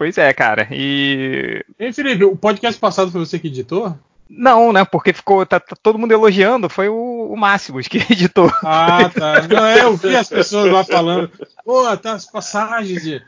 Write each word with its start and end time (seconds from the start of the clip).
Pois 0.00 0.16
é, 0.16 0.32
cara. 0.32 0.66
E. 0.70 1.62
Ei, 1.78 1.92
Felipe, 1.92 2.24
o 2.24 2.34
podcast 2.34 2.80
passado 2.80 3.10
foi 3.10 3.20
você 3.20 3.38
que 3.38 3.48
editou? 3.48 3.98
Não, 4.30 4.72
né? 4.72 4.82
Porque 4.82 5.12
ficou. 5.12 5.44
Tá, 5.44 5.60
tá 5.60 5.76
todo 5.76 5.98
mundo 5.98 6.10
elogiando, 6.12 6.70
foi 6.70 6.88
o, 6.88 7.30
o 7.30 7.36
Máximos 7.36 7.86
que 7.86 7.98
editou. 8.10 8.50
Ah, 8.64 9.10
tá. 9.10 9.42
Não, 9.46 9.66
é, 9.66 9.82
eu 9.82 9.94
vi 9.94 10.16
as 10.16 10.26
pessoas 10.26 10.72
lá 10.72 10.82
falando. 10.84 11.30
Pô, 11.62 11.94
tá 11.98 12.14
as 12.14 12.24
passagens 12.24 13.02
de 13.02 13.22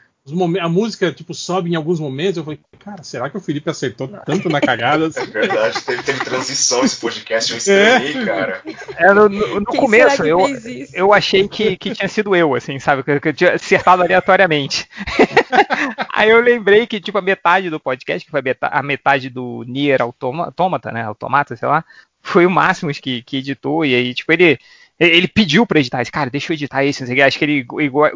a 0.60 0.68
música, 0.68 1.12
tipo, 1.12 1.34
sobe 1.34 1.70
em 1.70 1.74
alguns 1.74 1.98
momentos. 1.98 2.36
Eu 2.36 2.44
falei, 2.44 2.60
cara, 2.78 3.02
será 3.02 3.28
que 3.28 3.36
o 3.36 3.40
Felipe 3.40 3.68
acertou 3.68 4.06
tanto 4.24 4.48
na 4.48 4.60
cagada? 4.60 5.10
É 5.16 5.26
verdade, 5.26 5.82
teve, 5.82 6.02
teve 6.04 6.24
transição 6.24 6.84
esse 6.84 6.96
podcast, 7.00 7.50
eu 7.50 7.58
estranhei, 7.58 8.22
é. 8.22 8.24
cara. 8.24 8.62
É, 8.96 9.12
no, 9.12 9.28
no, 9.28 9.60
no 9.60 9.66
começo, 9.66 10.22
eu, 10.24 10.38
eu 10.92 11.12
achei 11.12 11.48
que, 11.48 11.76
que 11.76 11.90
tinha 11.90 12.08
sido 12.08 12.36
eu, 12.36 12.54
assim, 12.54 12.78
sabe? 12.78 13.02
Que, 13.02 13.18
que 13.18 13.28
eu 13.28 13.34
tinha 13.34 13.54
acertado 13.54 14.02
aleatoriamente. 14.02 14.88
Aí 16.14 16.30
eu 16.30 16.40
lembrei 16.40 16.86
que, 16.86 17.00
tipo, 17.00 17.18
a 17.18 17.22
metade 17.22 17.68
do 17.68 17.80
podcast, 17.80 18.24
que 18.24 18.30
foi 18.30 18.40
a 18.40 18.44
metade, 18.44 18.74
a 18.76 18.82
metade 18.82 19.28
do 19.28 19.64
Nier 19.66 20.00
Automata, 20.00 20.92
né? 20.92 21.02
Automata, 21.02 21.56
sei 21.56 21.66
lá, 21.66 21.84
foi 22.22 22.46
o 22.46 22.50
Máximos 22.50 23.00
que, 23.00 23.22
que 23.22 23.38
editou, 23.38 23.84
e 23.84 23.94
aí, 23.94 24.14
tipo, 24.14 24.32
ele 24.32 24.56
ele 24.98 25.26
pediu 25.26 25.66
pra 25.66 25.80
editar 25.80 26.00
esse, 26.02 26.12
cara, 26.12 26.30
deixa 26.30 26.52
eu 26.52 26.54
editar 26.54 26.84
esse, 26.84 27.00
não 27.00 27.06
sei 27.06 27.14
o 27.14 27.16
que. 27.16 27.22
Acho 27.22 27.38
que 27.38 27.44
ele, 27.44 27.66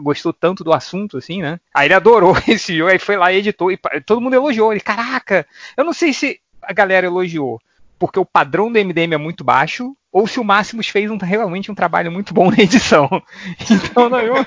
gostou 0.01 0.33
tanto 0.33 0.63
do 0.63 0.73
assunto, 0.73 1.17
assim, 1.17 1.43
né? 1.43 1.59
Aí 1.75 1.87
ele 1.87 1.95
adorou 1.95 2.37
esse 2.47 2.77
jogo, 2.77 2.91
aí 2.91 2.99
foi 2.99 3.17
lá 3.17 3.33
e 3.33 3.39
editou, 3.39 3.73
e 3.73 3.79
todo 4.05 4.21
mundo 4.21 4.35
elogiou. 4.35 4.73
Ele, 4.73 4.81
caraca, 4.81 5.47
eu 5.77 5.85
não 5.85 5.93
sei 5.93 6.13
se 6.13 6.41
a 6.63 6.73
galera 6.73 7.07
elogiou 7.07 7.61
porque 7.99 8.19
o 8.19 8.25
padrão 8.25 8.71
do 8.71 8.79
MDM 8.79 9.15
é 9.15 9.17
muito 9.17 9.45
baixo, 9.45 9.97
ou 10.13 10.27
se 10.27 10.39
o 10.39 10.45
Máximos 10.45 10.89
fez 10.89 11.11
um, 11.11 11.17
realmente 11.17 11.71
um 11.71 11.75
trabalho 11.75 12.13
muito 12.13 12.33
bom 12.33 12.51
na 12.51 12.59
edição. 12.59 13.09
Então, 13.71 14.09
não, 14.09 14.21
eu... 14.21 14.35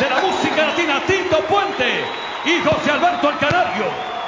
da 0.00 0.20
música 0.22 0.66
latina, 0.66 1.00
Tito 1.00 1.42
Puente, 1.44 2.04
e 2.46 2.62
José 2.62 2.90
Alberto 2.90 3.26
Alcanario. 3.26 4.19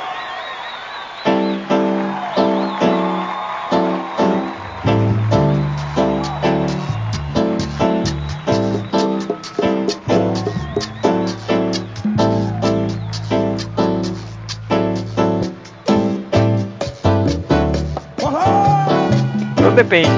Tudo 19.73 19.77
depende. 19.77 20.11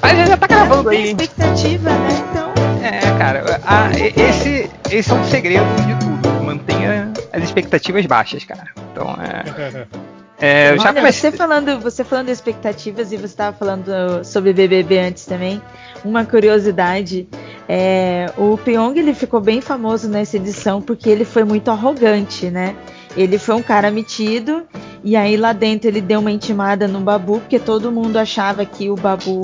Mas 0.00 0.28
já 0.28 0.36
tá 0.36 0.46
gravando 0.46 0.88
aí. 0.88 1.08
expectativa, 1.08 1.90
né? 1.90 2.24
Então. 2.30 2.52
É, 2.82 3.18
cara. 3.18 3.60
A, 3.64 3.90
esse, 3.98 4.70
esse 4.90 5.10
é 5.10 5.14
um 5.14 5.24
segredo 5.24 5.64
de 5.86 5.98
tudo. 5.98 6.44
Mantenha 6.44 7.12
as 7.32 7.42
expectativas 7.42 8.06
baixas, 8.06 8.44
cara. 8.44 8.68
Então 8.92 9.16
é. 9.20 9.86
É, 10.44 10.72
Olha, 10.72 10.92
comecei... 10.92 11.30
você 11.30 11.36
falando, 11.36 11.78
você 11.78 12.02
falando 12.02 12.26
de 12.26 12.32
expectativas 12.32 13.12
e 13.12 13.16
você 13.16 13.26
estava 13.26 13.56
falando 13.56 14.24
sobre 14.24 14.52
BBB 14.52 14.98
antes 14.98 15.24
também. 15.24 15.62
Uma 16.04 16.24
curiosidade, 16.24 17.28
é, 17.68 18.26
o 18.36 18.58
Pyong 18.58 18.98
ele 18.98 19.14
ficou 19.14 19.40
bem 19.40 19.60
famoso 19.60 20.08
nessa 20.08 20.36
edição 20.36 20.82
porque 20.82 21.08
ele 21.08 21.24
foi 21.24 21.44
muito 21.44 21.70
arrogante, 21.70 22.50
né? 22.50 22.74
Ele 23.16 23.38
foi 23.38 23.54
um 23.54 23.62
cara 23.62 23.90
metido 23.90 24.66
e 25.04 25.16
aí 25.16 25.36
lá 25.36 25.52
dentro 25.52 25.88
ele 25.88 26.00
deu 26.00 26.20
uma 26.20 26.30
intimada 26.30 26.86
no 26.86 27.00
Babu, 27.00 27.40
porque 27.40 27.58
todo 27.58 27.90
mundo 27.90 28.16
achava 28.16 28.64
que 28.64 28.88
o 28.88 28.94
Babu. 28.94 29.40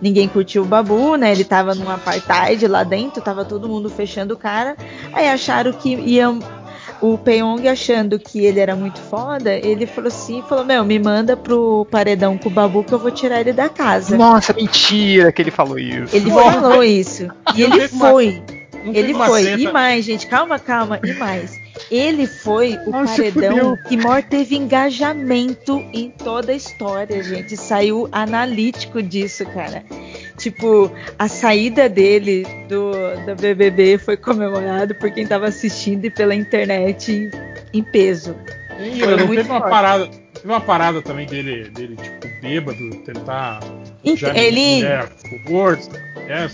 Ninguém 0.00 0.28
curtiu 0.28 0.62
o 0.62 0.64
Babu, 0.66 1.16
né? 1.16 1.32
Ele 1.32 1.44
tava 1.44 1.74
num 1.74 1.90
apartheid 1.90 2.66
lá 2.68 2.84
dentro, 2.84 3.20
tava 3.20 3.44
todo 3.44 3.68
mundo 3.68 3.90
fechando 3.90 4.34
o 4.34 4.36
cara. 4.36 4.76
Aí 5.12 5.28
acharam 5.28 5.72
que 5.72 5.94
iam. 5.94 6.38
O 7.00 7.16
Peong 7.16 7.66
achando 7.66 8.18
que 8.18 8.44
ele 8.44 8.60
era 8.60 8.76
muito 8.76 9.00
foda, 9.00 9.50
ele 9.54 9.86
falou 9.86 10.08
assim, 10.08 10.44
falou, 10.46 10.66
meu, 10.66 10.84
me 10.84 10.98
manda 10.98 11.34
pro 11.34 11.86
paredão 11.90 12.36
com 12.36 12.50
o 12.50 12.52
Babu 12.52 12.84
que 12.84 12.92
eu 12.92 12.98
vou 12.98 13.10
tirar 13.10 13.40
ele 13.40 13.54
da 13.54 13.70
casa. 13.70 14.18
Nossa, 14.18 14.52
mentira 14.52 15.32
que 15.32 15.40
ele 15.40 15.50
falou 15.50 15.78
isso. 15.78 16.14
Ele 16.14 16.30
falou 16.30 16.84
isso. 16.84 17.26
E 17.56 17.62
ele 17.62 17.88
foi. 17.88 18.42
Ele 18.84 19.14
foi. 19.14 19.54
E 19.54 19.72
mais, 19.72 20.04
gente, 20.04 20.26
calma, 20.26 20.58
calma. 20.58 21.00
E 21.02 21.14
mais. 21.14 21.69
Ele 21.90 22.26
foi 22.26 22.78
o 22.86 22.90
Nossa, 22.90 23.16
paredão 23.16 23.76
que 23.76 23.96
maior 23.96 24.22
teve 24.22 24.56
engajamento 24.56 25.78
em 25.92 26.10
toda 26.10 26.52
a 26.52 26.54
história, 26.54 27.22
gente. 27.22 27.56
Saiu 27.56 28.08
analítico 28.12 29.02
disso, 29.02 29.44
cara. 29.46 29.84
Tipo, 30.36 30.90
a 31.18 31.28
saída 31.28 31.88
dele 31.88 32.46
do, 32.68 32.92
do 33.26 33.36
BBB 33.36 33.98
foi 33.98 34.16
comemorado 34.16 34.94
por 34.94 35.10
quem 35.10 35.24
estava 35.24 35.46
assistindo 35.46 36.04
e 36.06 36.10
pela 36.10 36.34
internet 36.34 37.30
em 37.72 37.82
peso. 37.82 38.34
Sim, 38.78 39.00
foi 39.00 39.16
muito 39.26 39.34
teve 39.36 39.50
uma 39.50 39.60
parada, 39.60 40.08
teve 40.40 40.52
uma 40.52 40.60
parada 40.60 41.02
também 41.02 41.26
dele, 41.26 41.68
dele 41.70 41.96
tipo 41.96 42.40
bêbado, 42.40 42.90
tentar 43.04 43.60
então, 44.04 44.34
ele 44.34 44.76
mulher, 44.76 45.08
gordo 45.46 46.10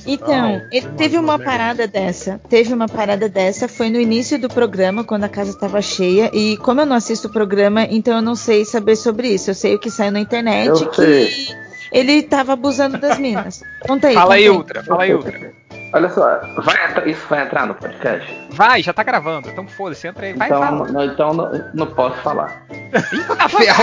então, 0.07 0.27
tal, 0.59 0.69
ele 0.73 0.89
teve 0.97 1.19
uma 1.19 1.39
parada 1.39 1.87
dessa. 1.87 2.41
Teve 2.49 2.73
uma 2.73 2.89
parada 2.89 3.29
dessa. 3.29 3.69
Foi 3.69 3.91
no 3.91 4.01
início 4.01 4.39
do 4.39 4.49
programa, 4.49 5.05
quando 5.05 5.25
a 5.25 5.29
casa 5.29 5.51
estava 5.51 5.83
cheia. 5.83 6.31
E 6.33 6.57
como 6.59 6.81
eu 6.81 6.87
não 6.87 6.97
assisto 6.97 7.29
o 7.29 7.33
programa, 7.33 7.85
então 7.85 8.17
eu 8.17 8.23
não 8.23 8.35
sei 8.35 8.65
saber 8.65 8.97
sobre 8.97 9.29
isso. 9.29 9.51
Eu 9.51 9.55
sei 9.55 9.75
o 9.75 9.79
que 9.79 9.91
saiu 9.91 10.13
na 10.13 10.21
internet 10.21 10.69
eu 10.69 10.89
que 10.89 10.97
sei. 10.97 11.49
ele 11.93 12.13
estava 12.13 12.55
abusando 12.55 12.99
das 12.99 13.19
minas. 13.19 13.63
Conta 13.87 14.09
aí. 14.09 14.15
Fala 14.15 14.35
aí, 14.35 14.49
Ultra. 14.49 14.83
Fala 14.83 15.03
aí, 15.03 15.15
Ultra. 15.15 15.53
Olha 15.97 16.11
só, 16.11 16.41
vai, 16.59 17.09
isso 17.09 17.27
vai 17.27 17.43
entrar 17.43 17.67
no 17.67 17.75
podcast? 17.75 18.31
Vai, 18.51 18.83
já 18.83 18.93
tá 18.93 19.03
gravando. 19.03 19.49
Então 19.49 19.67
foda-se, 19.67 20.07
entra 20.07 20.27
aí. 20.27 20.35
Vai, 20.35 20.47
então, 20.47 20.61
fala. 20.61 20.93
Não, 20.93 21.05
então 21.07 21.33
não, 21.33 21.51
não 21.73 21.87
posso 21.87 22.17
falar. 22.19 22.63
Eita 22.71 23.49
ferro! 23.49 23.83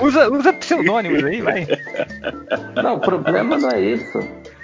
usa, 0.00 0.30
usa 0.30 0.52
pseudônimos 0.52 1.24
aí, 1.24 1.42
vai. 1.42 1.66
Não, 2.80 2.94
o 2.94 3.00
problema 3.00 3.58
não 3.58 3.68
é 3.68 3.80
isso. 3.80 4.20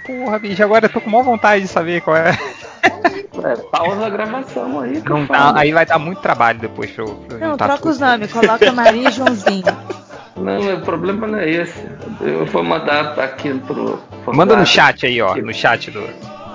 Porra, 0.06 0.38
bicho, 0.38 0.62
agora 0.62 0.86
eu 0.86 0.90
tô 0.90 1.00
com 1.00 1.10
maior 1.10 1.24
vontade 1.24 1.62
de 1.62 1.68
saber 1.68 2.02
qual 2.02 2.16
é. 2.16 2.38
É, 2.84 3.56
pausa 3.72 4.06
a 4.06 4.10
gravação 4.10 4.78
aí. 4.78 5.02
Não 5.04 5.26
tá, 5.26 5.58
aí 5.58 5.72
vai 5.72 5.84
dar 5.84 5.98
muito 5.98 6.22
trabalho 6.22 6.60
depois 6.60 6.92
pra 6.92 7.02
eu. 7.02 7.14
Pra 7.16 7.38
não, 7.38 7.56
troca 7.56 7.88
os 7.88 7.98
nomes, 7.98 8.32
coloca 8.32 8.70
Maria 8.70 9.08
e 9.08 9.12
Joãozinho. 9.12 10.05
Não, 10.36 10.74
o 10.74 10.80
problema 10.82 11.26
não 11.26 11.38
é 11.38 11.48
esse. 11.48 11.86
Eu 12.20 12.44
vou 12.46 12.62
mandar 12.62 13.18
aqui 13.18 13.54
pro. 13.66 13.98
Manda 14.26 14.56
no 14.56 14.66
chat 14.66 15.06
aí, 15.06 15.20
ó. 15.20 15.34
No 15.36 15.52
chat 15.52 15.90
do. 15.90 16.06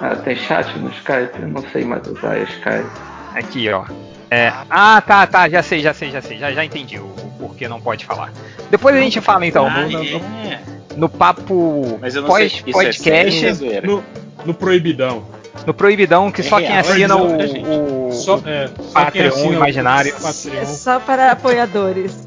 Ah, 0.01 0.15
tem 0.15 0.35
chat 0.35 0.77
no 0.79 0.89
Skype? 0.89 1.41
Eu 1.41 1.47
não 1.47 1.63
sei 1.71 1.83
mais 1.83 2.05
usar 2.07 2.37
Skype. 2.39 2.89
Aqui, 3.35 3.69
ó. 3.69 3.85
É, 4.29 4.53
ah, 4.69 5.01
tá, 5.01 5.27
tá, 5.27 5.49
já 5.49 5.61
sei, 5.61 5.81
já 5.81 5.93
sei, 5.93 6.09
já 6.09 6.21
sei, 6.21 6.37
já, 6.37 6.51
já 6.53 6.63
entendi 6.63 6.97
o, 6.97 7.03
o 7.03 7.31
porquê 7.37 7.67
não 7.67 7.81
pode 7.81 8.05
falar. 8.05 8.31
Depois 8.69 8.95
a 8.95 8.99
gente 8.99 9.19
fala 9.19 9.45
então, 9.45 9.67
ah, 9.67 9.81
no, 9.81 9.89
no, 9.89 9.99
é. 10.47 10.59
no, 10.95 11.09
papo 11.09 11.99
pós, 12.25 12.55
é 12.65 12.71
podcast. 12.71 13.65
É 13.65 13.81
no, 13.81 14.01
no 14.45 14.53
Proibidão. 14.53 15.25
No 15.67 15.73
Proibidão, 15.73 16.31
que 16.31 16.39
é 16.39 16.43
só 16.45 16.59
quem 16.59 16.77
assina 16.77 17.17
o, 17.17 18.07
o, 18.07 18.11
só, 18.13 18.41
é, 18.45 18.69
só 18.79 19.03
Patreon 19.03 19.51
imaginário. 19.51 20.13
É 20.53 20.65
só 20.65 20.99
para 20.99 21.33
apoiadores. 21.33 22.25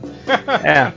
É. 0.62 0.92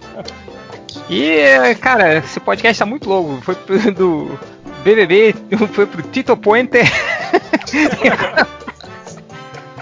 E, 1.10 1.76
cara, 1.76 2.18
esse 2.18 2.40
podcast 2.40 2.80
tá 2.80 2.86
muito 2.86 3.08
louco. 3.10 3.42
Foi 3.42 3.56
do 3.96 4.38
BBB, 4.84 5.36
foi 5.74 5.86
pro 5.86 6.02
Tito 6.04 6.36
Puente. 6.36 6.80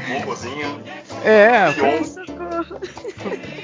Momozinho. 0.08 0.82
É. 1.24 1.74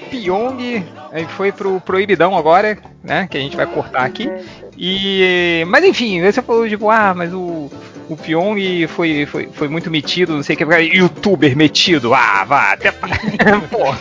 Pyong, 0.10 0.84
aí 1.12 1.26
foi 1.26 1.52
pro 1.52 1.80
Proibidão 1.80 2.36
agora, 2.36 2.78
né? 3.04 3.28
Que 3.30 3.38
a 3.38 3.42
gente 3.42 3.56
vai 3.56 3.66
cortar 3.66 4.04
aqui. 4.04 4.30
E, 4.78 5.64
mas 5.68 5.86
enfim, 5.86 6.22
você 6.22 6.42
falou 6.42 6.68
tipo, 6.68 6.90
ah, 6.90 7.14
mas 7.16 7.32
o, 7.34 7.72
o 8.10 8.18
Pyong 8.18 8.88
foi, 8.88 9.26
foi, 9.26 9.50
foi 9.54 9.68
muito 9.68 9.90
metido, 9.90 10.34
não 10.34 10.44
sei 10.44 10.56
o 10.56 10.58
que, 10.58 10.66
youtuber 10.98 11.56
metido, 11.56 12.14
ah, 12.14 12.44
vá, 12.44 12.74
até. 12.74 12.92
Porra. 13.72 14.00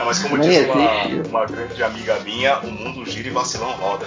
Não, 0.00 0.06
mas 0.06 0.18
como 0.18 0.38
diz 0.38 0.64
uma, 0.64 1.28
uma, 1.28 1.44
grande 1.44 1.82
amiga 1.82 2.18
minha, 2.20 2.58
o 2.60 2.70
mundo 2.70 3.04
gira 3.04 3.28
e 3.28 3.30
vacilão 3.30 3.70
roda. 3.72 4.06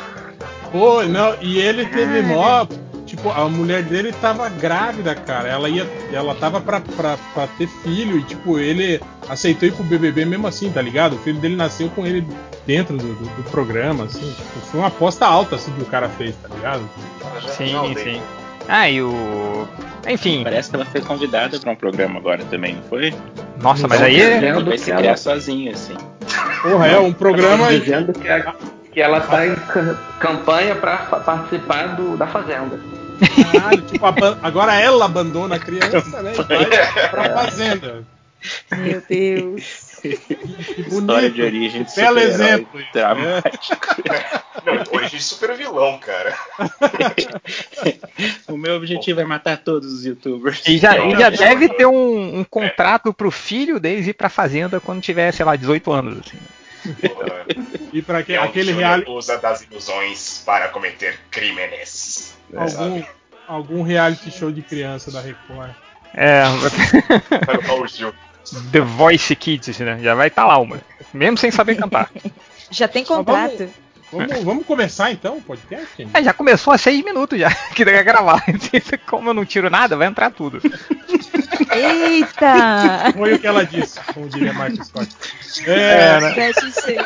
Pô, 0.71 1.03
não, 1.03 1.37
e 1.39 1.59
ele 1.59 1.85
teve 1.85 2.17
ah, 2.17 2.23
mó 2.23 2.67
tipo, 3.05 3.29
a 3.29 3.47
mulher 3.47 3.83
dele 3.83 4.11
tava 4.11 4.49
grávida, 4.49 5.13
cara. 5.13 5.47
Ela 5.47 5.69
ia. 5.69 5.87
Ela 6.11 6.33
tava 6.33 6.59
pra, 6.59 6.81
pra, 6.81 7.15
pra 7.35 7.45
ter 7.45 7.67
filho 7.67 8.17
e, 8.17 8.23
tipo, 8.23 8.57
ele 8.57 8.99
aceitou 9.29 9.69
ir 9.69 9.71
pro 9.71 9.83
BBB 9.83 10.25
mesmo 10.25 10.47
assim, 10.47 10.71
tá 10.71 10.81
ligado? 10.81 11.15
O 11.15 11.19
filho 11.19 11.39
dele 11.39 11.55
nasceu 11.55 11.91
com 11.91 12.07
ele 12.07 12.25
dentro 12.65 12.97
do, 12.97 13.13
do, 13.13 13.25
do 13.25 13.43
programa, 13.51 14.05
assim. 14.05 14.33
Tipo, 14.33 14.59
foi 14.71 14.79
uma 14.79 14.87
aposta 14.87 15.27
alta, 15.27 15.57
assim, 15.57 15.71
que 15.73 15.83
o 15.83 15.85
cara 15.85 16.09
fez, 16.09 16.35
tá 16.37 16.47
ligado? 16.47 16.89
Sim, 17.55 17.75
sim. 18.03 18.19
Ah, 18.68 18.89
e 18.89 19.01
o. 19.01 19.68
Enfim. 20.07 20.44
Parece 20.44 20.69
que 20.69 20.75
ela 20.75 20.86
foi 20.86 21.01
convidada 21.01 21.60
para 21.60 21.71
um 21.71 21.75
programa 21.75 22.19
agora 22.19 22.44
também, 22.45 22.75
não 22.75 22.83
foi? 22.83 23.13
Nossa, 23.62 23.88
mas 23.88 24.01
aí. 24.01 24.21
Ela 24.21 24.63
vai 24.63 24.77
se 24.77 24.92
criar 24.92 25.07
ela... 25.07 25.18
sozinha, 25.18 25.71
assim. 25.71 25.95
Porra, 26.62 26.88
é 26.88 27.00
um 27.00 27.13
programa. 27.13 27.68
Dizendo 27.69 28.13
que, 28.13 28.27
a, 28.27 28.54
que 28.92 29.01
ela 29.01 29.21
tá 29.21 29.45
em 29.45 29.56
campanha 30.19 30.75
para 30.75 30.98
participar 30.98 31.95
do, 31.95 32.18
da 32.18 32.27
Fazenda. 32.27 32.80
Caralho, 33.51 33.81
tipo, 33.83 34.06
agora 34.42 34.74
ela 34.75 35.06
abandona 35.06 35.56
a 35.56 35.60
criança, 35.60 36.21
né? 36.21 36.33
E 36.33 36.44
vai 36.44 37.10
pra 37.10 37.30
fazenda. 37.36 38.04
Meu 38.75 39.01
Deus. 39.07 39.82
História 40.03 41.29
de 41.29 41.41
origem 41.41 41.83
de 41.83 41.95
Belo 41.95 42.19
exemplo. 42.19 42.81
Dramático. 42.94 43.88
Não, 44.65 44.83
origem 44.91 45.19
de 45.19 45.23
super 45.23 45.55
vilão, 45.55 45.97
cara. 46.00 46.38
o 48.47 48.57
meu 48.57 48.75
objetivo 48.75 49.21
é 49.21 49.25
matar 49.25 49.57
todos 49.57 49.91
os 49.91 50.05
youtubers. 50.05 50.61
E 50.67 50.77
já, 50.77 50.97
e 51.05 51.17
já 51.17 51.29
deve 51.29 51.69
ter 51.69 51.85
um, 51.85 52.39
um 52.39 52.44
contrato 52.44 53.13
pro 53.13 53.31
filho 53.31 53.79
deles 53.79 54.07
ir 54.07 54.13
pra 54.13 54.29
fazenda 54.29 54.79
quando 54.79 55.01
tiver, 55.01 55.31
sei 55.31 55.45
lá, 55.45 55.55
18 55.55 55.91
anos. 55.91 56.19
Assim. 56.19 56.38
e 57.94 58.01
para 58.01 58.23
que, 58.23 58.35
aquele 58.35 58.73
reality 58.73 59.09
usa 59.09 59.38
das 59.38 59.61
ilusões 59.61 60.44
para 60.45 60.67
cometer 60.67 61.17
crimes. 61.31 62.35
Algum, 62.55 63.03
algum 63.47 63.81
reality 63.83 64.29
show 64.31 64.51
de 64.51 64.61
criança 64.61 65.11
da 65.11 65.21
Record. 65.21 65.71
É. 66.13 66.44
The 68.71 68.79
Voice 68.79 69.35
Kids, 69.35 69.79
né? 69.79 69.99
Já 70.01 70.15
vai 70.15 70.27
estar 70.27 70.43
tá 70.43 70.47
lá 70.47 70.57
uma. 70.57 70.81
Mesmo 71.13 71.37
sem 71.37 71.51
saber 71.51 71.75
cantar. 71.75 72.09
Já 72.69 72.87
tem 72.87 73.03
contrato. 73.03 73.69
Vamos, 74.11 74.43
vamos, 74.43 74.65
começar 74.65 75.11
então 75.11 75.37
o 75.37 75.41
podcast? 75.41 76.07
É, 76.13 76.23
já 76.23 76.33
começou 76.33 76.71
há 76.71 76.77
seis 76.77 77.03
minutos 77.03 77.39
já 77.39 77.49
que 77.73 77.83
deve 77.83 78.03
gravar. 78.03 78.43
Como 79.07 79.29
eu 79.29 79.33
não 79.33 79.43
tiro 79.43 79.71
nada, 79.71 79.97
vai 79.97 80.07
entrar 80.07 80.29
tudo. 80.29 80.61
Eita! 81.71 83.11
Foi 83.15 83.33
o 83.33 83.39
que 83.39 83.47
ela 83.47 83.65
disse, 83.65 83.99
como 84.13 84.29
diria 84.29 84.53
Marcos 84.53 84.87
Scott. 84.87 85.09
É, 85.65 85.71
é 85.71 86.21
né? 86.21 86.33
Deve 86.33 86.71
ser. 86.71 87.01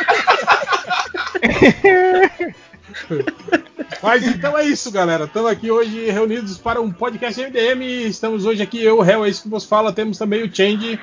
Mas 4.02 4.28
então 4.28 4.58
é 4.58 4.66
isso, 4.66 4.92
galera. 4.92 5.26
Estamos 5.26 5.52
aqui 5.52 5.72
hoje 5.72 6.10
reunidos 6.10 6.58
para 6.58 6.82
um 6.82 6.92
podcast 6.92 7.42
MDM. 7.42 7.82
Estamos 8.08 8.46
hoje 8.46 8.62
aqui, 8.62 8.84
eu, 8.84 9.00
o 9.00 9.06
Hell, 9.06 9.26
é 9.26 9.30
isso 9.30 9.44
que 9.44 9.50
você 9.50 9.68
fala. 9.68 9.94
Temos 9.94 10.18
também 10.18 10.44
o 10.44 10.54
Change. 10.54 11.00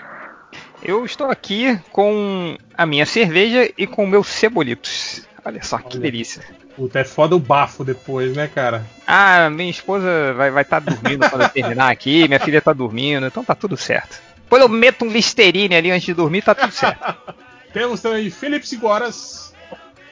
Eu 0.84 1.04
estou 1.04 1.30
aqui 1.30 1.78
com 1.90 2.58
a 2.76 2.84
minha 2.84 3.06
cerveja 3.06 3.72
e 3.76 3.86
com 3.86 4.04
o 4.04 4.06
meu 4.06 4.22
cebolitos. 4.22 5.26
Olha 5.42 5.62
só 5.62 5.78
que 5.78 5.96
Olha. 5.96 6.00
delícia. 6.00 6.42
Puta, 6.76 6.98
é 6.98 7.04
foda 7.04 7.34
o 7.34 7.38
bafo 7.38 7.84
depois, 7.84 8.36
né, 8.36 8.48
cara? 8.48 8.84
Ah, 9.06 9.48
minha 9.48 9.70
esposa 9.70 10.34
vai 10.34 10.48
estar 10.48 10.52
vai 10.52 10.64
tá 10.64 10.78
dormindo 10.80 11.30
quando 11.30 11.42
eu 11.42 11.48
terminar 11.48 11.90
aqui, 11.90 12.26
minha 12.28 12.40
filha 12.40 12.60
tá 12.60 12.72
dormindo, 12.72 13.26
então 13.26 13.44
tá 13.44 13.54
tudo 13.54 13.76
certo. 13.76 14.20
Depois 14.36 14.60
eu 14.60 14.68
meto 14.68 15.04
um 15.04 15.08
Listerine 15.08 15.74
ali 15.74 15.90
antes 15.90 16.04
de 16.04 16.14
dormir, 16.14 16.42
tá 16.42 16.54
tudo 16.54 16.72
certo. 16.72 17.16
Temos 17.72 18.00
também 18.02 18.28
Felipe 18.28 18.66
Sigoras. 18.68 19.54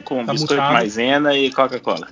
Com 0.05 0.25
tá 0.25 0.33
biscoito 0.33 0.55
mutado. 0.55 0.73
maisena 0.73 1.37
e 1.37 1.51
Coca-Cola. 1.51 2.09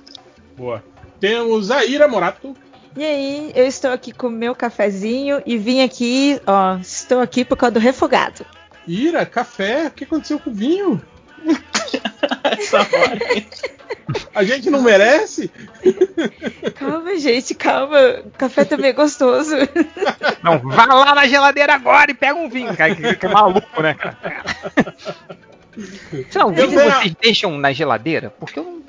Boa. 0.55 0.83
Temos 1.19 1.71
a 1.71 1.83
Ira 1.83 2.07
Morato. 2.07 2.55
E 2.95 3.03
aí, 3.03 3.51
eu 3.55 3.65
estou 3.65 3.91
aqui 3.91 4.11
com 4.11 4.27
o 4.27 4.31
meu 4.31 4.53
cafezinho 4.53 5.41
e 5.45 5.57
vim 5.57 5.81
aqui, 5.81 6.41
ó, 6.45 6.77
estou 6.77 7.21
aqui 7.21 7.45
por 7.45 7.55
causa 7.55 7.73
do 7.73 7.79
refogado. 7.79 8.45
Ira, 8.87 9.25
café, 9.25 9.87
o 9.87 9.91
que 9.91 10.03
aconteceu 10.03 10.39
com 10.39 10.49
o 10.49 10.53
vinho? 10.53 11.01
A 14.33 14.43
gente 14.43 14.69
não 14.69 14.81
merece? 14.81 15.49
Calma, 16.75 17.17
gente, 17.17 17.55
calma. 17.55 18.21
O 18.25 18.31
café 18.31 18.65
também 18.65 18.89
é 18.89 18.93
gostoso. 18.93 19.55
Não, 20.43 20.59
vá 20.59 20.85
lá 20.85 21.15
na 21.15 21.27
geladeira 21.27 21.73
agora 21.73 22.11
e 22.11 22.13
pega 22.13 22.35
um 22.35 22.49
vinho, 22.49 22.75
cara. 22.75 22.95
Que, 22.95 23.15
que 23.15 23.25
é 23.25 23.29
maluco, 23.29 23.81
né, 23.81 23.93
cara? 23.95 24.17
Não, 26.35 26.51
vinho 26.51 26.71
vocês 26.71 27.15
deixam 27.21 27.57
na 27.57 27.71
geladeira? 27.71 28.33
Porque 28.39 28.59
eu 28.59 28.63
não. 28.63 28.81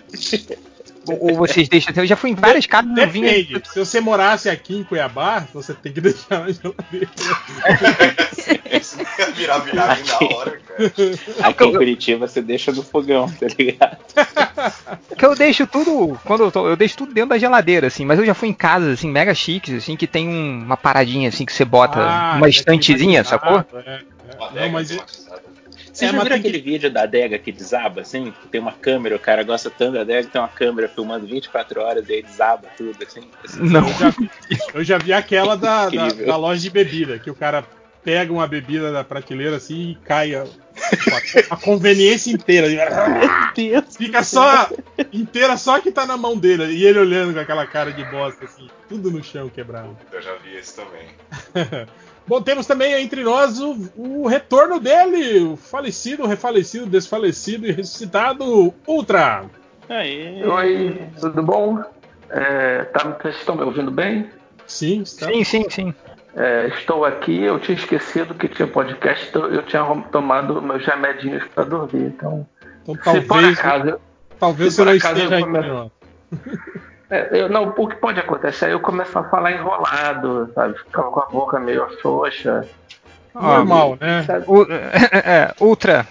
Ou 1.09 1.35
vocês 1.37 1.69
deixam. 1.69 1.93
Eu 1.97 2.07
já 2.07 2.17
fui 2.17 2.31
em 2.31 2.35
várias 2.35 2.67
casas 2.67 2.95
do 2.95 3.07
vinho. 3.09 3.61
Se 3.65 3.79
você 3.79 4.01
morasse 4.01 4.49
aqui 4.49 4.77
em 4.77 4.85
Cuiabá, 4.85 5.47
você 5.53 5.75
tem 5.75 5.93
que 5.93 6.01
deixar 6.01 6.41
na 6.41 6.53
geladeira. 6.53 7.09
virar 9.35 9.59
virar 9.59 9.99
na 9.99 10.37
hora, 10.37 10.61
cara. 10.61 10.93
Aqui 11.43 11.65
em 11.65 11.73
Curitiba 11.73 12.29
você 12.29 12.41
deixa 12.41 12.73
no 12.73 12.83
fogão, 12.83 13.29
tá 13.29 13.47
ligado? 13.59 13.97
Porque 15.09 15.27
eu 15.27 15.35
deixo 15.35 15.67
tudo. 15.67 16.19
Quando 16.25 16.45
eu 16.45 16.53
tô, 16.53 16.69
eu 16.69 16.77
deixo 16.77 16.97
tudo 16.97 17.13
dentro 17.13 17.31
da 17.31 17.39
geladeira, 17.39 17.89
assim, 17.89 18.05
mas 18.05 18.19
eu 18.19 18.27
já 18.27 18.35
fui 18.35 18.49
em 18.49 18.55
casas, 18.55 18.95
assim, 18.95 19.11
mega 19.11 19.35
chiques, 19.35 19.75
assim, 19.75 19.97
que 19.97 20.07
tem 20.07 20.29
uma 20.29 20.77
paradinha 20.77 21.29
assim 21.29 21.45
que 21.45 21.53
você 21.53 21.65
bota 21.65 22.01
ah, 22.01 22.35
uma 22.37 22.49
estantezinha, 22.49 23.25
sacou? 23.25 23.65
É, 23.75 23.91
é. 23.91 24.13
Não, 24.55 24.71
mas. 24.71 24.91
Você 26.03 26.07
é, 26.07 26.13
já 26.13 26.25
viu 26.25 26.37
aquele 26.37 26.59
que... 26.59 26.71
vídeo 26.71 26.91
da 26.91 27.03
adega 27.03 27.39
que 27.39 27.53
desaba, 27.53 28.01
assim? 28.01 28.33
Que 28.43 28.49
tem 28.49 28.61
uma 28.61 28.73
câmera, 28.73 29.15
o 29.15 29.21
cara 29.21 29.43
gosta 29.45 29.71
tanto 29.71 29.95
da 29.95 30.01
adega 30.01 30.25
que 30.25 30.33
tem 30.33 30.41
uma 30.41 30.49
câmera 30.49 30.89
filmando 30.89 31.27
24 31.27 31.81
horas 31.81 32.09
e 32.09 32.15
aí 32.15 32.23
desaba 32.23 32.69
tudo, 32.77 32.97
assim. 33.05 33.23
Não. 33.59 33.87
Eu 33.87 33.95
já, 33.95 34.11
vi, 34.11 34.31
eu 34.75 34.85
já 34.85 34.99
vi 34.99 35.13
aquela 35.13 35.57
da, 35.57 35.89
da, 35.89 36.09
da, 36.09 36.37
loja 36.37 36.61
de 36.61 36.71
bebida, 36.71 37.19
que 37.19 37.31
o 37.31 37.35
cara 37.35 37.65
pega 38.03 38.33
uma 38.33 38.49
bebida 38.49 38.91
da 38.91 39.05
prateleira 39.05 39.57
assim 39.57 39.91
e 39.91 39.95
cai 40.05 40.35
a, 40.35 40.43
a, 40.43 41.55
a 41.55 41.57
conveniência 41.57 42.33
inteira. 42.33 42.67
Fica 43.97 44.25
só 44.25 44.69
inteira, 45.13 45.57
só 45.57 45.81
que 45.81 45.93
tá 45.93 46.05
na 46.05 46.17
mão 46.17 46.37
dele. 46.37 46.65
E 46.65 46.85
ele 46.85 46.99
olhando 46.99 47.33
com 47.33 47.41
aquela 47.41 47.67
cara 47.67 47.93
de 47.93 48.05
bosta, 48.07 48.45
assim, 48.45 48.69
tudo 48.89 49.11
no 49.11 49.23
chão 49.23 49.49
quebrado. 49.49 49.97
Eu 50.11 50.21
já 50.21 50.35
vi 50.37 50.57
esse 50.57 50.75
também. 50.75 51.07
Bom, 52.27 52.41
temos 52.41 52.67
também 52.67 52.95
entre 53.03 53.23
nós 53.23 53.59
o, 53.61 53.77
o, 53.97 54.27
retorno 54.27 54.79
dele, 54.79 55.41
o 55.41 55.57
falecido, 55.57 56.27
refalecido, 56.27 56.87
desfalecido 56.87 57.67
e 57.67 57.73
ressuscitado 57.73 58.73
Ultra. 58.87 59.45
Aí. 59.89 60.43
Oi, 60.45 61.09
tudo 61.21 61.43
bom? 61.43 61.83
É, 62.31 62.85
tá, 62.85 63.17
vocês 63.21 63.37
estão 63.37 63.57
me 63.57 63.63
ouvindo 63.63 63.91
bem? 63.91 64.31
Sim, 64.67 65.05
sim, 65.05 65.45
sim, 65.45 65.67
sim. 65.69 65.95
É, 66.35 66.69
estou 66.69 67.05
aqui, 67.05 67.43
eu 67.43 67.59
tinha 67.59 67.77
esquecido 67.77 68.35
que 68.35 68.49
tinha 68.49 68.67
podcast, 68.67 69.31
eu 69.35 69.63
tinha 69.65 69.85
tomado 70.11 70.63
meus 70.63 70.85
remedinhos 70.87 71.45
para 71.55 71.65
dormir, 71.65 72.07
então. 72.07 72.47
Então 72.83 72.97
talvez. 72.97 73.27
por 73.27 73.45
acaso, 73.45 74.01
talvez 74.39 74.75
você 74.75 74.85
não 74.85 74.95
esteja 74.95 75.41
come... 75.41 75.59
é, 75.59 75.91
eu, 77.13 77.49
não, 77.49 77.75
o 77.77 77.89
que 77.89 77.97
pode 77.97 78.19
acontecer 78.19 78.67
é 78.67 78.73
eu 78.73 78.81
começar 78.81 79.21
a 79.21 79.25
falar 79.25 79.53
enrolado, 79.53 80.51
sabe? 80.55 80.79
Ficar 80.79 81.05
com 81.05 81.21
a 81.21 81.27
boca 81.27 81.61
meio 81.61 81.87
xoxa. 82.01 82.67
Normal, 83.35 83.97
né? 84.01 84.25
O, 84.47 84.63
é, 84.65 84.93
é, 85.13 85.55
ultra. 85.61 86.07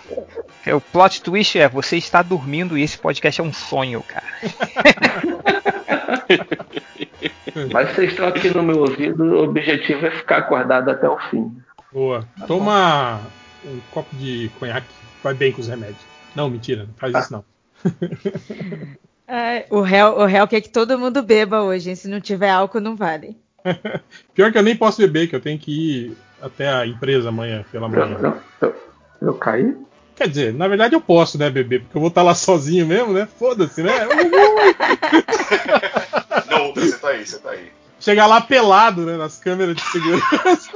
É, 0.65 0.73
o 0.73 0.81
plot 0.81 1.21
twist 1.21 1.57
é 1.57 1.67
você 1.67 1.97
está 1.97 2.21
dormindo 2.21 2.77
e 2.77 2.83
esse 2.83 2.97
podcast 2.97 3.41
é 3.41 3.43
um 3.43 3.53
sonho, 3.53 4.03
cara. 4.03 4.25
Mas 7.71 7.89
vocês 7.89 8.11
estão 8.11 8.27
aqui 8.27 8.49
no 8.49 8.63
meu 8.63 8.79
ouvido, 8.79 9.23
o 9.23 9.43
objetivo 9.43 10.05
é 10.05 10.11
ficar 10.11 10.37
acordado 10.37 10.89
até 10.89 11.09
o 11.09 11.17
fim. 11.29 11.51
Boa. 11.91 12.25
Tá 12.39 12.45
Toma 12.45 13.19
bom. 13.63 13.71
um 13.71 13.81
copo 13.91 14.15
de 14.15 14.49
conhaque, 14.59 14.87
vai 15.23 15.33
bem 15.33 15.51
com 15.51 15.61
os 15.61 15.67
remédios. 15.67 15.99
Não, 16.35 16.49
mentira, 16.49 16.85
não 16.85 16.93
faz 16.93 17.15
ah. 17.15 17.19
isso 17.19 17.33
não. 17.33 17.43
É, 19.33 19.65
o, 19.69 19.79
réu, 19.79 20.17
o 20.17 20.25
réu 20.25 20.45
quer 20.45 20.59
que 20.59 20.67
todo 20.67 20.99
mundo 20.99 21.23
beba 21.23 21.61
hoje, 21.61 21.89
hein? 21.89 21.95
se 21.95 22.09
não 22.09 22.19
tiver 22.19 22.49
álcool 22.49 22.81
não 22.81 22.97
vale. 22.97 23.37
Pior 24.35 24.51
que 24.51 24.57
eu 24.57 24.61
nem 24.61 24.75
posso 24.75 25.01
beber, 25.01 25.29
que 25.29 25.35
eu 25.37 25.39
tenho 25.39 25.57
que 25.57 25.71
ir 25.71 26.17
até 26.41 26.67
a 26.67 26.85
empresa 26.85 27.29
amanhã, 27.29 27.63
pela 27.71 27.87
manhã. 27.87 28.41
Eu, 28.61 28.67
eu, 28.67 28.75
eu 29.21 29.33
caí? 29.35 29.73
Quer 30.17 30.27
dizer, 30.27 30.53
na 30.53 30.67
verdade 30.67 30.95
eu 30.95 30.99
posso, 30.99 31.37
né, 31.37 31.49
beber, 31.49 31.79
porque 31.79 31.95
eu 31.95 32.01
vou 32.01 32.09
estar 32.09 32.23
lá 32.23 32.35
sozinho 32.35 32.85
mesmo, 32.85 33.13
né? 33.13 33.25
Foda-se, 33.39 33.81
né? 33.81 33.93
Não, 36.51 36.73
você 36.73 36.97
tá 36.97 37.07
aí, 37.07 37.25
você 37.25 37.39
tá 37.39 37.51
aí. 37.51 37.71
Chegar 38.01 38.27
lá 38.27 38.41
pelado, 38.41 39.05
né, 39.05 39.15
nas 39.15 39.37
câmeras 39.37 39.77
de 39.77 39.81
segurança. 39.83 40.71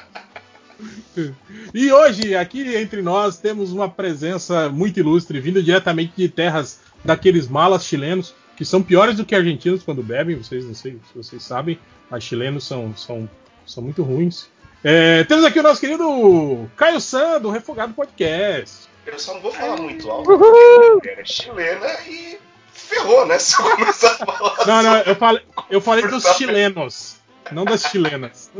E 1.74 1.92
hoje, 1.92 2.34
aqui 2.34 2.76
entre 2.76 3.02
nós, 3.02 3.38
temos 3.38 3.72
uma 3.72 3.88
presença 3.88 4.68
muito 4.68 4.98
ilustre, 5.00 5.40
vindo 5.40 5.62
diretamente 5.62 6.12
de 6.16 6.28
terras 6.28 6.80
daqueles 7.04 7.48
malas 7.48 7.84
chilenos, 7.84 8.34
que 8.56 8.64
são 8.64 8.82
piores 8.82 9.16
do 9.16 9.24
que 9.24 9.34
argentinos 9.34 9.82
quando 9.82 10.02
bebem, 10.02 10.36
vocês 10.36 10.64
não 10.64 10.74
sei 10.74 10.92
se 10.92 11.16
vocês 11.16 11.42
sabem, 11.42 11.78
mas 12.10 12.24
chilenos 12.24 12.64
são, 12.64 12.94
são, 12.96 13.28
são 13.66 13.82
muito 13.82 14.02
ruins. 14.02 14.48
É, 14.82 15.24
temos 15.24 15.44
aqui 15.44 15.60
o 15.60 15.62
nosso 15.62 15.80
querido 15.80 16.68
Caio 16.76 17.00
San, 17.00 17.40
do 17.40 17.50
Refogado 17.50 17.92
Podcast. 17.92 18.88
Eu 19.06 19.18
só 19.18 19.34
não 19.34 19.40
vou 19.40 19.52
falar 19.52 19.76
muito 19.76 20.10
alto, 20.10 20.38
porque 20.38 21.08
é 21.08 21.24
chilena 21.24 21.86
e 22.06 22.38
ferrou, 22.72 23.26
né? 23.26 23.38
Se 23.40 23.60
eu 23.60 23.76
começar 23.76 24.12
a 24.12 24.26
falar. 24.26 24.66
Não, 24.66 24.82
não, 24.82 24.96
eu 25.00 25.16
falei, 25.16 25.42
eu 25.70 25.80
falei 25.80 26.06
dos 26.08 26.24
chilenos, 26.36 27.16
não 27.52 27.64
das 27.64 27.82
chilenas. 27.82 28.50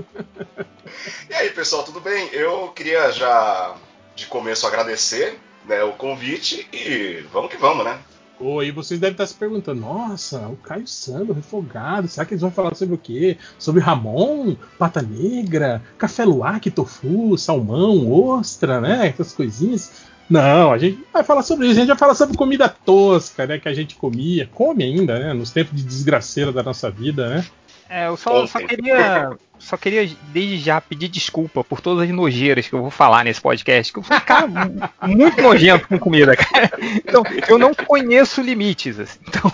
E 1.28 1.34
aí, 1.34 1.50
pessoal, 1.50 1.84
tudo 1.84 2.00
bem? 2.00 2.28
Eu 2.32 2.68
queria 2.68 3.10
já 3.12 3.75
de 4.16 4.26
começo 4.26 4.66
agradecer 4.66 5.38
né, 5.66 5.82
o 5.82 5.92
convite 5.92 6.68
e 6.72 7.25
vamos 7.32 7.50
que 7.50 7.56
vamos, 7.56 7.84
né? 7.84 7.99
Ou 8.40 8.58
aí 8.58 8.70
vocês 8.70 8.99
devem 8.99 9.12
estar 9.12 9.26
se 9.26 9.34
perguntando: 9.34 9.82
nossa, 9.82 10.49
o 10.49 10.56
Caio 10.56 10.87
Sandro, 10.87 11.34
refogado, 11.34 12.08
será 12.08 12.25
que 12.25 12.32
eles 12.32 12.40
vão 12.40 12.50
falar 12.50 12.75
sobre 12.75 12.94
o 12.94 12.99
quê? 12.99 13.37
Sobre 13.58 13.82
Ramon, 13.82 14.56
pata 14.78 15.02
negra, 15.02 15.82
café 15.99 16.25
luac, 16.25 16.70
tofu, 16.70 17.37
salmão, 17.37 18.10
ostra, 18.10 18.80
né? 18.80 19.08
Essas 19.08 19.32
coisinhas. 19.32 20.08
Não, 20.28 20.72
a 20.72 20.78
gente 20.78 21.04
vai 21.12 21.25
falar 21.25 21.42
sobre 21.42 21.66
isso, 21.66 21.76
a 21.76 21.80
gente 21.80 21.88
vai 21.88 21.99
falar 21.99 22.14
sobre 22.14 22.37
comida 22.37 22.68
tosca, 22.68 23.46
né? 23.46 23.58
Que 23.58 23.68
a 23.68 23.75
gente 23.75 23.96
comia, 23.96 24.49
come 24.54 24.84
ainda, 24.84 25.18
né? 25.18 25.34
Nos 25.34 25.50
tempos 25.50 25.76
de 25.76 25.82
desgraceira 25.82 26.52
da 26.52 26.62
nossa 26.62 26.90
vida, 26.90 27.28
né? 27.28 27.44
É, 27.90 28.06
eu 28.06 28.16
só, 28.16 28.47
só, 28.47 28.61
queria. 28.61 29.37
Só 29.59 29.76
queria 29.76 30.09
desde 30.28 30.59
já 30.59 30.80
pedir 30.80 31.09
desculpa 31.09 31.64
por 31.64 31.80
todas 31.80 32.09
as 32.09 32.14
nojeiras 32.14 32.68
que 32.68 32.73
eu 32.73 32.82
vou 32.82 32.90
falar 32.90 33.25
nesse 33.25 33.40
podcast. 33.40 33.92
Que 33.92 33.99
eu 33.99 34.04
sou 34.04 34.16
um 34.16 34.20
cara 34.20 34.47
muito 35.09 35.42
nojento 35.42 35.88
com 35.88 35.99
comida, 35.99 36.37
cara. 36.37 36.70
Então, 37.04 37.25
eu 37.49 37.59
não 37.59 37.75
conheço 37.75 38.40
limites. 38.40 39.00
Assim. 39.00 39.18
Então, 39.26 39.52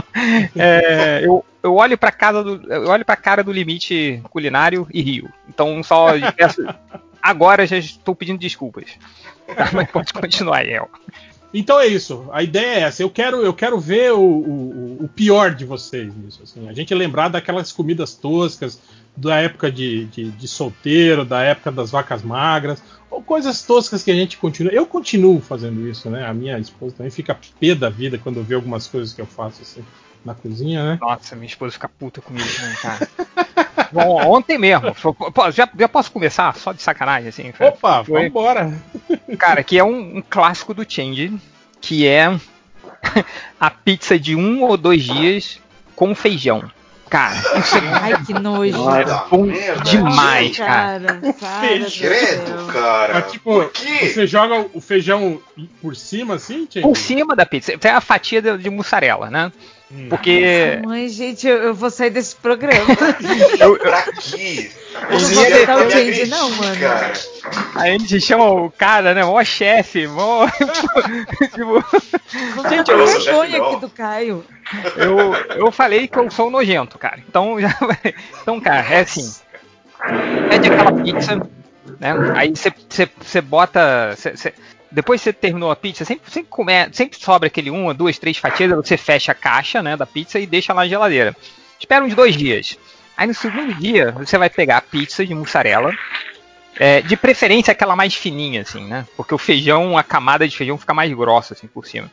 é, 0.56 1.20
eu, 1.26 1.44
eu 1.62 1.74
olho 1.74 1.98
pra 1.98 2.10
casa 2.10 2.42
do. 2.42 2.72
Eu 2.72 2.88
olho 2.88 3.04
pra 3.04 3.16
cara 3.16 3.44
do 3.44 3.52
limite 3.52 4.18
culinário 4.30 4.88
e 4.90 5.02
rio. 5.02 5.28
Então 5.46 5.82
só 5.82 6.08
peço, 6.34 6.66
agora 7.22 7.66
já 7.66 7.76
estou 7.76 8.14
pedindo 8.14 8.38
desculpas. 8.38 8.98
Tá, 9.46 9.68
mas 9.74 9.90
pode 9.90 10.10
continuar, 10.14 10.66
El. 10.66 10.88
Então 11.54 11.78
é 11.78 11.86
isso. 11.86 12.28
A 12.32 12.42
ideia 12.42 12.78
é 12.78 12.80
essa. 12.80 13.02
Eu 13.02 13.08
quero, 13.08 13.42
eu 13.42 13.54
quero 13.54 13.78
ver 13.78 14.12
o, 14.12 14.20
o, 14.20 15.04
o 15.04 15.08
pior 15.08 15.54
de 15.54 15.64
vocês 15.64 16.12
nisso. 16.16 16.40
Assim. 16.42 16.68
A 16.68 16.72
gente 16.72 16.92
lembrar 16.92 17.28
daquelas 17.28 17.70
comidas 17.70 18.14
toscas 18.14 18.80
da 19.16 19.36
época 19.36 19.70
de, 19.70 20.06
de, 20.06 20.30
de, 20.32 20.48
solteiro, 20.48 21.24
da 21.24 21.40
época 21.42 21.70
das 21.70 21.92
vacas 21.92 22.24
magras, 22.24 22.82
ou 23.08 23.22
coisas 23.22 23.62
toscas 23.62 24.02
que 24.02 24.10
a 24.10 24.14
gente 24.14 24.36
continua. 24.36 24.72
Eu 24.72 24.84
continuo 24.84 25.40
fazendo 25.40 25.86
isso, 25.88 26.10
né? 26.10 26.26
A 26.26 26.34
minha 26.34 26.58
esposa 26.58 26.96
também 26.96 27.12
fica 27.12 27.38
pé 27.60 27.76
da 27.76 27.88
vida 27.88 28.18
quando 28.18 28.42
vê 28.42 28.56
algumas 28.56 28.88
coisas 28.88 29.12
que 29.12 29.20
eu 29.20 29.26
faço 29.26 29.62
assim 29.62 29.84
na 30.24 30.34
cozinha, 30.34 30.82
né? 30.82 30.98
Nossa, 31.00 31.36
minha 31.36 31.46
esposa 31.46 31.74
fica 31.74 31.88
puta 31.88 32.20
comigo, 32.20 32.48
né, 32.62 32.76
cara. 32.82 33.08
Bom, 33.92 34.20
ontem 34.26 34.58
mesmo. 34.58 34.94
Já, 35.52 35.68
já 35.78 35.88
posso 35.88 36.10
começar? 36.10 36.54
Só 36.56 36.72
de 36.72 36.82
sacanagem, 36.82 37.28
assim. 37.28 37.52
Opa, 37.58 38.04
foi, 38.04 38.24
vambora. 38.24 38.72
Cara, 39.38 39.62
que 39.62 39.78
é 39.78 39.84
um, 39.84 40.18
um 40.18 40.22
clássico 40.28 40.74
do 40.74 40.84
Change, 40.88 41.32
que 41.80 42.06
é 42.06 42.38
a 43.60 43.70
pizza 43.70 44.18
de 44.18 44.34
um 44.34 44.62
ou 44.62 44.76
dois 44.76 45.02
dias 45.04 45.60
com 45.94 46.14
feijão. 46.14 46.70
Cara, 47.08 47.36
isso 47.58 47.76
é 47.76 47.80
Ai, 48.02 48.24
que 48.24 48.32
nojo. 48.32 48.90
É 48.90 49.04
bom 49.30 49.46
demais, 49.84 50.56
cara. 50.56 51.20
Feijão, 51.60 52.66
cara. 52.72 53.14
Mas, 53.14 53.32
tipo, 53.32 53.70
você 54.02 54.26
joga 54.26 54.66
o 54.72 54.80
feijão 54.80 55.40
por 55.80 55.94
cima, 55.94 56.34
assim, 56.34 56.66
Change? 56.68 56.82
Por 56.82 56.96
cima 56.96 57.36
da 57.36 57.46
pizza. 57.46 57.76
Tem 57.78 57.90
a 57.90 58.00
fatia 58.00 58.42
de, 58.42 58.58
de 58.58 58.70
mussarela, 58.70 59.30
né? 59.30 59.52
Hum. 59.92 60.08
Porque. 60.08 60.80
Mãe, 60.84 61.08
gente, 61.08 61.46
eu, 61.46 61.56
eu, 61.58 61.74
vou 61.74 61.90
sair 61.90 62.10
desse 62.10 62.34
programa. 62.36 62.86
eu, 63.60 63.78
pra 63.78 64.02
quê? 64.12 64.70
Eu 64.94 65.20
não 65.20 65.28
vou 65.28 65.44
tentar 65.44 65.76
o 65.76 65.90
change, 65.90 66.26
não, 66.26 66.50
mano. 66.50 66.80
Cara. 66.80 67.12
Aí 67.74 67.94
a 67.94 67.98
gente 67.98 68.20
chama 68.20 68.50
o 68.50 68.70
cara, 68.70 69.14
né? 69.14 69.22
Mó 69.24 69.42
chefe, 69.44 70.06
mó. 70.06 70.48
tipo. 71.52 71.84
Gente, 72.68 72.90
eu 72.90 73.06
vergonha 73.06 73.62
aqui 73.62 73.80
do 73.80 73.90
Caio. 73.90 74.44
Eu, 74.96 75.34
eu 75.56 75.70
falei 75.70 76.08
que 76.08 76.18
eu 76.18 76.30
sou 76.30 76.50
nojento, 76.50 76.98
cara. 76.98 77.22
Então, 77.28 77.60
já... 77.60 77.76
então 78.40 78.60
cara, 78.60 78.86
é 78.88 79.00
assim. 79.00 79.34
Pede 80.48 80.70
aquela 80.70 80.92
pizza, 80.92 81.36
né? 82.00 82.14
Aí 82.34 82.52
você 83.20 83.40
bota. 83.40 84.14
Cê, 84.16 84.36
cê, 84.36 84.54
depois 84.94 85.20
que 85.20 85.24
você 85.24 85.32
terminou 85.32 85.70
a 85.72 85.76
pizza, 85.76 86.04
sempre, 86.04 86.30
sempre, 86.30 86.48
come, 86.48 86.72
sempre 86.92 87.18
sobra 87.18 87.48
aquele 87.48 87.68
uma, 87.68 87.92
duas, 87.92 88.16
três 88.16 88.36
fatias, 88.36 88.70
você 88.70 88.96
fecha 88.96 89.32
a 89.32 89.34
caixa 89.34 89.82
né, 89.82 89.96
da 89.96 90.06
pizza 90.06 90.38
e 90.38 90.46
deixa 90.46 90.72
lá 90.72 90.82
na 90.82 90.88
geladeira. 90.88 91.36
Espera 91.78 92.04
uns 92.04 92.14
dois 92.14 92.36
dias. 92.36 92.78
Aí 93.16 93.26
no 93.26 93.34
segundo 93.34 93.74
dia, 93.74 94.12
você 94.12 94.38
vai 94.38 94.48
pegar 94.48 94.76
a 94.78 94.80
pizza 94.80 95.26
de 95.26 95.34
mussarela. 95.34 95.92
É, 96.76 97.00
de 97.02 97.16
preferência 97.16 97.70
aquela 97.70 97.94
mais 97.94 98.14
fininha, 98.14 98.62
assim, 98.62 98.84
né? 98.84 99.06
Porque 99.16 99.32
o 99.32 99.38
feijão, 99.38 99.96
a 99.96 100.02
camada 100.02 100.46
de 100.48 100.56
feijão 100.56 100.76
fica 100.76 100.92
mais 100.92 101.12
grossa, 101.12 101.54
assim, 101.54 101.68
por 101.68 101.86
cima. 101.86 102.10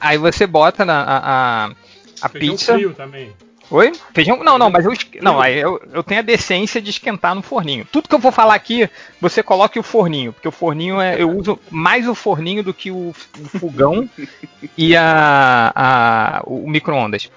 Aí 0.00 0.16
você 0.16 0.46
bota 0.46 0.82
na, 0.82 1.02
a, 1.02 1.18
a, 1.66 1.70
a 2.22 2.28
pizza. 2.30 2.72
Frio 2.72 2.94
também. 2.94 3.34
Oi? 3.70 3.92
Feijão? 4.14 4.42
Não, 4.44 4.56
não, 4.58 4.70
mas 4.70 4.84
eu, 4.84 4.92
não, 5.20 5.44
eu, 5.44 5.80
eu 5.92 6.02
tenho 6.02 6.20
a 6.20 6.24
decência 6.24 6.80
de 6.80 6.90
esquentar 6.90 7.34
no 7.34 7.42
forninho. 7.42 7.84
Tudo 7.90 8.08
que 8.08 8.14
eu 8.14 8.18
vou 8.18 8.30
falar 8.30 8.54
aqui, 8.54 8.88
você 9.20 9.42
coloque 9.42 9.78
o 9.78 9.82
forninho, 9.82 10.32
porque 10.32 10.46
o 10.46 10.52
forninho 10.52 11.00
é. 11.00 11.20
Eu 11.20 11.30
uso 11.30 11.58
mais 11.70 12.06
o 12.06 12.14
forninho 12.14 12.62
do 12.62 12.72
que 12.72 12.90
o, 12.90 13.12
o 13.40 13.58
fogão 13.58 14.08
e 14.78 14.96
a, 14.96 15.72
a 15.74 16.42
o 16.44 16.68
micro-ondas. 16.68 17.30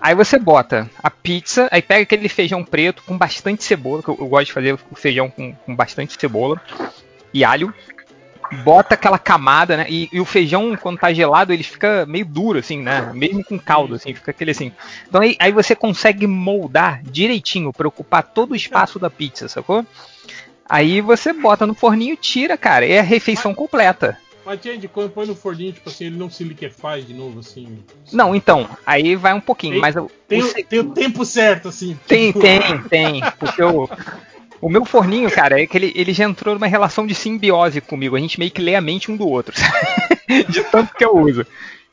Aí 0.00 0.14
você 0.14 0.38
bota 0.38 0.90
a 1.02 1.10
pizza, 1.10 1.68
aí 1.70 1.82
pega 1.82 2.02
aquele 2.02 2.28
feijão 2.28 2.64
preto 2.64 3.02
com 3.04 3.16
bastante 3.16 3.62
cebola, 3.62 4.02
que 4.02 4.08
eu, 4.08 4.16
eu 4.18 4.26
gosto 4.26 4.46
de 4.46 4.52
fazer 4.52 4.78
o 4.90 4.96
feijão 4.96 5.28
com, 5.30 5.52
com 5.52 5.76
bastante 5.76 6.16
cebola 6.18 6.60
e 7.32 7.44
alho 7.44 7.72
bota 8.64 8.94
aquela 8.94 9.18
camada, 9.18 9.76
né? 9.76 9.86
E, 9.88 10.08
e, 10.12 10.20
o 10.20 10.24
feijão, 10.24 10.76
quando 10.76 10.98
tá 10.98 11.12
gelado, 11.12 11.52
ele 11.52 11.62
fica 11.62 12.04
meio 12.06 12.24
duro, 12.24 12.58
assim, 12.58 12.80
né? 12.80 13.10
Mesmo 13.14 13.44
com 13.44 13.58
caldo, 13.58 13.94
assim, 13.94 14.14
fica 14.14 14.30
aquele 14.30 14.50
assim. 14.50 14.72
Então 15.08 15.20
aí, 15.20 15.36
aí 15.38 15.52
você 15.52 15.74
consegue 15.74 16.26
moldar 16.26 17.02
direitinho 17.02 17.72
para 17.72 17.88
ocupar 17.88 18.22
todo 18.22 18.52
o 18.52 18.56
espaço 18.56 18.98
da 18.98 19.10
pizza, 19.10 19.48
sacou? 19.48 19.84
Aí 20.68 21.00
você 21.00 21.32
bota 21.32 21.66
no 21.66 21.74
forninho, 21.74 22.16
tira, 22.16 22.56
cara, 22.56 22.86
é 22.86 23.00
a 23.00 23.02
refeição 23.02 23.54
completa. 23.54 24.16
Mas, 24.44 24.60
gente, 24.62 24.88
quando 24.88 25.10
põe 25.10 25.26
no 25.26 25.36
forninho, 25.36 25.72
tipo 25.72 25.88
assim, 25.88 26.06
ele 26.06 26.16
não 26.16 26.30
se 26.30 26.42
liquefaz 26.42 27.06
de 27.06 27.12
novo, 27.12 27.40
assim? 27.40 27.84
Não, 28.12 28.34
então, 28.34 28.68
aí 28.86 29.14
vai 29.14 29.34
um 29.34 29.40
pouquinho, 29.40 29.74
tem, 29.74 29.80
mas... 29.80 29.94
Tem 30.26 30.42
o, 30.42 30.64
tem 30.64 30.78
o 30.80 30.90
tempo 30.92 31.24
certo, 31.24 31.68
assim. 31.68 31.98
Tem, 32.06 32.32
tem, 32.34 32.82
tem. 32.88 33.20
Porque 33.38 33.60
eu, 33.62 33.88
o 34.60 34.68
meu 34.68 34.84
forninho, 34.84 35.30
cara, 35.30 35.60
é 35.60 35.66
que 35.66 35.76
ele, 35.76 35.92
ele 35.94 36.12
já 36.12 36.24
entrou 36.24 36.54
numa 36.54 36.66
relação 36.66 37.06
de 37.06 37.14
simbiose 37.14 37.80
comigo. 37.80 38.16
A 38.16 38.20
gente 38.20 38.38
meio 38.38 38.50
que 38.50 38.60
lê 38.60 38.74
a 38.74 38.80
mente 38.80 39.10
um 39.10 39.16
do 39.16 39.26
outro. 39.26 39.54
de 40.48 40.62
tanto 40.64 40.94
que 40.94 41.04
eu 41.04 41.16
uso. 41.16 41.46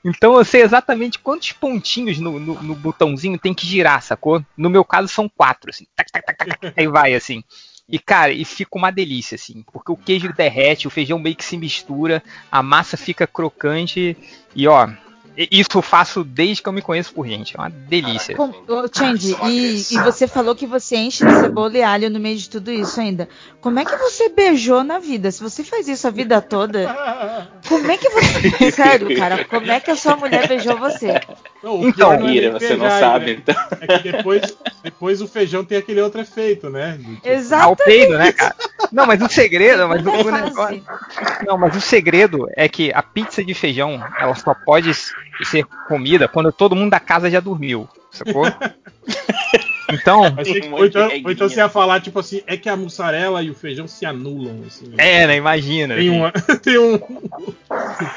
Então 0.03 0.37
eu 0.37 0.45
sei 0.45 0.61
exatamente 0.61 1.19
quantos 1.19 1.51
pontinhos 1.51 2.19
no, 2.19 2.39
no, 2.39 2.61
no, 2.61 2.75
botãozinho 2.75 3.37
tem 3.37 3.53
que 3.53 3.65
girar, 3.65 4.01
sacou? 4.01 4.43
No 4.55 4.69
meu 4.69 4.85
caso 4.85 5.07
são 5.07 5.27
quatro, 5.27 5.69
assim. 5.69 5.85
Tac, 5.95 6.11
tac, 6.11 6.25
tac, 6.25 6.73
aí 6.75 6.87
vai, 6.87 7.13
assim. 7.13 7.43
E, 7.89 7.97
cara, 7.97 8.31
e 8.31 8.43
fica 8.43 8.77
uma 8.77 8.91
delícia, 8.91 9.35
assim. 9.35 9.63
Porque 9.71 9.91
o 9.91 9.97
queijo 9.97 10.33
derrete, 10.33 10.87
o 10.87 10.91
feijão 10.91 11.17
meio 11.17 11.35
que 11.35 11.43
se 11.43 11.57
mistura, 11.57 12.21
a 12.51 12.61
massa 12.61 12.97
fica 12.97 13.25
crocante. 13.25 14.15
E, 14.55 14.67
ó, 14.67 14.89
isso 15.37 15.69
eu 15.75 15.81
faço 15.83 16.23
desde 16.23 16.63
que 16.63 16.67
eu 16.67 16.73
me 16.73 16.81
conheço 16.81 17.13
por 17.13 17.27
gente. 17.27 17.55
É 17.55 17.59
uma 17.59 17.69
delícia. 17.69 18.35
Com, 18.35 18.51
Change, 18.91 19.35
e, 19.45 19.75
e, 19.75 19.99
você 19.99 20.27
falou 20.27 20.55
que 20.55 20.65
você 20.65 20.95
enche 20.95 21.23
de 21.23 21.31
cebola 21.33 21.77
e 21.77 21.83
alho 21.83 22.09
no 22.09 22.19
meio 22.19 22.37
de 22.37 22.49
tudo 22.49 22.71
isso 22.71 22.99
ainda. 22.99 23.29
Como 23.61 23.77
é 23.79 23.85
que 23.85 23.95
você 23.97 24.29
beijou 24.29 24.83
na 24.83 24.97
vida? 24.97 25.29
Se 25.31 25.43
você 25.43 25.63
faz 25.63 25.87
isso 25.87 26.07
a 26.07 26.11
vida 26.11 26.41
toda, 26.41 26.87
como 27.67 27.91
é 27.91 27.97
que 27.97 28.09
você. 28.09 28.71
Sério, 28.71 29.15
cara, 29.15 29.45
como 29.45 29.71
é 29.71 29.79
que 29.79 29.91
a 29.91 29.95
sua 29.95 30.15
mulher 30.15 30.47
beijou 30.47 30.77
você? 30.77 31.21
Não, 31.61 31.87
então, 31.87 32.13
é 32.13 32.31
Ira, 32.31 32.51
você 32.53 32.75
não 32.75 32.89
sabe, 32.89 33.25
né? 33.25 33.41
então. 33.43 33.55
É 33.81 33.99
que 33.99 34.11
depois, 34.11 34.57
depois 34.83 35.21
o 35.21 35.27
feijão 35.27 35.63
tem 35.63 35.77
aquele 35.77 36.01
outro 36.01 36.21
efeito, 36.21 36.69
né? 36.69 36.99
Exato. 37.23 37.63
Ao 37.63 37.75
peido, 37.75 38.17
né, 38.17 38.31
cara? 38.31 38.55
Não, 38.91 39.05
mas 39.05 39.21
o 39.21 39.29
segredo, 39.29 39.87
mas 39.87 40.05
o, 40.05 40.09
o 40.09 40.31
negócio, 40.31 40.83
Não, 41.45 41.57
mas 41.57 41.75
o 41.75 41.81
segredo 41.81 42.47
é 42.55 42.67
que 42.67 42.91
a 42.93 43.03
pizza 43.03 43.43
de 43.43 43.53
feijão, 43.53 44.03
ela 44.19 44.33
só 44.33 44.53
pode 44.53 44.93
ser 45.45 45.65
comida 45.87 46.27
quando 46.27 46.51
todo 46.51 46.75
mundo 46.75 46.91
da 46.91 46.99
casa 46.99 47.29
já 47.29 47.39
dormiu, 47.39 47.87
sacou? 48.11 48.45
Então, 49.91 50.21
um 50.67 50.73
ou, 50.73 50.85
então, 50.85 51.07
ou 51.23 51.31
então 51.31 51.49
você 51.49 51.59
ia 51.59 51.69
falar, 51.69 52.01
tipo 52.01 52.19
assim, 52.19 52.41
é 52.45 52.57
que 52.57 52.67
a 52.67 52.75
mussarela 52.75 53.41
e 53.41 53.49
o 53.49 53.55
feijão 53.55 53.87
se 53.87 54.05
anulam. 54.05 54.63
Assim, 54.67 54.87
né? 54.89 54.95
É, 54.97 55.27
né? 55.27 55.37
Imagina. 55.37 55.95
Tem, 55.95 56.09
uma, 56.09 56.31
tem 56.61 56.77
um. 56.77 56.99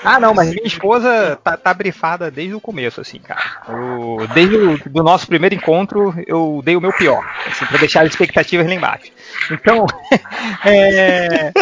Ah, 0.05 0.19
não, 0.19 0.35
mas 0.35 0.51
minha 0.51 0.67
esposa 0.67 1.39
tá, 1.43 1.57
tá 1.57 1.73
brifada 1.73 2.31
desde 2.31 2.55
o 2.55 2.61
começo, 2.61 3.01
assim, 3.01 3.19
cara. 3.19 3.41
Eu, 3.69 4.27
desde 4.35 4.57
o 4.57 4.79
do 4.91 5.03
nosso 5.03 5.27
primeiro 5.27 5.55
encontro, 5.55 6.15
eu 6.27 6.61
dei 6.65 6.77
o 6.77 6.81
meu 6.81 6.93
pior, 6.93 7.25
assim, 7.47 7.67
pra 7.67 7.79
deixar 7.79 8.03
as 8.03 8.11
expectativas 8.11 8.67
lá 8.67 8.75
embaixo. 8.75 9.13
Então, 9.51 9.87
é. 10.65 11.53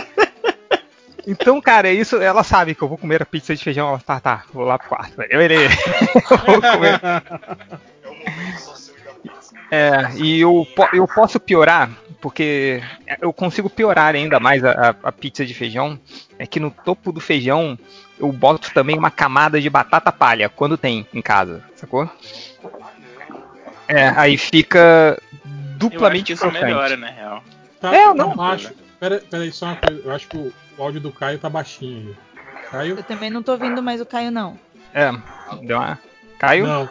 Então, 1.28 1.61
cara, 1.61 1.88
é 1.88 1.92
isso. 1.92 2.16
Ela 2.16 2.42
sabe 2.42 2.75
que 2.75 2.80
eu 2.80 2.88
vou 2.88 2.97
comer 2.97 3.20
a 3.20 3.26
pizza 3.26 3.54
de 3.54 3.62
feijão. 3.62 3.88
Ela, 3.88 3.99
tá, 3.99 4.18
tá, 4.18 4.44
vou 4.50 4.64
lá 4.64 4.78
pro 4.78 4.88
quarto. 4.88 5.20
Eu 5.28 5.42
irei. 5.42 5.68
vou 6.47 6.61
comer. 6.61 7.00
É, 9.70 10.11
e 10.16 10.40
eu, 10.40 10.66
eu 10.94 11.06
posso 11.06 11.38
piorar, 11.38 11.90
porque 12.23 12.82
eu 13.20 13.30
consigo 13.30 13.68
piorar 13.68 14.14
ainda 14.14 14.40
mais 14.40 14.64
a, 14.64 14.97
a, 15.02 15.12
pizza 15.12 15.44
de 15.44 15.52
feijão. 15.52 16.00
É 16.38 16.47
que 16.47 16.58
no 16.58 16.70
topo 16.70 17.12
do 17.12 17.20
feijão 17.20 17.78
eu 18.18 18.32
boto 18.32 18.73
também 18.73 18.97
uma 18.97 19.11
camada 19.11 19.61
de 19.61 19.68
batata 19.68 20.11
palha, 20.11 20.49
quando 20.49 20.78
tem 20.78 21.06
em 21.12 21.20
casa, 21.20 21.62
sacou? 21.76 22.11
É, 23.87 24.08
aí 24.16 24.38
fica 24.38 25.20
duplamente 25.76 26.32
eu 26.32 26.37
acho 26.37 26.42
que 26.42 26.56
isso 26.56 26.64
melhora, 26.64 26.97
na 26.97 27.11
real. 27.11 27.44
Tá, 27.78 27.94
é, 27.94 28.14
não. 28.14 28.35
Baixo. 28.35 28.73
Pera, 29.00 29.22
pera 29.30 29.42
aí, 29.44 29.52
só 29.52 29.66
uma 29.66 29.76
coisa. 29.76 30.02
Eu 30.04 30.12
acho 30.12 30.28
que 30.28 30.36
o, 30.36 30.52
o 30.76 30.82
áudio 30.82 31.00
do 31.00 31.12
Caio 31.12 31.38
tá 31.38 31.48
baixinho 31.48 32.08
aí. 32.08 32.62
Caio? 32.70 32.96
Eu 32.96 33.02
também 33.02 33.30
não 33.30 33.42
tô 33.42 33.52
ouvindo 33.52 33.82
mais 33.82 34.00
o 34.00 34.06
Caio, 34.06 34.30
não. 34.30 34.58
É, 34.92 35.10
deu 35.62 35.78
uma. 35.78 35.98
Caiu? 36.38 36.66
Não. 36.66 36.88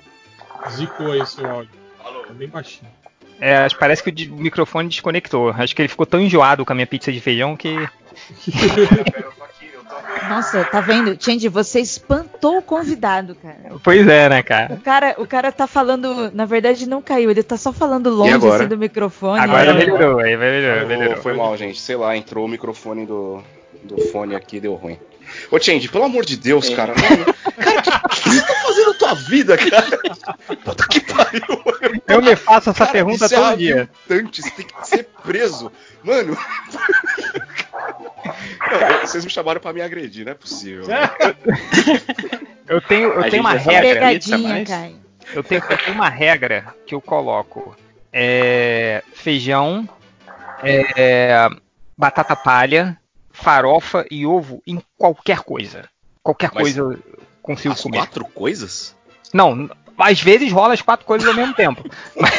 Zicou 0.69 1.11
aí 1.11 1.25
seu 1.25 1.49
áudio. 1.49 1.71
É 2.29 2.33
bem 2.33 2.47
baixinho. 2.47 2.91
É, 3.39 3.67
parece 3.79 4.03
que 4.03 4.27
o 4.27 4.35
microfone 4.35 4.89
desconectou. 4.89 5.51
Acho 5.51 5.75
que 5.75 5.81
ele 5.81 5.89
ficou 5.89 6.05
tão 6.05 6.19
enjoado 6.19 6.65
com 6.65 6.73
a 6.73 6.75
minha 6.75 6.87
pizza 6.87 7.11
de 7.11 7.19
feijão 7.19 7.55
que. 7.55 7.75
Nossa, 10.29 10.63
tá 10.65 10.81
vendo? 10.81 11.17
Change, 11.19 11.47
você 11.47 11.79
espantou 11.79 12.57
o 12.57 12.61
convidado, 12.61 13.35
cara. 13.35 13.57
Pois 13.83 14.07
é, 14.07 14.29
né, 14.29 14.43
cara? 14.43 14.73
O 14.75 14.81
cara, 14.81 15.15
o 15.17 15.27
cara 15.27 15.51
tá 15.51 15.67
falando, 15.67 16.31
na 16.33 16.45
verdade 16.45 16.87
não 16.87 17.01
caiu, 17.01 17.31
ele 17.31 17.43
tá 17.43 17.57
só 17.57 17.71
falando 17.71 18.09
longe 18.09 18.47
assim, 18.47 18.67
do 18.67 18.77
microfone. 18.77 19.39
Agora 19.39 19.73
né? 19.73 19.79
melhorou, 19.79 20.19
aí 20.19 20.37
melhorou, 20.37 20.87
melhorou. 20.87 21.17
Foi 21.17 21.33
mal, 21.33 21.55
gente. 21.57 21.79
Sei 21.79 21.95
lá, 21.95 22.15
entrou 22.15 22.45
o 22.45 22.47
microfone 22.47 23.05
do, 23.05 23.43
do 23.83 24.01
fone 24.07 24.35
aqui 24.35 24.57
e 24.57 24.61
deu 24.61 24.73
ruim. 24.73 24.97
Ô, 25.51 25.59
Change, 25.59 25.89
pelo 25.89 26.05
amor 26.05 26.25
de 26.25 26.37
Deus, 26.37 26.69
cara. 26.69 26.93
Mano, 26.95 27.25
cara, 27.57 27.79
o 28.05 28.09
que, 28.09 28.21
que, 28.21 28.29
você 28.29 28.41
tá 28.41 28.53
fazendo 28.55 28.87
na 28.87 28.93
tua 28.93 29.13
vida, 29.13 29.57
cara? 29.57 29.99
Puta 30.63 30.87
que 30.87 30.99
pariu. 31.01 31.41
Eu 32.07 32.21
me 32.21 32.35
faço 32.35 32.69
essa 32.69 32.85
cara, 32.85 32.91
pergunta 32.91 33.25
é 33.25 33.29
todo 33.29 33.51
é 33.51 33.55
dia. 33.55 33.89
Você 34.07 34.51
tem 34.51 34.65
que 34.65 34.87
ser 34.87 35.07
preso. 35.23 35.71
Mano. 36.03 36.37
Não, 38.25 39.01
vocês 39.01 39.23
me 39.23 39.31
chamaram 39.31 39.61
pra 39.61 39.73
me 39.73 39.81
agredir, 39.81 40.25
não 40.25 40.31
é 40.31 40.35
possível. 40.35 40.85
eu 42.67 42.81
tenho, 42.81 43.09
eu 43.13 43.29
tenho 43.29 43.41
uma 43.41 43.53
regra. 43.53 43.81
Pegadinha, 43.81 44.65
eu, 45.33 45.43
tenho, 45.43 45.63
eu 45.69 45.77
tenho 45.77 45.93
uma 45.93 46.09
regra 46.09 46.75
que 46.85 46.95
eu 46.95 47.01
coloco. 47.01 47.75
É, 48.11 49.03
feijão, 49.13 49.87
é, 50.63 51.47
batata 51.97 52.35
palha, 52.35 52.97
farofa 53.31 54.05
e 54.09 54.25
ovo 54.25 54.61
em 54.65 54.81
qualquer 54.97 55.41
coisa. 55.41 55.87
Qualquer 56.23 56.51
Mas 56.53 56.63
coisa 56.63 56.81
eu 56.81 56.99
consigo 57.41 57.73
as 57.73 57.81
comer. 57.81 57.97
quatro 57.99 58.25
coisas? 58.25 58.95
Não, 59.33 59.69
às 59.97 60.21
vezes 60.21 60.51
rola 60.51 60.73
as 60.73 60.81
quatro 60.81 61.05
coisas 61.05 61.27
ao 61.27 61.33
mesmo 61.33 61.53
tempo. 61.53 61.83
Mas, 62.15 62.33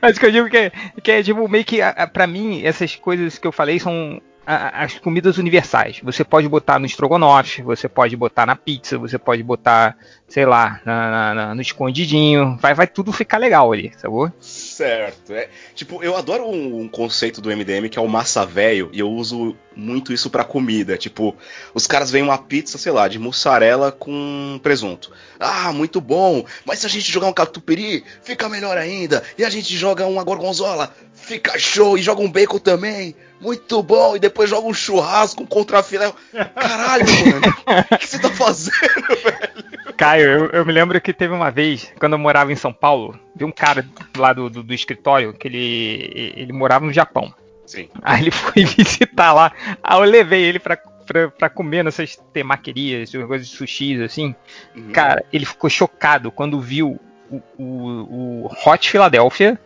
mas 0.00 0.16
o 0.16 0.20
que 0.20 0.26
eu 0.26 0.30
digo 0.30 0.48
que 0.48 0.56
é, 0.56 0.72
que 1.02 1.10
é 1.10 1.22
tipo, 1.22 1.48
meio 1.48 1.64
que, 1.64 1.78
pra 2.12 2.26
mim, 2.26 2.62
essas 2.64 2.94
coisas 2.94 3.38
que 3.38 3.46
eu 3.46 3.52
falei 3.52 3.78
são 3.80 4.20
as 4.46 4.98
comidas 4.98 5.38
universais. 5.38 6.00
Você 6.02 6.24
pode 6.24 6.48
botar 6.48 6.78
no 6.78 6.86
estrogonofe, 6.86 7.62
você 7.62 7.88
pode 7.88 8.16
botar 8.16 8.44
na 8.44 8.56
pizza, 8.56 8.98
você 8.98 9.18
pode 9.18 9.42
botar, 9.42 9.96
sei 10.26 10.44
lá, 10.44 10.80
na, 10.84 11.10
na, 11.10 11.34
na, 11.34 11.54
no 11.54 11.62
escondidinho. 11.62 12.56
Vai, 12.60 12.74
vai 12.74 12.86
tudo 12.86 13.12
ficar 13.12 13.38
legal 13.38 13.72
ali, 13.72 13.92
sabor? 13.96 14.32
Certo. 14.40 15.32
É, 15.32 15.48
tipo, 15.74 16.02
eu 16.02 16.16
adoro 16.16 16.44
um, 16.44 16.80
um, 16.80 16.88
conceito 16.88 17.40
do 17.40 17.50
MDM 17.50 17.88
que 17.88 17.98
é 17.98 18.02
o 18.02 18.08
massa 18.08 18.44
velho, 18.44 18.90
e 18.92 18.98
eu 18.98 19.10
uso 19.10 19.56
muito 19.76 20.12
isso 20.12 20.28
para 20.28 20.44
comida. 20.44 20.96
Tipo, 20.96 21.36
os 21.72 21.86
caras 21.86 22.10
veem 22.10 22.24
uma 22.24 22.38
pizza, 22.38 22.78
sei 22.78 22.92
lá, 22.92 23.06
de 23.06 23.18
mussarela 23.18 23.92
com 23.92 24.58
presunto. 24.62 25.12
Ah, 25.38 25.72
muito 25.72 26.00
bom. 26.00 26.44
Mas 26.64 26.80
se 26.80 26.86
a 26.86 26.90
gente 26.90 27.10
jogar 27.10 27.28
um 27.28 27.32
catupiry, 27.32 28.04
fica 28.22 28.48
melhor 28.48 28.76
ainda. 28.76 29.22
E 29.38 29.44
a 29.44 29.50
gente 29.50 29.76
joga 29.76 30.04
uma 30.06 30.24
gorgonzola, 30.24 30.92
fica 31.12 31.56
show. 31.58 31.96
E 31.96 32.02
joga 32.02 32.22
um 32.22 32.30
bacon 32.30 32.58
também 32.58 33.14
muito 33.42 33.82
bom, 33.82 34.14
e 34.14 34.20
depois 34.20 34.48
joga 34.48 34.68
um 34.68 34.72
churrasco, 34.72 35.42
um 35.42 35.46
contrafilé. 35.46 36.12
Caralho, 36.54 37.04
mano, 37.04 37.86
o 37.90 37.98
que 37.98 38.06
você 38.06 38.18
tá 38.20 38.30
fazendo, 38.30 39.06
velho? 39.22 39.94
Caio, 39.96 40.28
eu, 40.28 40.46
eu, 40.50 40.64
me 40.64 40.72
lembro 40.72 41.00
que 41.00 41.12
teve 41.12 41.34
uma 41.34 41.50
vez, 41.50 41.92
quando 41.98 42.12
eu 42.12 42.18
morava 42.18 42.52
em 42.52 42.56
São 42.56 42.72
Paulo, 42.72 43.18
vi 43.34 43.44
um 43.44 43.50
cara 43.50 43.84
lá 44.16 44.32
do, 44.32 44.48
do, 44.48 44.62
do 44.62 44.72
escritório, 44.72 45.32
que 45.32 45.48
ele, 45.48 46.32
ele 46.36 46.52
morava 46.52 46.86
no 46.86 46.92
Japão. 46.92 47.34
Sim. 47.66 47.88
Aí 48.00 48.22
ele 48.22 48.30
foi 48.32 48.64
visitar 48.64 49.32
lá, 49.32 49.52
aí 49.82 49.98
eu 49.98 50.04
levei 50.04 50.42
ele 50.44 50.60
pra, 50.60 50.76
pra, 50.76 51.28
pra 51.28 51.50
comer 51.50 51.82
nessas 51.82 52.16
temaquerias, 52.32 53.10
coisas 53.10 53.48
de 53.48 53.56
sushi, 53.56 54.00
assim. 54.02 54.34
Uhum. 54.76 54.92
Cara, 54.92 55.24
ele 55.32 55.44
ficou 55.44 55.68
chocado 55.68 56.30
quando 56.30 56.60
viu 56.60 57.00
o, 57.28 57.42
o, 57.58 58.46
o 58.46 58.50
Hot 58.66 58.88
Philadelphia 58.88 59.58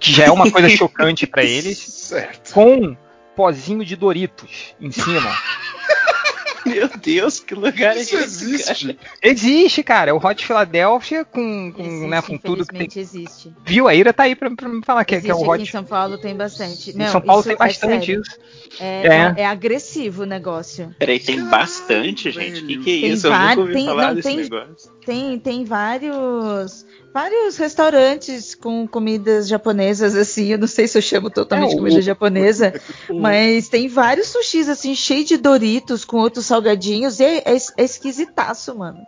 que 0.00 0.12
já 0.12 0.24
é 0.24 0.30
uma 0.30 0.50
coisa 0.50 0.68
chocante 0.74 1.26
para 1.26 1.44
eles, 1.44 1.78
certo. 1.78 2.52
com 2.54 2.96
pozinho 3.36 3.84
de 3.84 3.94
Doritos 3.94 4.74
em 4.80 4.90
cima. 4.90 5.30
Meu 6.66 6.88
Deus, 6.88 7.40
que 7.40 7.54
lugar 7.54 7.96
Isso 7.96 8.16
é 8.16 8.20
esse? 8.20 8.44
Existe? 8.44 8.94
Cara? 8.94 9.14
Existe, 9.22 9.82
cara. 9.82 10.10
É 10.10 10.12
o 10.12 10.18
Hot 10.18 10.46
Philadelphia 10.46 11.24
com, 11.24 11.72
com, 11.72 11.82
existe, 11.82 12.06
né, 12.06 12.22
com 12.22 12.38
tudo 12.38 12.66
que 12.66 12.86
tem. 12.86 13.02
existe. 13.02 13.52
Viu? 13.64 13.88
A 13.88 13.94
Ira 13.94 14.12
tá 14.12 14.24
aí 14.24 14.36
pra, 14.36 14.50
pra 14.50 14.68
me 14.68 14.84
falar 14.84 15.04
que, 15.04 15.20
que 15.20 15.30
é 15.30 15.34
o 15.34 15.40
Hot. 15.40 15.54
Aqui 15.54 15.62
em 15.62 15.66
São 15.66 15.84
Paulo 15.84 16.18
tem 16.18 16.36
bastante. 16.36 16.96
Não, 16.96 17.06
em 17.06 17.08
São 17.08 17.20
Paulo 17.20 17.42
tem 17.42 17.52
é 17.52 17.56
bastante 17.56 18.12
é 18.12 18.14
isso. 18.14 18.38
É, 18.78 19.06
é. 19.06 19.34
é, 19.38 19.46
agressivo 19.46 20.22
o 20.22 20.26
negócio. 20.26 20.94
Peraí, 20.98 21.18
tem 21.18 21.44
bastante, 21.46 22.30
gente. 22.30 22.62
O 22.62 22.66
que, 22.66 22.78
que 22.78 22.90
é 22.90 23.08
isso? 23.08 23.26
Eu 23.26 23.32
nunca 23.32 23.60
ouvi 23.60 23.72
tem, 23.72 23.86
falar 23.86 24.06
não, 24.08 24.14
desse 24.14 24.28
tem, 24.28 24.36
negócio. 24.36 24.92
Tem, 25.04 25.38
tem 25.38 25.64
vários 25.64 26.86
vários 27.12 27.56
restaurantes 27.56 28.54
com 28.54 28.86
comidas 28.86 29.48
japonesas, 29.48 30.14
assim. 30.14 30.48
Eu 30.48 30.58
não 30.58 30.66
sei 30.66 30.86
se 30.86 30.96
eu 30.96 31.02
chamo 31.02 31.30
totalmente 31.30 31.74
é, 31.74 31.76
comida 31.76 31.98
o, 31.98 32.02
japonesa, 32.02 32.74
mas 33.10 33.68
tem 33.68 33.88
vários 33.88 34.28
sushis, 34.28 34.68
assim, 34.68 34.94
cheio 34.94 35.24
de 35.24 35.36
Doritos 35.36 36.04
com 36.04 36.18
outros 36.18 36.46
salgadinhos. 36.46 37.20
E 37.20 37.24
é, 37.24 37.38
é, 37.38 37.56
é 37.76 37.84
esquisitaço, 37.84 38.76
mano. 38.76 39.06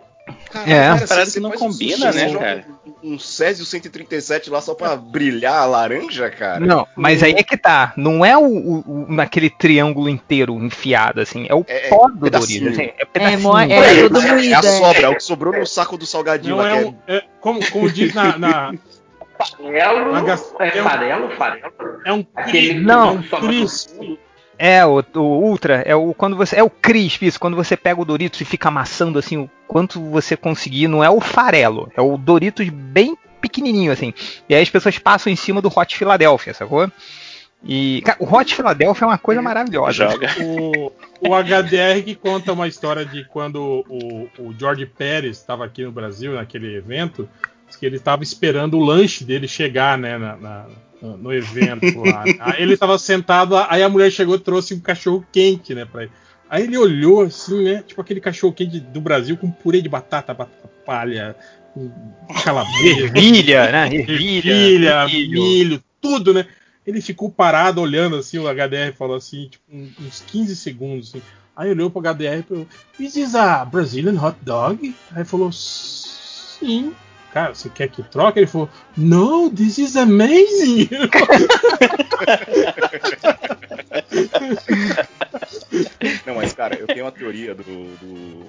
Caralho, 0.50 0.72
é, 0.72 0.88
cara, 0.88 1.06
parece 1.08 1.32
que 1.34 1.40
não 1.40 1.50
combina, 1.52 2.10
um 2.10 2.14
né, 2.14 2.34
cara? 2.34 2.66
Um, 3.02 3.14
um 3.14 3.18
Césio 3.18 3.64
137 3.64 4.50
lá 4.50 4.60
só 4.60 4.74
pra 4.74 4.96
brilhar 4.96 5.54
a 5.54 5.64
laranja, 5.64 6.30
cara. 6.30 6.60
Não, 6.60 6.86
mas 6.96 7.22
aí 7.22 7.32
é 7.32 7.42
que 7.42 7.56
tá. 7.56 7.92
Não 7.96 8.24
é 8.24 8.36
o, 8.36 8.44
o, 8.44 8.84
o 8.86 9.12
naquele 9.12 9.50
triângulo 9.50 10.08
inteiro 10.08 10.54
enfiado, 10.54 11.20
assim. 11.20 11.46
É 11.48 11.54
o 11.54 11.64
é, 11.66 11.88
pó 11.88 12.08
do 12.08 12.30
Doritos. 12.30 12.72
Assim, 12.72 12.92
é, 12.98 13.04
pedacinho. 13.04 13.58
é, 13.58 13.72
é, 13.72 13.98
é, 13.98 14.02
tudo 14.02 14.22
moído, 14.22 14.54
é 14.54 14.54
a 14.54 14.62
sobra, 14.62 15.02
é 15.02 15.08
o 15.08 15.14
que 15.14 15.22
sobrou 15.24 15.52
no 15.52 15.66
saco 15.66 15.96
do 15.96 16.06
salgadinho. 16.06 16.56
Não, 16.56 16.62
lá, 16.62 16.70
é, 16.70 16.84
um, 16.84 16.94
é, 17.06 17.24
como, 17.40 17.70
como 17.70 17.90
diz 17.90 18.14
na... 18.14 18.38
na... 18.38 18.74
Farelo, 19.38 20.16
é 20.60 20.70
farelo, 20.70 21.30
farelo. 21.36 21.72
É 22.06 22.12
um 22.12 22.24
aquele 22.36 22.74
não, 22.74 23.20
crisp. 23.22 24.18
É, 24.58 24.84
o, 24.84 25.02
o, 25.14 25.20
Ultra 25.20 25.82
é 25.86 25.94
o 25.94 26.14
quando 26.14 26.36
você 26.36 26.56
é 26.56 26.62
o 26.62 26.70
crisp, 26.70 27.26
isso, 27.26 27.40
quando 27.40 27.56
você 27.56 27.76
pega 27.76 28.00
o 28.00 28.04
Doritos 28.04 28.40
e 28.40 28.44
fica 28.44 28.68
amassando 28.68 29.18
assim 29.18 29.36
o 29.36 29.50
quanto 29.66 30.00
você 30.10 30.36
conseguir, 30.36 30.88
não 30.88 31.02
é 31.02 31.10
o 31.10 31.20
farelo, 31.20 31.90
é 31.96 32.00
o 32.00 32.16
Doritos 32.16 32.68
bem 32.68 33.16
pequenininho 33.40 33.92
assim. 33.92 34.14
E 34.48 34.54
aí 34.54 34.62
as 34.62 34.70
pessoas 34.70 34.98
passam 34.98 35.32
em 35.32 35.36
cima 35.36 35.60
do 35.60 35.72
Hot 35.74 35.96
Philadelphia, 35.96 36.54
sacou? 36.54 36.90
E 37.64 38.02
cara, 38.04 38.18
o 38.20 38.34
Hot 38.34 38.54
Philadelphia 38.54 39.04
é 39.04 39.08
uma 39.08 39.18
coisa 39.18 39.40
maravilhosa. 39.40 40.08
O, 40.40 40.92
o 41.20 41.34
HDR 41.34 42.02
que 42.04 42.14
conta 42.14 42.52
uma 42.52 42.66
história 42.66 43.04
de 43.04 43.24
quando 43.24 43.84
o, 43.88 44.28
o 44.38 44.54
George 44.58 44.86
Pérez 44.86 45.38
estava 45.38 45.64
aqui 45.64 45.84
no 45.84 45.92
Brasil 45.92 46.34
naquele 46.34 46.76
evento, 46.76 47.28
que 47.78 47.86
ele 47.86 47.96
estava 47.96 48.22
esperando 48.22 48.78
o 48.78 48.84
lanche 48.84 49.24
dele 49.24 49.48
chegar, 49.48 49.98
né, 49.98 50.18
na, 50.18 50.36
na 50.36 50.66
no 51.02 51.32
evento 51.32 52.00
lá. 52.00 52.24
Aí 52.38 52.62
ele 52.62 52.76
tava 52.76 52.96
sentado, 52.98 53.56
aí 53.56 53.82
a 53.82 53.88
mulher 53.88 54.10
chegou 54.10 54.36
e 54.36 54.40
trouxe 54.40 54.74
um 54.74 54.80
cachorro 54.80 55.26
quente, 55.32 55.74
né, 55.74 55.84
pra 55.84 56.04
ele. 56.04 56.12
Aí 56.48 56.64
ele 56.64 56.76
olhou 56.76 57.22
assim, 57.22 57.64
né, 57.64 57.82
tipo 57.86 58.00
aquele 58.00 58.20
cachorro 58.20 58.52
quente 58.52 58.78
do 58.78 59.00
Brasil 59.00 59.36
com 59.36 59.50
purê 59.50 59.82
de 59.82 59.88
batata, 59.88 60.32
batata 60.32 60.70
palha, 60.86 61.36
calabresa. 62.44 63.06
Ervilha, 63.06 63.72
né? 63.72 63.88
Ervilha, 63.94 65.06
milho. 65.06 65.42
milho, 65.42 65.84
tudo, 66.00 66.32
né? 66.32 66.46
Ele 66.86 67.00
ficou 67.00 67.30
parado 67.30 67.80
olhando 67.80 68.16
assim, 68.16 68.38
o 68.38 68.48
HDR 68.48 68.92
falou 68.96 69.16
assim, 69.16 69.48
tipo, 69.48 69.64
uns 69.70 70.22
15 70.26 70.56
segundos 70.56 71.08
assim. 71.10 71.22
Aí 71.54 71.70
olhou 71.70 71.90
pro 71.90 72.00
HDR 72.00 72.40
e 72.40 72.42
falou: 72.42 72.66
Is 72.98 73.12
this 73.12 73.34
a 73.34 73.64
Brazilian 73.64 74.20
hot 74.20 74.36
dog? 74.42 74.94
Aí 75.14 75.24
falou: 75.24 75.52
Sim 75.52 76.92
cara, 77.32 77.54
você 77.54 77.68
quer 77.68 77.88
que 77.88 78.02
troque? 78.02 78.38
Ele 78.38 78.46
falou, 78.46 78.68
no, 78.96 79.50
this 79.50 79.78
is 79.78 79.96
amazing! 79.96 80.88
Não, 86.26 86.36
mas 86.36 86.52
cara, 86.52 86.76
eu 86.76 86.86
tenho 86.86 87.04
uma 87.04 87.12
teoria 87.12 87.54
do, 87.54 87.62
do, 87.62 88.46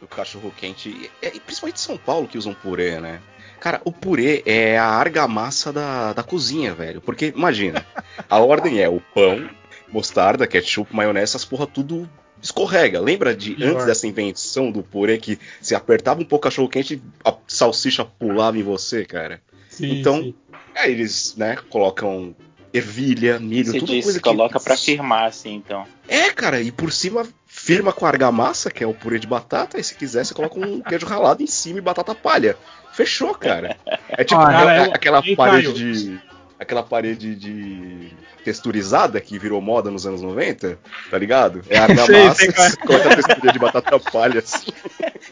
do 0.00 0.06
cachorro 0.08 0.52
quente, 0.56 0.88
e, 0.88 1.10
e 1.22 1.40
principalmente 1.40 1.76
em 1.76 1.80
São 1.80 1.96
Paulo 1.96 2.28
que 2.28 2.38
usam 2.38 2.54
purê, 2.54 3.00
né? 3.00 3.20
Cara, 3.60 3.80
o 3.84 3.92
purê 3.92 4.42
é 4.44 4.78
a 4.78 4.86
argamassa 4.86 5.72
da, 5.72 6.12
da 6.12 6.22
cozinha, 6.22 6.74
velho. 6.74 7.00
Porque, 7.00 7.32
imagina, 7.34 7.86
a 8.28 8.38
ordem 8.38 8.80
é 8.80 8.88
o 8.88 9.00
pão, 9.00 9.48
mostarda, 9.88 10.46
ketchup, 10.46 10.94
maionese, 10.94 11.24
essas 11.24 11.44
porra 11.44 11.66
tudo 11.66 12.08
escorrega. 12.42 13.00
Lembra 13.00 13.34
de 13.34 13.54
Pior. 13.54 13.72
antes 13.72 13.86
dessa 13.86 14.06
invenção 14.06 14.70
do 14.70 14.82
purê 14.82 15.18
que 15.18 15.38
se 15.60 15.74
apertava 15.74 16.20
um 16.20 16.24
pouco 16.24 16.46
o 16.46 16.50
cachorro 16.50 16.68
quente, 16.68 17.02
a 17.24 17.34
salsicha 17.46 18.04
pulava 18.04 18.58
em 18.58 18.62
você, 18.62 19.04
cara? 19.04 19.40
Sim, 19.68 20.00
então, 20.00 20.22
sim. 20.22 20.34
aí 20.74 20.92
eles, 20.92 21.34
né, 21.36 21.56
colocam 21.68 22.34
ervilha, 22.72 23.38
milho, 23.38 23.72
Você 23.72 23.78
tudo 23.78 23.92
disse, 23.92 24.02
coisa 24.02 24.18
que 24.20 24.28
coloca 24.28 24.60
para 24.60 24.76
firmar 24.76 25.24
assim, 25.24 25.54
então. 25.54 25.86
É, 26.08 26.30
cara, 26.30 26.60
e 26.60 26.70
por 26.70 26.92
cima 26.92 27.26
firma 27.46 27.92
com 27.92 28.04
a 28.04 28.08
argamassa, 28.08 28.70
que 28.70 28.84
é 28.84 28.86
o 28.86 28.94
purê 28.94 29.18
de 29.18 29.26
batata, 29.26 29.78
e 29.78 29.84
se 29.84 29.94
quiser 29.94 30.24
você 30.24 30.34
coloca 30.34 30.58
um 30.58 30.80
queijo 30.82 31.06
ralado 31.06 31.42
em 31.42 31.46
cima 31.46 31.78
e 31.78 31.82
batata 31.82 32.14
palha. 32.14 32.56
Fechou, 32.92 33.34
cara. 33.34 33.76
É 34.08 34.24
tipo 34.24 34.40
cara, 34.40 34.84
aquela, 34.94 35.22
aquela 35.22 35.36
parede 35.36 35.72
de 35.72 36.20
aquela 36.58 36.82
parede 36.82 37.34
de 37.34 38.12
texturizada 38.44 39.20
que 39.20 39.38
virou 39.38 39.60
moda 39.60 39.90
nos 39.90 40.06
anos 40.06 40.22
90, 40.22 40.78
tá 41.10 41.18
ligado? 41.18 41.62
É 41.68 41.78
argamassa, 41.78 42.46
você 42.52 42.76
coloca 42.76 43.12
a 43.12 43.16
textura 43.16 43.52
de 43.52 43.58
batata 43.58 43.98
palha 43.98 44.38
assim. 44.38 44.72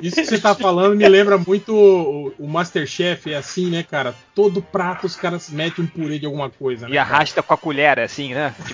Isso 0.02 0.16
que 0.16 0.26
você 0.26 0.38
tá 0.40 0.54
falando 0.54 0.96
me 0.96 1.08
lembra 1.08 1.38
muito 1.38 1.74
o, 1.74 2.34
o 2.38 2.48
Masterchef, 2.48 3.32
é 3.32 3.36
assim, 3.36 3.70
né, 3.70 3.82
cara? 3.82 4.14
Todo 4.34 4.60
prato 4.60 5.06
os 5.06 5.16
caras 5.16 5.48
metem 5.48 5.84
um 5.84 5.86
purê 5.86 6.18
de 6.18 6.26
alguma 6.26 6.50
coisa, 6.50 6.88
né? 6.88 6.94
E 6.94 6.98
arrasta 6.98 7.36
cara? 7.36 7.46
com 7.46 7.54
a 7.54 7.58
colher, 7.58 8.00
assim, 8.00 8.34
né? 8.34 8.54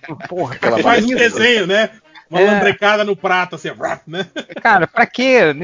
Tipo... 0.00 0.28
Porra, 0.28 0.56
Aquela 0.56 0.78
faz 0.78 1.04
um 1.04 1.14
desenho, 1.14 1.66
né? 1.66 1.90
Uma 2.34 2.40
é. 2.40 2.50
lambrecada 2.50 3.04
no 3.04 3.14
prato, 3.14 3.54
assim, 3.54 3.70
né? 4.08 4.26
Cara, 4.60 4.88
pra 4.88 5.06
quê? 5.06 5.54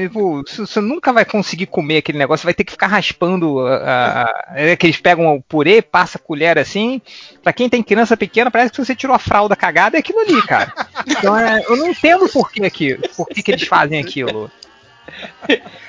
Você 0.57 0.79
nunca 0.79 1.11
vai 1.11 1.25
conseguir 1.25 1.65
comer 1.65 1.97
aquele 1.97 2.17
negócio, 2.17 2.45
vai 2.45 2.53
ter 2.53 2.63
que 2.63 2.71
ficar 2.71 2.87
raspando. 2.87 3.59
A, 3.59 4.23
a, 4.23 4.43
é 4.55 4.75
que 4.77 4.85
eles 4.85 4.97
pegam 4.97 5.35
o 5.35 5.41
purê, 5.41 5.81
passa 5.81 6.17
a 6.17 6.21
colher 6.21 6.57
assim. 6.57 7.01
Pra 7.43 7.51
quem 7.51 7.67
tem 7.67 7.83
criança 7.83 8.15
pequena, 8.15 8.49
parece 8.49 8.71
que 8.71 8.77
você 8.77 8.95
tirou 8.95 9.13
a 9.13 9.19
fralda 9.19 9.53
cagada 9.53 9.97
é 9.97 9.99
aquilo 9.99 10.19
ali, 10.19 10.41
cara. 10.43 10.73
Então 11.05 11.37
é, 11.37 11.61
eu 11.67 11.75
não 11.75 11.89
entendo 11.89 12.29
por 12.29 12.49
que, 12.49 12.63
aqui, 12.63 12.97
por 13.17 13.27
que, 13.27 13.43
que 13.43 13.51
eles 13.51 13.67
fazem 13.67 13.99
aquilo. 13.99 14.49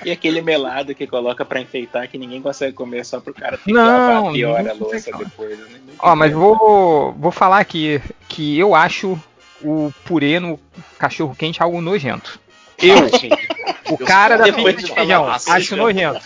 e 0.05 0.11
aquele 0.11 0.43
melado 0.43 0.97
que 0.97 1.07
coloca 1.07 1.45
para 1.45 1.61
enfeitar 1.61 2.09
que 2.09 2.19
ninguém 2.19 2.43
consegue 2.43 2.73
comer 2.73 3.05
só 3.05 3.21
pro 3.21 3.33
cara 3.33 3.57
ter 3.57 3.73
não, 3.73 4.29
que 4.29 4.39
pior 4.39 4.69
a 4.69 4.73
louça 4.73 5.13
depois. 5.17 5.61
Ó, 6.01 6.17
mas 6.17 6.33
vou, 6.33 7.13
vou 7.13 7.31
falar 7.31 7.59
aqui 7.59 8.03
que 8.29 8.59
eu 8.59 8.75
acho 8.75 9.21
o 9.63 9.93
purê 10.05 10.41
no 10.41 10.59
cachorro 10.99 11.35
quente 11.35 11.63
algo 11.63 11.81
nojento. 11.81 12.41
Eu, 12.79 12.97
o 13.91 13.99
cara 13.99 14.37
da 14.37 14.53
pizza 14.53 14.73
de 14.73 14.95
feijão, 14.95 15.27
acho 15.29 15.77
nojento. 15.77 16.21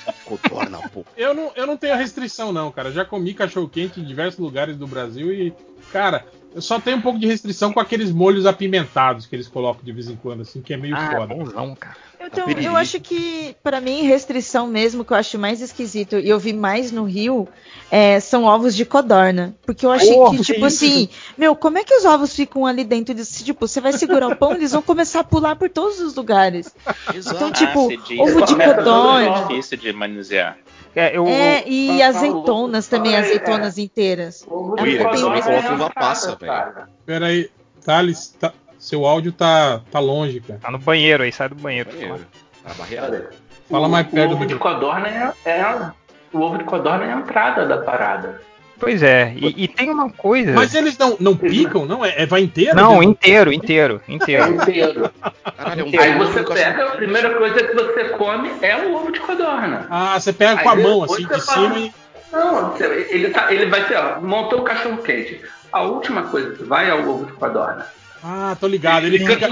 Eu 1.16 1.35
não, 1.35 1.53
eu 1.55 1.66
não 1.66 1.77
tenho 1.77 1.96
restrição, 1.96 2.53
não, 2.53 2.70
cara. 2.70 2.90
Já 2.90 3.05
comi 3.05 3.35
cachorro 3.35 3.68
quente 3.68 4.01
em 4.01 4.05
diversos 4.05 4.40
lugares 4.40 4.77
do 4.77 4.87
Brasil 4.87 5.33
e, 5.33 5.53
cara, 5.92 6.25
eu 6.57 6.62
só 6.62 6.81
tenho 6.81 6.97
um 6.97 7.03
pouco 7.03 7.19
de 7.19 7.27
restrição 7.27 7.71
com 7.71 7.79
aqueles 7.79 8.11
molhos 8.11 8.47
apimentados 8.47 9.27
que 9.27 9.37
eles 9.37 9.47
colocam 9.47 9.85
de 9.85 9.92
vez 9.92 10.09
em 10.09 10.16
quando, 10.16 10.40
assim, 10.40 10.62
que 10.62 10.73
é 10.73 10.77
meio 10.79 10.97
ah, 10.97 11.11
foda. 11.11 11.35
Bonzão, 11.35 11.75
cara. 11.75 11.95
Então, 12.19 12.49
eu 12.49 12.75
acho 12.75 12.99
que, 12.99 13.55
para 13.62 13.79
mim, 13.79 14.05
restrição 14.05 14.66
mesmo, 14.66 15.05
que 15.05 15.12
eu 15.12 15.19
acho 15.19 15.38
mais 15.38 15.61
esquisito, 15.61 16.19
e 16.19 16.27
eu 16.27 16.38
vi 16.38 16.55
mais 16.55 16.90
no 16.90 17.05
Rio, 17.05 17.47
é, 17.90 18.19
são 18.21 18.45
ovos 18.45 18.75
de 18.75 18.87
codorna. 18.87 19.55
Porque 19.66 19.85
eu 19.85 19.92
achei 19.92 20.14
oh, 20.14 20.31
que, 20.31 20.42
tipo 20.42 20.64
assim, 20.64 21.11
meu, 21.37 21.55
como 21.55 21.77
é 21.77 21.85
que 21.85 21.95
os 21.95 22.07
ovos 22.07 22.35
ficam 22.35 22.64
ali 22.64 22.85
dentro 22.85 23.14
disso? 23.14 23.45
Tipo, 23.45 23.69
você 23.69 23.79
vai 23.79 23.92
segurar 23.92 24.29
o 24.29 24.35
pão, 24.35 24.55
eles 24.55 24.73
vão 24.73 24.81
começar 24.81 25.21
a 25.21 25.25
pular 25.25 25.57
por 25.57 25.69
todos 25.69 26.01
os 26.01 26.14
lugares. 26.14 26.75
Exato. 27.14 27.37
Então, 27.37 27.53
tipo, 27.53 27.90
ah, 27.90 28.23
ovo 28.23 28.47
de 28.47 28.55
codorna. 28.55 29.38
É 29.40 29.42
difícil 29.42 29.77
de 29.77 29.92
manusear. 29.92 30.57
É, 30.97 31.15
eu, 31.15 31.27
é 31.27 31.63
e 31.69 32.03
azeitonas 32.03 32.89
também, 32.89 33.15
azeitonas 33.15 33.77
inteiras. 33.77 34.47
Ui, 34.49 34.97
é 34.97 35.05
me 35.05 35.43
coloca 35.43 35.75
uva 35.75 35.91
passa, 35.91 36.35
velho. 36.37 36.89
Peraí, 37.05 37.51
Thales, 37.85 38.35
tá, 38.41 38.55
seu 38.79 39.05
áudio 39.05 39.31
tá, 39.31 39.83
tá 39.91 40.01
longe, 40.01 40.41
cara. 40.41 40.59
Tá 40.59 40.71
no 40.71 40.79
banheiro 40.79 41.23
aí, 41.23 41.31
sai 41.31 41.51
do 41.51 41.55
banheiro. 41.55 41.91
banheiro. 41.91 42.27
Tá 42.65 42.73
barreado. 42.79 43.29
Fala 43.71 43.89
mais 43.89 44.07
perto 44.07 44.33
o 44.33 44.35
ovo 44.37 44.47
de 44.47 44.55
codorna 44.55 45.35
é, 45.45 45.51
é, 45.51 45.93
o 46.33 46.41
ovo 46.41 46.57
de 46.57 46.65
codorna 46.65 47.05
é 47.05 47.13
a 47.13 47.19
entrada 47.19 47.67
da 47.67 47.79
parada. 47.79 48.41
Pois 48.79 49.03
é, 49.03 49.33
e, 49.37 49.65
e, 49.65 49.69
tem 49.69 49.89
uma 49.89 50.11
coisa. 50.11 50.53
Mas 50.53 50.75
eles 50.75 50.99
não, 50.99 51.17
não 51.19 51.35
picam, 51.35 51.87
não? 51.87 52.05
É, 52.05 52.23
é 52.23 52.27
vai 52.27 52.43
inteiro? 52.43 52.77
Não, 52.77 53.03
inteiro, 53.03 53.53
inteiro, 53.53 54.03
inteiro. 54.07 54.45
É 54.45 54.49
inteiro. 54.49 55.11
Caralho, 55.57 55.81
é 55.81 55.85
um 55.85 56.01
Aí 56.01 56.19
você 56.19 56.43
pega, 56.43 56.85
a 56.85 56.91
primeira 56.97 57.35
coisa 57.35 57.62
que 57.62 57.75
você 57.75 58.05
come 58.11 58.51
é 58.61 58.77
o 58.77 58.95
ovo 58.95 59.11
de 59.11 59.21
codorna. 59.21 59.87
Ah, 59.91 60.21
você 60.21 60.33
pega 60.33 60.59
Aí 60.59 60.62
com 60.62 60.69
a 60.69 60.77
mão, 60.77 61.03
assim, 61.03 61.27
de 61.27 61.41
cima 61.41 61.79
e. 61.79 61.93
Não, 62.33 62.77
ele, 62.79 63.31
tá, 63.31 63.53
ele 63.53 63.67
vai 63.67 63.87
ser, 63.87 63.97
ó, 63.97 64.21
montou 64.21 64.61
o 64.61 64.65
cachorro 64.65 64.99
quente. 64.99 65.41
A 65.73 65.83
última 65.83 66.25
coisa 66.25 66.55
que 66.55 66.65
vai 66.65 66.91
é 66.91 66.95
o 66.95 67.09
ovo 67.09 67.27
de 67.27 67.33
codorna. 67.33 67.87
Ah, 68.23 68.57
tô 68.59 68.67
ligado. 68.67 69.07
Ele 69.07 69.19
fica, 69.19 69.49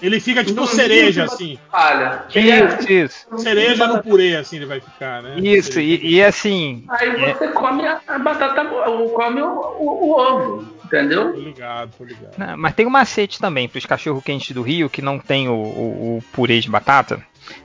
ele 0.00 0.20
fica 0.20 0.44
tipo 0.44 0.66
cereja, 0.66 1.24
assim. 1.24 1.58
Olha, 1.72 2.24
isso, 2.34 2.92
isso. 2.92 3.38
Cereja 3.38 3.86
no 3.86 4.02
purê, 4.02 4.36
assim, 4.36 4.56
ele 4.56 4.66
vai 4.66 4.80
ficar, 4.80 5.22
né? 5.22 5.36
Isso, 5.38 5.80
e, 5.80 6.16
e, 6.16 6.22
assim. 6.22 6.84
Aí 6.88 7.08
é... 7.08 7.34
você 7.34 7.48
come 7.48 7.86
a 7.86 8.18
batata, 8.18 8.64
come 8.64 9.40
o, 9.40 9.48
o, 9.48 10.08
o, 10.08 10.10
ovo, 10.12 10.68
entendeu? 10.84 11.32
Tô 11.32 11.40
ligado, 11.40 11.90
tô 11.96 12.04
ligado. 12.04 12.34
Não, 12.36 12.56
mas 12.56 12.74
tem 12.74 12.86
um 12.86 12.90
macete 12.90 13.38
também 13.38 13.68
pros 13.68 13.86
cachorro-quentes 13.86 14.54
do 14.54 14.62
Rio 14.62 14.90
que 14.90 15.00
não 15.00 15.18
tem 15.18 15.48
o, 15.48 15.54
o, 15.54 16.16
o 16.18 16.24
purê 16.32 16.60
de 16.60 16.70
batata. 16.70 17.24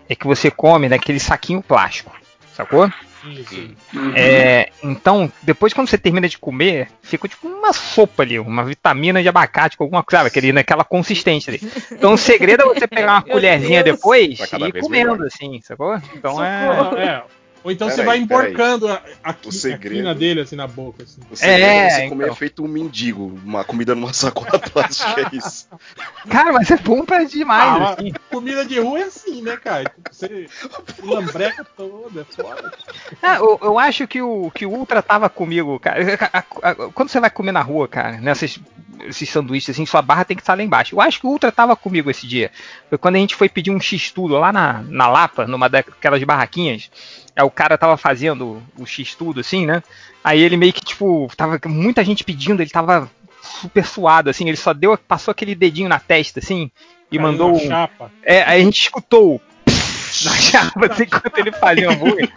É 0.09 0.15
que 0.15 0.25
você 0.25 0.49
come 0.49 0.89
naquele 0.89 1.19
saquinho 1.19 1.61
plástico, 1.61 2.15
sacou? 2.55 2.89
Uhum. 3.23 4.13
É, 4.15 4.69
então, 4.83 5.31
depois 5.41 5.73
quando 5.73 5.87
você 5.87 5.97
termina 5.97 6.27
de 6.27 6.37
comer, 6.37 6.89
fica 7.01 7.27
tipo 7.27 7.47
uma 7.47 7.73
sopa 7.73 8.23
ali, 8.23 8.39
uma 8.39 8.63
vitamina 8.63 9.21
de 9.21 9.29
abacate 9.29 9.77
com 9.77 9.83
alguma 9.83 10.03
coisa, 10.03 10.19
sabe? 10.19 10.27
Aquele, 10.27 10.53
naquela 10.53 10.83
consistência 10.83 11.51
ali. 11.51 11.61
Então 11.91 12.13
o 12.13 12.17
segredo 12.17 12.63
é 12.63 12.65
você 12.65 12.87
pegar 12.87 13.13
uma 13.13 13.21
colherzinha 13.23 13.83
depois 13.83 14.39
e 14.39 14.67
ir 14.67 14.81
comendo, 14.81 15.11
melhor. 15.13 15.27
assim, 15.27 15.59
sacou? 15.61 15.99
Então 16.15 16.43
é... 16.43 16.97
é. 16.97 17.23
Ou 17.67 17.71
então 17.71 17.89
você 17.89 18.01
vai 18.01 18.17
emborcando 18.17 18.87
a, 18.87 19.03
a, 19.21 19.35
o 19.45 19.51
segredo, 19.51 20.07
a 20.07 20.13
dele 20.13 20.39
assim 20.39 20.55
na 20.55 20.67
boca. 20.67 21.03
Assim. 21.03 21.19
O 21.29 21.35
segredo 21.35 21.65
é, 21.65 21.77
é 21.77 21.89
você 21.89 21.95
então. 22.05 22.09
comer 22.17 22.33
feito 22.33 22.63
um 22.63 22.67
mendigo, 22.69 23.37
uma 23.43 23.65
comida 23.65 23.93
numa 23.93 24.13
sacola 24.15 24.57
plástica, 24.57 25.19
é 25.19 25.35
isso. 25.35 25.67
Cara, 26.29 26.53
mas 26.53 26.71
é 26.71 26.77
bom 26.77 27.03
pra 27.03 27.25
demais. 27.25 27.81
Ah, 27.81 27.89
assim. 27.91 28.13
Comida 28.31 28.63
de 28.63 28.79
rua 28.79 28.99
é 28.99 29.03
assim, 29.03 29.41
né, 29.41 29.57
cara? 29.57 29.91
Você 30.09 30.47
lambreca 31.03 31.65
toda, 31.75 32.21
é 32.21 32.23
foda. 32.23 32.71
Ah, 33.21 33.35
eu, 33.35 33.59
eu, 33.61 33.77
acho 33.77 34.07
que 34.07 34.21
o, 34.21 34.49
que 34.49 34.65
o 34.65 34.71
Ultra 34.71 35.01
tava 35.01 35.29
comigo, 35.29 35.77
cara. 35.77 35.99
Quando 36.93 37.09
você 37.09 37.19
vai 37.19 37.29
comer 37.29 37.51
na 37.51 37.61
rua, 37.61 37.85
cara, 37.89 38.13
nessas 38.21 38.57
esses 39.05 39.29
sanduíches 39.29 39.71
assim, 39.71 39.85
sua 39.85 40.01
barra 40.01 40.25
tem 40.25 40.35
que 40.35 40.41
estar 40.41 40.55
lá 40.55 40.63
embaixo. 40.63 40.95
Eu 40.95 41.01
acho 41.01 41.19
que 41.19 41.27
o 41.27 41.29
Ultra 41.29 41.51
tava 41.51 41.75
comigo 41.75 42.09
esse 42.09 42.25
dia. 42.25 42.49
Foi 42.89 42.97
quando 42.97 43.15
a 43.15 43.19
gente 43.19 43.35
foi 43.35 43.49
pedir 43.49 43.71
um 43.71 43.79
X-Tudo 43.79 44.37
lá 44.37 44.51
na, 44.51 44.83
na 44.87 45.07
Lapa, 45.07 45.45
numa 45.45 45.69
daquelas 45.69 46.23
barraquinhas. 46.23 46.89
Aí 47.37 47.43
o 47.43 47.51
cara 47.51 47.77
tava 47.77 47.95
fazendo 47.97 48.63
o 48.75 48.85
X-Tudo, 48.85 49.41
assim, 49.41 49.63
né? 49.67 49.83
Aí 50.23 50.41
ele 50.41 50.57
meio 50.57 50.73
que, 50.73 50.81
tipo, 50.81 51.29
tava 51.37 51.59
muita 51.67 52.03
gente 52.03 52.23
pedindo, 52.23 52.63
ele 52.63 52.69
tava 52.71 53.07
super 53.39 53.85
suado, 53.85 54.31
assim, 54.31 54.47
ele 54.47 54.57
só 54.57 54.73
deu, 54.73 54.97
passou 54.97 55.31
aquele 55.31 55.53
dedinho 55.53 55.87
na 55.87 55.99
testa, 55.99 56.39
assim, 56.39 56.71
e 57.11 57.17
Caiu 57.17 57.21
mandou. 57.21 57.59
Chapa. 57.59 58.11
É, 58.23 58.41
aí 58.41 58.61
a 58.61 58.63
gente 58.65 58.81
escutou 58.81 59.39
na 60.25 60.31
chapa, 60.31 60.87
assim, 60.87 61.03
enquanto 61.03 61.37
ele 61.37 61.51
fazia 61.51 61.89
o 61.89 61.93
hambúrguer. 61.93 62.31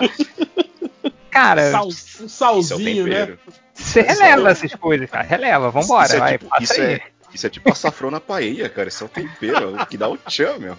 Cara. 1.30 1.70
Sal, 1.70 1.86
um 1.86 2.28
salzinho, 2.28 3.06
né? 3.06 3.38
Você 3.72 4.02
releva 4.02 4.50
essas 4.50 4.74
coisas, 4.74 5.08
cara. 5.08 5.24
Releva, 5.24 5.70
vambora, 5.70 6.06
isso 6.06 6.16
é 6.16 6.18
vai. 6.18 6.38
Tipo, 6.38 6.62
isso, 6.62 6.80
é, 6.82 7.00
isso 7.32 7.46
é 7.46 7.50
tipo 7.50 7.72
açafrão 7.72 8.10
na 8.10 8.20
paella, 8.20 8.68
cara. 8.68 8.88
Isso 8.88 9.02
é 9.02 9.06
o 9.06 9.08
tempero, 9.08 9.86
que 9.86 9.96
dá 9.96 10.10
o 10.10 10.18
tchan, 10.18 10.58
meu. 10.58 10.76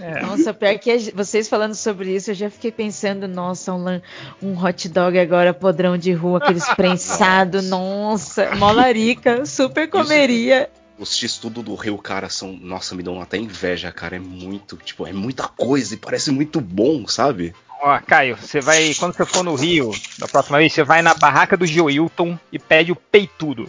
É. 0.00 0.20
Nossa, 0.20 0.52
pior 0.52 0.78
que 0.78 1.12
vocês 1.14 1.48
falando 1.48 1.74
sobre 1.74 2.14
isso, 2.14 2.30
eu 2.30 2.34
já 2.34 2.50
fiquei 2.50 2.72
pensando, 2.72 3.28
nossa, 3.28 3.72
um, 3.72 4.00
um 4.42 4.64
hot 4.64 4.88
dog 4.88 5.18
agora 5.18 5.52
podrão 5.52 5.96
de 5.96 6.12
rua, 6.12 6.38
aqueles 6.38 6.68
prensado, 6.74 7.62
nossa, 7.62 8.54
molarica, 8.56 9.46
super 9.46 9.88
comeria. 9.88 10.70
Os 10.98 11.16
x-tudo 11.16 11.62
do 11.62 11.74
Rio, 11.74 11.98
cara, 11.98 12.28
são. 12.28 12.52
Nossa, 12.52 12.94
me 12.94 13.02
dão 13.02 13.20
até 13.20 13.36
inveja, 13.36 13.90
cara. 13.90 14.14
É 14.14 14.20
muito, 14.20 14.76
tipo, 14.76 15.06
é 15.06 15.12
muita 15.12 15.48
coisa 15.48 15.94
e 15.94 15.96
parece 15.96 16.30
muito 16.30 16.60
bom, 16.60 17.04
sabe? 17.08 17.52
Ó, 17.82 17.98
Caio, 17.98 18.36
você 18.36 18.60
vai. 18.60 18.94
Quando 18.94 19.14
você 19.14 19.26
for 19.26 19.42
no 19.42 19.56
Rio, 19.56 19.90
da 20.18 20.28
próxima 20.28 20.58
vez, 20.58 20.72
você 20.72 20.84
vai 20.84 21.02
na 21.02 21.12
barraca 21.12 21.56
do 21.56 21.66
Joilton 21.66 22.38
e 22.52 22.60
pede 22.60 22.92
o 22.92 22.96
peitudo. 22.96 23.68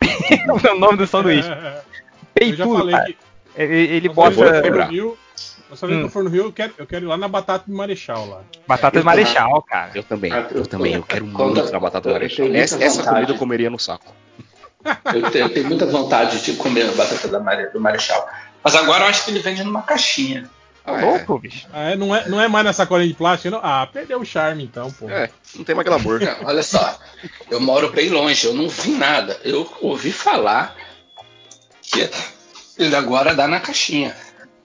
é 0.30 0.72
o 0.72 0.78
nome 0.78 0.98
do 0.98 1.06
sanduíche. 1.06 1.48
Peitudo. 2.34 2.88
Que... 2.88 3.16
Ele, 3.56 3.96
ele 3.96 4.08
bota. 4.10 4.62
Dessa 5.68 5.86
vez 5.86 5.98
hum. 5.98 6.02
que 6.02 6.06
eu 6.06 6.10
for 6.10 6.24
no 6.24 6.30
Rio, 6.30 6.44
eu 6.44 6.52
quero, 6.52 6.74
eu 6.78 6.86
quero 6.86 7.04
ir 7.04 7.08
lá 7.08 7.16
na 7.16 7.28
Batata 7.28 7.64
de 7.66 7.72
Marechal 7.72 8.26
lá. 8.28 8.42
Batata 8.66 8.98
de 8.98 9.04
Marechal, 9.04 9.62
cara. 9.62 9.90
Eu 9.94 10.02
também, 10.02 10.32
eu 10.54 10.66
também, 10.66 10.94
eu 10.94 11.02
quero 11.02 11.26
muito 11.26 11.72
na 11.72 11.80
Batata 11.80 12.08
de 12.08 12.14
Marechal. 12.14 12.46
Essa, 12.54 12.82
essa 12.82 13.02
comida 13.02 13.32
eu 13.32 13.38
comeria 13.38 13.70
no 13.70 13.78
saco. 13.78 14.14
Eu 15.12 15.30
tenho, 15.32 15.46
eu 15.46 15.52
tenho 15.52 15.66
muita 15.66 15.84
vontade 15.84 16.40
de 16.42 16.52
comer 16.52 16.88
a 16.88 16.92
batata 16.92 17.26
da 17.26 17.40
Mare, 17.40 17.70
do 17.70 17.80
Marechal. 17.80 18.28
Mas 18.62 18.76
agora 18.76 19.02
eu 19.02 19.08
acho 19.08 19.24
que 19.24 19.32
ele 19.32 19.40
vende 19.40 19.64
numa 19.64 19.82
caixinha. 19.82 20.48
Ah, 20.84 21.00
louco, 21.00 21.36
é. 21.36 21.38
bicho. 21.40 21.66
Ah, 21.72 21.90
é, 21.90 21.96
não, 21.96 22.14
é, 22.14 22.28
não 22.28 22.40
é 22.40 22.46
mais 22.46 22.64
nessa 22.64 22.84
sacolinha 22.84 23.08
de 23.08 23.14
plástico, 23.14 23.50
não? 23.50 23.60
Ah, 23.60 23.88
perdeu 23.92 24.20
o 24.20 24.24
charme 24.24 24.62
então, 24.62 24.90
pô. 24.92 25.10
É, 25.10 25.28
não 25.56 25.64
tem 25.64 25.74
mais 25.74 25.86
glamour. 25.86 26.20
Não, 26.20 26.46
olha 26.46 26.62
só, 26.62 26.98
eu 27.50 27.60
moro 27.60 27.90
bem 27.90 28.08
longe, 28.08 28.46
eu 28.46 28.54
não 28.54 28.68
vi 28.68 28.92
nada. 28.92 29.36
Eu 29.42 29.68
ouvi 29.80 30.12
falar 30.12 30.76
que 31.82 32.08
ele 32.78 32.94
agora 32.94 33.34
dá 33.34 33.48
na 33.48 33.58
caixinha. 33.58 34.14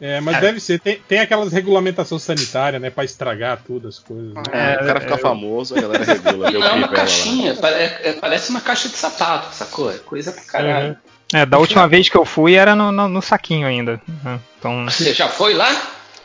É, 0.01 0.19
mas 0.19 0.41
deve 0.41 0.59
ser. 0.59 0.79
Tem, 0.79 0.99
tem 1.07 1.19
aquelas 1.19 1.53
regulamentações 1.53 2.23
sanitárias, 2.23 2.81
né? 2.81 2.89
Pra 2.89 3.03
estragar 3.03 3.61
tudo, 3.63 3.87
as 3.87 3.99
coisas. 3.99 4.33
Né? 4.33 4.41
É, 4.51 4.81
o 4.81 4.85
cara 4.87 4.99
fica 4.99 5.13
é, 5.13 5.17
famoso, 5.19 5.77
a 5.77 5.81
galera 5.81 6.03
regula. 6.03 6.49
Não 6.49 6.63
é 6.63 6.71
uma 6.71 6.87
caixinha, 6.87 7.55
é, 7.61 8.13
parece 8.13 8.49
uma 8.49 8.61
caixa 8.61 8.89
de 8.89 8.95
sapato, 8.95 9.53
sacou? 9.53 9.91
É 9.91 9.99
coisa 9.99 10.31
pra 10.31 10.41
caralho. 10.41 10.89
Uhum. 10.89 11.39
É, 11.39 11.45
da 11.45 11.59
última 11.59 11.87
vez 11.87 12.09
que 12.09 12.17
eu 12.17 12.25
fui 12.25 12.55
era 12.55 12.75
no, 12.75 12.91
no, 12.91 13.07
no 13.07 13.21
saquinho 13.21 13.67
ainda. 13.67 14.01
Né? 14.23 14.39
Então... 14.57 14.85
Você 14.85 15.13
já 15.13 15.29
foi 15.29 15.53
lá? 15.53 15.69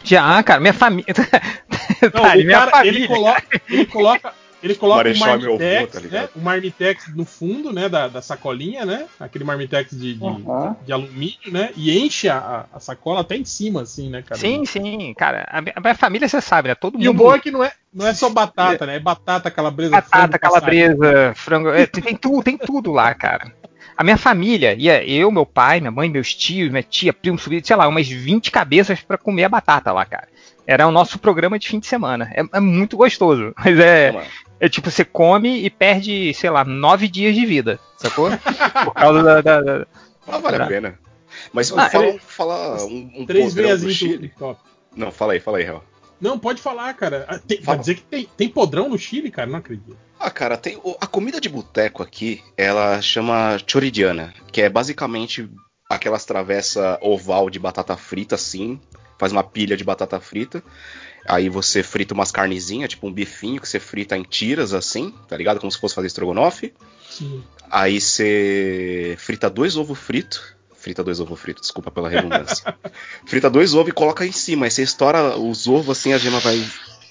Já, 0.02 0.42
cara, 0.42 0.60
minha 0.60 0.72
família. 0.72 1.06
Não, 2.02 2.22
tá, 2.22 2.34
minha 2.34 2.58
cara, 2.58 2.70
família. 2.70 2.98
Ele 2.98 3.08
coloca, 3.08 3.60
ele 3.68 3.86
coloca 3.86 4.34
ele 4.66 4.74
coloca 4.74 5.08
o 5.08 5.18
marmitex, 5.18 5.96
avô, 5.96 6.08
tá 6.08 6.20
né? 6.20 6.28
O 6.34 6.40
marmitex 6.40 7.14
no 7.14 7.24
fundo, 7.24 7.72
né? 7.72 7.88
Da, 7.88 8.08
da 8.08 8.20
sacolinha, 8.20 8.84
né? 8.84 9.06
Aquele 9.18 9.44
marmitex 9.44 9.90
de, 9.92 10.14
de, 10.14 10.22
uhum. 10.22 10.74
de 10.84 10.92
alumínio, 10.92 11.52
né? 11.52 11.70
E 11.76 11.96
enche 11.98 12.28
a, 12.28 12.66
a, 12.72 12.80
sacola 12.80 13.20
até 13.20 13.36
em 13.36 13.44
cima, 13.44 13.82
assim, 13.82 14.10
né, 14.10 14.22
cara? 14.22 14.40
Sim, 14.40 14.64
sim, 14.64 15.14
cara. 15.14 15.46
A 15.50 15.80
minha 15.80 15.94
família, 15.94 16.28
você 16.28 16.40
sabe, 16.40 16.68
né? 16.68 16.74
Todo 16.74 16.94
e 16.94 16.96
mundo. 16.98 17.04
E 17.04 17.08
o 17.08 17.14
bom 17.14 17.34
é 17.34 17.38
que 17.38 17.50
não 17.50 17.62
é, 17.62 17.72
não 17.94 18.06
é 18.06 18.12
só 18.12 18.28
batata, 18.28 18.84
é. 18.84 18.86
né? 18.86 18.96
É 18.96 19.00
batata, 19.00 19.50
calabresa, 19.50 19.92
batata, 19.92 20.16
frango, 20.16 20.38
calabresa, 20.38 21.34
frango. 21.34 21.68
É, 21.70 21.86
tem 21.86 22.16
tudo, 22.16 22.42
tem 22.42 22.58
tudo 22.58 22.92
lá, 22.92 23.14
cara. 23.14 23.52
A 23.96 24.04
minha 24.04 24.18
família 24.18 24.74
ia 24.74 25.02
eu, 25.08 25.30
meu 25.30 25.46
pai, 25.46 25.80
minha 25.80 25.90
mãe, 25.90 26.10
meus 26.10 26.34
tios, 26.34 26.70
minha 26.70 26.82
tia, 26.82 27.14
primo, 27.14 27.38
sobrinho, 27.38 27.64
sei 27.64 27.76
lá, 27.76 27.88
umas 27.88 28.06
20 28.06 28.50
cabeças 28.50 29.00
para 29.00 29.16
comer 29.16 29.44
a 29.44 29.48
batata 29.48 29.90
lá, 29.90 30.04
cara. 30.04 30.28
Era 30.66 30.86
o 30.86 30.90
nosso 30.90 31.18
programa 31.18 31.58
de 31.58 31.68
fim 31.68 31.78
de 31.78 31.86
semana. 31.86 32.30
É, 32.34 32.42
é 32.52 32.60
muito 32.60 32.96
gostoso. 32.96 33.54
Mas 33.56 33.78
é, 33.78 34.12
é 34.58 34.68
tipo, 34.68 34.90
você 34.90 35.04
come 35.04 35.64
e 35.64 35.70
perde, 35.70 36.32
sei 36.34 36.50
lá, 36.50 36.64
nove 36.64 37.08
dias 37.08 37.34
de 37.34 37.44
vida, 37.44 37.78
sacou? 37.96 38.30
Por 38.84 38.94
causa 38.94 39.22
da. 39.22 39.40
da, 39.40 39.60
da 39.60 39.86
ah, 40.26 40.38
vale 40.38 40.58
da... 40.58 40.64
a 40.64 40.68
pena. 40.68 40.98
Mas 41.52 41.70
ah, 41.72 41.88
fala, 41.90 42.06
é... 42.06 42.18
fala 42.18 42.84
um, 42.84 43.12
um 43.16 43.26
Três 43.26 43.54
vezes 43.54 43.84
do 43.84 43.92
Chile. 43.92 44.32
Top. 44.38 44.60
Não, 44.94 45.12
fala 45.12 45.34
aí, 45.34 45.40
fala 45.40 45.58
aí, 45.58 45.64
Real. 45.64 45.84
Não, 46.20 46.38
pode 46.38 46.62
falar, 46.62 46.94
cara. 46.94 47.26
Ah, 47.28 47.38
tem, 47.38 47.58
Fala. 47.58 47.76
Vai 47.76 47.78
dizer 47.80 47.94
que 47.96 48.02
tem, 48.02 48.28
tem 48.36 48.48
podrão 48.48 48.88
no 48.88 48.98
Chile, 48.98 49.30
cara? 49.30 49.48
Não 49.48 49.58
acredito. 49.58 49.96
Ah, 50.18 50.30
cara, 50.30 50.56
tem 50.56 50.80
a 50.98 51.06
comida 51.06 51.38
de 51.38 51.48
boteco 51.48 52.02
aqui, 52.02 52.42
ela 52.56 53.02
chama 53.02 53.58
choridiana, 53.66 54.32
que 54.50 54.62
é 54.62 54.68
basicamente 54.68 55.48
aquelas 55.90 56.24
travessa 56.24 56.98
oval 57.02 57.50
de 57.50 57.58
batata 57.58 57.96
frita, 57.98 58.34
assim, 58.34 58.80
faz 59.18 59.30
uma 59.30 59.44
pilha 59.44 59.76
de 59.76 59.84
batata 59.84 60.18
frita. 60.18 60.64
Aí 61.28 61.48
você 61.48 61.82
frita 61.82 62.14
umas 62.14 62.30
carnezinhas, 62.30 62.90
tipo 62.90 63.06
um 63.06 63.12
bifinho 63.12 63.60
que 63.60 63.68
você 63.68 63.80
frita 63.80 64.16
em 64.16 64.22
tiras, 64.22 64.72
assim, 64.72 65.14
tá 65.28 65.36
ligado? 65.36 65.60
Como 65.60 65.70
se 65.70 65.78
fosse 65.78 65.94
fazer 65.94 66.06
estrogonofe. 66.06 66.72
Sim. 67.10 67.42
Aí 67.70 68.00
você 68.00 69.16
frita 69.18 69.50
dois 69.50 69.76
ovos 69.76 69.98
fritos 69.98 70.56
frita 70.86 71.02
dois 71.02 71.18
ovos 71.18 71.40
fritos, 71.40 71.62
desculpa 71.62 71.90
pela 71.90 72.08
redundância. 72.08 72.72
frita 73.26 73.50
dois 73.50 73.74
ovos 73.74 73.88
e 73.88 73.92
coloca 73.92 74.24
em 74.24 74.30
cima. 74.30 74.66
Aí 74.66 74.70
você 74.70 74.84
estoura 74.84 75.36
os 75.36 75.66
ovos 75.66 75.98
assim, 75.98 76.12
a 76.12 76.18
gema 76.18 76.38
vai 76.38 76.64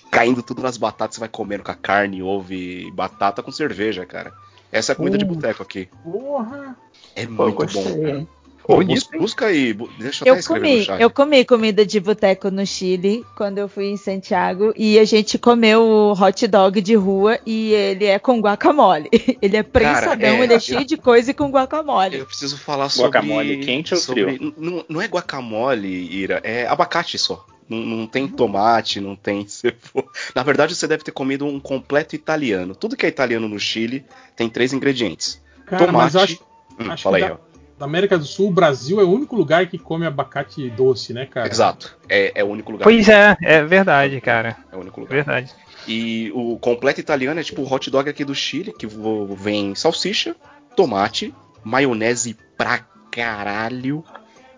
caindo 0.09 0.41
tudo 0.41 0.61
nas 0.61 0.77
batatas, 0.77 1.15
você 1.15 1.19
vai 1.19 1.27
comendo 1.27 1.61
com 1.61 1.71
a 1.71 1.75
carne, 1.75 2.23
ovo 2.23 2.53
e 2.53 2.89
batata 2.91 3.43
com 3.43 3.51
cerveja, 3.51 4.05
cara. 4.05 4.31
Essa 4.71 4.91
é 4.91 4.93
a 4.93 4.95
comida 4.95 5.17
uh, 5.17 5.19
de 5.19 5.25
boteco 5.25 5.61
aqui. 5.61 5.89
Porra! 6.01 6.77
É 7.17 7.27
muito 7.27 7.65
bom. 7.67 8.01
Cara. 8.01 8.27
Pô, 8.65 8.83
busca, 8.83 9.17
busca 9.19 9.45
aí, 9.45 9.73
deixa 9.99 10.27
eu, 10.27 10.35
eu 10.35 10.43
comi, 10.43 10.87
Eu 10.99 11.09
comi 11.11 11.45
comida 11.45 11.85
de 11.85 11.99
boteco 11.99 12.49
no 12.49 12.65
Chile 12.65 13.23
quando 13.35 13.59
eu 13.59 13.69
fui 13.69 13.85
em 13.85 13.97
Santiago 13.97 14.73
e 14.75 14.97
a 14.97 15.05
gente 15.05 15.37
comeu 15.37 15.83
o 15.83 16.13
hot 16.13 16.47
dog 16.47 16.81
de 16.81 16.95
rua 16.95 17.39
e 17.45 17.73
ele 17.73 18.05
é 18.05 18.17
com 18.17 18.39
guacamole. 18.39 19.09
Ele 19.41 19.57
é 19.57 19.63
prensadão, 19.63 20.17
Cara, 20.17 20.27
é, 20.27 20.43
ele 20.43 20.53
é 20.53 20.59
cheio 20.59 20.85
de 20.85 20.97
coisa 20.97 21.29
e 21.29 21.33
com 21.33 21.51
guacamole. 21.51 22.17
Eu 22.17 22.25
preciso 22.25 22.57
falar 22.57 22.89
sobre 22.89 23.11
guacamole 23.11 23.57
quente 23.57 23.93
ou 23.93 23.99
sobre, 23.99 24.37
frio? 24.37 24.53
Não, 24.57 24.83
não 24.89 25.01
é 25.01 25.07
guacamole, 25.07 25.87
Ira, 25.87 26.41
é 26.43 26.65
abacate 26.65 27.17
só. 27.17 27.45
Não, 27.69 27.77
não, 27.77 28.07
tem 28.07 28.27
tomate, 28.27 28.99
não 28.99 29.15
tem. 29.15 29.45
Na 30.33 30.41
verdade, 30.41 30.73
você 30.73 30.87
deve 30.87 31.03
ter 31.03 31.11
comido 31.11 31.45
um 31.45 31.59
completo 31.59 32.15
italiano. 32.15 32.75
Tudo 32.75 32.95
que 32.95 33.05
é 33.05 33.09
italiano 33.09 33.47
no 33.47 33.59
Chile 33.59 34.05
tem 34.35 34.49
três 34.49 34.73
ingredientes: 34.73 35.41
Cara, 35.65 35.85
tomate. 35.85 36.17
acho, 36.17 36.39
hum, 36.79 36.91
acho 36.91 37.03
fala 37.03 37.17
aí, 37.17 37.23
ó 37.23 37.44
da 37.77 37.85
América 37.85 38.17
do 38.17 38.25
Sul, 38.25 38.47
o 38.47 38.53
Brasil 38.53 38.99
é 38.99 39.03
o 39.03 39.11
único 39.11 39.35
lugar 39.35 39.67
que 39.67 39.77
come 39.77 40.05
abacate 40.05 40.69
doce, 40.69 41.13
né, 41.13 41.25
cara? 41.25 41.47
Exato. 41.47 41.97
É, 42.07 42.31
é 42.35 42.43
o 42.43 42.47
único 42.47 42.71
lugar. 42.71 42.83
Pois 42.85 43.09
é, 43.09 43.35
é 43.41 43.63
verdade, 43.63 44.19
cara. 44.21 44.57
É 44.71 44.75
o 44.75 44.79
único 44.79 45.01
lugar. 45.01 45.15
Verdade. 45.15 45.53
E 45.87 46.31
o 46.33 46.57
completo 46.57 46.99
italiano 46.99 47.39
é 47.39 47.43
tipo 47.43 47.61
o 47.61 47.71
hot 47.71 47.91
dog 47.91 48.09
aqui 48.09 48.23
do 48.23 48.33
Chile, 48.33 48.73
que 48.73 48.87
vem 49.35 49.75
salsicha, 49.75 50.35
tomate, 50.75 51.33
maionese 51.63 52.35
pra 52.57 52.79
caralho 53.11 54.03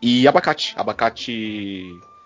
e 0.01 0.27
abacate. 0.27 0.73
Abacate 0.77 1.83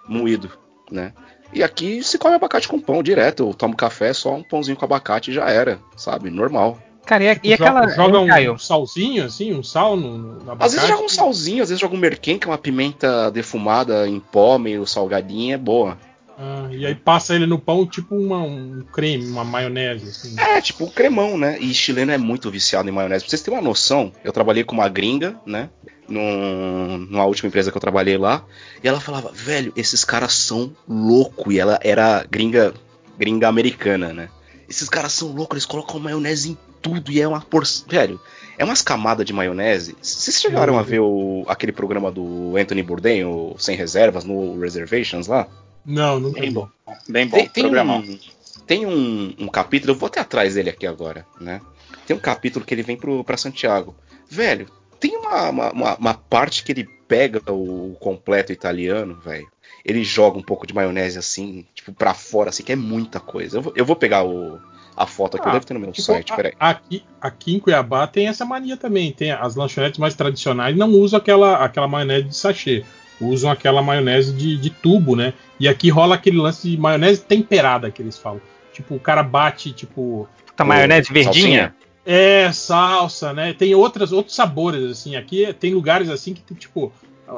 moído, 0.08 0.52
né? 0.92 1.14
E 1.54 1.64
aqui 1.64 2.04
se 2.04 2.18
come 2.18 2.36
abacate 2.36 2.68
com 2.68 2.80
pão 2.80 3.02
direto. 3.02 3.48
Eu 3.48 3.54
tomo 3.54 3.76
café, 3.76 4.14
só 4.14 4.36
um 4.36 4.44
pãozinho 4.44 4.78
com 4.78 4.86
abacate 4.86 5.34
já 5.34 5.50
era, 5.50 5.80
sabe? 5.96 6.30
Normal. 6.30 6.78
Cara, 7.06 7.24
e, 7.24 7.40
e 7.44 7.54
aquela. 7.54 7.90
Joga 7.90 8.20
um, 8.20 8.54
um 8.54 8.58
salzinho, 8.58 9.26
assim, 9.26 9.54
um 9.54 9.64
sal 9.64 9.98
no, 9.98 10.18
no 10.18 10.58
Às 10.60 10.74
vezes 10.74 10.88
joga 10.88 11.04
um 11.04 11.10
salzinho, 11.10 11.64
às 11.64 11.70
vezes 11.70 11.80
joga 11.80 11.96
um 11.96 12.00
merquém, 12.00 12.38
que 12.38 12.48
é 12.48 12.50
uma 12.50 12.58
pimenta 12.58 13.32
defumada 13.32 14.08
em 14.08 14.20
pó, 14.20 14.58
meio 14.58 14.86
salgadinha, 14.86 15.56
é 15.56 15.58
boa. 15.58 15.98
Ah, 16.44 16.70
e 16.72 16.86
aí 16.88 16.96
passa 16.96 17.36
ele 17.36 17.46
no 17.46 17.60
pão 17.60 17.86
tipo 17.86 18.16
uma, 18.16 18.40
um 18.40 18.84
creme, 18.92 19.28
uma 19.28 19.44
maionese. 19.44 20.10
Assim. 20.10 20.40
É, 20.40 20.60
tipo 20.60 20.86
um 20.86 20.90
cremão, 20.90 21.38
né? 21.38 21.60
E 21.60 21.72
chileno 21.72 22.12
é 22.12 22.18
muito 22.18 22.50
viciado 22.50 22.90
em 22.90 22.92
maionese. 22.92 23.24
Pra 23.24 23.30
vocês 23.30 23.42
terem 23.44 23.60
uma 23.60 23.64
noção, 23.64 24.12
eu 24.24 24.32
trabalhei 24.32 24.64
com 24.64 24.74
uma 24.74 24.90
gringa, 24.90 25.36
né? 25.46 25.70
Num, 26.10 26.98
numa 26.98 27.26
última 27.26 27.48
empresa 27.48 27.70
que 27.70 27.78
eu 27.78 27.82
trabalhei 27.82 28.18
lá. 28.18 28.44
E 28.84 28.88
ela 28.88 29.00
falava, 29.00 29.32
velho, 29.32 29.72
esses 29.76 30.04
caras 30.04 30.34
são 30.34 30.76
loucos. 30.90 31.54
E 31.54 31.60
ela 31.60 31.80
era 31.84 32.26
gringa, 32.30 32.74
gringa 33.20 33.48
americana, 33.48 34.12
né? 34.12 34.30
Esses 34.72 34.88
caras 34.88 35.12
são 35.12 35.34
loucos, 35.34 35.56
eles 35.56 35.66
colocam 35.66 36.00
maionese 36.00 36.52
em 36.52 36.58
tudo 36.82 37.12
e 37.12 37.20
é 37.20 37.28
uma 37.28 37.42
porção. 37.42 37.86
Velho, 37.90 38.18
é 38.58 38.64
umas 38.64 38.82
camadas 38.82 39.26
de 39.26 39.34
maionese. 39.34 39.98
Vocês 40.02 40.40
chegaram 40.40 40.80
a 40.80 40.82
ver 40.82 41.02
o, 41.02 41.44
aquele 41.46 41.74
programa 41.74 42.10
do 42.10 42.56
Anthony 42.56 42.82
Bourdain, 42.82 43.26
o 43.26 43.54
Sem 43.60 43.76
Reservas, 43.76 44.24
no 44.24 44.58
Reservations 44.58 45.28
lá? 45.28 45.46
Não, 45.86 46.22
não 46.22 46.32
Bem 46.32 46.54
bom. 46.54 46.70
Bem 47.10 47.28
bom. 47.28 47.36
Tem, 47.36 47.50
tem 47.50 47.66
um, 47.66 48.20
tem 48.66 48.86
um, 48.86 49.36
um, 49.40 49.48
capítulo, 49.50 49.92
eu 49.92 49.98
vou 49.98 50.08
até 50.08 50.22
atrás 50.22 50.54
dele 50.54 50.70
aqui 50.70 50.88
agora, 50.88 51.28
né? 51.42 51.60
Tem 52.08 52.16
um 52.16 52.20
capítulo 52.20 52.64
que 52.64 52.74
ele 52.74 52.82
vem 52.82 52.96
pro, 52.96 53.26
pra 53.26 53.36
Santiago. 53.36 53.94
Velho, 54.30 54.70
tem 55.02 55.18
uma, 55.18 55.50
uma, 55.50 55.96
uma 55.96 56.14
parte 56.14 56.64
que 56.64 56.72
ele 56.72 56.88
pega 57.10 57.42
o 57.52 57.98
completo 58.00 58.54
italiano, 58.54 59.20
velho. 59.20 59.51
Ele 59.84 60.04
joga 60.04 60.38
um 60.38 60.44
pouco 60.44 60.68
de 60.68 60.74
maionese 60.74 61.18
assim, 61.18 61.66
tipo, 61.74 61.92
pra 61.92 62.14
fora, 62.14 62.50
assim, 62.50 62.64
que 62.64 62.72
é 62.72 62.76
muita 62.76 63.20
coisa. 63.20 63.58
Eu 63.58 63.62
vou, 63.62 63.74
eu 63.76 63.86
vou 63.86 63.96
pegar 63.96 64.24
o, 64.24 64.60
a 64.96 65.08
foto 65.08 65.38
aqui, 65.38 65.48
ah, 65.48 65.54
deve 65.54 65.66
ter 65.66 65.74
no 65.74 65.80
meu 65.80 65.92
tipo, 65.92 66.06
site, 66.06 66.36
peraí. 66.36 66.54
Aqui, 66.60 67.04
aqui 67.20 67.56
em 67.56 67.60
Cuiabá 67.60 68.06
tem 68.08 68.28
essa 68.28 68.46
mania 68.46 68.78
também. 68.78 69.12
Tem 69.12 69.32
as 69.32 69.56
lanchonetes 69.56 70.00
mais 70.00 70.14
tradicionais 70.14 70.76
não 70.76 70.92
usam 70.92 71.18
aquela, 71.18 71.64
aquela 71.64 71.88
maionese 71.88 72.28
de 72.28 72.36
sachê. 72.36 72.86
Usam 73.20 73.52
aquela 73.52 73.82
maionese 73.82 74.34
de, 74.34 74.58
de 74.58 74.70
tubo, 74.70 75.16
né? 75.16 75.34
E 75.60 75.68
aqui 75.68 75.90
rola 75.90 76.16
aquele 76.16 76.38
lance 76.38 76.70
de 76.70 76.78
maionese 76.78 77.22
temperada 77.22 77.92
que 77.92 78.02
eles 78.02 78.18
falam. 78.18 78.42
Tipo, 78.74 78.96
o 78.96 79.00
cara 79.00 79.22
bate, 79.22 79.72
tipo. 79.72 80.28
Tá 80.56 80.64
maionese 80.64 81.12
verdinha? 81.14 81.76
É, 82.04 82.52
salsa, 82.52 83.32
né? 83.32 83.54
Tem 83.54 83.76
outras, 83.76 84.12
outros 84.12 84.36
sabores, 84.36 84.84
assim. 84.90 85.16
Aqui 85.16 85.54
tem 85.54 85.74
lugares 85.74 86.10
assim 86.10 86.34
que, 86.34 86.56
tipo, 86.56 86.92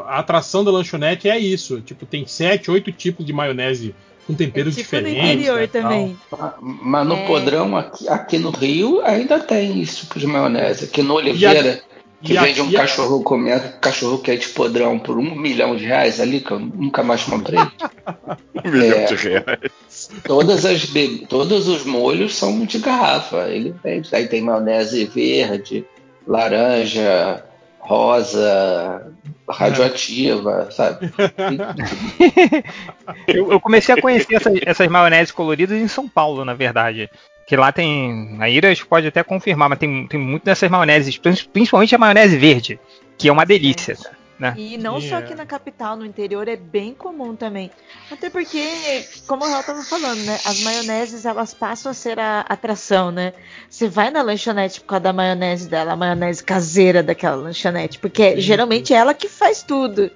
a 0.08 0.19
atração 0.19 0.63
da 0.63 0.71
lanchonete 0.71 1.29
é 1.29 1.38
isso. 1.38 1.82
Tipo, 1.82 2.06
tem 2.06 2.25
sete, 2.25 2.71
oito 2.71 2.91
tipos 2.91 3.25
de 3.25 3.34
maionese 3.34 3.93
com 4.25 4.34
temperos 4.34 4.73
é 4.77 4.82
tipo 4.82 4.89
diferentes. 4.89 5.23
No 5.23 5.32
interior 5.32 5.60
né, 5.60 5.67
também. 5.67 6.17
Mas 6.62 7.08
no 7.08 7.15
é... 7.15 7.25
podrão 7.25 7.75
aqui, 7.75 8.08
aqui, 8.08 8.39
no 8.39 8.49
Rio 8.51 9.01
ainda 9.03 9.39
tem 9.39 9.82
esse 9.82 9.97
tipo 9.97 10.19
de 10.19 10.27
maionese. 10.27 10.86
Aqui 10.86 11.01
no 11.01 11.15
Oliveira, 11.15 11.84
a, 12.21 12.25
que 12.25 12.34
vende 12.34 12.62
um 12.62 12.71
cachorro 12.71 13.23
a... 13.53 13.60
cachorro 13.79 14.19
que 14.19 14.32
é 14.32 14.36
de 14.36 14.47
podrão 14.49 14.97
por 14.97 15.17
um 15.17 15.36
milhão 15.36 15.75
de 15.75 15.86
reais 15.86 16.19
ali, 16.19 16.39
que 16.39 16.51
eu 16.51 16.60
nunca 16.60 17.03
mais 17.03 17.23
comprei. 17.23 17.60
um 18.63 18.69
milhão 18.69 18.99
é, 18.99 19.06
de 19.06 19.15
reais. 19.15 20.10
Todas 20.23 20.65
as 20.65 20.88
todos 21.27 21.67
os 21.67 21.84
molhos 21.84 22.36
são 22.36 22.65
de 22.65 22.79
garrafa. 22.79 23.49
Ele 23.49 23.75
vende. 23.84 24.10
Aí 24.15 24.27
tem 24.27 24.41
maionese 24.41 25.06
verde, 25.06 25.86
laranja, 26.25 27.43
rosa, 27.84 29.13
radioativa, 29.48 30.69
sabe? 30.72 31.12
eu, 33.28 33.52
eu, 33.52 33.60
comecei 33.60 33.93
a 33.93 34.02
conhecer 34.02 34.36
essas, 34.36 34.54
essas 34.65 34.88
maioneses 34.88 35.32
coloridas 35.32 35.78
em 35.78 35.88
São 35.88 36.08
Paulo, 36.08 36.46
na 36.46 36.54
verdade. 36.54 37.10
Que 37.46 37.58
lá 37.58 37.74
tem. 37.74 38.38
A 38.39 38.50
Ira 38.50 38.74
pode 38.88 39.08
até 39.08 39.22
confirmar, 39.22 39.69
mas 39.69 39.80
tem, 39.80 40.08
tem 40.08 40.19
muito 40.19 40.46
dessas 40.46 40.69
maioneses, 40.69 41.19
principalmente 41.52 41.93
a 41.93 41.98
maionese 41.98 42.38
verde, 42.38 42.80
que 43.17 43.28
é 43.28 43.32
uma 43.32 43.46
delícia. 43.46 43.98
Né? 44.39 44.56
E 44.58 44.78
não 44.78 44.98
yeah. 44.98 45.10
só 45.10 45.24
aqui 45.24 45.36
na 45.36 45.46
capital, 45.46 45.96
no 45.96 46.06
interior 46.06 46.48
é 46.48 46.56
bem 46.56 46.93
comum 46.93 47.36
também. 47.36 47.69
Até 48.12 48.30
porque, 48.30 49.06
como 49.28 49.46
eu 49.46 49.60
estava 49.60 49.84
falando, 49.84 50.19
né? 50.24 50.39
As 50.43 50.62
maioneses 50.62 51.26
elas 51.26 51.54
passam 51.54 51.91
a 51.91 51.93
ser 51.93 52.19
a 52.19 52.41
atração, 52.41 53.12
né? 53.12 53.34
Você 53.69 53.88
vai 53.88 54.10
na 54.10 54.22
lanchonete 54.22 54.82
por 54.82 54.88
causa 54.88 55.04
da 55.04 55.13
maionese 55.13 55.69
dela, 55.69 55.93
a 55.93 55.96
maionese 55.96 56.43
caseira 56.43 57.04
daquela 57.04 57.36
lanchonete, 57.36 58.00
porque 58.00 58.36
Sim. 58.36 58.41
geralmente 58.41 58.93
é 58.93 58.98
ela 58.98 59.13
que 59.13 59.30
faz 59.30 59.62
tudo. 59.62 60.10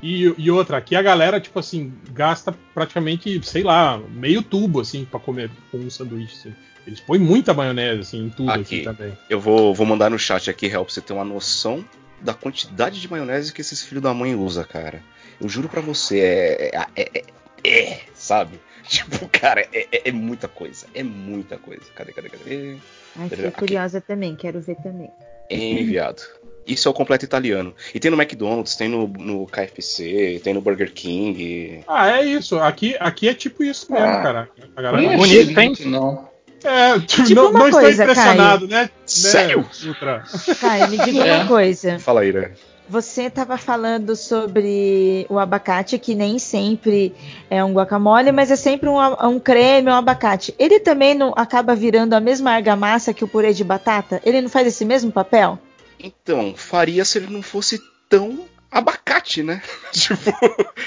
E, 0.00 0.32
e, 0.38 0.50
outra, 0.50 0.76
aqui 0.76 0.94
a 0.94 1.02
galera, 1.02 1.40
tipo 1.40 1.58
assim, 1.58 1.92
gasta 2.12 2.54
praticamente, 2.72 3.44
sei 3.44 3.64
lá, 3.64 4.00
meio 4.10 4.42
tubo, 4.42 4.80
assim, 4.80 5.04
para 5.04 5.18
comer 5.18 5.50
com 5.72 5.78
um 5.78 5.90
sanduíche. 5.90 6.36
Assim. 6.38 6.54
Eles 6.86 7.00
põem 7.00 7.18
muita 7.18 7.52
maionese, 7.52 8.00
assim, 8.00 8.26
em 8.26 8.30
tudo 8.30 8.52
aqui, 8.52 8.82
também. 8.82 9.12
Eu 9.28 9.40
vou, 9.40 9.74
vou 9.74 9.84
mandar 9.84 10.08
no 10.08 10.18
chat 10.18 10.48
aqui, 10.48 10.68
Real, 10.68 10.84
pra 10.84 10.94
você 10.94 11.00
ter 11.00 11.12
uma 11.12 11.24
noção 11.24 11.84
da 12.20 12.34
quantidade 12.34 13.00
de 13.00 13.10
maionese 13.10 13.52
que 13.52 13.60
esses 13.60 13.82
filhos 13.82 14.02
da 14.02 14.14
mãe 14.14 14.34
usa, 14.34 14.64
cara. 14.64 15.02
Eu 15.40 15.48
juro 15.48 15.68
para 15.68 15.80
você, 15.80 16.20
é, 16.20 16.86
é, 16.96 17.10
é, 17.14 17.24
é, 17.64 18.00
sabe? 18.14 18.60
Tipo, 18.88 19.28
cara, 19.28 19.60
é, 19.70 19.86
é, 19.92 20.08
é 20.08 20.12
muita 20.12 20.48
coisa. 20.48 20.86
É 20.94 21.02
muita 21.02 21.58
coisa. 21.58 21.82
Cadê, 21.94 22.10
cadê, 22.10 22.30
cadê? 22.30 22.76
Ai, 23.16 23.28
fiquei 23.28 23.50
curiosa 23.50 24.00
também, 24.00 24.34
quero 24.34 24.62
ver 24.62 24.76
também. 24.76 25.10
Enviado. 25.50 26.22
Isso 26.66 26.88
é 26.88 26.90
o 26.90 26.94
completo 26.94 27.24
italiano. 27.24 27.74
E 27.94 28.00
tem 28.00 28.10
no 28.10 28.20
McDonald's, 28.20 28.76
tem 28.76 28.88
no, 28.88 29.06
no 29.08 29.46
KFC, 29.46 30.40
tem 30.44 30.52
no 30.52 30.60
Burger 30.60 30.92
King. 30.92 31.82
Ah, 31.86 32.18
é 32.18 32.24
isso. 32.24 32.58
Aqui, 32.58 32.94
aqui 33.00 33.28
é 33.28 33.34
tipo 33.34 33.62
isso 33.62 33.90
mesmo, 33.90 34.06
ah, 34.06 34.22
cara. 34.22 34.48
A 34.76 34.82
galera 34.82 35.02
não 35.02 35.12
é 35.12 35.16
bonito, 35.16 35.54
tem? 35.54 35.74
Não. 35.86 36.28
É, 36.64 36.98
tipo, 37.00 37.34
não, 37.34 37.52
não 37.52 37.70
coisa, 37.70 37.90
estou 37.90 38.04
impressionado, 38.04 38.68
Caio. 38.68 38.82
né? 38.82 38.90
Sério? 39.06 39.68
Ultra. 39.86 40.24
Caio, 40.60 40.88
me 40.88 40.98
diga 40.98 41.24
é. 41.24 41.36
uma 41.36 41.46
coisa. 41.46 41.98
Fala 41.98 42.20
aí, 42.22 42.32
né? 42.32 42.52
Você 42.88 43.24
estava 43.24 43.58
falando 43.58 44.16
sobre 44.16 45.26
o 45.28 45.38
abacate, 45.38 45.98
que 45.98 46.14
nem 46.14 46.38
sempre 46.38 47.14
é 47.50 47.62
um 47.62 47.74
guacamole, 47.74 48.32
mas 48.32 48.50
é 48.50 48.56
sempre 48.56 48.88
um, 48.88 48.98
um 48.98 49.38
creme, 49.38 49.90
um 49.90 49.94
abacate. 49.94 50.54
Ele 50.58 50.80
também 50.80 51.14
não 51.14 51.34
acaba 51.36 51.74
virando 51.74 52.14
a 52.14 52.20
mesma 52.20 52.52
argamassa 52.52 53.12
que 53.12 53.22
o 53.22 53.28
purê 53.28 53.52
de 53.52 53.62
batata? 53.62 54.22
Ele 54.24 54.40
não 54.40 54.48
faz 54.48 54.66
esse 54.66 54.86
mesmo 54.86 55.12
papel? 55.12 55.58
Então, 56.00 56.54
faria 56.56 57.04
se 57.04 57.18
ele 57.18 57.30
não 57.30 57.42
fosse 57.42 57.78
tão 58.08 58.46
abacate, 58.70 59.42
né? 59.42 59.62
tipo, 59.92 60.32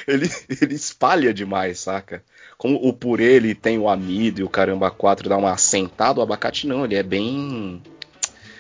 ele, 0.08 0.30
ele 0.60 0.74
espalha 0.74 1.32
demais, 1.32 1.80
saca? 1.80 2.24
Como 2.62 2.76
o 2.76 2.94
purê 2.94 3.38
ele 3.38 3.56
tem 3.56 3.80
o 3.80 3.90
amido 3.90 4.40
e 4.40 4.44
o 4.44 4.50
caramba 4.50 4.92
4 4.92 5.28
dá 5.28 5.36
uma 5.36 5.52
assentada, 5.52 6.20
o 6.20 6.22
abacate 6.22 6.68
não, 6.68 6.86
ele 6.86 6.94
é 6.94 7.02
bem. 7.02 7.82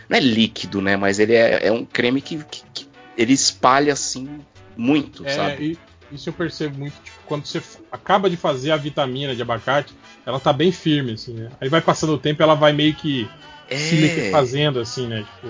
Não 0.09 0.17
é 0.17 0.19
líquido, 0.19 0.81
né? 0.81 0.97
Mas 0.97 1.19
ele 1.19 1.35
é, 1.35 1.67
é 1.67 1.71
um 1.71 1.85
creme 1.85 2.19
que, 2.19 2.43
que, 2.45 2.63
que 2.73 2.87
ele 3.15 3.31
espalha 3.31 3.93
assim 3.93 4.39
muito, 4.75 5.23
é, 5.23 5.29
sabe? 5.29 5.77
E, 6.11 6.15
isso 6.15 6.29
eu 6.29 6.33
percebo 6.33 6.79
muito, 6.79 6.95
tipo, 7.03 7.15
quando 7.27 7.45
você 7.45 7.61
acaba 7.91 8.27
de 8.27 8.35
fazer 8.35 8.71
a 8.71 8.75
vitamina 8.75 9.35
de 9.35 9.41
abacate, 9.43 9.93
ela 10.25 10.39
tá 10.39 10.51
bem 10.51 10.71
firme, 10.71 11.11
assim, 11.11 11.35
né? 11.35 11.51
Aí 11.61 11.69
vai 11.69 11.79
passando 11.79 12.13
o 12.13 12.17
tempo, 12.17 12.41
ela 12.41 12.55
vai 12.55 12.73
meio 12.73 12.95
que 12.95 13.29
é... 13.69 13.77
se 13.77 14.31
fazendo, 14.31 14.79
assim, 14.79 15.05
né? 15.05 15.23
Tipo, 15.35 15.47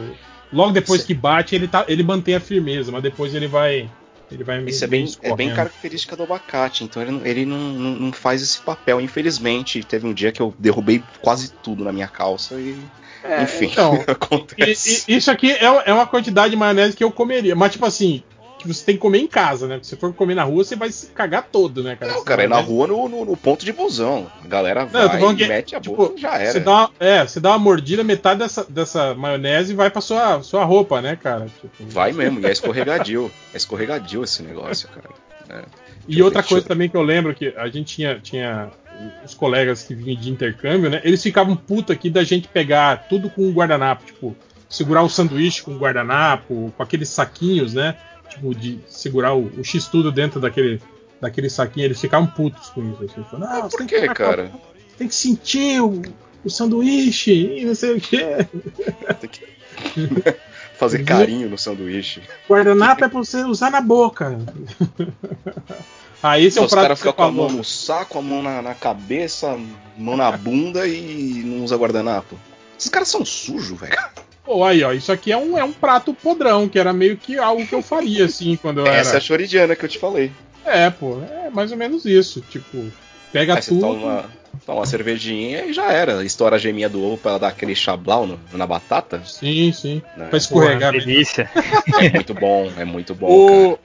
logo 0.51 0.73
depois 0.73 1.05
que 1.05 1.13
bate, 1.13 1.55
ele, 1.55 1.69
tá, 1.69 1.85
ele 1.87 2.03
mantém 2.03 2.35
a 2.35 2.41
firmeza, 2.41 2.91
mas 2.91 3.01
depois 3.01 3.33
ele 3.33 3.47
vai. 3.47 3.89
Ele 4.31 4.43
vai 4.43 4.63
Isso 4.63 4.83
é 4.83 4.87
bem, 4.87 5.05
é 5.21 5.35
bem 5.35 5.53
característica 5.53 6.15
do 6.15 6.23
abacate, 6.23 6.83
então 6.83 7.01
ele, 7.01 7.21
ele 7.29 7.45
não, 7.45 7.57
não, 7.57 7.91
não, 7.91 8.13
faz 8.13 8.41
esse 8.41 8.61
papel, 8.61 9.01
infelizmente. 9.01 9.83
Teve 9.83 10.07
um 10.07 10.13
dia 10.13 10.31
que 10.31 10.41
eu 10.41 10.53
derrubei 10.57 11.03
quase 11.21 11.51
tudo 11.51 11.83
na 11.83 11.91
minha 11.91 12.07
calça 12.07 12.55
e 12.55 12.77
é, 13.23 13.43
Enfim, 13.43 13.69
então, 13.71 13.93
acontece. 14.07 15.05
E, 15.07 15.13
e, 15.13 15.17
isso 15.17 15.29
aqui 15.29 15.51
é, 15.51 15.65
é 15.65 15.93
uma 15.93 16.07
quantidade 16.07 16.51
de 16.51 16.57
maionese 16.57 16.95
que 16.95 17.03
eu 17.03 17.11
comeria. 17.11 17.55
Mas, 17.55 17.73
tipo 17.73 17.85
assim, 17.85 18.23
que 18.61 18.67
você 18.67 18.85
tem 18.85 18.95
que 18.95 19.01
comer 19.01 19.19
em 19.19 19.27
casa, 19.27 19.67
né? 19.67 19.79
Se 19.81 19.95
for 19.95 20.13
comer 20.13 20.35
na 20.35 20.43
rua, 20.43 20.63
você 20.63 20.75
vai 20.75 20.91
se 20.91 21.07
cagar 21.07 21.47
todo, 21.51 21.83
né, 21.83 21.95
cara? 21.95 22.13
Não, 22.13 22.23
cara, 22.23 22.43
é 22.43 22.47
na 22.47 22.59
rua 22.59 22.87
no, 22.87 23.09
no, 23.09 23.25
no, 23.25 23.37
ponto 23.37 23.65
de 23.65 23.73
busão. 23.73 24.31
A 24.43 24.47
galera 24.47 24.85
vai, 24.85 25.19
não, 25.19 25.35
que, 25.35 25.47
mete 25.47 25.75
a 25.75 25.81
tipo, 25.81 25.95
boca 25.95 26.17
já 26.17 26.35
era. 26.35 26.51
Você 26.51 26.59
dá 26.59 26.71
uma, 26.71 26.91
é, 26.99 27.25
você 27.25 27.39
dá 27.39 27.49
uma 27.49 27.59
mordida, 27.59 28.03
metade 28.03 28.39
dessa, 28.39 28.65
dessa 28.69 29.15
maionese 29.15 29.73
vai 29.73 29.89
pra 29.89 30.01
sua, 30.01 30.41
sua 30.43 30.63
roupa, 30.63 31.01
né, 31.01 31.15
cara? 31.15 31.45
Tipo... 31.45 31.69
Vai 31.89 32.11
mesmo, 32.11 32.39
e 32.39 32.45
é 32.45 32.51
escorregadio. 32.51 33.31
é 33.53 33.57
escorregadio 33.57 34.23
esse 34.23 34.43
negócio, 34.43 34.87
cara. 34.89 35.09
É. 35.49 35.65
E 36.07 36.21
outra 36.21 36.43
coisa 36.43 36.65
também 36.65 36.89
que 36.89 36.97
eu 36.97 37.01
lembro 37.01 37.33
que 37.33 37.53
a 37.57 37.67
gente 37.67 37.95
tinha, 37.95 38.19
tinha 38.19 38.71
os 39.23 39.33
colegas 39.33 39.83
que 39.83 39.95
vinham 39.95 40.19
de 40.19 40.29
intercâmbio, 40.29 40.89
né? 40.89 41.01
Eles 41.03 41.21
ficavam 41.21 41.55
puto 41.55 41.91
aqui 41.91 42.09
da 42.09 42.23
gente 42.23 42.47
pegar 42.47 43.07
tudo 43.09 43.29
com 43.29 43.43
um 43.43 43.51
guardanapo, 43.51 44.05
tipo, 44.05 44.35
segurar 44.69 45.03
o 45.03 45.09
sanduíche 45.09 45.61
com 45.61 45.71
um 45.71 45.77
guardanapo, 45.77 46.73
com 46.75 46.83
aqueles 46.83 47.09
saquinhos, 47.09 47.73
né? 47.73 47.95
Tipo, 48.31 48.55
de 48.55 48.79
segurar 48.87 49.33
o, 49.33 49.51
o 49.57 49.63
X-tudo 49.63 50.11
dentro 50.11 50.39
daquele, 50.39 50.81
daquele 51.19 51.49
saquinho. 51.49 51.85
Eles 51.85 51.99
ficavam 51.99 52.27
putos 52.27 52.69
com 52.69 52.81
isso. 52.81 53.03
Assim, 53.03 53.23
falando, 53.29 53.45
ah, 53.45 53.69
por 53.69 53.85
que, 53.85 54.07
cara? 54.09 54.51
Tem 54.97 55.07
que 55.07 55.15
sentir 55.15 55.81
o, 55.81 56.01
o 56.43 56.49
sanduíche 56.49 57.59
e 57.59 57.65
não 57.65 57.75
sei 57.75 57.97
o 57.97 58.01
quê. 58.01 58.47
Tem 59.19 59.29
que 59.29 59.45
fazer 60.79 61.03
carinho 61.03 61.49
no 61.49 61.57
sanduíche. 61.57 62.21
Guardanapo 62.49 63.05
é 63.05 63.09
pra 63.09 63.19
você 63.19 63.43
usar 63.43 63.69
na 63.69 63.81
boca. 63.81 64.37
Aí 66.23 66.45
esse 66.45 66.59
é 66.59 66.61
o 66.61 66.65
Os 66.65 66.73
caras 66.73 66.99
ficam 66.99 67.13
com 67.13 67.23
a 67.23 67.31
mão 67.31 67.49
no 67.49 67.63
saco, 67.63 68.19
a 68.19 68.21
mão 68.21 68.41
na, 68.41 68.61
na, 68.61 68.75
cabeça, 68.75 69.57
mão 69.97 70.15
na 70.15 70.31
bunda 70.31 70.87
e 70.87 71.43
não 71.43 71.63
usa 71.63 71.75
guardanapo. 71.75 72.37
Esses 72.77 72.89
caras 72.89 73.09
são 73.09 73.25
sujos, 73.25 73.79
velho. 73.79 73.97
Pô, 74.43 74.63
aí, 74.63 74.83
ó, 74.83 74.91
isso 74.91 75.11
aqui 75.11 75.31
é 75.31 75.37
um, 75.37 75.57
é 75.57 75.63
um 75.63 75.71
prato 75.71 76.13
podrão, 76.13 76.67
que 76.67 76.79
era 76.79 76.91
meio 76.91 77.15
que 77.15 77.37
algo 77.37 77.65
que 77.65 77.75
eu 77.75 77.81
faria, 77.81 78.25
assim, 78.25 78.55
quando 78.55 78.79
eu 78.79 78.85
Essa 78.87 78.93
era. 78.93 79.01
Essa 79.01 79.15
é 79.15 79.17
a 79.17 79.21
choridiana 79.21 79.75
que 79.75 79.85
eu 79.85 79.89
te 79.89 79.99
falei. 79.99 80.31
É, 80.65 80.89
pô, 80.89 81.19
é 81.21 81.49
mais 81.49 81.71
ou 81.71 81.77
menos 81.77 82.05
isso. 82.05 82.41
Tipo, 82.49 82.91
pega 83.31 83.55
aí 83.55 83.61
tudo. 83.61 83.81
Toma, 83.81 84.25
toma 84.65 84.79
uma 84.79 84.85
cervejinha 84.85 85.65
e 85.65 85.73
já 85.73 85.91
era. 85.91 86.23
Estoura 86.23 86.55
a 86.55 86.59
geminha 86.59 86.89
do 86.89 87.03
ovo 87.03 87.17
pra 87.17 87.31
ela 87.31 87.39
dar 87.39 87.47
aquele 87.49 87.75
chablau 87.75 88.27
no, 88.27 88.39
na 88.53 88.67
batata. 88.67 89.21
Sim, 89.25 89.71
sim. 89.71 90.01
Né? 90.17 90.27
Pra 90.27 90.37
escorregar. 90.37 90.93
Pô, 90.93 90.99
delícia. 90.99 91.49
É 91.99 92.09
muito 92.09 92.33
bom, 92.33 92.71
é 92.77 92.85
muito 92.85 93.15
bom. 93.15 93.27
O, 93.27 93.79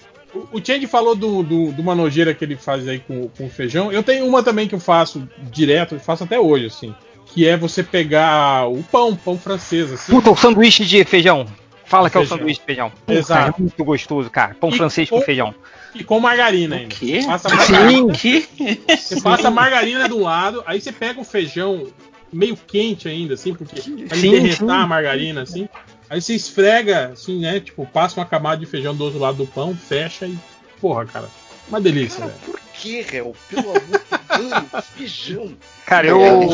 o 0.53 0.65
Change 0.65 0.87
falou 0.87 1.15
do, 1.15 1.43
do, 1.43 1.73
de 1.73 1.81
uma 1.81 1.95
nojeira 1.95 2.35
que 2.35 2.45
ele 2.45 2.57
faz 2.57 2.87
aí 2.87 2.99
com, 2.99 3.29
com 3.29 3.49
feijão. 3.49 3.91
Eu 3.91 4.03
tenho 4.03 4.27
uma 4.27 4.43
também 4.43 4.69
que 4.69 4.75
eu 4.75 4.81
faço 4.81 5.27
direto, 5.51 5.95
eu 5.95 6.01
faço 6.01 6.25
até 6.25 6.39
hoje, 6.39 6.67
assim. 6.67 6.95
Que 7.37 7.47
é 7.47 7.55
você 7.55 7.83
pegar 7.83 8.67
o 8.67 8.83
pão, 8.83 9.15
pão 9.15 9.39
francês, 9.39 9.93
assim. 9.93 10.11
Puta, 10.11 10.31
o 10.31 10.37
sanduíche 10.37 10.87
de 10.87 11.05
feijão. 11.05 11.47
Fala 11.85 12.09
que 12.09 12.17
é 12.17 12.21
o 12.21 12.27
sanduíche 12.27 12.61
de 12.61 12.65
feijão. 12.65 12.91
Puta, 12.91 13.13
Exato. 13.13 13.55
É 13.59 13.61
muito 13.61 13.85
gostoso, 13.85 14.31
cara. 14.31 14.57
Pão 14.59 14.71
e 14.71 14.77
francês 14.77 15.11
com, 15.11 15.19
com, 15.19 15.23
feijão. 15.23 15.55
E 15.95 16.03
com 16.03 16.19
margarina 16.19 16.77
ainda. 16.77 16.95
O 16.95 16.99
quê? 16.99 17.21
Passa 17.27 17.51
margarina. 17.51 18.15
Sim. 18.15 18.47
Você 18.89 19.21
passa 19.21 19.51
margarina 19.51 20.09
do 20.09 20.19
lado, 20.19 20.65
aí 20.67 20.81
você 20.81 20.91
pega 20.91 21.21
o 21.21 21.25
feijão 21.25 21.87
meio 22.33 22.57
quente 22.57 23.07
ainda, 23.07 23.35
assim, 23.35 23.55
porque 23.55 23.81
vai 24.07 24.19
derretar 24.19 24.57
sim. 24.57 24.71
a 24.71 24.87
margarina, 24.87 25.43
assim. 25.43 25.69
Aí 26.09 26.23
você 26.23 26.35
esfrega, 26.35 27.11
assim, 27.13 27.41
né? 27.41 27.61
Tipo, 27.61 27.85
passa 27.85 28.19
uma 28.19 28.25
camada 28.25 28.57
de 28.57 28.67
feijão 28.67 28.97
do 28.97 29.05
outro 29.05 29.21
lado 29.21 29.37
do 29.37 29.47
pão, 29.47 29.77
fecha 29.77 30.27
e. 30.27 30.39
Porra, 30.81 31.05
cara. 31.05 31.29
Uma 31.69 31.81
delícia, 31.81 32.21
cara, 32.21 32.33
velho. 32.33 32.41
Por 32.47 32.61
que, 32.73 33.03
réu? 33.03 33.35
Pelo 33.51 33.71
amor 33.71 33.81
de 33.81 34.49
Deus, 34.71 34.85
feijão. 34.97 35.53
Cara, 35.85 36.07
eu. 36.07 36.49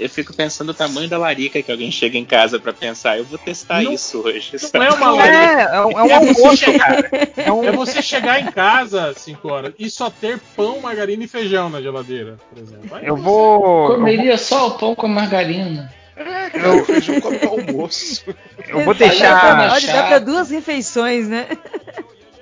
Eu 0.00 0.08
fico 0.08 0.32
pensando 0.34 0.70
o 0.70 0.74
tamanho 0.74 1.08
da 1.08 1.18
larica 1.18 1.62
que 1.62 1.70
alguém 1.70 1.92
chega 1.92 2.16
em 2.16 2.24
casa 2.24 2.58
para 2.58 2.72
pensar. 2.72 3.18
Eu 3.18 3.24
vou 3.24 3.38
testar 3.38 3.82
não, 3.82 3.92
isso 3.92 4.20
hoje. 4.20 4.52
Não 4.72 4.82
é 4.82 4.90
uma 4.90 5.10
larica. 5.10 5.38
É, 5.38 5.76
é, 5.76 5.80
um, 5.80 5.90
é 5.90 6.04
um 6.04 6.14
almoço, 6.14 6.78
cara. 6.78 7.10
É, 7.36 7.52
um... 7.52 7.64
é, 7.64 7.72
você 7.72 8.02
chegar 8.02 8.40
em 8.40 8.50
casa, 8.50 9.14
5 9.14 9.48
horas, 9.48 9.74
e 9.78 9.90
só 9.90 10.10
ter 10.10 10.38
pão, 10.56 10.80
margarina 10.80 11.24
e 11.24 11.28
feijão 11.28 11.68
na 11.70 11.80
geladeira, 11.80 12.38
por 12.48 12.62
exemplo. 12.62 12.96
Aí 12.96 13.06
eu 13.06 13.16
vou. 13.16 13.94
Comeria 13.94 14.36
só 14.36 14.68
o 14.68 14.70
pão 14.72 14.94
com 14.94 15.08
margarina. 15.08 15.92
É, 16.16 16.50
cara, 16.50 16.68
eu... 16.68 16.84
feijão 16.84 17.20
come 17.20 17.38
almoço. 17.42 18.24
Eu 18.68 18.84
vou 18.84 18.94
deixar. 18.94 19.72
Olha, 19.72 19.86
dá 19.86 20.02
pra 20.04 20.18
duas 20.18 20.50
refeições, 20.50 21.28
né? 21.28 21.46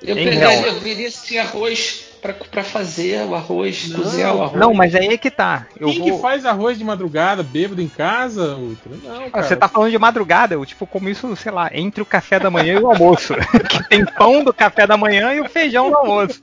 Eu 0.03 0.15
pegaria, 0.15 0.69
eu 0.69 0.81
veria 0.81 1.11
se 1.11 1.39
arroz 1.39 2.08
para 2.21 2.65
fazer 2.65 3.25
o 3.27 3.35
arroz, 3.35 3.89
não, 3.89 4.01
cozinhar 4.01 4.35
o 4.35 4.43
arroz. 4.43 4.61
Não, 4.61 4.75
mas 4.75 4.95
aí 4.95 5.09
é 5.09 5.17
que 5.17 5.31
tá. 5.31 5.67
Eu 5.79 5.89
Quem 5.89 5.99
vou... 5.99 6.13
que 6.13 6.23
faz 6.23 6.45
arroz 6.45 6.79
de 6.79 6.85
madrugada, 6.85 7.43
bêbado 7.43 7.81
em 7.81 7.89
casa, 7.89 8.57
Ultra? 8.57 8.93
Não, 9.03 9.27
ah, 9.27 9.31
cara. 9.31 9.43
Você 9.43 9.57
tá 9.57 9.69
falando 9.69 9.91
de 9.91 9.99
madrugada, 9.99 10.55
eu 10.55 10.67
tipo 10.67 10.87
como 10.87 11.09
isso, 11.09 11.35
sei 11.37 11.53
lá, 11.53 11.71
entre 11.73 12.03
o 12.03 12.07
café 12.07 12.39
da 12.39 12.51
manhã 12.51 12.75
e 12.75 12.83
o 12.83 12.91
almoço. 12.91 13.35
que 13.69 13.89
tem 13.89 14.05
pão 14.05 14.45
do 14.45 14.53
café 14.53 14.87
da 14.87 14.97
manhã 14.97 15.35
e 15.35 15.41
o 15.41 15.49
feijão 15.49 15.91
do 15.91 15.97
almoço. 15.97 16.43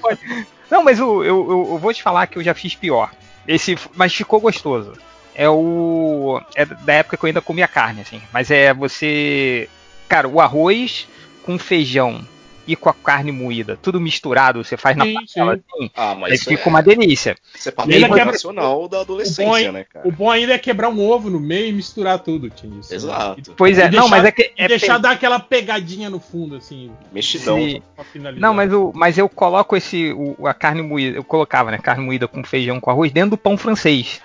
pode... 0.00 0.20
Não, 0.70 0.84
mas 0.84 0.98
eu, 0.98 1.24
eu, 1.24 1.68
eu, 1.70 1.78
vou 1.78 1.94
te 1.94 2.02
falar 2.02 2.26
que 2.26 2.38
eu 2.38 2.44
já 2.44 2.52
fiz 2.52 2.74
pior. 2.74 3.10
Esse, 3.46 3.78
mas 3.96 4.14
ficou 4.14 4.38
gostoso 4.38 4.92
é 5.38 5.48
o. 5.48 6.42
É 6.56 6.64
da 6.64 6.94
época 6.94 7.16
que 7.16 7.24
eu 7.24 7.28
ainda 7.28 7.40
comia 7.40 7.68
carne, 7.68 8.00
assim. 8.00 8.20
Mas 8.32 8.50
é 8.50 8.74
você. 8.74 9.70
Cara, 10.08 10.26
o 10.26 10.40
arroz 10.40 11.06
com 11.44 11.56
feijão 11.56 12.26
e 12.68 12.76
com 12.76 12.90
a 12.90 12.92
carne 12.92 13.32
moída, 13.32 13.78
tudo 13.80 13.98
misturado, 13.98 14.62
você 14.62 14.76
faz 14.76 14.94
sim, 14.94 14.98
na 14.98 15.04
panela 15.06 15.54
assim. 15.54 15.90
Ah, 15.96 16.14
mas 16.14 16.32
aí 16.32 16.38
fica 16.38 16.62
é... 16.62 16.68
uma 16.68 16.82
delícia. 16.82 17.34
Isso 17.54 17.70
é 17.70 17.72
padrão 17.72 18.26
nacional 18.26 18.86
da 18.86 19.00
adolescência, 19.00 19.70
o 19.70 19.72
né, 19.72 19.84
cara? 19.84 20.06
O 20.06 20.12
bom 20.12 20.30
ainda 20.30 20.52
é 20.52 20.58
quebrar 20.58 20.90
um 20.90 21.00
ovo 21.00 21.30
no 21.30 21.40
meio 21.40 21.68
e 21.68 21.72
misturar 21.72 22.18
tudo, 22.18 22.50
Tim. 22.50 22.78
Exato. 22.90 23.54
Pois 23.56 23.78
é, 23.78 23.88
deixar, 23.88 24.02
não, 24.02 24.08
mas 24.10 24.22
é 24.26 24.30
que. 24.30 24.52
É 24.54 24.68
deixar 24.68 24.96
pe... 24.96 25.02
dar 25.02 25.12
aquela 25.12 25.40
pegadinha 25.40 26.10
no 26.10 26.20
fundo, 26.20 26.56
assim. 26.56 26.92
Mexidão. 27.10 27.58
Não, 28.36 28.52
mas, 28.52 28.70
o, 28.70 28.92
mas 28.94 29.16
eu 29.16 29.30
coloco 29.30 29.74
esse. 29.74 30.12
O, 30.12 30.46
a 30.46 30.52
carne 30.52 30.82
moída. 30.82 31.16
Eu 31.16 31.24
colocava, 31.24 31.70
né? 31.70 31.78
Carne 31.78 32.04
moída 32.04 32.28
com 32.28 32.44
feijão 32.44 32.78
com 32.78 32.90
arroz 32.90 33.10
dentro 33.10 33.30
do 33.30 33.38
pão 33.38 33.56
francês. 33.56 34.20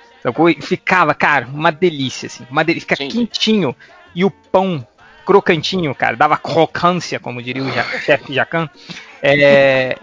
Ficava, 0.62 1.14
cara, 1.14 1.48
uma 1.48 1.72
delícia, 1.72 2.28
assim. 2.28 2.46
Uma 2.52 2.66
delícia. 2.66 2.90
Fica 2.90 2.98
Sim. 2.98 3.08
quentinho. 3.08 3.74
E 4.14 4.26
o 4.26 4.30
pão 4.30 4.86
crocantinho, 5.26 5.94
cara. 5.96 6.16
Dava 6.16 6.38
crocância, 6.38 7.20
como 7.20 7.42
diria 7.42 7.64
o 7.64 7.72
chefe 8.02 8.34
Jacan. 8.34 8.70
É, 9.22 9.98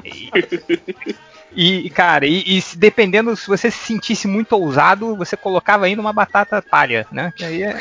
E, 1.55 1.91
cara, 1.91 2.27
e, 2.27 2.59
e, 2.59 2.63
dependendo, 2.77 3.35
se 3.37 3.49
você 3.49 3.71
se 3.71 3.79
sentisse 3.79 4.29
muito 4.29 4.53
ousado, 4.53 5.17
você 5.17 5.37
colocava 5.37 5.87
ainda 5.87 6.01
uma 6.01 6.13
batata 6.13 6.63
palha, 6.63 7.07
né? 7.11 7.33
Que 7.35 7.45
aí 7.45 7.63
é... 7.63 7.77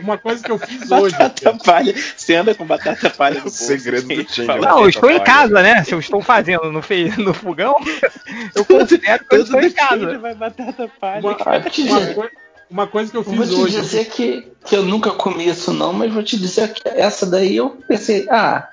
uma 0.00 0.16
coisa 0.16 0.42
que 0.42 0.50
eu 0.50 0.58
fiz 0.58 0.90
hoje. 0.90 1.16
Batata 1.16 1.58
palha. 1.64 1.92
Você 2.16 2.34
anda 2.36 2.54
com 2.54 2.64
batata 2.64 3.10
palha 3.10 3.40
no 3.40 3.50
segredo 3.50 4.06
do 4.06 4.32
Change. 4.32 4.60
Não, 4.60 4.82
eu 4.82 4.88
estou 4.88 5.10
em 5.10 5.20
casa, 5.20 5.60
né? 5.60 5.82
Se 5.82 5.92
eu 5.92 5.98
estou 5.98 6.22
fazendo 6.22 6.70
no, 6.70 6.82
fe... 6.82 7.12
no 7.20 7.34
fogão, 7.34 7.76
eu 8.54 8.64
considero 8.64 9.24
que 9.24 9.34
eu 9.34 9.42
estou 9.42 9.60
em 9.60 9.72
casa. 9.72 10.18
Vai 10.18 10.34
batata 10.34 10.88
palha. 11.00 11.20
Uma, 11.20 11.36
uma, 11.36 12.30
uma, 12.74 12.86
coisa 12.86 13.10
que 13.10 13.16
eu 13.16 13.24
fiz 13.24 13.38
hoje. 13.38 13.54
Vou 13.54 13.66
te 13.66 13.72
dizer 13.72 14.04
que, 14.06 14.52
que 14.64 14.76
eu 14.76 14.82
nunca 14.82 15.10
comi 15.10 15.48
isso, 15.48 15.72
não, 15.72 15.92
mas 15.92 16.12
vou 16.12 16.22
te 16.22 16.38
dizer 16.38 16.72
que 16.72 16.82
essa 16.88 17.24
daí 17.24 17.56
eu 17.56 17.70
pensei, 17.88 18.26
ah 18.28 18.68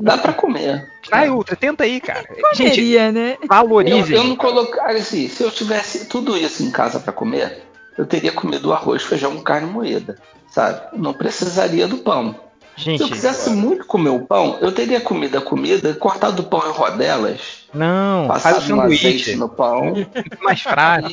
Dá 0.00 0.16
pra 0.16 0.32
comer. 0.32 0.90
Vai, 1.10 1.28
Ultra, 1.28 1.56
tenta 1.56 1.84
aí, 1.84 2.00
cara. 2.00 2.26
Comeria, 2.26 2.74
Gente, 2.74 3.12
né? 3.12 3.36
Valorize. 3.46 4.12
Eu, 4.12 4.22
eu 4.22 4.24
não 4.24 4.36
colocar 4.36 4.90
assim, 4.90 5.28
se 5.28 5.42
eu 5.42 5.50
tivesse 5.50 6.06
tudo 6.06 6.36
isso 6.36 6.62
em 6.62 6.70
casa 6.70 6.98
para 6.98 7.12
comer, 7.12 7.62
eu 7.96 8.06
teria 8.06 8.32
comido 8.32 8.72
arroz, 8.72 9.02
feijão 9.02 9.36
com 9.36 9.42
carne 9.42 9.70
moída, 9.70 10.16
sabe? 10.50 10.80
Não 10.94 11.12
precisaria 11.12 11.86
do 11.86 11.98
pão. 11.98 12.34
Gente, 12.76 12.98
se 12.98 13.04
eu 13.04 13.08
quisesse 13.08 13.50
muito 13.50 13.84
comer 13.86 14.10
o 14.10 14.20
pão, 14.20 14.56
eu 14.60 14.70
teria 14.70 15.00
comido 15.00 15.36
a 15.36 15.40
comida, 15.40 15.92
cortado 15.94 16.42
o 16.42 16.46
pão 16.46 16.62
em 16.66 16.72
rodelas. 16.72 17.66
Não, 17.74 18.28
passado 18.28 18.54
faz 18.54 18.70
um 18.70 18.80
azeite 18.80 19.34
no 19.36 19.48
pão. 19.48 19.94
mais 20.40 20.62
fraco 20.62 21.10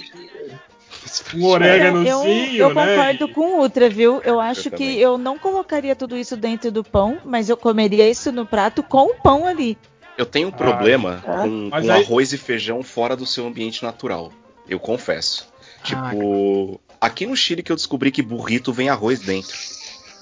um 1.34 1.46
oréganozinho, 1.46 2.56
eu, 2.56 2.70
eu 2.70 2.74
né? 2.74 2.96
concordo 2.96 3.30
com 3.30 3.42
o 3.42 3.62
Ultra, 3.62 3.90
viu? 3.90 4.22
Eu 4.24 4.40
acho 4.40 4.68
eu 4.68 4.72
que 4.72 4.86
também. 4.86 5.00
eu 5.00 5.18
não 5.18 5.38
colocaria 5.38 5.96
tudo 5.96 6.18
isso 6.18 6.36
dentro 6.36 6.72
do 6.72 6.84
pão, 6.84 7.18
mas 7.26 7.50
eu 7.50 7.58
comeria 7.58 8.10
isso 8.10 8.32
no 8.32 8.46
prato 8.46 8.82
com 8.84 9.12
o 9.12 9.16
pão 9.16 9.46
ali. 9.46 9.78
Eu 10.18 10.26
tenho 10.26 10.48
um 10.48 10.52
ah, 10.52 10.58
problema 10.58 11.24
ah, 11.28 11.44
com, 11.44 11.70
com 11.70 11.76
aí... 11.76 11.90
arroz 11.90 12.34
e 12.34 12.38
feijão 12.38 12.82
fora 12.82 13.16
do 13.16 13.26
seu 13.26 13.46
ambiente 13.46 13.84
natural. 13.84 14.32
Eu 14.68 14.80
confesso. 14.80 15.48
Tipo, 15.84 16.80
ah, 16.90 17.08
aqui 17.08 17.26
no 17.26 17.36
Chile 17.36 17.62
que 17.62 17.72
eu 17.72 17.76
descobri 17.76 18.12
que 18.12 18.22
burrito 18.22 18.74
vem 18.74 18.90
arroz 18.90 19.20
dentro. 19.20 19.56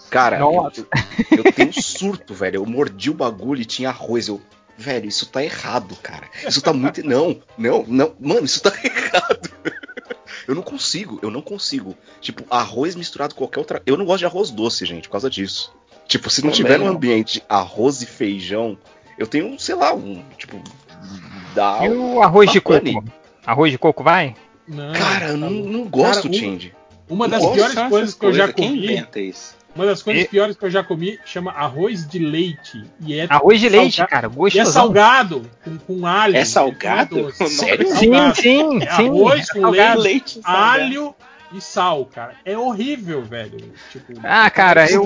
Cara, 0.09 0.39
eu, 0.39 0.71
eu, 1.31 1.51
tenho 1.51 1.73
surto, 1.73 2.35
velho. 2.35 2.57
Eu 2.57 2.65
mordi 2.67 3.09
o 3.09 3.15
bagulho 3.15 3.61
e 3.61 3.65
tinha 3.65 3.89
arroz. 3.89 4.27
Eu, 4.27 4.39
velho, 4.77 5.07
isso 5.07 5.25
tá 5.25 5.43
errado, 5.43 5.95
cara. 5.95 6.29
Isso 6.47 6.61
tá 6.61 6.71
muito. 6.71 7.03
Não, 7.03 7.41
não, 7.57 7.83
não. 7.87 8.13
Mano, 8.19 8.45
isso 8.45 8.61
tá 8.61 8.71
errado. 8.83 9.49
Eu 10.47 10.55
não 10.55 10.61
consigo, 10.61 11.19
eu 11.21 11.31
não 11.31 11.41
consigo. 11.41 11.95
Tipo, 12.19 12.43
arroz 12.49 12.95
misturado 12.95 13.33
com 13.33 13.39
qualquer 13.39 13.59
outra. 13.59 13.81
Eu 13.85 13.97
não 13.97 14.05
gosto 14.05 14.19
de 14.19 14.25
arroz 14.25 14.51
doce, 14.51 14.85
gente, 14.85 15.07
por 15.07 15.13
causa 15.13 15.29
disso. 15.29 15.73
Tipo, 16.07 16.29
se 16.29 16.43
não 16.43 16.51
Também 16.51 16.65
tiver 16.65 16.79
no 16.79 16.87
ambiente 16.87 17.43
arroz 17.47 18.01
e 18.01 18.05
feijão, 18.05 18.77
eu 19.17 19.25
tenho, 19.27 19.57
sei 19.59 19.75
lá, 19.75 19.93
um. 19.93 20.23
Tipo. 20.37 20.61
Dá 21.55 21.85
e 21.85 21.89
o 21.89 22.21
arroz 22.21 22.51
de 22.51 22.59
coco? 22.59 23.03
Arroz 23.45 23.71
de 23.71 23.77
coco 23.77 24.03
vai? 24.03 24.35
Não, 24.67 24.93
Cara, 24.93 25.29
eu 25.29 25.37
não, 25.37 25.49
não 25.49 25.85
gosto, 25.85 26.29
Tindy. 26.29 26.73
Uma, 27.09 27.25
uma 27.25 27.27
das 27.27 27.45
piores 27.45 27.75
coisas 27.89 28.13
que 28.15 28.25
eu 28.25 28.33
já 28.33 28.51
comi. 28.51 28.67
Quem 28.67 28.75
inventa 28.75 29.19
isso? 29.19 29.55
Uma 29.75 29.85
das 29.85 30.03
coisas 30.03 30.23
e... 30.23 30.27
piores 30.27 30.55
que 30.55 30.63
eu 30.63 30.69
já 30.69 30.83
comi 30.83 31.19
chama 31.25 31.51
arroz 31.51 32.07
de 32.07 32.19
leite. 32.19 32.83
E 32.99 33.19
é 33.19 33.25
arroz 33.29 33.59
de 33.59 33.69
leite, 33.69 34.05
cara, 34.07 34.27
gostoso. 34.27 34.57
E 34.57 34.59
é 34.59 34.65
salgado, 34.65 35.49
com, 35.63 35.77
com 35.77 36.05
alho. 36.05 36.35
É 36.35 36.45
salgado? 36.45 37.29
É 37.39 37.47
Sério? 37.47 37.87
Sim, 37.87 38.33
sim, 38.35 38.83
é 38.83 38.95
sim. 38.95 39.07
Arroz 39.07 39.49
é 39.49 39.53
com 39.53 39.69
leite, 39.69 39.97
leite 39.97 40.41
alho 40.43 41.15
e 41.53 41.61
sal, 41.61 42.05
cara. 42.05 42.35
É 42.43 42.57
horrível, 42.57 43.23
velho. 43.23 43.73
Tipo, 43.91 44.13
ah, 44.23 44.49
cara, 44.49 44.91
eu, 44.91 45.05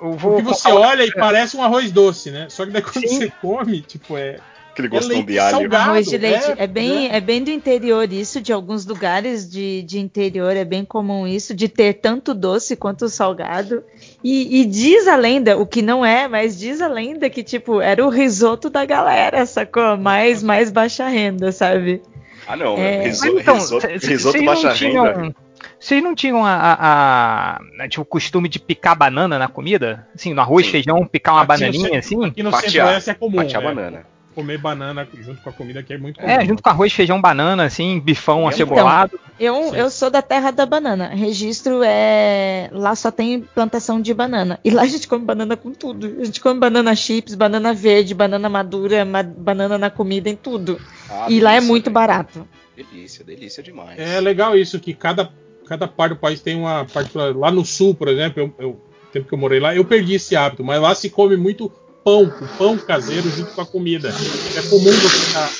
eu 0.00 0.12
vou. 0.12 0.34
Porque 0.34 0.42
você 0.42 0.70
olha 0.70 1.04
e 1.04 1.12
parece 1.12 1.56
um 1.56 1.62
arroz 1.62 1.90
doce, 1.90 2.30
né? 2.30 2.46
Só 2.48 2.64
que 2.64 2.70
daí 2.70 2.82
quando 2.82 3.08
sim. 3.08 3.18
você 3.18 3.32
come, 3.40 3.80
tipo, 3.80 4.16
é. 4.16 4.38
Aquele 4.72 4.88
gostão 4.88 5.18
é 5.18 5.22
de 5.22 5.38
alho. 5.38 5.50
Salgado, 5.50 5.90
Arroz 5.90 6.06
de 6.06 6.16
leite. 6.16 6.50
É, 6.52 6.64
é 6.64 6.66
bem, 6.66 7.10
é. 7.10 7.16
é. 7.16 7.20
bem 7.20 7.44
do 7.44 7.50
interior 7.50 8.10
isso, 8.10 8.40
de 8.40 8.52
alguns 8.52 8.86
lugares 8.86 9.48
de, 9.48 9.82
de 9.82 9.98
interior 9.98 10.56
é 10.56 10.64
bem 10.64 10.82
comum 10.82 11.26
isso, 11.26 11.54
de 11.54 11.68
ter 11.68 11.94
tanto 11.94 12.32
doce 12.32 12.74
quanto 12.74 13.06
salgado. 13.08 13.84
E, 14.24 14.60
e, 14.60 14.64
diz 14.64 15.06
a 15.06 15.16
lenda, 15.16 15.58
o 15.58 15.66
que 15.66 15.82
não 15.82 16.04
é, 16.04 16.26
mas 16.26 16.58
diz 16.58 16.80
a 16.80 16.88
lenda 16.88 17.28
que, 17.28 17.42
tipo, 17.42 17.82
era 17.82 18.04
o 18.04 18.08
risoto 18.08 18.70
da 18.70 18.86
galera, 18.86 19.44
sacou? 19.44 19.98
Mais, 19.98 20.42
mais 20.42 20.70
baixa 20.70 21.06
renda, 21.06 21.52
sabe? 21.52 22.00
Ah, 22.46 22.56
não. 22.56 22.78
É... 22.78 23.04
Risoto, 23.04 23.38
então, 23.38 23.54
risoto, 23.54 23.86
risoto 23.86 24.44
baixa 24.44 24.72
tinham, 24.72 25.04
renda. 25.04 25.36
Vocês 25.78 26.02
não 26.02 26.14
tinham 26.14 26.44
a, 26.46 26.54
a, 26.54 27.60
a, 27.78 27.88
tipo, 27.88 28.02
o 28.02 28.06
costume 28.06 28.48
de 28.48 28.58
picar 28.58 28.96
banana 28.96 29.38
na 29.38 29.48
comida? 29.48 30.08
Assim, 30.14 30.32
no 30.32 30.40
arroz, 30.40 30.64
Sim. 30.64 30.72
feijão, 30.72 31.06
picar 31.06 31.34
uma 31.34 31.42
aqui 31.42 31.48
bananinha, 31.48 31.98
assim? 31.98 32.24
Aqui 32.24 32.42
no 32.42 32.52
centro-oeste 32.52 33.10
é 33.10 33.14
comum. 33.14 33.36
Fatiar 33.36 33.62
né? 33.62 33.74
banana 33.74 34.11
comer 34.32 34.58
banana 34.58 35.06
junto 35.20 35.40
com 35.40 35.50
a 35.50 35.52
comida 35.52 35.82
que 35.82 35.92
é 35.92 35.98
muito 35.98 36.18
comum. 36.18 36.28
É, 36.28 36.44
junto 36.44 36.62
com 36.62 36.68
arroz, 36.68 36.92
feijão, 36.92 37.20
banana, 37.20 37.64
assim, 37.64 38.00
bifão 38.00 38.48
acebolado. 38.48 39.18
Então, 39.38 39.68
eu, 39.68 39.74
eu 39.74 39.90
sou 39.90 40.10
da 40.10 40.20
terra 40.22 40.50
da 40.50 40.66
banana. 40.66 41.08
Registro 41.08 41.80
é. 41.84 42.68
Lá 42.72 42.94
só 42.94 43.10
tem 43.10 43.40
plantação 43.40 44.00
de 44.00 44.12
banana. 44.12 44.58
E 44.64 44.70
lá 44.70 44.82
a 44.82 44.86
gente 44.86 45.06
come 45.06 45.24
banana 45.24 45.56
com 45.56 45.72
tudo. 45.72 46.06
A 46.20 46.24
gente 46.24 46.40
come 46.40 46.58
banana 46.58 46.94
chips, 46.94 47.34
banana 47.34 47.72
verde, 47.72 48.14
banana 48.14 48.48
madura, 48.48 49.04
ma 49.04 49.22
banana 49.22 49.78
na 49.78 49.90
comida, 49.90 50.28
em 50.28 50.36
tudo. 50.36 50.80
Ah, 51.08 51.26
e 51.26 51.28
delícia, 51.28 51.44
lá 51.44 51.54
é 51.54 51.60
muito 51.60 51.90
né? 51.90 51.94
barato. 51.94 52.48
Delícia, 52.76 53.24
delícia 53.24 53.62
demais. 53.62 53.98
É 53.98 54.20
legal 54.20 54.56
isso, 54.56 54.80
que 54.80 54.94
cada, 54.94 55.30
cada 55.66 55.86
parte 55.86 56.14
do 56.14 56.20
país 56.20 56.40
tem 56.40 56.56
uma 56.56 56.84
particular. 56.84 57.34
Lá 57.36 57.50
no 57.50 57.64
sul, 57.64 57.94
por 57.94 58.08
exemplo, 58.08 58.42
eu, 58.42 58.54
eu 58.58 58.80
tempo 59.12 59.28
que 59.28 59.34
eu 59.34 59.38
morei 59.38 59.60
lá, 59.60 59.76
eu 59.76 59.84
perdi 59.84 60.14
esse 60.14 60.34
hábito, 60.34 60.64
mas 60.64 60.80
lá 60.80 60.94
se 60.94 61.10
come 61.10 61.36
muito 61.36 61.70
pão, 62.04 62.24
o 62.24 62.58
pão 62.58 62.78
caseiro 62.78 63.28
junto 63.30 63.52
com 63.52 63.60
a 63.60 63.66
comida. 63.66 64.12
É 64.56 64.62
comum 64.62 64.90
você 64.90 65.32
tá... 65.32 65.50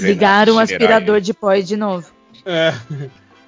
Ligaram 0.00 0.56
o 0.56 0.58
aspirador 0.58 1.20
de 1.20 1.32
pó 1.32 1.54
de 1.54 1.76
novo. 1.76 2.10
É, 2.44 2.74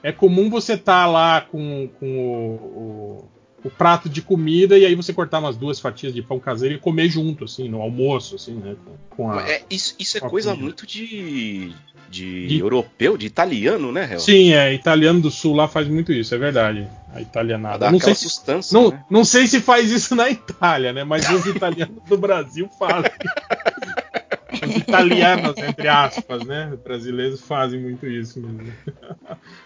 é 0.02 0.12
comum 0.12 0.48
você 0.48 0.74
estar 0.74 1.04
tá 1.04 1.06
lá 1.06 1.40
com, 1.40 1.88
com 2.00 2.06
o, 2.06 3.24
o, 3.64 3.68
o, 3.68 3.70
prato 3.70 4.08
de 4.08 4.22
comida 4.22 4.78
e 4.78 4.84
aí 4.84 4.94
você 4.94 5.12
cortar 5.12 5.38
umas 5.40 5.56
duas 5.56 5.78
fatias 5.78 6.14
de 6.14 6.22
pão 6.22 6.40
caseiro 6.40 6.74
e 6.74 6.78
comer 6.78 7.08
junto, 7.08 7.44
assim, 7.44 7.68
no 7.68 7.80
almoço, 7.82 8.36
assim, 8.36 8.54
né? 8.54 8.76
Com 9.10 9.30
a, 9.30 9.48
é, 9.48 9.62
isso, 9.70 9.94
isso 9.98 10.16
é 10.16 10.20
coisa 10.20 10.50
comida. 10.50 10.64
muito 10.64 10.86
de, 10.86 11.72
de, 12.08 12.46
de, 12.46 12.58
europeu, 12.58 13.16
de 13.16 13.26
italiano, 13.26 13.92
né, 13.92 14.08
Hel? 14.12 14.20
Sim, 14.20 14.52
é. 14.52 14.72
Italiano 14.72 15.20
do 15.20 15.30
sul 15.30 15.54
lá 15.54 15.68
faz 15.68 15.88
muito 15.88 16.12
isso, 16.12 16.34
é 16.34 16.38
verdade. 16.38 16.86
A 17.14 17.20
italianada. 17.20 17.78
Dá 17.78 17.92
não 17.92 18.00
sei 18.00 18.14
se, 18.14 18.28
não, 18.72 18.90
né? 18.90 19.04
não 19.10 19.24
sei 19.24 19.46
se 19.46 19.60
faz 19.60 19.90
isso 19.90 20.14
na 20.14 20.30
Itália, 20.30 20.92
né? 20.92 21.04
Mas 21.04 21.28
os 21.30 21.46
italianos 21.46 22.02
do 22.08 22.18
Brasil 22.18 22.68
fazem. 22.78 23.10
Os 24.50 24.76
italianos, 24.76 25.56
entre 25.58 25.88
aspas, 25.88 26.44
né? 26.44 26.70
Os 26.72 26.80
brasileiros 26.80 27.40
fazem 27.40 27.80
muito 27.80 28.06
isso 28.06 28.40
mesmo. 28.40 28.72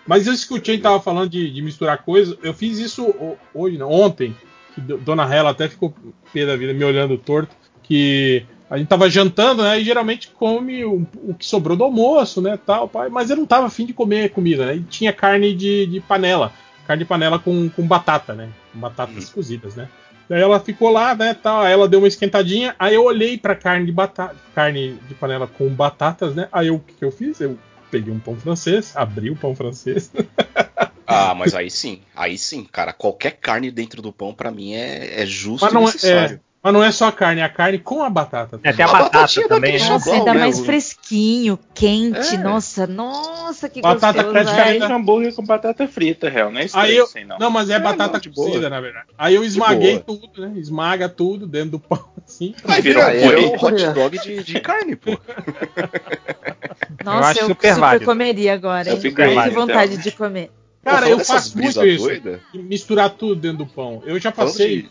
Mas 0.07 0.26
eu 0.26 0.32
escutei, 0.32 0.78
tava 0.78 1.01
falando 1.01 1.30
de, 1.30 1.51
de, 1.51 1.62
misturar 1.62 2.05
coisas. 2.05 2.36
Eu 2.43 2.53
fiz 2.53 2.78
isso 2.78 3.14
hoje, 3.55 3.78
não, 3.78 3.90
ontem. 3.90 4.36
Que 4.74 4.80
Dona 4.80 5.32
Hela 5.32 5.51
até 5.51 5.68
ficou 5.68 5.95
pé 6.32 6.45
da 6.45 6.57
vida 6.57 6.74
me 6.74 6.84
olhando 6.84 7.16
torto. 7.16 7.55
Que 7.82 8.45
a 8.73 8.79
gente 8.79 8.89
tava 8.89 9.11
jantando, 9.11 9.62
né? 9.62 9.79
E 9.79 9.85
geralmente 9.85 10.29
come 10.29 10.83
o, 10.83 11.07
o 11.25 11.35
que 11.35 11.45
sobrou 11.45 11.77
do 11.77 11.85
almoço, 11.85 12.41
né? 12.41 12.59
Tal, 12.64 12.89
pai. 12.89 13.11
Mas 13.11 13.29
eu 13.29 13.37
não 13.37 13.45
tava 13.45 13.66
afim 13.66 13.85
de 13.85 13.93
comer 13.93 14.31
comida, 14.31 14.64
né? 14.64 14.77
E 14.77 14.83
tinha 14.85 15.12
carne 15.12 15.55
de, 15.55 15.85
de 15.85 16.01
panela. 16.01 16.51
Carne 16.87 17.03
de 17.03 17.09
panela 17.09 17.39
com, 17.39 17.68
com 17.68 17.87
batata, 17.87 18.33
né? 18.33 18.49
Com 18.73 18.81
batatas 18.81 19.29
hum. 19.29 19.33
cozidas, 19.35 19.77
né? 19.77 19.91
Daí 20.27 20.41
ela 20.41 20.59
ficou 20.59 20.91
lá, 20.91 21.14
né, 21.14 21.35
tal, 21.35 21.61
aí 21.61 21.73
ela 21.73 21.87
deu 21.87 21.99
uma 21.99 22.09
esquentadinha, 22.09 22.75
aí 22.79 22.95
eu 22.95 23.05
olhei 23.05 23.37
pra 23.37 23.55
carne 23.55 23.85
de 23.85 23.93
batata, 23.93 24.35
carne 24.55 24.99
de 25.07 25.14
panela 25.14 25.47
com 25.47 25.68
batatas, 25.68 26.35
né? 26.35 26.49
Aí 26.51 26.70
o 26.70 26.79
que, 26.79 26.95
que 26.95 27.05
eu 27.05 27.11
fiz? 27.11 27.39
Eu 27.41 27.59
peguei 27.91 28.11
um 28.11 28.18
pão 28.18 28.35
francês, 28.37 28.97
abri 28.97 29.29
o 29.29 29.37
pão 29.37 29.55
francês. 29.55 30.11
ah, 31.07 31.35
mas 31.35 31.55
aí 31.55 31.70
sim, 31.70 32.01
aí 32.16 32.39
sim, 32.39 32.64
cara, 32.64 32.95
qualquer 32.95 33.33
carne 33.33 33.70
dentro 33.70 34.01
do 34.01 34.11
pão 34.11 34.33
para 34.33 34.51
mim 34.51 34.73
é, 34.73 35.20
é 35.23 35.27
justo 35.27 35.66
mas 35.66 35.75
não, 35.75 35.83
e 35.83 35.85
é, 35.85 35.87
necessário. 35.89 36.37
É, 36.37 36.51
mas 36.62 36.72
não 36.72 36.84
é 36.84 36.92
só 36.92 37.08
a 37.08 37.12
carne, 37.12 37.40
é 37.40 37.44
a 37.44 37.48
carne 37.48 37.78
com 37.78 38.04
a 38.04 38.08
batata. 38.08 38.60
É, 38.62 38.72
tem 38.72 38.84
a, 38.84 38.88
a 38.88 38.92
batata 38.92 39.48
também. 39.48 39.78
Né? 39.80 39.88
Nossa, 39.88 40.12
ainda 40.12 40.32
né? 40.32 40.40
mais 40.40 40.60
fresquinho, 40.60 41.58
quente. 41.74 42.36
É. 42.36 42.38
Nossa, 42.38 42.86
nossa, 42.86 43.68
que 43.68 43.82
batata 43.82 44.22
gostoso. 44.22 44.34
Batata 44.34 44.54
praticamente 44.54 44.92
um 44.92 44.96
hambúrguer 44.96 45.34
com 45.34 45.44
batata 45.44 45.88
frita, 45.88 46.28
real. 46.28 46.52
Não 46.52 46.60
é 46.60 46.66
aí 46.74 46.96
eu, 46.96 47.04
assim, 47.04 47.24
não. 47.24 47.36
não, 47.36 47.50
mas 47.50 47.68
é, 47.68 47.74
é 47.74 47.80
batata 47.80 48.20
não, 48.24 48.32
cozida, 48.32 48.70
na 48.70 48.80
verdade. 48.80 49.06
Aí 49.18 49.34
eu 49.34 49.42
esmaguei 49.42 49.98
tudo, 49.98 50.40
né? 50.40 50.52
Esmaga 50.56 51.08
tudo 51.08 51.48
dentro 51.48 51.72
do 51.72 51.80
pão, 51.80 52.04
assim. 52.24 52.54
Aí 52.64 52.80
virou 52.80 53.02
um 53.02 53.54
hot 53.54 53.88
dog 53.92 54.18
de, 54.20 54.44
de 54.44 54.60
carne, 54.60 54.94
pô. 54.94 55.18
Nossa, 57.04 57.40
eu, 57.40 57.42
eu 57.42 57.48
super, 57.48 57.74
super 57.74 58.04
comeria 58.04 58.54
agora. 58.54 58.88
Eu 58.88 58.98
fico 58.98 59.16
com 59.16 59.50
vontade 59.50 59.94
então. 59.94 60.04
de 60.04 60.12
comer. 60.12 60.50
Cara, 60.84 61.08
eu 61.08 61.18
faço 61.18 61.58
muito 61.58 61.84
isso. 61.84 62.04
Doida? 62.04 62.40
Misturar 62.54 63.10
tudo 63.10 63.36
dentro 63.36 63.58
do 63.58 63.66
pão. 63.66 64.02
Eu 64.04 64.18
já 64.20 64.30
passei 64.30 64.88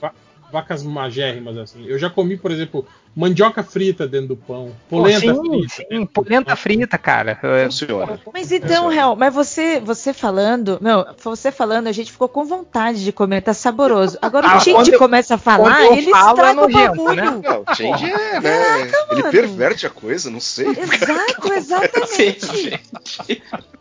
vacas 0.51 0.83
magérrimas, 0.83 1.57
assim. 1.57 1.85
Eu 1.85 1.97
já 1.97 2.09
comi, 2.09 2.37
por 2.37 2.51
exemplo, 2.51 2.85
mandioca 3.15 3.63
frita 3.63 4.07
dentro 4.07 4.29
do 4.29 4.35
pão, 4.35 4.71
polenta 4.89 5.33
Pô, 5.33 5.43
sim, 5.43 5.67
frita. 5.67 5.89
Sim, 5.89 6.05
polenta 6.05 6.55
frita, 6.55 6.97
cara. 6.97 7.39
Funciona. 7.65 8.19
Mas 8.33 8.51
então, 8.51 8.87
Real, 8.87 9.15
mas 9.15 9.33
você, 9.33 9.79
você 9.79 10.13
falando, 10.13 10.77
meu, 10.81 11.05
você 11.23 11.51
falando, 11.51 11.87
a 11.87 11.91
gente 11.91 12.11
ficou 12.11 12.27
com 12.27 12.45
vontade 12.45 13.03
de 13.03 13.11
comer, 13.11 13.41
tá 13.41 13.53
saboroso. 13.53 14.17
Agora 14.21 14.47
ah, 14.47 14.57
o 14.57 14.59
Tite 14.59 14.97
começa 14.97 15.35
a 15.35 15.37
falar, 15.37 15.85
ele 15.85 16.11
falo, 16.11 16.29
estraga 16.29 16.61
é 16.61 16.63
o 16.63 16.69
bagulho. 16.69 17.15
Né? 17.15 17.41
Não, 17.43 17.63
o 17.67 17.75
Change 17.75 18.11
é, 18.11 18.39
né? 18.39 18.85
Caraca, 18.85 19.07
ele 19.11 19.23
perverte 19.23 19.85
a 19.85 19.89
coisa, 19.89 20.29
não 20.29 20.39
sei. 20.39 20.67
Exato, 20.67 21.53
exatamente. 21.53 22.81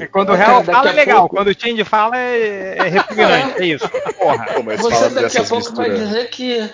É 0.00 0.06
quando 0.06 0.30
o 0.30 0.34
real 0.34 0.64
fala 0.64 0.90
é 0.90 0.92
legal, 0.92 1.20
pouco... 1.20 1.36
quando 1.36 1.48
o 1.48 1.60
Change 1.60 1.84
fala 1.84 2.16
é, 2.18 2.76
é 2.78 2.88
repugnante, 2.88 3.62
é 3.62 3.66
isso. 3.66 3.88
Porra. 4.18 4.46
Pô, 4.46 4.90
você 4.90 5.08
daqui 5.10 5.38
a 5.38 5.44
pouco 5.44 5.74
vai 5.74 5.90
dizer 5.90 6.30
que. 6.30 6.70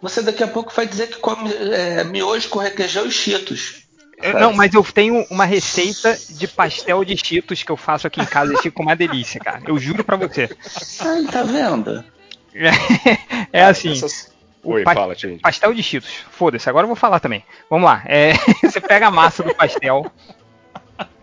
Você 0.00 0.22
daqui 0.22 0.42
a 0.42 0.48
pouco 0.48 0.72
vai 0.74 0.86
dizer 0.86 1.08
que 1.08 1.18
come 1.18 1.52
é, 1.52 2.02
miojo 2.04 2.48
com 2.48 2.58
requeijão 2.58 3.06
e 3.06 3.10
cheetos. 3.10 3.82
Não, 4.38 4.52
mas 4.52 4.72
eu 4.72 4.84
tenho 4.84 5.26
uma 5.30 5.44
receita 5.44 6.16
de 6.30 6.46
pastel 6.46 7.04
de 7.04 7.16
cheetos 7.16 7.62
que 7.62 7.70
eu 7.72 7.76
faço 7.76 8.06
aqui 8.06 8.20
em 8.20 8.24
casa 8.24 8.54
e 8.54 8.58
fica 8.58 8.80
uma 8.80 8.94
delícia, 8.94 9.40
cara. 9.40 9.62
Eu 9.66 9.78
juro 9.78 10.04
pra 10.04 10.16
você. 10.16 10.48
Ai, 11.00 11.24
tá 11.24 11.42
vendo? 11.42 12.04
É, 12.54 12.70
é 13.60 13.64
assim. 13.64 13.92
Essas... 13.92 14.32
Oi, 14.64 14.84
pa 14.84 14.94
fala, 14.94 15.14
Change. 15.16 15.38
Pastel 15.38 15.74
de 15.74 15.82
cheetos. 15.82 16.10
Foda-se, 16.30 16.68
agora 16.68 16.84
eu 16.84 16.88
vou 16.88 16.96
falar 16.96 17.18
também. 17.18 17.44
Vamos 17.68 17.86
lá. 17.86 18.02
É, 18.06 18.34
você 18.62 18.80
pega 18.80 19.08
a 19.08 19.10
massa 19.10 19.42
do 19.42 19.54
pastel, 19.54 20.10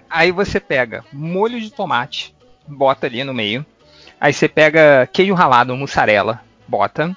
Aí 0.09 0.31
você 0.31 0.59
pega 0.59 1.05
molho 1.13 1.59
de 1.61 1.69
tomate, 1.69 2.33
bota 2.67 3.07
ali 3.07 3.23
no 3.23 3.33
meio. 3.33 3.65
Aí 4.19 4.33
você 4.33 4.47
pega 4.47 5.07
queijo 5.11 5.33
ralado, 5.33 5.75
mussarela, 5.75 6.41
bota. 6.67 7.15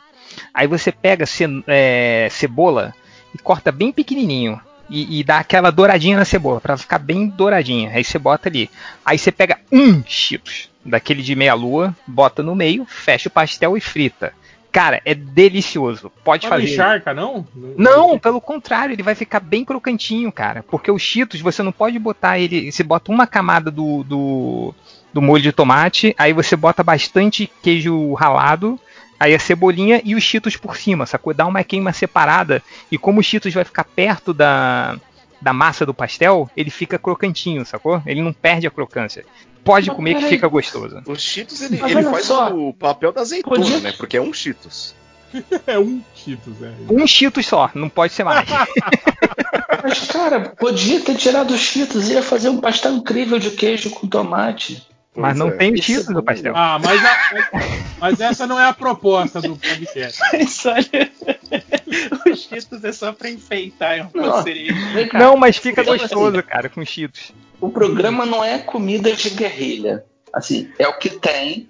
Aí 0.52 0.66
você 0.66 0.92
pega 0.92 1.26
ce 1.26 1.44
é, 1.66 2.28
cebola 2.30 2.94
e 3.34 3.38
corta 3.38 3.72
bem 3.72 3.90
pequenininho. 3.90 4.60
E, 4.90 5.20
e, 5.20 5.24
dá 5.24 5.38
aquela 5.38 5.70
douradinha 5.70 6.18
na 6.18 6.24
cebola, 6.24 6.60
para 6.60 6.76
ficar 6.76 6.98
bem 6.98 7.26
douradinha. 7.26 7.90
Aí 7.94 8.04
você 8.04 8.18
bota 8.18 8.50
ali. 8.50 8.70
Aí 9.04 9.18
você 9.18 9.32
pega 9.32 9.58
um 9.72 10.02
cheetos, 10.06 10.68
daquele 10.84 11.22
de 11.22 11.34
meia 11.34 11.54
lua, 11.54 11.96
bota 12.06 12.42
no 12.42 12.54
meio, 12.54 12.84
fecha 12.84 13.28
o 13.28 13.32
pastel 13.32 13.74
e 13.74 13.80
frita. 13.80 14.34
Cara, 14.72 15.02
é 15.04 15.14
delicioso. 15.14 16.10
Pode 16.24 16.48
fazer. 16.48 16.64
Não 16.64 16.72
encharca, 16.72 17.12
não? 17.12 17.46
Não, 17.76 18.18
pelo 18.18 18.40
contrário, 18.40 18.94
ele 18.94 19.02
vai 19.02 19.14
ficar 19.14 19.38
bem 19.38 19.66
crocantinho, 19.66 20.32
cara. 20.32 20.62
Porque 20.62 20.90
o 20.90 20.98
Cheetos, 20.98 21.42
você 21.42 21.62
não 21.62 21.70
pode 21.70 21.98
botar 21.98 22.38
ele. 22.38 22.72
Você 22.72 22.82
bota 22.82 23.12
uma 23.12 23.26
camada 23.26 23.70
do, 23.70 24.02
do, 24.02 24.74
do 25.12 25.20
molho 25.20 25.42
de 25.42 25.52
tomate, 25.52 26.14
aí 26.16 26.32
você 26.32 26.56
bota 26.56 26.82
bastante 26.82 27.52
queijo 27.62 28.14
ralado, 28.14 28.80
aí 29.20 29.34
a 29.34 29.38
cebolinha 29.38 30.00
e 30.02 30.14
os 30.14 30.24
Cheetos 30.24 30.56
por 30.56 30.74
cima, 30.74 31.04
sacou? 31.04 31.34
Dá 31.34 31.46
uma 31.46 31.62
queima 31.62 31.92
separada. 31.92 32.62
E 32.90 32.96
como 32.96 33.20
o 33.20 33.22
Cheetos 33.22 33.52
vai 33.52 33.64
ficar 33.64 33.84
perto 33.84 34.32
da, 34.32 34.96
da 35.38 35.52
massa 35.52 35.84
do 35.84 35.92
pastel, 35.92 36.48
ele 36.56 36.70
fica 36.70 36.98
crocantinho, 36.98 37.66
sacou? 37.66 38.02
Ele 38.06 38.22
não 38.22 38.32
perde 38.32 38.66
a 38.66 38.70
crocância 38.70 39.22
pode 39.64 39.88
Mas 39.88 39.96
comer 39.96 40.16
que 40.16 40.24
fica 40.26 40.48
gostoso. 40.48 41.02
O 41.06 41.14
Cheetos, 41.16 41.62
ele, 41.62 41.80
ele 41.82 42.02
faz 42.04 42.26
só. 42.26 42.54
o 42.54 42.72
papel 42.72 43.12
da 43.12 43.22
azeitona, 43.22 43.56
Podia... 43.56 43.80
né? 43.80 43.92
Porque 43.92 44.16
é 44.16 44.20
um 44.20 44.32
Cheetos. 44.32 44.94
é 45.66 45.78
um 45.78 46.02
Cheetos, 46.14 46.62
é. 46.62 46.72
Um 46.90 47.06
Cheetos 47.06 47.46
só, 47.46 47.70
não 47.74 47.88
pode 47.88 48.12
ser 48.12 48.24
mais. 48.24 48.48
Mas, 49.82 50.06
cara, 50.06 50.40
podia 50.40 51.00
ter 51.00 51.16
tirado 51.16 51.52
os 51.52 51.60
Cheetos 51.60 52.08
e 52.08 52.12
ia 52.12 52.22
fazer 52.22 52.48
um 52.48 52.60
pastel 52.60 52.92
incrível 52.92 53.38
de 53.38 53.50
queijo 53.50 53.90
com 53.90 54.06
tomate. 54.06 54.86
Mas 55.14 55.36
não 55.36 55.48
é. 55.48 55.50
tem 55.52 55.76
Cheetos 55.76 56.08
no 56.08 56.22
pastel. 56.22 56.54
Ah, 56.56 56.78
mas, 56.82 57.04
a, 57.04 57.18
mas, 58.00 58.20
essa 58.20 58.46
não 58.46 58.58
é 58.58 58.66
a 58.66 58.72
proposta 58.72 59.42
do 59.42 59.56
podcast. 59.56 60.18
Mas 60.32 60.64
olha, 60.64 61.10
os 62.26 62.42
Cheetos 62.42 62.84
é 62.84 62.92
só 62.92 63.12
pra 63.12 63.28
enfeitar, 63.28 63.98
é 63.98 64.04
um 64.04 64.10
não, 64.14 64.44
não, 65.12 65.36
mas 65.36 65.58
fica 65.58 65.82
gostoso, 65.82 66.42
cara, 66.44 66.68
com 66.68 66.84
Cheetos 66.84 67.32
o 67.62 67.70
programa 67.70 68.26
não 68.26 68.44
é 68.44 68.58
comida 68.58 69.12
de 69.12 69.30
guerrilha. 69.30 70.04
Assim, 70.32 70.68
é 70.78 70.88
o 70.88 70.98
que 70.98 71.10
tem, 71.10 71.68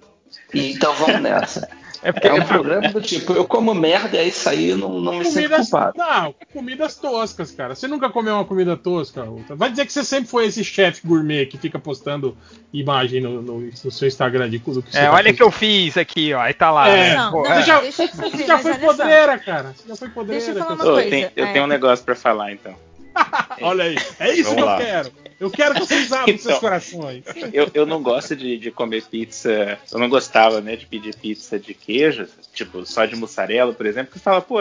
e 0.53 0.71
então 0.71 0.93
vamos 0.95 1.21
nessa. 1.21 1.69
É, 2.03 2.11
porque 2.11 2.27
é 2.27 2.33
um 2.33 2.45
programa 2.45 2.89
do 2.89 2.99
tipo, 2.99 3.31
eu 3.31 3.45
como 3.45 3.73
merda 3.73 4.17
e 4.17 4.19
é 4.19 4.27
isso 4.27 4.49
aí 4.49 4.75
não, 4.75 4.99
não 4.99 5.19
me 5.19 5.23
sinto 5.23 5.55
culpado. 5.55 5.97
Não, 5.97 6.35
comidas 6.51 6.97
toscas, 6.97 7.49
cara. 7.51 7.75
Você 7.75 7.87
nunca 7.87 8.09
comeu 8.09 8.33
uma 8.33 8.43
comida 8.43 8.75
tosca? 8.75 9.25
Vai 9.51 9.69
dizer 9.69 9.85
que 9.85 9.93
você 9.93 10.03
sempre 10.03 10.29
foi 10.29 10.47
esse 10.47 10.65
chefe 10.65 11.07
gourmet 11.07 11.45
que 11.45 11.57
fica 11.57 11.79
postando 11.79 12.37
imagem 12.73 13.21
no, 13.21 13.41
no, 13.41 13.61
no 13.61 13.91
seu 13.91 14.05
Instagram 14.05 14.49
de 14.49 14.59
tudo 14.59 14.83
que 14.83 14.91
você 14.91 14.99
É, 14.99 15.05
tá 15.05 15.13
olha 15.13 15.33
que 15.33 15.41
eu 15.41 15.49
fiz 15.49 15.95
aqui, 15.95 16.33
ó. 16.33 16.41
Aí 16.41 16.53
tá 16.53 16.71
lá. 16.71 16.89
É, 16.89 17.15
não, 17.15 17.31
não, 17.31 17.43
você 17.43 17.61
já, 17.61 17.79
você 17.79 18.45
já 18.45 18.59
foi 18.59 18.73
podreira, 18.73 19.39
cara. 19.39 19.73
Você 19.73 19.87
já 19.87 19.95
foi 19.95 20.09
podreira. 20.09 20.43
Deixa 20.43 20.59
eu 20.59 20.61
falar 20.61 20.75
uma 20.75 20.83
coisa. 20.83 21.03
Eu, 21.03 21.09
tenho, 21.09 21.31
eu 21.37 21.45
é. 21.45 21.53
tenho 21.53 21.63
um 21.63 21.69
negócio 21.69 22.03
pra 22.03 22.15
falar, 22.15 22.51
então. 22.51 22.75
olha 23.61 23.85
aí. 23.85 23.97
É 24.19 24.33
isso 24.33 24.55
Vamos 24.55 24.55
que 24.55 24.61
lá. 24.63 24.79
eu 24.79 24.85
quero. 24.85 25.11
Eu 25.39 25.51
quero 25.51 25.73
que 25.73 25.79
vocês 25.81 26.11
abram 26.11 26.33
então, 26.33 26.43
seus 26.43 26.59
corações. 26.59 27.23
Eu, 27.51 27.69
eu 27.73 27.85
não 27.85 28.01
gosto 28.01 28.35
de, 28.35 28.57
de 28.57 28.71
comer 28.71 29.03
pizza. 29.03 29.77
Eu 29.91 29.99
não 29.99 30.09
gostava, 30.09 30.61
né, 30.61 30.75
de 30.75 30.85
pedir 30.85 31.15
pizza 31.15 31.59
de 31.59 31.73
queijo, 31.73 32.27
tipo, 32.53 32.85
só 32.85 33.05
de 33.05 33.15
mussarela, 33.15 33.73
por 33.73 33.85
exemplo, 33.85 34.13
que 34.13 34.19
fala, 34.19 34.41
pô, 34.41 34.59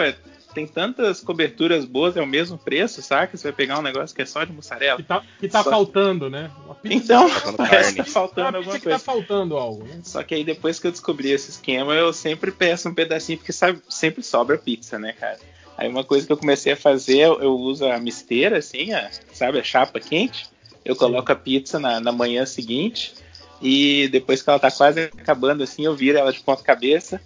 tem 0.53 0.67
tantas 0.67 1.21
coberturas 1.21 1.85
boas, 1.85 2.17
é 2.17 2.21
o 2.21 2.27
mesmo 2.27 2.59
preço, 2.59 3.03
saca? 3.03 3.37
Você 3.37 3.45
vai 3.45 3.53
pegar 3.53 3.79
um 3.79 3.83
negócio 3.83 4.15
que 4.15 4.23
é 4.23 4.27
só 4.27 4.45
de 4.45 4.53
mussarela. 4.53 4.97
Que 4.97 5.03
tá, 5.03 5.23
que 5.41 5.49
tá 5.49 5.63
só... 5.63 5.71
faltando, 5.71 6.29
né? 6.29 6.51
Então, 6.85 7.29
tá 7.29 7.53
parece 7.57 7.95
que 7.95 8.03
tá 8.03 8.11
faltando 8.11 8.59
alguma 8.59 8.75
tá 8.75 8.81
coisa. 8.81 8.99
tá 8.99 9.05
faltando 9.05 9.57
algo, 9.57 9.85
né? 9.85 10.01
Só 10.03 10.23
que 10.23 10.35
aí 10.35 10.45
depois 10.45 10.79
que 10.79 10.87
eu 10.87 10.91
descobri 10.91 11.31
esse 11.31 11.51
esquema, 11.51 11.95
eu 11.95 12.13
sempre 12.13 12.51
peço 12.51 12.89
um 12.89 12.95
pedacinho, 12.95 13.39
porque 13.39 13.53
sabe, 13.53 13.81
sempre 13.89 14.23
sobra 14.23 14.59
pizza, 14.59 14.99
né, 14.99 15.13
cara? 15.13 15.39
Aí 15.77 15.89
uma 15.89 16.05
coisa 16.05 16.27
que 16.27 16.33
eu 16.33 16.37
comecei 16.37 16.73
a 16.73 16.77
fazer, 16.77 17.21
eu 17.21 17.57
uso 17.57 17.87
a 17.87 17.99
misteira, 17.99 18.59
assim, 18.59 18.93
a, 18.93 19.11
sabe, 19.33 19.59
a 19.59 19.65
chapa 19.65 19.99
quente. 19.99 20.49
Eu 20.85 20.97
coloco 20.97 21.31
a 21.31 21.37
pizza 21.37 21.79
na, 21.79 22.01
na 22.01 22.13
manhã 22.13 22.45
seguinte 22.45 23.15
e 23.63 24.09
depois 24.09 24.43
que 24.43 24.51
ela 24.51 24.59
tá 24.59 24.71
quase 24.71 25.03
acabando 25.03 25.63
assim, 25.63 25.85
eu 25.85 25.95
viro 25.95 26.19
ela 26.19 26.33
de 26.33 26.41
ponta 26.41 26.65
cabeça, 26.65 27.21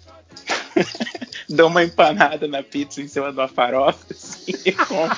dou 1.49 1.67
uma 1.67 1.83
empanada 1.83 2.47
na 2.47 2.61
pizza 2.61 3.01
em 3.01 3.07
cima 3.07 3.31
de 3.31 3.39
uma 3.39 3.47
farofa 3.47 4.05
assim, 4.11 4.53
e 4.63 4.71
como. 4.71 5.09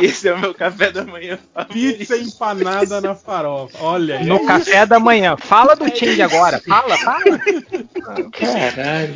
e, 0.00 0.06
esse, 0.06 0.28
é 0.28 0.34
o 0.34 0.38
meu 0.38 0.54
café 0.54 0.90
da 0.90 1.04
manhã. 1.04 1.38
Favorito. 1.54 1.98
Pizza 1.98 2.16
empanada 2.16 3.00
na 3.00 3.14
farofa. 3.14 3.78
Olha. 3.80 4.20
No 4.24 4.44
café 4.46 4.86
da 4.86 4.98
manhã. 4.98 5.36
Fala 5.36 5.74
do 5.74 5.86
change 5.96 6.22
agora. 6.22 6.60
Fala, 6.60 6.96
fala. 6.96 7.38
Caralho. 8.32 9.14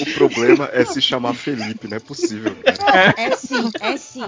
O 0.00 0.14
problema 0.14 0.70
é 0.72 0.84
se 0.84 1.00
chamar 1.00 1.34
Felipe, 1.34 1.88
não 1.88 1.96
é 1.96 2.00
possível. 2.00 2.54
Cara. 2.78 3.14
É 3.16 3.36
sim, 3.36 3.70
é 3.80 3.96
sim. 3.96 4.24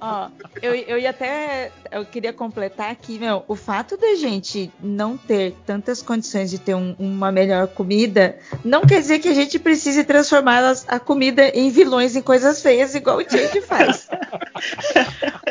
Ó, 0.00 0.28
eu, 0.62 0.74
eu 0.74 0.98
ia 0.98 1.10
até. 1.10 1.70
Eu 1.90 2.04
queria 2.04 2.32
completar 2.32 2.90
aqui, 2.90 3.18
meu. 3.18 3.44
O 3.48 3.54
fato 3.54 3.96
da 3.96 4.14
gente 4.14 4.70
não 4.82 5.16
ter 5.16 5.54
tantas 5.66 6.02
condições 6.02 6.50
de 6.50 6.58
ter 6.58 6.74
um, 6.74 6.94
uma 6.98 7.30
melhor 7.30 7.68
comida 7.68 8.36
não 8.64 8.82
quer 8.82 9.00
dizer 9.00 9.18
que 9.18 9.28
a 9.28 9.34
gente 9.34 9.58
precise 9.58 10.04
transformar 10.04 10.74
a 10.88 10.98
comida 10.98 11.48
em 11.48 11.70
vilões, 11.70 12.16
em 12.16 12.22
coisas 12.22 12.62
feias, 12.62 12.94
igual 12.94 13.18
o 13.18 13.24
Jake 13.24 13.60
faz. 13.60 14.08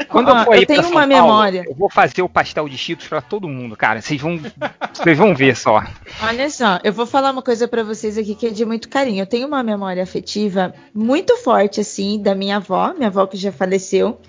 Quando 0.07 0.29
eu 0.29 0.45
for 0.45 0.55
eu 0.55 0.65
tenho 0.65 0.81
uma 0.81 0.91
Paulo, 0.91 1.07
memória. 1.07 1.65
Eu 1.67 1.75
vou 1.75 1.89
fazer 1.89 2.21
o 2.21 2.29
pastel 2.29 2.69
de 2.69 2.77
Cheetos 2.77 3.07
para 3.07 3.21
todo 3.21 3.47
mundo, 3.47 3.75
cara. 3.75 4.01
Vocês 4.01 4.21
vão, 4.21 4.39
vocês 4.93 5.17
vão 5.17 5.35
ver 5.35 5.55
só. 5.55 5.83
Olha 6.21 6.49
só, 6.49 6.79
eu 6.83 6.93
vou 6.93 7.05
falar 7.05 7.31
uma 7.31 7.41
coisa 7.41 7.67
para 7.67 7.83
vocês 7.83 8.17
aqui 8.17 8.35
que 8.35 8.47
é 8.47 8.49
de 8.49 8.65
muito 8.65 8.89
carinho. 8.89 9.21
Eu 9.21 9.27
tenho 9.27 9.47
uma 9.47 9.63
memória 9.63 10.03
afetiva 10.03 10.73
muito 10.93 11.37
forte, 11.37 11.81
assim, 11.81 12.21
da 12.21 12.35
minha 12.35 12.57
avó, 12.57 12.93
minha 12.93 13.07
avó 13.07 13.25
que 13.25 13.37
já 13.37 13.51
faleceu. 13.51 14.19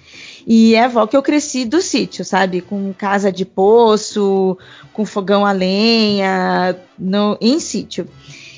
E 0.46 0.74
é 0.74 0.82
a 0.82 0.84
avó 0.86 1.06
que 1.06 1.16
eu 1.16 1.22
cresci 1.22 1.64
do 1.64 1.80
sítio, 1.80 2.24
sabe? 2.24 2.60
Com 2.60 2.92
casa 2.92 3.32
de 3.32 3.44
poço, 3.44 4.58
com 4.92 5.06
fogão 5.06 5.46
a 5.46 5.52
lenha, 5.52 6.76
no, 6.98 7.38
em 7.40 7.58
sítio. 7.58 8.06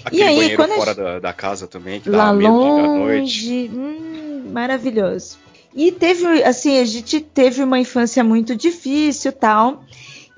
Aquele 0.04 0.22
e 0.22 0.24
aí, 0.24 0.56
quando 0.56 0.72
fora 0.74 0.94
da, 0.94 1.18
da, 1.18 1.32
casa 1.32 1.66
também, 1.66 2.00
que 2.00 2.08
lá 2.08 2.30
longe, 2.30 3.68
hum, 3.72 4.50
maravilhoso. 4.52 5.45
E 5.76 5.92
teve, 5.92 6.42
assim, 6.42 6.78
a 6.78 6.84
gente 6.84 7.20
teve 7.20 7.62
uma 7.62 7.78
infância 7.78 8.24
muito 8.24 8.56
difícil, 8.56 9.30
tal. 9.30 9.84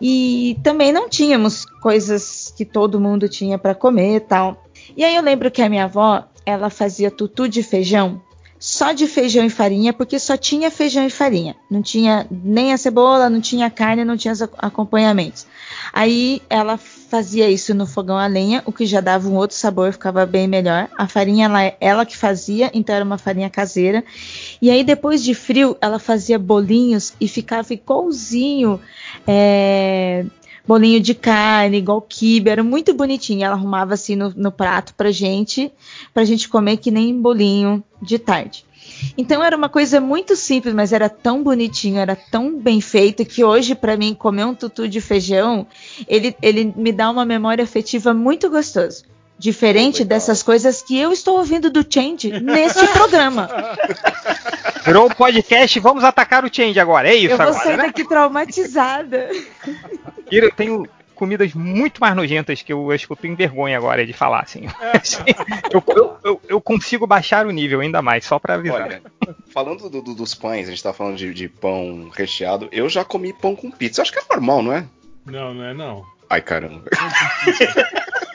E 0.00 0.58
também 0.62 0.92
não 0.92 1.08
tínhamos 1.08 1.64
coisas 1.64 2.52
que 2.56 2.64
todo 2.64 3.00
mundo 3.00 3.28
tinha 3.28 3.56
para 3.56 3.74
comer, 3.74 4.22
tal. 4.22 4.64
E 4.96 5.04
aí 5.04 5.14
eu 5.14 5.22
lembro 5.22 5.50
que 5.50 5.62
a 5.62 5.68
minha 5.68 5.84
avó, 5.84 6.24
ela 6.44 6.68
fazia 6.68 7.10
tutu 7.10 7.48
de 7.48 7.62
feijão 7.62 8.20
só 8.58 8.92
de 8.92 9.06
feijão 9.06 9.44
e 9.44 9.50
farinha, 9.50 9.92
porque 9.92 10.18
só 10.18 10.36
tinha 10.36 10.70
feijão 10.70 11.06
e 11.06 11.10
farinha. 11.10 11.54
Não 11.70 11.80
tinha 11.80 12.26
nem 12.30 12.72
a 12.72 12.76
cebola, 12.76 13.30
não 13.30 13.40
tinha 13.40 13.70
carne, 13.70 14.04
não 14.04 14.16
tinha 14.16 14.32
os 14.32 14.42
acompanhamentos. 14.42 15.46
Aí 15.92 16.42
ela 16.50 16.78
fazia 17.08 17.50
isso 17.50 17.74
no 17.74 17.86
fogão 17.86 18.18
a 18.18 18.26
lenha, 18.26 18.62
o 18.66 18.72
que 18.72 18.84
já 18.84 19.00
dava 19.00 19.28
um 19.28 19.34
outro 19.34 19.56
sabor, 19.56 19.92
ficava 19.92 20.26
bem 20.26 20.46
melhor. 20.46 20.88
A 20.96 21.08
farinha 21.08 21.46
ela, 21.46 21.72
ela 21.80 22.06
que 22.06 22.16
fazia, 22.16 22.70
então 22.74 22.94
era 22.94 23.04
uma 23.04 23.18
farinha 23.18 23.48
caseira. 23.48 24.04
E 24.60 24.70
aí 24.70 24.84
depois 24.84 25.24
de 25.24 25.34
frio, 25.34 25.76
ela 25.80 25.98
fazia 25.98 26.38
bolinhos 26.38 27.14
e 27.20 27.26
ficava 27.26 27.72
igualzinho. 27.72 28.78
É, 29.26 30.26
bolinho 30.66 31.00
de 31.00 31.14
carne, 31.14 31.78
igual 31.78 32.02
kibe, 32.02 32.50
era 32.50 32.62
muito 32.62 32.92
bonitinho. 32.92 33.42
Ela 33.42 33.54
arrumava 33.54 33.94
assim 33.94 34.14
no, 34.14 34.30
no 34.36 34.52
prato 34.52 34.92
pra 34.94 35.10
gente, 35.10 35.72
pra 36.12 36.24
gente 36.24 36.46
comer 36.46 36.76
que 36.76 36.90
nem 36.90 37.18
bolinho 37.18 37.82
de 38.02 38.18
tarde. 38.18 38.67
Então 39.16 39.42
era 39.42 39.56
uma 39.56 39.68
coisa 39.68 40.00
muito 40.00 40.36
simples, 40.36 40.74
mas 40.74 40.92
era 40.92 41.08
tão 41.08 41.42
bonitinho, 41.42 41.98
era 41.98 42.16
tão 42.16 42.58
bem 42.58 42.80
feito 42.80 43.24
que 43.24 43.44
hoje 43.44 43.74
para 43.74 43.96
mim 43.96 44.14
comer 44.14 44.44
um 44.44 44.54
tutu 44.54 44.88
de 44.88 45.00
feijão, 45.00 45.66
ele, 46.06 46.36
ele 46.40 46.72
me 46.76 46.92
dá 46.92 47.10
uma 47.10 47.24
memória 47.24 47.64
afetiva 47.64 48.12
muito 48.14 48.48
gostosa. 48.50 49.04
Diferente 49.38 50.04
dessas 50.04 50.42
coisas 50.42 50.82
que 50.82 50.98
eu 50.98 51.12
estou 51.12 51.38
ouvindo 51.38 51.70
do 51.70 51.86
Change 51.88 52.40
neste 52.40 52.84
programa. 52.90 53.48
Virou 54.84 55.06
o 55.06 55.14
podcast, 55.14 55.78
vamos 55.78 56.02
atacar 56.02 56.44
o 56.44 56.52
Change 56.52 56.80
agora, 56.80 57.08
é 57.08 57.14
isso 57.14 57.34
eu 57.34 57.36
vou 57.36 57.46
agora, 57.46 57.62
sair 57.62 57.76
né? 57.76 57.86
daqui 57.86 58.04
traumatizada. 58.04 59.30
Eu 60.30 60.50
tenho 60.50 60.88
comidas 61.18 61.52
muito 61.52 62.00
mais 62.00 62.14
nojentas 62.14 62.62
que 62.62 62.72
eu 62.72 62.90
acho 62.92 63.06
que 63.06 63.12
eu 63.12 63.16
tenho 63.16 63.36
vergonha 63.36 63.76
agora 63.76 64.06
de 64.06 64.12
falar, 64.12 64.40
assim. 64.42 64.66
eu, 65.72 65.82
eu, 66.24 66.40
eu, 66.48 66.60
consigo 66.60 67.06
baixar 67.06 67.44
o 67.44 67.50
nível 67.50 67.80
ainda 67.80 68.00
mais, 68.00 68.24
só 68.24 68.38
para 68.38 68.54
avisar. 68.54 68.82
Olha, 68.82 69.02
falando 69.52 69.90
do, 69.90 70.00
do, 70.00 70.14
dos 70.14 70.34
pães, 70.34 70.68
a 70.68 70.70
gente 70.70 70.82
tá 70.82 70.92
falando 70.92 71.16
de, 71.16 71.34
de, 71.34 71.48
pão 71.48 72.10
recheado, 72.14 72.68
eu 72.70 72.88
já 72.88 73.04
comi 73.04 73.32
pão 73.32 73.56
com 73.56 73.70
pizza. 73.70 74.00
Acho 74.00 74.12
que 74.12 74.20
é 74.20 74.22
normal, 74.30 74.62
não 74.62 74.72
é? 74.72 74.86
Não, 75.26 75.52
não 75.52 75.64
é 75.64 75.74
não. 75.74 76.06
Ai, 76.30 76.40
caramba. 76.40 76.84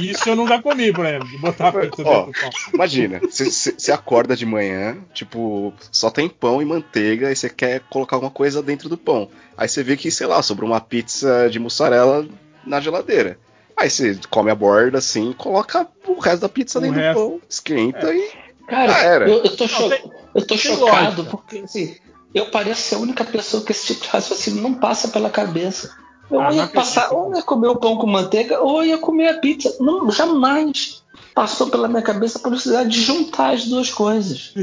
Isso 0.00 0.28
eu 0.28 0.36
nunca 0.36 0.60
comi, 0.62 0.92
por 0.92 1.04
exemplo, 1.04 1.28
de 1.28 1.38
botar 1.38 1.68
a 1.68 1.72
pizza 1.72 2.02
Ó, 2.04 2.26
dentro 2.26 2.32
do 2.32 2.40
pão. 2.40 2.50
Imagina, 2.74 3.20
você 3.28 3.92
acorda 3.92 4.36
de 4.36 4.46
manhã, 4.46 4.96
tipo, 5.12 5.72
só 5.90 6.10
tem 6.10 6.28
pão 6.28 6.62
e 6.62 6.64
manteiga 6.64 7.30
e 7.30 7.36
você 7.36 7.50
quer 7.50 7.80
colocar 7.90 8.16
alguma 8.16 8.30
coisa 8.30 8.62
dentro 8.62 8.88
do 8.88 8.96
pão. 8.96 9.28
Aí 9.56 9.68
você 9.68 9.82
vê 9.82 9.96
que, 9.96 10.10
sei 10.10 10.26
lá, 10.26 10.42
sobrou 10.42 10.70
uma 10.70 10.80
pizza 10.80 11.48
de 11.50 11.58
mussarela 11.58 12.26
na 12.64 12.80
geladeira. 12.80 13.38
Aí 13.76 13.90
você 13.90 14.18
come 14.30 14.50
a 14.50 14.54
borda 14.54 14.98
assim, 14.98 15.32
coloca 15.32 15.86
o 16.06 16.18
resto 16.18 16.40
da 16.40 16.48
pizza 16.48 16.78
o 16.78 16.82
dentro 16.82 17.00
resto. 17.00 17.20
do 17.20 17.28
pão, 17.30 17.40
esquenta 17.48 18.12
é. 18.12 18.16
e. 18.16 18.30
Cara, 18.68 18.92
era. 18.98 19.28
Eu, 19.28 19.42
eu 19.42 19.56
tô, 19.56 19.66
cho 19.66 19.88
não, 19.88 20.12
eu 20.34 20.46
tô 20.46 20.56
chocado 20.56 21.22
lógica. 21.22 21.24
porque 21.24 21.58
assim, 21.58 21.96
eu 22.34 22.46
pareço 22.46 22.80
ser 22.80 22.94
a 22.94 22.98
única 22.98 23.24
pessoa 23.24 23.62
que 23.64 23.72
esse 23.72 23.88
tipo 23.88 24.02
de 24.02 24.08
raciocínio 24.08 24.62
não 24.62 24.74
passa 24.74 25.08
pela 25.08 25.28
cabeça. 25.28 25.94
Eu 26.32 26.40
ah, 26.40 26.52
ia 26.52 26.66
passar, 26.66 27.12
ou 27.12 27.34
ia 27.34 27.42
comer 27.42 27.68
o 27.68 27.76
pão 27.76 27.96
com 27.96 28.06
manteiga, 28.06 28.60
ou 28.60 28.84
ia 28.84 28.98
comer 28.98 29.28
a 29.28 29.34
pizza. 29.38 29.76
Não, 29.80 30.10
jamais 30.10 31.02
passou 31.34 31.68
pela 31.68 31.88
minha 31.88 32.02
cabeça 32.02 32.38
a 32.38 32.42
possibilidade 32.42 32.90
de 32.90 33.00
juntar 33.00 33.54
as 33.54 33.66
duas 33.66 33.90
coisas. 33.90 34.54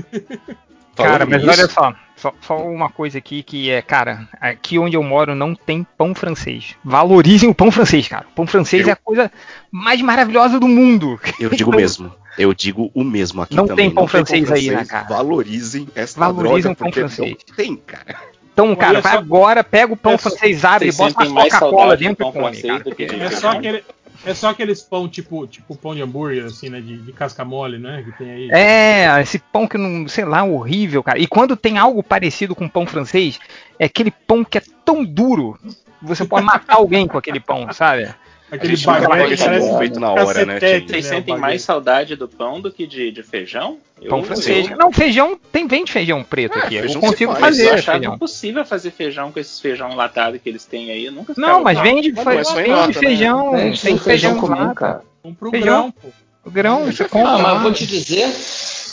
Cara, 0.96 1.26
mas 1.26 1.42
olha 1.42 1.70
só, 1.70 1.94
só, 2.18 2.34
só, 2.42 2.58
uma 2.58 2.90
coisa 2.90 3.20
aqui 3.20 3.42
que 3.42 3.70
é, 3.70 3.82
cara, 3.82 4.28
aqui 4.42 4.78
onde 4.78 4.98
eu 4.98 5.04
moro 5.04 5.34
não 5.34 5.56
tem 5.56 5.88
pão 5.98 6.14
francês. 6.14 6.76
Valorizem 6.84 7.50
o 7.50 7.56
pão 7.56 7.72
francês, 7.72 8.06
cara. 8.06 8.26
O 8.30 8.36
pão 8.36 8.46
francês 8.46 8.84
eu... 8.84 8.90
é 8.90 8.92
a 8.92 8.98
coisa 8.98 9.32
mais 9.72 10.02
maravilhosa 10.02 10.60
do 10.60 10.68
mundo. 10.68 11.18
Eu 11.40 11.52
digo 11.52 11.74
mesmo. 11.74 12.12
Eu 12.38 12.54
digo 12.54 12.92
o 12.94 13.04
mesmo 13.04 13.42
aqui 13.42 13.56
não 13.56 13.66
também. 13.66 13.88
Tem 13.88 13.96
pão 13.96 14.04
não 14.04 14.08
francês 14.10 14.32
tem 14.32 14.42
pão 14.42 14.48
francês 14.50 14.70
aí, 14.72 14.76
né, 14.76 14.86
cara? 14.86 15.08
Valorizem 15.08 15.88
essa 15.96 16.20
Valorizem 16.20 16.62
droga 16.62 16.72
o 16.72 16.76
pão 16.76 16.92
francês. 16.92 17.38
não 17.48 17.56
tem, 17.56 17.76
cara. 17.78 18.18
Então, 18.60 18.76
cara, 18.76 19.00
vai 19.00 19.16
agora, 19.16 19.64
pega 19.64 19.94
o 19.94 19.98
pão 19.98 20.18
francês, 20.18 20.66
abre, 20.66 20.92
bota 20.92 21.26
uma 21.26 21.44
Coca-Cola 21.44 21.96
dentro 21.96 22.28
e 22.28 22.32
come, 22.32 22.62
cara. 22.62 22.84
É 23.24 23.32
só 23.32 23.52
aquele, 23.52 23.84
é 24.26 24.34
só 24.34 24.50
aqueles 24.50 24.82
pão 24.82 25.08
tipo, 25.08 25.48
tipo 25.48 25.78
pão 25.78 25.96
de 25.96 26.02
hambúrguer, 26.02 26.46
assim, 26.46 26.70
né? 26.70 26.82
De, 26.82 26.98
de, 26.98 27.14
casca 27.14 27.46
mole, 27.46 27.78
né? 27.80 28.04
Que 28.04 28.18
tem 28.18 28.30
aí. 28.30 28.50
É, 28.52 29.22
esse 29.22 29.40
pão 29.40 29.66
que 29.66 29.78
não, 29.78 30.08
sei 30.10 30.26
lá, 30.26 30.44
horrível, 30.44 31.02
cara. 31.02 31.18
E 31.18 31.26
quando 31.26 31.56
tem 31.56 31.78
algo 31.78 32.04
parecido 32.04 32.54
com 32.54 32.68
pão 32.68 32.86
francês, 32.86 33.40
é 33.80 33.86
aquele 33.86 34.12
pão 34.12 34.44
que 34.44 34.58
é 34.58 34.64
tão 34.84 35.06
duro, 35.06 35.58
você 36.02 36.26
pode 36.26 36.46
matar 36.46 36.76
alguém 36.76 37.08
com 37.08 37.18
aquele 37.18 37.40
pão, 37.40 37.72
sabe? 37.72 38.14
Aquele 38.52 38.78
baguete 38.78 39.44
parece 39.44 39.78
feito 39.78 40.00
na 40.00 40.12
hora, 40.12 40.46
né? 40.46 40.60
Vocês 40.60 40.88
né, 40.88 41.02
sentem 41.02 41.38
mais 41.38 41.62
saudade 41.62 42.16
do 42.16 42.28
pão 42.28 42.60
do 42.60 42.72
que 42.72 42.88
de, 42.88 43.12
de 43.12 43.22
feijão? 43.22 43.78
Pão 44.08 44.24
francês. 44.24 44.70
Eu... 44.70 44.78
Não, 44.78 44.92
feijão 44.92 45.40
tem 45.52 45.68
vende 45.68 45.92
feijão 45.92 46.24
preto 46.24 46.58
ah, 46.58 46.64
aqui. 46.64 46.76
Eu 46.76 47.00
consigo 47.00 47.36
fazer. 47.36 47.68
Eu 47.68 47.74
achava 47.76 48.00
feijão. 48.00 48.16
impossível 48.16 48.66
fazer 48.66 48.92
feijão 48.92 49.32
com 49.32 49.40
esses 49.40 49.60
feijão 49.60 49.92
enlatado 49.92 50.40
que 50.40 50.50
eles 50.50 50.66
têm 50.66 50.90
aí. 50.90 51.06
Eu 51.06 51.12
nunca 51.12 51.34
Não, 51.38 51.62
mas 51.62 51.80
vende, 51.80 52.12
fe... 52.12 52.24
vende 52.56 52.70
nota, 52.70 52.94
feijão. 52.94 53.52
Né? 53.52 53.74
Tem 53.82 53.98
feijão 53.98 54.38
comum, 54.40 54.74
cara. 54.74 55.04
Compra 55.22 55.48
o 55.48 55.52
grão, 55.52 55.92
pô. 55.92 56.08
O 56.46 56.50
grão, 56.50 56.86
você 56.86 57.08
compra. 57.08 57.34
Ah, 57.34 57.38
mas 57.38 57.62
vou 57.62 57.74
te 57.74 57.86
dizer, 57.86 58.34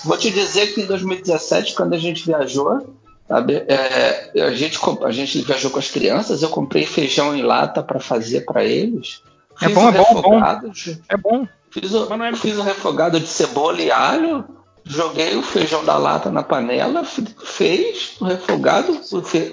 vou 0.05 0.19
te 0.19 0.31
dizer 0.31 0.75
que 0.75 0.83
em 0.83 0.87
2017, 0.87 1.75
quando 1.75 1.95
a 1.95 1.99
gente 1.99 2.27
viajou, 2.27 2.95
Sabe? 3.29 3.55
É, 3.67 4.41
a, 4.41 4.53
gente, 4.53 4.79
a 5.03 5.11
gente 5.11 5.41
viajou 5.43 5.71
com 5.71 5.81
as 5.81 5.91
crianças, 5.91 6.43
eu 6.43 6.49
comprei 6.49 6.87
feijão 6.87 7.35
em 7.35 7.43
lata 7.43 7.83
para 7.83 7.99
fazer 7.99 8.45
para 8.45 8.65
eles. 8.65 9.21
É 9.61 9.69
bom, 9.69 9.89
é 9.89 9.93
bom, 9.93 10.23
bom. 10.23 10.41
É 11.09 11.17
bom. 11.17 11.49
Fiz 11.71 11.93
o, 11.93 12.13
é... 12.13 12.37
fiz 12.37 12.57
o 12.57 12.63
refogado 12.63 13.21
de 13.21 13.27
cebola 13.27 13.81
e 13.81 13.91
alho, 13.91 14.45
joguei 14.85 15.37
o 15.37 15.43
feijão 15.43 15.85
da 15.85 15.99
lata 15.99 16.31
na 16.31 16.43
panela, 16.43 17.05
fez 17.05 18.17
o 18.21 18.25
refogado, 18.25 19.01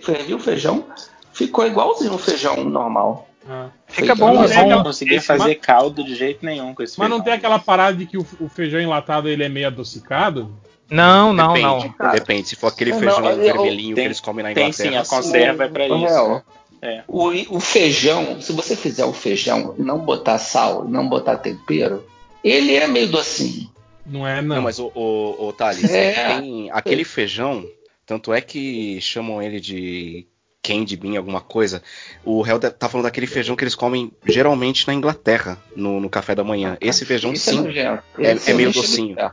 fervi 0.01 0.33
o 0.33 0.39
feijão, 0.39 0.85
ficou 1.33 1.65
igualzinho 1.65 2.13
o 2.13 2.17
feijão 2.17 2.63
normal. 2.63 3.27
Ah. 3.49 3.67
Fica 3.87 4.15
bom, 4.15 4.43
eu 4.43 4.49
não, 4.49 4.69
não 4.69 4.83
conseguia 4.83 5.21
fazer 5.21 5.55
caldo 5.55 6.03
de 6.03 6.15
jeito 6.15 6.45
nenhum 6.45 6.73
com 6.73 6.81
esse 6.81 6.97
Mas 6.97 7.07
feijão. 7.07 7.17
não 7.17 7.23
tem 7.23 7.33
aquela 7.33 7.59
parada 7.59 7.97
de 7.97 8.05
que 8.05 8.17
o, 8.17 8.25
o, 8.39 8.47
feijão 8.47 8.79
enlatado 8.79 9.27
ele 9.27 9.43
é 9.43 9.49
meio 9.49 9.67
adocicado? 9.67 10.55
Não, 10.89 11.33
não, 11.33 11.53
depende, 11.53 11.93
não. 11.99 12.11
Depende, 12.11 12.47
se 12.47 12.55
for 12.55 12.67
aquele 12.67 12.93
feijão 12.93 13.19
não, 13.19 13.35
vermelhinho 13.35 13.95
tem, 13.95 14.03
que 14.03 14.07
eles 14.07 14.19
comem 14.19 14.43
na 14.43 14.51
Inglaterra. 14.51 14.73
Tem 14.77 14.91
sim, 14.91 14.97
a 14.97 15.05
conserva 15.05 15.65
é 15.65 15.67
pra 15.67 15.87
isso. 15.87 16.43
É. 16.83 17.01
O, 17.07 17.29
o, 17.55 17.59
feijão, 17.61 18.41
se 18.41 18.51
você 18.51 18.75
fizer 18.75 19.05
o 19.05 19.13
feijão 19.13 19.73
e 19.79 19.81
não 19.81 19.99
botar 19.99 20.37
sal, 20.37 20.83
não 20.85 21.07
botar 21.07 21.37
tempero, 21.37 22.05
ele 22.43 22.75
é 22.75 22.85
meio 22.87 23.07
docinho. 23.07 23.71
Não 24.05 24.27
é, 24.27 24.41
não. 24.41 24.57
não 24.57 24.63
mas 24.63 24.79
o, 24.79 24.91
o, 24.93 25.47
o 25.47 25.53
Thales, 25.53 25.89
é. 25.89 26.39
tem 26.39 26.69
aquele 26.71 27.05
feijão, 27.05 27.65
tanto 28.05 28.33
é 28.33 28.41
que 28.41 28.99
chamam 28.99 29.41
ele 29.41 29.61
de 29.61 30.27
candy 30.61 30.97
bean, 30.97 31.17
alguma 31.17 31.39
coisa. 31.39 31.81
O 32.25 32.45
Hel 32.45 32.59
tá 32.59 32.89
falando 32.89 33.05
daquele 33.05 33.27
feijão 33.27 33.55
que 33.55 33.63
eles 33.63 33.75
comem 33.75 34.11
geralmente 34.25 34.85
na 34.85 34.93
Inglaterra, 34.93 35.57
no, 35.73 36.01
no 36.01 36.09
café 36.09 36.35
da 36.35 36.43
manhã. 36.43 36.73
Ah, 36.73 36.85
Esse 36.85 37.05
feijão, 37.05 37.33
sim, 37.33 37.65
é, 37.77 38.01
é, 38.19 38.37
é 38.45 38.53
meio 38.53 38.73
docinho. 38.73 39.17
É. 39.17 39.31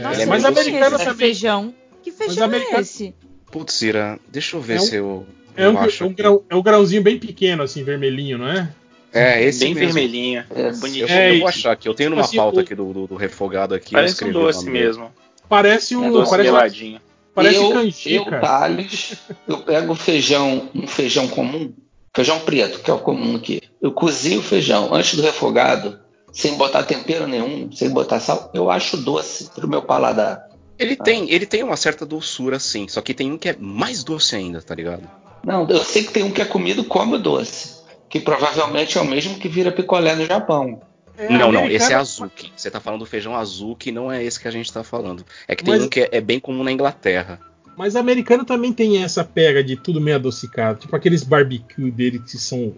Nossa, 0.00 0.22
é 0.22 0.26
mas 0.26 0.44
americano 0.44 0.96
também. 0.96 1.14
Feijão. 1.16 1.74
Que 2.04 2.12
feijão 2.12 2.52
é 2.52 2.80
esse? 2.80 3.12
Putz, 3.50 3.82
Ira, 3.82 4.20
deixa 4.28 4.56
eu 4.56 4.60
ver 4.60 4.80
se 4.80 4.94
eu 4.94 5.26
é 5.56 5.68
um, 5.68 6.06
um 6.06 6.12
grão, 6.12 6.42
é 6.48 6.56
um 6.56 6.62
grãozinho 6.62 7.02
bem 7.02 7.18
pequeno, 7.18 7.62
assim, 7.62 7.82
vermelhinho, 7.82 8.38
não 8.38 8.48
é? 8.48 8.68
É, 9.12 9.42
esse 9.44 9.60
bem 9.60 9.74
mesmo. 9.74 9.92
vermelhinho. 9.92 10.44
É, 10.50 10.72
bonitinho. 10.72 11.06
Eu, 11.08 11.34
eu, 11.34 11.38
vou 11.38 11.48
achar 11.48 11.72
aqui. 11.72 11.88
Eu 11.88 11.94
tenho 11.94 12.10
numa 12.10 12.22
assim, 12.22 12.36
pauta 12.36 12.58
o... 12.58 12.60
aqui 12.60 12.74
do, 12.74 12.92
do, 12.92 13.06
do, 13.06 13.14
refogado 13.14 13.72
aqui. 13.72 13.92
Parece 13.92 14.24
um 14.24 14.32
doce 14.32 14.68
mesmo. 14.68 15.12
Parece 15.48 15.94
um. 15.94 16.06
É 16.06 16.10
doce 16.10 16.30
parece 16.30 16.48
geladinho. 16.48 17.00
Parece 17.32 17.56
eu, 17.56 17.70
canjica. 17.70 18.34
Eu, 18.34 18.40
Thales, 18.40 19.16
eu 19.46 19.58
pego 19.58 19.94
feijão, 19.94 20.68
um 20.74 20.86
feijão 20.86 21.28
comum, 21.28 21.72
feijão 22.14 22.40
preto, 22.40 22.80
que 22.80 22.90
é 22.90 22.94
o 22.94 22.98
comum 22.98 23.36
aqui. 23.36 23.60
Eu 23.80 23.92
cozinho 23.92 24.40
o 24.40 24.42
feijão 24.42 24.92
antes 24.92 25.14
do 25.14 25.22
refogado, 25.22 25.98
sem 26.32 26.54
botar 26.54 26.82
tempero 26.82 27.26
nenhum, 27.26 27.70
sem 27.70 27.90
botar 27.90 28.18
sal. 28.18 28.50
Eu 28.52 28.68
acho 28.70 28.96
doce 28.96 29.50
pro 29.50 29.68
meu 29.68 29.82
paladar. 29.82 30.48
Ele 30.78 30.96
ah. 30.98 31.02
tem, 31.04 31.30
ele 31.30 31.46
tem 31.46 31.62
uma 31.62 31.76
certa 31.76 32.04
doçura, 32.04 32.58
sim. 32.58 32.88
Só 32.88 33.00
que 33.00 33.14
tem 33.14 33.32
um 33.32 33.38
que 33.38 33.48
é 33.48 33.56
mais 33.58 34.02
doce 34.02 34.34
ainda, 34.34 34.60
tá 34.60 34.74
ligado? 34.74 35.08
Não, 35.44 35.68
eu 35.68 35.84
sei 35.84 36.04
que 36.04 36.12
tem 36.12 36.22
um 36.22 36.30
que 36.30 36.40
é 36.40 36.44
comido 36.44 36.84
como 36.84 37.18
doce, 37.18 37.82
que 38.08 38.18
provavelmente 38.18 38.96
é 38.96 39.00
o 39.00 39.06
mesmo 39.06 39.38
que 39.38 39.48
vira 39.48 39.70
picolé 39.70 40.14
no 40.14 40.26
Japão. 40.26 40.80
É, 41.16 41.28
não, 41.28 41.52
não, 41.52 41.68
esse 41.68 41.92
é 41.92 41.96
azuki. 41.96 42.52
Você 42.56 42.70
tá 42.70 42.80
falando 42.80 43.00
do 43.00 43.06
feijão 43.06 43.36
azuki, 43.36 43.92
não 43.92 44.10
é 44.10 44.22
esse 44.24 44.40
que 44.40 44.48
a 44.48 44.50
gente 44.50 44.72
tá 44.72 44.82
falando. 44.82 45.24
É 45.46 45.54
que 45.54 45.62
tem 45.62 45.74
Mas... 45.74 45.84
um 45.84 45.88
que 45.88 46.00
é, 46.00 46.08
é 46.12 46.20
bem 46.20 46.40
comum 46.40 46.64
na 46.64 46.72
Inglaterra. 46.72 47.38
Mas 47.76 47.96
americano 47.96 48.44
também 48.44 48.72
tem 48.72 49.02
essa 49.02 49.24
pega 49.24 49.62
de 49.62 49.76
tudo 49.76 50.00
meio 50.00 50.16
adocicado. 50.16 50.80
Tipo 50.80 50.94
aqueles 50.94 51.24
barbecue 51.24 51.90
dele 51.90 52.20
que 52.20 52.38
são 52.38 52.74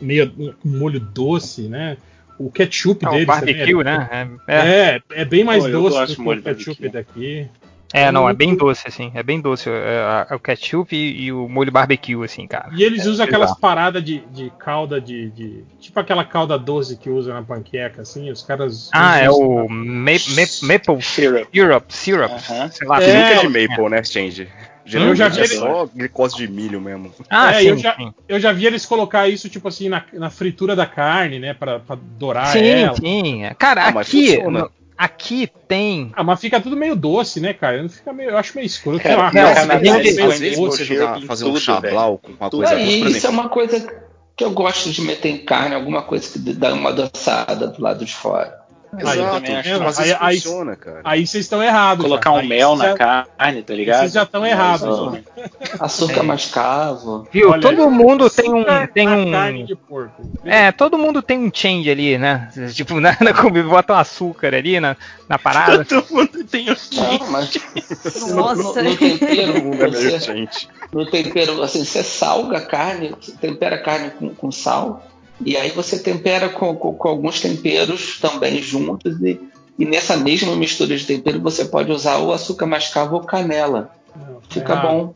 meio 0.00 0.30
com 0.30 0.68
molho 0.68 1.00
doce, 1.00 1.62
né? 1.62 1.96
O 2.38 2.50
ketchup 2.50 3.04
deles. 3.06 3.24
O 3.24 3.26
barbecue, 3.26 3.72
também 3.72 3.80
é, 3.80 3.84
né? 3.84 4.30
É, 4.48 4.56
é, 4.56 5.02
é 5.10 5.24
bem 5.24 5.44
mais 5.44 5.64
doce 5.64 6.06
do 6.06 6.14
que 6.16 6.28
o 6.28 6.42
ketchup 6.42 6.88
daqui. 6.88 7.48
É, 7.94 8.10
não, 8.10 8.28
é 8.28 8.34
bem 8.34 8.56
doce, 8.56 8.88
assim. 8.88 9.12
É 9.14 9.22
bem 9.22 9.40
doce. 9.40 9.70
É, 9.70 10.26
é 10.28 10.34
o 10.34 10.40
ketchup 10.40 10.96
e, 10.96 11.26
e, 11.26 11.32
o 11.32 11.48
molho 11.48 11.70
barbecue, 11.70 12.24
assim, 12.24 12.44
cara. 12.44 12.68
E 12.74 12.82
eles 12.82 13.06
usam 13.06 13.24
aquelas 13.24 13.56
paradas 13.56 14.02
de, 14.02 14.18
de 14.32 14.50
calda 14.58 15.00
de, 15.00 15.30
de, 15.30 15.64
Tipo 15.78 16.00
aquela 16.00 16.24
calda 16.24 16.58
doce 16.58 16.96
que 16.96 17.08
usa 17.08 17.32
na 17.32 17.42
panqueca, 17.42 18.02
assim. 18.02 18.28
Os 18.32 18.42
caras. 18.42 18.90
Ah, 18.92 19.20
é 19.20 19.30
o 19.30 19.68
ma 19.68 20.10
ma 20.10 20.72
Maple 20.74 21.00
Syrup. 21.00 21.48
Syrup. 21.52 21.84
Syrup. 21.88 22.32
Uh 22.32 22.36
-huh. 22.36 22.72
Sei 22.72 22.88
lá, 22.88 23.00
é, 23.00 23.06
nunca 23.06 23.28
é 23.28 23.46
de 23.46 23.68
maple, 23.68 23.88
né, 23.88 24.02
Change? 24.02 24.48
Geralmente 24.84 25.10
eu 25.10 25.16
já 25.16 25.28
vi 25.28 25.40
é 25.40 25.44
ele... 25.44 25.54
só 25.54 25.86
glicose 25.86 26.36
de 26.36 26.48
milho 26.48 26.80
mesmo. 26.80 27.12
Ah, 27.30 27.52
é, 27.52 27.60
sim, 27.60 27.68
eu, 27.68 27.78
já, 27.78 27.96
sim. 27.96 28.14
eu 28.28 28.40
já 28.40 28.52
vi 28.52 28.66
eles 28.66 28.84
colocar 28.84 29.28
isso, 29.28 29.48
tipo 29.48 29.68
assim, 29.68 29.88
na, 29.88 30.04
na 30.12 30.30
fritura 30.30 30.74
da 30.74 30.84
carne, 30.84 31.38
né? 31.38 31.54
Pra, 31.54 31.78
pra 31.78 31.96
dourar 32.18 32.48
sim, 32.48 32.66
ela. 32.66 32.96
Sim, 32.96 33.22
sim. 33.24 33.42
Cara, 33.56 33.84
ah, 33.84 34.00
aqui. 34.00 34.36
No, 34.42 34.68
Aqui 34.96 35.50
tem. 35.68 36.12
Ah, 36.14 36.22
mas 36.22 36.40
fica 36.40 36.60
tudo 36.60 36.76
meio 36.76 36.94
doce, 36.94 37.40
né, 37.40 37.52
cara? 37.52 37.82
Não 37.82 37.88
fica 37.88 38.12
meio, 38.12 38.30
eu 38.30 38.38
acho 38.38 38.54
meio 38.54 38.66
escuro. 38.66 39.00
Cara, 39.00 39.30
não, 39.32 39.48
às 39.48 40.38
vezes 40.38 40.56
você 40.56 40.84
fazer 41.26 41.44
um 41.46 41.56
chablau 41.56 42.18
com 42.18 42.32
uma 42.32 42.50
coisa. 42.50 42.74
Aí, 42.74 43.02
isso 43.10 43.26
é 43.26 43.30
uma 43.30 43.48
coisa. 43.48 44.04
que 44.36 44.44
eu 44.44 44.50
gosto 44.50 44.90
de 44.90 45.00
meter 45.02 45.28
em 45.28 45.38
carne 45.38 45.74
alguma 45.74 46.02
coisa 46.02 46.32
que 46.32 46.38
dá 46.38 46.72
uma 46.72 46.90
adoçada 46.90 47.68
do 47.68 47.82
lado 47.82 48.04
de 48.04 48.14
fora. 48.14 48.63
Exato, 48.98 49.46
aí, 49.46 49.54
acho 49.56 50.00
aí, 50.00 50.16
aí, 50.20 50.40
funciona, 50.40 50.76
cara. 50.76 51.00
Aí 51.04 51.26
vocês 51.26 51.44
estão 51.44 51.62
errados. 51.62 52.04
Colocar 52.04 52.30
cara. 52.30 52.44
um 52.44 52.48
mel 52.48 52.76
na 52.76 52.90
já, 52.90 52.96
carne, 52.96 53.62
tá 53.62 53.74
ligado? 53.74 54.00
Vocês 54.00 54.12
já 54.12 54.22
estão 54.22 54.46
errados. 54.46 55.20
Açúcar 55.78 56.20
é. 56.20 56.22
mascavo. 56.22 57.28
Viu? 57.32 57.50
Olha, 57.50 57.60
todo 57.60 57.90
mundo 57.90 58.28
tem 58.30 58.52
um. 58.52 58.64
Tem 58.92 59.08
um 59.08 59.30
carne 59.30 59.64
de 59.64 59.74
porco. 59.74 60.22
É, 60.44 60.72
todo 60.72 60.98
mundo 60.98 61.22
tem 61.22 61.38
um 61.38 61.50
change 61.52 61.90
ali, 61.90 62.18
né? 62.18 62.50
Tipo, 62.72 62.98
na, 63.00 63.16
na 63.20 63.32
comida, 63.32 63.68
bota 63.68 63.92
um 63.94 63.96
açúcar 63.96 64.54
ali 64.54 64.78
na, 64.80 64.96
na 65.28 65.38
parada. 65.38 65.84
todo 65.84 66.06
mundo 66.10 66.44
tem 66.44 66.70
um 66.70 66.76
change. 66.76 67.18
Não, 67.20 67.30
mas 67.30 67.54
Nossa. 68.34 68.82
No, 68.82 68.90
no, 68.90 68.90
no 68.90 68.96
tempero, 68.96 69.70
você, 69.90 70.48
no 70.92 71.06
tempero, 71.06 71.62
assim, 71.62 71.84
você 71.84 72.02
salga 72.02 72.58
a 72.58 72.66
carne, 72.66 73.14
tempera 73.40 73.76
a 73.76 73.82
carne 73.82 74.10
com, 74.10 74.34
com 74.34 74.52
sal 74.52 75.02
e 75.40 75.56
aí 75.56 75.70
você 75.70 75.98
tempera 75.98 76.48
com, 76.48 76.74
com, 76.76 76.94
com 76.94 77.08
alguns 77.08 77.40
temperos 77.40 78.18
também 78.20 78.62
juntos 78.62 79.20
e, 79.20 79.40
e, 79.78 79.84
nessa 79.84 80.16
mesma 80.16 80.54
mistura 80.54 80.96
de 80.96 81.04
tempero 81.04 81.40
você 81.40 81.64
pode 81.64 81.90
usar 81.90 82.18
o 82.18 82.32
açúcar 82.32 82.66
mascavo 82.66 83.16
ou 83.16 83.22
canela. 83.22 83.90
Fica 84.48 84.74
é. 84.74 84.82
bom. 84.82 85.14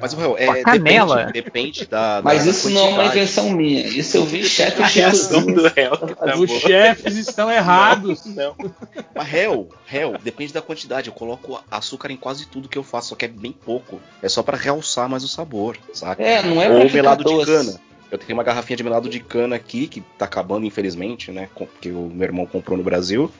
Mas, 0.00 0.12
Rael, 0.12 0.36
é, 0.38 0.62
canela. 0.62 1.24
Depende, 1.26 1.32
depende 1.32 1.86
da, 1.86 2.20
Mas 2.22 2.46
isso 2.46 2.70
não 2.70 2.86
é 2.86 2.88
uma 2.90 3.04
invenção 3.06 3.50
minha. 3.50 3.80
Isso 3.86 4.16
eu 4.16 4.24
vi 4.24 4.44
chefes 4.44 5.28
do 5.28 5.68
réu. 5.68 5.96
Tá 5.96 6.36
Os 6.36 6.50
chefes 6.50 7.16
estão 7.16 7.50
errados. 7.50 8.24
Não, 8.26 8.54
não. 8.58 8.72
Mas 9.14 9.26
réu, 9.26 9.68
réu, 9.86 10.16
depende 10.22 10.52
da 10.52 10.62
quantidade. 10.62 11.08
Eu 11.08 11.14
coloco 11.14 11.60
açúcar 11.70 12.12
em 12.12 12.16
quase 12.16 12.46
tudo 12.46 12.68
que 12.68 12.78
eu 12.78 12.84
faço, 12.84 13.08
só 13.08 13.14
que 13.16 13.24
é 13.24 13.28
bem 13.28 13.52
pouco. 13.52 14.00
É 14.22 14.28
só 14.28 14.42
para 14.42 14.56
realçar 14.56 15.08
mais 15.08 15.24
o 15.24 15.28
sabor, 15.28 15.76
saca? 15.92 16.22
É, 16.22 16.42
não 16.42 16.60
é 16.60 16.70
Ou 16.70 16.90
melado 16.90 17.24
de 17.24 17.44
cana. 17.44 17.80
Eu 18.10 18.18
tenho 18.18 18.34
uma 18.34 18.42
garrafinha 18.42 18.76
de 18.76 18.82
melado 18.82 19.08
de 19.08 19.20
cana 19.20 19.56
aqui, 19.56 19.86
que 19.86 20.00
tá 20.18 20.24
acabando, 20.24 20.66
infelizmente, 20.66 21.30
né? 21.30 21.48
Que 21.80 21.90
o 21.90 22.10
meu 22.12 22.24
irmão 22.24 22.44
comprou 22.44 22.76
no 22.76 22.82
Brasil. 22.82 23.30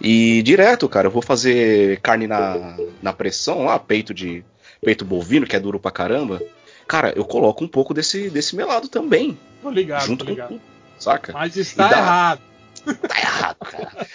E 0.00 0.42
direto, 0.42 0.88
cara, 0.88 1.06
eu 1.06 1.10
vou 1.10 1.22
fazer 1.22 2.00
carne 2.00 2.26
na, 2.26 2.76
na 3.02 3.12
pressão 3.12 3.64
lá, 3.64 3.78
peito 3.78 4.12
de. 4.12 4.44
peito 4.82 5.04
bovino, 5.04 5.46
que 5.46 5.56
é 5.56 5.60
duro 5.60 5.80
pra 5.80 5.90
caramba. 5.90 6.40
Cara, 6.86 7.12
eu 7.16 7.24
coloco 7.24 7.64
um 7.64 7.68
pouco 7.68 7.94
desse, 7.94 8.28
desse 8.28 8.54
melado 8.54 8.88
também. 8.88 9.38
Tô 9.62 9.70
ligado, 9.70 10.06
junto 10.06 10.24
tô 10.24 10.30
ligado. 10.30 10.48
Com, 10.48 10.60
saca? 10.98 11.32
Mas 11.32 11.56
está 11.56 11.88
dá, 11.88 11.98
errado. 11.98 12.40
Tá 12.84 13.18
errado, 13.18 13.56
cara. 13.58 14.06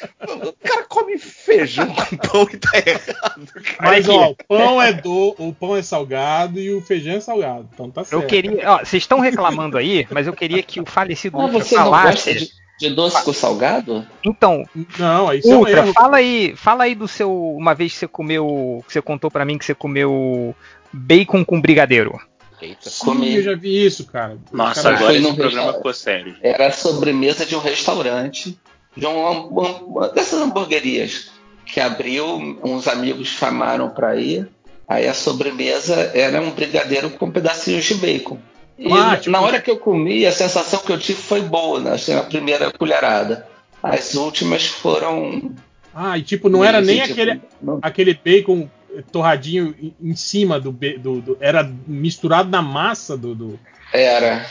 O 0.48 0.54
cara 0.68 0.84
come 0.84 1.18
feijão 1.18 1.88
com 1.88 2.18
pão 2.18 2.48
e 2.52 2.58
tá 2.58 2.78
errado, 2.78 3.48
cara. 3.54 3.92
Mas, 3.92 4.10
ó, 4.10 4.30
o 4.30 4.36
pão 4.48 4.82
é 4.82 4.94
do, 4.94 5.36
o 5.38 5.54
pão 5.54 5.76
é 5.76 5.82
salgado 5.82 6.60
e 6.60 6.74
o 6.74 6.82
feijão 6.82 7.16
é 7.16 7.20
salgado. 7.20 7.70
Então 7.74 7.92
tá 7.92 8.04
certo. 8.04 8.22
Eu 8.22 8.28
queria, 8.28 8.72
ó, 8.72 8.80
vocês 8.80 9.04
estão 9.04 9.20
reclamando 9.20 9.78
aí, 9.78 10.08
mas 10.10 10.28
eu 10.28 10.34
queria 10.34 10.64
que 10.64 10.80
o 10.80 10.86
falecido 10.86 11.40
ah, 11.40 11.46
Ultra 11.46 11.60
você 11.60 11.76
falasse. 11.76 12.06
Não 12.06 12.12
gosta 12.12 12.34
de, 12.34 12.52
de 12.80 12.96
doce 12.96 13.24
com 13.24 13.34
salgado? 13.34 14.08
Então, 14.24 14.64
não, 14.98 15.34
isso 15.34 15.54
Ultra, 15.54 15.80
é 15.80 15.84
um 15.84 15.94
fala 15.94 16.18
aí, 16.18 16.56
fala 16.56 16.84
aí 16.86 16.96
do 16.96 17.08
seu, 17.08 17.32
uma 17.56 17.74
vez 17.74 17.94
que 17.94 18.00
você 18.00 18.08
comeu, 18.08 18.84
que 18.88 18.94
você 18.94 19.02
contou 19.02 19.30
para 19.30 19.46
mim 19.46 19.58
que 19.58 19.66
você 19.66 19.76
comeu 19.76 20.56
bacon 20.92 21.44
com 21.44 21.62
brigadeiro. 21.62 22.20
Eita, 22.66 22.90
Sim, 22.90 23.06
comi. 23.06 23.36
eu 23.36 23.44
já 23.44 23.56
vi 23.56 23.86
isso, 23.86 24.06
cara. 24.06 24.38
Nossa, 24.52 24.82
cara, 24.82 24.98
agora 24.98 25.16
esse 25.16 25.34
programa 25.34 25.74
ficou 25.74 25.94
sério. 25.94 26.36
Era 26.42 26.68
a 26.68 26.72
sobremesa 26.72 27.46
de 27.46 27.56
um 27.56 27.60
restaurante, 27.60 28.58
de 28.98 29.06
uma, 29.06 29.30
uma 29.32 30.10
dessas 30.10 30.42
hamburguerias 30.42 31.30
que 31.66 31.80
abriu, 31.80 32.26
uns 32.64 32.88
amigos 32.88 33.28
chamaram 33.28 33.90
para 33.90 34.16
ir. 34.16 34.50
Aí 34.88 35.08
a 35.08 35.14
sobremesa 35.14 36.12
era 36.14 36.42
um 36.42 36.52
brigadeiro 36.52 37.10
com 37.12 37.30
pedacinhos 37.30 37.86
de 37.86 37.96
bacon. 37.96 38.38
E 38.78 38.92
ah, 38.92 39.16
tipo... 39.16 39.32
na 39.32 39.42
hora 39.42 39.62
que 39.62 39.70
eu 39.70 39.78
comi, 39.78 40.26
a 40.26 40.32
sensação 40.32 40.80
que 40.80 40.92
eu 40.92 41.00
tive 41.00 41.22
foi 41.22 41.42
boa, 41.42 41.80
né? 41.80 41.92
Assim, 41.94 42.14
a 42.14 42.24
primeira 42.24 42.72
colherada. 42.72 43.48
As 43.82 44.16
últimas 44.16 44.66
foram. 44.66 45.52
Ah, 45.94 46.18
e 46.18 46.24
tipo, 46.24 46.50
não 46.50 46.64
era 46.64 46.82
nem 46.82 47.02
tipo, 47.02 47.14
aquele, 47.14 47.42
não... 47.62 47.80
aquele 47.82 48.14
bacon 48.14 48.68
torradinho 49.12 49.76
em 50.02 50.16
cima 50.16 50.60
do, 50.60 50.72
do, 50.72 51.22
do, 51.22 51.38
Era 51.40 51.70
misturado 51.88 52.50
na 52.50 52.62
massa 52.62 53.18
do. 53.18 53.36
do... 53.36 53.60
Era. 53.94 54.46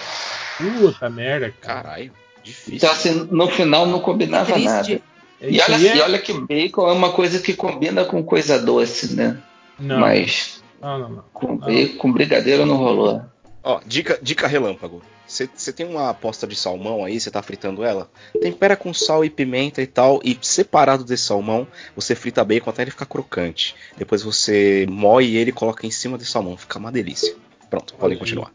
Puta 0.57 1.11
merda, 1.11 1.53
cara. 1.61 1.83
Caralho, 1.83 2.13
difícil. 2.43 2.77
Então, 2.77 2.91
assim, 2.91 3.29
no 3.31 3.49
final 3.49 3.87
não 3.87 4.01
combinava 4.01 4.53
Triste. 4.53 4.69
nada. 4.69 5.01
É 5.41 5.51
e 5.51 5.61
olha, 5.61 5.89
é... 5.89 5.97
e 5.97 6.01
olha 6.01 6.19
que 6.19 6.33
bacon 6.33 6.89
é 6.89 6.93
uma 6.93 7.13
coisa 7.13 7.39
que 7.41 7.55
combina 7.55 8.05
com 8.05 8.23
coisa 8.23 8.59
doce, 8.59 9.15
né? 9.15 9.37
Não. 9.79 10.01
Mas. 10.01 10.63
Não, 10.81 10.99
não, 10.99 11.09
não. 11.09 11.25
Com, 11.33 11.57
bacon, 11.57 11.99
com 11.99 12.13
brigadeiro 12.13 12.65
não 12.65 12.77
rolou. 12.77 13.23
Ó, 13.65 13.81
dica, 13.87 14.19
dica 14.21 14.47
relâmpago. 14.47 15.03
Você 15.27 15.73
tem 15.73 15.87
uma 15.87 16.11
aposta 16.11 16.47
de 16.47 16.55
salmão 16.55 17.03
aí, 17.03 17.19
você 17.19 17.31
tá 17.31 17.43
fritando 17.43 17.83
ela? 17.83 18.11
Tempera 18.43 18.77
com 18.77 18.93
sal 18.93 19.25
e 19.25 19.31
pimenta 19.31 19.81
e 19.81 19.87
tal, 19.87 20.21
e 20.23 20.39
separado 20.43 21.03
desse 21.03 21.25
salmão, 21.25 21.67
você 21.97 22.15
frita 22.15 22.45
bacon 22.45 22.69
até 22.69 22.83
ele 22.83 22.91
ficar 22.91 23.07
crocante. 23.07 23.75
Depois 23.97 24.23
você 24.23 24.87
moe 24.87 25.35
ele 25.35 25.49
e 25.49 25.53
coloca 25.53 25.87
em 25.87 25.91
cima 25.91 26.19
desse 26.19 26.31
salmão, 26.31 26.59
fica 26.59 26.79
uma 26.79 26.93
delícia. 26.93 27.35
Pronto, 27.71 27.95
podem 27.95 28.19
continuar. 28.19 28.53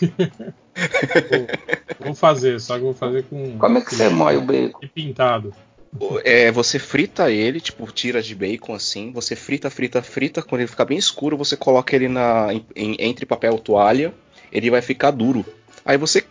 vou, 0.02 1.46
vou, 2.00 2.14
fazer, 2.14 2.60
só 2.60 2.74
que 2.74 2.82
vou 2.82 2.94
fazer 2.94 3.22
com. 3.24 3.56
Como 3.56 3.78
é 3.78 3.80
que 3.80 3.94
você 3.94 4.08
moe 4.08 4.36
o 4.36 4.42
bacon? 4.42 4.80
E 4.82 4.88
pintado. 4.88 5.54
É, 6.24 6.50
você 6.52 6.78
frita 6.78 7.30
ele, 7.30 7.60
tipo, 7.60 7.90
tira 7.90 8.22
de 8.22 8.34
bacon 8.34 8.74
assim, 8.74 9.12
você 9.12 9.34
frita, 9.34 9.70
frita, 9.70 10.02
frita, 10.02 10.42
quando 10.42 10.60
ele 10.60 10.68
ficar 10.68 10.84
bem 10.84 10.98
escuro, 10.98 11.36
você 11.36 11.56
coloca 11.56 11.96
ele 11.96 12.08
na, 12.08 12.48
em, 12.74 12.96
entre 12.98 13.24
papel 13.24 13.58
toalha, 13.58 14.12
ele 14.52 14.70
vai 14.70 14.82
ficar 14.82 15.10
duro. 15.10 15.44
Aí 15.84 15.96
você 15.96 16.24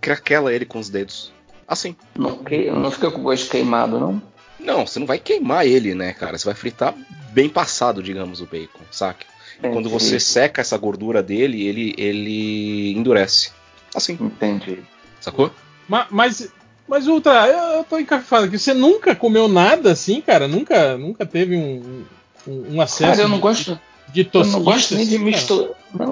craquela 0.00 0.52
ele 0.52 0.64
com 0.64 0.78
os 0.78 0.88
dedos. 0.88 1.32
Assim. 1.68 1.94
Não, 2.16 2.38
que, 2.38 2.70
não 2.70 2.90
fica 2.90 3.10
com 3.10 3.22
gosto 3.22 3.50
queimado, 3.50 4.00
não? 4.00 4.20
Não, 4.58 4.86
você 4.86 4.98
não 4.98 5.06
vai 5.06 5.18
queimar 5.18 5.66
ele, 5.66 5.94
né, 5.94 6.12
cara? 6.12 6.36
Você 6.36 6.44
vai 6.44 6.54
fritar 6.54 6.94
bem 7.32 7.48
passado, 7.48 8.02
digamos, 8.02 8.40
o 8.40 8.46
bacon, 8.46 8.82
saca? 8.90 9.24
Entendi. 9.58 9.74
Quando 9.74 9.88
você 9.88 10.18
seca 10.18 10.60
essa 10.60 10.76
gordura 10.76 11.22
dele, 11.22 11.66
ele, 11.66 11.94
ele 11.96 12.92
endurece. 12.96 13.52
Assim. 13.94 14.14
Entendi. 14.20 14.80
Sacou? 15.20 15.52
Mas, 15.86 16.06
mas, 16.10 16.52
mas 16.90 17.06
Ultra, 17.06 17.46
eu, 17.46 17.76
eu 17.76 17.84
tô 17.84 18.00
encafifado 18.00 18.46
aqui. 18.46 18.58
Você 18.58 18.74
nunca 18.74 19.14
comeu 19.14 19.46
nada 19.46 19.92
assim, 19.92 20.20
cara? 20.20 20.48
Nunca, 20.48 20.98
nunca 20.98 21.24
teve 21.24 21.56
um, 21.56 22.04
um, 22.48 22.74
um 22.74 22.80
acesso. 22.80 23.12
Cara, 23.12 23.22
eu 23.22 23.28
não 23.28 23.38
gosto. 23.38 23.78
De, 24.08 24.24
de 24.24 24.30
eu 24.34 24.44
não 24.44 24.64
gosto 24.64 24.96
nem 24.96 25.06
de 25.06 25.14
assim, 25.14 25.24
misturar. 25.24 25.68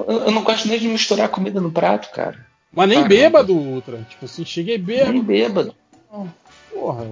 eu 0.07 0.31
não 0.31 0.41
gosto 0.41 0.69
nem 0.69 0.79
de 0.79 0.87
misturar 0.87 1.27
comida 1.27 1.59
no 1.59 1.69
prato, 1.69 2.09
cara. 2.13 2.47
Mas 2.71 2.87
nem 2.87 2.99
Caramba. 2.99 3.15
bêbado, 3.15 3.53
Ultra. 3.53 4.07
Tipo 4.09 4.23
assim, 4.23 4.45
cheguei 4.45 4.77
bêbado. 4.77 5.11
Nem 5.11 5.21
bêbado. 5.21 5.75
Porra. 6.73 7.07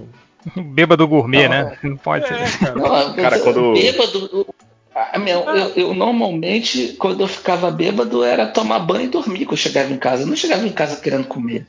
Bêbado 0.56 1.06
gourmet, 1.06 1.42
não, 1.42 1.50
né? 1.50 1.78
Não 1.82 1.96
pode 1.98 2.24
é, 2.24 2.46
ser. 2.46 2.58
Cara, 2.58 2.74
não, 2.74 3.12
cara 3.20 3.38
quando. 3.40 3.74
Bêbado. 3.74 4.46
Minha, 5.18 5.34
eu, 5.34 5.68
eu, 5.76 5.94
normalmente, 5.94 6.96
quando 6.98 7.20
eu 7.20 7.28
ficava 7.28 7.70
bêbado, 7.70 8.24
era 8.24 8.46
tomar 8.46 8.78
banho 8.78 9.04
e 9.04 9.08
dormir 9.08 9.44
quando 9.44 9.52
eu 9.52 9.56
chegava 9.58 9.92
em 9.92 9.98
casa. 9.98 10.22
Eu 10.22 10.26
não 10.26 10.36
chegava 10.36 10.66
em 10.66 10.72
casa 10.72 10.96
querendo 10.96 11.26
comer. 11.26 11.66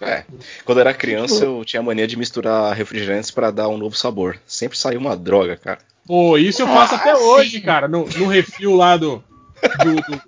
É. 0.00 0.24
Quando 0.64 0.78
eu 0.78 0.82
era 0.82 0.94
criança, 0.94 1.44
eu 1.44 1.64
tinha 1.64 1.80
a 1.80 1.82
mania 1.82 2.06
de 2.06 2.16
misturar 2.16 2.74
refrigerantes 2.74 3.30
para 3.30 3.50
dar 3.50 3.68
um 3.68 3.76
novo 3.76 3.96
sabor. 3.96 4.38
Sempre 4.46 4.78
saiu 4.78 5.00
uma 5.00 5.16
droga, 5.16 5.56
cara. 5.56 5.78
Pô, 6.06 6.38
isso 6.38 6.62
eu 6.62 6.66
faço 6.66 6.94
ah, 6.94 6.96
até 6.98 7.14
sim. 7.14 7.22
hoje, 7.22 7.60
cara. 7.60 7.86
No, 7.86 8.06
no 8.06 8.26
refil 8.26 8.74
lá 8.74 8.96
do, 8.96 9.22
do, 9.84 9.94
do, 9.94 10.22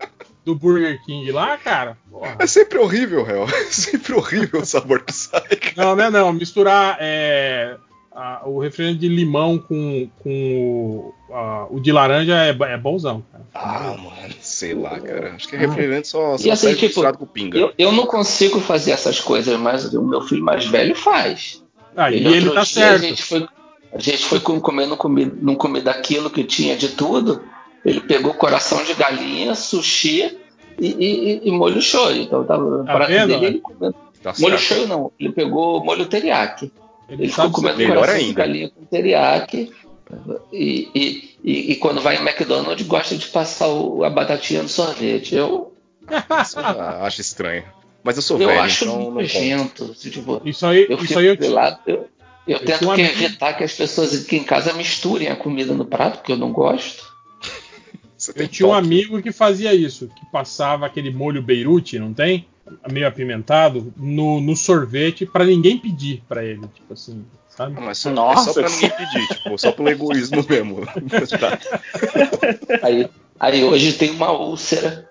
do 0.44 0.54
Burger 0.54 1.00
King 1.04 1.32
lá, 1.32 1.56
cara. 1.56 1.96
Porra. 2.10 2.36
É 2.38 2.46
sempre 2.46 2.78
horrível, 2.78 3.24
réu. 3.24 3.46
É 3.50 3.64
sempre 3.70 4.12
horrível 4.14 4.60
o 4.60 4.66
sabor 4.66 5.02
que 5.02 5.12
sai. 5.12 5.40
Cara. 5.40 5.74
Não, 5.76 5.96
não 5.96 6.04
é 6.04 6.10
não. 6.10 6.32
Misturar 6.32 6.98
é, 7.00 7.76
a, 8.20 8.42
o 8.46 8.58
refrigerante 8.58 9.00
de 9.00 9.08
limão 9.08 9.58
com, 9.58 10.08
com 10.22 10.30
o, 10.30 11.34
a, 11.34 11.66
o 11.70 11.80
de 11.80 11.90
laranja 11.90 12.34
é, 12.36 12.50
é 12.50 12.76
bonzão, 12.76 13.24
cara. 13.32 13.44
Ah, 13.54 13.96
mano, 13.96 14.34
sei 14.40 14.74
lá, 14.74 15.00
cara. 15.00 15.34
Acho 15.34 15.48
que 15.48 15.56
refrigerante 15.56 16.08
só, 16.08 16.36
só 16.36 16.46
e 16.46 16.50
assim, 16.50 16.74
tipo, 16.74 16.86
misturado 16.86 17.16
com 17.16 17.26
pinga. 17.26 17.58
Eu, 17.58 17.72
eu 17.78 17.90
não 17.90 18.04
consigo 18.04 18.60
fazer 18.60 18.90
essas 18.90 19.18
coisas, 19.20 19.58
mas 19.58 19.94
o 19.94 20.02
meu 20.02 20.20
filho 20.20 20.44
mais 20.44 20.66
velho 20.66 20.94
faz. 20.94 21.64
Ah, 21.96 22.12
ele, 22.12 22.28
e 22.28 22.34
ele 22.34 22.50
tá 22.50 22.64
certo. 22.64 22.96
A 22.96 23.08
gente 23.08 23.22
foi, 23.22 23.48
a 23.92 23.98
gente 23.98 24.24
foi 24.26 24.38
comendo 24.40 24.96
comida, 24.98 25.34
não 25.40 25.54
comer 25.54 25.80
daquilo 25.80 26.28
que 26.28 26.44
tinha 26.44 26.76
de 26.76 26.90
tudo. 26.90 27.42
Ele 27.82 28.00
pegou 28.02 28.34
coração 28.34 28.84
de 28.84 28.92
galinha, 28.92 29.54
sushi 29.54 30.38
e, 30.78 30.86
e, 30.88 31.48
e 31.48 31.50
molho 31.50 31.80
shoyu. 31.80 32.22
Então 32.22 32.44
tava 32.44 32.84
tá 32.84 33.06
vendo, 33.06 33.28
dele, 33.28 33.46
ele 33.46 33.60
comendo. 33.60 33.96
Tá 34.22 34.34
molho 34.38 34.58
shoyu 34.58 34.86
não, 34.86 35.10
ele 35.18 35.32
pegou 35.32 35.82
molho 35.82 36.04
teriyaki. 36.04 36.70
Ele, 37.10 37.24
ele 37.24 37.32
ficou 37.32 37.50
comendo 37.50 37.86
coração 37.86 38.14
ainda. 38.14 38.26
de 38.26 38.32
galinha 38.32 38.70
com 38.70 38.84
teriyaki. 38.84 39.72
E, 40.52 40.88
e, 40.94 41.34
e, 41.44 41.72
e, 41.72 41.76
quando 41.76 42.00
vai 42.00 42.16
em 42.16 42.20
McDonald's 42.20 42.86
gosta 42.86 43.16
de 43.16 43.26
passar 43.28 43.68
o, 43.68 44.04
a 44.04 44.10
batatinha 44.10 44.62
no 44.62 44.68
sorvete. 44.68 45.34
Eu 45.34 45.72
acho 47.00 47.20
estranho. 47.20 47.64
Mas 48.02 48.16
eu 48.16 48.22
sou 48.22 48.40
eu 48.40 48.48
velho, 48.48 48.60
acho 48.60 48.84
então 48.84 49.10
nojento. 49.10 49.94
Tipo, 49.94 50.40
isso 50.44 50.66
aí, 50.66 50.86
eu 50.88 50.98
isso 50.98 51.18
aí 51.18 51.26
eu, 51.26 51.52
lado, 51.52 51.80
eu, 51.86 52.08
eu, 52.46 52.56
eu 52.56 52.64
tento 52.64 52.92
que 52.94 53.00
evitar 53.02 53.52
que 53.54 53.62
as 53.62 53.72
pessoas 53.72 54.14
aqui 54.14 54.36
em 54.36 54.44
casa 54.44 54.72
misturem 54.72 55.28
a 55.28 55.36
comida 55.36 55.74
no 55.74 55.84
prato, 55.84 56.18
porque 56.18 56.32
eu 56.32 56.38
não 56.38 56.52
gosto. 56.52 57.04
eu 58.34 58.48
tinha 58.48 58.68
um 58.68 58.74
amigo 58.74 59.20
que 59.20 59.30
fazia 59.30 59.74
isso, 59.74 60.08
que 60.08 60.26
passava 60.32 60.86
aquele 60.86 61.12
molho 61.12 61.42
Beirute, 61.42 61.98
não 61.98 62.14
tem? 62.14 62.46
Meio 62.90 63.06
apimentado 63.06 63.92
no, 63.96 64.40
no 64.40 64.56
sorvete 64.56 65.26
para 65.26 65.44
ninguém 65.44 65.78
pedir 65.78 66.22
para 66.28 66.44
ele, 66.44 66.62
tipo 66.74 66.92
assim, 66.92 67.24
sabe? 67.48 67.74
Não, 67.74 67.82
mas 67.82 68.04
Nossa. 68.04 68.50
é 68.50 68.52
só 68.52 68.60
pra 68.60 68.70
ninguém 68.70 68.90
pedir, 68.90 69.28
tipo, 69.28 69.58
só 69.58 69.72
pelo 69.72 69.88
egoísmo 69.88 70.44
mesmo. 70.48 70.86
tá. 71.38 71.58
aí, 72.82 73.08
aí 73.38 73.64
hoje 73.64 73.92
tem 73.94 74.10
uma 74.10 74.32
úlcera. 74.32 75.08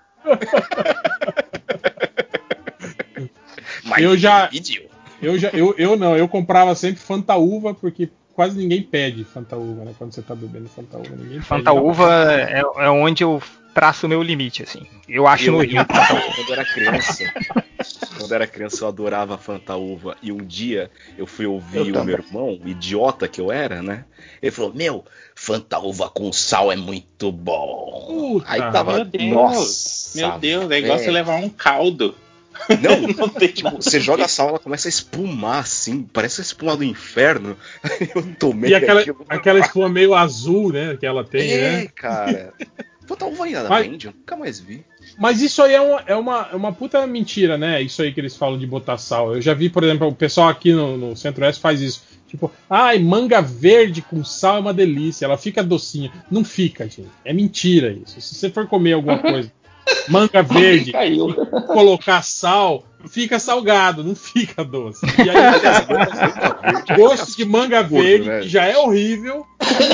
mas 3.84 4.04
eu 4.04 4.18
já 4.18 4.48
pediu. 4.48 4.90
Eu 5.22 5.38
já 5.38 5.50
eu, 5.50 5.76
eu 5.78 5.98
não, 5.98 6.16
eu 6.16 6.28
comprava 6.28 6.74
sempre 6.76 7.02
Fanta 7.02 7.36
Uva 7.36 7.74
porque 7.74 8.10
quase 8.40 8.58
ninguém 8.58 8.82
pede 8.82 9.26
Fanta 9.26 9.58
Uva, 9.58 9.84
né? 9.84 9.94
Quando 9.98 10.14
você 10.14 10.22
tá 10.22 10.34
bebendo 10.34 10.70
Fanta 10.70 10.98
Uva, 10.98 11.14
ninguém 11.14 11.42
Fanta 11.42 11.74
pede, 11.74 11.86
Uva 11.86 12.34
é, 12.34 12.62
é 12.62 12.90
onde 12.90 13.22
eu 13.22 13.44
traço 13.74 14.06
o 14.06 14.10
meu 14.10 14.24
limite, 14.24 14.64
assim. 14.64 14.88
Eu 15.10 15.28
acho 15.28 15.52
no 15.52 15.60
Rio. 15.60 15.86
Quando 15.86 16.48
eu 16.48 16.54
era 16.54 16.64
criança, 16.64 17.34
quando 18.18 18.32
eu 18.32 18.36
era 18.36 18.48
criança, 18.48 18.86
eu 18.86 18.88
adorava 18.88 19.38
Fanta 19.38 19.76
Uva. 19.76 20.16
E 20.24 20.32
um 20.32 20.38
dia 20.38 20.90
eu 21.18 21.28
fui 21.28 21.46
ouvir 21.48 21.90
eu 21.90 22.02
o 22.02 22.06
meu 22.06 22.18
irmão, 22.18 22.58
idiota 22.64 23.28
que 23.28 23.42
eu 23.42 23.52
era, 23.52 23.82
né? 23.82 24.06
Ele 24.42 24.52
falou: 24.52 24.74
Meu, 24.74 25.04
Fanta 25.36 25.78
Uva 25.78 26.10
com 26.10 26.32
sal 26.32 26.72
é 26.72 26.78
muito 26.78 27.34
bom. 27.34 28.06
Puta, 28.08 28.46
Aí 28.50 28.62
tava. 28.72 28.96
Meu 28.96 29.06
Deus, 29.06 29.34
Nossa, 29.34 30.18
meu 30.18 30.40
Deus, 30.40 30.72
é 30.72 30.80
igual 30.80 30.98
você 30.98 31.12
levar 31.12 31.36
um 31.36 31.50
caldo. 31.50 32.16
Não, 32.82 33.08
não 33.16 33.30
tem, 33.30 33.50
tipo, 33.50 33.72
você 33.72 34.00
joga 34.00 34.26
a 34.26 34.28
sal, 34.28 34.50
ela 34.50 34.60
começa 34.60 34.88
a 34.88 34.90
espumar 34.90 35.60
assim, 35.60 36.04
parece 36.04 36.42
a 36.42 36.44
espuma 36.44 36.76
do 36.76 36.84
inferno. 36.84 37.58
Eu 38.16 38.24
tomei 38.36 38.72
e 38.72 38.76
aquela, 38.76 39.02
aquilo. 39.02 39.26
aquela 39.28 39.60
espuma 39.60 39.90
meio 39.90 40.14
azul, 40.14 40.72
né, 40.72 40.98
que 40.98 41.06
ela 41.06 41.24
tem, 41.24 41.52
é, 41.52 41.72
né? 41.72 41.88
cara. 41.88 42.54
Puta 43.08 43.26
uva 43.26 43.46
ainda 43.46 43.68
mas, 43.68 43.88
vende, 43.88 44.06
eu 44.06 44.14
nunca 44.14 44.36
mais 44.36 44.60
vi. 44.60 44.86
Mas 45.18 45.42
isso 45.42 45.64
aí 45.64 45.74
é 45.74 45.82
uma, 45.82 46.04
é, 46.06 46.16
uma, 46.16 46.50
é 46.52 46.56
uma 46.56 46.72
puta 46.72 47.08
mentira, 47.08 47.58
né? 47.58 47.82
Isso 47.82 48.04
aí 48.04 48.14
que 48.14 48.22
eles 48.22 48.38
falam 48.38 48.60
de 48.60 48.68
botar 48.68 49.00
sal. 49.00 49.34
Eu 49.34 49.42
já 49.42 49.52
vi, 49.56 49.68
por 49.68 49.84
exemplo, 49.84 50.08
o 50.08 50.14
pessoal 50.14 50.48
aqui 50.48 50.72
no, 50.72 50.96
no 50.96 51.16
Centro-Oeste 51.16 51.60
faz 51.60 51.82
isso. 51.82 52.04
Tipo, 52.28 52.52
ai, 52.70 53.00
manga 53.00 53.42
verde 53.42 54.04
com 54.04 54.24
sal 54.24 54.58
é 54.58 54.60
uma 54.60 54.74
delícia, 54.76 55.26
ela 55.26 55.40
fica 55.40 55.64
docinha. 55.64 56.12
Não 56.30 56.44
fica, 56.44 56.84
gente. 56.84 57.10
É 57.26 57.34
mentira 57.34 57.92
isso. 57.92 58.22
Se 58.22 58.36
você 58.36 58.52
for 58.52 58.68
comer 58.68 58.94
alguma 58.94 59.18
coisa 59.20 59.52
manga 60.08 60.42
verde, 60.42 60.92
colocar 61.68 62.22
sal, 62.24 62.84
fica 63.08 63.40
salgado, 63.40 64.04
não 64.04 64.16
fica 64.16 64.64
doce. 64.64 65.06
E 65.06 65.30
aí, 65.30 66.96
gosto 66.98 67.36
de 67.36 67.46
manga 67.46 67.84
verde, 67.84 68.42
que 68.42 68.50
já 68.50 68.66
é 68.66 68.78
horrível, 68.78 69.46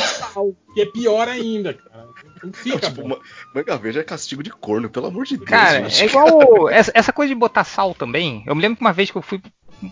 sal, 0.01 0.55
que 0.73 0.81
é 0.81 0.85
pior 0.85 1.27
ainda, 1.27 1.73
cara. 1.73 2.05
Não 2.43 2.53
fica 2.53 2.89
não, 2.89 2.95
tipo, 2.95 3.21
Manga 3.53 3.77
verde 3.77 3.99
é 3.99 4.03
castigo 4.03 4.43
de 4.43 4.51
corno, 4.51 4.89
pelo 4.89 5.07
amor 5.07 5.25
de 5.25 5.37
Deus. 5.37 5.49
Cara, 5.49 5.89
gente. 5.89 6.03
é 6.03 6.05
igual 6.05 6.69
essa, 6.69 6.91
essa, 6.93 7.13
coisa 7.13 7.33
de 7.33 7.39
botar 7.39 7.63
sal 7.63 7.95
também. 7.95 8.43
Eu 8.45 8.55
me 8.55 8.61
lembro 8.61 8.77
que 8.77 8.83
uma 8.83 8.93
vez 8.93 9.09
que 9.09 9.17
eu 9.17 9.21
fui 9.21 9.41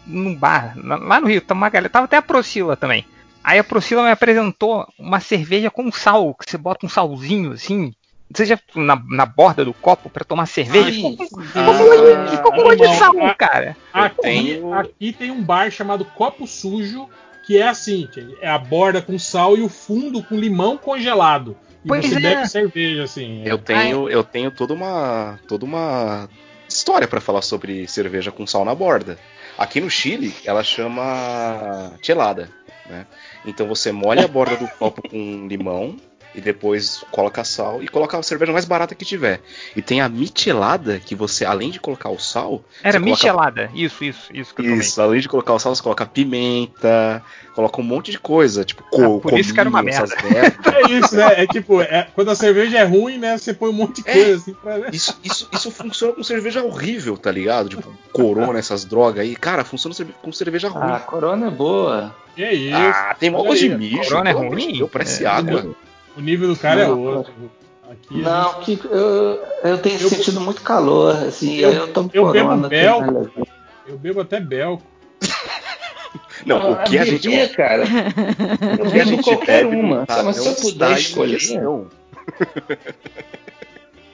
num 0.06 0.36
bar, 0.36 0.76
lá 0.78 1.20
no 1.20 1.28
Rio, 1.28 1.42
tava, 1.42 1.90
tava 1.90 2.06
até 2.06 2.18
a 2.18 2.22
Procila 2.22 2.76
também. 2.76 3.06
Aí 3.44 3.60
a 3.60 3.64
Procila 3.64 4.04
me 4.04 4.12
apresentou 4.12 4.88
uma 4.98 5.20
cerveja 5.20 5.70
com 5.70 5.92
sal, 5.92 6.34
que 6.34 6.50
você 6.50 6.58
bota 6.58 6.86
um 6.86 6.90
salzinho 6.90 7.52
assim, 7.52 7.94
seja 8.34 8.60
na, 8.76 9.02
na 9.10 9.26
borda 9.26 9.64
do 9.64 9.74
copo 9.74 10.10
para 10.10 10.24
tomar 10.24 10.46
cerveja. 10.46 10.92
Ficou 10.92 12.72
ah, 12.72 12.76
de 12.76 12.96
sal, 12.96 13.14
cara. 13.38 13.78
Aqui, 13.94 14.62
aqui 14.74 15.14
tem 15.14 15.32
um 15.32 15.44
bar 15.44 15.72
chamado 15.72 16.06
Copo 16.06 16.48
Sujo, 16.48 17.08
que 17.46 17.58
é 17.58 17.68
assim, 17.68 18.08
é 18.42 18.50
a 18.50 18.58
borda 18.58 19.02
com 19.02 19.20
sal 19.20 19.58
e 19.58 19.62
o 19.62 19.70
fundo 19.70 20.24
com 20.24 20.36
limão 20.36 20.78
congelado. 20.78 21.58
E 21.84 21.88
pois 21.88 22.06
você 22.06 22.16
é. 22.16 22.20
bebe 22.20 22.48
cerveja, 22.48 23.04
assim. 23.04 23.44
É. 23.46 23.52
Eu 23.52 23.58
tenho, 23.58 24.10
eu 24.10 24.24
tenho 24.24 24.50
toda 24.52 24.74
uma, 24.74 25.40
toda 25.48 25.66
uma 25.66 26.30
história 26.68 27.08
para 27.08 27.22
falar 27.22 27.42
sobre 27.42 27.88
cerveja 27.88 28.32
com 28.32 28.48
sal 28.48 28.64
na 28.64 28.74
borda. 28.74 29.18
Aqui 29.58 29.80
no 29.80 29.90
Chile, 29.90 30.34
ela 30.46 30.64
chama 30.64 31.94
gelada, 32.02 32.50
né? 32.90 33.06
Então 33.46 33.68
você 33.68 33.92
molha 33.92 34.26
a 34.26 34.28
borda 34.28 34.56
do 34.56 34.68
copo 34.68 35.08
com 35.08 35.48
limão, 35.48 35.96
e 36.36 36.42
depois 36.42 37.04
coloca 37.12 37.44
sal 37.44 37.82
e 37.84 37.88
coloca 37.88 38.18
a 38.18 38.24
cerveja 38.24 38.52
mais 38.52 38.66
barata 38.66 38.96
que 38.96 39.06
tiver. 39.06 39.42
E 39.76 39.82
tem 39.82 40.02
a 40.02 40.10
michelada, 40.10 41.00
que 41.00 41.16
você, 41.16 41.46
além 41.46 41.70
de 41.70 41.80
colocar 41.80 42.10
o 42.10 42.18
sal. 42.18 42.64
Era 42.84 43.00
michelada, 43.00 43.68
coloca... 43.68 43.80
isso, 43.80 44.04
isso, 44.04 44.34
isso 44.34 44.56
que 44.56 44.62
eu 44.62 44.76
Isso, 44.76 45.02
além 45.02 45.22
de 45.22 45.30
colocar 45.30 45.54
o 45.54 45.60
sal, 45.60 45.76
você 45.76 45.84
coloca 45.84 46.06
pimenta, 46.06 47.24
coloca 47.54 47.80
um 47.80 47.84
monte 47.84 48.12
de 48.12 48.20
coisa, 48.20 48.66
tipo 48.66 48.84
co 48.84 49.18
ah, 49.18 49.20
Por 49.20 49.40
isso 49.40 49.54
que 49.54 49.60
era 49.60 49.70
uma 49.70 49.84
merda. 49.84 50.14
é 50.16 50.92
isso, 50.92 51.16
né? 51.16 51.44
É 51.44 51.48
tipo, 51.48 51.82
é, 51.82 52.08
quando 52.14 52.32
a 52.32 52.36
cerveja 52.36 52.80
é 52.80 52.84
ruim, 52.84 53.18
né? 53.18 53.38
Você 53.38 53.54
põe 53.54 53.70
um 53.70 53.74
monte 53.74 54.02
de 54.02 54.10
é, 54.10 54.14
coisa 54.14 54.36
assim 54.36 54.54
pra. 54.54 54.90
Isso, 54.92 55.18
isso, 55.24 55.48
isso 55.52 55.72
funciona 55.72 56.14
com 56.14 56.24
cerveja 56.24 56.64
horrível, 56.64 57.18
tá 57.18 57.32
ligado? 57.32 57.70
Tipo, 57.70 57.94
corona, 58.12 58.60
essas 58.60 58.86
drogas 58.86 59.22
aí. 59.22 59.36
Cara, 59.36 59.64
funciona 59.64 59.96
com 60.22 60.32
cerveja 60.32 60.70
ruim. 60.70 60.92
Ah, 60.92 61.00
corona 61.00 61.48
é 61.48 61.52
boa. 61.52 62.16
Que 62.36 62.44
é 62.44 62.54
isso? 62.54 62.76
Ah, 62.76 63.16
tem 63.20 63.30
mó 63.30 63.54
de 63.54 63.70
mijo. 63.70 64.10
Corona 64.10 64.30
é 64.30 64.34
ruim? 64.34 64.88
Parece 64.88 65.24
é, 65.24 65.28
água. 65.28 65.76
O 66.16 66.22
nível 66.22 66.48
do 66.48 66.56
cara 66.56 66.82
é 66.82 66.88
não, 66.88 66.94
é 66.94 67.16
outro. 67.18 67.34
Aqui 67.90 68.22
não, 68.22 68.64
gente... 68.64 68.78
que 68.78 68.88
eu, 68.88 69.44
eu 69.64 69.78
tenho 69.78 70.00
eu, 70.00 70.10
sentido 70.10 70.40
muito 70.40 70.62
calor, 70.62 71.16
assim, 71.16 71.58
eu, 71.58 71.72
eu 71.72 71.88
tô 71.94 72.10
Eu 72.14 72.32
bebo 72.32 72.68
bel, 72.68 73.32
eu 73.88 73.98
bebo 73.98 74.22
até 74.22 74.40
bel. 74.40 74.82
Não, 76.46 76.58
ah, 76.58 76.70
o 76.72 76.84
que 76.84 76.98
a, 76.98 77.06
gente. 77.06 77.30
Bebia, 77.30 77.50
cara. 77.50 77.84
Eu 78.78 78.92
bebo 78.92 79.24
qualquer 79.24 79.64
bebe, 79.64 79.76
uma. 79.76 80.06
Tá, 80.06 80.24
mas 80.24 80.38
se 80.38 80.48
eu 80.48 80.56
puder 80.56 80.98
escolher. 80.98 81.40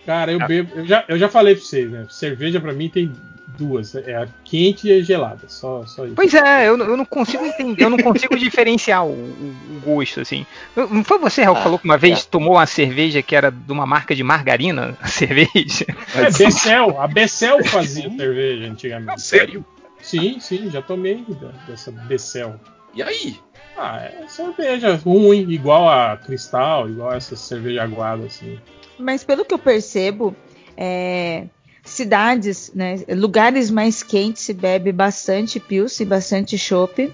Cara, 0.06 0.32
eu 0.32 0.40
bebo. 0.48 0.80
Eu 0.80 0.86
já, 0.86 1.06
eu 1.08 1.18
já 1.18 1.28
falei 1.28 1.56
pra 1.56 1.64
vocês, 1.64 1.90
né? 1.90 2.06
Cerveja 2.10 2.60
pra 2.60 2.74
mim 2.74 2.90
tem 2.90 3.12
duas. 3.60 3.94
É 3.94 4.16
a 4.16 4.28
quente 4.44 4.88
e 4.88 5.00
a 5.00 5.04
gelada. 5.04 5.48
Só, 5.48 5.86
só 5.86 6.06
isso. 6.06 6.16
Pois 6.16 6.34
é, 6.34 6.68
eu, 6.68 6.78
eu 6.78 6.98
não 6.98 7.06
consigo 7.06 7.46
entender, 7.46 7.84
eu 7.84 7.90
não 7.90 7.98
consigo 7.98 8.38
diferenciar 8.38 9.06
o, 9.06 9.12
o, 9.12 9.82
gosto, 9.84 10.22
assim. 10.22 10.46
Não 10.76 11.04
foi 11.04 11.20
você, 11.20 11.44
Raul, 11.44 11.56
que 11.56 11.62
ah, 11.62 11.64
falou 11.64 11.80
que 11.80 11.86
uma 11.86 11.98
vez 11.98 12.20
é. 12.20 12.28
tomou 12.30 12.54
uma 12.54 12.66
cerveja 12.66 13.22
que 13.22 13.36
era 13.36 13.52
de 13.52 13.72
uma 13.72 13.86
marca 13.86 14.16
de 14.16 14.24
margarina? 14.24 14.98
A 15.02 15.08
cerveja? 15.08 15.86
É, 16.16 16.32
Becel. 16.32 17.00
A 17.00 17.08
Becel 17.08 17.64
fazia 17.68 18.10
cerveja 18.10 18.72
antigamente. 18.72 19.22
Sério? 19.22 19.66
Sim, 20.02 20.40
sim, 20.40 20.72
já 20.72 20.82
tomei 20.82 21.26
dessa 21.68 21.92
Becel. 21.92 22.60
E 22.96 23.04
aí? 23.04 23.38
Ah, 23.78 24.02
é 24.04 24.28
cerveja 24.28 24.96
ruim, 24.96 25.50
igual 25.52 25.88
a 25.88 26.18
Cristal, 26.18 26.90
igual 26.90 27.14
essa 27.14 27.36
cerveja 27.36 27.84
aguada, 27.84 28.26
assim. 28.26 28.60
Mas 28.98 29.24
pelo 29.24 29.46
que 29.46 29.54
eu 29.54 29.60
percebo, 29.60 30.36
é, 30.76 31.46
cidades, 31.90 32.72
né, 32.74 33.04
lugares 33.10 33.70
mais 33.70 34.04
quentes 34.04 34.44
se 34.44 34.54
bebe 34.54 34.92
bastante 34.92 35.60
pilsen, 35.60 36.08
bastante 36.08 36.58
chopp. 36.58 37.12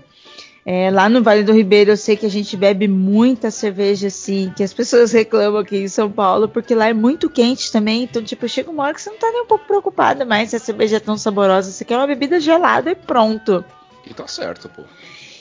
É, 0.67 0.89
lá 0.89 1.07
no 1.07 1.21
Vale 1.21 1.43
do 1.43 1.53
Ribeiro 1.53 1.91
eu 1.91 1.97
sei 1.97 2.17
que 2.17 2.26
a 2.26 2.30
gente 2.30 2.57
bebe 2.57 2.88
muita 2.88 3.51
cerveja 3.51 4.07
assim, 4.07 4.51
que 4.55 4.63
as 4.63 4.73
pessoas 4.73 5.11
reclamam 5.13 5.61
aqui 5.61 5.78
em 5.78 5.88
São 5.88 6.11
Paulo, 6.11 6.49
porque 6.49 6.73
lá 6.73 6.88
é 6.88 6.93
muito 6.93 7.30
quente 7.30 7.71
também. 7.71 8.03
Então, 8.03 8.23
tipo, 8.23 8.47
chega 8.49 8.71
uma 8.71 8.84
hora 8.84 8.93
que 8.93 9.01
você 9.01 9.11
não 9.11 9.17
tá 9.17 9.30
nem 9.32 9.43
um 9.43 9.47
pouco 9.47 9.65
preocupada 9.65 10.26
mais 10.26 10.49
se 10.49 10.55
a 10.55 10.59
cerveja 10.59 10.97
é 10.97 10.99
tão 10.99 11.17
saborosa. 11.17 11.71
Você 11.71 11.86
quer 11.86 11.97
uma 11.97 12.07
bebida 12.07 12.39
gelada 12.39 12.89
e 12.89 12.95
pronto. 12.95 13.63
E 14.07 14.13
tá 14.13 14.28
certo, 14.28 14.67
pô. 14.69 14.84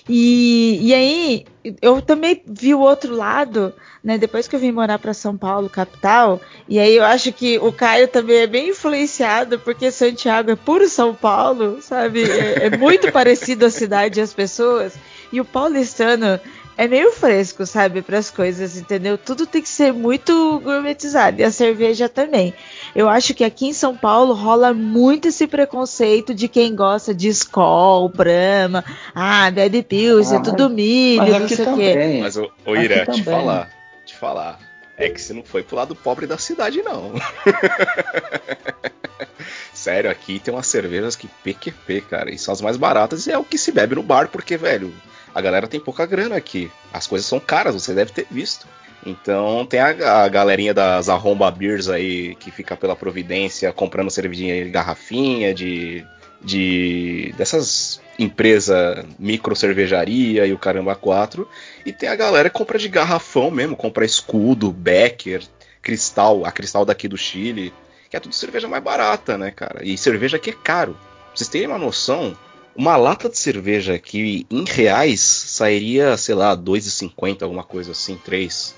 E, 0.09 0.81
e 0.83 0.95
aí, 0.95 1.47
eu 1.81 2.03
também 2.03 2.43
vi 2.47 2.75
o 2.75 2.81
outro 2.81 3.15
lado, 3.15 3.73
né? 4.03 4.19
Depois 4.19 4.47
que 4.47 4.55
eu 4.55 4.61
vim 4.61 4.71
morar 4.71 4.99
para 4.99 5.15
São 5.15 5.37
Paulo, 5.37 5.71
capital, 5.71 6.41
e 6.69 6.79
aí 6.79 6.97
eu 6.97 7.05
acho 7.05 7.33
que 7.33 7.59
o 7.59 7.73
Caio 7.73 8.07
também 8.07 8.39
é 8.39 8.47
bem 8.47 8.69
influenciado, 8.69 9.59
porque 9.59 9.91
Santiago 9.91 10.51
é 10.51 10.57
puro 10.57 10.87
São 10.89 11.15
Paulo, 11.15 11.81
sabe? 11.81 12.23
É, 12.23 12.67
é 12.67 12.77
muito 12.77 13.11
parecido 13.13 13.65
a 13.65 13.71
cidade 13.71 14.21
e 14.21 14.23
as 14.23 14.35
pessoas. 14.35 14.95
E 15.33 15.41
o 15.41 15.45
paulistano 15.45 16.39
é 16.77 16.89
meio 16.89 17.13
fresco, 17.13 17.65
sabe, 17.65 18.03
para 18.03 18.19
as 18.19 18.31
coisas, 18.31 18.77
entendeu? 18.77 19.17
Tudo 19.17 19.47
tem 19.47 19.63
que 19.63 19.69
ser 19.69 19.93
muito 19.93 20.61
gourmetizado 20.61 21.41
e 21.41 21.45
a 21.45 21.51
cerveja 21.51 22.09
também. 22.09 22.53
Eu 22.95 23.09
acho 23.09 23.35
que 23.35 23.43
aqui 23.43 23.67
em 23.67 23.73
São 23.73 23.97
Paulo 23.97 24.35
rola 24.35 24.73
muito 24.73 25.29
esse 25.29 25.47
preconceito 25.47 26.33
de 26.33 26.47
quem 26.47 26.77
gosta 26.77 27.13
de 27.13 27.29
Skol, 27.29 28.09
Brahma, 28.09 28.85
ah, 29.15 29.51
bebe 29.51 29.83
Pilsen, 29.83 30.37
ah, 30.37 30.41
é 30.41 30.45
tudo 30.45 30.71
milho, 30.71 31.41
não 31.41 31.49
sei 31.49 31.67
o 31.67 31.77
quê. 31.77 32.21
Mas, 32.23 32.37
ô, 32.37 32.51
ô 32.65 32.77
Ira, 32.77 33.05
te 33.07 33.25
falar, 33.25 33.71
te 34.07 34.15
falar, 34.15 34.61
é 34.97 35.09
que 35.09 35.21
você 35.21 35.33
não 35.33 35.43
foi 35.43 35.65
pro 35.65 35.77
lado 35.77 35.97
pobre 35.97 36.27
da 36.27 36.39
cidade, 36.39 36.83
não. 36.83 37.15
Sério, 39.75 40.11
aqui 40.11 40.39
tem 40.39 40.55
umas 40.55 40.69
cervejas 40.69 41.17
que 41.17 41.27
PQP, 41.27 42.03
cara, 42.03 42.33
e 42.33 42.39
são 42.39 42.55
as 42.55 42.61
mais 42.61 42.77
baratas 42.77 43.27
e 43.27 43.33
é 43.33 43.39
o 43.39 43.45
que 43.45 43.59
se 43.59 43.73
bebe 43.73 43.97
no 43.97 44.03
bar, 44.03 44.29
porque, 44.29 44.57
velho, 44.57 44.95
a 45.35 45.41
galera 45.41 45.67
tem 45.67 45.81
pouca 45.81 46.07
grana 46.07 46.37
aqui. 46.37 46.71
As 46.93 47.09
coisas 47.09 47.27
são 47.27 47.41
caras, 47.41 47.75
você 47.75 47.93
deve 47.93 48.13
ter 48.13 48.27
visto. 48.31 48.69
Então 49.05 49.67
tem 49.67 49.81
a, 49.81 50.25
a 50.25 50.29
galerinha 50.29 50.73
das 50.73 51.09
arromba 51.09 51.51
beers 51.51 51.89
aí 51.89 52.35
que 52.37 52.51
fica 52.51 52.77
pela 52.77 52.97
Providência 52.97 53.73
comprando 53.73 54.11
cervejinha 54.11 54.65
de 54.65 54.71
garrafinha, 54.71 55.53
de, 55.53 56.05
de 56.43 57.35
dessas 57.37 58.01
empresa 58.19 59.05
micro 59.19 59.57
cervejaria 59.57 60.47
e 60.47 60.53
o 60.53 60.59
caramba 60.59 60.95
4. 60.95 61.47
E 61.85 61.93
tem 61.93 62.09
a 62.09 62.17
galera 62.17 62.49
que 62.49 62.57
compra 62.57 62.79
de 62.79 62.89
garrafão 62.89 63.51
mesmo, 63.51 63.77
compra 63.77 64.05
escudo, 64.05 64.73
Becker, 64.73 65.43
cristal, 65.83 66.45
a 66.47 66.53
cristal 66.53 66.85
daqui 66.85 67.09
do 67.09 67.19
Chile 67.19 67.73
que 68.15 68.17
é 68.17 68.21
tudo 68.21 68.33
cerveja 68.33 68.69
mais 68.69 68.81
barata, 68.81 69.37
né, 69.37 69.51
cara? 69.51 69.85
E 69.85 69.99
cerveja 69.99 70.37
aqui 70.37 70.51
é 70.51 70.53
caro. 70.53 70.93
Pra 70.93 71.35
vocês 71.35 71.49
terem 71.49 71.67
uma 71.67 71.79
noção, 71.79 72.37
uma 72.77 72.97
lata 72.97 73.29
de 73.29 73.37
cerveja 73.37 73.95
aqui 73.95 74.47
em 74.49 74.65
reais 74.65 75.21
sairia, 75.21 76.17
sei 76.17 76.37
lá, 76.37 76.57
2,50, 76.57 77.43
alguma 77.43 77.65
coisa 77.65 77.91
assim, 77.91 78.17
3. 78.17 78.77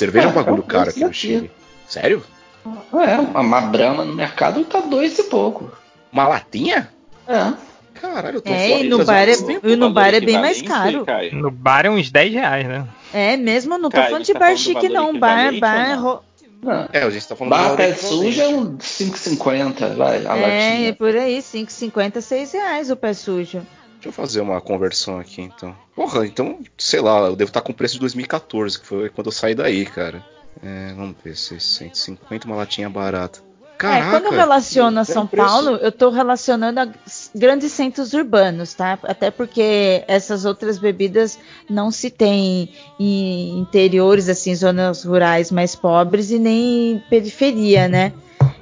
Cerveja 0.00 0.28
é 0.28 0.30
um 0.30 0.32
bagulho 0.32 0.64
é 0.66 0.70
caro 0.70 0.88
aqui 0.88 1.04
no 1.04 1.12
Chile. 1.12 1.50
Sério? 1.86 2.24
É, 2.64 3.38
uma 3.38 3.60
brama 3.60 4.02
no 4.02 4.14
mercado 4.14 4.64
tá 4.64 4.80
dois 4.80 5.18
e 5.18 5.24
pouco. 5.24 5.70
Uma 6.10 6.26
latinha? 6.26 6.88
É. 7.28 7.52
Caralho, 8.00 8.38
eu 8.38 8.40
tô 8.40 8.50
é, 8.50 8.80
e 8.80 8.88
no 8.88 9.04
bar 9.04 9.28
é, 9.28 9.34
e 9.62 9.76
no 9.76 9.90
bar 9.90 10.14
é 10.14 10.20
bem 10.20 10.40
mais 10.40 10.62
caro. 10.62 11.04
No 11.32 11.50
bar 11.50 11.84
é 11.84 11.90
uns 11.90 12.10
10 12.10 12.32
reais, 12.32 12.66
né? 12.66 12.88
É 13.12 13.36
mesmo, 13.36 13.76
não 13.76 13.90
tô 13.90 13.98
Caio, 13.98 14.06
falando 14.06 14.24
de 14.24 14.32
tá 14.32 14.38
bar 14.38 14.56
chique 14.56 14.88
não, 14.88 15.18
bar, 15.18 15.52
bar, 15.60 16.00
ro... 16.00 16.22
Não. 16.62 16.88
É, 16.94 17.02
a 17.02 17.10
gente 17.10 17.28
tá 17.28 17.36
falando 17.36 17.50
Bar 17.50 17.76
pé 17.76 17.94
sujo 17.94 18.40
é 18.40 18.48
um 18.48 18.78
5,50, 18.78 19.96
vai, 19.96 20.16
a 20.16 20.20
é, 20.20 20.40
latinha. 20.40 20.88
É, 20.88 20.92
por 20.92 21.14
aí, 21.14 21.40
5,50, 21.40 22.22
6 22.22 22.52
reais 22.52 22.90
o 22.90 22.96
pé 22.96 23.12
sujo. 23.12 23.66
Deixa 24.00 24.08
eu 24.08 24.12
fazer 24.12 24.40
uma 24.40 24.62
conversão 24.62 25.18
aqui, 25.18 25.42
então. 25.42 25.76
Porra, 25.94 26.26
então, 26.26 26.60
sei 26.78 27.02
lá, 27.02 27.26
eu 27.26 27.36
devo 27.36 27.50
estar 27.50 27.60
com 27.60 27.70
o 27.70 27.74
preço 27.74 27.94
de 27.94 28.00
2014, 28.00 28.80
que 28.80 28.86
foi 28.86 29.10
quando 29.10 29.26
eu 29.26 29.32
saí 29.32 29.54
daí, 29.54 29.84
cara. 29.84 30.24
É, 30.62 30.94
vamos 30.94 31.16
ver, 31.22 31.36
650, 31.36 32.46
uma 32.46 32.56
latinha 32.56 32.88
barata. 32.88 33.40
Caraca, 33.76 34.06
é, 34.06 34.10
quando 34.10 34.24
eu 34.32 34.38
relaciono 34.38 35.00
a 35.00 35.04
São 35.04 35.26
Paulo, 35.26 35.76
eu 35.76 35.90
estou 35.90 36.10
relacionando 36.10 36.80
a 36.80 36.88
grandes 37.34 37.72
centros 37.72 38.14
urbanos, 38.14 38.72
tá? 38.72 38.98
Até 39.02 39.30
porque 39.30 40.02
essas 40.08 40.46
outras 40.46 40.78
bebidas 40.78 41.38
não 41.68 41.90
se 41.90 42.08
tem 42.08 42.70
em 42.98 43.58
interiores, 43.58 44.30
assim, 44.30 44.54
zonas 44.54 45.04
rurais 45.04 45.50
mais 45.50 45.76
pobres 45.76 46.30
e 46.30 46.38
nem 46.38 47.04
periferia, 47.10 47.86
né? 47.86 48.14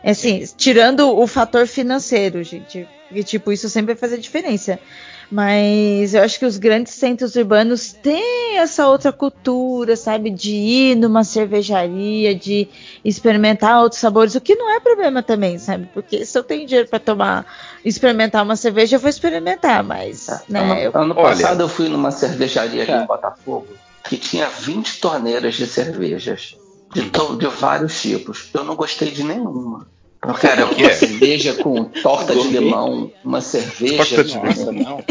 Assim, 0.03 0.45
tirando 0.57 1.16
o 1.16 1.26
fator 1.28 1.64
financeiro, 1.68 2.43
gente. 2.43 2.89
E, 3.11 3.22
tipo, 3.22 3.53
isso 3.53 3.68
sempre 3.68 3.95
vai 3.95 4.01
fazer 4.01 4.18
diferença. 4.18 4.78
Mas 5.30 6.14
eu 6.14 6.22
acho 6.22 6.38
que 6.38 6.46
os 6.46 6.56
grandes 6.56 6.94
centros 6.94 7.36
urbanos 7.36 7.92
têm 7.92 8.56
essa 8.56 8.88
outra 8.88 9.12
cultura, 9.12 9.94
sabe? 9.94 10.30
De 10.30 10.54
ir 10.54 10.94
numa 10.96 11.22
cervejaria, 11.22 12.34
de 12.34 12.66
experimentar 13.04 13.82
outros 13.82 14.00
sabores, 14.00 14.34
o 14.34 14.40
que 14.40 14.54
não 14.54 14.70
é 14.70 14.80
problema 14.80 15.22
também, 15.22 15.58
sabe? 15.58 15.88
Porque 15.92 16.24
se 16.24 16.38
eu 16.38 16.42
tenho 16.42 16.66
dinheiro 16.66 16.88
para 16.88 16.98
tomar, 16.98 17.46
experimentar 17.84 18.42
uma 18.42 18.56
cerveja, 18.56 18.96
eu 18.96 19.00
vou 19.00 19.10
experimentar, 19.10 19.84
mas. 19.84 20.28
É, 20.28 20.40
né, 20.48 20.60
ano, 20.60 20.74
eu... 20.74 20.92
ano 20.94 21.14
passado 21.14 21.60
eu 21.60 21.68
fui 21.68 21.88
numa 21.88 22.10
cervejaria 22.10 22.84
aqui 22.84 22.92
em 22.92 23.06
Botafogo 23.06 23.68
que 24.08 24.16
tinha 24.16 24.48
20 24.48 25.00
torneiras 25.00 25.54
de 25.54 25.66
cervejas. 25.66 26.56
De, 26.94 27.02
de 27.02 27.46
vários 27.48 28.00
tipos. 28.00 28.48
Eu 28.54 28.64
não 28.64 28.74
gostei 28.74 29.10
de 29.10 29.22
nenhuma. 29.22 29.86
Cara, 30.20 30.66
uma 30.66 30.86
é? 30.86 30.92
cerveja 30.92 31.54
com 31.62 31.84
torta 31.84 32.34
de 32.34 32.48
limão, 32.48 33.12
uma 33.24 33.40
cerveja. 33.40 34.16
Torta 34.16 34.24
de 34.24 34.36
nossa, 34.36 34.72
não. 34.72 35.04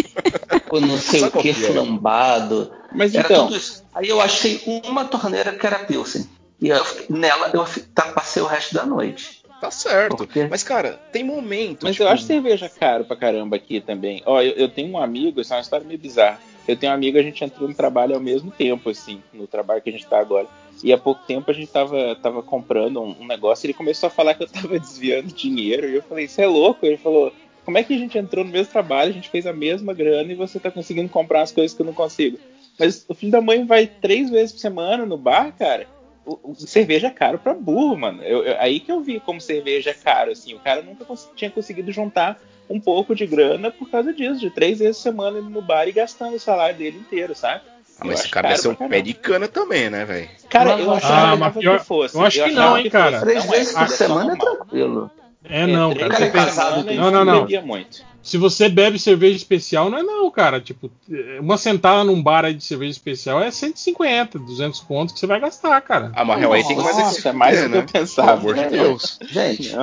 Com 0.67 0.81
não 0.81 0.97
sei 0.97 1.21
Sabe 1.21 1.37
o 1.37 1.41
que, 1.41 1.49
é? 1.49 1.53
flambado. 1.53 2.71
Mas 2.91 3.15
Era 3.15 3.25
então. 3.25 3.49
Aí 3.95 4.09
eu 4.09 4.19
achei 4.19 4.61
uma 4.85 5.05
torneira 5.05 5.53
que 5.53 5.65
era 5.65 5.79
Pilsen. 5.79 6.27
E 6.59 6.69
eu, 6.69 6.83
nela 7.09 7.51
eu 7.53 7.65
tá, 7.93 8.11
passei 8.11 8.41
o 8.41 8.47
resto 8.47 8.73
da 8.73 8.85
noite. 8.85 9.41
Tá 9.61 9.71
certo. 9.71 10.17
Porque... 10.17 10.45
Mas, 10.45 10.63
cara, 10.63 10.99
tem 11.11 11.23
momento. 11.23 11.83
Mas 11.83 11.95
tipo... 11.95 12.03
eu 12.03 12.11
acho 12.11 12.23
cerveja 12.23 12.69
caro 12.69 13.05
pra 13.05 13.15
caramba 13.15 13.55
aqui 13.55 13.81
também. 13.81 14.21
Ó, 14.25 14.41
eu, 14.41 14.51
eu, 14.51 14.69
tenho 14.69 14.91
um 14.91 14.97
amigo, 15.01 15.41
isso 15.41 15.53
é 15.53 15.55
uma 15.55 15.61
história 15.61 15.87
meio 15.87 15.99
bizarra. 15.99 16.39
Eu 16.67 16.75
tenho 16.75 16.91
um 16.91 16.95
amigo, 16.95 17.17
a 17.17 17.23
gente 17.23 17.43
entrou 17.43 17.67
no 17.67 17.73
trabalho 17.73 18.13
ao 18.13 18.21
mesmo 18.21 18.51
tempo, 18.51 18.89
assim, 18.89 19.21
no 19.33 19.47
trabalho 19.47 19.81
que 19.81 19.89
a 19.89 19.93
gente 19.93 20.05
tá 20.05 20.19
agora. 20.19 20.47
E 20.83 20.93
há 20.93 20.97
pouco 20.97 21.25
tempo 21.25 21.49
a 21.49 21.53
gente 21.53 21.71
tava, 21.71 22.15
tava 22.15 22.43
comprando 22.43 23.01
um, 23.01 23.25
negócio 23.25 23.65
e 23.65 23.67
ele 23.67 23.73
começou 23.73 24.07
a 24.07 24.11
falar 24.11 24.33
que 24.33 24.43
eu 24.43 24.47
tava 24.47 24.77
desviando 24.79 25.33
dinheiro. 25.33 25.89
E 25.89 25.95
eu 25.95 26.01
falei, 26.03 26.25
isso 26.25 26.41
é 26.41 26.45
louco? 26.45 26.85
Ele 26.85 26.97
falou, 26.97 27.33
como 27.65 27.77
é 27.77 27.83
que 27.83 27.93
a 27.93 27.97
gente 27.97 28.17
entrou 28.17 28.45
no 28.45 28.51
mesmo 28.51 28.71
trabalho, 28.71 29.11
a 29.11 29.13
gente 29.13 29.29
fez 29.29 29.45
a 29.45 29.53
mesma 29.53 29.93
grana 29.93 30.31
e 30.31 30.35
você 30.35 30.59
tá 30.59 30.71
conseguindo 30.71 31.09
comprar 31.09 31.41
as 31.41 31.51
coisas 31.51 31.75
que 31.75 31.81
eu 31.81 31.85
não 31.85 31.93
consigo? 31.93 32.39
Mas 32.79 33.05
o 33.07 33.13
filho 33.13 33.31
da 33.31 33.41
mãe 33.41 33.65
vai 33.65 33.87
três 33.87 34.29
vezes 34.29 34.53
por 34.53 34.59
semana 34.59 35.05
no 35.05 35.17
bar, 35.17 35.51
cara. 35.57 35.87
O, 36.25 36.51
o 36.51 36.55
cerveja 36.55 37.07
é 37.07 37.11
caro 37.11 37.39
pra 37.39 37.53
burro, 37.53 37.97
mano. 37.97 38.21
Eu, 38.21 38.43
eu, 38.43 38.55
aí 38.59 38.79
que 38.79 38.91
eu 38.91 39.01
vi 39.01 39.19
como 39.19 39.41
cerveja 39.41 39.91
é 39.91 39.93
caro, 39.93 40.31
assim. 40.31 40.53
O 40.53 40.59
cara 40.59 40.81
nunca 40.81 41.05
cons 41.05 41.29
tinha 41.35 41.49
conseguido 41.49 41.91
juntar 41.91 42.39
um 42.69 42.79
pouco 42.79 43.15
de 43.15 43.25
grana 43.25 43.71
por 43.71 43.89
causa 43.89 44.13
disso, 44.13 44.39
de 44.39 44.49
três 44.49 44.79
vezes 44.79 44.97
por 44.97 45.03
semana 45.03 45.41
no 45.41 45.61
bar 45.61 45.87
e 45.87 45.91
gastando 45.91 46.35
o 46.35 46.39
salário 46.39 46.77
dele 46.77 46.99
inteiro, 46.99 47.33
sabe? 47.33 47.63
Ah, 47.99 48.05
mas 48.05 48.19
esse 48.19 48.29
cara 48.29 48.49
deve 48.49 48.61
ser 48.61 48.67
um 48.67 48.75
pé 48.75 49.01
de 49.01 49.13
cana 49.13 49.47
também, 49.47 49.89
né, 49.89 50.05
velho? 50.05 50.29
Cara, 50.49 50.79
eu 50.79 50.91
achava 50.91 51.47
ah, 51.47 51.51
que 51.51 51.79
fosse. 51.79 52.15
Eu 52.15 52.25
acho 52.25 52.43
que 52.43 52.51
não, 52.51 52.77
hein, 52.77 52.89
cara. 52.89 53.19
Três 53.21 53.45
vezes 53.45 53.73
por 53.73 53.89
semana 53.89 54.33
é 54.33 54.35
tranquilo. 54.35 55.11
É, 55.49 55.65
não, 55.65 55.95
cara. 55.95 56.09
cara 56.09 56.25
é 56.25 56.29
casado, 56.29 56.83
não, 56.93 57.11
não, 57.11 57.25
não. 57.25 57.47
Muito. 57.63 58.05
Se 58.21 58.37
você 58.37 58.67
bebe 58.67 58.99
cerveja 58.99 59.37
especial, 59.37 59.89
não 59.89 59.99
é 59.99 60.03
não, 60.03 60.29
cara. 60.29 60.59
Tipo, 60.59 60.91
uma 61.39 61.57
sentada 61.57 62.03
num 62.03 62.21
bar 62.21 62.43
aí 62.43 62.53
de 62.53 62.63
cerveja 62.63 62.91
especial 62.91 63.41
é 63.41 63.49
150, 63.49 64.37
200 64.37 64.81
pontos 64.81 65.13
que 65.13 65.19
você 65.21 65.25
vai 65.25 65.39
gastar, 65.39 65.79
cara. 65.81 66.11
Ah, 66.13 66.25
mas 66.25 66.43
aí 66.43 66.63
tem 66.65 66.75
que 66.75 66.83
mais 66.83 66.97
Nossa, 66.97 67.29
é 67.29 67.31
mais 67.31 67.63
do 67.63 67.69
que 67.69 67.77
eu 67.77 67.85
pensava. 67.85 68.37
Pelo 68.37 68.51
amor 68.51 68.55
de 68.55 68.69
Deus. 68.69 69.19
Gente, 69.21 69.73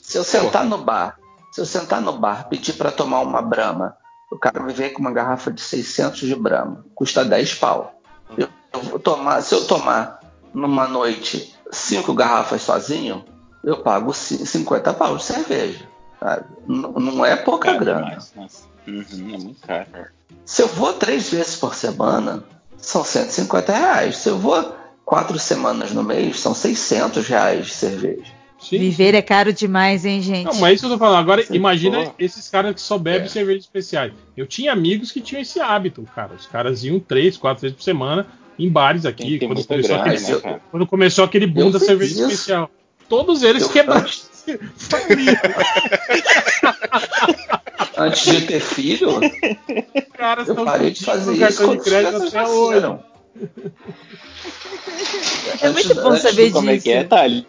se 0.00 0.16
eu 0.16 0.24
sentar 0.24 0.64
no 0.64 0.78
bar, 0.78 1.18
se 1.52 1.60
eu 1.60 1.66
sentar 1.66 2.00
no 2.00 2.14
bar, 2.14 2.48
pedir 2.48 2.72
para 2.72 2.90
tomar 2.90 3.20
uma 3.20 3.42
brama 3.42 3.94
o 4.32 4.38
cara 4.38 4.60
me 4.60 4.72
vem 4.72 4.90
com 4.90 5.00
uma 5.00 5.12
garrafa 5.12 5.52
de 5.52 5.60
600 5.60 6.20
de 6.20 6.34
Brahma, 6.34 6.84
custa 6.94 7.22
10 7.22 7.54
pau. 7.54 8.00
Eu, 8.36 8.48
eu, 8.72 8.80
vou 8.80 8.98
tomar, 8.98 9.42
se 9.42 9.54
eu 9.54 9.66
tomar 9.66 10.20
numa 10.54 10.88
noite 10.88 11.54
cinco 11.70 12.14
garrafas 12.14 12.62
sozinho, 12.62 13.24
eu 13.62 13.82
pago 13.82 14.12
50 14.14 14.94
pau 14.94 15.18
de 15.18 15.24
cerveja. 15.24 15.86
Não, 16.66 16.92
não 16.92 17.26
é 17.26 17.36
pouca 17.36 17.76
grana. 17.76 18.18
Uhum, 18.86 19.34
é 19.34 19.38
muito 19.38 19.60
caro. 19.66 19.86
Se 20.46 20.62
eu 20.62 20.68
vou 20.68 20.94
três 20.94 21.28
vezes 21.28 21.56
por 21.56 21.74
semana, 21.74 22.42
são 22.78 23.04
150 23.04 23.72
reais. 23.72 24.16
Se 24.16 24.30
eu 24.30 24.38
vou 24.38 24.74
quatro 25.04 25.38
semanas 25.38 25.92
no 25.92 26.02
mês, 26.02 26.40
são 26.40 26.54
600 26.54 27.26
reais 27.28 27.66
de 27.66 27.74
cerveja. 27.74 28.32
Sim. 28.62 28.78
Viver 28.78 29.14
é 29.14 29.22
caro 29.22 29.52
demais, 29.52 30.04
hein, 30.04 30.22
gente? 30.22 30.44
Não, 30.44 30.54
mas 30.54 30.70
é 30.70 30.74
isso 30.74 30.86
que 30.86 30.92
eu 30.92 30.96
tô 30.96 30.98
falando. 30.98 31.18
Agora, 31.18 31.42
Você 31.42 31.54
imagina 31.54 32.04
pô. 32.04 32.14
esses 32.18 32.48
caras 32.48 32.74
que 32.74 32.80
só 32.80 32.96
bebem 32.96 33.26
é. 33.26 33.28
cervejas 33.28 33.64
especiais. 33.64 34.12
Eu 34.36 34.46
tinha 34.46 34.72
amigos 34.72 35.10
que 35.10 35.20
tinham 35.20 35.42
esse 35.42 35.60
hábito, 35.60 36.06
cara. 36.14 36.34
Os 36.34 36.46
caras 36.46 36.84
iam 36.84 37.00
três, 37.00 37.36
quatro 37.36 37.62
vezes 37.62 37.76
por 37.76 37.82
semana 37.82 38.26
em 38.58 38.68
bares 38.68 39.04
aqui. 39.04 39.38
Quando 39.38 39.64
começou, 39.66 39.98
grande, 39.98 40.24
aquele, 40.24 40.36
né, 40.42 40.60
quando 40.70 40.86
começou, 40.86 41.24
aquele, 41.24 41.46
boom 41.46 41.72
da 41.72 41.80
cerveja 41.80 42.12
isso. 42.12 42.22
especial. 42.22 42.70
Todos 43.08 43.42
eles 43.42 43.66
quebraram. 43.66 44.06
Antes 47.96 48.24
de 48.24 48.46
ter 48.46 48.60
filho, 48.60 49.20
Caras 50.14 50.48
eu 50.48 50.54
parei 50.64 50.90
de 50.92 51.04
fazer 51.04 51.34
isso 51.34 51.64
quando 51.64 51.78
de 51.78 51.84
crédito 51.84 52.22
até 52.28 52.48
hoje. 52.48 52.98
É 55.60 55.70
muito 55.70 55.94
bom 55.94 56.16
saber 56.16 56.44
disso. 56.44 56.54
Como 56.54 56.70
é 56.70 56.78
que 56.78 56.90
é, 56.90 57.04
Thales? 57.04 57.44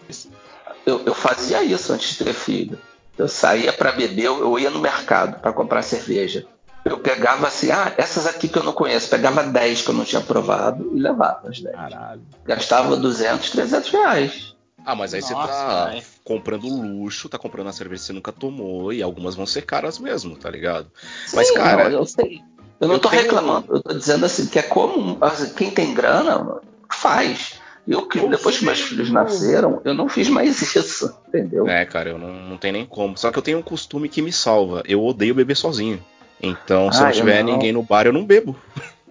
Eu, 0.86 1.02
eu 1.06 1.14
fazia 1.14 1.64
isso 1.64 1.94
antes 1.94 2.18
de 2.18 2.24
ter 2.24 2.34
filho. 2.34 2.80
Eu 3.18 3.28
saía 3.28 3.72
para 3.72 3.92
beber, 3.92 4.26
eu 4.26 4.58
ia 4.58 4.70
no 4.70 4.80
mercado 4.80 5.40
para 5.40 5.54
comprar 5.54 5.84
cerveja. 5.84 6.46
Eu 6.84 6.98
pegava 6.98 7.48
assim, 7.48 7.72
ah, 7.72 7.94
essas 7.98 8.28
aqui 8.28 8.48
que 8.48 8.58
eu 8.58 8.64
não 8.64 8.74
conheço, 8.74 9.10
pegava 9.10 9.44
10 9.44 9.84
que 9.84 9.90
eu 9.90 9.96
não 9.96 10.04
tinha 10.04 10.20
provado 10.22 10.92
e 10.94 11.00
levava 11.00 11.48
as 11.48 11.62
10. 11.62 11.76
Caralho. 11.76 12.22
Gastava 12.44 12.98
200, 12.98 13.50
300 13.52 13.90
reais. 13.90 14.56
Ah, 14.86 14.96
mas 14.96 15.14
aí 15.14 15.22
Nossa, 15.22 15.34
você 15.34 15.48
tá 15.48 15.86
véio. 15.92 16.04
comprando 16.26 16.68
luxo, 16.68 17.30
tá 17.30 17.38
comprando 17.38 17.68
a 17.68 17.74
cerveja 17.74 18.02
que 18.02 18.08
você 18.08 18.14
nunca 18.14 18.34
tomou 18.34 18.92
e 18.92 19.02
algumas 19.02 19.34
vão 19.34 19.46
ser 19.46 19.62
caras 19.62 19.98
mesmo, 19.98 20.36
tá 20.36 20.50
ligado? 20.50 20.88
Sim, 21.26 21.38
mas, 21.38 21.52
cara. 21.52 21.86
Não, 21.86 22.00
eu 22.00 22.06
sei. 22.06 22.42
Eu 22.82 22.88
não 22.90 22.96
eu 22.96 23.00
tô 23.00 23.10
tenho... 23.10 23.22
reclamando, 23.22 23.76
eu 23.76 23.82
tô 23.82 23.94
dizendo 23.94 24.26
assim, 24.26 24.48
que 24.48 24.60
é 24.60 24.64
comum. 24.64 25.18
Assim, 25.22 25.54
quem 25.54 25.72
tem 25.72 25.94
grana, 25.94 26.60
faz. 26.92 27.62
Eu, 27.88 28.08
que, 28.08 28.18
depois 28.28 28.58
que 28.58 28.66
meus 28.66 28.80
filhos 28.80 29.10
nasceram, 29.10 29.82
eu 29.84 29.94
não 29.94 30.08
fiz 30.08 30.30
mais 30.30 30.62
isso, 30.76 31.14
entendeu? 31.28 31.68
É, 31.68 31.86
cara, 31.86 32.12
eu 32.12 32.18
não, 32.18 32.34
não 32.34 32.58
tenho 32.58 32.74
nem 32.74 32.86
como. 32.86 33.18
Só 33.18 33.32
que 33.32 33.38
eu 33.38 33.44
tenho 33.44 33.58
um 33.58 33.64
costume 33.64 34.08
que 34.08 34.22
me 34.22 34.32
salva. 34.32 34.82
Eu 34.86 35.04
odeio 35.04 35.36
beber 35.36 35.56
sozinho. 35.56 36.04
Então, 36.42 36.92
se 36.92 37.02
ah, 37.02 37.06
não 37.06 37.12
tiver 37.12 37.44
não. 37.44 37.54
ninguém 37.54 37.72
no 37.72 37.84
bar, 37.84 38.06
eu 38.06 38.14
não 38.14 38.26
bebo. 38.26 38.56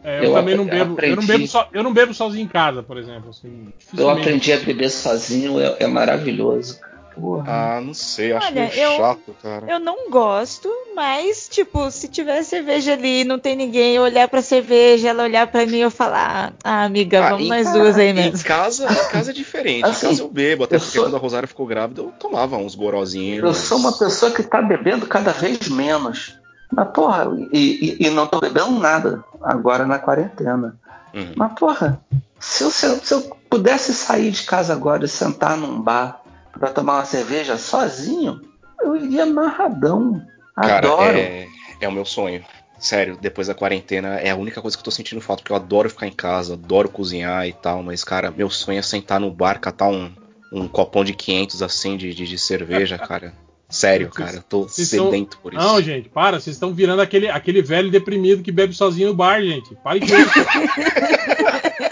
É, 0.04 0.20
eu, 0.20 0.24
eu, 0.24 0.32
também 0.32 0.56
não 0.56 0.66
bebo. 0.66 1.00
Eu, 1.00 1.16
não 1.16 1.26
bebo 1.26 1.46
so, 1.46 1.64
eu 1.72 1.82
não 1.82 1.92
bebo 1.92 2.14
sozinho 2.14 2.44
em 2.44 2.48
casa, 2.48 2.82
por 2.82 2.96
exemplo. 2.96 3.30
Assim, 3.30 3.72
eu 3.96 4.10
aprendi 4.10 4.52
a 4.52 4.58
beber 4.58 4.90
sozinho, 4.90 5.60
é, 5.60 5.76
é 5.80 5.86
maravilhoso. 5.86 6.80
Porra. 7.14 7.44
Ah, 7.46 7.80
não 7.80 7.92
sei, 7.92 8.32
acho 8.32 8.46
Olha, 8.46 8.62
meio 8.62 8.72
eu, 8.72 8.96
chato, 8.96 9.36
cara. 9.42 9.70
Eu 9.70 9.78
não 9.78 10.10
gosto, 10.10 10.68
mas, 10.94 11.48
tipo, 11.48 11.90
se 11.90 12.08
tiver 12.08 12.42
cerveja 12.42 12.94
ali 12.94 13.20
e 13.20 13.24
não 13.24 13.38
tem 13.38 13.54
ninguém, 13.54 13.96
eu 13.96 14.02
olhar 14.02 14.28
pra 14.28 14.40
cerveja, 14.40 15.10
ela 15.10 15.24
olhar 15.24 15.46
pra 15.46 15.66
mim 15.66 15.78
e 15.78 15.82
eu 15.82 15.90
falar, 15.90 16.54
ah, 16.64 16.84
amiga, 16.84 17.24
ah, 17.24 17.30
vamos 17.30 17.48
nós 17.48 17.70
duas 17.72 17.98
aí 17.98 18.12
mesmo. 18.12 18.38
Em 18.38 18.42
casa, 18.42 18.90
em 18.90 19.10
casa 19.10 19.30
é 19.30 19.34
diferente. 19.34 19.84
Assim, 19.84 20.06
em 20.06 20.10
casa 20.10 20.22
eu 20.22 20.28
bebo, 20.28 20.64
até 20.64 20.76
eu 20.76 20.80
porque 20.80 20.96
sou... 20.96 21.04
quando 21.04 21.16
a 21.16 21.18
Rosária 21.18 21.46
ficou 21.46 21.66
grávida, 21.66 22.00
eu 22.00 22.12
tomava 22.18 22.56
uns 22.56 22.74
gorozinhos. 22.74 23.44
Eu 23.44 23.54
sou 23.54 23.78
uma 23.78 23.92
pessoa 23.92 24.30
que 24.30 24.42
tá 24.42 24.62
bebendo 24.62 25.06
cada 25.06 25.32
vez 25.32 25.68
menos. 25.68 26.38
Mas, 26.70 26.88
porra, 26.88 27.30
e, 27.52 27.96
e, 28.00 28.06
e 28.06 28.10
não 28.10 28.26
tô 28.26 28.40
bebendo 28.40 28.70
nada 28.70 29.22
agora 29.42 29.84
na 29.84 29.98
quarentena. 29.98 30.76
Uhum. 31.12 31.32
Mas, 31.36 31.52
porra, 31.52 32.00
se 32.40 32.64
eu, 32.64 32.70
se 32.70 33.12
eu 33.12 33.20
pudesse 33.50 33.92
sair 33.92 34.30
de 34.30 34.44
casa 34.44 34.72
agora 34.72 35.04
e 35.04 35.08
sentar 35.08 35.58
num 35.58 35.78
bar 35.78 36.21
pra 36.58 36.70
tomar 36.70 36.98
uma 36.98 37.04
cerveja 37.04 37.56
sozinho, 37.56 38.40
eu 38.80 38.96
iria 38.96 39.24
amarradão. 39.24 40.22
Adoro. 40.56 40.98
Cara, 40.98 41.18
é, 41.18 41.46
é 41.80 41.88
o 41.88 41.92
meu 41.92 42.04
sonho. 42.04 42.44
Sério, 42.78 43.16
depois 43.20 43.46
da 43.46 43.54
quarentena 43.54 44.16
é 44.16 44.30
a 44.30 44.36
única 44.36 44.60
coisa 44.60 44.76
que 44.76 44.80
eu 44.80 44.84
tô 44.84 44.90
sentindo 44.90 45.20
falta, 45.20 45.40
porque 45.42 45.52
eu 45.52 45.56
adoro 45.56 45.88
ficar 45.88 46.08
em 46.08 46.12
casa, 46.12 46.54
adoro 46.54 46.88
cozinhar 46.88 47.46
e 47.46 47.52
tal, 47.52 47.80
mas, 47.80 48.02
cara, 48.02 48.30
meu 48.30 48.50
sonho 48.50 48.80
é 48.80 48.82
sentar 48.82 49.20
no 49.20 49.30
bar, 49.30 49.60
catar 49.60 49.86
um, 49.88 50.10
um 50.52 50.66
copão 50.66 51.04
de 51.04 51.14
500 51.14 51.62
assim 51.62 51.96
de, 51.96 52.12
de, 52.12 52.26
de 52.26 52.38
cerveja, 52.38 52.98
cara. 52.98 53.32
Sério, 53.72 54.10
cara, 54.10 54.36
eu 54.36 54.42
tô 54.42 54.68
sedento 54.68 55.38
por 55.38 55.54
isso. 55.54 55.62
Não, 55.62 55.80
gente, 55.80 56.08
para, 56.10 56.38
vocês 56.38 56.56
estão 56.56 56.74
virando 56.74 57.00
aquele, 57.00 57.30
aquele 57.30 57.62
velho 57.62 57.90
deprimido 57.90 58.42
que 58.42 58.52
bebe 58.52 58.74
sozinho 58.74 59.08
no 59.08 59.14
bar, 59.14 59.40
gente. 59.40 59.74
Pare 59.76 60.00
com 60.00 60.06
isso. 60.06 60.38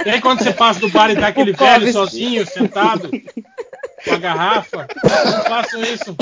e 0.05 0.11
aí 0.11 0.21
quando 0.21 0.43
você 0.43 0.53
passa 0.53 0.79
do 0.79 0.91
bar 0.91 1.11
e 1.11 1.17
tá 1.17 1.29
aquele 1.29 1.53
velho 1.53 1.91
sozinho, 1.91 2.45
sentado, 2.47 3.11
com 4.05 4.15
a 4.15 4.19
garrafa, 4.19 4.89
não 5.05 5.45
façam 5.45 5.83
isso. 5.83 6.17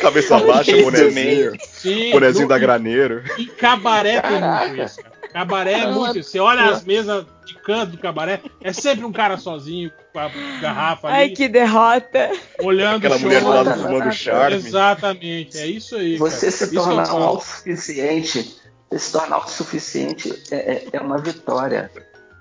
Cabeça 0.00 0.38
baixa, 0.40 0.76
bonezinho. 0.76 1.52
Sim, 1.60 2.10
bonezinho 2.10 2.44
no, 2.44 2.48
da 2.48 2.58
graneiro. 2.58 3.22
E 3.38 3.46
cabaré 3.46 4.20
tem 4.20 4.40
muito 4.40 4.82
isso, 4.82 5.02
cara. 5.02 5.12
Cabaré 5.32 5.72
é 5.72 5.86
muito. 5.86 6.22
Você 6.22 6.38
olha 6.38 6.66
as 6.66 6.84
mesas 6.84 7.24
de 7.46 7.54
canto 7.54 7.92
do 7.92 7.98
cabaré, 7.98 8.40
é 8.60 8.72
sempre 8.72 9.04
um 9.04 9.12
cara 9.12 9.38
sozinho 9.38 9.90
com 10.12 10.18
a 10.18 10.30
garrafa 10.60 11.08
ali. 11.08 11.16
Ai, 11.16 11.28
que 11.30 11.48
derrota. 11.48 12.30
Olhando 12.60 12.98
Aquela 12.98 13.18
mulher 13.18 13.40
do 13.40 13.48
lado 13.48 13.74
fumando 13.74 14.12
charme. 14.12 14.56
Exatamente, 14.56 15.58
é 15.58 15.66
isso 15.66 15.96
aí. 15.96 16.18
Você 16.18 16.46
cara. 16.46 16.52
se 16.52 16.74
tornar 16.74 17.14
um 17.14 17.22
autossuficiente, 17.22 18.60
você 18.90 18.98
se 18.98 19.12
tornar 19.12 19.36
autossuficiente 19.36 20.42
é, 20.50 20.56
é, 20.56 20.84
é 20.92 21.00
uma 21.00 21.18
vitória. 21.18 21.90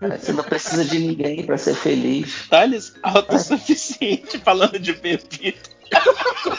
Você 0.02 0.34
não 0.34 0.44
precisa 0.44 0.84
de 0.84 0.98
ninguém 0.98 1.44
para 1.44 1.58
ser 1.58 1.76
feliz. 1.76 2.48
Thales, 2.50 2.94
autossuficiente 3.04 4.40
falando 4.40 4.80
de 4.80 4.94
bebida. 4.94 5.60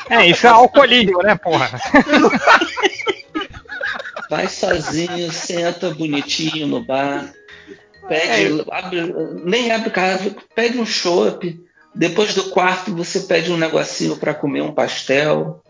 É, 0.09 0.27
isso 0.27 0.47
é 0.47 0.51
alcoolismo, 0.51 1.23
né, 1.23 1.35
porra? 1.35 1.71
Vai 4.31 4.47
sozinho, 4.49 5.33
senta 5.33 5.91
bonitinho 5.91 6.67
no 6.67 6.85
bar, 6.85 7.33
pede, 8.09 8.61
é. 8.61 8.65
abre, 8.71 9.15
nem 9.45 9.73
abre 9.73 9.89
o 9.89 9.93
carro, 9.93 10.37
pede 10.55 10.79
um 10.79 10.87
chopp. 10.87 11.61
Depois 11.95 12.35
do 12.35 12.45
quarto, 12.45 12.95
você 12.95 13.21
pede 13.21 13.53
um 13.53 13.57
negocinho 13.59 14.17
para 14.17 14.33
comer, 14.33 14.63
um 14.63 14.73
pastel. 14.73 15.63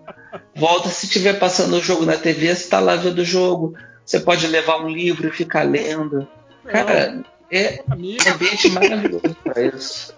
Volta, 0.55 0.89
se 0.89 1.07
estiver 1.07 1.39
passando 1.39 1.75
o 1.75 1.83
jogo 1.83 2.05
na 2.05 2.17
TV, 2.17 2.47
você 2.47 2.63
está 2.63 2.79
lá 2.79 2.95
vendo 2.95 3.19
o 3.21 3.25
jogo. 3.25 3.75
Você 4.05 4.21
pode 4.21 4.47
levar 4.47 4.85
um 4.85 4.89
livro 4.89 5.27
e 5.27 5.33
ficar 5.33 5.63
lendo. 5.63 6.29
Cara, 6.65 7.25
é 7.53 7.85
um 7.87 7.93
ambiente 7.93 8.71
maravilhoso 8.71 9.37
para 9.45 9.63
isso. 9.63 10.15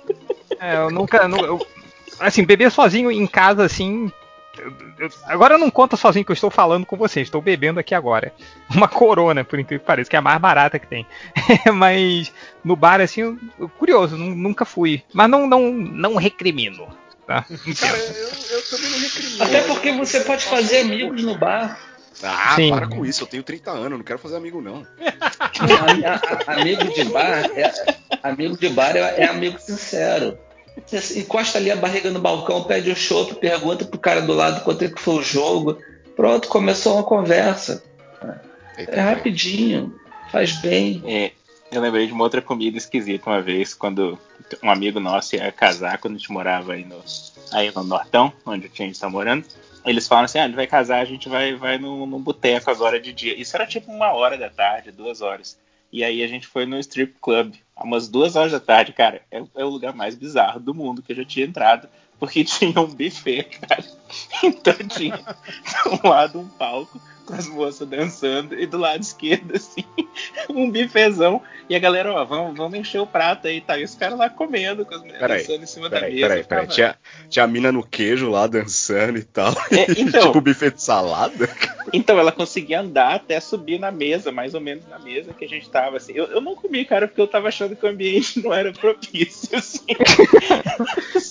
É, 0.61 0.76
eu 0.76 0.91
nunca. 0.91 1.18
Eu, 1.18 1.66
assim, 2.20 2.45
beber 2.45 2.70
sozinho 2.70 3.11
em 3.11 3.26
casa, 3.26 3.64
assim, 3.64 4.11
eu, 4.99 5.11
agora 5.24 5.55
eu 5.55 5.59
não 5.59 5.70
conto 5.70 5.97
sozinho 5.97 6.24
que 6.24 6.30
eu 6.30 6.35
estou 6.35 6.51
falando 6.51 6.87
com 6.87 6.97
vocês, 6.97 7.26
estou 7.26 7.43
bebendo 7.43 7.80
aqui 7.80 7.95
agora. 7.95 8.32
Uma 8.70 8.87
corona, 8.87 9.45
por 9.45 9.59
incrível 9.59 9.80
que 9.80 9.87
pareça, 9.87 10.09
que 10.09 10.16
é 10.16 10.18
a 10.18 10.22
mais 10.22 10.41
barata 10.41 10.78
que 10.78 10.87
tem. 10.87 11.07
Mas 11.74 12.32
no 12.64 12.76
bar, 12.76 13.01
assim, 13.01 13.37
curioso, 13.78 14.16
nunca 14.16 14.64
fui. 14.64 15.03
Mas 15.12 15.28
não, 15.28 15.47
não, 15.47 15.72
não 15.72 16.14
recrimino. 16.14 16.87
Tá? 17.26 17.43
Cara, 17.80 17.99
eu, 17.99 18.28
eu 18.51 18.62
também 18.70 18.91
não 18.91 18.99
recrimino. 19.01 19.45
Até 19.45 19.61
porque 19.62 19.93
você 19.93 20.20
pode 20.20 20.45
fazer 20.45 20.80
amigos 20.80 21.22
no 21.22 21.37
bar. 21.37 21.78
Ah, 22.22 22.54
Sim. 22.56 22.70
para 22.70 22.86
com 22.86 23.04
isso, 23.04 23.24
eu 23.24 23.26
tenho 23.26 23.42
30 23.42 23.70
anos, 23.70 23.98
não 23.98 24.04
quero 24.04 24.18
fazer 24.18 24.36
amigo, 24.36 24.60
não. 24.60 24.86
a, 25.00 26.52
a, 26.52 26.60
amigo 26.60 26.84
de 26.92 27.04
bar 27.04 27.50
é, 27.56 27.72
amigo 28.22 28.56
de 28.56 28.68
bar 28.68 28.96
é, 28.96 29.22
é 29.22 29.26
amigo 29.26 29.58
sincero. 29.58 30.38
Você 30.86 31.20
encosta 31.20 31.58
ali 31.58 31.70
a 31.70 31.76
barriga 31.76 32.10
no 32.10 32.20
balcão, 32.20 32.64
pede 32.64 32.90
um 32.90 32.96
chopp, 32.96 33.34
pergunta 33.36 33.84
pro 33.84 33.98
cara 33.98 34.20
do 34.22 34.32
lado 34.32 34.62
quanto 34.64 34.84
é 34.84 34.88
que 34.88 35.00
foi 35.00 35.14
o 35.14 35.22
jogo. 35.22 35.78
Pronto, 36.16 36.48
começou 36.48 36.94
uma 36.94 37.04
conversa. 37.04 37.82
É 38.76 39.00
rapidinho, 39.00 39.94
faz 40.30 40.52
bem. 40.60 41.02
É, 41.06 41.32
eu 41.70 41.80
lembrei 41.80 42.06
de 42.06 42.12
uma 42.12 42.24
outra 42.24 42.42
comida 42.42 42.76
esquisita 42.76 43.30
uma 43.30 43.40
vez, 43.40 43.72
quando 43.72 44.18
um 44.62 44.70
amigo 44.70 44.98
nosso 45.00 45.36
ia 45.36 45.50
casar, 45.52 45.98
quando 45.98 46.14
a 46.14 46.18
gente 46.18 46.32
morava 46.32 46.72
aí 46.72 46.84
no, 46.84 47.02
aí 47.52 47.72
no 47.74 47.84
Nortão, 47.84 48.32
onde 48.44 48.66
a 48.66 48.76
gente 48.76 48.98
tá 48.98 49.08
morando. 49.08 49.44
Eles 49.85 50.09
falam 50.09 50.24
assim: 50.24 50.39
ah, 50.39 50.45
ele 50.45 50.57
vai 50.57 50.66
casar, 50.66 51.01
a 51.01 51.05
gente 51.05 51.28
vai, 51.28 51.55
vai 51.55 51.78
num, 51.78 52.07
num 52.07 52.20
boteco 52.20 52.70
agora 52.70 53.01
de 53.01 53.12
dia. 53.12 53.39
Isso 53.39 53.57
era 53.57 53.66
tipo 53.66 53.91
uma 53.91 54.12
hora 54.12 54.39
da 54.39 54.49
tarde, 54.49 54.91
duas 54.91 55.20
horas. 55.20 55.59
E 55.93 56.03
aí 56.03 56.22
a 56.22 56.26
gente 56.26 56.47
foi 56.47 56.66
no 56.66 56.78
strip 56.78 57.14
club, 57.20 57.55
umas 57.76 58.09
duas 58.09 58.35
horas 58.35 58.53
da 58.53 58.61
tarde, 58.61 58.93
cara. 58.93 59.22
É, 59.30 59.39
é, 59.55 59.64
o 59.64 59.68
lugar 59.68 59.95
mais 59.95 60.14
bizarro 60.14 60.59
do 60.59 60.74
mundo 60.74 61.03
que 61.03 61.12
eu 61.12 61.16
já 61.16 61.24
tinha 61.24 61.47
entrado, 61.47 61.89
porque 62.18 62.43
tinha 62.45 62.80
um 62.80 62.87
buffet, 62.87 63.45
cara. 63.45 63.85
Então 64.43 64.74
tinha 64.89 65.16
do 65.85 66.09
lado 66.09 66.41
um 66.41 66.49
palco 66.49 67.01
com 67.24 67.34
as 67.34 67.46
moças 67.48 67.88
dançando 67.88 68.58
e 68.58 68.66
do 68.66 68.78
lado 68.78 69.00
esquerdo, 69.00 69.56
assim, 69.56 69.84
um 70.48 70.70
bifezão. 70.70 71.40
E 71.68 71.74
a 71.74 71.78
galera, 71.78 72.12
ó, 72.12 72.24
vamos, 72.24 72.56
vamos 72.56 72.78
encher 72.78 73.00
o 73.00 73.06
prato 73.06 73.48
aí, 73.48 73.60
tá? 73.60 73.78
E 73.78 73.84
os 73.84 73.94
caras 73.94 74.18
lá 74.18 74.28
comendo, 74.28 74.84
com 74.84 74.94
as 74.94 75.00
mulheres 75.00 75.20
peraí, 75.20 75.40
dançando 75.40 75.62
em 75.62 75.66
cima 75.66 75.90
peraí, 75.90 76.02
da 76.02 76.14
mesa. 76.14 76.28
Peraí, 76.28 76.44
peraí, 76.44 76.66
tinha, 76.66 76.96
tinha 77.28 77.44
a 77.44 77.48
mina 77.48 77.72
no 77.72 77.82
queijo 77.82 78.30
lá 78.30 78.46
dançando 78.46 79.18
e 79.18 79.22
tal. 79.22 79.52
É, 79.70 79.86
então, 79.98 80.26
tipo 80.26 80.40
buffet 80.40 80.72
de 80.72 80.82
salada. 80.82 81.48
Então, 81.92 82.18
ela 82.18 82.32
conseguia 82.32 82.80
andar 82.80 83.14
até 83.14 83.40
subir 83.40 83.78
na 83.78 83.90
mesa, 83.90 84.30
mais 84.30 84.54
ou 84.54 84.60
menos 84.60 84.84
na 84.88 84.98
mesa 84.98 85.32
que 85.32 85.44
a 85.44 85.48
gente 85.48 85.68
tava, 85.70 85.96
assim. 85.96 86.12
Eu, 86.14 86.26
eu 86.26 86.40
não 86.40 86.54
comi, 86.54 86.84
cara, 86.84 87.08
porque 87.08 87.20
eu 87.20 87.26
tava 87.26 87.48
achando 87.48 87.74
que 87.74 87.84
o 87.84 87.88
ambiente 87.88 88.40
não 88.44 88.52
era 88.52 88.72
propício, 88.72 89.56
assim. 89.56 89.80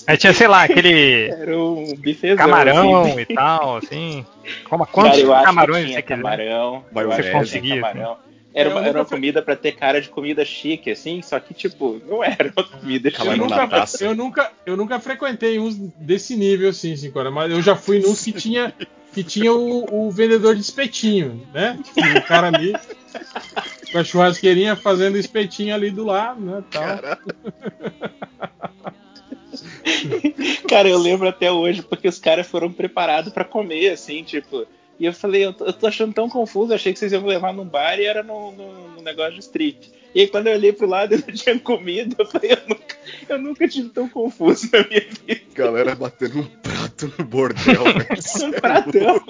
Aí 0.06 0.16
tinha, 0.16 0.32
sei 0.32 0.48
lá, 0.48 0.64
aquele. 0.64 1.28
Era 1.28 1.56
um 1.56 1.94
bifezão. 1.96 2.36
Camarão 2.36 3.02
assim. 3.02 3.20
e 3.20 3.26
tal, 3.26 3.76
assim. 3.76 4.26
Como, 4.68 4.86
quantos 4.86 5.22
cara, 5.22 5.44
camarões 5.44 5.83
tinha 5.86 5.98
você 5.98 6.02
camarão, 6.02 6.84
você 6.92 7.30
conseguia? 7.30 7.76
Camarão. 7.76 8.18
Era 8.54 8.70
uma, 8.70 8.86
era 8.86 8.98
uma 9.00 9.04
comida 9.04 9.42
para 9.42 9.56
ter 9.56 9.72
cara 9.72 10.00
de 10.00 10.08
comida 10.08 10.44
chique, 10.44 10.88
assim, 10.88 11.20
só 11.22 11.40
que, 11.40 11.52
tipo, 11.52 12.00
não 12.06 12.22
era 12.22 12.52
uma 12.56 12.64
comida 12.64 13.10
chique. 13.10 13.26
Eu 13.26 13.36
nunca, 13.36 13.88
eu 14.00 14.14
nunca, 14.14 14.52
eu 14.64 14.76
nunca 14.76 15.00
frequentei 15.00 15.58
uns 15.58 15.76
desse 15.76 16.36
nível, 16.36 16.68
assim, 16.70 16.94
Cincora, 16.94 17.32
mas 17.32 17.50
eu 17.50 17.60
já 17.60 17.74
fui 17.74 17.98
nos 17.98 18.22
que 18.22 18.30
tinha, 18.30 18.72
que 19.12 19.24
tinha 19.24 19.52
o, 19.52 20.06
o 20.06 20.10
vendedor 20.10 20.54
de 20.54 20.60
espetinho, 20.60 21.44
né? 21.52 21.76
O 22.16 22.22
cara 22.22 22.46
ali 22.46 22.74
com 23.90 23.98
a 23.98 24.04
churrasqueirinha 24.04 24.76
fazendo 24.76 25.18
espetinho 25.18 25.74
ali 25.74 25.90
do 25.90 26.04
lado, 26.04 26.40
né? 26.40 26.62
Tal. 26.70 26.84
cara, 30.68 30.88
eu 30.88 30.98
lembro 30.98 31.28
até 31.28 31.50
hoje, 31.50 31.82
porque 31.82 32.06
os 32.06 32.20
caras 32.20 32.46
foram 32.46 32.72
preparados 32.72 33.32
para 33.32 33.44
comer, 33.44 33.90
assim, 33.90 34.22
tipo 34.22 34.64
e 34.98 35.06
eu 35.06 35.12
falei, 35.12 35.44
eu 35.44 35.52
tô, 35.52 35.66
eu 35.66 35.72
tô, 35.72 35.86
achando 35.86 36.14
tão 36.14 36.28
confuso, 36.28 36.72
achei 36.72 36.92
que 36.92 36.98
vocês 36.98 37.12
iam 37.12 37.22
me 37.22 37.28
levar 37.28 37.52
num 37.52 37.64
bar 37.64 37.98
e 37.98 38.04
era 38.04 38.22
no, 38.22 38.52
no, 38.52 38.88
no, 38.90 39.02
negócio 39.02 39.34
de 39.34 39.40
street. 39.40 39.88
E 40.14 40.20
aí 40.20 40.28
quando 40.28 40.46
eu 40.46 40.54
olhei 40.54 40.72
pro 40.72 40.86
lado 40.86 41.14
e 41.14 41.18
não 41.18 41.34
tinha 41.34 41.58
comida, 41.58 42.14
eu 42.18 42.26
falei, 42.26 42.52
eu 42.52 42.68
nunca, 42.68 42.96
eu 43.28 43.38
nunca 43.38 43.68
tive 43.68 43.88
tão 43.88 44.08
confuso 44.08 44.68
na 44.72 44.86
minha 44.86 45.00
vida. 45.00 45.40
Galera 45.54 45.94
batendo 45.94 46.40
um 46.40 46.46
prato 46.46 47.12
no 47.18 47.24
bordel, 47.24 47.84
velho. 47.84 48.46
um 48.46 48.52
pratão. 48.52 49.24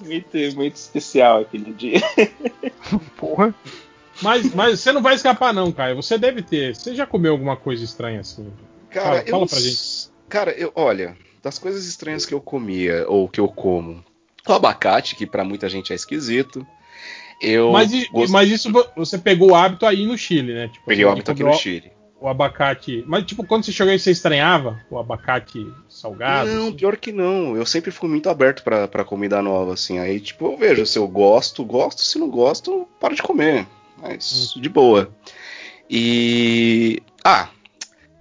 muito, 0.00 0.56
muito 0.56 0.76
especial 0.76 1.40
aquele 1.40 1.72
dia. 1.72 2.00
Porra. 3.16 3.54
Mas, 4.20 4.54
mas 4.54 4.80
você 4.80 4.92
não 4.92 5.00
vai 5.00 5.14
escapar, 5.14 5.54
não, 5.54 5.72
Caio. 5.72 5.96
Você 5.96 6.18
deve 6.18 6.42
ter. 6.42 6.76
Você 6.76 6.94
já 6.94 7.06
comeu 7.06 7.32
alguma 7.32 7.56
coisa 7.56 7.82
estranha 7.82 8.20
assim? 8.20 8.52
Cara, 8.90 9.06
fala, 9.06 9.24
fala 9.26 9.42
eu, 9.44 9.48
pra 9.48 9.58
gente. 9.58 10.12
Cara, 10.28 10.50
eu, 10.52 10.72
olha, 10.74 11.16
das 11.42 11.58
coisas 11.58 11.86
estranhas 11.86 12.24
que 12.24 12.32
eu 12.32 12.40
comia, 12.40 13.04
ou 13.08 13.28
que 13.28 13.40
eu 13.40 13.48
como, 13.48 14.04
o 14.46 14.52
abacate, 14.52 15.16
que 15.16 15.26
para 15.26 15.44
muita 15.44 15.68
gente 15.68 15.92
é 15.92 15.96
esquisito. 15.96 16.66
Eu 17.40 17.72
mas, 17.72 17.90
mas 18.30 18.50
isso 18.50 18.70
você 18.96 19.18
pegou 19.18 19.50
o 19.50 19.54
hábito 19.54 19.84
aí 19.84 20.06
no 20.06 20.16
Chile, 20.16 20.54
né? 20.54 20.68
Tipo, 20.68 20.86
Peguei 20.86 21.04
o 21.04 21.10
hábito 21.10 21.32
aqui 21.32 21.42
no 21.42 21.54
Chile. 21.54 21.90
O 22.20 22.28
abacate. 22.28 23.02
Mas, 23.04 23.24
tipo, 23.24 23.44
quando 23.44 23.64
você 23.64 23.72
chegou 23.72 23.90
aí, 23.90 23.98
você 23.98 24.12
estranhava 24.12 24.80
o 24.88 24.96
abacate 24.96 25.66
salgado? 25.88 26.48
Não, 26.48 26.68
assim? 26.68 26.76
pior 26.76 26.96
que 26.96 27.10
não. 27.10 27.56
Eu 27.56 27.66
sempre 27.66 27.90
fui 27.90 28.08
muito 28.08 28.30
aberto 28.30 28.62
para 28.62 29.04
comida 29.04 29.42
nova, 29.42 29.74
assim. 29.74 29.98
Aí, 29.98 30.20
tipo, 30.20 30.44
eu 30.46 30.56
vejo 30.56 30.86
se 30.86 30.96
eu 30.96 31.08
gosto, 31.08 31.64
gosto. 31.64 32.00
Se 32.00 32.20
não 32.20 32.30
gosto, 32.30 32.86
paro 33.00 33.16
de 33.16 33.22
comer. 33.22 33.66
Mas, 34.00 34.54
hum. 34.56 34.60
de 34.60 34.68
boa. 34.68 35.12
E. 35.90 37.02
Ah, 37.24 37.48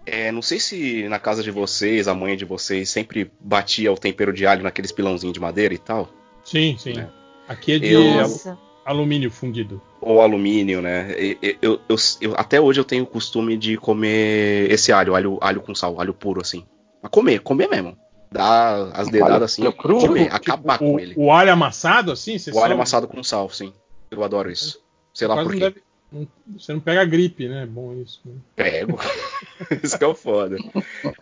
é, 0.06 0.32
não 0.32 0.42
sei 0.42 0.60
se 0.60 1.08
na 1.08 1.20
casa 1.20 1.44
de 1.44 1.52
vocês, 1.52 2.08
a 2.08 2.14
mãe 2.14 2.36
de 2.36 2.46
vocês, 2.46 2.90
sempre 2.90 3.32
batia 3.40 3.92
o 3.92 3.98
tempero 3.98 4.34
de 4.34 4.46
alho 4.46 4.64
naqueles 4.64 4.92
pilãozinhos 4.92 5.34
de 5.34 5.40
madeira 5.40 5.74
e 5.74 5.78
tal. 5.78 6.10
Sim, 6.44 6.76
sim. 6.78 7.00
É. 7.00 7.10
Aqui 7.48 7.74
é 7.74 7.80
de 7.80 7.92
eu... 7.92 8.58
alumínio 8.86 9.30
fundido. 9.30 9.82
Ou 10.00 10.22
alumínio, 10.22 10.82
né? 10.82 11.14
Eu, 11.42 11.60
eu, 11.62 11.98
eu, 12.22 12.34
até 12.36 12.60
hoje 12.60 12.80
eu 12.80 12.86
tenho 12.86 13.04
o 13.04 13.08
costume 13.08 13.56
de 13.56 13.78
comer 13.78 14.72
esse 14.72 14.92
alho, 14.92 15.16
alho, 15.16 15.38
alho 15.42 15.62
com 15.62 15.76
sal, 15.76 16.00
alho 16.00 16.14
puro, 16.14 16.42
assim. 16.42 16.66
Mas 17.02 17.12
comer, 17.12 17.40
comer 17.42 17.68
mesmo. 17.68 17.98
Dar 18.32 18.92
as 18.94 19.10
dedadas 19.10 19.44
assim, 19.44 19.70
cru, 19.72 20.00
comer, 20.00 20.24
tipo, 20.24 20.36
acabar 20.36 20.74
tipo, 20.74 20.86
com 20.86 20.96
o, 20.96 21.00
ele. 21.00 21.14
O 21.18 21.32
alho 21.32 21.52
amassado, 21.52 22.12
assim? 22.12 22.38
o 22.54 22.60
alho 22.60 22.74
amassado 22.74 23.08
com 23.08 23.22
sal, 23.22 23.50
sim. 23.50 23.74
Eu 24.10 24.24
adoro 24.24 24.50
isso. 24.50 24.80
Sei 25.14 25.28
lá 25.28 25.44
por 25.44 25.52
quê. 25.52 25.60
Deve, 25.60 25.84
você 26.58 26.74
não 26.74 26.80
pega 26.82 27.06
gripe, 27.06 27.48
né? 27.48 27.64
É 27.64 27.66
bom 27.66 27.94
isso. 27.94 28.20
Né? 28.26 28.34
Pego. 28.56 29.00
isso 29.82 29.98
que 29.98 30.04
é 30.04 30.08
o 30.08 30.14
foda. 30.14 30.58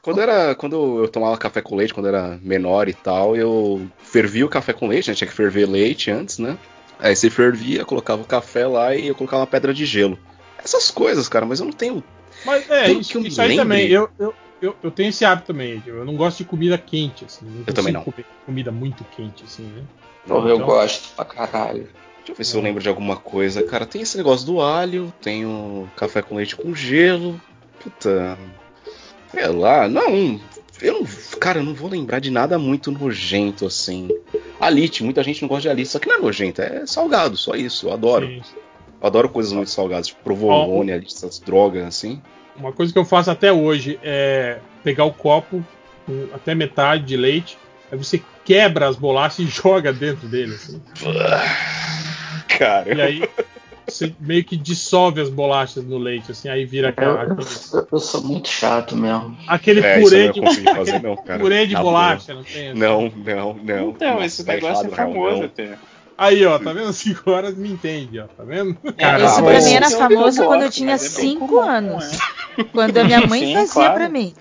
Quando, 0.02 0.20
era, 0.20 0.56
quando 0.56 1.04
eu 1.04 1.08
tomava 1.08 1.38
café 1.38 1.62
com 1.62 1.76
leite, 1.76 1.94
quando 1.94 2.08
era 2.08 2.40
menor 2.42 2.90
e 2.90 2.94
tal, 2.94 3.36
eu 3.36 3.88
fervia 4.00 4.46
o 4.46 4.50
café 4.50 4.74
com 4.74 4.88
leite, 4.88 5.10
né? 5.10 5.16
Tinha 5.16 5.28
que 5.28 5.34
ferver 5.34 5.68
leite 5.68 6.10
antes, 6.10 6.40
né? 6.40 6.58
Aí 6.98 7.16
você 7.16 7.30
fervia, 7.30 7.86
colocava 7.86 8.22
o 8.22 8.26
café 8.26 8.66
lá 8.66 8.96
e 8.96 9.08
eu 9.08 9.16
colocava 9.16 9.42
uma 9.42 9.48
pedra 9.48 9.74
de 9.74 9.86
gelo. 9.86 10.18
Essas 10.58 10.90
coisas, 10.90 11.30
cara, 11.30 11.46
mas 11.46 11.60
eu 11.60 11.68
não 11.68 11.74
tenho. 11.74 12.04
Mas 12.44 12.70
é, 12.70 12.92
isso, 12.92 13.22
que 13.22 13.28
isso 13.28 13.42
aí 13.42 13.56
também. 13.56 13.88
Eu, 13.88 14.10
eu, 14.18 14.34
eu, 14.62 14.76
eu, 14.82 14.92
tenho 14.92 15.10
esse 15.10 15.24
hábito 15.24 15.48
também. 15.48 15.82
Eu 15.86 16.04
não 16.04 16.16
gosto 16.16 16.40
de 16.40 16.46
comida 16.46 16.78
quente, 16.78 17.26
assim. 17.26 17.46
Não 17.46 17.64
eu 17.66 17.74
também 17.74 17.94
não. 17.94 18.06
comida 18.46 18.72
muito 18.72 19.04
quente, 19.16 19.44
assim, 19.44 19.64
né? 19.64 19.84
Então, 20.26 20.48
eu 20.48 20.60
gosto 20.60 21.16
pra 21.16 21.26
caralho. 21.26 21.88
Deixa 22.30 22.32
eu 22.32 22.36
ver 22.36 22.44
se 22.44 22.56
eu 22.56 22.62
lembro 22.62 22.84
de 22.84 22.90
alguma 22.90 23.16
coisa. 23.16 23.64
Cara, 23.64 23.86
tem 23.86 24.02
esse 24.02 24.16
negócio 24.16 24.46
do 24.46 24.62
alho, 24.62 25.12
tem 25.22 25.46
o 25.46 25.88
café 25.96 26.22
com 26.22 26.36
leite 26.36 26.56
com 26.56 26.76
gelo. 26.76 27.42
Puta. 27.82 28.38
Sei 29.32 29.48
lá, 29.48 29.88
não. 29.88 30.40
Eu 30.80 30.94
não. 30.94 31.08
Cara, 31.40 31.60
eu 31.60 31.64
não 31.64 31.74
vou 31.74 31.90
lembrar 31.90 32.20
de 32.20 32.30
nada 32.30 32.60
muito 32.60 32.92
nojento 32.92 33.66
assim. 33.66 34.10
Alite, 34.60 35.04
muita 35.04 35.24
gente 35.24 35.42
não 35.42 35.50
gosta 35.50 35.64
de 35.64 35.70
alite, 35.70 35.90
só 35.90 35.98
que 35.98 36.08
não 36.08 36.18
é 36.18 36.20
nojento, 36.20 36.62
é 36.62 36.86
salgado, 36.86 37.36
só 37.36 37.56
isso. 37.56 37.88
Eu 37.88 37.94
adoro. 37.94 38.28
Sim. 38.28 38.42
Eu 39.02 39.08
adoro 39.08 39.30
coisas 39.30 39.52
muito 39.52 39.72
salgadas, 39.72 40.08
tipo 40.08 40.24
provolone, 40.24 40.92
alite, 40.92 41.16
essas 41.16 41.40
drogas 41.40 41.84
assim. 41.84 42.22
Uma 42.56 42.72
coisa 42.72 42.94
que 42.94 43.00
eu 43.00 43.06
faço 43.06 43.32
até 43.32 43.52
hoje 43.52 44.00
é 44.04 44.60
pegar 44.84 45.06
o 45.06 45.14
copo 45.14 45.66
com 46.06 46.28
até 46.34 46.54
metade 46.54 47.06
de 47.06 47.18
leite, 47.18 47.58
aí 47.92 47.98
você 47.98 48.22
quebra 48.46 48.88
as 48.88 48.96
bolachas 48.96 49.40
e 49.40 49.48
joga 49.50 49.92
dentro 49.92 50.28
dele. 50.28 50.54
Assim. 50.54 50.82
Cara. 52.60 52.94
E 52.94 53.02
aí 53.02 53.30
você 53.88 54.14
meio 54.20 54.44
que 54.44 54.56
dissolve 54.56 55.22
as 55.22 55.30
bolachas 55.30 55.84
no 55.84 55.98
leite, 55.98 56.32
assim, 56.32 56.48
aí 56.48 56.66
vira 56.66 56.90
aquela. 56.90 57.24
Eu, 57.24 57.30
eu, 57.30 57.88
eu 57.92 58.00
sou 58.00 58.22
muito 58.22 58.48
chato 58.48 58.96
mesmo. 58.96 59.36
Aquele 59.48 59.80
é, 59.80 60.00
purê 60.00 60.32
de. 60.32 60.42
Fazer, 60.76 61.02
não, 61.02 61.16
cara. 61.16 61.40
Purê 61.40 61.66
de 61.66 61.76
bolacha, 61.76 62.34
não 62.34 62.44
tem? 62.44 62.70
Assim? 62.70 62.80
Não, 62.80 63.12
não, 63.16 63.54
não. 63.54 63.90
Então, 63.90 64.14
Nossa, 64.14 64.26
esse 64.26 64.46
tá 64.46 64.54
negócio 64.54 64.88
errado, 64.88 64.94
é 64.94 64.96
famoso 64.96 65.44
até. 65.44 65.78
Aí, 66.18 66.46
ó, 66.46 66.60
tá 66.60 66.74
vendo? 66.74 66.92
5 66.92 67.32
horas 67.32 67.56
me 67.56 67.72
entende, 67.72 68.20
ó, 68.20 68.28
tá 68.28 68.44
vendo? 68.44 68.76
Cara, 68.98 69.24
Esse 69.24 69.42
pra 69.42 69.62
mim 69.62 69.74
era 69.74 69.90
famoso 69.90 70.44
quando 70.44 70.64
eu 70.64 70.70
tinha 70.70 70.98
5 70.98 71.62
é 71.62 71.70
anos. 71.70 72.20
É. 72.58 72.64
Quando 72.66 72.98
a 72.98 73.04
minha 73.06 73.26
mãe 73.26 73.46
Sim, 73.46 73.54
fazia 73.54 73.74
claro. 73.74 73.94
pra 73.96 74.10
mim. 74.10 74.34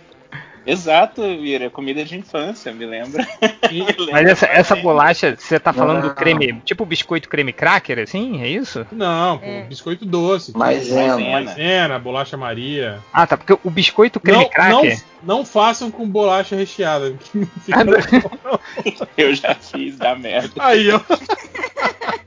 Exato, 0.68 1.22
Vira, 1.22 1.70
comida 1.70 2.04
de 2.04 2.14
infância, 2.14 2.70
me 2.74 2.84
lembra. 2.84 3.26
Mas 4.12 4.28
essa, 4.28 4.46
essa 4.46 4.76
bolacha, 4.76 5.34
você 5.34 5.58
tá 5.58 5.72
falando 5.72 6.02
do 6.02 6.14
creme, 6.14 6.60
tipo 6.62 6.84
biscoito 6.84 7.26
creme 7.26 7.54
cracker, 7.54 8.00
assim? 8.00 8.42
É 8.42 8.48
isso? 8.48 8.86
Não, 8.92 9.40
é. 9.42 9.62
biscoito 9.62 10.04
doce. 10.04 10.54
Maisena. 10.54 11.18
Maisena, 11.18 11.98
bolacha 11.98 12.36
Maria. 12.36 12.98
Ah, 13.10 13.26
tá, 13.26 13.38
porque 13.38 13.58
o 13.64 13.70
biscoito 13.70 14.20
creme 14.20 14.42
não, 14.42 14.50
cracker. 14.50 15.02
Não, 15.22 15.38
não 15.38 15.44
façam 15.46 15.90
com 15.90 16.06
bolacha 16.06 16.54
recheada. 16.54 17.14
Eu 19.16 19.34
já 19.34 19.54
fiz, 19.54 19.96
dá 19.96 20.14
merda. 20.14 20.52
Aí, 20.58 20.90
ó. 20.90 21.00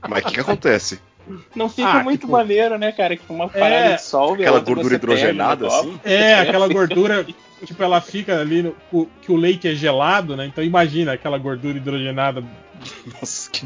Mas 0.08 0.24
o 0.24 0.26
que, 0.26 0.34
que 0.34 0.40
acontece? 0.40 1.00
Não 1.54 1.68
fica 1.68 1.88
ah, 1.88 2.02
muito 2.02 2.22
tipo, 2.22 2.32
maneiro, 2.32 2.76
né, 2.76 2.90
cara? 2.90 3.16
Que 3.16 3.22
uma 3.28 3.48
parada 3.48 3.74
é, 3.74 3.94
dissolve. 3.94 4.42
Aquela 4.42 4.58
gordura 4.58 4.94
hidrogenada, 4.96 5.68
assim? 5.68 6.00
É, 6.02 6.34
aquela 6.40 6.66
gordura 6.66 7.24
tipo, 7.66 7.82
ela 7.82 8.00
fica 8.00 8.40
ali 8.40 8.62
no, 8.62 8.76
que 9.20 9.32
o 9.32 9.36
leite 9.36 9.68
é 9.68 9.74
gelado, 9.74 10.36
né? 10.36 10.46
Então 10.46 10.62
imagina 10.62 11.12
aquela 11.12 11.38
gordura 11.38 11.76
hidrogenada. 11.76 12.42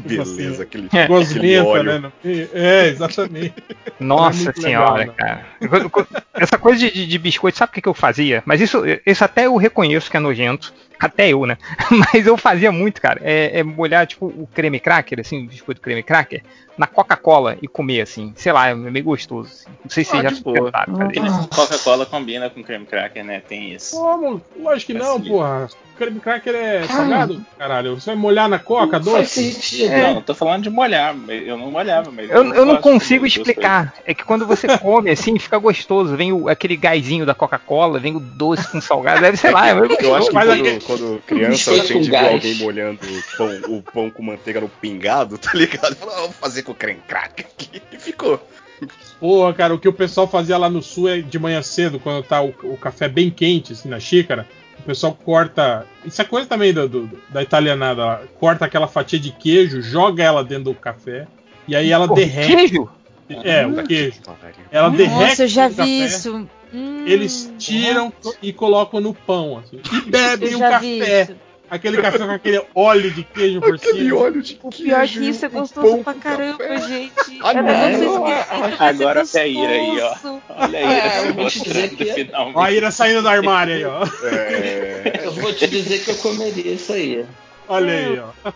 Que 0.01 0.09
tipo 0.09 0.21
assim, 0.21 0.35
beleza, 0.35 0.63
aquele, 0.63 0.89
é. 0.93 1.03
aquele 1.03 1.59
óleo. 1.59 1.99
né? 2.01 2.11
É, 2.53 2.87
exatamente. 2.87 3.53
Nossa 3.99 4.51
é 4.51 4.53
senhora, 4.53 4.97
legal, 4.97 5.15
cara. 5.15 5.45
Essa 6.33 6.57
coisa 6.57 6.79
de, 6.79 7.07
de, 7.07 7.17
biscoito, 7.17 7.57
sabe 7.57 7.71
o 7.71 7.73
que, 7.73 7.81
que 7.81 7.89
eu 7.89 7.93
fazia? 7.93 8.43
Mas 8.45 8.61
isso, 8.61 8.83
isso 9.05 9.23
até 9.23 9.45
eu 9.45 9.55
reconheço 9.55 10.09
que 10.09 10.17
é 10.17 10.19
nojento. 10.19 10.73
Até 10.99 11.29
eu, 11.29 11.45
né? 11.45 11.57
Mas 11.91 12.25
eu 12.25 12.35
fazia 12.37 12.71
muito, 12.71 12.99
cara. 12.99 13.19
É, 13.23 13.59
é 13.59 13.63
molhar, 13.63 14.07
tipo, 14.07 14.25
o 14.25 14.49
creme 14.51 14.79
cracker, 14.79 15.19
assim, 15.19 15.43
o 15.43 15.47
biscoito 15.47 15.79
creme 15.79 16.01
cracker, 16.01 16.41
na 16.75 16.87
Coca-Cola 16.87 17.55
e 17.61 17.67
comer, 17.67 18.01
assim. 18.01 18.33
Sei 18.35 18.51
lá, 18.51 18.69
é 18.69 18.73
meio 18.73 19.05
gostoso. 19.05 19.49
Assim. 19.49 19.69
Não 19.83 19.89
sei 19.91 20.03
se 20.03 20.17
ah, 20.17 20.23
já 20.23 20.31
tentaram 20.31 20.95
fazer. 20.95 21.47
Coca-Cola 21.55 22.05
combina 22.05 22.49
com 22.49 22.63
creme 22.63 22.85
cracker, 22.85 23.23
né? 23.23 23.41
Tem 23.47 23.73
isso. 23.73 23.95
Como? 23.95 24.41
Lógico 24.59 24.91
que 24.91 24.97
não, 24.97 25.21
porra 25.21 25.69
creme 25.97 26.19
cracker 26.19 26.55
é 26.55 26.83
salgado? 26.83 27.43
Caralho, 27.57 27.99
você 27.99 28.11
vai 28.11 28.15
molhar 28.15 28.47
na 28.47 28.59
coca 28.59 28.99
não 28.99 29.05
doce? 29.13 29.86
É. 29.87 30.13
Não, 30.13 30.21
tô 30.21 30.33
falando 30.33 30.63
de 30.63 30.69
molhar. 30.69 31.15
Eu 31.29 31.57
não 31.57 31.71
molhava, 31.71 32.11
mas. 32.11 32.29
Eu, 32.29 32.43
eu, 32.43 32.53
eu 32.53 32.65
não 32.65 32.77
consigo 32.77 33.25
explicar. 33.25 33.93
É 34.05 34.13
que 34.13 34.23
quando 34.23 34.45
você 34.45 34.77
come 34.77 35.09
assim, 35.09 35.37
fica 35.39 35.57
gostoso. 35.57 36.15
Vem 36.15 36.31
o, 36.31 36.49
aquele 36.49 36.75
gásinho 36.75 37.25
da 37.25 37.33
Coca-Cola, 37.33 37.99
vem 37.99 38.15
o 38.15 38.19
doce 38.19 38.69
com 38.69 38.81
salgado. 38.81 39.21
Deve 39.21 39.37
ser 39.37 39.51
lá. 39.51 39.69
Eu, 39.69 39.85
eu 39.85 40.15
acho 40.15 40.27
que 40.27 40.33
quando, 40.33 40.85
quando 40.85 41.21
criança 41.25 41.71
a 41.71 41.77
gente 41.77 42.09
viu 42.09 42.17
alguém 42.17 42.55
molhando 42.55 42.99
o 43.01 43.37
pão, 43.37 43.77
o 43.77 43.81
pão 43.81 44.09
com 44.09 44.23
manteiga 44.23 44.61
no 44.61 44.69
pingado, 44.69 45.37
tá 45.37 45.51
ligado? 45.53 45.95
Falou, 45.95 46.15
ah, 46.15 46.21
vou 46.21 46.31
fazer 46.31 46.63
com 46.63 46.73
creme 46.73 47.01
cracker 47.07 47.45
aqui. 47.45 47.81
E 47.91 47.97
ficou. 47.97 48.41
Porra, 49.19 49.53
cara, 49.53 49.73
o 49.73 49.79
que 49.79 49.87
o 49.87 49.93
pessoal 49.93 50.27
fazia 50.27 50.57
lá 50.57 50.69
no 50.69 50.83
sul 50.83 51.09
é 51.09 51.19
de 51.19 51.39
manhã 51.39 51.61
cedo, 51.63 51.99
quando 51.99 52.23
tá 52.23 52.41
o, 52.41 52.53
o 52.63 52.77
café 52.77 53.07
bem 53.07 53.31
quente, 53.31 53.73
assim, 53.73 53.89
na 53.89 53.99
xícara 53.99 54.47
pessoal 54.87 55.13
corta. 55.13 55.85
Isso 56.05 56.21
é 56.21 56.25
coisa 56.25 56.47
também 56.47 56.73
do, 56.73 56.87
do, 56.87 57.09
da 57.29 57.43
italianada. 57.43 58.05
Ó. 58.05 58.17
Corta 58.39 58.65
aquela 58.65 58.87
fatia 58.87 59.19
de 59.19 59.31
queijo, 59.31 59.81
joga 59.81 60.23
ela 60.23 60.43
dentro 60.43 60.65
do 60.65 60.73
café. 60.73 61.27
E 61.67 61.75
aí 61.75 61.91
ela 61.91 62.07
Pô, 62.07 62.15
derrete. 62.15 62.55
Queijo? 62.55 62.89
É, 63.43 63.67
o 63.67 63.83
queijo. 63.83 64.21
Ela 64.71 64.89
Nossa, 64.89 64.97
derrete. 64.97 65.29
Nossa, 65.29 65.43
eu 65.43 65.47
já 65.47 65.67
vi 65.67 65.75
café, 65.75 65.85
isso. 65.85 66.49
Hum, 66.73 67.03
eles 67.05 67.53
tiram 67.57 68.11
e 68.41 68.53
colocam 68.53 69.01
no 69.01 69.13
pão. 69.13 69.59
Assim, 69.59 69.81
e 69.93 70.09
bebem 70.09 70.55
o 70.55 70.57
um 70.57 70.61
café. 70.61 71.35
Aquele 71.69 72.01
café 72.01 72.19
com 72.19 72.31
aquele 72.31 72.61
óleo 72.73 73.11
de 73.11 73.23
queijo 73.23 73.59
por 73.59 73.75
aquele 73.75 73.99
cima. 73.99 74.15
óleo 74.15 74.41
de 74.41 74.59
o 74.63 74.69
pior 74.69 75.07
que 75.07 75.29
isso 75.29 75.45
é 75.45 75.49
gostoso 75.49 76.03
pra 76.03 76.13
caramba, 76.13 76.57
café. 76.57 76.81
gente. 76.87 77.39
Ah, 77.41 77.53
não. 77.53 78.25
Agora 78.79 79.23
é 79.33 79.39
a 79.39 79.47
Ira 79.47 79.71
aí, 79.71 79.99
ó. 79.99 80.39
Olha 80.49 80.79
a 80.79 80.81
Ira 80.81 81.05
é, 81.05 81.21
se 81.21 81.33
mostrando 81.33 81.95
que... 81.97 82.05
finalmente. 82.05 82.57
Olha 82.57 82.67
a 82.67 82.71
Ira 82.71 82.91
saindo 82.91 83.21
do 83.21 83.27
armário 83.27 83.73
aí, 83.75 83.85
ó. 83.85 84.03
É... 84.23 85.21
Eu 85.25 85.31
vou 85.33 85.53
te 85.53 85.67
dizer 85.67 86.03
que 86.03 86.11
eu 86.11 86.15
comeria 86.17 86.73
isso 86.73 86.93
aí. 86.93 87.25
Olha 87.69 87.93
aí, 87.93 88.19
ó. 88.19 88.51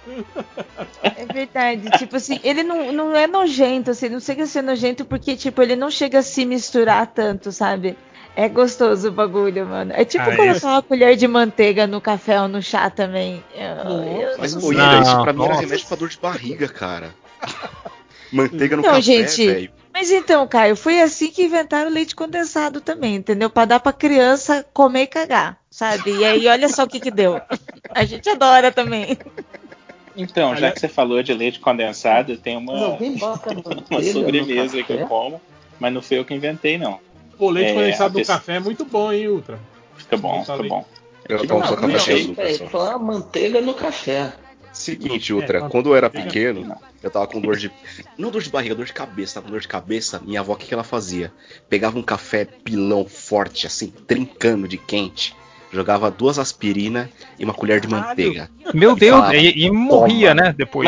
É 1.03 1.25
verdade. 1.33 1.89
Tipo 1.97 2.15
assim, 2.15 2.39
ele 2.43 2.63
não, 2.63 2.93
não 2.93 3.15
é 3.15 3.27
nojento, 3.27 3.91
assim, 3.91 4.07
não 4.07 4.21
chega 4.21 4.43
a 4.43 4.47
ser 4.47 4.61
nojento 4.61 5.03
porque, 5.03 5.35
tipo, 5.35 5.61
ele 5.61 5.75
não 5.75 5.91
chega 5.91 6.19
a 6.19 6.23
se 6.23 6.45
misturar 6.45 7.07
tanto, 7.07 7.51
sabe? 7.51 7.97
É 8.35 8.47
gostoso 8.47 9.09
o 9.09 9.11
bagulho, 9.11 9.65
mano. 9.65 9.91
É 9.93 10.05
tipo 10.05 10.23
ah, 10.23 10.35
colocar 10.35 10.67
é. 10.67 10.71
uma 10.71 10.81
colher 10.81 11.15
de 11.17 11.27
manteiga 11.27 11.85
no 11.85 11.99
café 11.99 12.41
ou 12.41 12.47
no 12.47 12.61
chá 12.61 12.89
também. 12.89 13.43
Eu, 13.53 13.91
eu 14.03 14.37
Mas, 14.37 14.55
Moira, 14.55 15.01
isso 15.01 15.21
pra 15.21 15.33
mim 15.33 15.43
era 15.43 15.55
remédio 15.55 15.85
pra 15.85 15.97
dor 15.97 16.09
de 16.09 16.17
barriga, 16.17 16.67
cara. 16.67 17.13
manteiga 18.31 18.77
no 18.77 18.83
não, 18.83 18.89
café, 18.89 19.01
gente, 19.01 19.45
véio. 19.45 19.71
Mas 19.93 20.09
então, 20.09 20.47
Caio, 20.47 20.77
foi 20.77 21.01
assim 21.01 21.29
que 21.29 21.43
inventaram 21.43 21.91
leite 21.91 22.15
condensado 22.15 22.79
também, 22.79 23.15
entendeu? 23.15 23.49
Pra 23.49 23.65
dar 23.65 23.79
pra 23.81 23.91
criança 23.91 24.65
comer 24.73 25.03
e 25.03 25.07
cagar, 25.07 25.57
sabe? 25.69 26.11
E 26.15 26.23
aí, 26.23 26.47
olha 26.47 26.69
só 26.69 26.83
o 26.83 26.87
que 26.87 26.99
que 26.99 27.11
deu. 27.11 27.41
A 27.89 28.05
gente 28.05 28.29
adora 28.29 28.71
também. 28.71 29.17
Então, 30.15 30.55
já 30.55 30.71
que 30.71 30.79
você 30.79 30.87
falou 30.87 31.21
de 31.21 31.33
leite 31.33 31.59
condensado, 31.59 32.37
tem 32.37 32.55
uma, 32.55 32.95
uma 33.89 34.03
sobremesa 34.03 34.81
que 34.81 34.93
eu 34.93 35.07
como, 35.07 35.41
mas 35.77 35.93
não 35.93 36.01
foi 36.01 36.19
eu 36.19 36.25
que 36.25 36.33
inventei, 36.33 36.77
não. 36.77 36.99
Pô, 37.41 37.49
leite 37.49 37.71
é, 37.71 37.73
condensado 37.73 38.19
no 38.19 38.23
café 38.23 38.57
é 38.57 38.59
muito 38.59 38.85
bom, 38.85 39.11
hein, 39.11 39.27
Ultra? 39.27 39.59
Fica 39.97 40.15
bom, 40.15 40.41
fica 40.41 40.61
bom. 40.61 40.85
Eu 41.27 41.47
tomo 41.47 41.65
só 41.65 41.75
café 41.75 41.97
sem 41.97 42.35
açúcar. 42.37 42.69
Só 42.69 42.99
manteiga 42.99 43.59
no 43.59 43.73
café. 43.73 44.31
Seguinte, 44.71 45.33
Ultra, 45.33 45.57
é, 45.57 45.67
quando 45.67 45.89
eu 45.89 45.95
era 45.95 46.07
pequeno, 46.07 46.77
eu 47.01 47.09
tava 47.09 47.25
com 47.25 47.41
dor 47.41 47.57
de. 47.57 47.71
Não 48.15 48.29
dor 48.29 48.43
de 48.43 48.49
barriga, 48.51 48.75
dor 48.75 48.85
de 48.85 48.93
cabeça. 48.93 49.33
Tava 49.33 49.47
com 49.47 49.51
dor 49.53 49.59
de 49.59 49.67
cabeça. 49.67 50.21
Minha 50.23 50.41
avó, 50.41 50.53
o 50.53 50.55
que, 50.55 50.67
que 50.67 50.73
ela 50.75 50.83
fazia? 50.83 51.33
Pegava 51.67 51.97
um 51.97 52.03
café 52.03 52.45
pilão 52.45 53.05
forte, 53.05 53.65
assim, 53.65 53.91
trincando 54.05 54.67
de 54.67 54.77
quente. 54.77 55.35
Jogava 55.73 56.11
duas 56.11 56.37
aspirinas 56.37 57.09
e 57.39 57.43
uma 57.43 57.55
colher 57.55 57.79
de 57.79 57.87
manteiga. 57.87 58.51
Meu 58.71 58.95
Deus, 58.95 59.17
falava, 59.17 59.35
e, 59.35 59.63
e, 59.65 59.71
morria, 59.71 60.35
né? 60.35 60.53
Depois. 60.55 60.85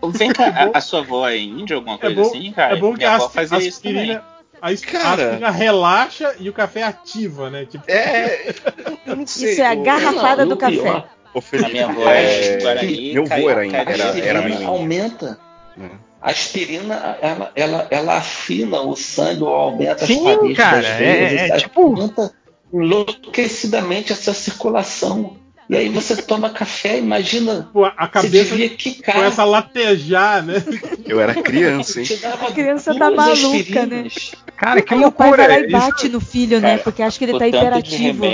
Mas 0.00 0.16
vem 0.16 0.32
cá, 0.32 0.70
a, 0.72 0.78
a, 0.78 0.80
sua 0.80 1.00
avó 1.00 1.28
é 1.28 1.36
índia, 1.36 1.76
alguma 1.76 1.96
é 1.96 1.98
coisa 1.98 2.20
é 2.20 2.22
bom, 2.22 2.30
assim, 2.30 2.52
cara? 2.52 2.74
É 2.74 2.80
bom 2.80 2.92
que 2.92 2.98
Minha 3.00 3.10
a 3.10 3.14
avó 3.16 3.28
fazia 3.28 3.58
aspirina, 3.58 4.02
isso 4.02 4.12
também. 4.12 4.33
A 4.64 4.74
cara, 4.78 5.50
relaxa 5.50 6.36
e 6.40 6.48
o 6.48 6.52
café 6.54 6.84
ativa, 6.84 7.50
né? 7.50 7.66
Tipo... 7.66 7.84
É, 7.86 8.54
eu 9.06 9.14
não 9.14 9.26
sei. 9.26 9.52
Isso 9.52 9.60
é 9.60 9.66
a 9.66 9.74
garrafada 9.74 10.46
do 10.46 10.56
café. 10.56 11.04
Ô, 11.34 11.40
Felipe, 11.42 11.68
a 11.68 11.72
minha 11.72 11.86
avó 11.86 12.10
é, 12.10 12.56
Guarani, 12.62 13.12
meu 13.12 13.24
avô 13.24 13.50
era, 13.50 13.66
era, 13.66 13.92
era, 13.92 14.18
era 14.18 14.40
menino. 14.40 14.66
aumenta. 14.66 15.38
Hum. 15.76 15.90
A 16.22 16.30
aspirina, 16.30 17.18
ela, 17.20 17.52
ela, 17.54 17.86
ela 17.90 18.16
afina 18.16 18.80
o 18.80 18.96
sangue 18.96 19.42
ou 19.42 19.54
aumenta 19.54 20.06
Sim, 20.06 20.30
as 20.30 20.36
paredes 20.36 20.56
cara, 20.56 20.80
das 20.80 20.96
veias. 20.96 21.32
É, 21.32 21.48
é, 21.48 21.56
tipo... 21.58 21.82
Aumenta 21.82 22.32
enlouquecidamente 22.72 24.12
essa 24.12 24.32
circulação. 24.32 25.36
E 25.68 25.76
aí 25.76 25.88
você 25.88 26.20
toma 26.20 26.50
café, 26.50 26.98
imagina. 26.98 27.68
Pô, 27.72 27.84
a 27.84 28.06
cabeça 28.08 28.54
começa 29.04 29.42
a 29.42 29.44
latejar, 29.44 30.42
né? 30.42 30.62
Eu 31.06 31.20
era 31.20 31.34
criança, 31.34 32.00
hein? 32.00 32.06
A 32.46 32.52
criança 32.52 32.94
tá 32.94 33.10
maluca, 33.10 33.86
né? 33.86 34.08
Cara, 34.56 34.82
que 34.82 34.94
loucura. 34.94 35.08
o 35.08 35.36
pai 35.36 35.48
vai 35.48 35.48
lá 35.48 35.66
e 35.66 35.70
bate 35.70 36.08
no 36.08 36.20
filho, 36.20 36.60
né? 36.60 36.78
Porque 36.78 37.02
acha 37.02 37.18
que 37.18 37.24
ele 37.24 37.38
tá 37.38 37.48
hiperativo. 37.48 38.24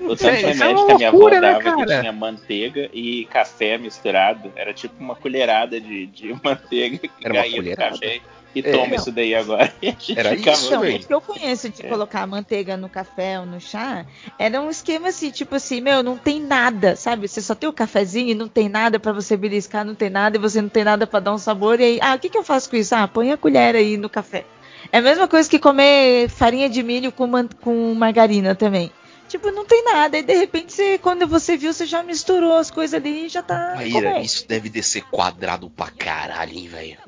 O 0.00 0.16
tanto 0.16 0.36
de 0.36 0.46
remédio 0.46 0.82
é 0.82 0.86
que 0.86 0.92
a 0.92 0.96
minha 0.96 1.10
loucura, 1.10 1.36
avó 1.36 1.46
né, 1.46 1.52
dava 1.52 1.76
né, 1.76 1.84
que 1.94 2.00
tinha 2.00 2.12
manteiga 2.12 2.90
e 2.92 3.26
café 3.26 3.76
misturado. 3.76 4.50
Era 4.56 4.72
tipo 4.72 4.94
uma 4.98 5.14
colherada 5.14 5.78
de, 5.80 6.06
de 6.06 6.34
manteiga 6.42 6.96
que 6.96 7.10
Era 7.22 7.34
caía 7.34 7.62
no 7.62 7.76
café. 7.76 8.20
E 8.54 8.60
é, 8.60 8.72
toma 8.72 8.96
isso 8.96 9.12
daí 9.12 9.34
agora. 9.34 9.72
Era 10.16 10.34
isso, 10.34 10.66
então, 10.66 10.82
o 10.82 10.98
que 10.98 11.14
eu 11.14 11.20
conheço 11.20 11.68
de 11.68 11.86
é. 11.86 11.88
colocar 11.88 12.26
manteiga 12.26 12.76
no 12.76 12.88
café 12.88 13.38
ou 13.38 13.46
no 13.46 13.60
chá 13.60 14.04
era 14.38 14.60
um 14.60 14.70
esquema 14.70 15.08
assim, 15.08 15.30
tipo 15.30 15.54
assim, 15.54 15.80
meu, 15.80 16.02
não 16.02 16.16
tem 16.16 16.40
nada, 16.40 16.96
sabe? 16.96 17.28
Você 17.28 17.40
só 17.40 17.54
tem 17.54 17.68
o 17.68 17.72
cafezinho 17.72 18.30
e 18.30 18.34
não 18.34 18.48
tem 18.48 18.68
nada 18.68 18.98
para 18.98 19.12
você 19.12 19.36
beliscar, 19.36 19.84
não 19.84 19.94
tem 19.94 20.10
nada, 20.10 20.36
e 20.36 20.40
você 20.40 20.60
não 20.60 20.68
tem 20.68 20.84
nada 20.84 21.06
para 21.06 21.20
dar 21.20 21.34
um 21.34 21.38
sabor, 21.38 21.80
e 21.80 21.84
aí, 21.84 21.98
ah, 22.02 22.14
o 22.14 22.18
que, 22.18 22.28
que 22.28 22.38
eu 22.38 22.44
faço 22.44 22.68
com 22.70 22.76
isso? 22.76 22.94
Ah, 22.94 23.06
põe 23.06 23.30
a 23.30 23.36
colher 23.36 23.76
aí 23.76 23.96
no 23.96 24.08
café. 24.08 24.44
É 24.92 24.98
a 24.98 25.02
mesma 25.02 25.28
coisa 25.28 25.48
que 25.48 25.58
comer 25.58 26.28
farinha 26.28 26.68
de 26.68 26.82
milho 26.82 27.12
com, 27.12 27.28
com 27.60 27.94
margarina 27.94 28.54
também. 28.54 28.90
Tipo, 29.30 29.52
não 29.52 29.64
tem 29.64 29.84
nada. 29.84 30.18
E 30.18 30.24
de 30.24 30.34
repente, 30.34 30.72
você, 30.72 30.98
quando 30.98 31.24
você 31.24 31.56
viu, 31.56 31.72
você 31.72 31.86
já 31.86 32.02
misturou 32.02 32.56
as 32.56 32.68
coisas 32.68 32.94
ali 32.94 33.26
e 33.26 33.28
já 33.28 33.40
tá. 33.40 33.74
Maíra, 33.76 34.20
isso 34.20 34.46
deve 34.48 34.68
descer 34.68 35.04
quadrado 35.04 35.70
pra 35.70 35.86
caralho, 35.88 36.52
hein, 36.52 36.66
velho? 36.66 36.98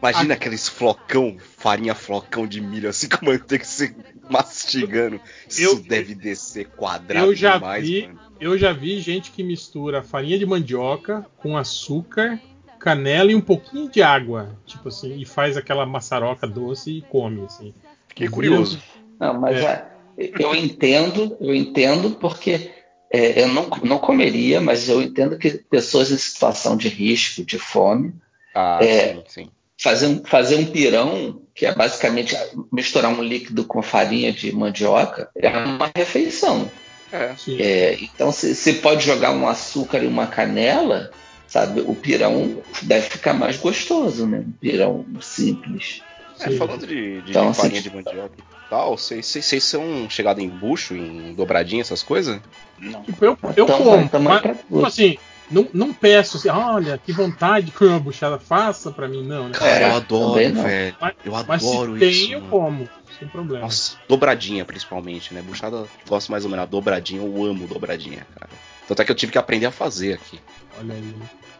Imagina 0.00 0.34
aqueles 0.34 0.68
flocão, 0.68 1.36
farinha 1.38 1.94
flocão 1.94 2.44
de 2.44 2.60
milho, 2.60 2.88
assim 2.88 3.08
com 3.08 3.24
manteiga 3.24 3.64
você 3.64 3.94
mastigando. 4.28 5.20
Isso 5.48 5.62
eu, 5.62 5.76
deve 5.76 6.16
descer 6.16 6.66
quadrado 6.70 7.26
eu 7.26 7.36
já 7.36 7.54
demais, 7.54 7.88
vi, 7.88 8.08
mano. 8.08 8.20
Eu 8.40 8.58
já 8.58 8.72
vi 8.72 8.98
gente 8.98 9.30
que 9.30 9.44
mistura 9.44 10.02
farinha 10.02 10.36
de 10.36 10.44
mandioca 10.44 11.24
com 11.36 11.56
açúcar, 11.56 12.40
canela 12.80 13.30
e 13.30 13.36
um 13.36 13.40
pouquinho 13.40 13.88
de 13.88 14.02
água. 14.02 14.58
Tipo 14.66 14.88
assim, 14.88 15.20
e 15.20 15.24
faz 15.24 15.56
aquela 15.56 15.86
maçaroca 15.86 16.48
doce 16.48 16.90
e 16.90 17.02
come, 17.02 17.44
assim. 17.44 17.72
Fiquei 18.08 18.28
curioso. 18.28 18.82
Não, 19.20 19.40
mas 19.40 19.56
é 19.58 19.91
eu 20.16 20.54
entendo, 20.54 21.36
eu 21.40 21.54
entendo 21.54 22.12
porque 22.12 22.70
é, 23.10 23.42
eu 23.42 23.48
não, 23.48 23.68
não 23.82 23.98
comeria, 23.98 24.60
mas 24.60 24.88
eu 24.88 25.02
entendo 25.02 25.38
que 25.38 25.50
pessoas 25.50 26.10
em 26.10 26.16
situação 26.16 26.76
de 26.76 26.88
risco, 26.88 27.44
de 27.44 27.58
fome, 27.58 28.14
ah, 28.54 28.78
é, 28.82 29.14
sim, 29.14 29.22
sim. 29.28 29.50
Fazer, 29.78 30.06
um, 30.06 30.24
fazer 30.24 30.56
um 30.56 30.66
pirão, 30.66 31.42
que 31.54 31.66
é 31.66 31.74
basicamente 31.74 32.36
misturar 32.70 33.10
um 33.10 33.22
líquido 33.22 33.64
com 33.64 33.82
farinha 33.82 34.32
de 34.32 34.52
mandioca, 34.52 35.28
é 35.34 35.48
uma 35.48 35.90
refeição. 35.94 36.70
É. 37.12 37.34
É, 37.58 37.98
então, 38.00 38.32
se, 38.32 38.54
se 38.54 38.74
pode 38.74 39.04
jogar 39.04 39.32
um 39.32 39.46
açúcar 39.46 39.98
e 39.98 40.06
uma 40.06 40.26
canela, 40.26 41.10
sabe, 41.46 41.80
o 41.80 41.94
pirão 41.94 42.62
deve 42.82 43.10
ficar 43.10 43.34
mais 43.34 43.56
gostoso, 43.56 44.26
né? 44.26 44.38
Um 44.38 44.52
pirão 44.52 45.04
simples. 45.20 46.00
É, 46.44 46.56
falando 46.56 46.86
de, 46.86 47.22
de, 47.22 47.30
então, 47.30 47.50
de 47.50 47.56
farinha 47.56 47.80
assim, 47.80 47.88
de 47.88 47.94
mandioca 47.94 48.34
e 48.38 48.70
tal, 48.70 48.96
vocês 48.96 49.64
são 49.64 50.08
chegados 50.08 50.42
em 50.42 50.48
bucho, 50.48 50.94
em 50.94 51.34
dobradinha, 51.34 51.82
essas 51.82 52.02
coisas? 52.02 52.40
Não. 52.78 53.02
Tipo, 53.02 53.24
eu, 53.24 53.38
eu 53.56 53.64
então, 53.64 53.78
como, 53.78 54.02
então, 54.02 54.20
mas, 54.20 54.42
tipo 54.42 54.86
assim, 54.86 55.18
não, 55.50 55.68
não 55.72 55.92
peço 55.92 56.38
assim, 56.38 56.48
olha, 56.48 56.98
que 56.98 57.12
vontade 57.12 57.70
que 57.70 57.84
uma 57.84 58.00
buchada 58.00 58.38
faça 58.38 58.90
pra 58.90 59.06
mim, 59.06 59.22
não. 59.22 59.48
Né? 59.48 59.54
Cara, 59.54 59.88
eu 59.88 59.96
adoro, 59.96 60.32
velho. 60.32 60.96
Mas, 61.00 61.14
eu 61.24 61.34
adoro 61.34 61.48
mas 61.48 61.62
se 61.62 61.76
isso. 61.76 61.98
Tem, 61.98 62.32
eu 62.32 62.40
como, 62.42 62.88
sem 63.18 63.28
problema. 63.28 63.64
Nossa, 63.64 63.96
dobradinha 64.08 64.64
principalmente, 64.64 65.34
né? 65.34 65.42
Buchada, 65.42 65.84
gosto 66.08 66.30
mais 66.30 66.44
ou 66.44 66.50
menos. 66.50 66.68
Dobradinha, 66.68 67.20
eu 67.20 67.44
amo 67.44 67.66
dobradinha, 67.66 68.26
cara. 68.38 68.50
Tanto 68.88 69.02
é 69.02 69.04
que 69.04 69.12
eu 69.12 69.16
tive 69.16 69.32
que 69.32 69.38
aprender 69.38 69.66
a 69.66 69.70
fazer 69.70 70.14
aqui. 70.14 70.40
Olha 70.78 70.94
aí. 70.94 71.14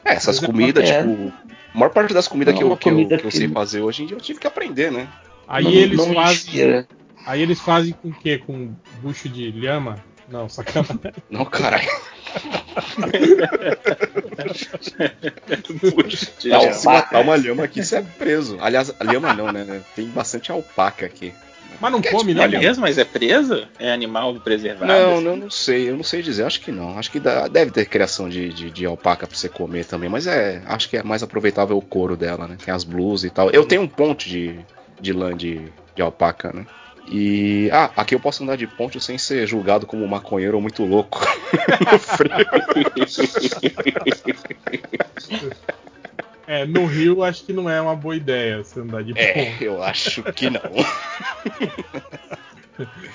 É, 0.05 0.15
essas 0.15 0.39
comidas, 0.39 0.89
é. 0.89 1.01
tipo. 1.01 1.33
A 1.75 1.79
maior 1.79 1.91
parte 1.91 2.13
das 2.13 2.29
comidas 2.29 2.55
que, 2.55 2.63
eu, 2.63 2.77
que, 2.77 2.89
eu, 2.91 3.09
que 3.09 3.25
eu 3.25 3.31
sei 3.31 3.49
fazer 3.49 3.81
hoje 3.81 4.03
em 4.03 4.07
dia 4.07 4.17
eu 4.17 4.21
tive 4.21 4.39
que 4.39 4.47
aprender, 4.47 4.93
né? 4.93 5.09
Aí 5.49 5.65
não, 5.65 5.71
eles 5.71 5.97
não 5.97 6.15
fazem. 6.15 6.87
Aí 7.25 7.41
eles 7.41 7.61
fazem 7.61 7.93
com 7.95 8.09
o 8.09 8.13
quê? 8.13 8.39
Com 8.39 8.75
bucho 9.01 9.29
de 9.29 9.51
lhama? 9.51 9.97
Não, 10.29 10.49
sacanagem. 10.49 10.99
Não, 11.31 11.45
caralho. 11.45 11.89
Se 16.73 16.87
matar 16.87 17.21
uma 17.21 17.37
lhama 17.37 17.65
aqui, 17.65 17.85
você 17.85 17.97
é 17.97 18.03
preso. 18.03 18.57
Aliás, 18.61 18.95
lhama 19.03 19.35
não, 19.35 19.53
né? 19.53 19.83
Tem 19.95 20.07
bastante 20.07 20.51
alpaca 20.51 21.05
aqui. 21.05 21.35
Mas 21.83 21.91
não 21.91 22.01
come, 22.01 22.33
né? 22.33 22.45
É 22.45 22.49
mesmo? 22.49 22.83
Mas 22.83 22.97
é 22.97 23.05
preso? 23.05 23.67
É 23.77 23.93
animal 23.93 24.37
preservado? 24.37 24.87
Não, 24.87 25.21
não, 25.21 25.37
não 25.37 25.51
sei. 25.51 25.91
Eu 25.91 25.97
não 25.97 26.05
sei 26.05 26.23
dizer. 26.23 26.45
Acho 26.45 26.61
que 26.61 26.71
não. 26.71 26.97
Acho 26.97 27.11
que 27.11 27.19
dá, 27.19 27.49
deve 27.49 27.73
ter 27.73 27.87
criação 27.87 28.29
de, 28.29 28.51
de, 28.51 28.71
de, 28.71 28.87
alpaca 28.87 29.27
pra 29.27 29.37
você 29.37 29.49
comer 29.49 29.85
também. 29.85 30.09
Mas 30.09 30.29
é. 30.29 30.63
Acho 30.67 30.89
que 30.89 30.97
é 30.97 31.03
mais 31.03 31.25
aproveitável 31.25 31.77
o 31.77 31.83
couro 31.83 32.17
dela, 32.17 32.47
né? 32.47 32.57
Tem 32.65 32.73
as 32.73 32.85
blusas 32.85 33.25
e 33.25 33.31
tal. 33.31 33.51
Eu 33.51 33.67
tenho 33.67 33.83
um 33.83 33.89
ponte 33.89 34.31
de, 34.31 34.61
de 35.01 35.13
lã 35.13 35.37
de, 35.37 35.61
de 35.97 36.03
alpaca, 36.03 36.53
né? 36.53 36.65
E. 37.11 37.69
Ah, 37.73 37.91
aqui 37.97 38.15
eu 38.15 38.21
posso 38.21 38.45
andar 38.45 38.57
de 38.57 38.69
ponte 38.69 39.01
sem 39.01 39.19
ser 39.19 39.45
julgado 39.49 39.85
como 39.85 40.05
um 40.05 40.09
maconheiro 40.09 40.55
ou 40.55 40.63
muito 40.63 40.85
louco. 40.85 41.19
no 41.91 41.99
frio. 42.07 42.31
É, 46.47 46.67
no 46.67 46.87
Rio 46.87 47.23
acho 47.23 47.45
que 47.45 47.53
não 47.53 47.69
é 47.69 47.81
uma 47.81 47.95
boa 47.95 48.17
ideia 48.17 48.59
você 48.59 48.81
andar 48.81 49.03
de 49.03 49.13
é, 49.17 49.33
ponte. 49.33 49.65
É, 49.65 49.69
eu 49.69 49.83
acho 49.83 50.23
que 50.33 50.51
não. 50.51 50.61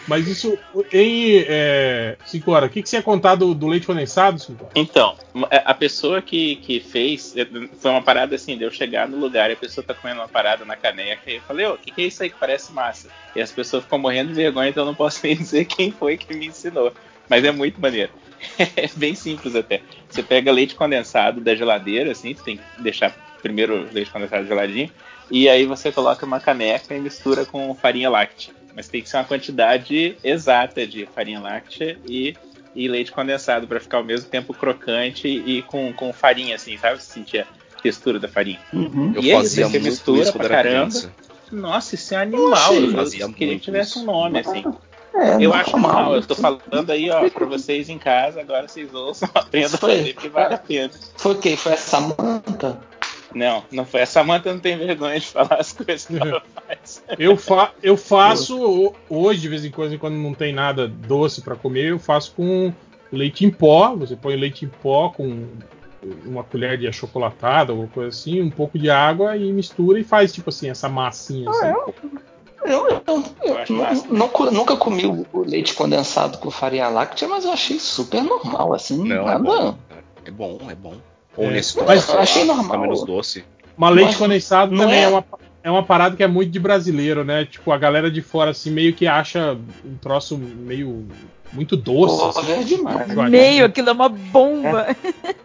Mas 0.08 0.28
isso, 0.28 0.58
em 0.92 1.44
é, 1.48 2.16
cinco 2.26 2.52
horas, 2.52 2.70
o 2.70 2.72
que, 2.72 2.82
que 2.82 2.90
você 2.90 2.98
ia 2.98 3.04
contar 3.04 3.36
do, 3.36 3.54
do 3.54 3.68
leite 3.68 3.86
condensado, 3.86 4.40
cinco 4.40 4.70
Então, 4.76 5.16
é, 5.50 5.62
a 5.66 5.74
pessoa 5.74 6.22
que, 6.22 6.58
que 6.58 6.80
fez, 6.80 7.36
é, 7.36 7.46
foi 7.78 7.92
uma 7.92 8.02
parada 8.02 8.36
assim, 8.36 8.58
de 8.58 8.64
eu 8.64 8.72
chegar 8.72 9.08
no 9.08 9.18
lugar 9.18 9.50
e 9.50 9.54
a 9.54 9.58
pessoa 9.58 9.86
tá 9.86 9.94
comendo 9.94 10.22
uma 10.22 10.28
parada 10.28 10.64
na 10.64 10.76
caneca 10.76 11.30
e 11.30 11.36
eu 11.36 11.42
falei, 11.42 11.66
ô, 11.66 11.74
o 11.74 11.78
que, 11.78 11.92
que 11.92 12.02
é 12.02 12.06
isso 12.06 12.24
aí 12.24 12.30
que 12.30 12.38
parece 12.40 12.72
massa? 12.72 13.10
E 13.36 13.42
as 13.42 13.52
pessoas 13.52 13.84
ficam 13.84 14.00
morrendo 14.00 14.30
de 14.30 14.36
vergonha, 14.36 14.70
então 14.70 14.84
eu 14.84 14.88
não 14.88 14.96
posso 14.96 15.20
nem 15.26 15.36
dizer 15.36 15.66
quem 15.66 15.92
foi 15.92 16.18
que 16.18 16.34
me 16.34 16.48
ensinou. 16.48 16.94
Mas 17.30 17.44
é 17.44 17.52
muito 17.52 17.82
maneiro. 17.82 18.12
É 18.60 18.90
bem 18.96 19.16
simples 19.16 19.56
até. 19.56 19.82
Você 20.10 20.24
pega 20.24 20.52
leite 20.52 20.76
condensado 20.76 21.42
da 21.42 21.56
geladeira, 21.56 22.12
assim, 22.12 22.34
você 22.34 22.44
tem 22.44 22.58
que 22.58 22.82
deixar 22.82 23.16
primeiro 23.42 23.88
o 23.88 23.94
leite 23.94 24.12
condensado 24.12 24.48
geladinho, 24.48 24.90
e 25.30 25.48
aí 25.50 25.66
você 25.66 25.92
coloca 25.92 26.26
uma 26.26 26.40
caneca 26.40 26.96
e 26.96 27.00
mistura 27.00 27.46
com 27.46 27.74
farinha 27.76 28.10
láctea. 28.10 28.54
Mas 28.76 28.88
tem 28.88 29.02
que 29.02 29.10
ser 29.10 29.18
uma 29.18 29.24
quantidade 29.24 30.16
exata 30.24 30.86
de 30.86 31.08
farinha 31.08 31.40
láctea 31.40 31.98
e, 32.08 32.36
e 32.76 32.88
leite 32.88 33.12
condensado 33.12 33.68
para 33.68 33.80
ficar 33.80 33.98
ao 33.98 34.04
mesmo 34.04 34.30
tempo 34.30 34.54
crocante 34.54 35.28
e 35.28 35.62
com, 35.64 35.92
com 35.94 36.14
farinha, 36.14 36.56
assim, 36.56 36.78
sabe? 36.78 37.02
Você 37.02 37.14
sentir 37.14 37.40
a 37.40 37.82
textura 37.82 38.20
da 38.20 38.28
farinha. 38.28 38.60
Uhum. 38.72 39.14
Eu 39.16 39.24
e 39.24 39.32
fazia 39.32 39.64
isso, 39.64 39.72
você 39.72 39.80
mistura 39.80 40.32
pra 40.32 40.48
caramba. 40.48 40.92
Criança. 40.92 41.14
Nossa, 41.52 41.96
isso 41.96 42.14
é 42.14 42.18
animal. 42.18 42.74
eu, 42.74 42.92
eu 43.20 43.34
queria 43.34 43.56
que 43.56 43.62
tivesse 43.62 43.98
um 44.00 44.06
nome, 44.06 44.40
assim. 44.40 44.64
É, 45.14 45.38
eu 45.44 45.54
acho 45.54 45.78
mal. 45.78 46.16
Eu 46.16 46.26
tô 46.26 46.36
falando 46.36 46.90
aí, 46.90 47.10
ó, 47.10 47.30
pra 47.30 47.46
vocês 47.46 47.90
em 47.90 47.98
casa, 47.98 48.42
agora 48.42 48.68
vocês 48.68 48.94
ouçam, 48.94 49.30
aprendam 49.34 49.76
a 49.76 49.78
fazer, 49.78 50.14
porque 50.14 50.30
vale 50.30 50.54
a 50.54 50.58
pena. 50.58 50.92
Foi 51.16 51.34
o 51.34 51.38
quê? 51.38 51.56
Foi 51.56 51.74
a 51.74 51.78
Samanta? 51.78 52.80
Não, 53.34 53.64
não 53.72 53.86
foi. 53.86 54.02
A 54.02 54.06
Samanta 54.06 54.54
não 54.54 54.60
tem 54.60 54.78
vergonha 54.78 55.20
de 55.20 55.28
falar 55.28 55.58
as 55.60 55.74
coisas 55.74 56.06
que 56.06 56.18
ela 56.18 56.42
faz. 56.68 57.04
Eu, 57.18 57.36
fa 57.36 57.72
eu 57.84 57.98
faço 57.98 58.94
hoje, 59.10 59.42
de 59.42 59.50
vez 59.50 59.66
em 59.66 59.72
quando, 59.72 59.98
quando 60.00 60.16
não 60.16 60.34
tem 60.34 60.54
nada 60.54 60.88
doce 60.88 61.42
para 61.42 61.56
comer, 61.56 61.92
eu 61.92 62.00
faço 62.00 62.34
com 62.36 62.74
leite 63.12 63.46
em 63.46 63.52
pó. 63.52 63.96
Você 63.96 64.16
põe 64.16 64.36
leite 64.36 64.66
em 64.66 64.70
pó 64.70 65.10
com 65.10 65.48
uma 66.26 66.44
colher 66.44 66.78
de 66.78 66.88
achocolatado, 66.88 67.72
alguma 67.72 67.90
coisa 67.90 68.10
assim, 68.10 68.42
um 68.42 68.50
pouco 68.50 68.78
de 68.78 68.90
água 68.90 69.36
e 69.36 69.52
mistura 69.52 70.00
e 70.00 70.04
faz 70.04 70.32
tipo 70.32 70.50
assim, 70.50 70.70
essa 70.70 70.88
massinha. 70.88 71.50
Assim. 71.50 71.66
Ah, 71.66 71.86
eu, 72.68 73.02
eu, 73.08 73.24
eu, 73.44 74.46
eu 74.46 74.52
nunca 74.52 74.76
comi 74.76 75.06
o 75.06 75.40
leite 75.40 75.74
condensado 75.74 76.38
com 76.38 76.52
farinha 76.52 76.90
láctea, 76.90 77.28
mas 77.28 77.46
eu 77.46 77.52
achei 77.52 77.80
super 77.80 78.22
normal, 78.22 78.74
assim. 78.74 78.98
Não, 79.08 79.26
nada... 79.26 79.40
é, 79.40 79.42
bom, 79.42 79.78
é 80.26 80.32
bom, 80.32 80.60
é 80.70 80.76
bom. 80.76 80.94
Ou 81.38 81.46
é, 81.46 81.52
nesse 81.52 81.82
mas 81.82 82.08
eu 82.10 82.20
achei 82.20 82.44
normal. 82.44 82.80
menos 82.80 83.06
doce. 83.06 83.46
Mas 83.78 83.94
leite 83.94 84.08
mas 84.10 84.18
condensado 84.18 84.76
também 84.76 85.00
é... 85.00 85.04
é... 85.04 85.08
uma, 85.08 85.24
é 85.64 85.72
uma 85.72 85.84
parada 85.84 86.16
que 86.16 86.24
é 86.24 86.28
muito 86.28 86.52
de 86.52 86.60
brasileiro, 86.60 87.24
né? 87.24 87.46
Tipo, 87.46 87.72
a 87.72 87.78
galera 87.78 88.12
de 88.12 88.22
fora, 88.22 88.52
assim, 88.52 88.72
meio 88.72 88.94
que 88.94 89.08
acha 89.08 89.58
um 89.86 89.96
troço 89.98 90.38
meio. 90.38 91.08
muito 91.54 91.78
doce. 91.78 92.18
Pô, 92.18 92.40
assim, 92.40 92.52
é 92.52 92.64
demais. 92.64 93.30
Meio, 93.30 93.66
aquilo 93.66 93.90
é 93.90 93.94
uma 93.94 94.10
bomba. 94.10 94.96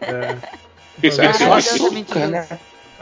É. 0.01 0.05
é. 0.05 0.37
Isso 1.01 1.21
é 1.21 1.27
açúcar, 1.27 2.27
né? 2.27 2.47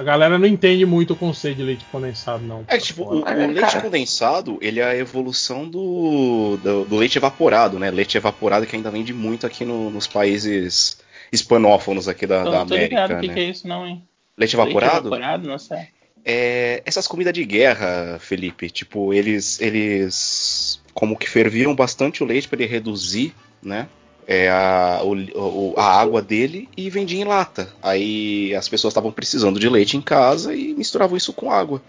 A 0.02 0.03
galera 0.03 0.40
não 0.40 0.48
entende 0.48 0.84
muito 0.84 1.14
o 1.14 1.15
conceito 1.15 1.57
de 1.57 1.64
leite 1.64 1.86
condensado, 1.91 2.44
não. 2.44 2.65
É 2.68 2.80
tipo, 2.80 3.03
o, 3.03 3.22
o 3.22 3.52
leite 3.52 3.80
condensado, 3.80 4.57
ele 4.60 4.80
é 4.80 4.84
a 4.84 4.98
evolução 4.98 5.69
do, 5.69 6.57
do, 6.57 6.86
do, 6.86 6.98
leite 6.98 7.19
evaporado, 7.19 7.78
né? 7.78 7.91
Leite 7.91 8.18
evaporado 8.18 8.65
que 8.65 8.76
ainda 8.76 8.90
vende 8.90 9.14
muito 9.14 9.45
aqui 9.45 9.64
no, 9.64 9.91
nos 9.91 10.07
países 10.07 10.99
hispanófonos 11.32 12.07
aqui 12.07 12.26
da, 12.26 12.44
da 12.44 12.61
América. 12.61 12.88
Ligado, 12.88 13.10
né? 13.11 13.18
O 13.18 13.22
que, 13.22 13.30
que 13.30 13.40
é 13.40 13.44
isso, 13.44 13.68
não, 13.68 13.86
hein? 13.86 14.03
Leite 14.36 14.56
evaporado? 14.56 15.07
Leite 15.07 15.23
evaporado, 15.23 15.48
não 15.48 15.60
sei. 15.60 15.88
É, 16.26 16.82
essas 16.84 17.07
comidas 17.07 17.34
de 17.34 17.45
guerra, 17.45 18.18
Felipe, 18.19 18.72
tipo, 18.72 19.14
eles 19.14 19.61
eles 19.61 20.82
como 20.95 21.15
que 21.15 21.30
ferviam 21.30 21.76
bastante 21.76 22.23
o 22.23 22.26
leite 22.26 22.48
para 22.48 22.64
ele 22.64 22.72
reduzir, 22.72 23.36
né? 23.61 23.88
É, 24.27 24.49
a, 24.49 25.02
o, 25.03 25.73
a 25.77 25.99
água 25.99 26.22
dele 26.22 26.69
e 26.76 26.89
vendia 26.89 27.19
em 27.19 27.26
lata. 27.26 27.69
Aí 27.81 28.56
as 28.56 28.68
pessoas 28.68 28.91
estavam 28.91 29.11
precisando 29.11 29.60
de 29.60 29.69
leite 29.69 29.98
em 29.98 30.02
casa 30.02 30.56
e 30.56 30.73
misturavam 30.73 31.18
isso 31.18 31.34
com 31.34 31.52
água. 31.52 31.81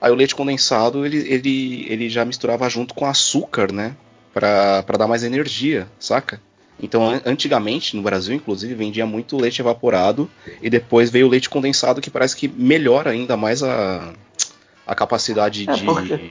Aí 0.00 0.10
o 0.10 0.16
leite 0.16 0.34
condensado 0.34 1.06
ele, 1.06 1.18
ele, 1.32 1.86
ele 1.88 2.08
já 2.08 2.24
misturava 2.24 2.68
junto 2.68 2.94
com 2.94 3.06
açúcar, 3.06 3.72
né? 3.72 3.94
Pra, 4.34 4.82
pra 4.82 4.96
dar 4.96 5.06
mais 5.06 5.22
energia, 5.22 5.86
saca? 5.98 6.40
Então, 6.80 7.20
antigamente, 7.24 7.94
no 7.94 8.02
Brasil, 8.02 8.34
inclusive, 8.34 8.74
vendia 8.74 9.06
muito 9.06 9.36
leite 9.36 9.60
evaporado 9.60 10.28
e 10.60 10.68
depois 10.68 11.10
veio 11.10 11.26
o 11.26 11.30
leite 11.30 11.48
condensado, 11.48 12.00
que 12.00 12.10
parece 12.10 12.34
que 12.34 12.48
melhora 12.48 13.10
ainda 13.10 13.36
mais 13.36 13.62
a, 13.62 14.12
a 14.86 14.94
capacidade 14.94 15.68
é, 15.68 15.74
de, 15.74 15.84
porque... 15.84 16.30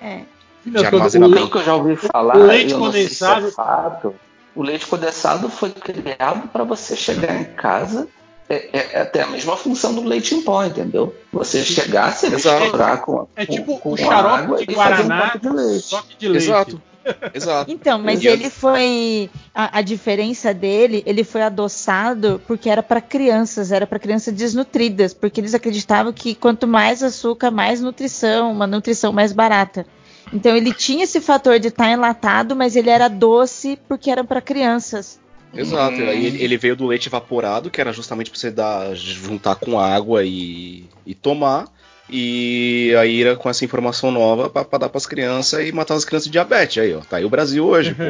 é. 0.00 0.20
de 0.64 0.84
armazenamento. 0.86 1.46
O 1.46 1.50
que 1.50 1.58
eu 1.58 1.64
já 1.64 1.74
ouvi 1.74 1.96
falar, 1.96 2.36
o 2.36 2.42
leite 2.44 2.74
condensado. 2.74 3.50
Se 3.50 3.60
é 3.60 4.10
o 4.54 4.62
leite 4.62 4.86
condensado 4.86 5.48
foi 5.48 5.70
criado 5.70 6.48
para 6.48 6.64
você 6.64 6.96
chegar 6.96 7.40
em 7.40 7.44
casa 7.44 8.08
é, 8.50 8.68
é, 8.72 8.88
é, 8.94 9.00
até 9.02 9.22
a 9.22 9.28
mesma 9.28 9.56
função 9.56 9.94
do 9.94 10.02
leite 10.02 10.34
em 10.34 10.42
pó, 10.42 10.64
entendeu? 10.64 11.14
Você 11.32 11.62
chegar, 11.62 12.12
você 12.12 12.28
misturar 12.28 13.00
com 13.00 13.28
É 13.36 13.46
tipo 13.46 13.78
com, 13.78 13.92
o 13.92 13.96
xarope 13.96 14.66
de 14.66 14.74
Guaraná, 14.74 15.34
um 15.36 15.38
de 15.38 15.48
leite. 15.48 15.84
só 15.84 16.02
que 16.02 16.16
de 16.16 16.28
leite. 16.28 16.46
Exato. 16.46 16.82
Exato. 17.32 17.70
Então, 17.70 17.98
mas 17.98 18.22
ele 18.24 18.50
foi. 18.50 19.30
A, 19.54 19.78
a, 19.78 19.82
diferença 19.82 20.52
dele, 20.52 21.02
ele 21.06 21.24
foi 21.24 21.42
adoçado 21.42 22.42
porque 22.46 22.68
era 22.68 22.82
para 22.82 23.00
crianças, 23.00 23.72
era 23.72 23.86
para 23.86 23.98
crianças 23.98 24.34
desnutridas, 24.34 25.14
porque 25.14 25.40
eles 25.40 25.54
acreditavam 25.54 26.12
que 26.12 26.34
quanto 26.34 26.66
mais 26.66 27.02
açúcar, 27.02 27.50
mais 27.50 27.80
nutrição, 27.80 28.52
uma 28.52 28.66
nutrição 28.66 29.12
mais 29.12 29.32
barata. 29.32 29.86
Então 30.32 30.56
ele 30.56 30.72
tinha 30.72 31.04
esse 31.04 31.20
fator 31.20 31.58
de 31.58 31.68
estar 31.68 31.84
tá 31.84 31.90
enlatado, 31.90 32.54
mas 32.54 32.76
ele 32.76 32.90
era 32.90 33.08
doce 33.08 33.78
porque 33.88 34.10
era 34.10 34.24
para 34.24 34.40
crianças. 34.40 35.18
Exato, 35.52 35.96
hum. 35.96 36.08
aí 36.08 36.26
ele, 36.26 36.56
veio 36.56 36.76
do 36.76 36.86
leite 36.86 37.08
evaporado, 37.08 37.70
que 37.70 37.80
era 37.80 37.92
justamente 37.92 38.30
para 38.30 38.38
você 38.38 38.50
dar, 38.50 38.94
juntar 38.94 39.56
com 39.56 39.80
água 39.80 40.24
e, 40.24 40.84
e 41.04 41.14
tomar. 41.14 41.66
E 42.12 42.92
aí 42.98 43.22
era 43.22 43.36
com 43.36 43.48
essa 43.48 43.64
informação 43.64 44.10
nova 44.10 44.50
para 44.50 44.78
dar 44.78 44.88
para 44.88 44.98
as 44.98 45.06
crianças 45.06 45.64
e 45.66 45.70
matar 45.70 45.94
as 45.94 46.04
crianças 46.04 46.26
de 46.26 46.32
diabetes. 46.32 46.82
Aí, 46.82 46.92
ó, 46.92 47.00
tá 47.00 47.18
aí 47.18 47.24
o 47.24 47.30
Brasil 47.30 47.64
hoje, 47.64 47.94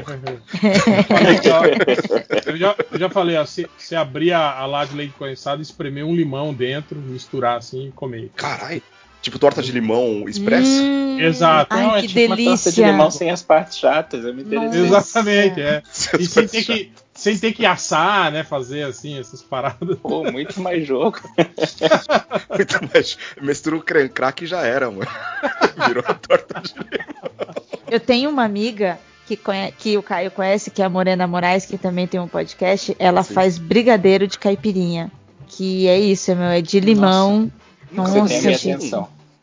eu, 2.46 2.56
já, 2.56 2.74
eu 2.90 2.98
já 2.98 3.10
falei, 3.10 3.36
ó, 3.36 3.44
se, 3.44 3.68
se 3.76 3.94
abrir 3.94 4.32
a, 4.32 4.58
a 4.58 4.64
lata 4.64 4.92
de 4.92 4.96
leite 4.96 5.14
condensado, 5.18 5.60
espremer 5.60 6.06
um 6.06 6.14
limão 6.14 6.54
dentro, 6.54 6.98
misturar 6.98 7.58
assim 7.58 7.88
e 7.88 7.92
comer. 7.92 8.30
Caralho. 8.34 8.82
Tipo 9.22 9.38
torta 9.38 9.62
de 9.62 9.70
limão 9.70 10.24
expresso? 10.26 10.82
Hum, 10.82 11.20
Exato. 11.20 11.74
Ai, 11.74 11.82
Não, 11.82 11.96
é 11.96 12.00
que 12.00 12.08
tipo 12.08 12.20
delícia. 12.20 12.42
uma 12.50 12.56
torta 12.56 12.72
de 12.72 12.82
limão 12.82 13.10
sem 13.10 13.30
as 13.30 13.42
partes 13.42 13.78
chatas. 13.78 14.24
Eu 14.24 14.34
me 14.34 14.42
interessei. 14.42 14.80
Exatamente, 14.80 15.60
é. 15.60 15.82
E 16.18 16.26
sem 16.26 16.46
ter, 16.46 16.64
que, 16.64 16.92
sem 17.12 17.38
ter 17.38 17.52
que 17.52 17.66
assar, 17.66 18.32
né? 18.32 18.42
Fazer 18.42 18.84
assim, 18.84 19.18
essas 19.18 19.42
paradas. 19.42 19.98
Pô, 19.98 20.24
muito 20.30 20.58
mais 20.60 20.86
jogo. 20.86 21.20
muito 22.56 22.80
mais. 22.92 23.18
Mistura 23.40 23.76
o 23.76 23.82
crack 23.82 24.44
e 24.44 24.46
já 24.46 24.62
era, 24.62 24.90
mano. 24.90 25.10
Virou 25.86 26.04
a 26.06 26.14
torta 26.14 26.60
de 26.60 26.74
limão. 26.74 27.54
Eu 27.90 28.00
tenho 28.00 28.30
uma 28.30 28.44
amiga 28.44 28.98
que, 29.26 29.36
conhece, 29.36 29.74
que, 29.78 29.98
o 29.98 30.02
Caio 30.02 30.30
conhece, 30.30 30.70
que 30.70 30.80
é 30.80 30.84
a 30.86 30.88
Morena 30.88 31.26
Moraes, 31.26 31.66
que 31.66 31.76
também 31.76 32.06
tem 32.06 32.18
um 32.18 32.28
podcast. 32.28 32.96
Ela 32.98 33.22
Sim. 33.22 33.34
faz 33.34 33.58
brigadeiro 33.58 34.26
de 34.26 34.38
caipirinha. 34.38 35.12
Que 35.46 35.88
é 35.88 35.98
isso, 35.98 36.34
meu, 36.34 36.46
é 36.46 36.62
de 36.62 36.80
limão. 36.80 37.40
Nossa 37.40 37.60
nossa, 37.92 38.52
gente. 38.52 38.90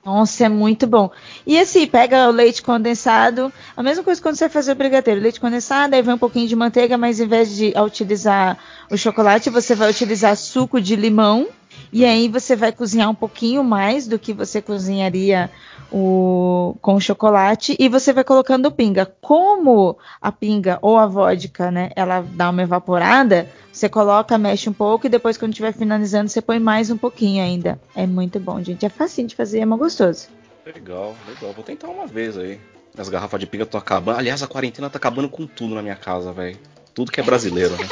Nossa, 0.08 0.46
é 0.46 0.50
muito 0.50 0.88
bom. 0.88 1.12
E 1.46 1.60
assim, 1.60 1.86
pega 1.86 2.30
o 2.30 2.32
leite 2.32 2.62
condensado, 2.62 3.52
a 3.76 3.84
mesma 3.84 4.06
coisa 4.06 4.22
quando 4.22 4.36
você 4.36 4.46
vai 4.46 4.54
fazer 4.54 4.72
o 4.72 4.76
brigadeiro. 4.76 5.20
Leite 5.20 5.38
condensado, 5.38 5.94
aí 5.94 6.02
vem 6.02 6.14
um 6.14 6.18
pouquinho 6.18 6.48
de 6.48 6.56
manteiga, 6.56 6.98
mas 6.98 7.20
em 7.20 7.28
vez 7.28 7.54
de 7.54 7.74
utilizar 7.78 8.58
o 8.90 8.98
chocolate, 8.98 9.50
você 9.50 9.76
vai 9.76 9.90
utilizar 9.90 10.38
suco 10.38 10.80
de 10.80 10.96
limão. 10.96 11.48
E 11.92 12.06
aí 12.06 12.30
você 12.30 12.56
vai 12.56 12.72
cozinhar 12.72 13.10
um 13.10 13.16
pouquinho 13.16 13.66
mais 13.66 14.08
do 14.08 14.18
que 14.18 14.32
você 14.32 14.62
cozinharia 14.62 15.52
o, 15.92 16.76
com 16.82 17.00
chocolate 17.00 17.76
e 17.80 17.88
você 17.90 18.12
vai 18.14 18.24
colocando 18.24 18.72
pinga. 18.72 19.06
Como 19.06 19.98
a 20.22 20.32
pinga 20.32 20.80
ou 20.82 20.98
a 20.98 21.06
vodka, 21.06 21.72
né, 21.72 21.92
ela 21.96 22.22
dá 22.22 22.50
uma 22.50 22.62
evaporada, 22.62 23.50
você 23.72 23.88
coloca, 23.88 24.38
mexe 24.38 24.70
um 24.70 24.74
pouco 24.74 25.08
e 25.08 25.10
depois 25.10 25.38
quando 25.38 25.52
estiver 25.52 25.74
finalizando 25.74 26.30
você 26.30 26.42
põe 26.42 26.60
mais 26.60 26.90
um 26.90 26.98
pouquinho 26.98 27.44
ainda. 27.44 27.80
É 27.96 28.06
muito 28.06 28.40
bom, 28.40 28.62
gente. 28.64 28.86
É 28.86 28.90
facinho 28.90 29.28
de 29.28 29.36
fazer, 29.36 29.60
é 29.60 29.66
muito 29.66 29.82
gostoso. 29.82 30.28
Legal, 30.66 31.16
legal. 31.28 31.54
Vou 31.54 31.64
tentar 31.64 31.88
uma 31.88 32.08
vez 32.08 32.38
aí. 32.38 32.60
As 32.98 33.10
garrafas 33.10 33.40
de 33.40 33.46
pinga 33.46 33.64
estão 33.64 33.80
acabando. 33.80 34.20
Aliás, 34.20 34.42
a 34.42 34.48
quarentena 34.48 34.90
tá 34.90 34.98
acabando 34.98 35.30
com 35.30 35.46
tudo 35.46 35.76
na 35.76 35.82
minha 35.82 35.96
casa, 35.96 36.32
velho. 36.34 36.58
Tudo 36.94 37.12
que 37.12 37.20
é 37.20 37.24
brasileiro, 37.24 37.76
né? 37.78 37.88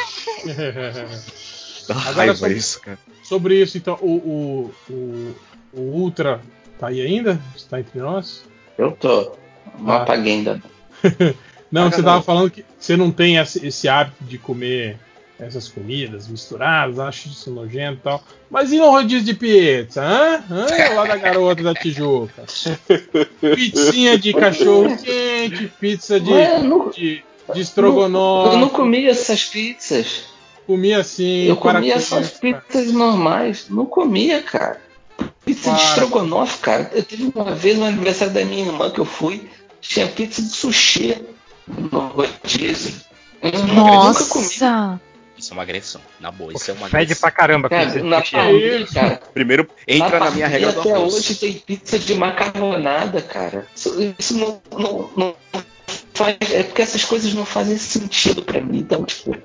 Dá 1.87 1.93
raiva 1.93 2.35
sobre, 2.35 2.53
isso, 2.55 2.81
cara. 2.81 2.99
Sobre 3.23 3.61
isso, 3.61 3.77
então, 3.77 3.97
o, 4.01 4.71
o, 4.89 4.91
o, 4.91 5.35
o 5.73 5.81
Ultra 5.81 6.41
Tá 6.79 6.87
aí 6.87 7.01
ainda? 7.01 7.39
Está 7.55 7.79
entre 7.79 7.99
nós? 7.99 8.43
Eu 8.77 8.91
tô. 8.91 9.31
Não 9.79 9.91
ah. 9.91 10.03
apaguei 10.03 10.33
ainda. 10.33 10.61
não, 11.71 11.91
você 11.91 12.01
tava 12.01 12.21
falando 12.21 12.49
que 12.49 12.63
você 12.79 12.95
não 12.95 13.11
tem 13.11 13.35
esse, 13.37 13.65
esse, 13.65 13.89
hábito 13.89 14.23
de 14.23 14.37
comer 14.37 14.97
essas 15.37 15.67
comidas 15.67 16.27
misturadas, 16.29 16.97
acho 16.97 17.27
isso 17.27 17.51
nojento 17.51 17.99
e 17.99 18.03
tal. 18.03 18.23
Mas 18.49 18.71
e 18.71 18.77
no 18.77 18.89
rodízio 18.89 19.25
de 19.25 19.33
pizza? 19.33 20.01
Hã? 20.01 20.43
Hã? 20.49 20.95
Lá 20.95 21.05
da 21.05 21.17
garota 21.17 21.61
da 21.61 21.73
Tijuca. 21.73 22.45
Pizzinha 23.55 24.17
de 24.17 24.33
cachorro 24.33 24.95
quente, 24.97 25.67
pizza 25.79 26.19
de, 26.19 26.31
Ué, 26.31 26.59
não, 26.59 26.89
de, 26.89 27.21
de 27.53 27.61
estrogonofe. 27.61 28.55
Eu 28.55 28.59
não 28.59 28.69
comia 28.69 29.11
essas 29.11 29.43
pizzas. 29.43 30.23
Comia 30.65 30.99
assim. 30.99 31.47
Eu 31.47 31.57
comia 31.57 31.95
essas 31.95 32.31
pizzas 32.31 32.91
normais. 32.93 33.67
Não 33.69 33.85
comia, 33.85 34.41
cara. 34.41 34.84
Pizza 35.45 35.71
de 35.71 35.81
estrogonofe, 35.81 36.57
cara. 36.57 36.91
Eu 36.93 37.03
tive 37.03 37.31
uma 37.33 37.53
vez 37.53 37.77
no 37.77 37.85
aniversário 37.85 38.33
da 38.33 38.43
minha 38.43 38.65
irmã 38.65 38.89
que 38.89 38.99
eu 38.99 39.05
fui, 39.05 39.47
tinha 39.79 40.07
pizza 40.07 40.41
de 40.41 40.49
sushi 40.49 41.23
no 41.67 42.07
rodízio. 42.07 42.93
Nossa! 43.73 44.99
Isso 45.37 45.51
é 45.51 45.53
uma 45.53 45.63
agressão. 45.63 46.01
Na 46.19 46.31
boa, 46.31 46.53
isso 46.53 46.71
é 46.71 46.73
uma 46.73 46.87
agressão. 46.87 47.07
Fede 47.07 47.19
pra 47.19 47.31
caramba 47.31 47.69
cara, 47.69 47.85
pizza 47.85 48.03
na 48.03 48.21
cara. 48.21 49.21
Primeiro, 49.33 49.69
entra 49.87 50.19
na, 50.19 50.25
na 50.25 50.31
minha 50.31 50.47
regra 50.47 50.71
do 50.71 50.79
até 50.79 50.97
hoje 50.97 51.35
tem 51.35 51.53
pizza 51.53 51.99
de 51.99 52.15
macarronada, 52.15 53.21
cara. 53.21 53.67
Isso, 53.75 54.15
isso 54.17 54.37
não, 54.37 54.61
não, 54.71 55.09
não 55.15 55.35
faz... 56.13 56.37
É 56.51 56.63
porque 56.63 56.81
essas 56.81 57.03
coisas 57.03 57.33
não 57.33 57.45
fazem 57.45 57.77
sentido 57.77 58.41
pra 58.41 58.61
mim. 58.61 58.79
Então, 58.79 59.03
tipo, 59.03 59.35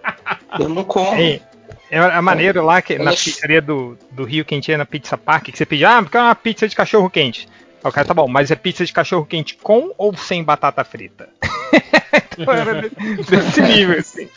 eu 0.59 0.69
não 0.69 0.85
como. 0.85 1.15
Ei, 1.17 1.43
é, 1.91 1.99
é 1.99 2.21
maneiro 2.21 2.65
lá 2.65 2.81
que 2.81 2.99
na 2.99 3.11
pizzaria 3.11 3.61
do, 3.61 3.97
do 4.11 4.25
Rio 4.25 4.45
que 4.45 4.55
a 4.55 4.57
gente 4.57 4.71
ia 4.71 4.79
na 4.79 4.87
Pizza 4.87 5.17
Park, 5.17 5.47
que 5.47 5.59
você 5.59 5.67
pede, 5.67 5.85
ah, 5.85 6.03
porque 6.03 6.17
é 6.17 6.21
uma 6.21 6.35
pizza 6.35 6.69
de 6.69 6.77
cachorro 6.77 7.11
quente. 7.11 7.49
Aí 7.83 7.89
o 7.89 7.93
cara 7.93 8.07
tá 8.07 8.15
bom, 8.15 8.29
mas 8.29 8.51
é 8.51 8.57
pizza 8.57 8.85
de 8.85 8.93
cachorro 8.93 9.25
quente 9.25 9.57
com 9.57 9.93
ou 9.97 10.17
sem 10.17 10.45
batata 10.45 10.85
frita? 10.85 11.29
então 12.39 12.55
era 12.55 12.83
desse 12.83 13.63
nível, 13.63 13.99
assim. 13.99 14.29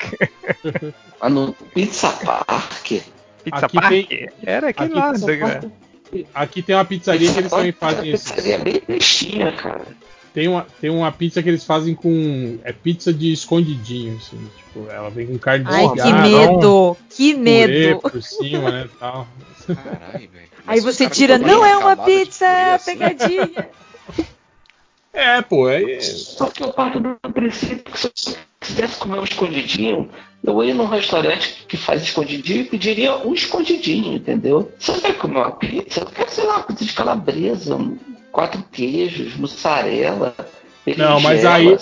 Mas 1.21 1.31
no 1.31 1.53
Pizza 1.73 2.09
Park. 2.09 3.01
Pizza 3.43 3.65
aqui 3.65 3.75
Park? 3.75 3.89
Tem, 3.89 4.29
era 4.43 4.69
aqui, 4.69 4.83
aqui 4.83 4.93
lá, 4.93 5.13
Aqui 6.33 6.61
tem 6.61 6.75
uma 6.75 6.85
pizzaria 6.85 7.31
que 7.31 7.39
eles 7.39 7.49
também 7.49 7.71
fazem 7.71 8.11
isso. 8.11 8.33
Pizzaria 8.33 8.59
bem 8.59 8.81
bestinha, 8.87 9.51
cara. 9.53 9.81
Tem 10.33 10.47
uma, 10.47 10.65
tem 10.81 10.89
uma 10.89 11.11
pizza 11.11 11.43
que 11.43 11.49
eles 11.49 11.63
fazem 11.63 11.93
com. 11.93 12.57
É 12.63 12.73
pizza 12.73 13.13
de 13.13 13.31
escondidinho, 13.31 14.17
assim. 14.17 14.37
Tipo, 14.57 14.89
ela 14.89 15.09
vem 15.09 15.27
com 15.27 15.37
carne 15.37 15.65
Ai, 15.67 15.87
que 15.89 16.11
medo! 16.11 16.97
Que 17.09 17.33
medo! 17.35 17.99
Por 17.99 18.23
cima, 18.23 18.71
né? 18.71 18.89
Tal. 18.99 19.27
Caralho, 19.67 20.29
velho. 20.29 20.53
Aí 20.65 20.79
você 20.79 21.07
tira, 21.07 21.37
não 21.37 21.63
é 21.63 21.77
uma 21.77 21.95
pizza, 21.95 22.45
é 22.45 22.73
assim. 22.73 22.97
pegadinha. 22.97 23.69
é, 25.13 25.41
pô, 25.41 25.69
é. 25.69 25.99
Só 26.01 26.47
que 26.47 26.63
eu 26.63 26.73
parto 26.73 26.99
do 26.99 27.15
princípio 27.31 27.83
que 27.83 27.99
se 27.99 28.07
eu 28.07 28.35
quisesse 28.59 28.97
comer 28.97 29.19
um 29.19 29.23
escondidinho, 29.23 30.09
eu 30.43 30.63
ia 30.63 30.73
num 30.73 30.87
restaurante 30.87 31.65
que 31.67 31.77
faz 31.77 32.01
escondidinho 32.01 32.61
e 32.61 32.65
pediria 32.65 33.17
um 33.17 33.33
escondidinho, 33.33 34.13
entendeu? 34.15 34.71
Você 34.79 34.93
vai 34.99 35.13
comer 35.13 35.37
uma 35.37 35.51
pizza? 35.51 35.99
Eu 35.99 36.05
quero, 36.07 36.31
sei 36.31 36.45
lá, 36.45 36.57
uma 36.57 36.63
pizza 36.63 36.85
de 36.85 36.93
calabresa, 36.93 37.77
quatro 38.33 38.65
queijos, 38.71 39.37
mussarela. 39.37 40.35
Não, 40.97 41.21
mas 41.21 41.45
aí 41.45 41.77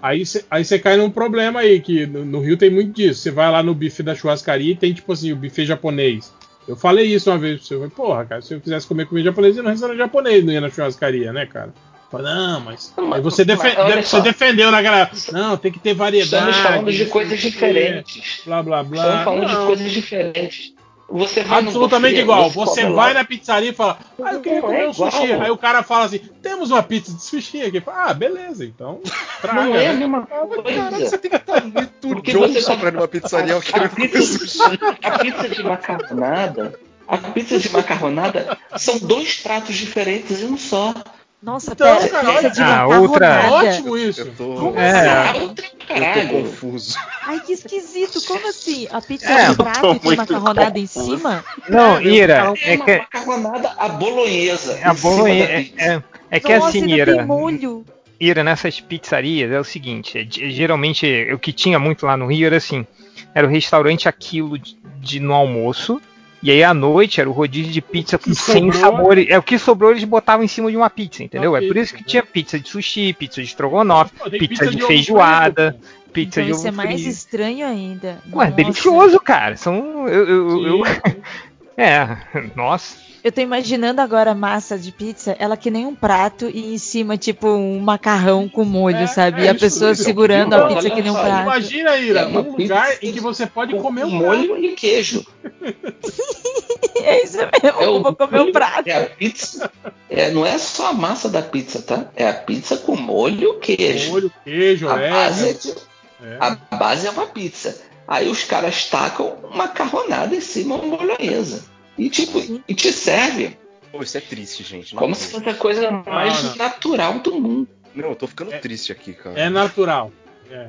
aí 0.00 0.64
você 0.64 0.78
cai 0.78 0.96
num 0.96 1.10
problema 1.10 1.60
aí, 1.60 1.78
que 1.78 2.06
no, 2.06 2.24
no, 2.24 2.40
Rio 2.40 2.56
tem 2.56 2.70
muito 2.70 2.94
disso. 2.94 3.20
Você 3.20 3.30
vai 3.30 3.50
lá 3.50 3.62
no 3.62 3.74
buffet 3.74 4.02
da 4.02 4.14
churrascaria 4.14 4.72
e 4.72 4.76
tem 4.76 4.94
tipo 4.94 5.12
assim, 5.12 5.32
o 5.32 5.36
buffet 5.36 5.66
japonês. 5.66 6.32
Eu 6.66 6.74
falei 6.74 7.06
isso 7.06 7.30
uma 7.30 7.38
vez 7.38 7.58
pra 7.58 7.66
você. 7.66 7.74
Eu 7.74 7.78
falei, 7.80 7.94
porra, 7.94 8.24
cara, 8.24 8.40
se 8.40 8.54
eu 8.54 8.60
quisesse 8.60 8.86
comer 8.86 9.06
comida 9.06 9.26
japonesa, 9.26 9.58
ia 9.58 9.62
no 9.62 9.68
restaurante 9.68 9.98
japonês, 9.98 10.42
não 10.42 10.52
ia 10.52 10.60
na 10.60 10.70
churrascaria, 10.70 11.32
né, 11.34 11.44
cara? 11.44 11.74
Falei, 12.10 12.32
não, 12.32 12.60
mas. 12.60 12.94
você, 13.20 13.44
defe 13.44 13.68
você 14.02 14.20
defendeu 14.22 14.70
naquela. 14.70 15.10
Não, 15.32 15.56
tem 15.56 15.70
que 15.70 15.78
ter 15.78 15.92
variedade. 15.92 16.50
Estamos 16.50 16.56
falando 16.56 16.92
de 16.92 17.04
coisas 17.06 17.40
diferentes. 17.40 18.40
Blá, 18.46 18.62
blá, 18.62 18.82
blá. 18.82 19.02
Estamos 19.02 19.24
falando 19.24 19.52
não. 19.52 19.60
de 19.60 19.66
coisas 19.66 19.92
diferentes. 19.92 20.75
Você 21.08 21.42
vai 21.42 21.60
Absolutamente 21.60 22.20
igual. 22.20 22.50
Você 22.50 22.82
vai 22.82 23.12
lá. 23.12 23.20
na 23.20 23.24
pizzaria 23.24 23.70
e 23.70 23.72
fala, 23.72 23.98
ah, 24.22 24.34
eu 24.34 24.40
queria 24.40 24.60
comer 24.60 24.80
é 24.80 24.88
um 24.88 24.92
sushi. 24.92 25.32
Aí 25.32 25.50
o 25.50 25.56
cara 25.56 25.82
fala 25.82 26.06
assim, 26.06 26.18
temos 26.42 26.70
uma 26.70 26.82
pizza 26.82 27.12
de 27.12 27.22
sushi 27.22 27.62
aqui. 27.62 27.82
Ah, 27.86 28.12
beleza, 28.12 28.64
então. 28.64 29.00
Traga, 29.40 29.62
não 29.62 29.76
é 29.76 29.88
a 29.88 29.92
mesma 29.92 30.26
coisa. 30.26 30.62
Caralho, 30.62 31.08
você 31.08 31.18
tem 31.18 31.30
que 31.30 31.36
estar 31.36 31.64
muito 31.64 32.22
Johnson 32.22 32.72
tá... 32.72 32.76
pra 32.76 32.90
numa 32.90 33.08
pizzaria 33.08 33.52
eu 33.52 33.60
quero 33.60 33.90
comer 33.90 34.20
sushi. 34.20 34.58
A 35.02 35.18
pizza 35.18 35.48
de 35.48 35.62
macarronada, 35.62 36.80
a 37.06 37.18
pizza 37.18 37.58
de 37.58 37.70
macarronada 37.70 38.58
são 38.76 38.98
dois 38.98 39.36
pratos 39.36 39.76
diferentes 39.76 40.42
em 40.42 40.46
um 40.46 40.58
só. 40.58 40.92
Nossa, 41.42 41.72
então, 41.72 41.86
pera, 41.98 42.50
de 42.50 42.62
ah, 42.62 42.86
outra... 42.86 43.50
ótimo 43.50 43.96
isso. 43.96 44.22
Eu 44.22 44.34
tô... 44.34 44.54
Como 44.54 44.78
é, 44.78 45.30
assim? 45.30 45.54
Eu 45.88 46.28
tô 46.28 46.42
confuso. 46.42 46.98
Ai, 47.22 47.40
que 47.40 47.52
esquisito. 47.52 48.26
Como 48.26 48.48
assim? 48.48 48.88
A 48.90 49.00
pizza 49.02 49.30
é, 49.30 49.50
de 49.50 49.56
prato 49.56 49.94
e 49.94 49.98
tem 50.00 50.16
macarronada 50.16 50.78
em 50.78 50.86
cima? 50.86 51.44
Não, 51.68 52.00
Ira, 52.00 52.52
é, 52.62 52.72
é 52.72 52.76
que... 52.78 52.98
macarronada 52.98 53.68
a 53.76 53.88
bolonhesa. 53.88 54.78
A 54.82 54.94
bolonhesa. 54.94 55.52
É, 55.52 55.94
é, 55.94 56.02
é 56.30 56.40
que 56.40 56.56
Nossa, 56.56 56.68
assim, 56.68 56.90
Ira... 56.90 57.26
molho. 57.26 57.84
Ira, 58.18 58.42
nessas 58.42 58.80
pizzarias 58.80 59.52
é 59.52 59.60
o 59.60 59.64
seguinte, 59.64 60.18
é, 60.18 60.50
geralmente 60.50 61.30
o 61.32 61.38
que 61.38 61.52
tinha 61.52 61.78
muito 61.78 62.06
lá 62.06 62.16
no 62.16 62.28
Rio 62.28 62.46
era 62.46 62.56
assim, 62.56 62.86
era 63.34 63.46
o 63.46 63.50
restaurante 63.50 64.08
aquilo 64.08 64.58
de, 64.58 64.78
de 65.00 65.20
no 65.20 65.34
almoço, 65.34 66.00
e 66.42 66.50
aí 66.50 66.62
à 66.62 66.74
noite 66.74 67.20
era 67.20 67.28
o 67.28 67.32
rodízio 67.32 67.72
de 67.72 67.80
pizza 67.80 68.18
com 68.18 68.32
100 68.32 68.72
sabores. 68.72 69.26
É 69.28 69.38
o 69.38 69.42
que 69.42 69.58
sobrou 69.58 69.90
eles 69.90 70.04
botavam 70.04 70.44
em 70.44 70.48
cima 70.48 70.70
de 70.70 70.76
uma 70.76 70.90
pizza, 70.90 71.22
entendeu? 71.22 71.52
Uma 71.52 71.58
é 71.58 71.66
por 71.66 71.76
isso 71.76 71.94
que 71.94 72.04
tinha 72.04 72.22
pizza 72.22 72.58
de 72.58 72.68
sushi, 72.68 73.12
pizza 73.12 73.42
de 73.42 73.48
estrogonofe, 73.48 74.12
pizza, 74.30 74.38
pizza, 74.38 74.66
de, 74.66 74.76
de 74.76 74.86
feijoada, 74.86 75.76
pizza 76.12 76.40
então, 76.40 76.44
de 76.44 76.52
ovo. 76.52 76.60
Isso 76.60 76.68
é 76.68 76.70
mais 76.70 77.00
estranho 77.00 77.66
ainda. 77.66 78.20
Ué, 78.32 78.44
Nossa. 78.44 78.50
delicioso, 78.50 79.20
cara. 79.20 79.56
São 79.56 80.08
eu, 80.08 80.28
eu, 80.28 80.66
eu... 80.66 80.82
É, 81.78 82.16
nossa. 82.54 82.96
Eu 83.26 83.32
tô 83.32 83.40
imaginando 83.40 84.00
agora 84.00 84.30
a 84.30 84.34
massa 84.36 84.78
de 84.78 84.92
pizza, 84.92 85.34
ela 85.40 85.56
que 85.56 85.68
nem 85.68 85.84
um 85.84 85.96
prato 85.96 86.48
e 86.48 86.72
em 86.72 86.78
cima, 86.78 87.18
tipo, 87.18 87.48
um 87.48 87.80
macarrão 87.80 88.48
com 88.48 88.64
molho, 88.64 88.98
é, 88.98 89.06
sabe? 89.08 89.42
É, 89.42 89.46
e 89.46 89.48
a 89.48 89.54
pessoa 89.56 89.90
isso, 89.90 90.04
segurando 90.04 90.54
a 90.54 90.68
pizza 90.68 90.88
que 90.88 91.02
nem 91.02 91.10
um 91.10 91.14
prato. 91.14 91.42
Imagina, 91.42 91.96
Ira, 91.96 92.20
é 92.20 92.26
um 92.28 92.56
lugar 92.56 92.98
em 93.02 93.12
que 93.12 93.18
você 93.18 93.44
pode 93.44 93.74
comer 93.80 94.04
um 94.04 94.10
molho 94.10 94.50
prato. 94.50 94.64
e 94.64 94.74
queijo. 94.76 95.26
é 97.02 97.24
isso 97.24 97.38
mesmo, 97.38 97.80
é 97.80 97.84
eu 97.84 98.00
vou 98.00 98.14
comer 98.14 98.42
um 98.42 98.52
prato. 98.52 98.86
É 98.86 98.96
a 98.96 99.06
pizza. 99.06 99.72
É, 100.08 100.30
não 100.30 100.46
é 100.46 100.56
só 100.56 100.90
a 100.90 100.92
massa 100.92 101.28
da 101.28 101.42
pizza, 101.42 101.82
tá? 101.82 102.08
É 102.14 102.28
a 102.28 102.32
pizza 102.32 102.76
com 102.76 102.94
molho 102.94 103.56
e 103.56 103.58
queijo. 103.58 104.10
Molho, 104.12 104.32
queijo, 104.44 104.88
a 104.88 105.00
é. 105.00 105.10
Base 105.10 105.48
é 105.48 105.52
de, 105.52 105.74
é. 106.22 106.36
A 106.38 106.76
base 106.76 107.08
é 107.08 107.10
uma 107.10 107.26
pizza. 107.26 107.76
Aí 108.06 108.28
os 108.28 108.44
caras 108.44 108.84
tacam 108.84 109.36
uma 109.42 109.64
macarronada 109.66 110.32
em 110.32 110.40
cima, 110.40 110.76
uma 110.76 110.96
bolonhesa. 110.96 111.74
E 111.98 112.10
tipo, 112.10 112.62
e 112.68 112.74
te 112.74 112.92
serve. 112.92 113.56
Pô, 113.90 114.02
isso 114.02 114.18
é 114.18 114.20
triste, 114.20 114.62
gente. 114.62 114.94
Como 114.94 115.14
se 115.14 115.30
fosse 115.30 115.48
a 115.48 115.54
coisa 115.54 115.90
mais 115.90 116.42
não, 116.42 116.50
não. 116.50 116.56
natural 116.56 117.18
do 117.20 117.40
mundo. 117.40 117.68
Não, 117.94 118.10
eu 118.10 118.16
tô 118.16 118.26
ficando 118.26 118.52
é, 118.52 118.58
triste 118.58 118.92
aqui, 118.92 119.14
cara. 119.14 119.38
É 119.38 119.48
natural. 119.48 120.12
É. 120.50 120.68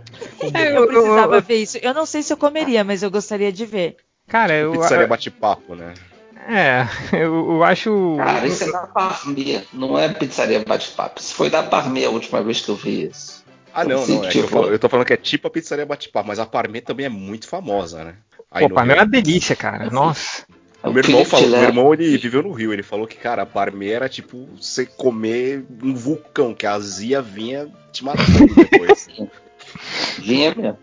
é 0.54 0.78
eu 0.78 0.88
precisava 0.88 1.42
ver 1.42 1.58
isso. 1.58 1.78
Eu 1.82 1.94
não 1.94 2.06
sei 2.06 2.24
se 2.24 2.32
eu 2.32 2.38
comeria, 2.38 2.84
mas 2.84 3.04
eu 3.04 3.12
gostaria 3.12 3.52
de 3.52 3.66
ver. 3.66 3.98
Cara, 4.28 4.54
eu. 4.54 4.72
Pizzaria 4.72 5.08
bate-papo, 5.08 5.76
né? 5.76 5.94
É, 6.48 6.88
eu, 7.12 7.52
eu, 7.52 7.64
acho. 7.64 8.16
Cara, 8.18 8.48
isso 8.48 8.64
é 8.64 8.72
da 8.72 8.88
Parmê, 8.88 9.62
não 9.74 10.00
é 10.00 10.08
pizzaria 10.08 10.64
bate-papo. 10.64 11.20
Isso 11.20 11.34
foi 11.34 11.50
da 11.50 11.62
Parmê 11.62 12.06
a 12.06 12.10
última 12.10 12.42
vez 12.42 12.62
que 12.62 12.70
eu 12.70 12.76
vi 12.76 13.10
isso. 13.10 13.44
Ah, 13.74 13.84
não, 13.84 14.02
assim, 14.02 14.18
não. 14.18 14.26
É 14.26 14.30
tipo... 14.30 14.58
eu, 14.58 14.72
eu, 14.72 14.80
tô 14.80 14.88
falando 14.88 15.06
que 15.06 15.14
é 15.14 15.18
tipo 15.18 15.48
a 15.48 15.52
pizzaria 15.52 15.86
bate-papo, 15.86 16.28
mas 16.28 16.40
a 16.40 16.46
Parmê 16.46 16.80
também 16.80 17.06
é 17.06 17.10
muito 17.10 17.48
famosa, 17.48 18.04
né? 18.04 18.16
Aí 18.50 18.68
Pô, 18.68 18.76
Parmê 18.76 18.94
é 18.94 18.96
uma 18.96 19.06
delícia, 19.06 19.56
cara. 19.56 19.90
Nossa. 19.90 20.46
O 20.84 20.92
meu 20.92 21.04
irmão 21.04 21.26
falou, 21.26 21.50
meu 21.50 21.64
irmão 21.64 21.94
ele 21.94 22.18
viveu 22.18 22.44
no 22.44 22.52
Rio, 22.52 22.72
ele 22.72 22.84
falou 22.84 23.08
que, 23.08 23.18
cara, 23.18 23.42
a 23.42 23.46
Parmê 23.46 23.90
era 23.90 24.08
tipo 24.08 24.48
você 24.60 24.86
comer 24.86 25.66
um 25.84 25.94
vulcão, 25.94 26.54
que 26.54 26.66
a 26.66 26.74
azia 26.74 27.22
vinha 27.22 27.68
te 27.92 28.04
matando 28.04 28.54
depois. 28.56 29.08
vinha 30.20 30.54
mesmo. 30.54 30.78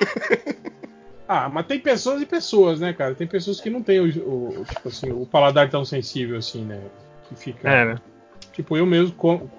ah, 1.26 1.48
mas 1.48 1.66
tem 1.66 1.80
pessoas 1.80 2.22
e 2.22 2.26
pessoas, 2.26 2.80
né, 2.80 2.92
cara? 2.92 3.14
Tem 3.14 3.26
pessoas 3.26 3.60
que 3.60 3.70
não 3.70 3.82
têm 3.82 4.00
o, 4.00 4.06
o, 4.06 4.64
tipo 4.64 4.88
assim, 4.88 5.10
o 5.10 5.26
paladar 5.26 5.68
tão 5.68 5.84
sensível 5.84 6.38
assim, 6.38 6.64
né? 6.64 6.80
Que 7.28 7.34
fica. 7.34 7.68
É, 7.68 7.84
né? 7.84 7.96
Tipo, 8.54 8.76
eu 8.76 8.86
mesmo 8.86 9.12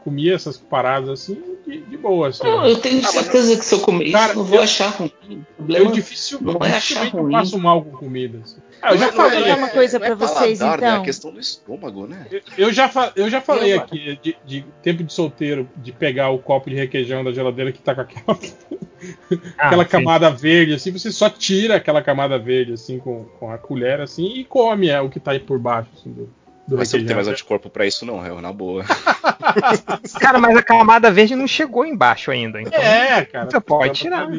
comia 0.03 0.33
essas 0.33 0.57
paradas 0.57 1.09
assim 1.09 1.55
de, 1.67 1.81
de 1.81 1.97
boa. 1.97 2.29
Assim, 2.29 2.43
não, 2.43 2.65
eu 2.65 2.77
tenho 2.77 2.99
ah, 2.99 3.07
certeza 3.07 3.49
mas... 3.49 3.59
que 3.59 3.65
se 3.65 3.75
eu 3.75 3.79
comer 3.79 4.05
isso, 4.05 4.35
não 4.35 4.43
vou 4.43 4.57
eu, 4.57 4.63
achar 4.63 4.87
ruim. 4.87 5.11
O 5.29 5.55
problema 5.55 5.85
eu 5.85 5.91
difícil, 5.91 6.39
não 6.41 6.59
é 6.61 6.71
achar 6.75 7.07
ruim. 7.07 7.33
Eu 7.33 7.39
faço 7.39 7.59
mal 7.59 7.83
com 7.83 7.91
comida. 7.91 8.39
Assim. 8.43 8.57
Ah, 8.81 8.93
eu 8.93 8.97
já 8.97 9.11
falei 9.11 9.51
uma 9.51 9.69
coisa 9.69 9.97
é, 9.97 9.99
para 9.99 10.15
vocês, 10.15 10.59
paladar, 10.59 10.77
então. 10.77 10.89
Né? 10.91 10.97
É 10.97 11.01
a 11.01 11.03
questão 11.03 11.31
do 11.31 11.39
estômago, 11.39 12.07
né? 12.07 12.27
Eu, 12.31 12.41
eu 12.57 12.73
já, 12.73 12.89
eu 13.15 13.29
já 13.29 13.41
falei 13.41 13.73
eu, 13.73 13.79
aqui 13.79 14.17
de, 14.21 14.37
de, 14.45 14.65
tempo 14.81 15.03
de 15.03 15.11
solteiro, 15.11 15.67
de 15.75 15.91
pegar 15.91 16.29
o 16.29 16.39
copo 16.39 16.69
de 16.69 16.75
requeijão 16.75 17.23
da 17.23 17.33
geladeira 17.33 17.71
que 17.71 17.81
tá 17.81 17.95
com 17.95 18.01
aquela, 18.01 18.23
ah, 19.57 19.67
aquela 19.67 19.85
camada 19.85 20.29
verde, 20.29 20.73
assim, 20.73 20.91
você 20.91 21.11
só 21.11 21.29
tira 21.29 21.75
aquela 21.75 22.01
camada 22.01 22.37
verde, 22.37 22.73
assim, 22.73 22.99
com, 22.99 23.25
com 23.39 23.51
a 23.51 23.57
colher, 23.57 23.99
assim, 24.01 24.25
e 24.35 24.45
come 24.45 24.87
é, 24.87 25.01
o 25.01 25.09
que 25.09 25.19
tá 25.19 25.31
aí 25.31 25.39
por 25.39 25.59
baixo, 25.59 25.89
assim, 25.97 26.11
do, 26.11 26.29
do 26.67 26.77
mas 26.77 26.89
você 26.89 26.97
não 26.97 27.05
tem 27.05 27.15
mais 27.15 27.27
anticorpo 27.27 27.69
pra 27.69 27.85
isso, 27.85 28.05
não, 28.05 28.25
é 28.25 28.41
na 28.41 28.51
boa. 28.51 28.83
cara, 30.19 30.39
mas 30.39 30.57
a 30.57 30.63
camada 30.63 31.11
verde 31.11 31.35
não 31.35 31.47
chegou 31.47 31.85
embaixo 31.85 32.31
ainda. 32.31 32.59
Então 32.59 32.81
é, 32.81 33.23
cara. 33.25 33.49
Você 33.49 33.59
pode 33.59 33.93
tirar. 33.93 34.27
Tá 34.27 34.37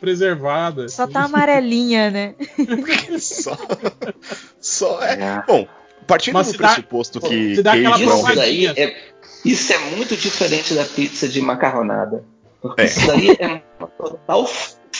preservada. 0.00 0.88
Só 0.88 1.06
tá 1.06 1.24
amarelinha, 1.24 2.10
né? 2.10 2.34
só, 3.20 3.56
só 4.60 5.02
é. 5.02 5.12
é. 5.20 5.42
Bom, 5.46 5.68
partindo 6.06 6.34
mas 6.34 6.50
do 6.50 6.58
pressuposto 6.58 7.20
dá, 7.20 7.28
que. 7.28 7.62
Dá 7.62 7.76
isso, 7.76 8.34
daí 8.34 8.66
é, 8.66 8.96
isso 9.44 9.72
é 9.72 9.78
muito 9.96 10.16
diferente 10.16 10.74
da 10.74 10.84
pizza 10.84 11.28
de 11.28 11.40
macarronada. 11.40 12.24
Porque 12.60 12.82
é. 12.82 12.84
isso 12.86 13.06
daí 13.06 13.30
é 13.38 13.62
uma 13.78 13.86
total 13.86 14.48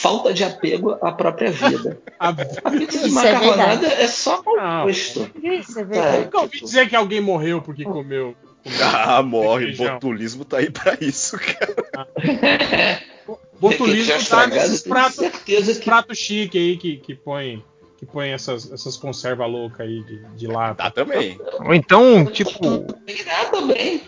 falta 0.01 0.33
de 0.33 0.45
apego 0.45 0.97
à 1.03 1.13
própria 1.13 1.51
vida. 1.51 2.01
a 2.19 2.33
pizza 2.33 3.01
de 3.01 3.09
é 3.09 3.11
macarronada 3.11 3.87
é, 3.87 4.03
é, 4.05 4.09
só 4.09 4.43
gosto. 4.43 5.31
Isso 5.43 5.79
é 5.79 5.85
verdade. 5.85 6.17
Eu 6.17 6.23
nunca 6.25 6.41
ouvi 6.41 6.61
dizer 6.61 6.89
que 6.89 6.97
alguém 6.97 7.21
morreu 7.21 7.61
porque 7.61 7.85
comeu. 7.85 8.35
comeu 8.35 8.37
ah, 8.83 9.23
morre. 9.23 9.75
Botulismo 9.75 10.45
tá 10.45 10.59
aí 10.59 10.71
pra 10.71 10.97
isso, 11.01 11.39
cara. 11.39 12.09
Botulismo 13.61 14.25
tá 14.29 14.47
nesses 14.47 14.83
pratos, 14.83 15.19
que... 15.45 15.85
prato 15.85 16.15
chique 16.15 16.59
aí 16.59 16.77
que, 16.77 16.97
que 16.99 17.15
põe 17.15 17.65
que 17.97 18.07
põe 18.07 18.29
essas, 18.29 18.71
essas 18.71 18.97
conservas 18.97 19.51
loucas 19.51 19.81
aí 19.81 20.05
de, 20.05 20.21
de 20.37 20.47
lata. 20.47 20.85
Tá 20.85 20.91
também. 20.91 21.37
Ou 21.59 21.75
então, 21.75 22.25
tipo. 22.27 22.87
também. 23.51 24.03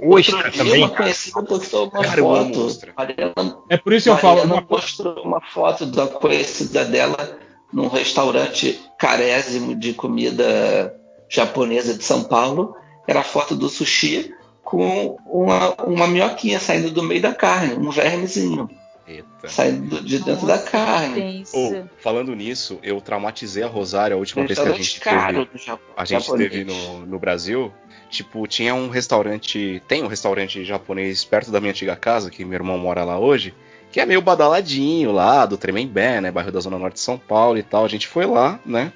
Ostra 0.00 0.50
também. 0.50 0.84
Uma 0.84 0.90
conhecida 0.90 1.42
postou 1.42 1.88
uma 1.88 2.02
cara, 2.02 2.22
foto. 2.22 2.78
Mariana, 2.96 3.58
é 3.68 3.76
por 3.76 3.92
isso 3.92 4.04
que 4.04 4.10
eu 4.10 4.18
falo. 4.18 4.42
Uma... 4.42 4.62
postou 4.62 5.22
uma 5.22 5.40
foto 5.40 5.86
da 5.86 6.06
conhecida 6.06 6.84
dela 6.84 7.38
num 7.72 7.88
restaurante 7.88 8.80
carésimo 8.98 9.74
de 9.74 9.94
comida 9.94 10.94
japonesa 11.28 11.94
de 11.94 12.04
São 12.04 12.24
Paulo. 12.24 12.76
Era 13.06 13.20
a 13.20 13.24
foto 13.24 13.54
do 13.54 13.68
sushi 13.68 14.34
com 14.62 15.16
uma, 15.26 15.74
uma 15.82 16.06
minhoquinha 16.06 16.58
saindo 16.58 16.90
do 16.90 17.02
meio 17.02 17.20
da 17.20 17.34
carne, 17.34 17.74
um 17.74 17.90
vermezinho. 17.90 18.68
Eita. 19.06 19.48
Saindo 19.48 20.00
de 20.00 20.18
dentro 20.18 20.46
Nossa, 20.46 20.64
da 20.64 20.70
carne. 20.70 21.44
Oh, 21.52 21.84
falando 21.98 22.34
nisso, 22.34 22.78
eu 22.82 23.00
traumatizei 23.02 23.62
a 23.62 23.66
Rosário 23.66 24.16
a 24.16 24.18
última 24.18 24.46
vez 24.46 24.58
que 24.58 24.66
a 24.66 24.72
gente 24.72 25.00
teve, 25.00 25.48
a 25.94 26.04
gente 26.06 26.36
teve 26.36 26.64
no, 26.64 27.04
no 27.04 27.18
Brasil. 27.18 27.70
Tipo, 28.14 28.46
tinha 28.46 28.72
um 28.76 28.88
restaurante. 28.88 29.82
Tem 29.88 30.04
um 30.04 30.06
restaurante 30.06 30.64
japonês 30.64 31.24
perto 31.24 31.50
da 31.50 31.60
minha 31.60 31.72
antiga 31.72 31.96
casa, 31.96 32.30
que 32.30 32.44
meu 32.44 32.54
irmão 32.54 32.78
mora 32.78 33.02
lá 33.02 33.18
hoje, 33.18 33.52
que 33.90 33.98
é 33.98 34.06
meio 34.06 34.22
badaladinho 34.22 35.10
lá, 35.10 35.44
do 35.44 35.58
Tremembé, 35.58 36.20
né? 36.20 36.30
Bairro 36.30 36.52
da 36.52 36.60
Zona 36.60 36.78
Norte 36.78 36.94
de 36.94 37.00
São 37.00 37.18
Paulo 37.18 37.58
e 37.58 37.62
tal. 37.64 37.84
A 37.84 37.88
gente 37.88 38.06
foi 38.06 38.24
lá, 38.24 38.60
né? 38.64 38.92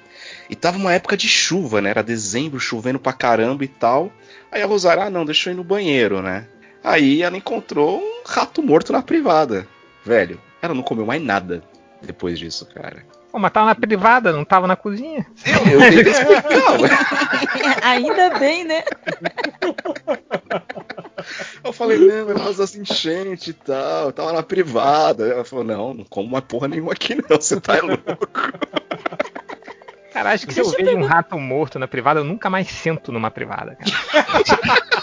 E 0.49 0.55
tava 0.55 0.77
uma 0.77 0.93
época 0.93 1.17
de 1.17 1.27
chuva, 1.27 1.81
né? 1.81 1.89
Era 1.89 2.01
dezembro, 2.01 2.61
chovendo 2.61 2.97
pra 2.97 3.11
caramba 3.11 3.65
e 3.65 3.67
tal. 3.67 4.09
Aí 4.49 4.61
a 4.61 4.65
Rosário, 4.65 5.03
ah, 5.03 5.09
não, 5.09 5.25
deixa 5.25 5.49
eu 5.49 5.53
ir 5.53 5.57
no 5.57 5.65
banheiro, 5.65 6.21
né? 6.21 6.47
Aí 6.81 7.21
ela 7.21 7.35
encontrou 7.35 7.99
um 7.99 8.23
rato 8.25 8.63
morto 8.63 8.93
na 8.93 9.01
privada. 9.01 9.67
Velho, 10.05 10.39
ela 10.61 10.73
não 10.73 10.81
comeu 10.81 11.05
mais 11.05 11.21
nada 11.21 11.61
depois 12.01 12.39
disso, 12.39 12.65
cara. 12.73 13.03
Pô, 13.31 13.37
mas 13.37 13.51
tava 13.51 13.67
na 13.67 13.75
privada, 13.75 14.33
não 14.33 14.43
tava 14.43 14.65
na 14.65 14.75
cozinha. 14.75 15.25
Eu, 15.45 15.79
eu 15.79 15.79
dei 15.91 16.03
Ainda 17.83 18.39
bem, 18.39 18.63
né? 18.63 18.83
Eu 21.63 21.71
falei, 21.71 21.99
não, 21.99 22.25
vai 22.25 22.37
fazer 22.37 22.63
assim 22.63 22.81
enchente 22.81 23.51
e 23.51 23.53
tal. 23.53 24.07
Eu 24.07 24.13
tava 24.13 24.33
na 24.33 24.41
privada. 24.41 25.27
Ela 25.27 25.45
falou, 25.45 25.63
não, 25.63 25.93
não 25.93 26.03
como 26.05 26.27
uma 26.27 26.41
porra 26.41 26.67
nenhuma 26.67 26.93
aqui, 26.93 27.15
não. 27.15 27.39
Você 27.39 27.59
tá 27.61 27.79
louco. 27.81 28.27
Cara, 30.11 30.31
acho 30.31 30.47
que 30.47 30.53
se 30.53 30.59
eu 30.59 30.69
vejo 30.69 30.97
um 30.97 31.05
rato 31.05 31.37
morto 31.37 31.77
na 31.77 31.87
privada, 31.87 32.19
eu 32.19 32.23
nunca 32.23 32.49
mais 32.49 32.67
sento 32.67 33.11
numa 33.11 33.29
privada, 33.29 33.75
cara. 33.75 33.91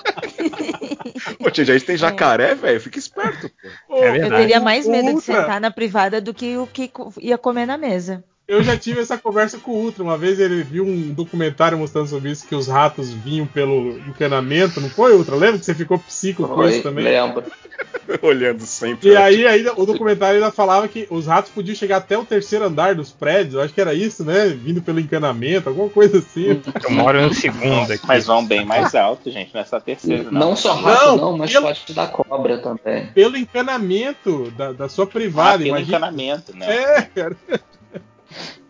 Pô, 1.39 1.51
tia, 1.51 1.65
gente 1.65 1.85
tem 1.85 1.97
jacaré, 1.97 2.55
velho. 2.55 2.81
Fica 2.81 2.99
esperto. 2.99 3.51
Pô. 3.89 3.97
É 3.97 4.25
eu 4.25 4.29
teria 4.29 4.61
mais 4.61 4.87
medo 4.87 5.15
de 5.15 5.21
sentar 5.21 5.61
na 5.61 5.71
privada 5.71 6.21
do 6.21 6.35
que 6.35 6.57
o 6.57 6.67
que 6.67 6.91
ia 7.21 7.39
comer 7.39 7.67
na 7.67 7.79
mesa. 7.79 8.25
Eu 8.49 8.63
já 8.63 8.77
tive 8.77 9.01
essa 9.01 9.19
conversa 9.19 9.59
com 9.59 9.73
o 9.73 9.85
Ultra. 9.85 10.03
Uma 10.03 10.17
vez 10.17 10.39
ele 10.39 10.63
viu 10.63 10.85
um 10.85 11.13
documentário 11.13 11.77
mostrando 11.77 12.09
sobre 12.09 12.31
isso, 12.31 12.47
que 12.47 12.55
os 12.55 12.69
ratos 12.69 13.13
vinham 13.13 13.47
pelo 13.47 13.99
encanamento, 14.09 14.81
não 14.81 14.89
foi, 14.89 15.15
Ultra? 15.17 15.35
Lembra 15.37 15.59
que 15.59 15.65
você 15.65 15.75
ficou 15.75 15.99
psico 15.99 16.47
com 16.47 16.69
isso 16.69 16.83
também? 16.83 17.05
Lembro. 17.05 17.45
Olhando 18.23 18.63
sempre. 18.63 19.11
E 19.11 19.17
aí, 19.17 19.47
ainda, 19.47 19.73
o 19.79 19.85
documentário 19.85 20.37
ainda 20.37 20.53
falava 20.53 20.87
que 20.87 21.07
os 21.11 21.27
ratos 21.27 21.51
podiam 21.51 21.75
chegar 21.75 21.99
até 21.99 22.17
o 22.17 22.25
terceiro 22.25 22.65
andar 22.65 22.95
dos 22.95 23.11
prédios. 23.11 23.55
Eu 23.55 23.63
acho 23.63 23.75
que 23.75 23.81
era 23.81 23.93
isso, 23.93 24.25
né? 24.25 24.47
Vindo 24.49 24.81
pelo 24.81 25.01
encanamento, 25.01 25.69
alguma 25.69 25.89
coisa 25.89 26.19
assim. 26.19 26.63
Eu 26.83 26.91
moro 26.91 27.21
no 27.21 27.35
segundo 27.35 27.93
aqui. 27.93 28.07
Mas 28.07 28.27
vão 28.27 28.47
bem 28.47 28.65
mais 28.65 28.95
alto, 28.95 29.31
gente, 29.31 29.53
nessa 29.53 29.81
terceira. 29.81 30.31
Não, 30.31 30.51
não 30.51 30.57
só 30.57 30.75
rato, 30.75 31.17
não, 31.17 31.17
não 31.17 31.39
mas 31.39 31.53
pelo, 31.53 31.67
pode 31.67 31.93
dar 31.93 32.13
cobra 32.13 32.59
também. 32.59 33.07
Pelo 33.09 33.37
encanamento 33.37 34.51
da, 34.53 34.73
da 34.73 34.89
sua 34.89 35.07
privada. 35.07 35.57
Ah, 35.57 35.59
pelo 35.59 35.69
imagina. 35.69 35.97
encanamento, 35.97 36.57
né? 36.57 36.67
É, 36.67 37.03
cara. 37.03 37.37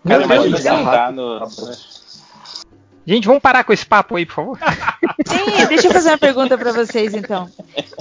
Cara, 0.07 0.24
imagina 0.24 0.74
andar 0.74 1.12
no. 1.12 1.41
Gente, 3.07 3.27
vamos 3.28 3.41
parar 3.41 3.62
com 3.62 3.73
esse 3.73 3.87
papo 3.87 4.16
aí, 4.16 4.27
por 4.27 4.35
favor. 4.35 4.59
Sim, 5.24 5.66
deixa 5.69 5.87
eu 5.87 5.93
fazer 5.93 6.09
uma 6.09 6.19
pergunta 6.19 6.59
para 6.59 6.73
vocês 6.73 7.15
então. 7.15 7.49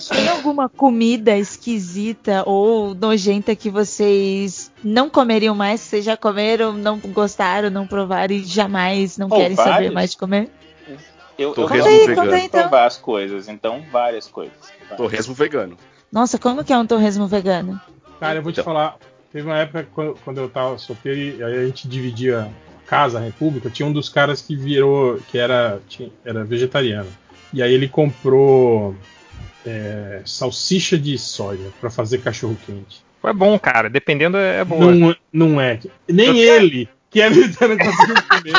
Tem 0.10 0.28
alguma 0.30 0.68
comida 0.68 1.38
esquisita 1.38 2.44
ou 2.46 2.96
nojenta 2.96 3.56
que 3.56 3.70
vocês 3.70 4.72
não 4.84 5.08
comeriam 5.08 5.54
mais? 5.54 5.84
Que 5.84 5.90
vocês 5.90 6.06
já 6.06 6.18
comeram, 6.18 6.74
não 6.74 6.98
gostaram, 6.98 7.70
não 7.70 7.86
provaram 7.86 8.34
e 8.34 8.44
jamais 8.44 9.16
não 9.16 9.28
oh, 9.28 9.36
querem 9.36 9.56
vários? 9.56 9.76
saber 9.76 9.92
mais 9.92 10.12
de 10.12 10.18
comer? 10.18 10.50
Eu, 11.38 11.54
eu 11.56 11.68
aí, 11.68 12.08
vegano. 12.08 12.34
Aí, 12.34 12.46
então. 12.46 12.62
provar 12.62 12.86
as 12.86 12.98
coisas, 12.98 13.48
então 13.48 13.84
várias 13.92 14.28
coisas. 14.28 14.58
Torresmo 14.98 15.36
vegano. 15.36 15.78
Nossa, 16.12 16.40
como 16.40 16.64
que 16.64 16.74
é 16.74 16.78
um 16.78 16.86
torresmo 16.86 17.28
vegano? 17.28 17.80
Cara, 18.20 18.40
eu 18.40 18.44
vou 18.44 18.52
te 18.52 18.60
então. 18.60 18.74
falar. 18.74 18.98
Teve 19.36 19.48
uma 19.50 19.58
época 19.58 20.16
quando 20.24 20.38
eu 20.38 20.48
tava 20.48 20.78
solteiro 20.78 21.20
e 21.20 21.44
aí 21.44 21.58
a 21.58 21.66
gente 21.66 21.90
dividia 21.90 22.50
casa, 22.88 23.18
a 23.20 23.22
República, 23.22 23.70
tinha 23.70 23.86
um 23.86 23.92
dos 23.92 24.08
caras 24.08 24.42
que 24.42 24.56
virou, 24.56 25.20
que 25.30 25.38
era, 25.38 25.82
tinha, 25.90 26.10
era 26.24 26.46
vegetariano. 26.46 27.10
E 27.52 27.62
aí 27.62 27.74
ele 27.74 27.90
comprou 27.90 28.96
é, 29.66 30.22
salsicha 30.24 30.98
de 30.98 31.18
soja 31.18 31.70
para 31.82 31.90
fazer 31.90 32.20
cachorro 32.20 32.58
quente. 32.66 33.04
Foi 33.22 33.34
bom, 33.34 33.60
cara. 33.60 33.90
Dependendo 33.90 34.38
é 34.38 34.64
boa. 34.64 34.96
Não, 34.96 35.14
não 35.34 35.60
é. 35.60 35.82
Nem 36.08 36.40
eu 36.40 36.56
ele, 36.56 36.88
que 37.10 37.20
é 37.20 37.30
vegetariano, 37.30 37.84
conseguiu 37.84 38.16
comer. 38.30 38.54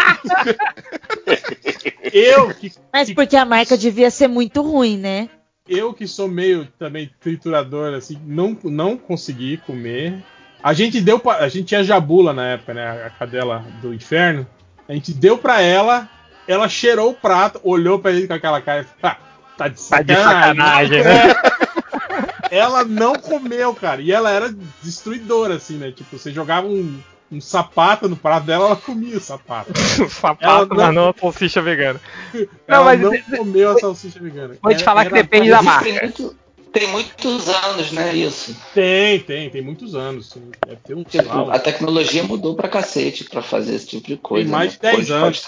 eu 2.13 2.49
que. 2.53 2.71
Mas 2.93 3.15
porque 3.15 3.35
a 3.39 3.47
marca 3.47 3.79
devia 3.79 4.11
ser 4.11 4.29
muito 4.29 4.61
ruim, 4.61 4.99
né? 4.99 5.31
Eu 5.67 5.95
que 5.95 6.07
sou 6.07 6.29
meio 6.29 6.69
também 6.79 7.11
triturador, 7.19 7.95
assim, 7.95 8.21
não, 8.27 8.55
não 8.63 8.99
consegui 8.99 9.57
comer. 9.57 10.23
A 10.67 10.73
gente 10.73 11.01
deu 11.01 11.21
pra, 11.21 11.37
A 11.37 11.49
gente 11.49 11.67
tinha 11.67 11.85
Jabula 11.85 12.33
na 12.33 12.45
época, 12.49 12.75
né? 12.75 13.05
A 13.07 13.11
cadela 13.11 13.65
do 13.81 13.95
inferno. 13.95 14.45
A 14.89 14.93
gente 14.93 15.15
deu 15.15 15.39
pra 15.39 15.61
ela, 15.61 16.09
ela 16.49 16.69
cheirou 16.69 17.11
o 17.11 17.15
prato, 17.15 17.61
olhou 17.63 18.01
pra 18.01 18.13
gente 18.13 18.27
com 18.27 18.33
aquela 18.33 18.61
cara 18.61 18.81
e 18.81 18.85
falou: 18.85 18.99
ah, 19.05 19.17
tá 19.57 19.69
de 19.69 19.81
sacanagem. 19.81 20.09
Tá 20.09 20.83
de 20.83 21.05
sacanagem 21.05 21.05
né? 21.05 21.35
ela 22.51 22.85
não 22.85 23.15
comeu, 23.15 23.73
cara. 23.77 24.03
E 24.03 24.11
ela 24.11 24.29
era 24.29 24.53
destruidora, 24.83 25.55
assim, 25.55 25.77
né? 25.77 25.93
Tipo, 25.93 26.19
você 26.19 26.33
jogava 26.33 26.67
um, 26.67 26.99
um 27.31 27.41
sapato 27.41 28.09
no 28.09 28.17
prato 28.17 28.47
dela, 28.47 28.67
ela 28.67 28.77
comia 28.77 29.19
o 29.19 29.21
sapato. 29.21 29.71
sapato, 30.11 30.75
não... 30.75 30.85
mas 30.85 30.95
não 30.97 31.09
a 31.11 31.15
salsicha 31.17 31.63
vegana. 31.63 32.01
Não, 32.35 32.49
ela 32.67 32.85
mas 32.87 33.01
não 33.01 33.39
comeu 33.39 33.71
a 33.71 33.79
salsicha 33.79 34.19
vegana. 34.19 34.57
Vou 34.61 34.75
te 34.75 34.83
falar 34.83 35.05
que 35.05 35.13
depende 35.13 35.49
da 35.49 35.63
marca. 35.63 36.11
Tem 36.73 36.89
muitos 36.89 37.49
anos, 37.49 37.93
né, 37.93 38.15
isso? 38.15 38.57
Tem, 38.75 39.21
tem, 39.21 39.49
tem 39.49 39.63
muitos 39.63 39.95
anos. 39.95 40.37
Deve 40.67 40.81
ter 40.85 40.95
um 40.95 41.05
tipo, 41.05 41.51
a 41.51 41.59
tecnologia 41.59 42.23
mudou 42.23 42.55
pra 42.55 42.69
cacete 42.69 43.25
pra 43.25 43.41
fazer 43.41 43.75
esse 43.75 43.87
tipo 43.87 44.07
de 44.07 44.17
coisa. 44.17 44.45
Tem 44.45 44.53
mais 44.53 44.79
né? 44.79 44.91
de 44.91 44.97
10 44.97 45.11
anos. 45.11 45.47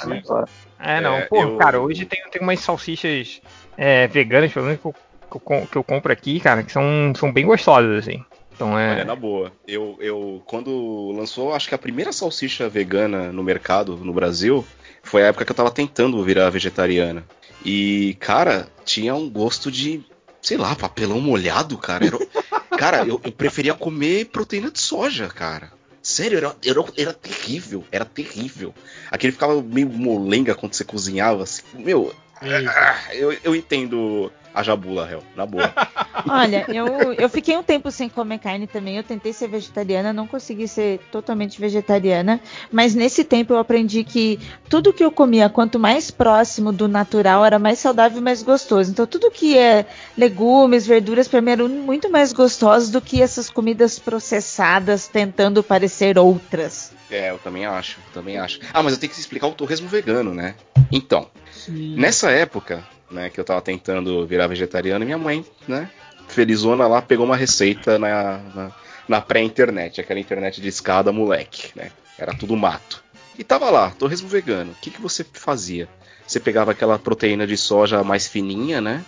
É, 0.78 1.00
não, 1.00 1.14
é, 1.16 1.22
pô, 1.22 1.42
eu... 1.42 1.56
cara, 1.56 1.80
hoje 1.80 2.06
tem, 2.06 2.20
tem 2.30 2.40
umas 2.40 2.60
salsichas 2.60 3.40
é, 3.76 4.06
veganas, 4.06 4.52
pelo 4.52 4.66
menos 4.66 4.80
que 4.80 4.86
eu, 4.86 5.66
que 5.66 5.76
eu, 5.76 5.84
compro 5.84 6.12
aqui, 6.12 6.40
cara, 6.40 6.62
que 6.62 6.72
são, 6.72 7.12
são 7.16 7.32
bem 7.32 7.44
gostosas, 7.44 7.98
assim. 7.98 8.24
Então 8.54 8.78
é. 8.78 8.92
Olha, 8.92 9.04
na 9.04 9.14
boa. 9.14 9.52
Eu, 9.66 9.96
eu, 10.00 10.42
quando 10.46 11.12
lançou, 11.12 11.54
acho 11.54 11.68
que 11.68 11.74
a 11.74 11.78
primeira 11.78 12.12
salsicha 12.12 12.68
vegana 12.68 13.32
no 13.32 13.42
mercado 13.42 13.96
no 13.96 14.12
Brasil 14.12 14.66
foi 15.02 15.22
a 15.22 15.26
época 15.26 15.44
que 15.44 15.52
eu 15.52 15.56
tava 15.56 15.70
tentando 15.70 16.22
virar 16.24 16.50
vegetariana. 16.50 17.24
E, 17.64 18.16
cara, 18.20 18.68
tinha 18.84 19.14
um 19.14 19.28
gosto 19.28 19.70
de 19.70 20.04
sei 20.48 20.56
lá, 20.56 20.74
papelão 20.74 21.20
molhado, 21.20 21.76
cara. 21.76 22.06
Era, 22.06 22.18
cara, 22.78 23.06
eu, 23.06 23.20
eu, 23.22 23.30
preferia 23.30 23.74
comer 23.74 24.26
proteína 24.26 24.70
de 24.70 24.80
soja, 24.80 25.28
cara. 25.28 25.70
Sério, 26.02 26.38
era, 26.38 26.56
era, 26.64 26.84
era 26.96 27.12
terrível, 27.12 27.84
era 27.92 28.06
terrível. 28.06 28.74
Aquele 29.10 29.32
ficava 29.32 29.60
meio 29.60 29.90
molenga 29.90 30.54
quando 30.54 30.72
você 30.72 30.84
cozinhava, 30.84 31.42
assim. 31.42 31.62
Meu, 31.74 32.14
ah, 32.40 33.14
eu, 33.14 33.36
eu 33.44 33.54
entendo 33.54 34.32
a 34.54 34.62
jabula, 34.62 35.06
réu, 35.06 35.22
na 35.36 35.46
boa. 35.46 35.72
Olha, 36.28 36.66
eu, 36.68 37.12
eu 37.12 37.28
fiquei 37.28 37.56
um 37.56 37.62
tempo 37.62 37.90
sem 37.90 38.08
comer 38.08 38.38
carne 38.38 38.66
também. 38.66 38.96
Eu 38.96 39.02
tentei 39.02 39.32
ser 39.32 39.48
vegetariana, 39.48 40.12
não 40.12 40.26
consegui 40.26 40.66
ser 40.66 40.98
totalmente 41.12 41.60
vegetariana. 41.60 42.40
Mas 42.70 42.94
nesse 42.94 43.24
tempo 43.24 43.52
eu 43.52 43.58
aprendi 43.58 44.04
que 44.04 44.38
tudo 44.68 44.92
que 44.92 45.04
eu 45.04 45.10
comia, 45.10 45.48
quanto 45.48 45.78
mais 45.78 46.10
próximo 46.10 46.72
do 46.72 46.88
natural, 46.88 47.44
era 47.44 47.58
mais 47.58 47.78
saudável 47.78 48.18
e 48.18 48.22
mais 48.22 48.42
gostoso. 48.42 48.90
Então, 48.90 49.06
tudo 49.06 49.30
que 49.30 49.56
é 49.56 49.86
legumes, 50.16 50.86
verduras, 50.86 51.28
para 51.28 51.40
mim 51.40 51.52
eram 51.52 51.68
muito 51.68 52.10
mais 52.10 52.32
gostosos 52.32 52.90
do 52.90 53.00
que 53.00 53.22
essas 53.22 53.48
comidas 53.48 53.98
processadas 53.98 55.08
tentando 55.08 55.62
parecer 55.62 56.18
outras. 56.18 56.92
É, 57.10 57.30
eu 57.30 57.38
também 57.38 57.64
acho, 57.64 57.98
também 58.12 58.38
acho. 58.38 58.60
Ah, 58.72 58.82
mas 58.82 58.92
eu 58.92 58.98
tenho 58.98 59.12
que 59.12 59.18
explicar 59.18 59.46
o 59.46 59.52
torresmo 59.52 59.88
vegano, 59.88 60.34
né? 60.34 60.54
Então, 60.92 61.28
Sim. 61.50 61.94
nessa 61.96 62.30
época, 62.30 62.84
né, 63.10 63.30
que 63.30 63.40
eu 63.40 63.44
tava 63.44 63.60
tentando 63.60 64.26
virar 64.26 64.46
vegetariano, 64.46 65.04
e 65.04 65.06
minha 65.06 65.18
mãe, 65.18 65.44
né, 65.66 65.90
felizona 66.28 66.86
lá, 66.86 67.00
pegou 67.02 67.24
uma 67.24 67.36
receita 67.36 67.98
na, 67.98 68.38
na, 68.54 68.72
na 69.08 69.20
pré-internet, 69.20 70.00
aquela 70.00 70.20
internet 70.20 70.60
de 70.60 70.68
escada 70.68 71.10
moleque, 71.12 71.70
né? 71.74 71.90
Era 72.18 72.34
tudo 72.34 72.56
mato. 72.56 73.02
E 73.38 73.44
tava 73.44 73.70
lá, 73.70 73.90
torresmo 73.90 74.28
vegano. 74.28 74.72
O 74.72 74.74
que, 74.74 74.90
que 74.90 75.00
você 75.00 75.24
fazia? 75.24 75.88
Você 76.26 76.38
pegava 76.38 76.72
aquela 76.72 76.98
proteína 76.98 77.46
de 77.46 77.56
soja 77.56 78.02
mais 78.02 78.26
fininha, 78.26 78.80
né? 78.80 79.04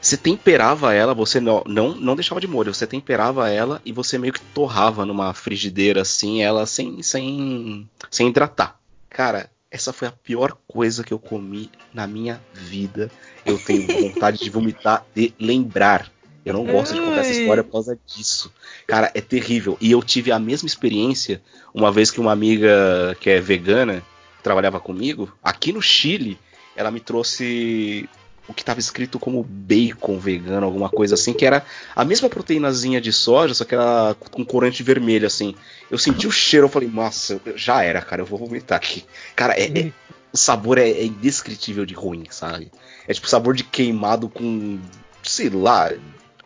Você 0.00 0.16
temperava 0.16 0.92
ela, 0.92 1.14
você 1.14 1.38
não, 1.38 1.62
não, 1.64 1.94
não 1.94 2.16
deixava 2.16 2.40
de 2.40 2.48
molho, 2.48 2.74
você 2.74 2.88
temperava 2.88 3.48
ela 3.48 3.80
e 3.84 3.92
você 3.92 4.18
meio 4.18 4.32
que 4.32 4.40
torrava 4.40 5.06
numa 5.06 5.32
frigideira 5.32 6.02
assim, 6.02 6.42
ela 6.42 6.66
sem, 6.66 7.00
sem, 7.04 7.88
sem 8.10 8.26
hidratar. 8.26 8.80
Cara, 9.08 9.48
essa 9.72 9.90
foi 9.90 10.06
a 10.06 10.12
pior 10.12 10.54
coisa 10.68 11.02
que 11.02 11.14
eu 11.14 11.18
comi 11.18 11.70
na 11.94 12.06
minha 12.06 12.38
vida. 12.52 13.10
Eu 13.44 13.58
tenho 13.58 13.86
vontade 13.86 14.38
de 14.38 14.50
vomitar 14.50 15.04
de 15.14 15.32
lembrar. 15.40 16.12
Eu 16.44 16.52
não 16.52 16.66
gosto 16.66 16.94
de 16.94 17.00
contar 17.00 17.20
essa 17.20 17.30
história 17.30 17.64
por 17.64 17.72
causa 17.72 17.98
disso. 18.06 18.52
Cara, 18.86 19.10
é 19.14 19.20
terrível. 19.22 19.78
E 19.80 19.90
eu 19.90 20.02
tive 20.02 20.30
a 20.30 20.38
mesma 20.38 20.66
experiência 20.66 21.40
uma 21.72 21.90
vez 21.90 22.10
que 22.10 22.20
uma 22.20 22.32
amiga 22.32 23.16
que 23.18 23.30
é 23.30 23.40
vegana 23.40 24.02
trabalhava 24.42 24.78
comigo, 24.78 25.32
aqui 25.42 25.72
no 25.72 25.80
Chile, 25.80 26.38
ela 26.76 26.90
me 26.90 27.00
trouxe 27.00 28.06
o 28.52 28.54
que 28.54 28.62
estava 28.62 28.78
escrito 28.78 29.18
como 29.18 29.42
bacon 29.42 30.18
vegano, 30.18 30.64
alguma 30.64 30.88
coisa 30.88 31.14
assim, 31.14 31.32
que 31.32 31.44
era 31.44 31.64
a 31.96 32.04
mesma 32.04 32.28
proteínazinha 32.28 33.00
de 33.00 33.12
soja, 33.12 33.54
só 33.54 33.64
que 33.64 33.74
era 33.74 34.14
com 34.30 34.44
corante 34.44 34.82
vermelho, 34.82 35.26
assim. 35.26 35.54
Eu 35.90 35.98
senti 35.98 36.26
o 36.26 36.30
cheiro, 36.30 36.66
eu 36.66 36.70
falei, 36.70 36.88
nossa, 36.88 37.40
já 37.56 37.82
era, 37.82 38.00
cara, 38.00 38.22
eu 38.22 38.26
vou 38.26 38.38
vomitar 38.38 38.76
aqui. 38.76 39.04
Cara, 39.34 39.54
é, 39.54 39.64
é, 39.64 39.92
o 40.32 40.36
sabor 40.36 40.78
é, 40.78 40.88
é, 40.88 41.04
indescritível 41.04 41.84
de 41.84 41.94
ruim, 41.94 42.24
sabe? 42.30 42.70
É 43.08 43.12
tipo 43.12 43.28
sabor 43.28 43.54
de 43.54 43.64
queimado 43.64 44.28
com, 44.28 44.78
sei 45.22 45.48
lá, 45.48 45.90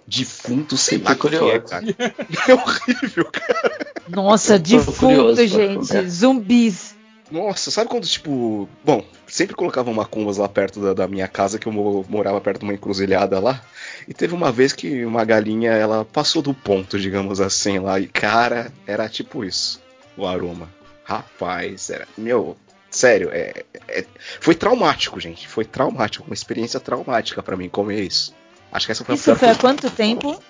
defunto, 0.06 0.76
sei 0.76 0.98
lá 0.98 1.12
o 1.12 1.16
que 1.16 1.36
é, 1.36 1.58
cara. 1.58 1.84
É 2.48 2.54
horrível, 2.54 3.24
cara. 3.30 3.86
Nossa, 4.08 4.58
defunto, 4.58 5.46
gente. 5.46 6.08
Zumbis. 6.08 6.95
Nossa, 7.30 7.70
sabe 7.70 7.90
quando, 7.90 8.06
tipo. 8.06 8.68
Bom, 8.84 9.04
sempre 9.26 9.56
colocava 9.56 9.92
macumbas 9.92 10.36
lá 10.36 10.48
perto 10.48 10.80
da, 10.80 10.94
da, 10.94 11.08
minha 11.08 11.26
casa, 11.26 11.58
que 11.58 11.66
eu 11.66 11.72
morava 12.08 12.40
perto 12.40 12.60
de 12.60 12.64
uma 12.64 12.74
encruzilhada 12.74 13.40
lá. 13.40 13.62
E 14.06 14.14
teve 14.14 14.34
uma 14.34 14.52
vez 14.52 14.72
que 14.72 15.04
uma 15.04 15.24
galinha, 15.24 15.72
ela 15.72 16.04
passou 16.04 16.40
do 16.40 16.54
ponto, 16.54 16.98
digamos 16.98 17.40
assim, 17.40 17.78
lá. 17.78 17.98
E, 17.98 18.06
cara, 18.06 18.72
era 18.86 19.08
tipo 19.08 19.44
isso, 19.44 19.82
o 20.16 20.26
aroma. 20.26 20.70
Rapaz, 21.02 21.90
era. 21.90 22.06
Meu, 22.16 22.56
sério, 22.90 23.30
é, 23.32 23.64
é 23.88 24.04
foi 24.40 24.54
traumático, 24.54 25.18
gente. 25.18 25.48
Foi 25.48 25.64
traumático, 25.64 26.26
uma 26.26 26.34
experiência 26.34 26.78
traumática 26.78 27.42
para 27.42 27.56
mim 27.56 27.68
comer 27.68 28.02
isso. 28.02 28.34
Acho 28.70 28.86
que 28.86 28.92
essa 28.92 29.04
foi 29.04 29.14
isso 29.16 29.30
a 29.30 29.34
Isso 29.34 29.40
foi 29.40 29.48
há 29.48 29.54
quanto 29.56 29.90
tempo? 29.90 30.40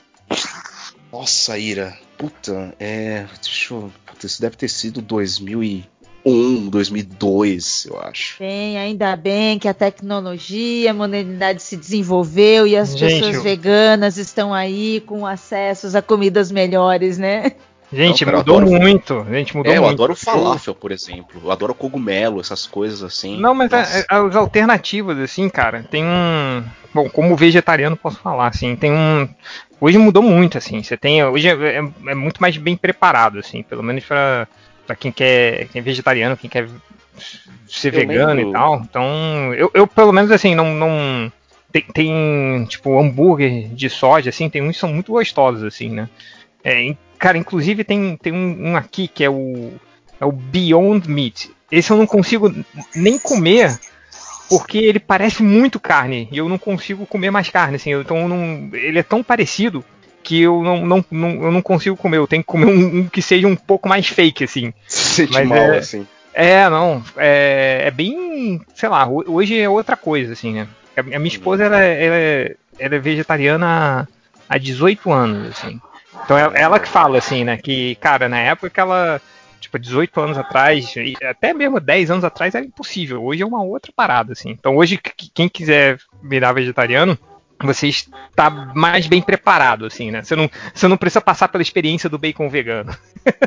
Nossa, 1.13 1.59
Ira. 1.59 1.97
Puta, 2.19 2.75
é. 2.79 3.27
Deixa 3.43 3.75
eu. 3.75 3.93
Puta, 4.05 4.27
isso 4.27 4.41
deve 4.41 4.57
ter 4.57 4.69
sido 4.69 5.01
2000 5.01 5.63
e 5.63 5.85
2001, 6.27 6.69
2002, 6.71 7.87
eu 7.89 8.01
acho. 8.01 8.37
Bem, 8.41 8.77
ainda 8.77 9.15
bem 9.15 9.59
que 9.59 9.69
a 9.69 9.75
tecnologia, 9.75 10.91
a 10.91 10.95
modernidade 10.95 11.63
se 11.63 11.77
desenvolveu 11.77 12.67
e 12.67 12.77
as 12.77 12.97
Gente, 12.97 13.21
pessoas 13.21 13.43
veganas 13.43 14.17
estão 14.17 14.53
aí 14.53 15.01
com 15.07 15.25
acessos 15.25 15.95
a 15.95 16.03
comidas 16.03 16.51
melhores, 16.51 17.17
né? 17.17 17.53
Gente, 17.93 18.25
não, 18.25 18.39
mudou 18.39 18.59
adoro... 18.59 18.81
muito. 18.81 19.27
Gente, 19.31 19.57
mudou 19.57 19.73
é, 19.73 19.79
muito. 19.79 19.91
eu 19.91 19.95
adoro 19.95 20.17
falafel, 20.17 20.75
por 20.75 20.91
exemplo. 20.91 21.41
Eu 21.45 21.53
adoro 21.53 21.73
cogumelo, 21.73 22.41
essas 22.41 22.67
coisas 22.67 23.01
assim. 23.05 23.39
Não, 23.41 23.55
mas 23.55 23.73
é, 23.73 24.01
é, 24.01 24.07
as 24.09 24.35
alternativas, 24.35 25.17
assim, 25.21 25.49
cara, 25.49 25.85
tem 25.89 26.05
um. 26.05 26.65
Bom, 26.93 27.09
como 27.09 27.37
vegetariano 27.37 27.97
posso 27.97 28.19
falar, 28.19 28.49
assim, 28.49 28.75
tem 28.75 28.91
um. 28.91 29.29
Hoje 29.81 29.99
mudou 29.99 30.23
muito, 30.23 30.59
assim. 30.59 30.83
Você 30.83 30.97
tem. 30.97 31.25
Hoje 31.25 31.49
é, 31.49 31.53
é, 31.53 31.77
é 32.09 32.15
muito 32.15 32.41
mais 32.41 32.57
bem 32.57 32.77
preparado, 32.77 33.39
assim, 33.39 33.63
pelo 33.63 33.85
menos 33.85 34.05
para 34.05 34.49
quem 34.95 35.11
quer. 35.11 35.69
Quem 35.69 35.81
é 35.81 35.83
vegetariano, 35.83 36.37
quem 36.37 36.49
quer 36.49 36.69
ser 37.69 37.89
eu 37.89 38.01
vegano 38.01 38.35
lembro... 38.35 38.51
e 38.51 38.53
tal. 38.53 38.83
Então, 38.83 39.55
eu, 39.55 39.71
eu 39.75 39.87
pelo 39.87 40.13
menos 40.13 40.31
assim, 40.31 40.55
não. 40.55 40.75
não 40.75 41.33
tem, 41.73 41.83
tem, 41.83 42.65
tipo 42.69 42.99
hambúrguer 42.99 43.69
de 43.69 43.91
soja, 43.91 44.31
assim, 44.31 44.49
tem 44.49 44.63
uns 44.63 44.77
que 44.77 44.81
são 44.81 44.93
muito 44.93 45.13
gostosos, 45.13 45.63
assim, 45.63 45.91
né? 45.91 46.09
É, 46.65 46.95
cara, 47.19 47.37
inclusive 47.37 47.85
tem, 47.85 48.17
tem 48.17 48.33
um, 48.33 48.71
um, 48.71 48.77
aqui 48.77 49.09
que 49.09 49.23
é 49.23 49.31
o, 49.31 49.73
é 50.21 50.25
o 50.25 50.33
Beyond 50.33 51.11
Meat. 51.11 51.51
Esse 51.71 51.91
eu 51.91 51.97
não 51.97 52.07
consigo 52.07 52.55
nem 52.95 53.19
comer 53.19 53.79
porque 54.49 54.79
ele 54.79 55.01
parece 55.01 55.43
muito 55.43 55.81
carne 55.81 56.29
e 56.31 56.39
eu 56.39 56.49
não 56.49 56.59
consigo 56.59 57.05
comer 57.07 57.31
mais 57.31 57.49
carne, 57.51 57.77
assim. 57.77 57.93
Então 57.93 58.29
não, 58.29 58.71
ele 58.73 58.99
é 58.99 59.03
tão 59.03 59.23
parecido 59.23 59.85
que 60.27 60.43
eu 60.43 60.61
não, 60.61 60.85
não, 60.85 61.05
não, 61.09 61.31
eu 61.45 61.53
não 61.53 61.63
consigo 61.63 61.97
comer. 61.97 62.17
Eu 62.17 62.27
tenho 62.27 62.43
que 62.43 62.49
comer 62.49 62.67
um, 62.67 62.99
um 62.99 63.09
que 63.09 63.23
seja 63.23 63.47
um 63.47 63.55
pouco 63.55 63.89
mais 63.89 64.09
fake, 64.09 64.43
assim. 64.43 64.75
Sente 64.89 65.33
Mas 65.33 65.47
mal, 65.47 65.57
é, 65.59 65.79
assim. 65.79 66.05
É, 66.35 66.69
não. 66.69 67.01
É, 67.17 67.85
é 67.87 67.91
bem. 67.93 68.61
Sei 68.75 68.89
lá, 68.89 69.09
hoje 69.09 69.57
é 69.57 69.69
outra 69.69 69.97
coisa, 69.97 70.33
assim, 70.33 70.53
né? 70.53 70.69
A 70.97 71.03
minha 71.03 71.29
esposa, 71.29 71.65
ela, 71.65 71.81
ela, 71.81 72.17
é, 72.17 72.57
ela 72.77 72.95
é 72.97 72.99
vegetariana 72.99 74.09
há 74.49 74.59
18 74.59 75.13
anos, 75.13 75.49
assim. 75.51 75.81
Então 76.25 76.37
é 76.37 76.61
ela 76.61 76.81
que 76.81 76.89
fala, 76.89 77.19
assim, 77.19 77.45
né? 77.45 77.57
Que, 77.57 77.95
cara, 77.97 78.29
na 78.29 78.41
época 78.41 78.81
ela 78.81 79.21
tipo, 79.61 79.79
18 79.79 80.21
anos 80.21 80.39
atrás, 80.39 80.93
até 81.23 81.55
mesmo 81.55 81.79
10 81.79 82.11
anos 82.11 82.25
atrás 82.25 82.55
era 82.55 82.65
impossível. 82.65 83.23
Hoje 83.23 83.43
é 83.43 83.47
uma 83.47 83.63
outra 83.63 83.93
parada, 83.95 84.33
assim. 84.33 84.51
Então 84.51 84.77
hoje, 84.77 84.99
quem 85.33 85.49
quiser 85.49 85.99
virar 86.23 86.53
vegetariano, 86.53 87.17
você 87.63 87.89
está 87.89 88.51
mais 88.51 89.07
bem 89.07 89.23
preparado, 89.23 89.87
assim, 89.87 90.11
né? 90.11 90.23
Você 90.23 90.37
não, 90.37 90.51
você 90.75 90.89
não 90.89 90.97
precisa 90.97 91.21
passar 91.21 91.49
pela 91.49 91.63
experiência 91.63 92.09
do 92.09 92.19
bacon 92.19 92.49
vegano. 92.49 92.95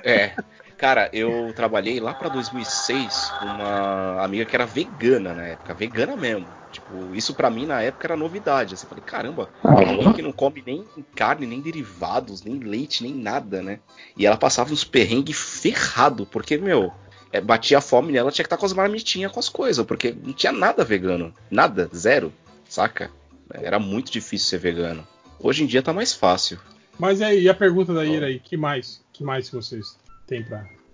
É. 0.04 0.34
Cara, 0.78 1.10
eu 1.12 1.52
trabalhei 1.54 2.00
lá 2.00 2.14
para 2.14 2.30
2006 2.30 3.34
com 3.38 3.46
uma 3.46 4.24
amiga 4.24 4.46
que 4.46 4.56
era 4.56 4.66
vegana 4.66 5.34
na 5.34 5.44
época, 5.44 5.74
vegana 5.74 6.16
mesmo. 6.16 6.48
Tipo, 6.72 7.14
isso 7.14 7.34
para 7.34 7.50
mim 7.50 7.66
na 7.66 7.82
época 7.82 8.08
era 8.08 8.16
novidade. 8.16 8.74
Assim, 8.74 8.86
eu 8.86 8.90
falei, 8.90 9.04
caramba, 9.06 9.50
alguém 9.62 10.14
que 10.14 10.22
não 10.22 10.32
come 10.32 10.64
nem 10.66 10.86
carne, 11.16 11.46
nem 11.46 11.60
derivados, 11.60 12.44
nem 12.44 12.60
leite, 12.60 13.04
nem 13.04 13.14
nada, 13.14 13.62
né? 13.62 13.80
E 14.16 14.26
ela 14.26 14.38
passava 14.38 14.72
uns 14.72 14.86
perrengues 14.86 15.38
ferrado, 15.38 16.26
porque, 16.26 16.58
meu, 16.58 16.94
é, 17.34 17.42
batia 17.42 17.80
a 17.80 17.82
fome 17.82 18.14
nela, 18.14 18.32
tinha 18.32 18.44
que 18.44 18.48
estar 18.48 18.56
tá 18.56 18.60
com 18.62 18.66
as 18.66 18.74
marmitinhas 18.74 19.34
com 19.34 19.40
as 19.40 19.50
coisas, 19.50 19.86
porque 19.86 20.16
não 20.24 20.32
tinha 20.32 20.54
nada 20.54 20.86
vegano. 20.86 21.34
Nada, 21.52 21.90
zero, 21.94 22.32
saca? 22.70 23.12
Era 23.54 23.80
muito 23.80 24.12
difícil 24.12 24.48
ser 24.48 24.60
vegano. 24.60 25.08
Hoje 25.40 25.64
em 25.64 25.68
dia 25.68 25.82
tá 25.82 25.94
mais 25.94 26.14
fácil. 26.14 26.60
Mas 26.98 27.22
aí, 27.22 27.44
e 27.44 27.50
a 27.50 27.54
pergunta 27.54 27.94
da 27.94 28.06
Ira 28.06 28.28
aí, 28.28 28.40
que 28.40 28.58
mais? 28.58 29.02
que 29.20 29.24
mais 29.26 29.50
vocês 29.50 30.00
têm 30.26 30.46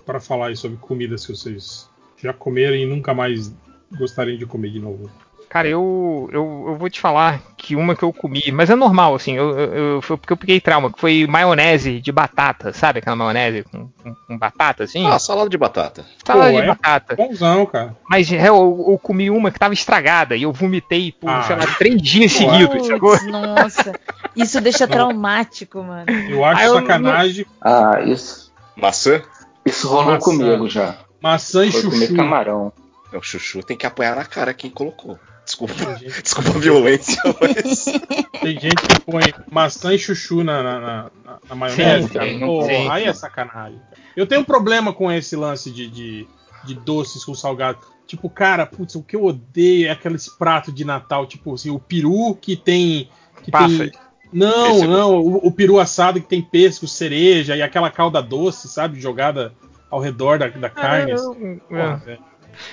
para 0.04 0.20
falar 0.20 0.56
sobre 0.58 0.78
comidas 0.80 1.28
que 1.28 1.32
vocês 1.32 1.88
já 2.18 2.34
comeram 2.34 2.76
e 2.76 2.84
nunca 2.84 3.14
mais 3.14 3.54
gostariam 3.96 4.36
de 4.36 4.48
comer 4.48 4.72
de 4.72 4.80
novo? 4.80 5.12
Cara, 5.50 5.68
eu, 5.68 6.30
eu, 6.32 6.66
eu 6.68 6.76
vou 6.76 6.90
te 6.90 7.00
falar 7.00 7.42
que 7.58 7.76
uma 7.76 7.96
que 7.96 8.04
eu 8.04 8.12
comi, 8.12 8.44
mas 8.52 8.70
é 8.70 8.76
normal, 8.76 9.16
assim, 9.16 9.34
eu, 9.34 9.58
eu, 9.58 9.74
eu 10.10 10.18
porque 10.18 10.34
eu 10.34 10.38
peguei 10.38 10.60
trauma, 10.60 10.92
que 10.92 11.00
foi 11.00 11.26
maionese 11.28 12.00
de 12.02 12.12
batata, 12.12 12.74
sabe 12.74 13.00
aquela 13.00 13.16
maionese 13.16 13.64
com, 13.64 13.88
com, 13.88 14.16
com 14.28 14.38
batata, 14.38 14.84
assim? 14.84 15.06
Ah, 15.08 15.18
salada 15.18 15.50
de 15.50 15.58
batata. 15.58 16.06
Salada 16.24 16.52
Pô, 16.52 16.58
de 16.58 16.64
é 16.64 16.68
batata. 16.68 17.16
Bonzão, 17.16 17.66
cara. 17.66 17.96
Mas 18.10 18.32
é, 18.32 18.50
eu, 18.50 18.86
eu, 18.90 19.00
comi 19.02 19.30
uma 19.30 19.50
que 19.50 19.60
tava 19.60 19.74
estragada 19.74 20.36
e 20.36 20.44
eu 20.44 20.52
vomitei 20.52 21.12
por, 21.12 21.30
ah. 21.30 21.44
sei 21.44 21.56
lá, 21.56 21.68
três 21.78 22.02
dias 22.02 22.34
Pô, 22.34 22.40
seguidos. 22.40 23.00
Putz, 23.00 23.26
nossa, 23.28 23.94
isso 24.36 24.62
deixa 24.62 24.88
traumático, 24.88 25.82
mano. 25.82 26.06
Eu 26.30 26.44
acho 26.44 26.62
Aí 26.62 26.70
sacanagem. 26.70 27.46
Ah, 27.62 28.02
isso. 28.06 28.52
Maçã? 28.76 29.22
Isso 29.66 29.88
rolou 29.88 30.14
Maçã. 30.14 30.20
comigo 30.20 30.70
já. 30.70 30.96
Maçã 31.22 31.66
e 31.66 31.72
Foi 31.72 31.82
chuchu. 31.82 31.94
comer 31.94 32.16
camarão. 32.16 32.74
O 33.14 33.22
chuchu 33.22 33.64
tem 33.64 33.78
que 33.78 33.86
apoiar 33.86 34.16
na 34.16 34.26
cara 34.26 34.54
quem 34.54 34.70
colocou. 34.70 35.18
Desculpa, 35.46 35.74
desculpa 36.24 36.50
a 36.50 36.60
violência, 36.60 37.22
mas. 37.40 37.86
Tem 38.42 38.60
gente 38.60 38.76
que 38.76 39.00
põe 39.02 39.22
maçã 39.52 39.94
e 39.94 40.00
chuchu 40.00 40.44
na, 40.44 40.64
na, 40.64 40.80
na, 40.80 41.12
na 41.48 41.56
maionese, 41.56 42.08
sim, 42.08 42.14
cara. 42.14 42.28
Sim, 42.28 42.40
Pô, 42.40 42.64
sim. 42.64 42.90
Aí 42.90 43.04
é 43.04 43.14
sacanagem. 43.14 43.80
Eu 44.16 44.26
tenho 44.26 44.42
um 44.42 44.46
problema 44.46 44.92
com 44.92 45.12
esse 45.12 45.36
lance 45.36 45.70
de, 45.70 45.88
de, 45.88 46.28
de 46.64 46.74
doces 46.74 47.24
com 47.24 47.36
salgado. 47.36 47.78
Tipo, 48.08 48.28
cara, 48.28 48.66
putz, 48.66 48.96
o 48.96 49.04
que 49.04 49.16
eu 49.16 49.24
odeio 49.24 49.88
é 49.88 49.92
aqueles 49.92 50.28
pratos 50.28 50.74
de 50.74 50.84
Natal, 50.84 51.28
tipo 51.28 51.54
assim, 51.54 51.70
o 51.70 51.80
peru 51.80 52.36
que 52.36 52.56
tem. 52.56 53.10
Que 53.44 53.52
tem... 53.52 53.92
Não, 54.34 54.78
esse 54.78 54.88
não, 54.88 55.16
o, 55.20 55.48
o, 55.48 55.52
peru 55.52 55.80
assado 55.80 56.20
que 56.20 56.28
tem 56.28 56.42
pêssego, 56.42 56.88
cereja 56.88 57.56
e 57.56 57.62
aquela 57.62 57.92
calda 57.92 58.22
doce, 58.22 58.68
sabe? 58.68 59.00
Jogada 59.00 59.54
ao 59.90 60.00
redor 60.00 60.40
da, 60.40 60.48
da 60.48 60.70
carne. 60.70 61.12
Ah, 61.12 61.16
eu, 61.16 61.32
assim. 61.32 61.62
é. 62.08 62.18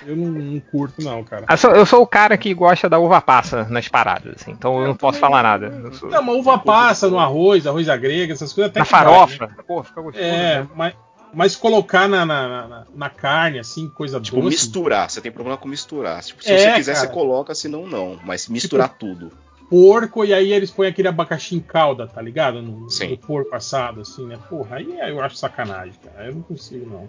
Eu 0.06 0.16
não, 0.16 0.26
não, 0.26 0.60
curto, 0.60 1.02
não, 1.02 1.22
cara. 1.24 1.46
Eu 1.48 1.56
sou, 1.56 1.70
eu 1.72 1.86
sou, 1.86 2.02
o 2.02 2.06
cara 2.06 2.36
que 2.36 2.52
gosta 2.54 2.88
da 2.88 2.98
uva 2.98 3.20
passa 3.20 3.64
nas 3.64 3.88
paradas, 3.88 4.34
assim, 4.40 4.52
então 4.52 4.74
eu, 4.76 4.82
eu 4.82 4.88
não 4.88 4.96
posso 4.96 5.18
falar 5.18 5.42
nada. 5.42 5.92
Sou... 5.92 6.09
Não, 6.09 6.22
mas 6.22 6.36
uva 6.36 6.59
passa 6.59 7.09
no 7.09 7.18
arroz, 7.18 7.66
arroz 7.66 7.88
à 7.88 7.96
grega, 7.96 8.32
essas 8.32 8.52
coisas 8.52 8.70
até 8.70 8.80
Na 8.80 8.86
farofa. 8.86 9.46
Vai, 9.46 9.56
né? 9.56 9.64
Pô, 9.66 9.82
fica 9.82 10.00
gostoso. 10.00 10.24
É, 10.24 10.60
né? 10.60 10.68
mas, 10.74 10.94
mas 11.32 11.56
colocar 11.56 12.09
na, 12.09 12.24
na, 12.24 12.48
na, 12.68 12.86
na, 12.94 13.10
carne, 13.10 13.59
assim, 13.59 13.88
coisa 13.88 14.20
tipo, 14.20 14.36
doce. 14.36 14.56
Tipo, 14.56 14.62
misturar. 14.66 15.10
Você 15.10 15.20
tem 15.20 15.32
problema 15.32 15.56
com 15.56 15.68
misturar. 15.68 16.22
Tipo, 16.22 16.42
se 16.42 16.52
é, 16.52 16.59
você 16.59 16.72
quiser, 16.74 16.94
cara. 16.94 17.06
você 17.06 17.12
coloca, 17.12 17.54
senão 17.54 17.86
não. 17.86 18.18
Mas 18.24 18.48
misturar 18.48 18.88
tipo, 18.88 19.00
tudo 19.00 19.32
porco 19.72 20.22
e 20.22 20.34
aí 20.34 20.52
eles 20.52 20.70
põem 20.70 20.88
aquele 20.88 21.08
abacaxi 21.08 21.56
em 21.56 21.60
calda, 21.60 22.06
tá 22.06 22.20
ligado? 22.20 22.60
No, 22.60 22.80
no 22.80 23.18
porco 23.26 23.56
assado, 23.56 24.02
assim, 24.02 24.26
né? 24.26 24.38
Porra, 24.50 24.76
aí 24.76 24.98
eu 25.08 25.18
acho 25.22 25.36
sacanagem, 25.36 25.94
cara. 26.04 26.26
Eu 26.26 26.34
não 26.34 26.42
consigo, 26.42 26.90
não. 26.90 27.08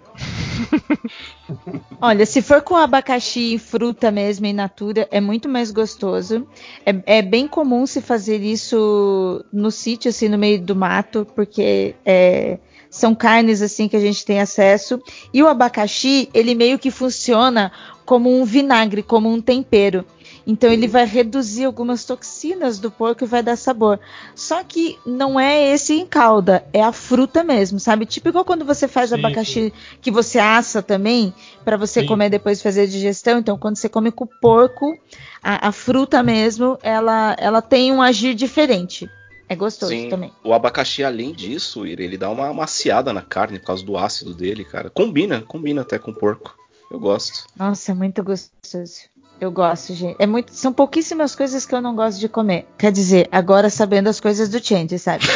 Olha, 2.00 2.24
se 2.24 2.40
for 2.40 2.62
com 2.62 2.74
abacaxi 2.74 3.56
e 3.56 3.58
fruta 3.58 4.10
mesmo, 4.10 4.46
in 4.46 4.54
natura, 4.54 5.06
é 5.10 5.20
muito 5.20 5.46
mais 5.46 5.70
gostoso. 5.70 6.48
É, 6.86 7.18
é, 7.18 7.20
bem 7.20 7.46
comum 7.46 7.86
se 7.86 8.00
fazer 8.00 8.40
isso 8.40 9.44
no 9.52 9.70
sítio, 9.70 10.08
assim, 10.08 10.30
no 10.30 10.38
meio 10.38 10.58
do 10.58 10.74
mato, 10.74 11.26
porque 11.34 11.94
é, 12.02 12.56
são 12.88 13.14
carnes, 13.14 13.60
assim, 13.60 13.88
que 13.88 13.96
a 13.96 14.00
gente 14.00 14.24
tem 14.24 14.40
acesso. 14.40 14.98
E 15.34 15.42
o 15.42 15.48
abacaxi, 15.48 16.30
ele 16.32 16.54
meio 16.54 16.78
que 16.78 16.90
funciona 16.90 17.70
como 18.06 18.34
um 18.34 18.42
vinagre, 18.46 19.02
como 19.02 19.30
um 19.30 19.42
tempero. 19.42 20.02
Então 20.46 20.70
ele 20.70 20.86
vai 20.86 21.06
reduzir 21.06 21.64
algumas 21.64 22.04
toxinas 22.04 22.78
do 22.78 22.90
porco 22.90 23.24
e 23.24 23.26
vai 23.26 23.42
dar 23.42 23.56
sabor. 23.56 23.98
Só 24.34 24.62
que 24.62 24.98
não 25.06 25.40
é 25.40 25.72
esse 25.72 25.94
em 25.94 26.06
calda, 26.06 26.64
é 26.72 26.82
a 26.82 26.92
fruta 26.92 27.42
mesmo, 27.42 27.80
sabe? 27.80 28.04
Tipo 28.04 28.28
igual 28.28 28.44
quando 28.44 28.64
você 28.64 28.86
faz 28.86 29.10
sim, 29.10 29.16
abacaxi 29.16 29.52
sim. 29.52 29.72
que 30.02 30.10
você 30.10 30.38
assa 30.38 30.82
também 30.82 31.32
para 31.64 31.76
você 31.76 32.02
sim. 32.02 32.06
comer 32.06 32.28
depois 32.28 32.60
fazer 32.60 32.82
a 32.82 32.86
digestão. 32.86 33.38
Então 33.38 33.56
quando 33.56 33.76
você 33.76 33.88
come 33.88 34.10
com 34.10 34.24
o 34.24 34.40
porco, 34.40 34.98
a, 35.42 35.68
a 35.68 35.72
fruta 35.72 36.22
mesmo, 36.22 36.78
ela, 36.82 37.34
ela 37.38 37.62
tem 37.62 37.90
um 37.90 38.02
agir 38.02 38.34
diferente. 38.34 39.08
É 39.48 39.54
gostoso 39.54 39.92
Sim, 39.92 40.08
também. 40.08 40.32
O 40.42 40.54
abacaxi, 40.54 41.04
além 41.04 41.32
disso, 41.32 41.84
ele 41.84 42.16
dá 42.16 42.30
uma 42.30 42.48
amaciada 42.48 43.12
na 43.12 43.20
carne 43.20 43.58
por 43.58 43.66
causa 43.66 43.84
do 43.84 43.96
ácido 43.96 44.34
dele, 44.34 44.64
cara. 44.64 44.88
Combina, 44.88 45.42
combina 45.42 45.82
até 45.82 45.98
com 45.98 46.14
porco. 46.14 46.56
Eu 46.90 46.98
gosto. 46.98 47.46
Nossa, 47.56 47.92
é 47.92 47.94
muito 47.94 48.22
gostoso. 48.22 49.13
Eu 49.40 49.50
gosto, 49.50 49.94
gente. 49.94 50.16
É 50.18 50.26
muito, 50.26 50.52
são 50.52 50.70
pouquíssimas 50.72 51.34
coisas 51.34 51.66
que 51.66 51.74
eu 51.74 51.80
não 51.80 51.96
gosto 51.96 52.20
de 52.20 52.28
comer. 52.28 52.66
Quer 52.78 52.92
dizer, 52.92 53.28
agora 53.32 53.68
sabendo 53.68 54.08
as 54.08 54.20
coisas 54.20 54.48
do 54.48 54.64
Change, 54.64 54.96
sabe? 54.98 55.24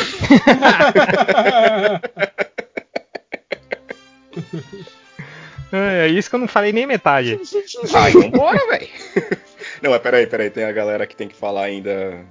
é 5.73 6.07
isso 6.09 6.31
que 6.31 6.37
eu 6.37 6.41
não 6.41 6.49
falei 6.49 6.73
nem 6.73 6.87
metade. 6.87 7.39
Ai, 7.95 8.13
vambora, 8.13 8.61
velho. 8.69 8.89
Não, 9.83 9.91
mas 9.93 10.03
peraí, 10.03 10.27
peraí. 10.27 10.51
Tem 10.51 10.65
a 10.65 10.73
galera 10.73 11.07
que 11.07 11.15
tem 11.15 11.29
que 11.29 11.37
falar 11.37 11.63
ainda 11.65 12.25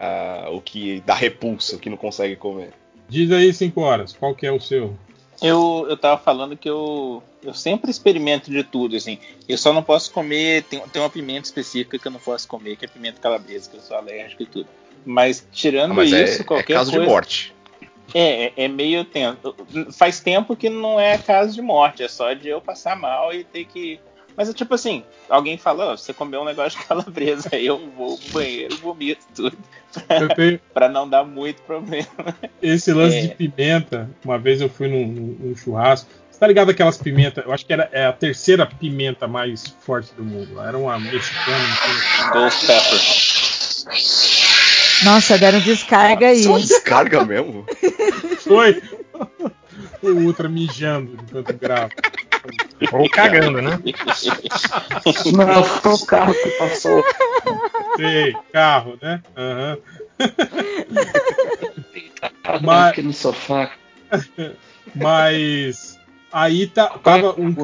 uh, 0.00 0.54
o 0.54 0.62
que 0.62 1.02
dá 1.04 1.14
repulsa, 1.14 1.76
o 1.76 1.78
que 1.78 1.90
não 1.90 1.96
consegue 1.96 2.36
comer. 2.36 2.70
Diz 3.06 3.30
aí, 3.32 3.52
5 3.52 3.80
horas, 3.80 4.14
qual 4.14 4.34
que 4.34 4.46
é 4.46 4.52
o 4.52 4.60
seu? 4.60 4.96
Eu, 5.42 5.86
eu 5.88 5.96
tava 5.96 6.20
falando 6.20 6.56
que 6.56 6.68
eu, 6.68 7.22
eu 7.42 7.54
sempre 7.54 7.90
experimento 7.90 8.50
de 8.50 8.62
tudo, 8.62 8.96
assim. 8.96 9.18
Eu 9.48 9.56
só 9.56 9.72
não 9.72 9.82
posso 9.82 10.12
comer. 10.12 10.64
Tem, 10.64 10.80
tem 10.80 11.00
uma 11.00 11.10
pimenta 11.10 11.46
específica 11.46 11.98
que 11.98 12.06
eu 12.06 12.12
não 12.12 12.20
posso 12.20 12.46
comer, 12.46 12.76
que 12.76 12.84
é 12.84 12.88
pimenta 12.88 13.20
calabresa, 13.20 13.70
que 13.70 13.76
eu 13.76 13.80
sou 13.80 13.96
alérgico 13.96 14.42
e 14.42 14.46
tudo. 14.46 14.68
Mas 15.04 15.46
tirando 15.50 15.92
ah, 15.92 15.94
mas 15.94 16.12
é, 16.12 16.24
isso, 16.24 16.42
é, 16.42 16.44
qualquer 16.44 16.74
é 16.74 16.76
caso 16.76 16.90
coisa, 16.90 17.04
de 17.04 17.10
morte. 17.10 17.54
É, 18.12 18.44
é, 18.44 18.52
é, 18.56 18.68
meio 18.68 19.04
tempo. 19.04 19.54
Faz 19.92 20.20
tempo 20.20 20.54
que 20.54 20.68
não 20.68 21.00
é 21.00 21.16
caso 21.16 21.54
de 21.54 21.62
morte, 21.62 22.02
é 22.02 22.08
só 22.08 22.32
de 22.34 22.48
eu 22.48 22.60
passar 22.60 22.96
mal 22.96 23.32
e 23.32 23.44
ter 23.44 23.64
que 23.64 23.98
Mas 24.36 24.48
é 24.48 24.52
tipo 24.52 24.74
assim, 24.74 25.04
alguém 25.28 25.58
falou, 25.58 25.96
você 25.96 26.12
comeu 26.12 26.42
um 26.42 26.44
negócio 26.44 26.78
de 26.78 26.86
calabresa, 26.88 27.50
aí 27.52 27.66
eu 27.66 27.78
vou 27.96 28.16
pro 28.18 28.32
banheiro, 28.32 28.76
vomito 28.76 29.24
tudo. 29.34 29.56
Pra, 30.06 30.28
tenho... 30.34 30.60
pra 30.72 30.88
não 30.88 31.08
dar 31.08 31.24
muito 31.24 31.62
problema. 31.62 32.06
Esse 32.62 32.92
lance 32.92 33.16
é... 33.16 33.22
de 33.22 33.34
pimenta, 33.34 34.10
uma 34.24 34.38
vez 34.38 34.60
eu 34.60 34.68
fui 34.68 34.88
num, 34.88 35.06
num 35.06 35.56
churrasco, 35.56 36.08
tá 36.40 36.46
ligado 36.46 36.70
aquelas 36.70 36.96
pimentas? 36.96 37.44
Eu 37.44 37.52
acho 37.52 37.66
que 37.66 37.72
era 37.72 37.90
é 37.92 38.06
a 38.06 38.12
terceira 38.12 38.64
pimenta 38.64 39.28
mais 39.28 39.76
forte 39.80 40.14
do 40.14 40.24
mundo. 40.24 40.58
Era 40.58 40.76
uma 40.78 40.98
mexicana. 40.98 41.76
Ghost 42.32 42.66
pepper. 42.66 42.98
Nossa, 45.04 45.38
deram 45.38 45.60
descarga 45.60 46.28
aí. 46.28 46.42
Só 46.42 46.58
descarga 46.58 47.24
mesmo? 47.26 47.66
Foi. 48.40 48.82
O 50.02 50.08
Ultra 50.08 50.48
mijando 50.48 51.18
enquanto 51.22 51.52
grava. 51.52 51.90
Ou 52.92 53.08
cagando, 53.10 53.60
né? 53.60 53.78
Não, 55.36 55.64
foi 55.64 55.92
o 55.92 56.06
carro 56.06 56.34
que 56.34 56.50
passou. 56.50 57.04
Sei, 57.96 58.34
carro, 58.52 58.98
né? 59.00 59.22
Aham. 59.36 59.78
Uhum. 59.78 60.00
Mas... 62.62 62.90
aqui 62.90 63.02
no 63.02 63.12
sofá. 63.12 63.72
Mas 64.94 65.98
aí 66.32 66.66
tá, 66.66 66.88
tava 66.98 67.38
um. 67.40 67.54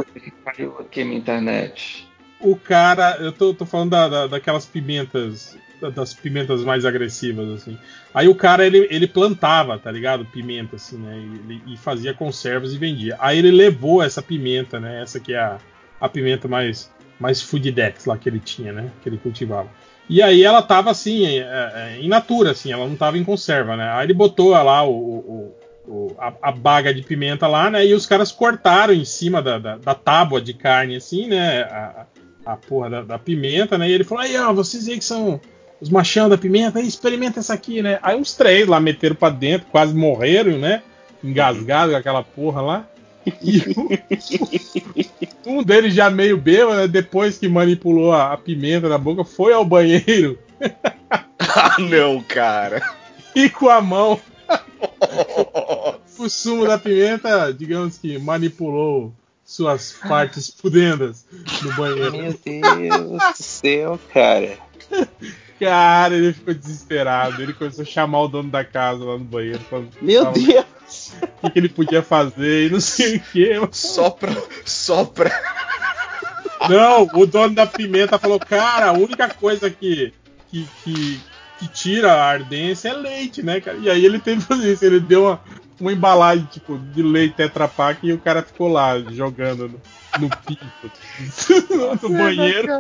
Caiu 0.45 0.79
aqui 0.79 1.05
na 1.05 1.15
internet. 1.15 2.09
O 2.39 2.57
cara, 2.57 3.17
eu 3.21 3.33
tô, 3.33 3.55
tô 3.55 3.65
falando 3.65 3.91
da, 3.91 4.09
da, 4.09 4.27
daquelas 4.27 4.67
pimentas 4.67 5.57
das 5.95 6.15
pimentas 6.15 6.63
mais 6.63 6.85
agressivas, 6.85 7.49
assim. 7.51 7.79
Aí 8.15 8.29
o 8.29 8.35
cara, 8.35 8.67
ele, 8.67 8.87
ele 8.91 9.07
plantava, 9.07 9.79
tá 9.79 9.91
ligado? 9.91 10.25
Pimenta, 10.25 10.77
assim, 10.77 10.97
né? 10.97 11.23
E, 11.67 11.75
e, 11.75 11.77
fazia 11.77 12.15
conservas 12.15 12.73
e 12.73 12.79
vendia. 12.79 13.17
Aí 13.19 13.39
ele 13.39 13.51
levou 13.51 14.03
essa 14.03 14.23
pimenta, 14.23 14.81
né? 14.81 15.03
Essa 15.03 15.21
que 15.21 15.35
é 15.35 15.39
a, 15.39 15.59
a 16.01 16.09
pimenta 16.09 16.49
mais, 16.49 16.91
mais 17.21 17.43
fooddex 17.43 18.07
lá 18.07 18.17
que 18.17 18.29
ele 18.29 18.41
tinha, 18.41 18.73
né? 18.73 18.91
Que 19.03 19.09
ele 19.09 19.19
cultivava. 19.19 19.69
E 20.09 20.23
aí 20.23 20.45
ela 20.45 20.63
tava, 20.63 20.91
assim, 20.91 21.27
é, 21.27 21.41
é, 21.41 21.99
in 22.01 22.09
natura, 22.09 22.53
assim. 22.53 22.73
Ela 22.73 22.87
não 22.87 22.97
tava 22.97 23.19
em 23.19 23.25
conserva, 23.25 23.77
né? 23.77 23.91
Aí 23.93 24.07
ele 24.07 24.15
botou 24.15 24.51
lá 24.51 24.83
o, 24.83 24.93
o, 24.93 25.57
o 25.87 26.17
a, 26.19 26.33
a, 26.43 26.53
baga 26.53 26.95
de 26.95 27.03
pimenta 27.03 27.47
lá, 27.47 27.71
né? 27.71 27.85
E 27.85 27.93
os 27.93 28.07
caras 28.07 28.33
cortaram 28.33 28.95
em 28.95 29.05
cima 29.05 29.43
da, 29.43 29.59
da, 29.59 29.77
da 29.77 29.95
tábua 29.95 30.41
de 30.41 30.55
carne, 30.55 30.97
assim, 30.97 31.27
né? 31.27 31.63
A, 31.63 32.07
a 32.47 32.57
porra 32.57 32.89
da, 32.89 33.03
da, 33.03 33.19
pimenta, 33.19 33.77
né? 33.77 33.91
E 33.91 33.93
ele 33.93 34.05
falou: 34.05 34.23
aí, 34.23 34.37
ó, 34.39 34.53
vocês 34.53 34.89
aí 34.89 34.97
que 34.97 35.05
são 35.05 35.41
os 35.81 35.91
machão 35.91 36.29
da 36.29 36.39
pimenta, 36.39 36.81
experimenta 36.81 37.41
essa 37.41 37.55
aqui, 37.55 37.83
né? 37.83 37.99
Aí 38.03 38.17
uns 38.17 38.35
três 38.35 38.67
lá 38.67 38.81
meteram 38.81 39.15
pra 39.15 39.29
dentro, 39.29 39.67
quase 39.71 39.95
morreram, 39.95 40.59
né? 40.59 40.83
Engasgados 41.23 41.93
com 41.93 41.99
aquela 41.99 42.23
porra 42.23 42.61
lá. 42.61 42.89
E 43.43 43.63
um, 45.47 45.59
um 45.59 45.63
deles 45.63 45.93
já 45.93 46.09
meio 46.09 46.37
bêbado, 46.37 46.77
né? 46.77 46.89
depois 46.89 47.37
que 47.37 47.49
manipulou 47.49 48.13
a, 48.13 48.33
a, 48.33 48.37
pimenta 48.37 48.89
na 48.89 48.99
boca, 48.99 49.25
foi 49.25 49.53
ao 49.53 49.65
banheiro. 49.65 50.39
ah, 51.41 51.77
não, 51.79 52.23
cara. 52.23 52.81
E 53.35 53.51
com 53.51 53.69
a 53.69 53.81
mão. 53.81 54.21
o 56.19 56.29
sumo 56.29 56.67
da 56.67 56.79
pimenta, 56.79 57.53
digamos 57.53 57.99
que 57.99 58.17
manipulou 58.19 59.13
suas 59.45 59.93
partes 59.93 60.51
pudendas 60.51 61.27
no 61.63 61.73
banheiro. 61.75 62.13
Meu 62.13 62.33
Deus 62.33 63.11
do 63.11 63.43
céu, 63.43 64.01
cara. 64.13 64.57
Cara, 65.59 66.15
ele 66.15 66.33
ficou 66.33 66.55
desesperado. 66.55 67.43
Ele 67.43 67.53
começou 67.53 67.83
a 67.83 67.87
chamar 67.87 68.23
o 68.23 68.29
dono 68.29 68.51
da 68.51 68.65
casa 68.65 69.05
lá 69.05 69.19
no 69.19 69.25
banheiro. 69.25 69.61
Meu. 70.01 70.31
Deus! 70.33 71.13
O 71.43 71.51
que, 71.51 71.59
ele 71.59 71.69
podia 71.69 72.03
fazer 72.03 72.67
e 72.67 72.71
não 72.71 72.81
sei 72.81 73.17
o 73.17 73.21
que. 73.21 73.69
Só 73.73 74.11
pra. 74.11 74.35
Só 74.65 75.05
pra. 75.05 75.31
Não, 76.69 77.09
o 77.15 77.27
dono 77.27 77.55
da 77.55 77.67
pimenta 77.67 78.19
falou: 78.19 78.39
Cara, 78.39 78.89
a 78.89 78.93
única 78.93 79.29
coisa 79.29 79.71
que, 79.71 80.13
que, 80.49 80.69
que, 80.85 81.21
que 81.59 81.69
tira 81.69 82.13
a 82.13 82.31
ardência 82.31 82.91
é 82.91 82.95
leite, 82.95 83.43
né, 83.43 83.61
cara? 83.61 83.79
E 83.79 83.91
aí 83.91 84.05
ele 84.05 84.19
teve 84.19 84.41
que 84.41 84.47
fazer 84.47 84.73
isso. 84.73 84.85
Ele 84.85 85.01
deu 85.01 85.25
uma, 85.25 85.41
uma 85.81 85.93
embalagem 85.93 86.47
tipo 86.47 86.79
de 86.79 87.03
leite 87.03 87.35
Tetra 87.35 87.69
Pak 87.69 88.07
e 88.07 88.13
o 88.13 88.19
cara 88.19 88.43
ficou 88.43 88.69
lá 88.69 88.99
jogando 89.11 89.69
no, 89.69 89.81
no 90.21 90.31
pinto 90.45 90.91
no 92.03 92.09
banheiro 92.11 92.73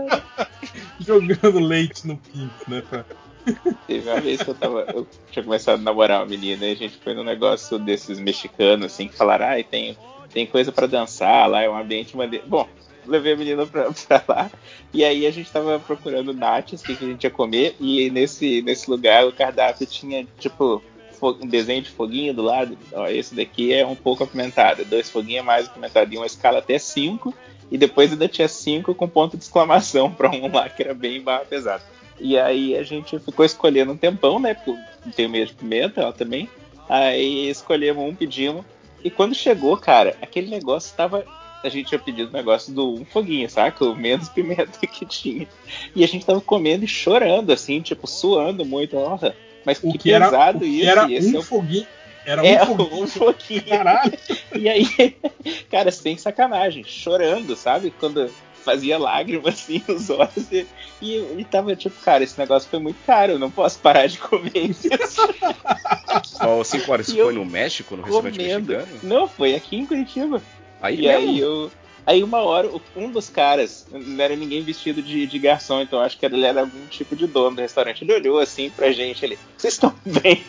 jogando 1.00 1.58
leite 1.58 2.06
no 2.06 2.16
pinto, 2.16 2.68
né? 2.68 2.82
Teve 3.86 4.10
uma 4.10 4.20
vez 4.20 4.42
que 4.42 4.50
eu 4.50 4.54
tava. 4.54 4.80
Eu 4.92 5.06
tinha 5.30 5.44
começado 5.44 5.78
a 5.78 5.82
namorar 5.82 6.20
uma 6.20 6.26
menina 6.26 6.66
e 6.66 6.72
a 6.72 6.76
gente 6.76 6.96
foi 6.96 7.14
num 7.14 7.22
negócio 7.22 7.78
desses 7.78 8.18
mexicanos, 8.18 8.86
assim, 8.86 9.06
que 9.06 9.16
falaram, 9.16 9.46
ah, 9.46 9.62
tem, 9.62 9.96
tem 10.32 10.46
coisa 10.46 10.72
para 10.72 10.86
dançar 10.86 11.48
lá, 11.48 11.62
é 11.62 11.70
um 11.70 11.76
ambiente 11.76 12.16
maneiro. 12.16 12.44
Bom, 12.48 12.68
levei 13.06 13.34
a 13.34 13.36
menina 13.36 13.64
pra, 13.64 13.90
pra, 14.08 14.24
lá. 14.28 14.50
E 14.92 15.04
aí 15.04 15.26
a 15.26 15.30
gente 15.30 15.50
tava 15.50 15.78
procurando 15.78 16.32
nates, 16.32 16.80
o 16.80 16.84
que, 16.84 16.96
que 16.96 17.04
a 17.04 17.08
gente 17.08 17.24
ia 17.24 17.30
comer. 17.30 17.76
E 17.78 18.10
nesse, 18.10 18.62
nesse 18.62 18.90
lugar 18.90 19.26
o 19.26 19.32
cardápio 19.32 19.86
tinha, 19.86 20.26
tipo, 20.38 20.82
um 21.22 21.46
desenho 21.46 21.82
de 21.82 21.90
foguinho 21.90 22.34
do 22.34 22.42
lado. 22.42 22.76
Ó, 22.92 23.06
esse 23.06 23.34
daqui 23.34 23.72
é 23.72 23.86
um 23.86 23.96
pouco 23.96 24.24
apimentado. 24.24 24.84
Dois 24.84 25.08
foguinhos 25.08 25.40
é 25.40 25.46
mais 25.46 25.66
apimentado. 25.66 26.12
E 26.12 26.16
uma 26.16 26.26
escala 26.26 26.58
até 26.58 26.78
5. 26.78 27.32
E 27.70 27.76
depois 27.76 28.12
ainda 28.12 28.28
tinha 28.28 28.48
5 28.48 28.94
com 28.94 29.08
ponto 29.08 29.36
de 29.36 29.42
exclamação 29.42 30.12
para 30.12 30.30
um 30.30 30.52
lá 30.52 30.68
que 30.68 30.82
era 30.82 30.94
bem 30.94 31.20
barra 31.20 31.44
pesado. 31.44 31.82
E 32.18 32.38
aí 32.38 32.76
a 32.76 32.82
gente 32.82 33.18
ficou 33.18 33.44
escolhendo 33.44 33.92
um 33.92 33.96
tempão, 33.96 34.38
né? 34.38 34.54
Porque 34.54 34.70
eu 34.70 35.12
tenho 35.12 35.28
medo 35.28 35.48
de 35.48 35.54
pimenta, 35.54 36.00
ela 36.00 36.12
também. 36.12 36.48
Aí 36.88 37.48
escolhemos 37.48 38.04
um, 38.04 38.14
pedimos. 38.14 38.64
E 39.04 39.10
quando 39.10 39.34
chegou, 39.34 39.76
cara, 39.76 40.16
aquele 40.22 40.50
negócio 40.50 40.96
tava. 40.96 41.24
A 41.62 41.68
gente 41.68 41.88
tinha 41.88 41.98
pedido 41.98 42.30
o 42.30 42.32
negócio 42.32 42.72
do 42.72 42.94
um 42.94 43.04
foguinho, 43.04 43.48
saca? 43.50 43.84
O 43.84 43.96
menos 43.96 44.28
pimenta 44.30 44.86
que 44.86 45.04
tinha. 45.04 45.48
E 45.94 46.04
a 46.04 46.06
gente 46.06 46.24
tava 46.24 46.40
comendo 46.40 46.84
e 46.84 46.88
chorando, 46.88 47.52
assim, 47.52 47.80
tipo, 47.80 48.06
suando 48.06 48.64
muito. 48.64 48.96
Nossa, 48.96 49.34
mas 49.64 49.78
o 49.82 49.90
que, 49.92 49.98
que 49.98 50.10
pesado 50.10 50.64
era, 50.64 50.66
isso. 50.66 50.88
Era 50.88 51.06
um 51.06 51.40
é 51.40 51.42
foguinho. 51.42 51.86
Era 52.26 52.44
é, 52.44 52.60
um 52.64 52.66
foguinho. 52.66 53.02
Um 53.02 53.06
foguinho. 53.06 53.68
Caralho. 53.68 54.18
E 54.54 54.68
aí, 54.68 55.16
cara, 55.70 55.92
sem 55.92 56.18
sacanagem, 56.18 56.84
chorando, 56.84 57.54
sabe? 57.54 57.94
Quando 57.98 58.28
fazia 58.64 58.98
lágrimas 58.98 59.54
assim 59.62 59.80
nos 59.86 60.10
olhos. 60.10 60.50
E, 60.50 60.66
e, 61.00 61.46
tava 61.48 61.76
tipo, 61.76 61.98
cara, 62.00 62.24
esse 62.24 62.36
negócio 62.36 62.68
foi 62.68 62.80
muito 62.80 62.98
caro, 63.06 63.32
eu 63.32 63.38
não 63.38 63.50
posso 63.50 63.78
parar 63.78 64.08
de 64.08 64.18
comer 64.18 64.50
isso. 64.56 64.88
Só 66.24 66.64
5 66.64 66.92
horas, 66.92 67.08
isso 67.08 67.16
foi 67.16 67.32
no 67.32 67.44
México, 67.44 67.96
no 67.96 68.02
restaurante 68.02 68.38
mexicano? 68.38 68.86
Não, 69.04 69.28
foi 69.28 69.54
aqui 69.54 69.76
em 69.76 69.86
Curitiba. 69.86 70.42
Aí 70.82 70.96
e 70.98 71.02
mesmo? 71.02 71.28
aí 71.28 71.38
eu. 71.38 71.70
Aí 72.06 72.22
uma 72.22 72.38
hora, 72.38 72.70
um 72.94 73.10
dos 73.10 73.28
caras, 73.28 73.84
não 73.90 74.22
era 74.22 74.36
ninguém 74.36 74.62
vestido 74.62 75.02
de, 75.02 75.26
de 75.26 75.38
garçom, 75.40 75.80
então 75.80 76.00
acho 76.00 76.16
que 76.16 76.24
ele 76.24 76.44
era 76.44 76.60
algum 76.60 76.86
tipo 76.86 77.16
de 77.16 77.26
dono 77.26 77.56
do 77.56 77.62
restaurante. 77.62 78.04
Ele 78.04 78.14
olhou 78.14 78.38
assim 78.38 78.70
pra 78.70 78.92
gente, 78.92 79.24
ele, 79.24 79.36
vocês 79.56 79.74
estão 79.74 79.92
bem? 80.04 80.44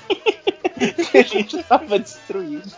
que 1.11 1.17
a 1.17 1.23
gente 1.23 1.61
tava 1.63 1.97
destruído. 1.97 2.71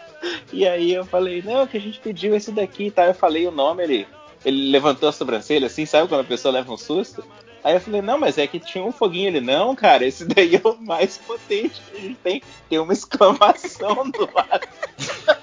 E 0.53 0.65
aí 0.65 0.93
eu 0.93 1.05
falei, 1.05 1.41
não, 1.41 1.67
que 1.67 1.77
a 1.77 1.81
gente 1.81 1.99
pediu 1.99 2.35
esse 2.35 2.51
daqui 2.51 2.89
tá? 2.89 3.05
Eu 3.05 3.13
falei 3.13 3.45
o 3.45 3.51
nome, 3.51 3.83
ele, 3.83 4.07
ele 4.45 4.71
levantou 4.71 5.09
a 5.09 5.11
sobrancelha, 5.11 5.67
assim, 5.67 5.85
sabe 5.85 6.07
quando 6.07 6.21
a 6.21 6.25
pessoa 6.25 6.53
leva 6.53 6.71
um 6.71 6.77
susto? 6.77 7.23
Aí 7.61 7.73
eu 7.73 7.81
falei, 7.81 8.01
não, 8.01 8.17
mas 8.17 8.37
é 8.37 8.47
que 8.47 8.59
tinha 8.59 8.83
um 8.83 8.91
foguinho. 8.91 9.27
Ele, 9.27 9.41
não, 9.41 9.75
cara, 9.75 10.05
esse 10.05 10.23
daí 10.25 10.55
é 10.55 10.61
o 10.63 10.77
mais 10.77 11.17
potente 11.17 11.81
que 11.81 11.97
a 11.97 11.99
gente 11.99 12.15
tem. 12.23 12.41
Tem 12.69 12.79
uma 12.79 12.93
exclamação 12.93 14.09
do 14.09 14.29
lado. 14.33 14.67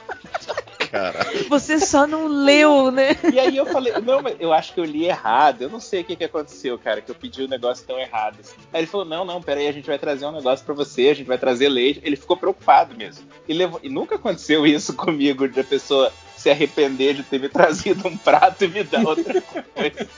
Você 1.48 1.78
só 1.78 2.06
não 2.06 2.26
leu, 2.26 2.90
né? 2.90 3.16
E 3.32 3.38
aí 3.38 3.56
eu 3.56 3.66
falei, 3.66 3.92
não, 4.04 4.22
mas 4.22 4.36
eu 4.38 4.52
acho 4.52 4.74
que 4.74 4.80
eu 4.80 4.84
li 4.84 5.06
errado. 5.06 5.62
Eu 5.62 5.70
não 5.70 5.80
sei 5.80 6.00
o 6.00 6.04
que, 6.04 6.16
que 6.16 6.24
aconteceu, 6.24 6.78
cara, 6.78 7.00
que 7.00 7.10
eu 7.10 7.14
pedi 7.14 7.42
o 7.42 7.46
um 7.46 7.48
negócio 7.48 7.86
tão 7.86 7.98
errado. 7.98 8.38
Assim. 8.40 8.56
Aí 8.72 8.80
ele 8.80 8.86
falou, 8.86 9.06
não, 9.06 9.24
não, 9.24 9.42
peraí, 9.42 9.68
a 9.68 9.72
gente 9.72 9.86
vai 9.86 9.98
trazer 9.98 10.26
um 10.26 10.32
negócio 10.32 10.64
para 10.64 10.74
você, 10.74 11.08
a 11.08 11.14
gente 11.14 11.26
vai 11.26 11.38
trazer 11.38 11.68
leite. 11.68 12.00
Ele 12.02 12.16
ficou 12.16 12.36
preocupado 12.36 12.96
mesmo. 12.96 13.26
E, 13.48 13.54
levou... 13.54 13.80
e 13.82 13.88
nunca 13.88 14.16
aconteceu 14.16 14.66
isso 14.66 14.94
comigo, 14.94 15.48
de 15.48 15.60
a 15.60 15.64
pessoa 15.64 16.12
se 16.36 16.50
arrepender 16.50 17.14
de 17.14 17.22
ter 17.24 17.40
me 17.40 17.48
trazido 17.48 18.06
um 18.06 18.16
prato 18.16 18.64
e 18.64 18.68
me 18.68 18.84
dar 18.84 19.04
outra 19.04 19.40
coisa. 19.74 20.08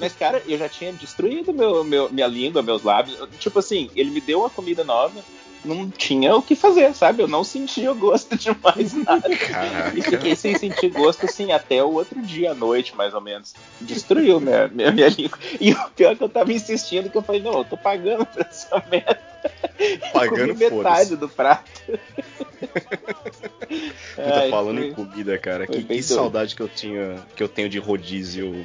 Mas, 0.00 0.14
cara, 0.14 0.42
eu 0.46 0.56
já 0.56 0.68
tinha 0.68 0.92
destruído 0.92 1.52
meu, 1.52 1.84
meu, 1.84 2.10
minha 2.10 2.26
língua, 2.26 2.62
meus 2.62 2.82
lábios. 2.82 3.18
Tipo 3.38 3.58
assim, 3.58 3.90
ele 3.94 4.10
me 4.10 4.20
deu 4.20 4.40
uma 4.40 4.50
comida 4.50 4.82
nova, 4.82 5.22
não 5.64 5.90
tinha 5.90 6.34
o 6.36 6.42
que 6.42 6.54
fazer, 6.54 6.94
sabe? 6.94 7.22
Eu 7.22 7.28
não 7.28 7.42
sentia 7.42 7.90
o 7.90 7.94
gosto 7.94 8.36
de 8.38 8.50
mais 8.62 8.92
nada. 8.92 9.36
Caraca. 9.36 9.98
E 9.98 10.02
fiquei 10.02 10.36
sem 10.36 10.56
sentir 10.56 10.90
gosto, 10.90 11.24
assim, 11.26 11.52
até 11.52 11.82
o 11.82 11.92
outro 11.92 12.20
dia 12.22 12.52
à 12.52 12.54
noite, 12.54 12.94
mais 12.94 13.14
ou 13.14 13.20
menos. 13.20 13.54
Destruiu 13.80 14.40
minha, 14.40 14.68
minha, 14.68 14.92
minha 14.92 15.08
língua. 15.08 15.38
E 15.60 15.72
o 15.72 15.90
pior 15.90 16.12
é 16.12 16.16
que 16.16 16.22
eu 16.22 16.28
tava 16.28 16.52
insistindo, 16.52 17.10
que 17.10 17.16
eu 17.16 17.22
falei, 17.22 17.42
não, 17.42 17.58
eu 17.58 17.64
tô 17.64 17.76
pagando 17.76 18.26
pra 18.26 18.46
essa 18.46 18.82
merda. 18.90 19.20
Pagando 20.12 20.54
metade 20.54 21.16
do 21.16 21.28
prato. 21.28 21.70
Puta, 24.14 24.48
falando 24.50 24.78
foi, 24.78 24.88
em 24.88 24.94
comida, 24.94 25.36
cara, 25.38 25.66
que, 25.66 25.82
que 25.82 26.02
saudade 26.02 26.54
que 26.54 26.62
eu 26.62 26.68
tinha, 26.68 27.16
que 27.34 27.42
eu 27.42 27.48
tenho 27.48 27.68
de 27.68 27.78
rodízio 27.78 28.64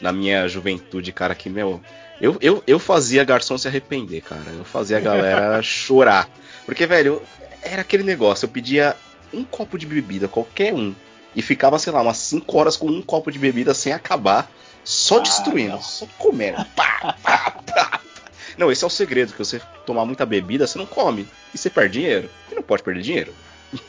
na 0.00 0.12
minha 0.12 0.46
juventude, 0.46 1.12
cara, 1.12 1.34
que, 1.34 1.48
meu, 1.48 1.80
eu, 2.20 2.36
eu, 2.40 2.62
eu 2.66 2.78
fazia 2.78 3.24
garçom 3.24 3.56
se 3.56 3.66
arrepender, 3.66 4.20
cara. 4.20 4.50
Eu 4.56 4.64
fazia 4.64 4.98
a 4.98 5.00
galera 5.00 5.62
chorar. 5.62 6.28
Porque, 6.66 6.86
velho, 6.86 7.22
era 7.62 7.82
aquele 7.82 8.02
negócio, 8.02 8.46
eu 8.46 8.50
pedia 8.50 8.96
um 9.32 9.44
copo 9.44 9.78
de 9.78 9.86
bebida, 9.86 10.28
qualquer 10.28 10.74
um, 10.74 10.94
e 11.34 11.42
ficava, 11.42 11.78
sei 11.78 11.92
lá, 11.92 12.02
umas 12.02 12.18
5 12.18 12.58
horas 12.58 12.76
com 12.76 12.86
um 12.86 13.02
copo 13.02 13.30
de 13.30 13.38
bebida 13.38 13.74
sem 13.74 13.92
acabar. 13.92 14.50
Só 14.82 15.18
ah, 15.18 15.20
destruindo, 15.20 15.74
não. 15.74 15.82
só 15.82 16.06
comendo. 16.18 16.64
Pá, 16.74 17.16
pá, 17.22 17.62
pá. 17.66 18.00
Não, 18.56 18.70
esse 18.70 18.82
é 18.82 18.86
o 18.86 18.90
segredo, 18.90 19.32
que 19.32 19.38
você 19.38 19.60
tomar 19.86 20.04
muita 20.04 20.26
bebida, 20.26 20.66
você 20.66 20.78
não 20.78 20.86
come. 20.86 21.26
E 21.54 21.58
você 21.58 21.70
perde 21.70 22.00
dinheiro. 22.00 22.30
E 22.50 22.54
não 22.54 22.62
pode 22.62 22.82
perder 22.82 23.02
dinheiro. 23.02 23.34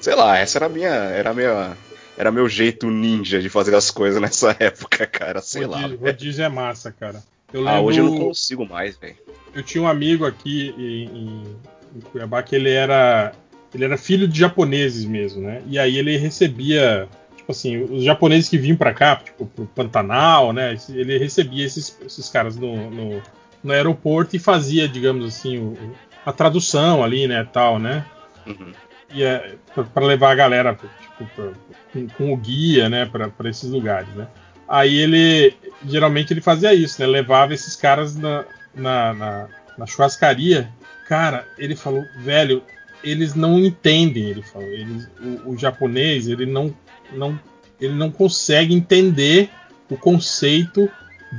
Sei 0.00 0.14
lá, 0.14 0.38
essa 0.38 0.58
era 0.58 0.66
a 0.66 0.68
minha. 0.68 0.88
Era 0.88 1.30
a 1.30 1.34
minha. 1.34 1.76
Era 2.16 2.30
meu 2.30 2.48
jeito 2.48 2.90
ninja 2.90 3.40
de 3.40 3.48
fazer 3.48 3.74
as 3.74 3.90
coisas 3.90 4.20
nessa 4.20 4.56
época, 4.60 5.06
cara. 5.06 5.40
Sei 5.42 5.64
rodízio, 5.64 5.98
lá. 6.00 6.06
Rodízio 6.06 6.44
é 6.44 6.48
massa, 6.48 6.92
cara. 6.92 7.22
Eu 7.52 7.60
lembro, 7.60 7.74
ah, 7.74 7.80
hoje 7.80 7.98
eu 7.98 8.04
não 8.04 8.18
consigo 8.18 8.66
mais, 8.66 8.96
velho. 8.96 9.16
Eu 9.54 9.62
tinha 9.62 9.82
um 9.82 9.88
amigo 9.88 10.24
aqui 10.24 10.74
em, 10.78 11.56
em 11.96 12.00
Cuiabá 12.00 12.42
que 12.42 12.54
ele 12.54 12.70
era. 12.70 13.32
Ele 13.74 13.84
era 13.84 13.96
filho 13.96 14.26
de 14.26 14.38
japoneses 14.38 15.04
mesmo, 15.04 15.42
né? 15.42 15.62
E 15.66 15.78
aí 15.78 15.96
ele 15.96 16.16
recebia 16.16 17.08
tipo 17.36 17.52
assim, 17.52 17.82
os 17.82 18.04
japoneses 18.04 18.48
que 18.48 18.58
vinham 18.58 18.76
para 18.76 18.94
cá, 18.94 19.16
tipo, 19.16 19.46
pro 19.46 19.66
Pantanal, 19.66 20.52
né? 20.52 20.76
Ele 20.88 21.18
recebia 21.18 21.64
esses, 21.64 21.96
esses 22.04 22.28
caras 22.28 22.56
no, 22.56 22.90
no, 22.90 23.22
no 23.62 23.72
aeroporto 23.72 24.36
e 24.36 24.38
fazia, 24.38 24.88
digamos 24.88 25.26
assim, 25.26 25.58
o, 25.58 25.76
a 26.24 26.32
tradução 26.32 27.02
ali, 27.02 27.26
né, 27.26 27.46
tal, 27.52 27.78
né? 27.78 28.04
Uhum. 28.46 28.72
E 29.12 29.24
é, 29.24 29.56
para 29.92 30.06
levar 30.06 30.30
a 30.30 30.34
galera 30.34 30.74
tipo, 30.74 31.30
pra, 31.34 31.50
com, 31.92 32.08
com, 32.08 32.32
o 32.32 32.36
guia, 32.36 32.88
né, 32.88 33.06
para 33.06 33.50
esses 33.50 33.68
lugares, 33.70 34.08
né? 34.14 34.28
Aí 34.70 34.98
ele, 34.98 35.52
geralmente 35.84 36.32
ele 36.32 36.40
fazia 36.40 36.72
isso, 36.72 37.00
né? 37.00 37.06
Levava 37.08 37.52
esses 37.52 37.74
caras 37.74 38.14
na, 38.14 38.44
na, 38.72 39.12
na, 39.12 39.48
na 39.76 39.86
churrascaria. 39.86 40.72
Cara, 41.08 41.44
ele 41.58 41.74
falou, 41.74 42.04
velho, 42.18 42.62
eles 43.02 43.34
não 43.34 43.58
entendem, 43.58 44.28
ele 44.28 44.42
falou. 44.42 44.68
Eles, 44.68 45.08
o, 45.20 45.50
o, 45.50 45.58
japonês, 45.58 46.28
ele 46.28 46.46
não 46.46 46.72
não, 47.12 47.36
ele 47.80 47.94
não 47.94 48.12
consegue 48.12 48.72
entender 48.72 49.50
o 49.90 49.96
conceito 49.96 50.88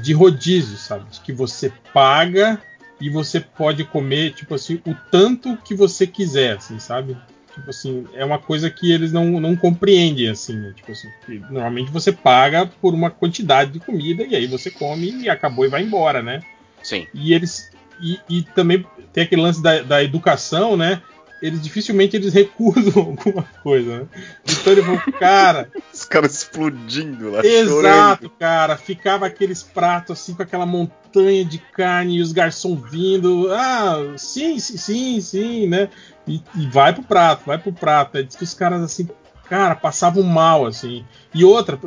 de 0.01 0.11
rodízio, 0.11 0.75
sabe? 0.75 1.05
Que 1.23 1.31
você 1.31 1.71
paga 1.93 2.61
e 2.99 3.09
você 3.09 3.39
pode 3.39 3.85
comer, 3.85 4.33
tipo 4.33 4.53
assim, 4.53 4.81
o 4.85 4.93
tanto 5.09 5.55
que 5.55 5.73
você 5.73 6.05
quiser, 6.05 6.57
assim, 6.57 6.79
sabe? 6.79 7.15
Tipo 7.53 7.69
assim, 7.69 8.05
é 8.13 8.23
uma 8.23 8.39
coisa 8.39 8.69
que 8.69 8.91
eles 8.91 9.11
não, 9.11 9.39
não 9.39 9.55
compreendem, 9.55 10.29
assim, 10.29 10.55
né? 10.55 10.73
Tipo 10.75 10.91
assim, 10.91 11.09
normalmente 11.49 11.91
você 11.91 12.11
paga 12.11 12.65
por 12.65 12.93
uma 12.93 13.09
quantidade 13.09 13.71
de 13.71 13.79
comida 13.79 14.23
e 14.23 14.35
aí 14.35 14.47
você 14.47 14.71
come 14.71 15.11
e 15.23 15.29
acabou 15.29 15.65
e 15.65 15.69
vai 15.69 15.83
embora, 15.83 16.21
né? 16.21 16.41
Sim. 16.81 17.07
E 17.13 17.33
eles. 17.33 17.69
E, 18.01 18.19
e 18.29 18.41
também 18.41 18.85
tem 19.13 19.23
aquele 19.23 19.41
lance 19.41 19.61
da, 19.61 19.81
da 19.81 20.03
educação, 20.03 20.75
né? 20.75 21.01
Eles 21.41 21.61
dificilmente 21.61 22.15
eles 22.15 22.33
recusam 22.33 22.93
alguma 23.01 23.43
coisa, 23.63 23.99
né? 23.99 24.07
Então 24.47 24.73
ele 24.73 24.83
falou, 24.83 25.01
cara. 25.19 25.69
Os 25.93 26.05
caras 26.05 26.33
explodindo 26.33 27.31
lá. 27.31 27.45
Exato, 27.45 28.23
chorando. 28.23 28.29
cara. 28.37 28.77
Ficava 28.77 29.25
aqueles 29.25 29.63
pratos 29.63 30.19
assim 30.19 30.33
com 30.33 30.43
aquela 30.43 30.65
montanha 30.65 31.43
de 31.43 31.57
carne 31.57 32.17
e 32.17 32.21
os 32.21 32.31
garçons 32.31 32.79
vindo. 32.89 33.51
Ah, 33.51 34.13
sim, 34.17 34.59
sim, 34.59 34.77
sim, 34.77 35.21
sim, 35.21 35.67
né? 35.67 35.89
E, 36.27 36.41
e 36.55 36.67
vai 36.67 36.93
pro 36.93 37.03
prato, 37.03 37.45
vai 37.45 37.57
pro 37.57 37.73
prato. 37.73 38.17
Aí 38.17 38.23
diz 38.23 38.35
que 38.35 38.43
os 38.43 38.53
caras 38.53 38.81
assim, 38.81 39.09
cara, 39.49 39.75
passavam 39.75 40.23
mal, 40.23 40.65
assim. 40.65 41.03
E 41.33 41.43
outra, 41.43 41.79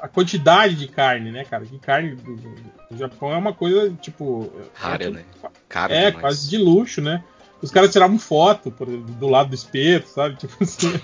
a 0.00 0.08
quantidade 0.08 0.74
de 0.74 0.88
carne, 0.88 1.30
né, 1.30 1.44
cara? 1.44 1.64
Que 1.64 1.78
carne 1.78 2.16
do, 2.16 2.36
do 2.36 2.98
Japão 2.98 3.32
é 3.32 3.36
uma 3.36 3.52
coisa, 3.52 3.90
tipo. 4.00 4.52
Rara, 4.74 5.04
é, 5.04 5.10
né? 5.10 5.24
Caro 5.68 5.92
é, 5.92 6.06
demais. 6.06 6.20
quase 6.20 6.50
de 6.50 6.58
luxo, 6.58 7.00
né? 7.00 7.22
Os 7.62 7.70
caras 7.70 7.92
tiravam 7.92 8.18
foto 8.18 8.70
por, 8.70 8.86
do 8.86 9.28
lado 9.28 9.50
do 9.50 9.54
espeto, 9.54 10.08
sabe? 10.08 10.36
Tipo 10.38 10.62
assim. 10.62 11.00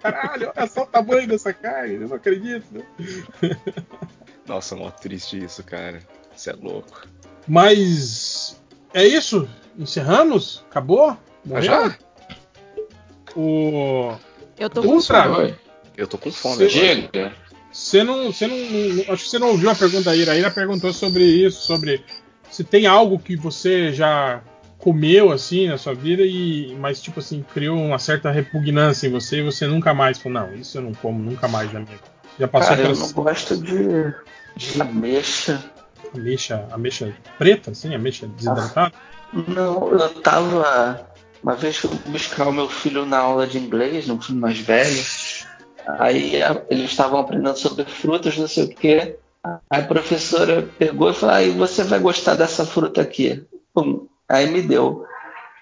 Caralho, 0.00 0.52
olha 0.54 0.66
só 0.66 0.82
o 0.82 0.86
tamanho 0.86 1.26
dessa 1.26 1.52
carne, 1.52 1.94
eu 1.94 2.08
não 2.08 2.16
acredito. 2.16 2.84
Nossa, 4.46 4.76
mó 4.76 4.90
triste 4.90 5.42
isso, 5.42 5.62
cara. 5.64 6.00
Isso 6.36 6.50
é 6.50 6.52
louco. 6.52 7.06
Mas 7.48 8.60
é 8.92 9.06
isso? 9.06 9.48
Encerramos? 9.78 10.64
Acabou? 10.68 11.16
Morreu? 11.44 11.62
Já? 11.62 11.98
O. 13.34 14.14
Eu 14.58 14.68
tô 14.68 14.82
com 14.82 15.00
fome. 15.00 15.54
Eu 15.96 16.06
tô 16.06 16.18
com 16.18 16.30
fome. 16.30 16.68
Chega. 16.68 17.32
Você 17.72 18.04
não, 18.04 18.30
você 18.30 18.46
não, 18.46 18.56
acho 19.14 19.24
que 19.24 19.30
você 19.30 19.38
não 19.38 19.48
ouviu 19.48 19.70
a 19.70 19.74
pergunta 19.74 20.04
da 20.04 20.16
Ira. 20.16 20.32
A 20.32 20.36
Ira 20.36 20.50
perguntou 20.50 20.92
sobre 20.92 21.24
isso, 21.24 21.62
sobre 21.62 22.04
se 22.50 22.62
tem 22.62 22.86
algo 22.86 23.18
que 23.18 23.34
você 23.34 23.92
já 23.92 24.42
comeu 24.82 25.30
assim 25.30 25.68
na 25.68 25.78
sua 25.78 25.94
vida 25.94 26.24
e 26.24 26.76
mas 26.80 27.00
tipo 27.00 27.20
assim 27.20 27.44
criou 27.54 27.78
uma 27.78 28.00
certa 28.00 28.32
repugnância 28.32 29.06
em 29.06 29.12
você 29.12 29.38
e 29.38 29.42
você 29.44 29.64
nunca 29.64 29.94
mais 29.94 30.18
falou 30.18 30.40
não 30.40 30.54
isso 30.56 30.76
eu 30.76 30.82
não 30.82 30.92
como 30.92 31.22
nunca 31.22 31.46
mais 31.46 31.72
na 31.72 31.78
minha 31.78 31.92
vida. 31.92 32.02
já 32.36 32.48
passou 32.48 32.76
Cara, 32.76 32.88
eu 32.88 32.96
não 32.96 33.12
gosto 33.12 33.56
de, 33.58 34.12
de 34.56 34.82
ameixa. 34.82 35.62
Ameixa 36.12 36.66
ameixa 36.72 37.14
preta 37.38 37.70
assim 37.70 37.94
ameixa 37.94 38.26
desidratada? 38.26 38.92
Ah, 39.32 39.44
não 39.46 39.88
eu 39.92 40.08
tava 40.20 41.06
uma 41.44 41.54
vez 41.54 41.76
fui 41.76 41.90
buscar 42.06 42.48
o 42.48 42.52
meu 42.52 42.68
filho 42.68 43.06
na 43.06 43.18
aula 43.18 43.46
de 43.46 43.58
inglês 43.58 44.08
no 44.08 44.20
filho 44.20 44.40
mais 44.40 44.58
velho. 44.58 45.04
Aí 45.98 46.34
eles 46.68 46.90
estavam 46.90 47.20
aprendendo 47.20 47.56
sobre 47.56 47.84
frutas 47.84 48.36
não 48.36 48.48
sei 48.48 48.64
o 48.64 48.68
que 48.68 49.16
a 49.70 49.82
professora 49.82 50.68
pegou 50.76 51.10
e 51.10 51.14
falou 51.14 51.36
aí 51.36 51.50
ah, 51.50 51.54
você 51.54 51.84
vai 51.84 52.00
gostar 52.00 52.34
dessa 52.34 52.66
fruta 52.66 53.00
aqui. 53.00 53.44
Pum, 53.74 54.06
Aí 54.32 54.50
me 54.50 54.62
deu. 54.62 55.04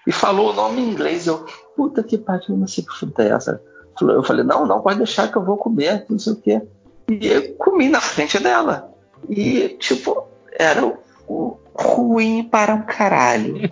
E 0.07 0.11
falou 0.13 0.51
o 0.51 0.53
nome 0.53 0.81
em 0.81 0.89
inglês. 0.89 1.27
Eu, 1.27 1.45
puta 1.75 2.01
que 2.01 2.17
pariu, 2.17 2.55
não 2.55 2.67
sei 2.67 2.85
que 2.85 2.97
fruta 2.97 3.21
é 3.21 3.31
essa. 3.31 3.61
Eu 3.99 4.23
falei, 4.23 4.43
não, 4.45 4.65
não, 4.65 4.81
pode 4.81 4.97
deixar 4.97 5.29
que 5.29 5.37
eu 5.37 5.43
vou 5.43 5.57
comer, 5.57 6.05
não 6.09 6.17
sei 6.17 6.33
o 6.33 6.37
quê. 6.37 6.61
E 7.09 7.27
eu 7.27 7.53
comi 7.55 7.89
na 7.89 7.99
frente 7.99 8.39
dela. 8.39 8.89
E, 9.29 9.75
tipo, 9.77 10.25
era 10.57 10.85
o, 11.27 11.57
ruim 11.75 12.43
para 12.43 12.73
um 12.73 12.83
caralho. 12.83 13.69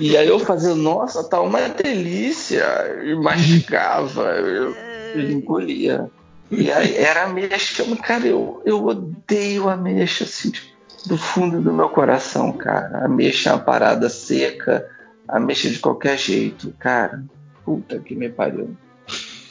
e 0.00 0.16
aí 0.16 0.26
eu 0.26 0.38
fazia, 0.38 0.74
nossa, 0.74 1.22
tá 1.22 1.38
uma 1.42 1.68
delícia. 1.68 2.64
E 3.04 3.14
mastigava, 3.14 4.22
eu, 4.36 4.74
eu 5.14 5.30
engolia. 5.30 6.10
E 6.50 6.72
aí 6.72 6.96
era 6.96 7.24
ameixa, 7.24 7.84
cara, 7.96 8.26
eu, 8.26 8.62
eu 8.64 8.84
odeio 8.84 9.68
ameixa, 9.68 10.24
assim, 10.24 10.50
tipo, 10.50 10.71
do 11.06 11.16
fundo 11.16 11.60
do 11.60 11.72
meu 11.72 11.88
coração, 11.88 12.52
cara. 12.52 13.04
Ameixa 13.04 13.50
é 13.50 13.52
uma 13.52 13.58
parada 13.58 14.08
seca, 14.08 14.88
ameixa 15.28 15.70
de 15.70 15.78
qualquer 15.78 16.18
jeito, 16.18 16.74
cara. 16.78 17.24
Puta 17.64 17.98
que 17.98 18.14
me 18.14 18.28
pariu. 18.28 18.76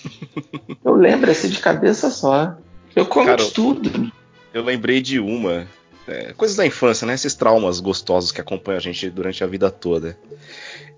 Eu 0.84 0.96
lembro 0.96 1.30
assim 1.30 1.50
de 1.50 1.60
cabeça 1.60 2.10
só. 2.10 2.58
Eu 2.96 3.06
como 3.06 3.28
cara, 3.28 3.46
tudo. 3.52 4.12
Eu 4.54 4.64
lembrei 4.64 5.02
de 5.02 5.20
uma. 5.20 5.68
É, 6.08 6.34
coisas 6.34 6.58
da 6.58 6.66
infância, 6.66 7.06
né? 7.06 7.14
Esses 7.14 7.36
traumas 7.36 7.80
gostosos 7.80 8.32
que 8.32 8.42
acompanham 8.42 8.78
a 8.78 8.82
gente 8.82 9.10
durante 9.10 9.44
a 9.44 9.48
vida 9.48 9.70
toda. 9.70 10.18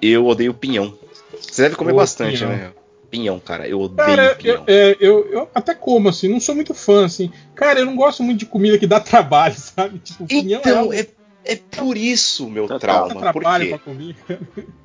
Eu 0.01 0.25
odeio 0.25 0.53
pinhão. 0.53 0.97
Você 1.39 1.63
deve 1.63 1.75
comer 1.75 1.93
bastante, 1.93 2.37
pinhão. 2.37 2.51
né? 2.51 2.71
Pinhão, 3.13 3.39
cara. 3.39 3.67
Eu 3.67 3.79
odeio 3.79 4.07
cara, 4.07 4.35
pinhão. 4.35 4.63
Eu, 4.65 4.75
é, 4.75 4.97
eu, 4.99 5.31
eu, 5.31 5.49
até 5.53 5.75
como, 5.75 6.09
assim, 6.09 6.27
não 6.27 6.39
sou 6.39 6.55
muito 6.55 6.73
fã, 6.73 7.05
assim. 7.05 7.31
Cara, 7.53 7.79
eu 7.79 7.85
não 7.85 7.95
gosto 7.95 8.23
muito 8.23 8.39
de 8.39 8.47
comida 8.47 8.79
que 8.79 8.87
dá 8.87 8.99
trabalho, 8.99 9.55
sabe? 9.55 9.99
Tipo, 9.99 10.25
pinhão 10.25 10.61
é 10.65 10.69
então, 10.69 10.91
é, 10.91 11.01
é, 11.01 11.07
é 11.45 11.55
por 11.55 11.95
isso 11.95 12.49
meu 12.49 12.67
trauma. 12.79 13.31
Porque 13.31 13.75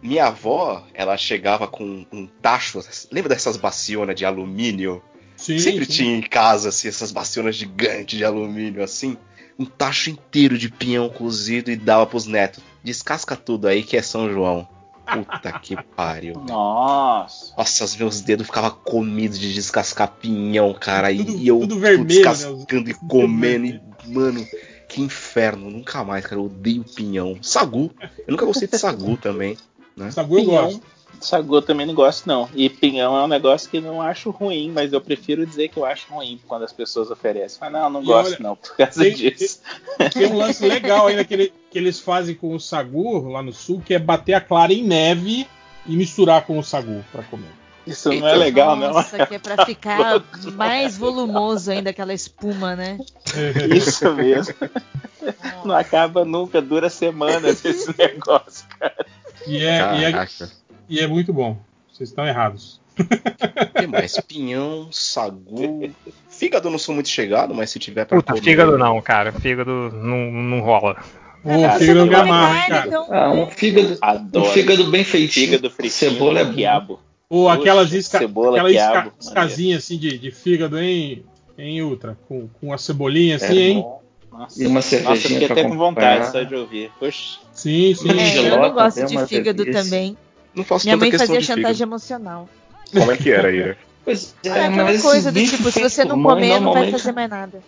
minha 0.03 0.27
avó, 0.27 0.85
ela 0.93 1.17
chegava 1.17 1.67
com 1.67 2.05
um 2.13 2.27
tacho. 2.27 2.81
Lembra 3.11 3.31
dessas 3.31 3.57
bacionas 3.57 4.15
de 4.15 4.27
alumínio? 4.27 5.03
Sim, 5.35 5.59
Sempre 5.59 5.87
sim. 5.87 5.93
tinha 5.93 6.17
em 6.17 6.23
casa, 6.23 6.69
assim, 6.69 6.89
essas 6.89 7.13
bacionas 7.13 7.57
gigantes 7.57 8.19
de 8.19 8.25
alumínio, 8.25 8.83
assim. 8.83 9.17
Um 9.59 9.65
tacho 9.65 10.11
inteiro 10.11 10.59
de 10.59 10.69
pinhão 10.69 11.09
cozido 11.09 11.71
e 11.71 11.77
dava 11.77 12.07
pros 12.07 12.27
netos. 12.27 12.63
Descasca 12.85 13.35
tudo 13.35 13.69
aí 13.69 13.83
que 13.83 13.97
é 13.97 14.03
São 14.03 14.31
João. 14.31 14.69
Puta 15.13 15.59
que 15.61 15.77
pariu. 15.97 16.35
Nossa. 16.35 17.55
Nossa, 17.57 17.85
os 17.85 17.97
meus 17.97 18.21
dedos 18.21 18.47
ficavam 18.47 18.71
comidos 18.85 19.39
de 19.39 19.53
descascar 19.55 20.13
pinhão, 20.21 20.75
cara. 20.75 21.15
Tudo, 21.15 21.37
e 21.37 21.49
eu 21.49 21.61
tudo 21.61 21.79
vermelho, 21.79 22.07
descascando 22.07 22.89
né? 22.89 22.91
e 22.91 22.95
comendo. 23.09 23.67
E, 23.67 23.81
mano, 24.07 24.47
que 24.89 25.01
inferno. 25.01 25.71
Nunca 25.71 26.05
mais, 26.05 26.25
cara. 26.25 26.37
Eu 26.41 26.47
odeio 26.47 26.85
pinhão. 26.85 27.39
Sagu. 27.43 27.91
Eu 28.01 28.33
nunca 28.33 28.45
gostei 28.45 28.69
de 28.69 28.79
sagu 28.79 29.17
também. 29.17 29.57
Né? 29.97 30.11
Sagu 30.11 30.39
eu 30.39 30.45
pinhão. 30.45 30.65
gosto. 30.65 30.83
Sagu 31.21 31.57
eu 31.57 31.63
também 31.63 31.87
não 31.87 31.95
gosto, 31.95 32.27
não. 32.27 32.49
E 32.55 32.71
pinhão 32.71 33.17
é 33.17 33.25
um 33.25 33.29
negócio 33.29 33.69
que 33.69 33.81
não 33.81 34.01
acho 34.01 34.31
ruim, 34.31 34.71
mas 34.71 34.93
eu 34.93 35.01
prefiro 35.01 35.45
dizer 35.45 35.69
que 35.69 35.77
eu 35.77 35.85
acho 35.85 36.13
ruim 36.13 36.41
quando 36.47 36.65
as 36.65 36.73
pessoas 36.73 37.11
oferecem. 37.11 37.59
Mas 37.61 37.73
não, 37.73 37.91
não 37.91 38.03
e 38.03 38.07
gosto, 38.07 38.35
olha, 38.35 38.39
não, 38.41 38.57
por 38.57 38.77
causa 38.77 39.03
tem, 39.03 39.15
disso. 39.15 39.61
Tem, 39.97 40.11
tem, 40.11 40.27
um 40.27 40.37
lance 40.37 40.67
legal 40.67 41.07
ainda 41.09 41.25
que, 41.25 41.35
ele, 41.35 41.53
que 41.71 41.79
eles 41.79 41.99
fazem 41.99 42.35
com 42.35 42.55
o 42.55 42.61
sagu 42.61 43.29
lá 43.29 43.43
no 43.43 43.53
sul, 43.53 43.83
que 43.85 43.95
é 43.95 43.99
bater 43.99 44.35
a 44.35 44.41
clara 44.41 44.73
em 44.73 44.85
neve 44.85 45.47
e 45.87 45.97
misturar 45.97 46.47
com 46.47 46.59
o 46.59 46.63
sagu 46.63 47.05
para 47.11 47.23
comer. 47.25 47.59
Isso 47.89 48.13
não 48.13 48.29
é 48.29 48.37
legal, 48.37 48.77
Nossa, 48.77 48.87
não. 48.87 48.95
Nossa, 48.95 49.27
que 49.27 49.35
é 49.35 49.39
pra 49.39 49.65
ficar 49.67 50.23
mais 50.53 50.99
volumoso 50.99 51.71
ainda 51.71 51.91
aquela 51.91 52.13
espuma, 52.13 52.77
né? 52.77 52.99
Isso 53.75 54.13
mesmo. 54.13 54.55
Não 55.65 55.75
acaba 55.75 56.25
nunca, 56.25 56.61
dura 56.61 56.91
semanas 56.91 57.65
esse 57.65 57.93
negócio, 57.97 58.67
cara. 58.79 59.07
E 59.47 59.65
é, 59.65 60.01
e 60.01 60.05
é, 60.05 60.13
e 60.89 61.01
é 61.01 61.07
muito 61.07 61.33
bom. 61.33 61.59
Vocês 61.91 62.11
estão 62.11 62.27
errados. 62.27 62.81
Tem 63.75 63.87
mais 63.87 64.19
pinhão, 64.21 64.89
sagu, 64.91 65.91
Fígado 66.29 66.69
eu 66.69 66.73
não 66.73 66.79
sou 66.79 66.95
muito 66.95 67.09
chegado, 67.09 67.55
mas 67.55 67.71
se 67.71 67.79
tiver 67.79 68.05
pra 68.05 68.17
Puta, 68.17 68.33
comer... 68.33 68.45
fígado 68.45 68.79
não, 68.79 69.01
cara. 69.03 69.33
Fígado 69.33 69.91
não, 69.93 70.31
não 70.31 70.61
rola. 70.61 70.97
O 71.45 71.79
fígado 71.79 72.07
não 72.07 72.21
amarra, 72.21 72.69
cara. 72.69 72.87
Então. 72.87 73.07
Ah, 73.11 73.33
um 73.33 73.47
fígado, 73.49 73.99
um 74.35 74.45
fígado 74.45 74.91
bem 74.91 75.03
feitinho. 75.03 75.47
Fígado 75.47 75.71
fritinho, 75.71 76.13
cebola 76.13 76.41
é 76.41 76.53
quiabo. 76.53 77.01
Ou 77.29 77.49
aquelas, 77.49 77.93
isca, 77.93 78.19
cebola, 78.19 78.57
aquela 78.57 78.71
quiabo, 78.71 79.13
assim 79.77 79.99
de, 79.99 80.17
de 80.17 80.31
fígado 80.31 80.79
em, 80.79 81.25
em 81.59 81.83
ultra, 81.83 82.17
com, 82.29 82.49
com 82.61 82.73
a 82.73 82.79
cebolinha 82.79 83.37
assim, 83.37 83.59
é 83.59 83.69
hein? 83.69 83.87
Nossa, 84.31 84.63
e 84.63 84.67
uma 84.67 84.81
cervejinha 84.81 85.15
Nossa, 85.15 85.29
fiquei 85.29 85.47
até 85.47 85.63
com 85.65 85.77
vontade 85.77 86.31
só 86.31 86.43
de 86.43 86.55
ouvir. 86.55 86.93
Poxa. 87.01 87.41
Sim, 87.53 87.95
sim. 87.95 88.09
É, 88.11 88.53
eu 88.53 88.61
não 88.61 88.73
gosto 88.73 89.05
de 89.05 89.27
fígado 89.27 89.65
também. 89.71 90.17
Não 90.59 90.65
faço 90.65 90.85
Minha 90.87 90.97
mãe 90.97 91.13
fazia 91.13 91.41
chantagem 91.41 91.85
emocional. 91.85 92.49
Como 92.93 93.13
é 93.13 93.17
que 93.17 93.31
era, 93.31 93.53
Ira? 93.53 93.79
Pois 94.05 94.35
é, 94.45 94.49
é 94.49 94.67
aquela 94.67 94.99
coisa 94.99 95.31
do 95.31 95.47
tipo, 95.47 95.71
se 95.71 95.81
você 95.81 96.05
não 96.05 96.21
comer, 96.23 96.61
não 96.61 96.73
vai 96.73 96.91
fazer 96.91 97.13
mais 97.13 97.31
nada. 97.31 97.63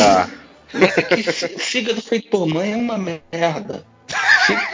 Ah. 0.00 0.28
É 0.74 1.02
que 1.02 1.22
fígado 1.22 2.02
feito 2.02 2.28
por 2.30 2.46
mãe 2.48 2.72
é 2.72 2.76
uma 2.76 2.98
merda. 2.98 3.86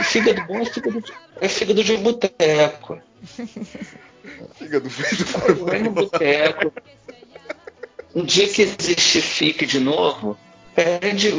Fígado 0.05 0.47
bom 0.47 0.61
é 0.61 0.65
fígado, 0.65 1.05
é 1.41 1.49
fígado 1.49 1.85
de 1.85 1.97
boteco. 1.99 2.99
Fígado 4.55 4.89
feito 4.89 5.27
por 5.27 5.67
mãe. 5.67 5.83
no 5.83 5.91
boteco. 5.91 6.73
Um 8.15 8.25
dia 8.25 8.49
que 8.49 8.63
existe 8.63 9.21
FIC 9.21 9.67
de 9.67 9.81
novo, 9.81 10.39
pede, 10.75 11.33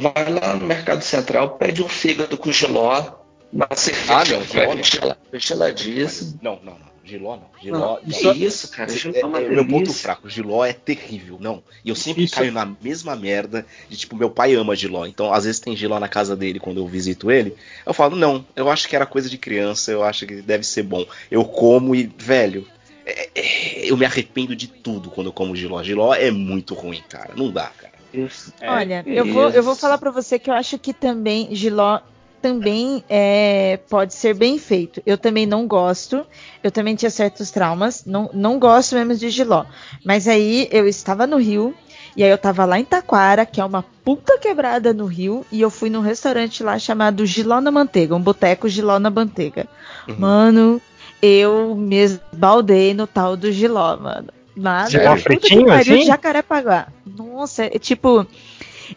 vai 0.00 0.32
lá 0.32 0.54
no 0.56 0.66
Mercado 0.66 1.02
Central, 1.02 1.50
pede 1.50 1.82
um 1.82 1.88
fígado 1.88 2.36
com 2.36 2.50
giló, 2.50 3.12
uma 3.52 3.68
cerveja 3.74 4.38
ah, 4.38 4.66
não, 4.66 5.38
geladíssimo. 5.40 6.38
Não, 6.42 6.60
não, 6.62 6.78
não. 6.78 6.88
Giló 7.08 7.36
não. 7.36 7.48
Giló. 7.60 7.96
Ah, 7.96 8.00
isso, 8.06 8.28
é 8.28 8.34
isso, 8.34 8.70
cara. 8.70 8.90
Giló 8.90 9.36
é, 9.36 9.42
é, 9.42 9.46
é 9.46 9.48
meu 9.48 9.66
ponto 9.66 9.92
fraco. 9.94 10.28
Giló 10.28 10.64
é 10.64 10.74
terrível. 10.74 11.38
Não. 11.40 11.62
E 11.82 11.88
eu 11.88 11.94
sempre 11.94 12.24
isso. 12.24 12.34
caio 12.34 12.52
na 12.52 12.66
mesma 12.82 13.16
merda 13.16 13.64
de 13.88 13.96
tipo, 13.96 14.14
meu 14.14 14.28
pai 14.28 14.54
ama 14.54 14.76
Giló. 14.76 15.06
Então, 15.06 15.32
às 15.32 15.44
vezes 15.44 15.58
tem 15.58 15.74
Giló 15.74 15.98
na 15.98 16.08
casa 16.08 16.36
dele 16.36 16.60
quando 16.60 16.78
eu 16.78 16.86
visito 16.86 17.30
ele. 17.30 17.56
Eu 17.86 17.94
falo, 17.94 18.14
não, 18.14 18.44
eu 18.54 18.68
acho 18.68 18.86
que 18.86 18.94
era 18.94 19.06
coisa 19.06 19.30
de 19.30 19.38
criança, 19.38 19.90
eu 19.90 20.04
acho 20.04 20.26
que 20.26 20.42
deve 20.42 20.64
ser 20.64 20.82
bom. 20.82 21.06
Eu 21.30 21.44
como 21.44 21.94
e, 21.94 22.12
velho, 22.18 22.66
é, 23.06 23.30
é, 23.34 23.90
eu 23.90 23.96
me 23.96 24.04
arrependo 24.04 24.54
de 24.54 24.68
tudo 24.68 25.10
quando 25.10 25.28
eu 25.28 25.32
como 25.32 25.56
Giló. 25.56 25.82
Giló 25.82 26.12
é 26.12 26.30
muito 26.30 26.74
ruim, 26.74 27.02
cara. 27.08 27.32
Não 27.34 27.50
dá, 27.50 27.68
cara. 27.68 27.94
Isso. 28.12 28.52
Olha, 28.62 29.02
eu 29.06 29.24
vou, 29.24 29.50
eu 29.50 29.62
vou 29.62 29.74
falar 29.74 29.98
para 29.98 30.10
você 30.10 30.38
que 30.38 30.50
eu 30.50 30.54
acho 30.54 30.78
que 30.78 30.92
também 30.92 31.54
Giló 31.54 32.00
também 32.40 33.04
é, 33.08 33.78
pode 33.88 34.14
ser 34.14 34.34
bem 34.34 34.58
feito. 34.58 35.02
Eu 35.04 35.18
também 35.18 35.46
não 35.46 35.66
gosto, 35.66 36.24
eu 36.62 36.70
também 36.70 36.94
tinha 36.94 37.10
certos 37.10 37.50
traumas, 37.50 38.04
não, 38.04 38.30
não 38.32 38.58
gosto 38.58 38.94
mesmo 38.94 39.14
de 39.14 39.30
giló. 39.30 39.64
Mas 40.04 40.26
aí 40.26 40.68
eu 40.70 40.86
estava 40.86 41.26
no 41.26 41.36
Rio, 41.36 41.74
e 42.16 42.24
aí 42.24 42.30
eu 42.30 42.36
estava 42.36 42.64
lá 42.64 42.78
em 42.78 42.84
Taquara, 42.84 43.46
que 43.46 43.60
é 43.60 43.64
uma 43.64 43.84
puta 44.04 44.38
quebrada 44.38 44.92
no 44.92 45.06
Rio, 45.06 45.46
e 45.52 45.60
eu 45.60 45.70
fui 45.70 45.90
num 45.90 46.00
restaurante 46.00 46.62
lá 46.62 46.78
chamado 46.78 47.24
Giló 47.26 47.60
na 47.60 47.70
Manteiga, 47.70 48.14
um 48.16 48.20
boteco 48.20 48.68
Giló 48.68 48.98
na 48.98 49.10
Manteiga. 49.10 49.66
Uhum. 50.08 50.16
Mano, 50.18 50.82
eu 51.22 51.74
me 51.76 51.96
esbaldei 51.96 52.94
no 52.94 53.06
tal 53.06 53.36
do 53.36 53.52
Giló, 53.52 53.96
mano. 53.96 54.28
Nada, 54.56 54.90
Giló 54.90 55.16
fritinho, 55.16 55.72
assim? 55.72 56.04
Jacarepaguá. 56.04 56.88
Nossa, 57.06 57.64
é 57.64 57.78
tipo 57.78 58.26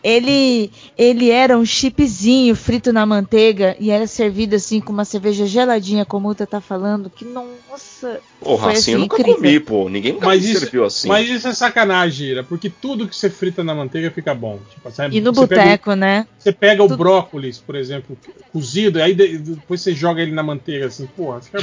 ele, 0.03 0.71
ele 0.97 1.29
era 1.29 1.57
um 1.57 1.65
chipzinho 1.65 2.55
frito 2.55 2.93
na 2.93 3.05
manteiga 3.05 3.75
e 3.79 3.91
era 3.91 4.07
servido 4.07 4.55
assim 4.55 4.79
com 4.79 4.91
uma 4.93 5.05
cerveja 5.05 5.45
geladinha, 5.45 6.05
como 6.05 6.27
o 6.27 6.31
Uta 6.31 6.45
tá 6.45 6.61
falando. 6.61 7.09
Que 7.09 7.25
nossa. 7.25 8.19
Porra, 8.39 8.71
assim, 8.71 8.77
assim 8.77 8.91
eu 8.93 8.99
nunca 8.99 9.21
incrível. 9.21 9.41
comi, 9.41 9.59
pô. 9.59 9.89
Ninguém 9.89 10.13
nunca 10.13 10.25
mas 10.25 10.43
me 10.43 10.51
isso, 10.51 10.59
serviu 10.61 10.85
assim. 10.85 11.07
Mas 11.07 11.29
isso 11.29 11.47
é 11.47 11.53
sacanagem, 11.53 12.27
Ira, 12.27 12.43
porque 12.43 12.69
tudo 12.69 13.07
que 13.07 13.15
você 13.15 13.29
frita 13.29 13.63
na 13.63 13.73
manteiga 13.73 14.09
fica 14.11 14.33
bom. 14.33 14.59
Tipo, 14.69 14.91
sabe, 14.91 15.17
e 15.17 15.21
no 15.21 15.31
boteco, 15.31 15.93
né? 15.93 16.27
Você 16.37 16.51
pega 16.51 16.81
tudo... 16.83 16.93
o 16.93 16.97
brócolis, 16.97 17.57
por 17.59 17.75
exemplo, 17.75 18.17
cozido, 18.51 18.99
e 18.99 19.01
aí 19.01 19.13
depois 19.13 19.81
você 19.81 19.93
joga 19.93 20.21
ele 20.21 20.31
na 20.31 20.43
manteiga, 20.43 20.87
assim, 20.87 21.05
porra, 21.05 21.41
fica 21.41 21.59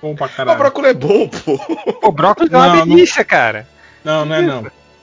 bom 0.00 0.14
pra 0.14 0.28
caralho. 0.30 0.56
O 0.56 0.62
brócolis 0.62 0.90
é 0.90 0.94
bom, 0.94 1.28
pô. 1.28 2.08
O 2.08 2.12
brócolis 2.12 2.52
é 2.52 2.56
uma 2.56 2.84
delícia, 2.84 3.20
não, 3.20 3.26
cara. 3.26 3.68
Não, 4.04 4.24
não 4.24 4.34
é 4.36 4.42
não. 4.42 4.62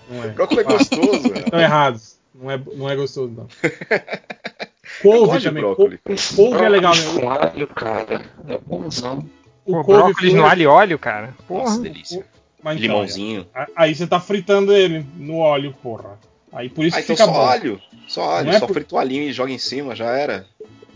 não 0.10 0.23
é. 0.23 0.27
O 0.27 0.34
brócolis 0.34 0.65
é 0.65 0.72
gostoso. 0.72 1.34
Estão 1.35 1.60
errados. 1.60 2.12
Não 2.34 2.52
é, 2.52 2.62
não 2.76 2.90
é 2.90 2.96
gostoso, 2.96 3.32
não. 3.32 3.48
couve 5.02 5.42
também. 5.42 5.76
Couve, 5.76 6.00
couve 6.36 6.64
é 6.64 6.70
legal, 6.70 6.96
né? 6.96 7.02
Com 7.20 7.30
alho, 7.30 7.68
cara. 7.68 8.22
É 8.48 8.58
bonzão. 8.58 9.26
O 9.66 9.74
Pô, 9.74 9.84
brócolis 9.84 10.34
no 10.34 10.46
alho 10.46 10.62
e 10.62 10.68
óleo, 10.68 11.00
cara. 11.00 11.34
Porra. 11.48 11.64
Nossa, 11.64 11.82
delícia. 11.82 12.26
Mas, 12.62 12.78
então, 12.78 12.88
Limãozinho. 12.88 13.48
Aí 13.76 13.94
você 13.94 14.08
tá 14.08 14.20
fritando 14.20 14.74
ele 14.74 15.06
no 15.18 15.38
óleo, 15.38 15.76
porra. 15.82 16.18
Aí 16.52 16.70
por 16.70 16.86
isso 16.86 16.98
aí, 16.98 17.04
que 17.04 17.12
então 17.12 17.26
fica 17.26 17.34
só 17.34 17.40
bom. 17.40 17.48
óleo. 17.48 17.82
Só 18.08 18.24
óleo. 18.24 18.50
É 18.50 18.60
só 18.60 18.68
por... 18.68 18.74
frita 18.74 18.96
o 18.96 18.98
alinho 18.98 19.24
e 19.24 19.34
joga 19.34 19.52
em 19.52 19.58
cima, 19.58 19.96
já 19.96 20.16
era. 20.16 20.46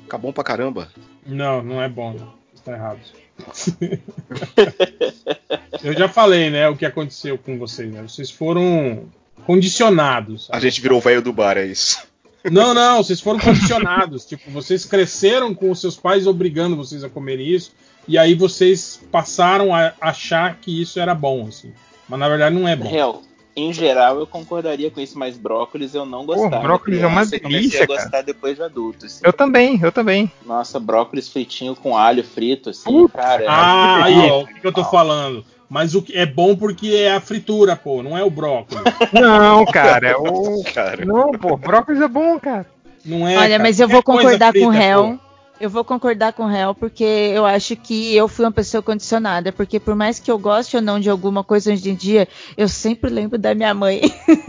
Fica 0.04 0.18
bom 0.18 0.32
pra 0.32 0.44
caramba. 0.44 0.90
Não, 1.26 1.62
não 1.62 1.82
é 1.82 1.90
bom. 1.90 2.14
Não. 2.14 2.34
Está 2.54 2.74
errado. 2.74 3.00
Eu 5.84 5.94
já 5.94 6.08
falei, 6.08 6.50
né, 6.50 6.68
o 6.70 6.76
que 6.76 6.86
aconteceu 6.86 7.38
com 7.38 7.58
vocês. 7.58 7.92
Né? 7.92 8.02
Vocês 8.02 8.32
foram 8.32 9.06
condicionados. 9.48 10.50
A 10.52 10.60
gente 10.60 10.82
virou 10.82 10.98
o 10.98 11.02
velho 11.02 11.22
do 11.22 11.32
bar, 11.32 11.58
é 11.58 11.66
isso. 11.66 12.06
Não, 12.52 12.74
não, 12.74 13.02
vocês 13.02 13.22
foram 13.22 13.40
condicionados. 13.40 14.26
tipo, 14.28 14.52
vocês 14.52 14.84
cresceram 14.84 15.56
com 15.56 15.72
os 15.72 15.80
seus 15.80 15.96
pais 15.96 16.28
obrigando 16.28 16.76
vocês 16.76 17.02
a 17.02 17.10
comer 17.10 17.40
isso. 17.40 17.72
E 18.06 18.18
aí 18.18 18.36
vocês 18.36 19.02
passaram 19.10 19.74
a 19.74 19.94
achar 20.02 20.58
que 20.60 20.82
isso 20.82 21.00
era 21.00 21.16
bom, 21.16 21.48
assim. 21.48 21.72
Mas 22.10 22.20
na 22.20 22.28
verdade 22.28 22.56
não 22.56 22.68
é 22.68 22.76
bom. 22.76 22.90
Real, 22.90 23.22
em 23.56 23.72
geral 23.72 24.20
eu 24.20 24.28
concordaria 24.28 24.92
com 24.92 25.00
isso, 25.00 25.18
mas 25.18 25.38
brócolis 25.38 25.96
eu 25.96 26.06
não 26.06 26.26
gostava. 26.26 26.58
Pô, 26.58 26.64
brócolis 26.64 27.02
é 27.02 27.08
uma 27.08 27.26
delícia, 27.26 27.84
eu 27.84 27.88
gostar 27.88 28.22
depois 28.24 28.58
de 28.58 28.64
adulto. 28.64 29.06
Assim. 29.06 29.22
Eu 29.24 29.32
também, 29.32 29.80
eu 29.82 29.92
também. 29.94 30.30
Nossa, 30.46 30.78
brócolis 30.78 31.30
fritinho 31.30 31.74
com 31.74 31.98
alho 31.98 32.24
frito, 32.24 32.70
assim, 32.70 33.08
cara. 33.08 33.44
É 33.44 33.48
ah, 33.48 34.04
aí, 34.04 34.30
ó, 34.30 34.44
o 34.44 34.48
que 34.48 34.68
eu 34.68 34.74
tô 34.74 34.84
falando? 34.84 35.46
Mas 35.70 35.96
o 35.96 36.02
que 36.02 36.18
é 36.18 36.26
bom 36.26 36.56
porque 36.56 36.88
é 36.88 37.12
a 37.12 37.20
fritura, 37.20 37.76
pô, 37.76 38.02
não 38.02 38.18
é 38.18 38.24
o 38.24 38.30
brócolis. 38.30 38.84
Não, 39.12 39.66
cara, 39.66 40.08
é 40.08 40.16
o. 40.16 40.64
Cara. 40.74 41.06
Não, 41.06 41.32
pô, 41.32 41.58
brócolis 41.58 42.02
é 42.02 42.08
bom, 42.08 42.40
cara. 42.40 42.66
Não 43.06 43.28
é. 43.28 43.38
Olha, 43.38 43.50
cara, 43.50 43.64
mas 43.64 43.80
eu 43.80 43.88
vou 43.88 44.02
concordar 44.02 44.52
frita, 44.52 44.66
com 44.66 44.72
o 44.72 44.74
réu. 44.74 45.20
Eu 45.60 45.70
vou 45.70 45.84
concordar 45.84 46.34
com 46.34 46.44
o 46.44 46.48
réu 46.48 46.76
porque 46.76 47.04
eu 47.04 47.46
acho 47.46 47.76
que 47.76 48.16
eu 48.16 48.28
fui 48.28 48.46
uma 48.46 48.52
pessoa 48.52 48.82
condicionada. 48.82 49.52
Porque 49.52 49.80
por 49.80 49.96
mais 49.96 50.20
que 50.20 50.30
eu 50.30 50.38
goste 50.38 50.76
ou 50.76 50.82
não 50.82 51.00
de 51.00 51.10
alguma 51.10 51.44
coisa 51.44 51.74
hoje 51.74 51.90
em 51.90 51.96
dia, 51.96 52.28
eu 52.56 52.68
sempre 52.68 53.10
lembro 53.10 53.38
da 53.38 53.56
minha 53.56 53.74
mãe. 53.74 54.02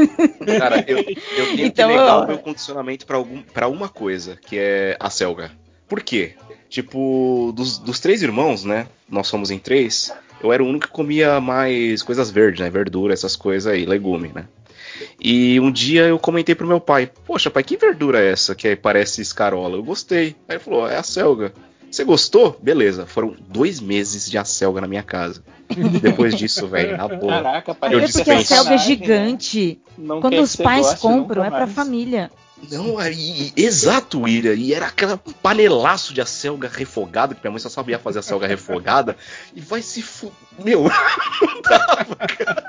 Cara, 0.59 0.85
eu, 0.87 0.99
eu 0.99 1.05
tenho 1.05 1.67
então, 1.67 1.89
que 1.89 1.97
negar 1.97 2.25
o 2.25 2.27
meu 2.27 2.39
condicionamento 2.39 3.07
para 3.07 3.69
uma 3.69 3.89
coisa, 3.89 4.37
que 4.37 4.59
é 4.59 4.97
a 5.01 5.09
selga. 5.09 5.51
Por 5.89 6.03
quê? 6.03 6.35
Tipo, 6.69 7.53
dos, 7.57 7.79
dos 7.79 7.99
três 7.99 8.23
irmãos, 8.23 8.65
né? 8.65 8.87
Nós 9.09 9.27
somos 9.27 9.51
em 9.51 9.59
três 9.59 10.13
eu 10.41 10.53
era 10.53 10.63
o 10.63 10.67
único 10.67 10.87
que 10.87 10.93
comia 10.93 11.41
mais 11.41 12.03
coisas 12.03 12.31
verdes, 12.31 12.61
né? 12.61 12.71
Verdura, 12.71 13.13
essas 13.13 13.35
coisas 13.35 13.73
aí, 13.73 13.85
legume, 13.85 14.31
né? 14.35 14.45
E 15.21 15.59
um 15.61 15.71
dia 15.71 16.03
eu 16.03 16.19
comentei 16.19 16.55
pro 16.55 16.67
meu 16.67 16.81
pai: 16.81 17.11
Poxa, 17.27 17.51
pai, 17.51 17.63
que 17.63 17.77
verdura 17.77 18.21
é 18.21 18.31
essa 18.31 18.55
que 18.55 18.75
parece 18.77 19.21
escarola? 19.21 19.77
Eu 19.77 19.83
gostei. 19.83 20.37
Aí 20.49 20.57
ele 20.57 20.59
falou: 20.59 20.89
É 20.89 20.97
a 20.97 21.03
selga. 21.03 21.53
Você 21.91 22.05
gostou? 22.05 22.59
Beleza. 22.63 23.07
Foram 23.07 23.35
dois 23.49 23.81
meses 23.81 24.31
de 24.31 24.37
acelga 24.37 24.81
na 24.81 24.87
minha 24.87 25.03
casa. 25.03 25.43
Depois 26.03 26.37
disso, 26.37 26.67
velho, 26.69 26.97
na 26.97 27.09
boa. 27.09 27.33
Caraca, 27.33 27.77
eu 27.91 28.01
é 28.01 28.09
porque 28.09 28.31
a 28.31 28.45
selga 28.45 28.75
é 28.75 28.79
gigante. 28.79 29.81
Não 29.97 30.21
Quando 30.21 30.41
os 30.41 30.55
pais 30.55 30.87
goste, 30.87 31.01
compram, 31.01 31.45
é 31.45 31.51
pra 31.51 31.67
família. 31.67 32.31
Não, 32.71 32.99
aí, 32.99 33.53
exato, 33.57 34.27
Ira. 34.27 34.55
E 34.55 34.75
era 34.75 34.87
aquela 34.87 35.17
panelaço 35.17 36.13
de 36.13 36.21
acelga 36.21 36.69
refogada, 36.69 37.35
que 37.35 37.41
minha 37.43 37.53
mãe 37.53 37.61
só 37.61 37.69
sabia 37.69 37.99
fazer 37.99 38.19
acelga 38.19 38.47
refogada. 38.49 39.17
E 39.55 39.61
vai 39.61 39.81
se 39.81 40.03
fu... 40.03 40.33
Meu, 40.59 40.85
não 41.41 41.63
dava, 41.63 42.17
cara. 42.17 42.65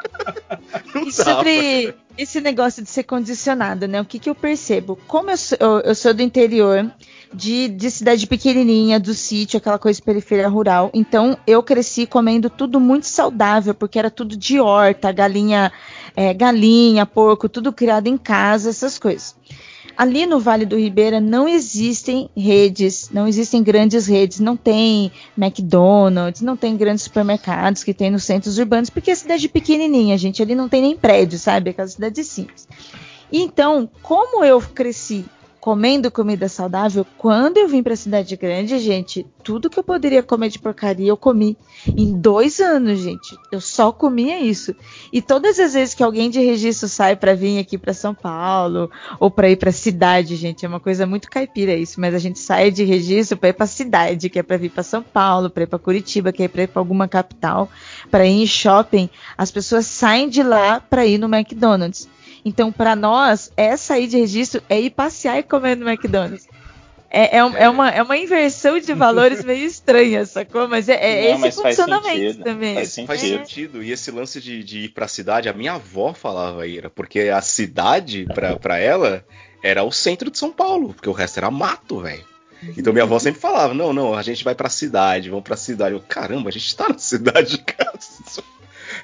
Não 0.94 1.08
e 1.08 1.12
sobre 1.12 1.96
esse 2.18 2.40
negócio 2.40 2.84
de 2.84 2.90
ser 2.90 3.04
condicionado, 3.04 3.88
né? 3.88 4.00
O 4.00 4.06
que, 4.06 4.20
que 4.20 4.30
eu 4.30 4.36
percebo? 4.36 4.98
Como 5.08 5.32
eu 5.32 5.38
sou, 5.38 5.58
eu 5.84 5.96
sou 5.96 6.14
do 6.14 6.22
interior, 6.22 6.92
de, 7.34 7.68
de, 7.68 7.90
cidade 7.90 8.28
pequenininha, 8.28 9.00
do 9.00 9.14
sítio, 9.14 9.58
aquela 9.58 9.80
coisa 9.80 10.02
periferia 10.02 10.48
rural. 10.48 10.92
Então 10.94 11.38
eu 11.48 11.64
cresci 11.64 12.06
comendo 12.06 12.50
tudo 12.50 12.80
muito 12.80 13.08
saudável, 13.08 13.74
porque 13.74 13.98
era 13.98 14.12
tudo 14.12 14.38
de 14.38 14.60
horta, 14.60 15.12
galinha, 15.12 15.72
é, 16.16 16.34
galinha, 16.34 17.06
porco, 17.06 17.50
tudo 17.50 17.74
criado 17.74 18.08
em 18.08 18.18
casa, 18.18 18.70
essas 18.70 19.00
coisas. 19.00 19.36
Ali 20.00 20.26
no 20.26 20.40
Vale 20.40 20.66
do 20.66 20.78
Ribeira 20.78 21.20
não 21.20 21.46
existem 21.46 22.30
redes, 22.34 23.10
não 23.12 23.28
existem 23.28 23.62
grandes 23.62 24.08
redes, 24.08 24.40
não 24.40 24.56
tem 24.56 25.12
McDonald's, 25.38 26.42
não 26.42 26.56
tem 26.56 26.78
grandes 26.78 27.04
supermercados 27.04 27.84
que 27.84 27.94
tem 27.94 28.10
nos 28.10 28.24
centros 28.24 28.58
urbanos, 28.58 28.90
porque 28.90 29.12
é 29.12 29.16
cidade 29.16 29.50
pequenininha, 29.50 30.18
gente, 30.18 30.42
ali 30.42 30.56
não 30.56 30.70
tem 30.70 30.82
nem 30.82 30.96
prédio, 30.96 31.38
sabe? 31.38 31.72
Aquela 31.72 31.90
cidade 31.90 32.24
simples. 32.24 32.66
Então, 33.30 33.90
como 34.02 34.42
eu 34.46 34.62
cresci 34.62 35.26
comendo 35.70 36.10
comida 36.10 36.50
saudável. 36.50 37.06
Quando 37.16 37.58
eu 37.58 37.68
vim 37.68 37.84
para 37.84 37.94
a 37.94 37.96
cidade 37.96 38.36
grande, 38.36 38.80
gente, 38.80 39.24
tudo 39.44 39.70
que 39.70 39.78
eu 39.78 39.84
poderia 39.84 40.24
comer 40.24 40.50
de 40.50 40.58
porcaria 40.58 41.10
eu 41.10 41.16
comi. 41.16 41.56
Em 41.96 42.20
dois 42.20 42.60
anos, 42.60 43.00
gente, 43.02 43.38
eu 43.52 43.62
só 43.62 43.92
comia 43.92 44.40
isso. 44.40 44.74
E 45.14 45.22
todas 45.22 45.60
as 45.60 45.76
vezes 45.76 45.94
que 45.94 46.02
alguém 46.02 46.32
de 46.32 46.40
registro 46.40 46.90
sai 46.90 47.16
para 47.16 47.36
vir 47.36 47.60
aqui 47.60 47.78
para 47.78 47.94
São 47.94 48.16
Paulo 48.16 48.90
ou 49.20 49.30
para 49.30 49.48
ir 49.48 49.58
para 49.58 49.70
a 49.70 49.72
cidade, 49.72 50.36
gente, 50.36 50.66
é 50.66 50.68
uma 50.68 50.80
coisa 50.80 51.06
muito 51.06 51.30
caipira 51.30 51.76
isso. 51.76 52.02
Mas 52.02 52.16
a 52.16 52.20
gente 52.20 52.40
sai 52.40 52.72
de 52.72 52.84
registro 52.84 53.38
para 53.38 53.50
ir 53.50 53.54
para 53.54 53.66
a 53.66 53.68
cidade, 53.68 54.28
que 54.28 54.40
é 54.40 54.44
para 54.44 54.58
vir 54.58 54.72
para 54.72 54.82
São 54.82 55.04
Paulo, 55.04 55.52
para 55.52 55.62
ir 55.62 55.68
para 55.68 55.78
Curitiba, 55.78 56.32
que 56.32 56.42
é 56.42 56.46
ir 56.46 56.50
para 56.50 56.82
alguma 56.82 57.08
capital, 57.08 57.70
para 58.10 58.26
ir 58.26 58.42
em 58.42 58.48
shopping. 58.48 59.08
As 59.38 59.52
pessoas 59.52 59.86
saem 59.86 60.30
de 60.30 60.42
lá 60.42 60.80
para 60.80 61.06
ir 61.06 61.20
no 61.20 61.28
McDonald's. 61.28 62.10
Então, 62.44 62.72
para 62.72 62.96
nós, 62.96 63.52
é 63.58 63.76
sair 63.76 64.08
de 64.08 64.18
registro 64.18 64.62
é 64.70 64.80
ir 64.80 64.90
passear 64.92 65.40
e 65.40 65.44
comer 65.44 65.76
no 65.76 65.90
McDonald's. 65.90 66.48
É, 67.12 67.38
é, 67.38 67.40
é, 67.40 67.70
uma, 67.70 67.90
é 67.90 68.04
uma 68.04 68.18
inversão 68.18 68.80
de 68.80 68.94
valores 68.94 69.44
meio 69.44 69.66
estranha, 69.66 70.26
sacou? 70.26 70.68
Mas 70.68 70.88
é, 70.88 70.94
é 70.94 71.30
Não, 71.30 71.48
esse 71.48 71.58
mas 71.62 71.78
funcionamento 71.78 72.44
também. 72.44 72.76
Faz, 72.76 72.90
sentido. 72.90 73.08
faz 73.08 73.22
sentido. 73.22 73.84
E 73.84 73.92
esse 73.92 74.12
lance 74.12 74.40
de, 74.40 74.64
de 74.64 74.80
ir 74.82 74.90
pra 74.90 75.08
cidade, 75.08 75.50
a 75.50 75.54
minha 75.54 75.74
avó 75.74 76.14
falava, 76.14 76.68
Ira, 76.68 76.90
porque 76.90 77.22
a 77.22 77.42
cidade, 77.42 78.28
pra, 78.34 78.56
pra 78.58 78.78
ela, 78.78 79.26
era 79.64 79.84
o 79.84 79.92
centro 79.92 80.30
de 80.30 80.38
São 80.38 80.52
Paulo, 80.52 80.94
porque 80.94 81.10
o 81.10 81.14
resto 81.14 81.38
era 81.38 81.50
mato, 81.50 82.00
velho. 82.00 82.24
Então 82.78 82.94
minha 82.94 83.06
avó 83.06 83.18
sempre 83.18 83.40
falava: 83.40 83.74
não, 83.74 83.94
não, 83.94 84.14
a 84.14 84.22
gente 84.22 84.44
vai 84.44 84.54
pra 84.54 84.70
cidade, 84.70 85.30
vamos 85.30 85.44
pra 85.44 85.56
cidade. 85.56 85.96
Eu, 85.96 86.02
caramba, 86.02 86.50
a 86.50 86.52
gente 86.52 86.76
tá 86.76 86.90
na 86.90 86.98
cidade, 86.98 87.58
cara. 87.60 87.98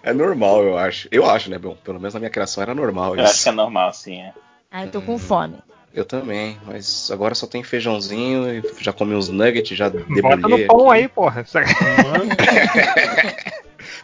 É 0.06 0.14
normal, 0.14 0.64
eu 0.64 0.78
acho. 0.78 1.08
Eu 1.12 1.28
acho, 1.28 1.50
né? 1.50 1.58
Bom, 1.58 1.76
pelo 1.84 2.00
menos 2.00 2.14
na 2.14 2.20
minha 2.20 2.30
criação 2.30 2.62
era 2.62 2.76
normal. 2.76 3.16
Eu 3.16 3.24
isso. 3.24 3.34
acho 3.34 3.42
que 3.44 3.50
é 3.50 3.52
normal, 3.52 3.92
sim. 3.92 4.22
É. 4.22 4.34
Ai, 4.70 4.88
tô 4.88 5.02
com 5.02 5.18
fome. 5.18 5.56
Eu 5.92 6.06
também, 6.06 6.60
mas 6.64 7.10
agora 7.10 7.34
só 7.34 7.48
tem 7.48 7.64
feijãozinho 7.64 8.54
e 8.54 8.62
já 8.84 8.94
comi 8.94 9.16
uns 9.16 9.30
nuggets, 9.30 9.76
já 9.76 9.90
debulhei. 9.90 10.22
Bota 10.22 10.48
no 10.48 10.68
pão 10.68 10.92
aqui. 10.92 11.02
aí, 11.02 11.08
porra. 11.08 11.44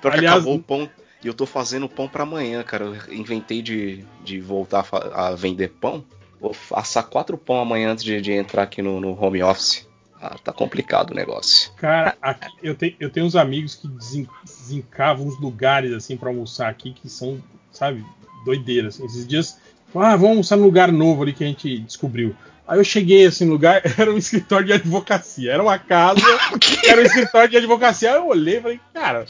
Pior 0.02 0.14
Aliás, 0.14 0.38
acabou 0.38 0.56
o 0.56 0.60
pão 0.64 0.90
e 1.24 1.28
eu 1.28 1.36
tô 1.36 1.46
fazendo 1.46 1.88
pão 1.88 2.08
para 2.08 2.24
amanhã, 2.24 2.64
cara. 2.64 2.86
Eu 2.86 3.14
inventei 3.14 3.62
de, 3.62 4.04
de 4.24 4.40
voltar 4.40 4.84
a, 4.92 5.28
a, 5.28 5.36
vender 5.36 5.68
pão. 5.68 6.04
Vou 6.40 6.56
assar 6.74 7.04
quatro 7.04 7.38
pão 7.38 7.60
amanhã 7.60 7.92
antes 7.92 8.04
de, 8.04 8.20
de 8.22 8.32
entrar 8.32 8.64
aqui 8.64 8.82
no, 8.82 9.00
no 9.00 9.24
home 9.24 9.44
office. 9.44 9.88
Ah, 10.22 10.38
tá 10.44 10.54
complicado 10.54 11.12
o 11.12 11.16
negócio. 11.16 11.72
Cara, 11.78 12.16
aqui, 12.22 12.52
eu, 12.62 12.76
tenho, 12.76 12.96
eu 13.00 13.10
tenho 13.10 13.26
uns 13.26 13.36
amigos 13.36 13.74
que 13.74 13.88
desencavam 13.88 15.26
uns 15.26 15.40
lugares 15.40 15.92
assim 15.94 16.16
para 16.16 16.30
almoçar 16.30 16.70
aqui 16.70 16.94
que 16.94 17.10
são, 17.10 17.42
sabe, 17.72 18.06
doideiras. 18.46 18.96
Assim. 18.96 19.06
Esses 19.06 19.28
dias, 19.28 19.60
ah, 19.96 20.16
vamos 20.16 20.30
almoçar 20.30 20.58
num 20.58 20.66
lugar 20.66 20.92
novo 20.92 21.24
ali 21.24 21.34
que 21.34 21.44
a 21.44 21.48
gente 21.48 21.80
descobriu. 21.80 22.36
Aí 22.68 22.80
eu 22.80 22.84
cheguei 22.84 23.26
assim 23.26 23.46
no 23.46 23.54
lugar, 23.54 23.82
era 23.98 24.14
um 24.14 24.18
escritório 24.18 24.68
de 24.68 24.74
advocacia. 24.74 25.54
Era 25.54 25.64
uma 25.64 25.80
casa, 25.80 26.22
era 26.88 27.02
um 27.02 27.04
escritório 27.04 27.50
de 27.50 27.58
advocacia. 27.58 28.12
Aí 28.12 28.18
eu 28.18 28.28
olhei 28.28 28.60
e 28.60 28.62
falei, 28.62 28.80
cara, 28.94 29.26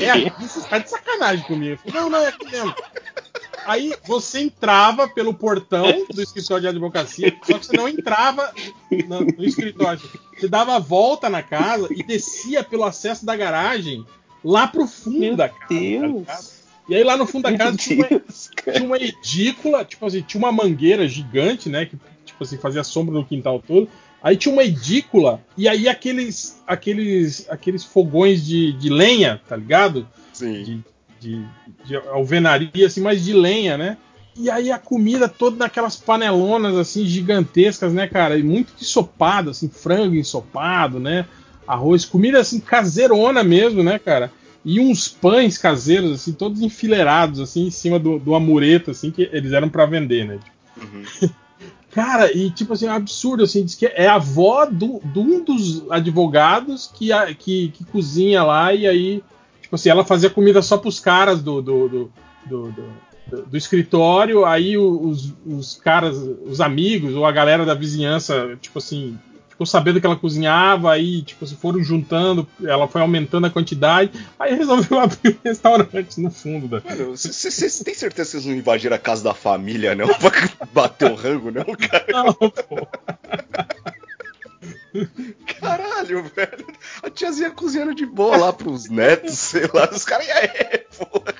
é 0.00 0.10
aqui, 0.10 0.32
você 0.40 0.60
tá 0.68 0.78
de 0.78 0.88
sacanagem 0.88 1.44
comigo. 1.44 1.72
Eu 1.72 1.92
falei, 1.92 2.00
não, 2.00 2.08
não, 2.08 2.24
é 2.24 2.28
aqui 2.28 2.50
mesmo. 2.50 2.74
Aí 3.66 3.92
você 4.04 4.40
entrava 4.40 5.08
pelo 5.08 5.34
portão 5.34 6.06
do 6.12 6.22
escritório 6.22 6.62
de 6.62 6.68
advocacia, 6.68 7.36
só 7.42 7.58
que 7.58 7.66
você 7.66 7.76
não 7.76 7.88
entrava 7.88 8.52
no, 9.08 9.20
no 9.20 9.44
escritório. 9.44 10.00
Você 10.36 10.48
dava 10.48 10.76
a 10.76 10.78
volta 10.78 11.28
na 11.28 11.42
casa 11.42 11.88
e 11.90 12.02
descia 12.02 12.62
pelo 12.62 12.84
acesso 12.84 13.26
da 13.26 13.34
garagem 13.36 14.06
lá 14.44 14.68
pro 14.68 14.86
fundo 14.86 15.18
Meu 15.18 15.36
da 15.36 15.48
casa. 15.48 15.66
Deus. 15.68 16.56
E 16.88 16.94
aí 16.94 17.02
lá 17.02 17.16
no 17.16 17.26
fundo 17.26 17.42
da 17.42 17.56
casa 17.56 17.76
tinha 17.76 18.06
uma, 18.06 18.22
tinha 18.72 18.84
uma, 18.84 18.96
edícula, 18.96 19.84
tipo 19.84 20.06
assim, 20.06 20.22
tinha 20.22 20.38
uma 20.38 20.52
mangueira 20.52 21.08
gigante, 21.08 21.68
né? 21.68 21.86
Que 21.86 21.98
tipo 22.24 22.44
assim, 22.44 22.56
fazia 22.56 22.84
sombra 22.84 23.14
no 23.14 23.24
quintal 23.24 23.60
todo. 23.66 23.88
Aí 24.22 24.36
tinha 24.36 24.52
uma 24.52 24.64
edícula 24.64 25.42
e 25.56 25.68
aí 25.68 25.88
aqueles 25.88 26.62
aqueles 26.66 27.48
aqueles 27.50 27.84
fogões 27.84 28.44
de, 28.44 28.72
de 28.72 28.88
lenha, 28.88 29.40
tá 29.48 29.56
ligado? 29.56 30.08
Sim. 30.32 30.62
De, 30.62 30.84
de, 31.20 31.44
de 31.84 31.96
alvenaria, 31.96 32.86
assim, 32.86 33.00
mas 33.00 33.24
de 33.24 33.32
lenha, 33.32 33.76
né? 33.76 33.96
E 34.38 34.50
aí 34.50 34.70
a 34.70 34.78
comida 34.78 35.28
toda 35.28 35.56
naquelas 35.56 35.96
panelonas, 35.96 36.76
assim, 36.76 37.06
gigantescas, 37.06 37.92
né, 37.92 38.06
cara? 38.06 38.36
E 38.36 38.42
muito 38.42 38.72
ensopado, 38.80 39.50
assim, 39.50 39.68
frango 39.68 40.14
ensopado, 40.14 41.00
né? 41.00 41.26
Arroz, 41.66 42.04
comida, 42.04 42.38
assim, 42.38 42.60
caseirona 42.60 43.42
mesmo, 43.42 43.82
né, 43.82 43.98
cara? 43.98 44.30
E 44.64 44.78
uns 44.78 45.08
pães 45.08 45.56
caseiros, 45.56 46.12
assim, 46.12 46.32
todos 46.32 46.60
enfileirados, 46.60 47.40
assim, 47.40 47.66
em 47.66 47.70
cima 47.70 47.98
do, 47.98 48.18
do 48.18 48.34
amureto, 48.34 48.90
assim, 48.90 49.10
que 49.10 49.28
eles 49.32 49.52
eram 49.52 49.68
para 49.68 49.86
vender, 49.86 50.26
né? 50.26 50.38
Uhum. 50.76 51.30
Cara, 51.96 52.30
e 52.36 52.50
tipo 52.50 52.74
assim, 52.74 52.86
é 52.86 52.90
um 52.90 52.94
absurdo, 52.94 53.42
assim, 53.42 53.64
diz 53.64 53.74
que 53.74 53.86
é 53.86 54.06
a 54.06 54.16
avó 54.16 54.66
do, 54.66 55.00
de 55.02 55.18
um 55.18 55.42
dos 55.42 55.90
advogados 55.90 56.90
que, 56.92 57.08
que, 57.38 57.68
que 57.68 57.84
cozinha 57.86 58.42
lá 58.42 58.74
e 58.74 58.86
aí 58.86 59.24
Tipo 59.66 59.74
assim, 59.74 59.88
ela 59.88 60.04
fazia 60.04 60.30
comida 60.30 60.62
só 60.62 60.78
pros 60.78 61.00
caras 61.00 61.42
do, 61.42 61.60
do, 61.60 61.88
do, 61.88 62.12
do, 62.46 62.70
do, 62.70 63.42
do 63.46 63.56
escritório, 63.56 64.44
aí 64.44 64.78
os, 64.78 65.34
os 65.44 65.74
caras, 65.74 66.16
os 66.16 66.60
amigos 66.60 67.16
ou 67.16 67.26
a 67.26 67.32
galera 67.32 67.66
da 67.66 67.74
vizinhança, 67.74 68.56
tipo 68.60 68.78
assim, 68.78 69.18
ficou 69.48 69.66
sabendo 69.66 70.00
que 70.00 70.06
ela 70.06 70.14
cozinhava, 70.14 70.92
aí, 70.92 71.20
tipo, 71.22 71.44
se 71.44 71.56
foram 71.56 71.82
juntando, 71.82 72.46
ela 72.62 72.86
foi 72.86 73.00
aumentando 73.00 73.48
a 73.48 73.50
quantidade, 73.50 74.12
aí 74.38 74.54
resolveu 74.54 75.00
abrir 75.02 75.30
um 75.30 75.48
restaurante 75.48 76.20
no 76.20 76.30
fundo 76.30 76.68
da. 76.68 76.78
Você 76.78 77.82
tem 77.82 77.92
certeza 77.92 78.10
que 78.10 78.24
vocês 78.24 78.46
não 78.46 78.54
invadiram 78.54 78.94
a 78.94 79.00
casa 79.00 79.24
da 79.24 79.34
família, 79.34 79.96
não? 79.96 80.06
Pra 80.14 80.30
bater 80.72 81.10
o 81.10 81.16
rango, 81.16 81.50
não, 81.50 81.64
cara? 81.64 82.06
Não, 82.12 82.32
pô. 82.32 82.86
Caralho, 85.60 86.22
velho. 86.24 86.66
A 87.02 87.10
tiazinha 87.10 87.50
cozinhando 87.50 87.94
de 87.94 88.06
boa 88.06 88.36
lá 88.36 88.52
pros 88.52 88.88
netos, 88.88 89.38
sei 89.38 89.68
lá. 89.72 89.88
Os 89.90 90.04
caras, 90.04 90.28
é, 90.28 90.84
porra. 90.96 91.34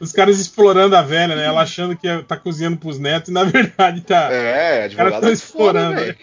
Os 0.00 0.12
caras 0.12 0.38
explorando 0.40 0.96
a 0.96 1.02
velha, 1.02 1.36
né? 1.36 1.44
Ela 1.44 1.60
achando 1.60 1.94
que 1.94 2.08
tá 2.22 2.36
cozinhando 2.36 2.78
pros 2.78 2.98
netos 2.98 3.28
e 3.28 3.32
na 3.32 3.44
verdade 3.44 4.00
tá. 4.00 4.32
É, 4.32 4.84
advogado 4.84 5.20
tá 5.20 5.30
explorando. 5.30 6.00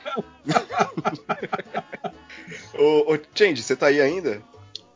ô, 2.74 3.14
ô, 3.14 3.20
Change, 3.36 3.62
você 3.62 3.76
tá 3.76 3.86
aí 3.88 4.02
ainda? 4.02 4.42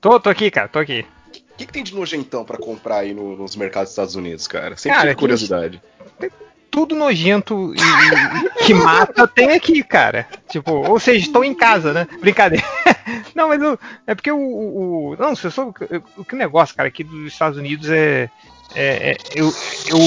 Tô, 0.02 0.20
tô 0.20 0.30
aqui, 0.30 0.50
cara, 0.50 0.68
tô 0.68 0.80
aqui. 0.80 1.06
O 1.28 1.58
que, 1.62 1.68
que, 1.68 1.74
tem 1.74 1.84
de 1.84 1.94
nojentão 1.94 2.44
para 2.44 2.58
comprar 2.58 2.98
aí 2.98 3.14
no, 3.14 3.38
nos 3.38 3.56
mercados 3.56 3.90
dos 3.90 3.94
Estados 3.94 4.16
Unidos, 4.16 4.48
cara? 4.48 4.76
Sempre 4.76 4.98
cara, 4.98 5.10
tive 5.10 5.20
curiosidade. 5.20 5.80
Tem, 6.20 6.32
tudo 6.72 6.96
nojento 6.96 7.74
e, 7.76 8.66
que 8.66 8.74
mata 8.74 9.28
tem 9.28 9.52
aqui, 9.52 9.84
cara. 9.84 10.26
Tipo, 10.50 10.72
ou 10.72 11.00
seja, 11.00 11.26
estou 11.26 11.44
em 11.44 11.54
casa, 11.54 11.94
né? 11.94 12.08
Brincadeira. 12.20 12.66
Não, 13.36 13.50
mas 13.50 13.62
o, 13.62 13.78
é 14.08 14.16
porque 14.16 14.32
o, 14.32 14.40
o. 14.40 15.16
Não, 15.20 15.36
se 15.36 15.46
eu 15.46 15.52
sou. 15.52 15.74
O 16.18 16.24
que 16.24 16.36
negócio, 16.36 16.76
cara, 16.76 16.88
aqui 16.88 17.04
dos 17.04 17.28
Estados 17.32 17.58
Unidos 17.58 17.90
é. 17.90 18.30
é, 18.74 19.12
é 19.12 19.18
eu, 19.36 19.54
eu. 19.90 20.00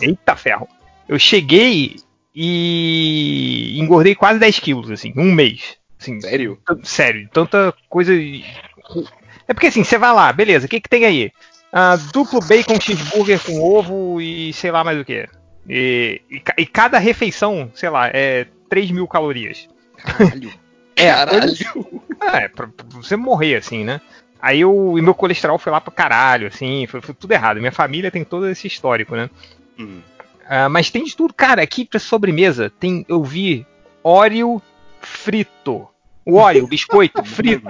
Eita 0.00 0.36
ferro! 0.36 0.68
Eu 1.08 1.18
cheguei 1.18 1.96
e 2.34 3.78
engordei 3.78 4.14
quase 4.14 4.38
10 4.38 4.58
quilos, 4.60 4.90
assim, 4.90 5.12
um 5.16 5.32
mês. 5.32 5.76
Assim, 5.98 6.20
sério? 6.20 6.58
Sério, 6.82 7.28
tanta 7.32 7.74
coisa. 7.88 8.12
É 9.48 9.54
porque 9.54 9.68
assim, 9.68 9.82
você 9.82 9.98
vai 9.98 10.12
lá, 10.12 10.32
beleza, 10.32 10.66
o 10.66 10.68
que, 10.68 10.80
que 10.80 10.88
tem 10.88 11.04
aí? 11.04 11.32
Uh, 11.72 12.12
duplo 12.12 12.40
bacon 12.40 12.80
cheeseburger 12.80 13.40
com 13.42 13.60
ovo 13.60 14.20
e 14.20 14.52
sei 14.52 14.70
lá 14.70 14.84
mais 14.84 15.00
o 15.00 15.04
que. 15.04 15.28
E, 15.68 16.20
e, 16.30 16.42
e, 16.58 16.66
cada 16.66 16.98
refeição, 16.98 17.70
sei 17.74 17.90
lá, 17.90 18.08
é 18.08 18.46
3 18.68 18.90
mil 18.90 19.06
calorias. 19.06 19.68
Caralho. 19.96 20.52
é, 20.94 21.10
Caralho. 21.10 22.02
É, 22.20 22.48
pra, 22.48 22.68
pra, 22.68 22.86
você 22.90 23.16
morrer, 23.16 23.56
assim, 23.56 23.84
né? 23.84 24.00
Aí 24.40 24.64
o 24.64 24.92
meu 24.94 25.14
colesterol 25.14 25.58
foi 25.58 25.72
lá 25.72 25.80
pra 25.80 25.92
caralho, 25.92 26.46
assim, 26.46 26.86
foi, 26.86 27.00
foi, 27.00 27.14
tudo 27.14 27.32
errado. 27.32 27.58
Minha 27.58 27.72
família 27.72 28.10
tem 28.10 28.22
todo 28.22 28.48
esse 28.48 28.66
histórico, 28.66 29.16
né? 29.16 29.28
Hum. 29.78 30.00
Uh, 30.44 30.70
mas 30.70 30.90
tem 30.90 31.04
de 31.04 31.16
tudo, 31.16 31.34
cara. 31.34 31.62
Aqui 31.62 31.84
pra 31.84 31.98
sobremesa 31.98 32.70
tem, 32.70 33.04
eu 33.08 33.24
vi 33.24 33.66
óleo 34.04 34.62
frito. 35.00 35.88
O 36.24 36.34
óleo, 36.36 36.66
biscoito 36.66 37.22
frito. 37.24 37.66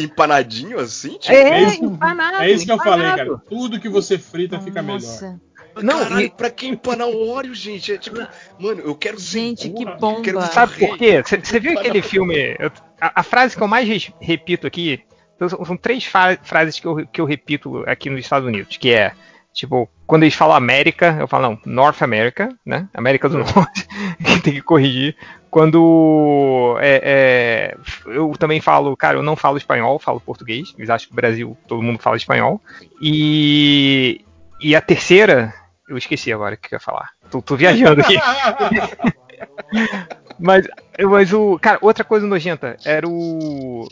Empanadinho 0.00 0.78
assim? 0.78 1.18
Tipo? 1.18 1.34
É, 1.34 1.62
é, 1.62 1.74
empanado. 1.76 2.36
É 2.38 2.50
isso 2.50 2.66
que 2.66 2.72
empanado. 2.72 3.02
eu 3.02 3.06
falei, 3.06 3.16
cara. 3.16 3.42
Tudo 3.48 3.80
que 3.80 3.88
você 3.88 4.18
frita 4.18 4.60
fica 4.60 4.82
Nossa. 4.82 5.26
melhor. 5.26 5.40
Não, 5.82 6.00
Caralho, 6.00 6.26
e... 6.26 6.30
pra 6.30 6.50
quem 6.50 6.70
empanar 6.70 7.08
o 7.08 7.28
óleo, 7.28 7.54
gente, 7.54 7.92
é 7.92 7.98
tipo, 7.98 8.16
mano, 8.58 8.82
eu 8.82 8.94
quero 8.94 9.18
Gente, 9.18 9.68
que 9.68 9.84
bomba. 9.84 10.22
Quero 10.22 10.40
Sabe 10.42 10.78
por 10.78 10.96
quê? 10.96 11.22
Você 11.22 11.60
viu 11.60 11.78
aquele 11.78 12.02
filme? 12.02 12.56
Eu, 12.58 12.70
a, 13.00 13.20
a, 13.20 13.22
frase 13.22 13.56
que 13.56 13.62
eu 13.62 13.68
mais 13.68 14.10
repito 14.20 14.66
aqui, 14.66 15.02
então, 15.34 15.48
são, 15.48 15.64
são 15.64 15.76
três 15.76 16.04
frases 16.04 16.80
que 16.80 16.86
eu, 16.86 17.06
que 17.06 17.20
eu 17.20 17.26
repito 17.26 17.84
aqui 17.86 18.08
nos 18.08 18.20
Estados 18.20 18.48
Unidos, 18.48 18.76
que 18.78 18.92
é, 18.92 19.12
tipo, 19.52 19.88
quando 20.06 20.22
eles 20.22 20.34
falam 20.34 20.56
América, 20.56 21.16
eu 21.20 21.28
falo, 21.28 21.50
não, 21.50 21.58
North 21.66 22.00
America, 22.00 22.48
né? 22.64 22.88
América 22.94 23.28
do 23.28 23.38
Norte, 23.38 23.86
tem 24.42 24.54
que 24.54 24.62
corrigir. 24.62 25.16
Quando 25.50 26.76
é, 26.80 27.00
é, 27.02 27.76
eu 28.06 28.32
também 28.38 28.60
falo, 28.60 28.96
cara, 28.96 29.18
eu 29.18 29.22
não 29.22 29.36
falo 29.36 29.56
espanhol, 29.56 29.98
falo 29.98 30.20
português. 30.20 30.74
Eles 30.76 30.90
acham 30.90 31.06
que 31.08 31.12
no 31.12 31.16
Brasil 31.16 31.56
todo 31.66 31.82
mundo 31.82 31.98
fala 31.98 32.16
espanhol. 32.16 32.60
E, 33.00 34.20
e 34.60 34.76
a 34.76 34.80
terceira 34.80 35.54
Eu 35.88 35.96
esqueci 35.96 36.32
agora 36.32 36.54
o 36.54 36.58
que 36.58 36.74
eu 36.74 36.76
ia 36.76 36.80
falar. 36.80 37.10
Tô, 37.30 37.40
tô 37.40 37.56
viajando 37.56 38.00
aqui. 38.00 38.16
mas, 40.38 40.66
mas 40.98 41.32
o. 41.32 41.58
Cara, 41.60 41.78
outra 41.80 42.02
coisa 42.02 42.26
nojenta 42.26 42.76
era 42.84 43.08
o 43.08 43.88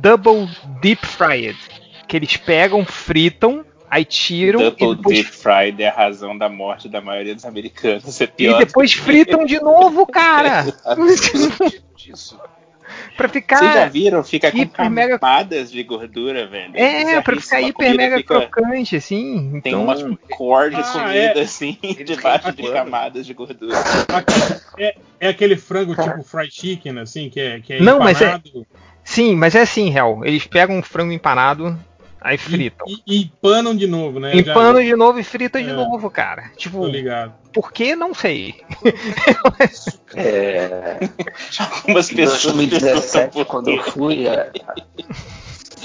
Double 0.00 0.48
Deep 0.80 1.04
Fried. 1.04 1.58
Que 2.06 2.16
eles 2.16 2.36
pegam, 2.36 2.84
fritam, 2.84 3.64
aí 3.90 4.04
tiram. 4.04 4.60
Double 4.60 4.96
depois... 4.96 5.18
Deep 5.18 5.30
Fried 5.30 5.82
é 5.82 5.88
a 5.88 5.92
razão 5.92 6.38
da 6.38 6.48
morte 6.48 6.88
da 6.88 7.00
maioria 7.00 7.34
dos 7.34 7.44
americanos. 7.44 8.20
É 8.20 8.26
pior 8.26 8.60
e 8.60 8.64
depois 8.64 8.92
fritam 8.92 9.44
de 9.44 9.60
novo, 9.60 10.06
cara. 10.06 10.66
disso. 11.96 12.38
Pra 13.16 13.28
ficar. 13.28 13.58
Vocês 13.58 13.74
já 13.74 13.86
viram? 13.86 14.24
Fica 14.24 14.50
com 14.50 14.58
hiper, 14.58 14.76
camadas 14.76 15.58
mega... 15.58 15.66
de 15.72 15.82
gordura, 15.82 16.46
velho. 16.46 16.72
É, 16.74 17.20
pra 17.20 17.40
ficar 17.40 17.60
hiper 17.60 17.96
mega 17.96 18.16
fica... 18.18 18.40
crocante, 18.40 18.96
assim. 18.96 19.60
Tem 19.62 19.72
então... 19.72 19.84
umas 19.84 20.02
cor 20.30 20.70
de 20.70 20.76
ah, 20.76 20.82
comida, 20.82 21.40
é... 21.40 21.42
assim, 21.42 21.78
debaixo 22.04 22.52
de 22.52 22.70
camadas 22.70 23.26
de 23.26 23.34
gordura. 23.34 23.76
É, 24.78 24.96
é 25.20 25.28
aquele 25.28 25.56
frango 25.56 25.94
tipo 25.94 26.22
fried 26.22 26.54
chicken, 26.54 26.98
assim, 26.98 27.28
que 27.28 27.40
é, 27.40 27.60
que 27.60 27.74
é 27.74 27.80
Não, 27.80 27.96
empanado. 27.96 28.04
mas 28.04 28.22
é. 28.22 28.40
Sim, 29.04 29.34
mas 29.34 29.54
é 29.54 29.62
assim, 29.62 29.90
real. 29.90 30.24
Eles 30.24 30.46
pegam 30.46 30.78
um 30.78 30.82
frango 30.82 31.12
empanado, 31.12 31.78
Aí 32.24 32.38
fritam. 32.38 32.86
E, 32.88 33.02
e, 33.06 33.22
empanam 33.22 33.74
de 33.74 33.86
novo, 33.86 34.20
né? 34.20 34.34
Empanam 34.36 34.80
Já... 34.80 34.88
de 34.88 34.96
novo 34.96 35.18
e 35.18 35.24
fritam 35.24 35.60
é, 35.60 35.64
de 35.64 35.72
novo, 35.72 36.10
cara. 36.10 36.50
Tipo, 36.56 36.80
tô 36.80 36.86
ligado. 36.86 37.34
por 37.52 37.72
que? 37.72 37.96
Não 37.96 38.14
sei. 38.14 38.54
é... 40.14 40.98
Algumas 41.58 42.10
pessoas. 42.10 42.54
2017, 42.54 43.44
quando 43.44 43.70
eu 43.70 43.82
fui. 43.82 44.28
A... 44.28 44.50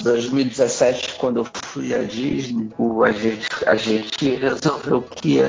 2017, 0.04 1.16
quando 1.16 1.38
eu 1.38 1.48
fui 1.64 1.94
à 1.94 2.04
Disney, 2.04 2.70
a 3.04 3.12
gente, 3.12 3.48
a 3.66 3.76
gente 3.76 4.36
resolveu 4.36 5.02
que 5.02 5.40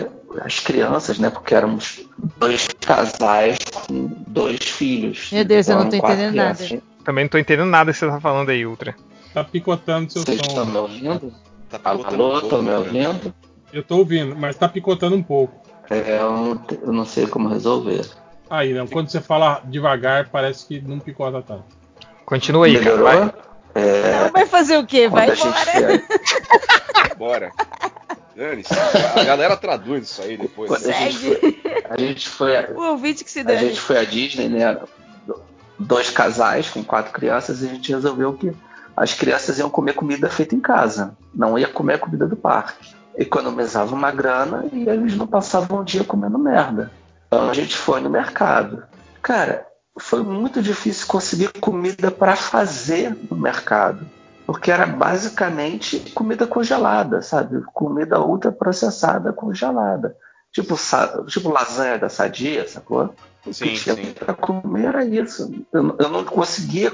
as 0.43 0.61
crianças, 0.61 1.19
né? 1.19 1.31
Porque 1.31 1.55
éramos 1.55 2.01
dois 2.39 2.69
casais 2.81 3.59
com 3.73 4.11
dois 4.27 4.59
filhos. 4.59 5.31
Meu 5.33 5.45
Deus, 5.45 5.69
eu 5.69 5.77
não 5.77 5.89
tô 5.89 5.97
entendendo 5.97 6.33
crianças. 6.33 6.71
nada. 6.71 6.83
Também 7.05 7.25
não 7.25 7.29
tô 7.29 7.39
entendendo 7.39 7.69
nada 7.69 7.93
que 7.93 7.99
você 7.99 8.07
tá 8.07 8.21
falando 8.21 8.51
aí, 8.51 8.67
Ultra. 8.67 8.95
Tá 9.33 9.45
picotando 9.45 10.13
seu 10.13 10.23
Vocês 10.23 10.39
som. 10.39 10.45
Vocês 10.45 10.59
estão 10.59 10.67
me 10.67 10.79
ouvindo? 10.79 11.35
Tá 11.69 11.81
Alô, 11.85 12.39
estão 12.39 12.63
me 12.63 12.73
ouvindo? 12.73 13.35
Eu 13.73 13.83
tô 13.83 13.99
ouvindo, 13.99 14.35
mas 14.35 14.57
tá 14.57 14.69
picotando 14.69 15.15
um 15.15 15.23
pouco. 15.23 15.55
É, 15.91 16.19
eu 16.19 16.33
não, 16.33 16.65
eu 16.83 16.93
não 16.93 17.05
sei 17.05 17.27
como 17.27 17.49
resolver. 17.49 18.09
Aí, 18.49 18.73
não. 18.73 18.87
Quando 18.87 19.11
você 19.11 19.21
fala 19.21 19.63
devagar, 19.65 20.29
parece 20.31 20.67
que 20.67 20.81
não 20.81 20.99
picota 20.99 21.43
tanto. 21.43 21.65
Continua 22.25 22.67
aí, 22.67 22.73
Melhorou? 22.73 23.05
Vai. 23.05 23.35
É... 23.75 24.25
Não, 24.25 24.33
vai 24.33 24.47
fazer 24.47 24.79
o 24.79 24.87
quê? 24.87 25.09
Vai 25.09 25.29
embora. 25.31 26.03
Bora. 27.17 27.53
Dane 28.39 28.63
a 29.17 29.25
galera 29.25 29.57
traduz 29.57 30.11
isso 30.11 30.23
aí 30.23 30.37
depois. 30.37 30.71
Quando 30.71 30.89
a 30.89 30.93
gente 30.93 31.19
foi, 31.19 31.61
a 31.91 32.01
gente 32.01 32.29
foi 32.29 32.57
a, 32.57 32.71
o 32.71 32.91
ouvinte 32.91 33.25
que 33.25 33.31
se 33.31 33.43
dane. 33.43 33.59
A 33.59 33.63
gente 33.63 33.81
foi 33.81 33.99
à 33.99 34.05
Disney, 34.05 34.49
né? 34.49 34.79
Dois 35.77 36.11
casais 36.11 36.71
com 36.71 36.85
quatro 36.85 37.13
crianças 37.13 37.63
e 37.63 37.67
a 37.67 37.69
gente 37.71 37.93
resolveu 37.93 38.33
que 38.35 38.53
as 38.99 39.15
crianças 39.15 39.59
iam 39.59 39.71
comer 39.71 39.95
comida 39.95 40.29
feita 40.29 40.55
em 40.55 40.61
casa, 40.61 41.17
não 41.35 41.59
ia 41.59 41.69
comer 41.69 41.95
a 41.95 41.99
comida 41.99 42.27
do 42.27 42.37
parque. 42.37 42.95
Economizava 43.17 43.95
uma 43.95 44.11
grana 44.11 44.65
e 44.73 44.89
eles 44.89 45.17
não 45.17 45.27
passavam 45.27 45.81
o 45.81 45.85
dia 45.85 46.05
comendo 46.05 46.39
merda. 46.39 46.91
Então 47.27 47.51
a 47.51 47.55
gente 47.55 47.77
foi 47.77 48.01
no 48.01 48.11
mercado. 48.11 48.85
Cara, 49.23 49.67
foi 49.99 50.23
muito 50.23 50.63
difícil 50.63 51.07
conseguir 51.07 51.51
comida 51.61 52.11
para 52.11 52.37
fazer 52.37 53.17
no 53.31 53.37
mercado, 53.37 54.07
porque 54.47 54.71
era 54.71 54.87
basicamente 54.87 55.99
comida 56.15 56.47
congelada, 56.47 57.21
sabe? 57.23 57.63
Comida 57.73 58.21
ultraprocessada 58.21 59.33
congelada. 59.33 60.17
Tipo, 60.53 60.77
tipo 61.27 61.51
lasanha 61.51 61.99
da 61.99 62.09
sadia, 62.09 62.67
sacou? 62.67 63.15
O 63.45 63.53
sim, 63.53 63.67
que 63.67 63.75
tinha 63.75 64.15
para 64.15 64.35
comer 64.35 64.87
era 64.87 65.05
isso. 65.05 65.53
Eu, 65.73 65.97
eu 65.99 66.09
não 66.09 66.25
conseguia 66.25 66.93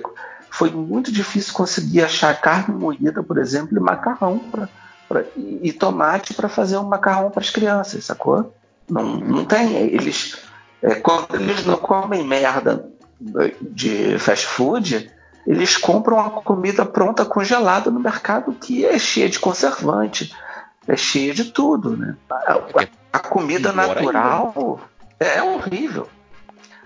foi 0.55 0.70
muito 0.70 1.10
difícil 1.10 1.52
conseguir 1.52 2.02
achar 2.02 2.40
carne 2.40 2.76
moída, 2.76 3.24
por 3.24 3.39
exemplo, 3.39 3.76
e 3.76 3.81
macarrão 3.81 4.39
pra, 4.39 4.68
pra 5.09 5.24
e, 5.36 5.72
tomate 5.72 6.32
para 6.32 6.48
fazer 6.48 6.78
um 6.78 6.85
macarrão 6.85 7.28
para 7.28 7.40
as 7.40 7.51
crianças, 7.51 8.05
sacou? 8.05 8.55
Não, 8.89 9.16
não 9.16 9.44
tem. 9.44 9.74
Eles, 9.74 10.39
é, 10.81 10.94
quando 10.94 11.35
eles 11.35 11.66
não 11.66 11.76
comem 11.76 12.24
merda 12.24 12.89
de 13.60 14.16
fast 14.20 14.47
food, 14.47 15.10
eles 15.44 15.76
compram 15.76 16.20
a 16.20 16.31
comida 16.31 16.86
pronta 16.86 17.24
congelada 17.24 17.90
no 17.90 17.98
mercado 17.98 18.52
que 18.52 18.86
é 18.86 18.97
cheia 18.97 19.28
de 19.28 19.40
conservante, 19.40 20.32
é 20.86 20.97
cheia 20.97 21.35
de 21.35 21.47
tudo, 21.47 21.97
né? 21.97 22.14
A, 22.31 22.60
a 23.12 23.18
comida 23.18 23.72
natural 23.72 24.78
é 25.18 25.43
horrível. 25.43 26.09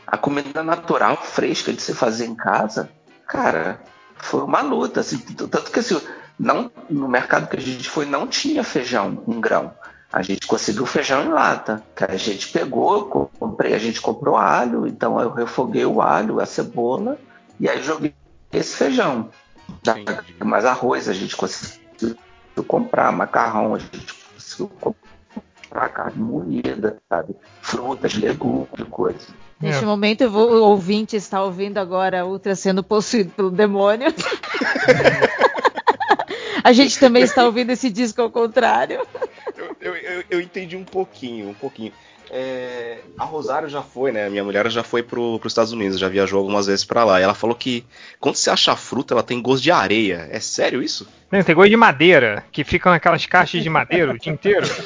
A 0.07 0.17
comida 0.17 0.63
natural, 0.63 1.19
fresca 1.23 1.71
de 1.71 1.83
se 1.83 1.93
fazer 1.93 2.25
em 2.25 2.35
casa, 2.35 2.89
cara, 3.29 3.81
foi 4.17 4.43
uma 4.43 4.63
luta. 4.63 5.01
Assim, 5.01 5.19
tanto 5.19 5.71
que 5.71 5.79
assim, 5.79 6.01
não, 6.39 6.73
no 6.89 7.07
mercado 7.07 7.49
que 7.49 7.57
a 7.57 7.61
gente 7.61 7.89
foi 7.89 8.07
não 8.07 8.27
tinha 8.27 8.65
feijão 8.65 9.23
em 9.29 9.41
grão. 9.41 9.73
A 10.11 10.23
gente 10.23 10.47
conseguiu 10.47 10.87
feijão 10.87 11.25
em 11.25 11.29
lata. 11.29 11.83
Que 11.95 12.05
a 12.05 12.17
gente 12.17 12.49
pegou, 12.49 13.07
comprei, 13.07 13.75
a 13.75 13.79
gente 13.79 14.01
comprou 14.01 14.37
alho, 14.37 14.87
então 14.87 15.21
eu 15.21 15.31
refoguei 15.31 15.85
o 15.85 16.01
alho, 16.01 16.41
a 16.41 16.47
cebola, 16.47 17.19
e 17.61 17.69
aí 17.69 17.83
joguei 17.83 18.15
esse 18.51 18.75
feijão. 18.75 19.29
Mas 20.43 20.65
arroz 20.65 21.09
a 21.09 21.13
gente 21.13 21.37
conseguiu 21.37 22.17
comprar, 22.67 23.13
macarrão 23.13 23.75
a 23.75 23.79
gente 23.79 24.15
conseguiu 24.35 24.71
comprar, 24.81 25.89
carne 25.91 26.23
moída, 26.23 26.97
sabe? 27.07 27.37
Frutas, 27.61 28.15
legumes, 28.15 28.69
coisa. 28.91 29.27
Neste 29.61 29.83
é. 29.83 29.87
momento, 29.87 30.25
o 30.25 30.63
ouvinte 30.63 31.17
está 31.17 31.43
ouvindo 31.43 31.79
agora 31.79 32.21
a 32.21 32.25
Ultra 32.25 32.55
sendo 32.55 32.83
possuído 32.83 33.31
pelo 33.31 33.51
demônio. 33.51 34.15
a 36.63 36.73
gente 36.73 36.99
também 36.99 37.25
está 37.25 37.45
ouvindo 37.45 37.71
esse 37.71 37.91
disco 37.91 38.23
ao 38.23 38.31
contrário. 38.31 39.05
Eu, 39.81 39.97
eu, 39.97 40.25
eu 40.31 40.41
entendi 40.41 40.77
um 40.77 40.85
pouquinho, 40.85 41.49
um 41.49 41.55
pouquinho. 41.55 41.93
É, 42.31 42.99
a 43.19 43.25
Rosário 43.25 43.69
já 43.69 43.83
foi, 43.83 44.13
né? 44.13 44.29
Minha 44.29 44.45
mulher 44.45 44.71
já 44.71 44.83
foi 44.83 45.03
para 45.03 45.19
os 45.19 45.47
Estados 45.47 45.73
Unidos, 45.73 45.99
já 45.99 46.09
viajou 46.09 46.39
algumas 46.39 46.67
vezes 46.67 46.85
para 46.85 47.03
lá. 47.03 47.19
E 47.19 47.23
ela 47.23 47.35
falou 47.35 47.57
que 47.57 47.85
quando 48.21 48.37
você 48.37 48.51
acha 48.51 48.73
a 48.73 48.77
fruta, 48.77 49.15
ela 49.15 49.23
tem 49.23 49.41
gosto 49.41 49.63
de 49.63 49.73
areia. 49.73 50.29
É 50.31 50.39
sério 50.39 50.83
isso? 50.83 51.09
Não, 51.33 51.43
tem 51.43 51.55
gosto 51.55 51.71
de 51.71 51.77
madeira, 51.77 52.45
que 52.53 52.65
ficam 52.65 52.93
naquelas 52.93 53.25
caixas 53.27 53.63
de 53.63 53.71
madeira 53.71 54.13
o 54.13 54.19
dia 54.19 54.33
inteiro. 54.33 54.67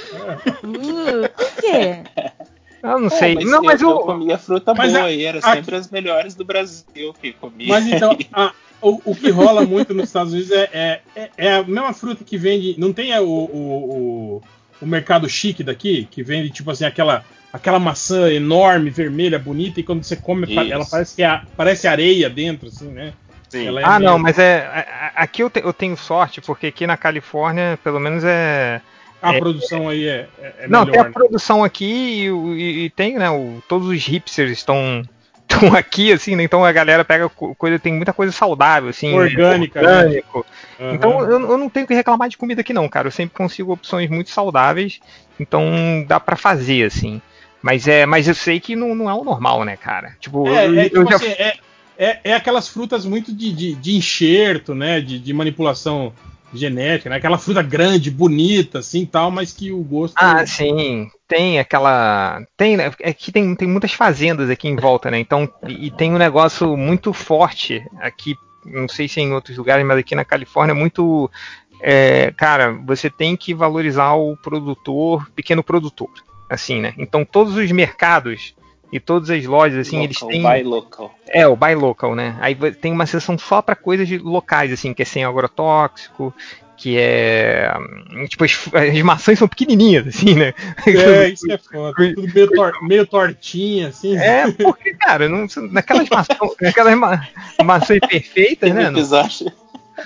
Uh, 0.62 1.28
por 1.28 1.52
quê? 1.60 2.02
Eu 2.82 2.98
não 2.98 3.08
sei. 3.08 3.36
mas 3.36 3.44
não, 3.44 3.62
mas 3.62 3.80
eu, 3.80 3.90
eu 3.90 3.98
comia 4.00 4.36
fruta 4.36 4.74
mas 4.74 4.92
boa 4.92 5.04
a, 5.04 5.12
e 5.12 5.24
era 5.24 5.40
sempre 5.40 5.76
as 5.76 5.88
melhores 5.88 6.34
do 6.34 6.44
Brasil 6.44 7.14
que 7.20 7.32
comia. 7.32 7.68
Mas 7.68 7.86
então, 7.86 8.16
a, 8.32 8.52
o, 8.80 9.00
o, 9.04 9.14
que 9.14 9.30
rola 9.30 9.64
muito 9.64 9.94
nos 9.94 10.08
Estados 10.08 10.32
Unidos 10.32 10.50
é, 10.50 11.00
é, 11.14 11.30
é, 11.36 11.54
a 11.54 11.62
mesma 11.62 11.92
fruta 11.92 12.24
que 12.24 12.36
vende. 12.36 12.74
Não 12.78 12.92
tem 12.92 13.16
o, 13.20 13.24
o, 13.24 14.42
o, 14.80 14.86
mercado 14.86 15.28
chique 15.28 15.62
daqui, 15.62 16.08
que 16.10 16.24
vende, 16.24 16.50
tipo 16.50 16.70
assim, 16.70 16.84
aquela, 16.84 17.24
aquela 17.52 17.78
maçã 17.78 18.32
enorme, 18.32 18.90
vermelha, 18.90 19.38
bonita, 19.38 19.78
e 19.78 19.84
quando 19.84 20.02
você 20.02 20.16
come, 20.16 20.46
Isso. 20.50 20.72
ela 20.72 20.84
parece 20.84 21.14
que 21.14 21.22
é, 21.22 21.40
parece 21.56 21.86
areia 21.86 22.28
dentro, 22.28 22.68
assim, 22.68 22.88
né? 22.88 23.12
É 23.54 23.68
ah, 23.84 23.98
meio... 23.98 24.10
não, 24.10 24.18
mas 24.18 24.38
é. 24.38 24.86
Aqui 25.14 25.42
eu, 25.42 25.50
te, 25.50 25.60
eu 25.60 25.74
tenho 25.74 25.96
sorte, 25.96 26.40
porque 26.40 26.68
aqui 26.68 26.86
na 26.86 26.96
Califórnia, 26.96 27.78
pelo 27.84 28.00
menos 28.00 28.24
é 28.24 28.80
a 29.22 29.34
é, 29.34 29.38
produção 29.38 29.88
aí 29.88 30.08
é, 30.08 30.28
é, 30.40 30.54
é 30.60 30.68
Não, 30.68 30.80
melhor, 30.80 30.92
tem 30.92 31.00
a 31.00 31.04
né? 31.04 31.10
produção 31.10 31.62
aqui 31.62 31.84
e, 31.84 32.26
e, 32.26 32.84
e, 32.84 32.90
tem, 32.90 33.16
né? 33.16 33.30
O, 33.30 33.62
todos 33.68 33.86
os 33.86 34.04
hipsters 34.04 34.50
estão 34.50 35.02
estão 35.48 35.74
aqui, 35.76 36.12
assim, 36.12 36.34
né? 36.34 36.42
Então 36.42 36.64
a 36.64 36.72
galera 36.72 37.04
pega 37.04 37.28
coisa, 37.28 37.78
tem 37.78 37.92
muita 37.92 38.12
coisa 38.12 38.32
saudável, 38.32 38.88
assim. 38.88 39.14
Orgânica. 39.14 39.80
Né? 39.80 39.88
Orgânico. 39.88 40.46
Né? 40.78 40.86
Uhum. 40.86 40.94
Então 40.94 41.20
eu, 41.20 41.50
eu, 41.50 41.58
não 41.58 41.68
tenho 41.68 41.86
que 41.86 41.94
reclamar 41.94 42.28
de 42.28 42.36
comida 42.36 42.62
aqui, 42.62 42.72
não, 42.72 42.88
cara. 42.88 43.06
Eu 43.06 43.12
sempre 43.12 43.36
consigo 43.36 43.72
opções 43.72 44.10
muito 44.10 44.30
saudáveis, 44.30 45.00
então 45.38 45.64
dá 46.06 46.18
para 46.18 46.36
fazer, 46.36 46.84
assim. 46.84 47.22
Mas 47.62 47.86
é, 47.86 48.04
mas 48.04 48.26
eu 48.26 48.34
sei 48.34 48.58
que 48.58 48.74
não, 48.74 48.94
não 48.94 49.08
é 49.08 49.14
o 49.14 49.22
normal, 49.22 49.64
né, 49.64 49.76
cara? 49.76 50.16
Tipo, 50.18 50.48
é, 50.48 50.66
eu, 50.66 50.78
é, 50.80 50.88
tipo 50.88 51.08
já... 51.08 51.16
assim, 51.16 51.28
é, 51.28 51.54
é, 51.96 52.20
é, 52.24 52.34
aquelas 52.34 52.68
frutas 52.68 53.04
muito 53.04 53.32
de, 53.32 53.52
de, 53.52 53.74
de 53.74 53.96
enxerto, 53.96 54.74
né? 54.74 55.00
De, 55.00 55.18
de 55.20 55.32
manipulação 55.32 56.12
genética, 56.52 57.10
né? 57.10 57.16
Aquela 57.16 57.38
fruta 57.38 57.62
grande, 57.62 58.10
bonita, 58.10 58.80
assim, 58.80 59.06
tal, 59.06 59.30
mas 59.30 59.52
que 59.52 59.72
o 59.72 59.82
gosto. 59.82 60.14
Ah, 60.16 60.46
sim. 60.46 61.08
Tem 61.26 61.58
aquela. 61.58 62.44
Tem, 62.56 62.76
né? 62.76 62.90
É 63.00 63.12
tem, 63.12 63.54
tem 63.54 63.68
muitas 63.68 63.92
fazendas 63.92 64.50
aqui 64.50 64.68
em 64.68 64.76
volta, 64.76 65.10
né? 65.10 65.18
Então, 65.18 65.48
e, 65.66 65.86
e 65.86 65.90
tem 65.90 66.12
um 66.12 66.18
negócio 66.18 66.76
muito 66.76 67.12
forte 67.12 67.84
aqui. 68.00 68.34
Não 68.64 68.88
sei 68.88 69.08
se 69.08 69.20
é 69.20 69.24
em 69.24 69.32
outros 69.32 69.56
lugares, 69.56 69.84
mas 69.84 69.98
aqui 69.98 70.14
na 70.14 70.24
Califórnia, 70.24 70.74
muito. 70.74 71.30
É, 71.80 72.32
cara, 72.36 72.72
você 72.72 73.10
tem 73.10 73.36
que 73.36 73.52
valorizar 73.52 74.12
o 74.12 74.36
produtor, 74.36 75.28
pequeno 75.34 75.64
produtor, 75.64 76.10
assim, 76.48 76.80
né? 76.80 76.94
Então, 76.96 77.24
todos 77.24 77.56
os 77.56 77.72
mercados 77.72 78.54
e 78.92 79.00
todas 79.00 79.30
as 79.30 79.44
lojas, 79.46 79.86
assim, 79.86 79.96
local, 79.96 80.04
eles 80.04 80.18
têm. 80.20 80.42
Buy 80.42 80.62
local. 80.62 81.14
É, 81.26 81.46
o 81.48 81.56
buy 81.56 81.74
local, 81.74 82.14
né? 82.14 82.36
Aí 82.40 82.54
tem 82.54 82.92
uma 82.92 83.06
seção 83.06 83.38
só 83.38 83.62
para 83.62 83.74
coisas 83.74 84.08
locais, 84.20 84.70
assim, 84.70 84.92
que 84.92 85.00
é 85.00 85.04
sem 85.06 85.24
agrotóxico, 85.24 86.32
que 86.76 86.98
é. 86.98 87.72
Tipo, 88.28 88.44
as, 88.44 88.68
as, 88.74 89.02
maçãs 89.02 89.38
são 89.38 89.48
pequenininhas, 89.48 90.08
assim, 90.08 90.34
né? 90.34 90.52
É, 90.86 91.28
isso 91.32 91.50
é 91.50 91.56
foda. 91.56 91.94
Tudo 92.14 92.34
meio, 92.34 92.50
tor 92.50 92.72
meio 92.82 93.06
tortinha, 93.06 93.88
assim. 93.88 94.16
É, 94.18 94.50
porque, 94.50 94.92
cara, 94.94 95.26
não, 95.26 95.46
naquelas 95.70 96.08
maçãs, 96.10 96.38
naquelas 96.60 96.94
ma 96.94 97.26
maçãs 97.64 98.00
perfeitas, 98.00 98.74
né? 98.74 98.90
No 98.90 99.00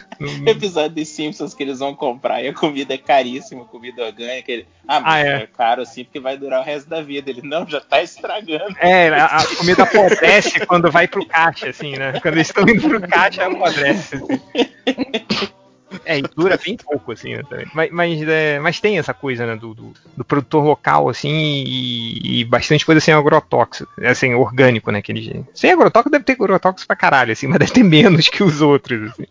episódio 0.46 0.96
de 0.96 1.04
Simpsons 1.04 1.54
que 1.54 1.62
eles 1.62 1.78
vão 1.78 1.94
comprar 1.94 2.42
e 2.42 2.48
a 2.48 2.54
comida 2.54 2.94
é 2.94 2.98
caríssima, 2.98 3.64
comida 3.64 4.04
orgânica. 4.04 4.50
Ele, 4.50 4.66
ah, 4.86 5.00
mas 5.00 5.14
ah, 5.14 5.18
é. 5.18 5.42
é. 5.42 5.46
caro 5.46 5.82
assim 5.82 6.04
porque 6.04 6.20
vai 6.20 6.36
durar 6.36 6.60
o 6.60 6.64
resto 6.64 6.88
da 6.88 7.02
vida. 7.02 7.30
Ele, 7.30 7.42
não, 7.42 7.66
já 7.66 7.80
tá 7.80 8.02
estragando. 8.02 8.76
É, 8.80 9.08
a, 9.08 9.26
a 9.26 9.56
comida 9.56 9.82
apodrece 9.82 10.60
quando 10.66 10.90
vai 10.90 11.06
pro 11.06 11.26
caixa, 11.26 11.68
assim, 11.68 11.96
né? 11.96 12.18
Quando 12.20 12.34
eles 12.34 12.48
estão 12.48 12.68
indo 12.68 12.88
pro 12.88 13.08
caixa, 13.08 13.46
apodrece. 13.46 14.16
Assim. 14.16 15.56
É, 16.04 16.18
e 16.18 16.22
dura 16.22 16.56
bem 16.56 16.76
pouco, 16.76 17.12
assim, 17.12 17.34
né, 17.36 17.42
mas, 17.74 17.90
mas, 17.90 18.22
é, 18.22 18.58
mas, 18.58 18.80
tem 18.80 18.98
essa 18.98 19.14
coisa, 19.14 19.46
né, 19.46 19.56
do, 19.56 19.74
do, 19.74 19.92
do 20.16 20.24
produtor 20.24 20.64
local, 20.64 21.08
assim, 21.08 21.64
e, 21.66 22.40
e, 22.40 22.44
bastante 22.44 22.84
coisa 22.84 23.00
sem 23.00 23.14
agrotóxico, 23.14 23.90
assim, 24.04 24.34
orgânico, 24.34 24.90
né, 24.90 25.00
que 25.00 25.12
eles... 25.12 25.44
Sem 25.54 25.72
agrotóxico 25.72 26.10
deve 26.10 26.24
ter 26.24 26.32
agrotóxico 26.32 26.86
pra 26.86 26.96
caralho, 26.96 27.32
assim, 27.32 27.46
mas 27.46 27.58
deve 27.58 27.72
ter 27.72 27.82
menos 27.82 28.28
que 28.28 28.42
os 28.42 28.60
outros, 28.60 29.10
assim. 29.10 29.26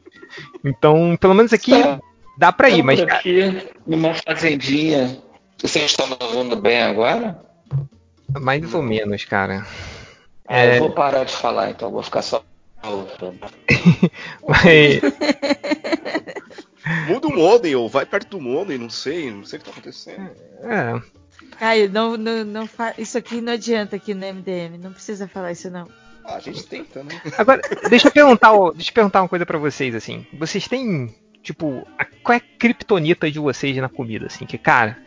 Então, 0.64 1.18
pelo 1.20 1.34
menos 1.34 1.54
aqui 1.54 1.74
dá 2.38 2.52
pra 2.52 2.70
ir, 2.70 2.84
mas... 2.84 3.00
Aqui, 3.02 3.70
numa 3.86 4.14
fazendinha, 4.14 5.18
vocês 5.62 5.86
estão 5.86 6.08
me 6.08 6.18
ouvindo 6.20 6.56
bem 6.56 6.82
agora? 6.82 7.40
Mais 8.40 8.74
ou 8.74 8.82
menos, 8.82 9.24
cara. 9.26 9.66
Ah, 10.48 10.60
é... 10.60 10.76
eu 10.76 10.80
vou 10.80 10.92
parar 10.92 11.24
de 11.24 11.34
falar, 11.34 11.70
então, 11.70 11.92
vou 11.92 12.04
ficar 12.04 12.22
só 12.22 12.44
Mas... 14.48 15.02
Muda 17.08 17.28
o 17.28 17.36
modem, 17.36 17.76
ou 17.76 17.90
vai 17.90 18.06
perto 18.06 18.38
do 18.38 18.42
modem, 18.42 18.78
não 18.78 18.92
sei, 18.92 19.32
não 19.32 19.44
sei 19.44 19.58
o 19.58 19.62
que 19.62 19.66
tá 19.66 19.72
acontecendo. 19.72 20.30
É. 20.62 21.02
Caio, 21.58 21.90
não, 21.90 22.16
não, 22.16 22.44
não 22.44 22.68
fa... 22.68 22.94
isso 22.98 23.18
aqui 23.18 23.42
não 23.42 23.54
adianta 23.54 23.96
aqui 23.96 24.14
no 24.14 24.26
MDM, 24.26 24.78
não 24.80 24.94
precisa 24.94 25.28
falar 25.28 25.52
isso 25.52 25.72
não. 25.72 25.88
Ah, 26.28 26.36
a 26.36 26.40
gente 26.40 26.64
tenta, 26.64 27.04
né? 27.04 27.22
Agora, 27.38 27.62
deixa 27.88 28.08
eu 28.08 28.12
perguntar, 28.12 28.52
deixa 28.74 28.90
eu 28.90 28.94
perguntar 28.94 29.22
uma 29.22 29.30
coisa 29.30 29.46
para 29.46 29.60
vocês, 29.60 29.94
assim. 29.94 30.26
Vocês 30.34 30.68
têm, 30.68 31.14
tipo, 31.44 31.86
a, 31.98 32.06
qual 32.24 32.34
é 32.34 32.38
a 32.38 32.58
criptonita 32.60 33.30
de 33.30 33.38
vocês 33.38 33.78
na 33.78 33.88
comida, 33.88 34.26
assim? 34.26 34.46
Que, 34.46 34.58
cara, 34.58 34.98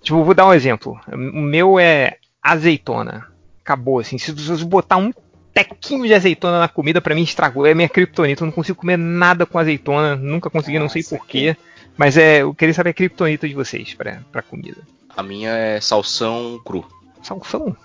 tipo, 0.00 0.22
vou 0.22 0.34
dar 0.34 0.46
um 0.46 0.54
exemplo. 0.54 0.98
O 1.12 1.40
meu 1.40 1.78
é 1.78 2.18
azeitona. 2.40 3.26
Acabou, 3.62 3.98
assim. 3.98 4.16
Se 4.16 4.30
você 4.30 4.64
botar 4.64 4.96
um 4.96 5.12
tequinho 5.52 6.06
de 6.06 6.14
azeitona 6.14 6.60
na 6.60 6.68
comida, 6.68 7.00
para 7.00 7.14
mim 7.14 7.22
estragou. 7.22 7.66
É 7.66 7.74
minha 7.74 7.88
criptonita. 7.88 8.42
Eu 8.42 8.46
não 8.46 8.52
consigo 8.52 8.78
comer 8.78 8.96
nada 8.96 9.46
com 9.46 9.58
azeitona. 9.58 10.14
Nunca 10.14 10.50
consegui, 10.50 10.78
não 10.78 10.88
sei 10.88 11.02
porquê. 11.02 11.56
Mas 11.96 12.16
é, 12.16 12.42
eu 12.42 12.54
queria 12.54 12.74
saber 12.74 12.90
a 12.90 12.94
criptonita 12.94 13.48
de 13.48 13.54
vocês 13.54 13.94
pra, 13.94 14.20
pra 14.30 14.42
comida. 14.42 14.82
A 15.16 15.22
minha 15.22 15.50
é 15.50 15.80
salsão 15.80 16.60
cru. 16.64 16.84
Salsão? 17.22 17.76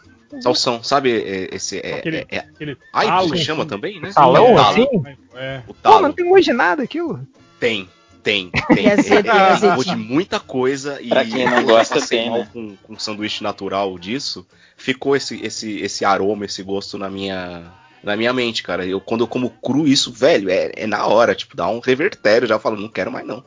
Salsão, 0.41 0.83
sabe 0.83 1.09
esse. 1.51 1.79
É, 1.79 1.95
aquele, 1.95 2.17
é, 2.17 2.25
é, 2.29 2.37
aquele 2.39 2.77
ai, 2.93 3.07
talo, 3.07 3.37
chama 3.37 3.65
também, 3.65 3.99
né? 3.99 4.11
Salão, 4.11 4.57
é, 4.57 4.61
assim? 4.61 4.87
É. 5.35 5.61
O 5.67 5.73
talo. 5.73 5.95
Pô, 5.95 6.01
não 6.01 6.13
tem 6.13 6.29
gosto 6.29 6.43
de 6.45 6.53
nada 6.53 6.83
aquilo. 6.83 7.27
Tem, 7.59 7.89
tem, 8.23 8.51
tem. 8.73 8.87
é, 8.87 8.95
de 8.95 9.95
muita 9.95 10.39
coisa 10.39 11.01
e 11.01 11.09
pra 11.09 11.25
quem 11.25 11.49
não 11.49 11.63
gosta 11.65 12.05
tem, 12.05 12.29
né? 12.29 12.47
com, 12.53 12.75
com 12.83 12.93
um 12.93 12.99
sanduíche 12.99 13.43
natural 13.43 13.97
disso, 13.97 14.45
ficou 14.77 15.15
esse, 15.15 15.43
esse, 15.43 15.79
esse 15.79 16.05
aroma, 16.05 16.45
esse 16.45 16.61
gosto 16.61 16.97
na 16.97 17.09
minha 17.09 17.63
na 18.03 18.15
minha 18.15 18.31
mente, 18.31 18.63
cara. 18.63 18.85
Eu 18.85 19.01
quando 19.01 19.21
eu 19.21 19.27
como 19.27 19.49
cru 19.49 19.87
isso, 19.87 20.11
velho, 20.11 20.49
é, 20.49 20.71
é 20.75 20.87
na 20.87 21.05
hora, 21.07 21.33
tipo, 21.33 21.55
dá 21.55 21.67
um 21.67 21.79
revertério, 21.79 22.47
já 22.47 22.59
falo, 22.59 22.79
não 22.79 22.87
quero 22.87 23.11
mais 23.11 23.25
não. 23.25 23.43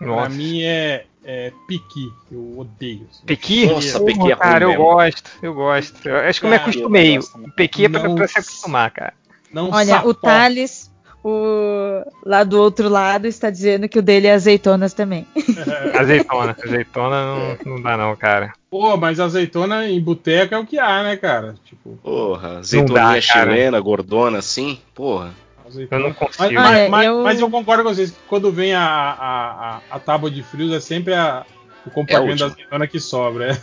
Nossa. 0.00 0.20
Pra 0.20 0.28
mim 0.28 0.62
é, 0.62 1.06
é 1.24 1.52
piqui, 1.66 2.12
eu 2.30 2.58
odeio. 2.58 3.06
Assim. 3.10 3.26
Piqui? 3.26 3.66
Nossa, 3.66 4.00
piqui 4.00 4.32
é 4.32 4.36
cara, 4.36 4.64
eu 4.64 4.70
mesmo. 4.70 4.84
gosto, 4.84 5.30
eu 5.42 5.54
gosto. 5.54 6.08
Eu 6.08 6.16
acho 6.16 6.40
que 6.40 6.46
eu 6.46 6.50
me 6.50 6.56
acostumei. 6.56 7.18
Piqui 7.56 7.84
é 7.84 7.88
pra, 7.88 8.14
pra 8.14 8.28
se 8.28 8.38
acostumar, 8.38 8.90
cara. 8.90 9.14
Não 9.52 9.70
Olha, 9.70 10.06
o 10.06 10.12
Thales, 10.14 10.90
o 11.24 12.02
lá 12.24 12.44
do 12.44 12.60
outro 12.60 12.88
lado 12.88 13.26
está 13.26 13.50
dizendo 13.50 13.88
que 13.88 13.98
o 13.98 14.02
dele 14.02 14.26
é 14.26 14.34
azeitonas 14.34 14.92
também. 14.92 15.26
azeitona, 15.98 16.56
azeitona 16.64 17.24
não, 17.24 17.58
não 17.74 17.82
dá 17.82 17.96
não, 17.96 18.14
cara. 18.14 18.52
Pô, 18.70 18.96
mas 18.96 19.18
azeitona 19.18 19.86
em 19.86 20.00
boteca 20.00 20.56
é 20.56 20.58
o 20.58 20.66
que 20.66 20.78
há, 20.78 21.02
né, 21.02 21.16
cara? 21.16 21.54
Tipo, 21.64 21.98
porra, 22.02 22.58
azeitoninha 22.58 23.20
chilena, 23.20 23.80
gordona 23.80 24.38
assim, 24.38 24.78
porra. 24.94 25.32
Eu 25.90 25.98
não 25.98 26.12
consigo. 26.12 26.54
Mas, 26.54 26.90
mas, 26.90 27.06
eu... 27.06 27.22
mas, 27.22 27.40
eu... 27.40 27.50
concordo 27.50 27.82
com 27.82 27.94
vocês 27.94 28.10
que 28.10 28.18
quando 28.26 28.50
vem 28.52 28.74
a, 28.74 28.82
a, 28.82 29.76
a, 29.76 29.80
a 29.90 29.98
tábua 29.98 30.30
de 30.30 30.42
frios 30.42 30.72
é 30.72 30.80
sempre 30.80 31.14
a, 31.14 31.44
o 31.86 31.90
compartimento 31.90 32.44
é 32.44 32.46
da 32.46 32.52
azeitona 32.52 32.86
que 32.86 33.00
sobra. 33.00 33.58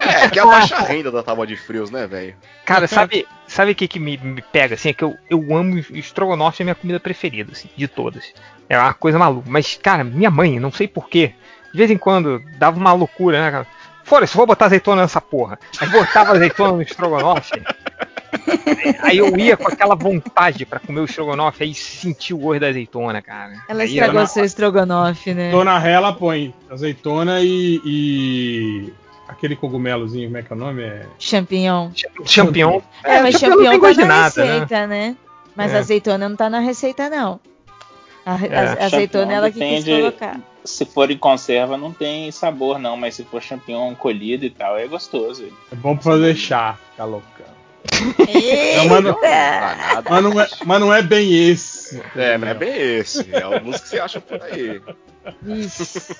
É, 0.00 0.24
é 0.24 0.28
que 0.30 0.38
é 0.38 0.42
a 0.42 0.46
baixa 0.46 0.78
renda 0.80 1.10
da 1.10 1.22
tábua 1.22 1.46
de 1.46 1.56
frios, 1.56 1.90
né, 1.90 2.06
velho? 2.06 2.34
Cara, 2.64 2.86
sabe 2.86 3.26
sabe 3.46 3.72
o 3.72 3.74
que, 3.74 3.88
que 3.88 3.98
me, 3.98 4.16
me, 4.16 4.42
pega? 4.42 4.74
Assim, 4.74 4.90
é 4.90 4.92
que 4.92 5.04
eu, 5.04 5.16
eu 5.28 5.56
amo 5.56 5.78
estrogonofe, 5.78 6.62
é 6.62 6.64
a 6.64 6.66
minha 6.66 6.74
comida 6.74 7.00
preferida, 7.00 7.52
assim, 7.52 7.68
de 7.76 7.88
todas. 7.88 8.32
É 8.68 8.78
uma 8.78 8.94
coisa 8.94 9.18
maluca. 9.18 9.48
Mas, 9.50 9.78
cara, 9.80 10.04
minha 10.04 10.30
mãe, 10.30 10.58
não 10.58 10.72
sei 10.72 10.86
porquê, 10.86 11.34
de 11.72 11.78
vez 11.78 11.90
em 11.90 11.98
quando 11.98 12.42
dava 12.58 12.78
uma 12.78 12.92
loucura, 12.92 13.40
né, 13.40 13.50
cara? 13.50 13.66
Fora, 14.04 14.26
se 14.26 14.36
vou 14.36 14.46
botar 14.46 14.66
azeitona 14.66 15.02
nessa 15.02 15.20
porra. 15.20 15.58
Aí 15.78 15.88
botava 15.88 16.32
azeitona 16.32 16.72
no 16.72 16.82
estrogonofe. 16.82 17.62
Aí 19.02 19.18
eu 19.18 19.36
ia 19.36 19.56
com 19.56 19.68
aquela 19.68 19.94
vontade 19.94 20.66
para 20.66 20.78
comer 20.78 21.00
o 21.00 21.04
estrogonofe, 21.04 21.64
aí 21.64 21.74
sentir 21.74 22.34
o 22.34 22.38
gosto 22.38 22.60
da 22.60 22.68
azeitona, 22.68 23.22
cara. 23.22 23.54
Ela 23.68 23.82
aí 23.82 23.88
estragou 23.88 24.26
seu 24.26 24.44
estrogonofe, 24.44 25.34
né? 25.34 25.50
Dona 25.50 25.78
Rela 25.78 26.12
põe 26.12 26.54
azeitona 26.70 27.40
e, 27.40 27.80
e, 27.84 28.92
aquele 29.28 29.56
cogumelozinho, 29.56 30.28
como 30.28 30.38
é 30.38 30.42
que 30.42 30.52
é 30.52 30.56
o 30.56 30.58
nome? 30.58 30.82
É... 30.82 31.06
Champignon. 31.18 31.90
Champignon. 32.24 32.80
É, 33.04 33.22
mas 33.22 33.38
champignon 33.38 33.78
tá 33.80 33.94
na 33.94 34.04
nada, 34.06 34.44
né? 34.44 34.52
receita, 34.52 34.86
né? 34.86 35.08
né? 35.08 35.16
Mas 35.54 35.72
é. 35.72 35.78
azeitona 35.78 36.28
não 36.28 36.36
tá 36.36 36.48
na 36.48 36.60
receita, 36.60 37.10
não. 37.10 37.40
A, 38.24 38.44
é. 38.44 38.82
a 38.82 38.86
azeitona 38.86 39.32
ela 39.32 39.50
que 39.50 39.58
quis 39.58 39.84
colocar. 39.84 40.40
Se 40.64 40.84
for 40.84 41.10
em 41.10 41.16
conserva, 41.16 41.78
não 41.78 41.92
tem 41.92 42.30
sabor, 42.30 42.78
não. 42.78 42.96
Mas 42.96 43.14
se 43.14 43.24
for 43.24 43.42
champignon 43.42 43.94
colhido 43.94 44.44
e 44.44 44.50
tal, 44.50 44.76
é 44.76 44.86
gostoso. 44.86 45.48
É 45.72 45.74
bom 45.74 45.94
pra 45.94 46.04
fazer 46.04 46.36
chá, 46.36 46.78
ficar 46.90 47.06
loucão. 47.06 47.57
Não, 48.00 48.88
mas, 48.88 49.04
não, 49.04 49.18
mas, 50.08 50.22
não 50.22 50.40
é, 50.40 50.48
mas 50.64 50.80
não 50.80 50.94
é 50.94 51.02
bem 51.02 51.50
esse. 51.50 52.02
É, 52.16 52.38
não 52.38 52.48
é 52.48 52.54
bem 52.54 52.98
esse. 52.98 53.28
É 53.32 53.42
alguns 53.42 53.80
que 53.80 53.88
você 53.88 54.00
acha 54.00 54.20
por 54.20 54.42
aí. 54.42 54.80
Isso. 55.46 56.16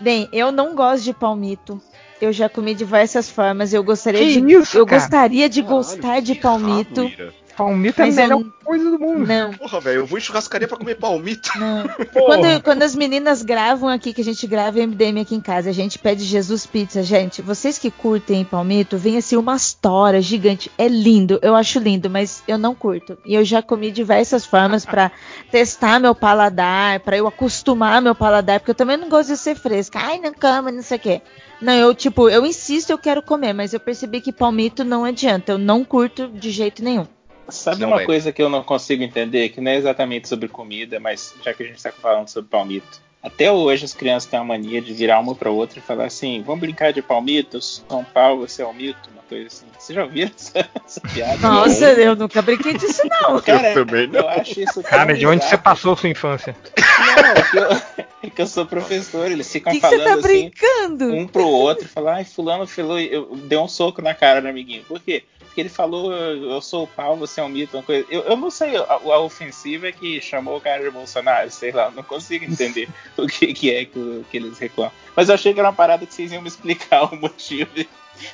Bem, 0.00 0.28
eu 0.32 0.50
não 0.52 0.74
gosto 0.74 1.04
de 1.04 1.12
palmito. 1.12 1.80
Eu 2.20 2.32
já 2.32 2.48
comi 2.48 2.72
de 2.72 2.78
diversas 2.78 3.28
formas. 3.28 3.72
Eu 3.72 3.82
gostaria 3.82 4.20
que 4.20 4.40
de. 4.40 4.52
Isso, 4.52 4.78
eu 4.78 4.86
gostaria 4.86 5.48
de 5.48 5.62
Caralho, 5.62 5.76
gostar 5.76 6.20
de 6.20 6.34
palmito. 6.36 7.10
Palmito 7.56 8.00
é 8.00 8.08
a 8.08 8.12
melhor 8.12 8.40
eu... 8.40 8.52
coisa 8.64 8.90
do 8.90 8.98
mundo. 8.98 9.26
Não. 9.26 9.52
Porra, 9.52 9.80
velho, 9.80 10.00
eu 10.00 10.06
vou 10.06 10.18
em 10.18 10.20
churrascaria 10.20 10.66
pra 10.66 10.76
comer 10.76 10.94
palmito. 10.96 11.50
Não. 11.58 11.84
Quando, 12.12 12.62
quando, 12.62 12.82
as 12.82 12.94
meninas 12.94 13.42
gravam 13.42 13.88
aqui, 13.88 14.12
que 14.12 14.20
a 14.20 14.24
gente 14.24 14.46
grava 14.46 14.78
MDM 14.78 15.20
aqui 15.20 15.34
em 15.34 15.40
casa, 15.40 15.70
a 15.70 15.72
gente 15.72 15.98
pede 15.98 16.24
Jesus 16.24 16.66
Pizza. 16.66 17.02
Gente, 17.02 17.42
vocês 17.42 17.78
que 17.78 17.90
curtem 17.90 18.44
palmito, 18.44 18.96
vem 18.96 19.16
assim 19.16 19.36
uma 19.36 19.56
história 19.56 20.20
gigante. 20.20 20.70
É 20.78 20.88
lindo, 20.88 21.38
eu 21.42 21.54
acho 21.54 21.78
lindo, 21.78 22.08
mas 22.08 22.42
eu 22.46 22.56
não 22.56 22.74
curto. 22.74 23.18
E 23.24 23.34
eu 23.34 23.44
já 23.44 23.62
comi 23.62 23.90
diversas 23.90 24.44
formas 24.44 24.84
para 24.84 25.10
testar 25.50 26.00
meu 26.00 26.14
paladar, 26.14 27.00
para 27.00 27.16
eu 27.16 27.26
acostumar 27.26 28.00
meu 28.00 28.14
paladar, 28.14 28.60
porque 28.60 28.70
eu 28.70 28.76
também 28.76 28.96
não 28.96 29.08
gosto 29.08 29.28
de 29.28 29.36
ser 29.36 29.56
fresca. 29.56 29.98
Ai, 29.98 30.18
não 30.18 30.32
cama, 30.32 30.70
não 30.70 30.82
sei 30.82 30.96
o 30.96 31.00
quê. 31.00 31.22
Não, 31.60 31.72
eu, 31.72 31.94
tipo, 31.94 32.28
eu 32.28 32.44
insisto, 32.44 32.90
eu 32.90 32.98
quero 32.98 33.22
comer, 33.22 33.52
mas 33.52 33.72
eu 33.72 33.78
percebi 33.78 34.20
que 34.20 34.32
palmito 34.32 34.82
não 34.82 35.04
adianta. 35.04 35.52
Eu 35.52 35.58
não 35.58 35.84
curto 35.84 36.28
de 36.28 36.50
jeito 36.50 36.82
nenhum. 36.82 37.06
Sabe 37.52 37.80
não, 37.80 37.88
uma 37.88 37.96
velho. 37.98 38.06
coisa 38.06 38.32
que 38.32 38.42
eu 38.42 38.48
não 38.48 38.62
consigo 38.62 39.02
entender, 39.02 39.50
que 39.50 39.60
não 39.60 39.70
é 39.70 39.76
exatamente 39.76 40.26
sobre 40.28 40.48
comida, 40.48 40.98
mas 40.98 41.34
já 41.44 41.52
que 41.52 41.62
a 41.62 41.66
gente 41.66 41.76
está 41.76 41.92
falando 41.92 42.28
sobre 42.28 42.50
palmito. 42.50 43.00
Até 43.22 43.52
hoje 43.52 43.84
as 43.84 43.94
crianças 43.94 44.28
têm 44.28 44.40
a 44.40 44.42
mania 44.42 44.82
de 44.82 44.92
virar 44.92 45.20
uma 45.20 45.34
para 45.34 45.48
outra 45.48 45.78
e 45.78 45.82
falar 45.82 46.06
assim: 46.06 46.42
vamos 46.42 46.60
brincar 46.60 46.92
de 46.92 47.00
palmito? 47.00 47.60
São 47.62 48.04
Paulo, 48.04 48.48
você 48.48 48.62
é 48.62 48.66
o 48.66 48.74
mito, 48.74 49.10
uma 49.12 49.22
coisa 49.22 49.46
assim. 49.46 49.66
Você 49.78 49.94
já 49.94 50.02
ouviu 50.02 50.26
essa, 50.34 50.68
essa 50.84 51.00
piada? 51.00 51.38
Nossa, 51.38 51.92
eu 51.92 52.16
nunca 52.16 52.42
brinquei 52.42 52.74
disso, 52.74 53.02
não. 53.08 53.40
Cara, 53.40 53.70
eu 53.70 53.74
também 53.74 54.08
não. 54.08 54.20
Eu 54.20 54.28
acho 54.28 54.60
isso 54.60 54.82
Cara, 54.82 55.14
de 55.14 55.24
onde 55.24 55.44
você 55.44 55.56
passou 55.56 55.96
sua 55.96 56.08
infância? 56.08 56.56
Não, 56.76 57.24
é 57.24 57.42
que 57.42 57.58
eu, 57.58 58.02
é 58.24 58.30
que 58.30 58.42
eu 58.42 58.46
sou 58.46 58.66
professor, 58.66 59.30
eles 59.30 59.50
ficam 59.50 59.72
que 59.72 59.80
falando 59.80 59.98
que 59.98 60.04
você 60.04 60.08
tá 60.08 60.14
assim, 60.14 60.50
brincando? 60.50 61.14
um 61.14 61.26
pro 61.26 61.46
outro, 61.46 61.88
falar, 61.88 62.14
ai, 62.14 62.24
fulano 62.24 62.66
falou, 62.66 62.98
eu 62.98 63.36
deu 63.44 63.62
um 63.62 63.68
soco 63.68 64.02
na 64.02 64.14
cara 64.14 64.40
do 64.40 64.48
amiguinho. 64.48 64.82
Por 64.84 64.98
quê? 64.98 65.22
porque 65.52 65.60
ele 65.60 65.68
falou, 65.68 66.10
eu 66.10 66.62
sou 66.62 66.84
o 66.84 66.86
pau, 66.86 67.14
você 67.14 67.38
é 67.38 67.44
um 67.44 67.48
mito, 67.50 67.76
uma 67.76 67.82
coisa. 67.82 68.06
Eu, 68.08 68.22
eu 68.22 68.36
não 68.38 68.50
sei, 68.50 68.74
a, 68.74 68.84
a, 68.84 69.18
ofensiva 69.18 69.86
é 69.86 69.92
que 69.92 70.18
chamou 70.18 70.56
o 70.56 70.60
cara 70.60 70.82
de 70.82 70.90
Bolsonaro, 70.90 71.50
sei 71.50 71.70
lá, 71.70 71.90
não 71.90 72.02
consigo 72.02 72.46
entender 72.46 72.88
o 73.18 73.26
que, 73.26 73.52
que 73.52 73.74
é 73.74 73.84
que, 73.84 74.24
que, 74.30 74.36
eles 74.36 74.58
reclamam. 74.58 74.92
Mas 75.14 75.28
eu 75.28 75.34
achei 75.34 75.52
que 75.52 75.60
era 75.60 75.68
uma 75.68 75.74
parada 75.74 76.06
que 76.06 76.14
vocês 76.14 76.32
iam 76.32 76.42
me 76.42 76.48
explicar 76.48 77.04
o 77.12 77.16
motivo. 77.16 77.70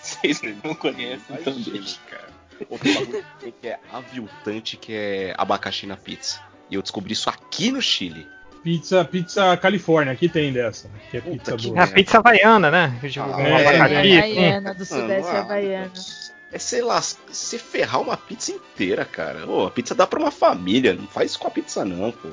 Vocês 0.03 0.41
não 0.63 0.75
conhecem, 0.75 1.21
então 1.31 1.53
deixa. 1.53 1.99
cara. 2.09 2.29
Outro 2.69 2.93
bagulho 2.93 3.25
que 3.61 3.69
é 3.69 3.79
aviltante, 3.93 4.77
que 4.77 4.93
é 4.93 5.35
abacaxi 5.39 5.87
na 5.87 5.97
pizza. 5.97 6.41
E 6.71 6.75
eu 6.75 6.83
descobri 6.83 7.13
isso 7.13 7.31
aqui 7.31 7.71
no 7.71 7.81
Chile. 7.81 8.27
Pizza, 8.63 9.05
pizza 9.05 9.57
Califórnia, 9.57 10.13
aqui 10.13 10.29
tem 10.29 10.53
dessa. 10.53 10.91
Que 11.11 11.19
é 11.19 11.21
pizza 11.21 11.57
do... 11.57 11.79
É 11.79 11.83
a 11.83 11.87
pizza 11.87 12.19
havaiana, 12.19 12.71
né? 12.71 13.01
Ah, 13.03 13.41
é. 13.41 13.51
É, 13.51 13.81
havaiana, 13.81 14.75
do 14.75 14.85
sudeste 14.85 15.31
ah, 15.31 15.41
havaiana. 15.41 15.93
É, 16.51 16.59
sei 16.59 16.83
lá, 16.83 17.01
se 17.01 17.59
ferrar 17.59 18.01
uma 18.01 18.17
pizza 18.17 18.53
inteira, 18.53 19.05
cara. 19.05 19.49
Ô, 19.49 19.67
a 19.67 19.71
pizza 19.71 19.95
dá 19.95 20.07
pra 20.07 20.19
uma 20.19 20.31
família, 20.31 20.95
não 20.95 21.07
faz 21.07 21.31
isso 21.31 21.39
com 21.39 21.47
a 21.47 21.51
pizza 21.51 21.85
não, 21.85 22.11
pô. 22.11 22.29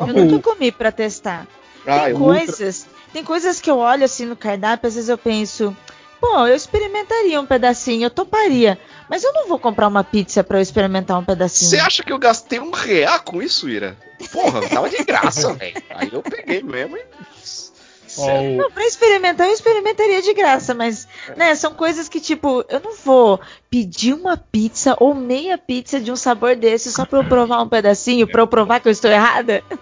Eu 0.00 0.14
nunca 0.14 0.50
comi 0.50 0.72
pra 0.72 0.90
testar. 0.90 1.46
Ah, 1.86 2.06
tem 2.06 2.14
coisas, 2.14 2.86
nunca... 2.86 3.12
tem 3.12 3.24
coisas 3.24 3.60
que 3.60 3.70
eu 3.70 3.78
olho 3.78 4.04
assim 4.04 4.26
no 4.26 4.36
cardápio, 4.36 4.88
às 4.88 4.94
vezes 4.94 5.08
eu 5.08 5.18
penso, 5.18 5.76
pô, 6.20 6.46
eu 6.46 6.54
experimentaria 6.54 7.40
um 7.40 7.46
pedacinho, 7.46 8.04
eu 8.04 8.10
toparia. 8.10 8.78
Mas 9.08 9.24
eu 9.24 9.32
não 9.32 9.48
vou 9.48 9.58
comprar 9.58 9.88
uma 9.88 10.04
pizza 10.04 10.44
para 10.44 10.58
eu 10.58 10.62
experimentar 10.62 11.18
um 11.18 11.24
pedacinho. 11.24 11.70
Você 11.70 11.78
acha 11.78 12.04
que 12.04 12.12
eu 12.12 12.18
gastei 12.18 12.60
um 12.60 12.70
real 12.70 13.20
com 13.20 13.42
isso, 13.42 13.68
Ira? 13.68 13.96
Porra, 14.30 14.68
tava 14.68 14.88
de 14.88 15.02
graça, 15.02 15.52
velho. 15.54 15.82
Aí 15.90 16.10
eu 16.12 16.22
peguei 16.22 16.62
mesmo 16.62 16.96
e. 16.96 17.04
Sério? 18.10 18.56
Não, 18.56 18.70
pra 18.72 18.84
experimentar, 18.84 19.46
eu 19.46 19.52
experimentaria 19.52 20.20
de 20.20 20.34
graça, 20.34 20.74
mas, 20.74 21.06
né, 21.36 21.54
são 21.54 21.72
coisas 21.72 22.08
que, 22.08 22.20
tipo, 22.20 22.64
eu 22.68 22.80
não 22.80 22.96
vou 22.96 23.40
pedir 23.70 24.12
uma 24.14 24.36
pizza 24.36 24.96
ou 24.98 25.14
meia 25.14 25.56
pizza 25.56 26.00
de 26.00 26.10
um 26.10 26.16
sabor 26.16 26.56
desse 26.56 26.90
só 26.90 27.06
pra 27.06 27.20
eu 27.20 27.24
provar 27.24 27.62
um 27.62 27.68
pedacinho, 27.68 28.26
pra 28.26 28.42
eu 28.42 28.48
provar 28.48 28.80
que 28.80 28.88
eu 28.88 28.92
estou 28.92 29.10
errada. 29.10 29.62
Eu 29.70 29.78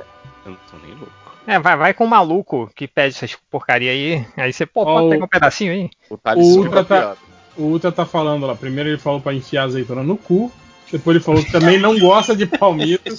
não 0.53 0.59
tô 0.71 0.77
nem 0.85 0.95
louco. 0.95 1.13
É, 1.49 1.59
vai, 1.59 1.79
vai 1.79 1.95
com 1.95 2.05
um 2.05 2.09
maluco 2.09 2.71
que 2.77 2.87
pede 2.87 3.17
essas 3.17 3.35
porcaria 3.51 3.91
aí, 3.91 4.27
aí 4.37 4.53
você, 4.53 4.67
pô, 4.67 4.85
pode 4.85 5.09
pegar 5.09 5.25
um 5.25 5.29
pedacinho 5.29 5.73
aí. 5.73 5.91
O, 6.11 6.19
o 6.37 6.59
Ultra 6.59 6.85
tá, 6.85 7.17
o 7.57 7.63
Ultra 7.63 7.91
tá 7.91 8.05
falando 8.05 8.45
lá. 8.45 8.55
Primeiro 8.55 8.91
ele 8.91 8.99
falou 8.99 9.19
pra 9.19 9.33
enfiar 9.33 9.63
azeitona 9.63 10.03
no 10.03 10.19
cu. 10.19 10.53
Depois 10.93 11.17
ele 11.17 11.25
falou 11.25 11.43
que 11.43 11.51
também 11.51 11.79
não 11.79 11.99
gosta 11.99 12.37
de 12.37 12.45
palmito. 12.45 13.17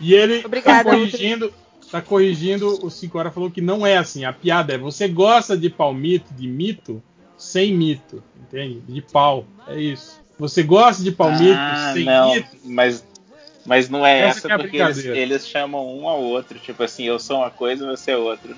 E 0.00 0.14
ele 0.14 0.44
Obrigada, 0.44 0.90
tá 0.90 0.96
corrigindo. 0.96 1.44
Ultra. 1.44 1.60
Tá 1.92 2.02
corrigindo, 2.02 2.84
o 2.84 2.90
5 2.90 3.18
horas 3.18 3.34
falou 3.34 3.50
que 3.50 3.60
não 3.60 3.86
é 3.86 3.98
assim. 3.98 4.24
A 4.24 4.32
piada 4.32 4.74
é: 4.74 4.78
você 4.78 5.06
gosta 5.06 5.56
de 5.56 5.70
palmito, 5.70 6.34
de 6.34 6.48
mito, 6.48 7.00
sem 7.38 7.72
mito. 7.72 8.20
Entende? 8.40 8.80
De 8.80 9.00
pau. 9.00 9.44
É 9.68 9.80
isso. 9.80 10.20
Você 10.40 10.64
gosta 10.64 11.04
de 11.04 11.12
palmito 11.12 11.54
ah, 11.56 11.92
sem 11.94 12.04
não, 12.04 12.34
mito. 12.34 12.48
Mas, 12.64 13.04
mas 13.70 13.88
não 13.88 14.04
é 14.04 14.22
essa, 14.22 14.48
essa 14.48 14.52
é 14.52 14.58
porque 14.58 14.78
eles, 14.78 15.04
eles, 15.04 15.46
chamam 15.46 15.96
um 15.96 16.08
ao 16.08 16.20
outro. 16.20 16.58
Tipo 16.58 16.82
assim, 16.82 17.04
eu 17.04 17.20
sou 17.20 17.36
uma 17.36 17.52
coisa, 17.52 17.86
você 17.86 18.10
é 18.10 18.16
outra. 18.16 18.52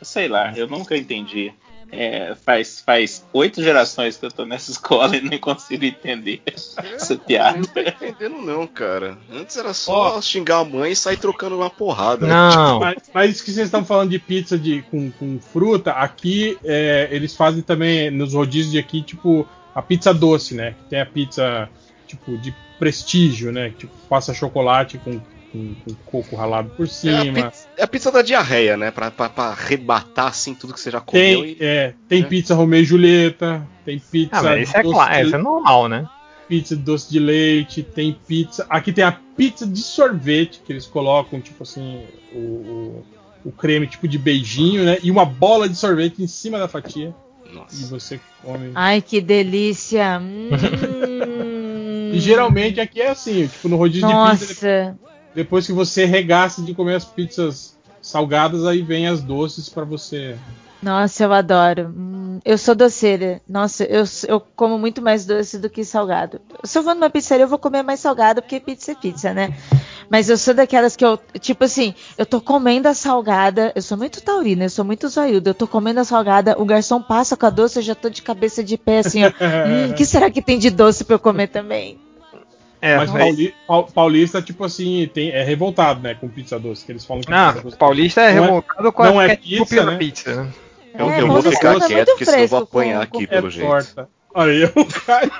Sei 0.00 0.28
lá, 0.28 0.52
eu 0.56 0.68
nunca 0.68 0.96
entendi. 0.96 1.52
É, 1.90 2.36
faz, 2.36 2.80
faz 2.80 3.26
oito 3.32 3.60
gerações 3.60 4.16
que 4.16 4.24
eu 4.24 4.30
tô 4.30 4.44
nessa 4.44 4.70
escola 4.70 5.16
e 5.16 5.20
nem 5.20 5.40
consigo 5.40 5.84
entender 5.84 6.40
essa 6.46 7.16
piada. 7.16 7.58
Não 7.58 7.64
tô 7.64 7.80
entendendo, 7.80 8.42
não, 8.42 8.64
cara. 8.64 9.18
Antes 9.28 9.56
era 9.56 9.74
só 9.74 10.18
oh. 10.18 10.22
xingar 10.22 10.60
a 10.60 10.64
mãe 10.64 10.92
e 10.92 10.96
sair 10.96 11.16
trocando 11.16 11.56
uma 11.56 11.68
porrada. 11.68 12.24
Não. 12.24 12.78
Mas, 12.78 13.10
mas 13.12 13.40
que 13.40 13.50
vocês 13.50 13.66
estão 13.66 13.84
falando 13.84 14.10
de 14.10 14.20
pizza 14.20 14.56
de, 14.56 14.82
com, 14.82 15.10
com 15.10 15.40
fruta, 15.40 15.90
aqui 15.90 16.56
é, 16.62 17.08
eles 17.10 17.34
fazem 17.34 17.60
também 17.60 18.08
nos 18.08 18.34
rodízios 18.34 18.70
de 18.70 18.78
aqui, 18.78 19.02
tipo, 19.02 19.48
a 19.74 19.82
pizza 19.82 20.14
doce, 20.14 20.54
né? 20.54 20.76
Tem 20.88 21.00
a 21.00 21.06
pizza, 21.06 21.68
tipo, 22.06 22.38
de 22.38 22.54
prestígio, 22.78 23.52
né? 23.52 23.72
Tipo, 23.76 23.92
passa 24.08 24.34
chocolate 24.34 24.98
com 24.98 25.20
com, 25.54 25.74
com 25.74 25.94
coco 26.04 26.34
ralado 26.34 26.70
por 26.70 26.88
cima. 26.88 27.24
É 27.24 27.28
a, 27.28 27.32
pizza, 27.32 27.68
é 27.78 27.82
a 27.84 27.86
pizza 27.86 28.10
da 28.10 28.22
diarreia, 28.22 28.76
né? 28.76 28.90
Pra, 28.90 29.10
pra, 29.10 29.28
pra, 29.28 29.44
arrebatar 29.44 30.26
assim 30.26 30.52
tudo 30.52 30.74
que 30.74 30.80
você 30.80 30.90
já 30.90 31.00
comeu. 31.00 31.42
Tem, 31.42 31.50
e, 31.52 31.56
é, 31.60 31.94
tem 32.08 32.22
é. 32.22 32.26
pizza 32.26 32.54
Romeu 32.54 32.80
e 32.80 32.84
Julieta, 32.84 33.66
tem 33.84 34.00
pizza. 34.00 34.36
Ah, 34.36 34.42
mas 34.42 34.68
isso 34.68 34.76
é 34.76 34.82
claro, 34.82 35.26
isso 35.26 35.36
é 35.36 35.38
normal, 35.38 35.88
né? 35.88 36.08
Pizza 36.48 36.76
de 36.76 36.82
doce 36.82 37.10
de 37.10 37.20
leite, 37.20 37.82
tem 37.82 38.18
pizza. 38.26 38.66
Aqui 38.68 38.92
tem 38.92 39.04
a 39.04 39.12
pizza 39.12 39.66
de 39.66 39.80
sorvete, 39.80 40.60
que 40.64 40.72
eles 40.72 40.86
colocam, 40.86 41.40
tipo 41.40 41.62
assim, 41.62 42.04
o, 42.34 42.38
o, 42.38 43.04
o 43.46 43.52
creme 43.52 43.86
tipo 43.86 44.08
de 44.08 44.18
beijinho, 44.18 44.84
né? 44.84 44.98
E 45.02 45.10
uma 45.10 45.24
bola 45.24 45.68
de 45.68 45.76
sorvete 45.76 46.22
em 46.22 46.26
cima 46.26 46.58
da 46.58 46.68
fatia. 46.68 47.14
Nossa. 47.52 47.80
E 47.80 47.86
você 47.86 48.20
come. 48.42 48.72
Ai, 48.74 49.00
que 49.00 49.20
delícia! 49.20 50.18
Hum. 50.20 50.50
e 52.14 52.20
geralmente 52.20 52.80
aqui 52.80 53.00
é 53.00 53.10
assim, 53.10 53.46
tipo 53.46 53.68
no 53.68 53.76
rodízio 53.76 54.08
Nossa. 54.08 54.46
de 54.46 54.54
pizza. 54.54 54.98
Depois 55.34 55.66
que 55.66 55.72
você 55.72 56.04
regaça 56.04 56.62
de 56.62 56.74
comer 56.74 56.94
as 56.94 57.04
pizzas 57.04 57.76
salgadas, 58.00 58.64
aí 58.64 58.82
vem 58.82 59.08
as 59.08 59.22
doces 59.22 59.68
para 59.68 59.84
você. 59.84 60.36
Nossa, 60.82 61.24
eu 61.24 61.32
adoro. 61.32 61.92
Hum, 61.96 62.40
eu 62.44 62.58
sou 62.58 62.74
doceira. 62.74 63.40
Nossa, 63.48 63.84
eu, 63.84 64.04
eu 64.28 64.40
como 64.54 64.78
muito 64.78 65.00
mais 65.00 65.24
doce 65.24 65.58
do 65.58 65.70
que 65.70 65.82
salgado. 65.82 66.40
Se 66.62 66.78
eu 66.78 66.82
vou 66.82 66.94
numa 66.94 67.08
pizzaria, 67.08 67.44
eu 67.44 67.48
vou 67.48 67.58
comer 67.58 67.82
mais 67.82 68.00
salgado, 68.00 68.42
porque 68.42 68.60
pizza 68.60 68.92
é 68.92 68.94
pizza, 68.94 69.32
né? 69.32 69.56
Mas 70.10 70.28
eu 70.28 70.36
sou 70.36 70.54
daquelas 70.54 70.96
que 70.96 71.04
eu, 71.04 71.18
tipo 71.40 71.64
assim, 71.64 71.94
eu 72.16 72.26
tô 72.26 72.40
comendo 72.40 72.88
a 72.88 72.94
salgada, 72.94 73.72
eu 73.74 73.82
sou 73.82 73.96
muito 73.96 74.20
taurina, 74.20 74.64
eu 74.64 74.70
sou 74.70 74.84
muito 74.84 75.08
zoiuda, 75.08 75.50
eu 75.50 75.54
tô 75.54 75.66
comendo 75.66 76.00
a 76.00 76.04
salgada, 76.04 76.60
o 76.60 76.64
garçom 76.64 77.00
passa 77.00 77.36
com 77.36 77.46
a 77.46 77.50
doce, 77.50 77.78
eu 77.78 77.82
já 77.82 77.94
tô 77.94 78.08
de 78.08 78.22
cabeça 78.22 78.62
de 78.62 78.76
pé, 78.76 78.98
assim, 78.98 79.24
ó. 79.24 79.28
hum, 79.66 79.90
o 79.90 79.94
que 79.94 80.04
será 80.04 80.30
que 80.30 80.42
tem 80.42 80.58
de 80.58 80.70
doce 80.70 81.04
pra 81.04 81.14
eu 81.14 81.20
comer 81.20 81.48
também? 81.48 81.98
É, 82.80 82.98
mas 82.98 83.10
Pauli, 83.10 83.54
paulista, 83.94 84.42
tipo 84.42 84.62
assim, 84.62 85.08
tem, 85.14 85.30
é 85.30 85.42
revoltado, 85.42 86.02
né, 86.02 86.14
com 86.14 86.28
pizza 86.28 86.58
doce, 86.58 86.84
que 86.84 86.92
eles 86.92 87.04
falam 87.04 87.22
que 87.22 87.30
Não, 87.30 87.54
doce, 87.54 87.76
paulista 87.78 88.20
é 88.20 88.34
não 88.34 88.42
é- 88.42 88.46
revoltado 88.46 88.88
é, 88.88 88.92
com 88.92 89.02
não 89.04 89.18
a 89.18 89.24
é 89.24 89.36
pizza, 89.36 89.84
né? 89.84 89.96
pizza? 89.96 90.54
Eu, 90.96 91.10
é, 91.10 91.20
eu 91.22 91.26
vou 91.26 91.42
ficar 91.42 91.80
quieto, 91.80 92.10
porque 92.10 92.24
senão 92.24 92.38
eu 92.40 92.48
vou 92.48 92.58
apanhar 92.60 93.06
com, 93.06 93.16
aqui, 93.16 93.26
com 93.26 93.32
pelo 93.34 93.48
é 93.48 93.50
jeito. 93.50 93.68
Torta. 93.68 94.08
Aí, 94.34 94.64
o 94.64 94.84
Caio, 94.84 95.30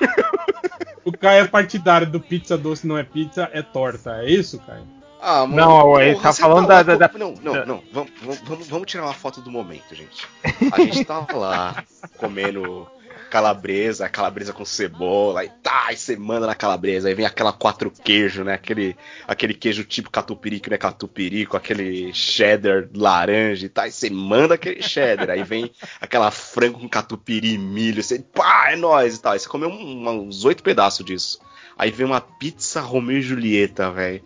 o 1.03 1.11
Caio 1.11 1.43
é 1.43 1.47
partidário 1.47 2.07
do 2.07 2.19
pizza 2.19 2.57
doce, 2.57 2.87
não 2.87 2.97
é 2.97 3.03
pizza, 3.03 3.49
é 3.53 3.61
torta. 3.61 4.23
É 4.23 4.29
isso, 4.29 4.59
Caio? 4.59 4.87
Ah, 5.21 5.45
mano, 5.45 5.55
não, 5.55 5.99
ele 5.99 6.19
tá 6.19 6.31
falando 6.31 6.67
tá 6.67 6.83
da, 6.83 6.95
da, 6.95 7.11
Não, 7.17 7.33
não, 7.41 7.65
não. 7.65 7.83
Vamos, 7.91 8.11
vamos, 8.45 8.67
vamos 8.67 8.91
tirar 8.91 9.05
uma 9.05 9.13
foto 9.13 9.41
do 9.41 9.49
momento, 9.49 9.95
gente. 9.95 10.27
A 10.71 10.79
gente 10.81 11.03
tava 11.03 11.25
tá 11.25 11.35
lá 11.35 11.83
comendo 12.17 12.87
calabresa, 13.35 14.07
calabresa 14.07 14.53
com 14.53 14.63
cebola, 14.63 15.43
e 15.43 15.49
tá, 15.49 15.91
e 15.91 15.97
você 15.97 16.15
manda 16.15 16.47
na 16.47 16.55
calabresa, 16.55 17.09
aí 17.09 17.13
vem 17.13 17.25
aquela 17.25 17.51
quatro 17.51 17.91
queijo, 17.91 18.45
né? 18.45 18.53
Aquele, 18.53 18.95
aquele 19.27 19.53
queijo 19.53 19.83
tipo 19.83 20.09
catupiry, 20.09 20.61
que 20.61 20.69
não 20.69 20.75
é 20.75 20.77
catupiry, 20.77 21.45
com 21.45 21.57
aquele 21.57 22.13
cheddar 22.13 22.87
laranja 22.95 23.65
e 23.65 23.69
tá, 23.69 23.89
e 23.89 23.91
você 23.91 24.09
manda 24.09 24.53
aquele 24.53 24.81
cheddar, 24.81 25.29
aí 25.31 25.43
vem 25.43 25.69
aquela 25.99 26.31
frango 26.31 26.79
com 26.79 26.87
catupiry 26.87 27.57
milho, 27.57 28.01
você, 28.01 28.19
pá, 28.19 28.71
é 28.71 28.77
nóis 28.77 29.17
e 29.17 29.21
tal. 29.21 29.33
Aí 29.33 29.39
você 29.39 29.49
comeu 29.49 29.67
um, 29.69 30.07
uns 30.07 30.45
oito 30.45 30.63
pedaços 30.63 31.05
disso. 31.05 31.37
Aí 31.77 31.91
vem 31.91 32.05
uma 32.05 32.21
pizza 32.21 32.79
Romeo 32.79 33.17
e 33.17 33.21
Julieta, 33.21 33.91
velho. 33.91 34.23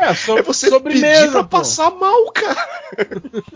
É, 0.00 0.14
so, 0.14 0.38
é 0.38 0.42
você 0.42 0.68
sobremesa, 0.68 1.20
pedir 1.20 1.30
pra 1.30 1.44
pô. 1.44 1.58
passar 1.58 1.90
mal, 1.90 2.30
cara. 2.32 2.66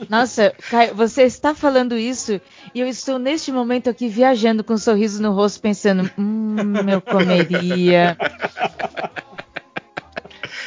Nossa, 0.08 0.54
Caio, 0.70 0.94
você 0.94 1.22
está 1.22 1.54
falando 1.54 1.96
isso 1.96 2.40
e 2.74 2.80
eu 2.80 2.86
estou 2.86 3.18
neste 3.18 3.52
momento 3.52 3.90
aqui 3.90 4.08
viajando 4.08 4.64
com 4.64 4.74
um 4.74 4.78
sorriso 4.78 5.20
no 5.22 5.32
rosto, 5.32 5.60
pensando, 5.60 6.10
hum, 6.18 6.56
eu 6.90 7.00
comeria. 7.00 8.16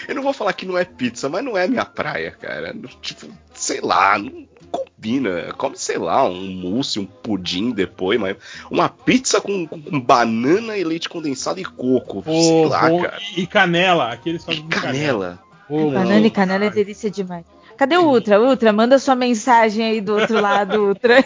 Eu 0.07 0.15
não 0.15 0.23
vou 0.23 0.33
falar 0.33 0.53
que 0.53 0.65
não 0.65 0.77
é 0.77 0.83
pizza, 0.83 1.29
mas 1.29 1.43
não 1.43 1.57
é 1.57 1.67
minha 1.67 1.85
praia, 1.85 2.31
cara. 2.31 2.75
Tipo, 3.01 3.27
sei 3.59 3.81
lá, 3.81 4.17
não, 4.17 4.47
combina. 4.71 5.53
Come, 5.57 5.77
sei 5.77 5.97
lá, 5.97 6.27
um 6.27 6.51
mousse, 6.51 6.99
um 6.99 7.05
pudim 7.05 7.71
depois, 7.71 8.19
mas 8.19 8.37
uma 8.69 8.89
pizza 8.89 9.41
com, 9.41 9.67
com 9.67 9.99
banana 9.99 10.77
e 10.77 10.83
leite 10.83 11.09
condensado 11.09 11.59
e 11.59 11.65
coco. 11.65 12.23
Oh, 12.25 12.43
sei 12.43 12.65
lá, 12.65 12.91
oh, 12.91 13.01
cara. 13.01 13.17
E 13.35 13.47
canela, 13.47 14.11
aqueles 14.11 14.43
fazem 14.43 14.67
canela. 14.67 14.91
canela. 14.91 15.39
Oh, 15.69 15.91
banana 15.91 16.25
e 16.25 16.31
canela 16.31 16.65
é 16.65 16.69
delícia 16.69 17.09
demais. 17.09 17.45
Cadê 17.77 17.97
o 17.97 18.07
Ultra? 18.07 18.41
Ultra, 18.41 18.73
manda 18.73 18.99
sua 18.99 19.15
mensagem 19.15 19.85
aí 19.85 20.01
do 20.01 20.15
outro 20.15 20.41
lado, 20.41 20.87
Ultra. 20.87 21.23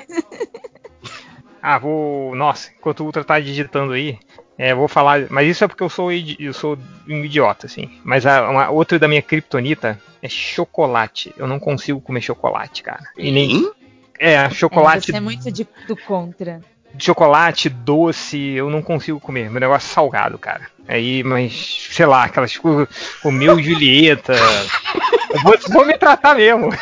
ah, 1.61 1.79
vou. 1.79 2.35
Nossa, 2.35 2.71
enquanto 2.77 2.99
o 2.99 3.05
Ultra 3.05 3.23
tá 3.23 3.39
digitando 3.39 3.93
aí, 3.93 4.19
é, 4.57 4.73
vou 4.73 4.87
falar, 4.87 5.25
mas 5.29 5.47
isso 5.47 5.63
é 5.63 5.67
porque 5.67 5.81
eu 5.81 5.89
sou, 5.89 6.11
eu 6.11 6.53
sou 6.53 6.77
um 7.07 7.25
idiota, 7.25 7.65
assim. 7.65 7.89
Mas 8.03 8.25
a, 8.25 8.49
uma, 8.49 8.69
outra 8.69 8.99
da 8.99 9.07
minha 9.07 9.21
criptonita 9.21 9.99
é 10.23 10.29
chocolate. 10.29 11.35
Eu 11.37 11.45
não 11.45 11.59
consigo 11.59 11.99
comer 11.99 12.21
chocolate, 12.21 12.81
cara. 12.81 13.03
E 13.17 13.29
nem. 13.29 13.69
É, 14.17 14.49
chocolate. 14.49 15.11
É, 15.11 15.13
você 15.13 15.17
é 15.17 15.19
muito 15.19 15.51
de, 15.51 15.67
do 15.85 15.97
contra. 15.97 16.61
Chocolate, 16.97 17.67
doce, 17.67 18.39
eu 18.39 18.69
não 18.69 18.81
consigo 18.81 19.19
comer. 19.19 19.49
Meu 19.49 19.59
negócio 19.59 19.85
é 19.85 19.93
salgado, 19.93 20.37
cara. 20.37 20.69
Aí, 20.87 21.23
mas, 21.23 21.89
sei 21.91 22.05
lá, 22.05 22.23
aquelas 22.23 22.55
coisas. 22.55 22.87
O 23.21 23.31
meu 23.31 23.61
Julieta. 23.61 24.33
eu 25.29 25.41
vou, 25.41 25.57
vou 25.69 25.85
me 25.85 25.97
tratar 25.97 26.35
mesmo. 26.35 26.69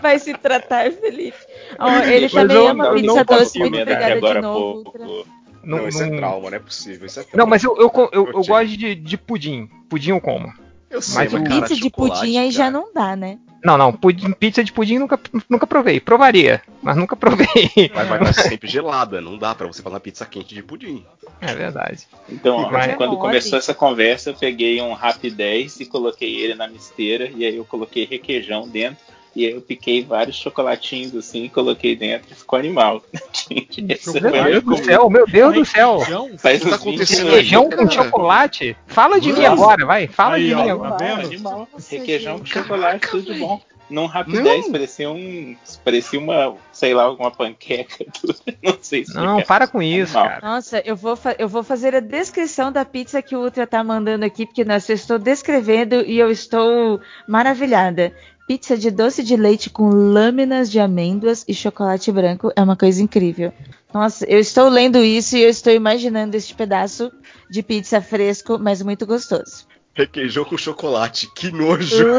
Vai 0.00 0.18
se 0.18 0.34
tratar, 0.34 0.90
Felipe. 0.90 1.38
Oh, 1.78 1.88
ele 2.08 2.22
Mas 2.22 2.32
também 2.32 2.66
ama 2.66 2.94
pizza 2.94 3.24
doce, 3.24 3.58
muito 3.58 3.78
obrigada 3.78 4.20
de 4.20 4.40
novo. 4.40 5.24
Não, 5.62 5.78
não, 5.78 5.88
isso 5.88 6.02
é 6.02 6.10
trauma, 6.16 6.50
não 6.50 6.56
é 6.56 6.60
possível. 6.60 7.06
Isso 7.06 7.20
é 7.20 7.26
não, 7.34 7.46
mas 7.46 7.62
eu, 7.62 7.76
eu, 7.76 7.92
eu, 8.12 8.26
eu 8.32 8.42
gosto 8.44 8.76
de, 8.76 8.96
de 8.96 9.16
pudim. 9.16 9.68
Pudim 9.88 10.10
eu 10.10 10.20
como. 10.20 10.52
Eu 10.92 11.00
sei, 11.00 11.24
mas, 11.24 11.32
mas 11.32 11.48
cara, 11.48 11.62
pizza 11.62 11.74
de 11.74 11.90
pudim 11.90 12.36
aí 12.36 12.50
já 12.50 12.70
não 12.70 12.92
dá, 12.92 13.16
né? 13.16 13.38
Não, 13.64 13.78
não, 13.78 13.92
pudim, 13.92 14.30
pizza 14.32 14.62
de 14.62 14.72
pudim 14.72 14.98
nunca, 14.98 15.18
nunca 15.48 15.66
provei. 15.66 15.98
Provaria, 16.00 16.60
mas 16.82 16.96
nunca 16.96 17.16
provei. 17.16 17.46
Mas 17.94 18.08
vai 18.08 18.22
estar 18.22 18.42
sempre 18.42 18.68
gelada, 18.68 19.20
não 19.20 19.38
dá 19.38 19.54
para 19.54 19.66
você 19.66 19.80
fazer 19.80 19.94
uma 19.94 20.00
pizza 20.00 20.26
quente 20.26 20.54
de 20.54 20.62
pudim. 20.62 21.02
É 21.40 21.54
verdade. 21.54 22.06
Então, 22.28 22.56
ó, 22.56 22.70
mas... 22.70 22.94
quando 22.96 23.16
começou 23.16 23.58
essa 23.58 23.72
conversa, 23.72 24.30
eu 24.30 24.34
peguei 24.34 24.82
um 24.82 24.92
Rap 24.92 25.30
10 25.30 25.80
e 25.80 25.86
coloquei 25.86 26.40
ele 26.40 26.54
na 26.54 26.68
misteira, 26.68 27.30
e 27.34 27.44
aí 27.44 27.56
eu 27.56 27.64
coloquei 27.64 28.04
requeijão 28.04 28.68
dentro. 28.68 29.11
E 29.34 29.46
aí 29.46 29.52
eu 29.52 29.62
piquei 29.62 30.04
vários 30.04 30.36
chocolatinhos 30.36 31.14
assim, 31.14 31.48
coloquei 31.48 31.96
dentro 31.96 32.32
e 32.32 32.34
ficou 32.34 32.58
animal. 32.58 33.02
meu 33.50 34.44
Deus 34.44 34.62
do 34.62 34.76
céu, 34.84 35.10
meu 35.10 35.26
Deus 35.26 35.54
do 35.54 35.64
céu. 35.64 36.00
Faz 36.38 36.60
tá 36.60 36.74
acontecendo 36.74 37.30
requeijão 37.30 37.70
com 37.70 37.90
chocolate? 37.90 38.76
Fala 38.86 39.20
de 39.20 39.32
mim 39.32 39.44
agora, 39.44 39.86
vai. 39.86 40.06
Fala 40.06 40.36
aí, 40.36 40.48
de 40.48 40.54
ó, 40.54 40.62
mim 40.62 40.70
agora. 40.70 40.96
Tá 40.96 41.14
animal. 41.14 41.68
Requeijão 41.90 42.38
com 42.38 42.46
chocolate, 42.46 43.08
tudo 43.08 43.32
de 43.32 43.40
bom. 43.40 43.60
Num 43.92 44.06
rapidez, 44.06 44.68
parecia 44.68 45.10
um. 45.10 45.54
Parecia 45.84 46.18
uma, 46.18 46.56
sei 46.72 46.94
lá, 46.94 47.02
alguma 47.02 47.30
panqueca. 47.30 48.06
Não 48.62 48.78
sei 48.80 49.04
se. 49.04 49.14
Não, 49.14 49.42
para 49.42 49.66
com 49.66 49.82
isso, 49.82 50.14
cara. 50.14 50.40
Nossa, 50.40 50.80
eu 50.84 50.96
vou, 50.96 51.18
eu 51.38 51.46
vou 51.46 51.62
fazer 51.62 51.94
a 51.94 52.00
descrição 52.00 52.72
da 52.72 52.86
pizza 52.86 53.20
que 53.20 53.36
o 53.36 53.40
Ultra 53.40 53.66
tá 53.66 53.84
mandando 53.84 54.24
aqui, 54.24 54.46
porque 54.46 54.64
nós 54.64 54.88
estou 54.88 55.18
descrevendo 55.18 55.96
e 56.06 56.18
eu 56.18 56.30
estou 56.30 57.02
maravilhada. 57.28 58.14
Pizza 58.52 58.76
de 58.76 58.90
doce 58.90 59.22
de 59.22 59.34
leite 59.34 59.70
com 59.70 59.88
lâminas 59.88 60.70
de 60.70 60.78
amêndoas 60.78 61.42
e 61.48 61.54
chocolate 61.54 62.12
branco 62.12 62.52
é 62.54 62.62
uma 62.62 62.76
coisa 62.76 63.02
incrível. 63.02 63.50
Nossa, 63.94 64.26
eu 64.26 64.38
estou 64.38 64.68
lendo 64.68 65.02
isso 65.02 65.38
e 65.38 65.42
eu 65.42 65.48
estou 65.48 65.72
imaginando 65.72 66.36
este 66.36 66.54
pedaço 66.54 67.10
de 67.48 67.62
pizza 67.62 68.02
fresco, 68.02 68.58
mas 68.58 68.82
muito 68.82 69.06
gostoso. 69.06 69.66
Requeijão 69.94 70.44
com 70.44 70.56
chocolate, 70.56 71.30
que 71.34 71.50
nojo! 71.50 72.02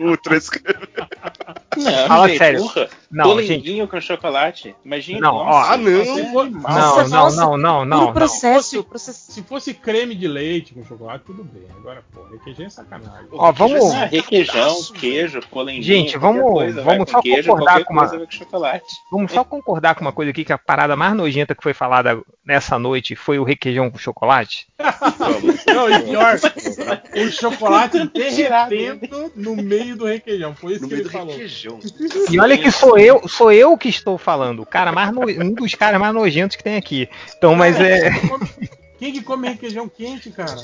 Uh. 0.00 0.08
Ultra 0.08 0.38
Não, 1.76 2.08
Fala 2.08 2.28
gente, 2.28 2.38
sério. 2.38 2.60
Porra. 2.60 2.88
Não, 3.10 3.42
gente. 3.42 3.86
com 3.86 4.00
chocolate. 4.00 4.74
Imagina. 4.84 5.20
Não, 5.20 5.34
ó, 5.34 5.62
ah, 5.64 5.76
não. 5.76 6.50
Não, 6.50 7.08
não, 7.08 7.30
não, 7.30 7.56
não, 7.56 7.84
não. 7.84 8.12
processo, 8.12 8.84
processo. 8.84 9.32
Se 9.32 9.42
fosse 9.42 9.74
creme 9.74 10.14
de 10.14 10.28
leite 10.28 10.74
com 10.74 10.84
chocolate, 10.84 11.24
tudo 11.24 11.42
bem. 11.42 11.64
Agora, 11.76 12.04
pô, 12.12 12.22
requeijão 12.30 12.66
é 12.66 12.70
sacanagem. 12.70 13.28
Ó, 13.32 13.52
vamos. 13.52 13.92
Ah, 13.92 14.04
requeijão, 14.04 14.82
queijo, 14.94 15.40
polendinho. 15.50 15.82
Gente, 15.82 16.16
vamos, 16.16 16.42
coisa, 16.42 16.82
vamos 16.82 17.10
só 17.10 17.20
queijo, 17.20 17.50
concordar 17.50 17.84
com 17.84 17.92
uma. 17.92 18.08
Com 18.08 18.30
chocolate. 18.30 18.86
Vamos 19.10 19.32
só 19.32 19.44
concordar 19.44 19.94
com 19.94 20.02
uma 20.02 20.12
coisa 20.12 20.30
aqui 20.30 20.44
que 20.44 20.52
a 20.52 20.58
parada 20.58 20.94
mais 20.94 21.14
nojenta 21.14 21.54
que 21.54 21.62
foi 21.62 21.74
falada 21.74 22.22
nessa 22.44 22.78
noite 22.78 23.16
foi 23.16 23.38
o 23.38 23.44
requeijão 23.44 23.90
com 23.90 23.98
chocolate. 23.98 24.68
não, 25.66 25.90
e 25.90 26.02
pior, 26.02 26.38
o 27.14 27.30
chocolate 27.30 28.06
derretendo 28.12 29.32
no 29.34 29.56
meio 29.56 29.96
do 29.96 30.06
requeijão. 30.06 30.54
Foi 30.54 30.74
isso 30.74 30.82
no 30.82 30.88
que 30.88 30.94
ele 30.94 31.08
falou. 31.08 31.32
Requeijão. 31.32 31.78
E 32.30 32.38
olha 32.38 32.56
que 32.56 32.70
sou 32.70 32.98
eu, 32.98 33.26
sou 33.28 33.52
eu 33.52 33.76
que 33.76 33.88
estou 33.88 34.18
falando, 34.18 34.62
o 34.62 34.66
cara 34.66 34.92
mais 34.92 35.12
no, 35.12 35.22
um 35.22 35.52
dos 35.52 35.74
caras 35.74 36.00
mais 36.00 36.14
nojentos 36.14 36.56
que 36.56 36.64
tem 36.64 36.76
aqui. 36.76 37.08
Então, 37.36 37.54
mas 37.54 37.78
é. 37.80 38.10
Quem 38.98 39.12
que 39.12 39.22
come 39.22 39.48
requeijão 39.48 39.88
quente, 39.88 40.30
cara? 40.30 40.60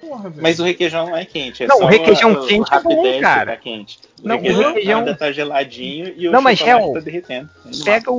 Porra, 0.00 0.32
Mas 0.36 0.60
o 0.60 0.64
requeijão 0.64 1.06
não 1.06 1.16
é 1.16 1.24
quente. 1.24 1.64
É 1.64 1.66
não, 1.66 1.80
o 1.80 1.86
requeijão 1.86 2.32
a, 2.32 2.46
quente 2.46 2.72
é 2.72 2.80
bom, 2.80 3.20
cara. 3.20 3.52
Tá 3.52 3.56
quente. 3.56 3.98
O 4.22 4.28
não, 4.28 4.36
requeijão, 4.36 4.60
o 4.60 4.66
requeijão 4.68 4.98
ainda 5.00 5.14
tá 5.14 5.32
geladinho 5.32 6.14
e 6.16 6.28
o 6.28 6.32
não, 6.32 6.40
mas 6.40 6.60
é, 6.60 6.92
tá 6.92 7.00
derretendo. 7.00 7.50
Pega 7.84 8.10
o, 8.10 8.16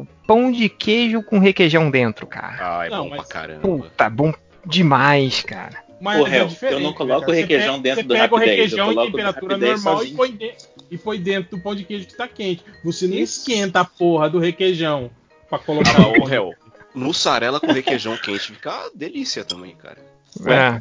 o, 0.00 0.06
pão 0.26 0.52
de 0.52 0.68
queijo 0.68 1.22
com 1.22 1.38
requeijão 1.38 1.90
dentro, 1.90 2.26
cara. 2.26 2.56
Ah, 2.60 2.86
é 2.86 2.90
não, 2.90 3.04
bom 3.04 3.10
mas... 3.10 3.20
pra 3.20 3.28
caramba. 3.28 3.60
Puta, 3.60 4.10
bom 4.10 4.32
demais, 4.66 5.42
cara. 5.42 5.87
Mas 6.00 6.18
Porra, 6.18 6.36
é 6.36 6.74
eu 6.74 6.80
não 6.80 6.92
coloco 6.92 7.30
o 7.30 7.34
requeijão 7.34 7.80
pega, 7.80 7.96
dentro 7.96 8.08
do 8.08 8.14
Rapidez. 8.14 8.20
Você 8.20 8.28
pega 8.28 8.34
o 8.34 8.38
requeijão 8.38 8.92
em 8.92 9.06
temperatura 9.06 9.56
normal 9.56 10.04
e 10.04 10.14
põe, 10.14 10.32
de, 10.32 10.54
e 10.90 10.98
põe 10.98 11.20
dentro 11.20 11.56
do 11.56 11.62
pão 11.62 11.74
de 11.74 11.84
queijo 11.84 12.06
que 12.06 12.16
tá 12.16 12.28
quente. 12.28 12.64
Você 12.84 13.06
não 13.06 13.16
Isso. 13.16 13.40
esquenta 13.40 13.80
a 13.80 13.84
porra 13.84 14.30
do 14.30 14.38
requeijão 14.38 15.10
pra 15.48 15.58
colocar 15.58 16.00
ah, 16.00 16.08
o 16.20 16.24
réu. 16.24 16.54
Mussarela 16.94 17.60
com 17.60 17.72
requeijão 17.72 18.16
quente 18.22 18.52
fica 18.52 18.90
delícia 18.94 19.44
também, 19.44 19.74
cara. 19.74 19.98
É. 20.46 20.80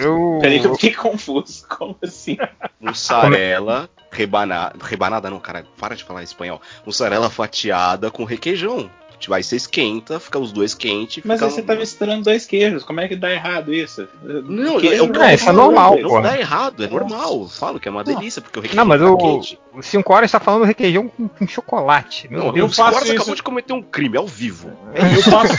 Eu... 0.00 0.38
Peraí 0.40 0.60
que 0.60 0.66
eu 0.66 0.74
fiquei 0.74 0.94
confuso. 0.94 1.66
Como 1.68 1.96
assim? 2.02 2.36
Mussarela 2.80 3.90
rebanada. 4.12 4.76
Rebanada 4.84 5.30
não, 5.30 5.40
cara. 5.40 5.66
Para 5.76 5.96
de 5.96 6.04
falar 6.04 6.22
espanhol. 6.22 6.60
Mussarela 6.86 7.28
fatiada 7.28 8.10
com 8.10 8.24
requeijão. 8.24 8.90
Tipo, 9.22 9.34
aí 9.34 9.42
você 9.44 9.54
esquenta, 9.54 10.18
fica 10.18 10.36
os 10.36 10.50
dois 10.50 10.74
quentes. 10.74 11.22
Mas 11.24 11.40
aí 11.40 11.48
você 11.48 11.62
tá 11.62 11.76
misturando 11.76 12.24
dois 12.24 12.44
queijos, 12.44 12.82
como 12.82 13.00
é 13.00 13.06
que 13.06 13.14
dá 13.14 13.32
errado 13.32 13.72
isso? 13.72 14.08
Não, 14.20 14.80
Queijo, 14.80 15.04
eu, 15.04 15.22
é, 15.22 15.34
isso 15.36 15.48
é 15.48 15.52
normal. 15.52 15.96
Não 15.96 16.20
dá 16.20 16.36
errado, 16.36 16.82
é 16.82 16.88
normal. 16.88 17.48
Falo 17.48 17.78
que 17.78 17.86
é 17.86 17.90
uma 17.90 18.02
delícia, 18.02 18.42
porque 18.42 18.58
o 18.58 18.62
requeijão 18.62 18.84
Não, 18.84 18.88
mas 18.88 19.00
tá 19.00 19.08
o, 19.08 19.16
quente. 19.16 19.60
o 19.72 19.80
5 19.80 20.12
horas 20.12 20.30
tá 20.32 20.40
falando 20.40 20.64
requeijão 20.64 21.06
com, 21.06 21.28
com 21.28 21.46
chocolate. 21.46 22.28
Meu 22.28 22.46
não, 22.46 22.52
Deus, 22.52 22.72
o 22.72 22.74
5 22.74 22.88
horas 22.88 23.04
isso. 23.04 23.12
acabou 23.12 23.34
de 23.36 23.42
cometer 23.44 23.72
um 23.72 23.82
crime 23.82 24.16
ao 24.16 24.26
vivo. 24.26 24.72
Eu 24.92 25.22
faço, 25.22 25.54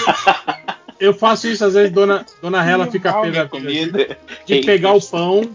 eu 1.00 1.14
faço 1.14 1.48
isso, 1.48 1.64
às 1.64 1.74
vezes 1.74 1.92
dona, 1.94 2.26
dona 2.42 2.62
Rela 2.62 2.88
fica 2.88 3.14
comida. 3.14 4.18
De 4.46 4.60
pegar 4.60 4.92
o 4.92 5.02
pão, 5.02 5.50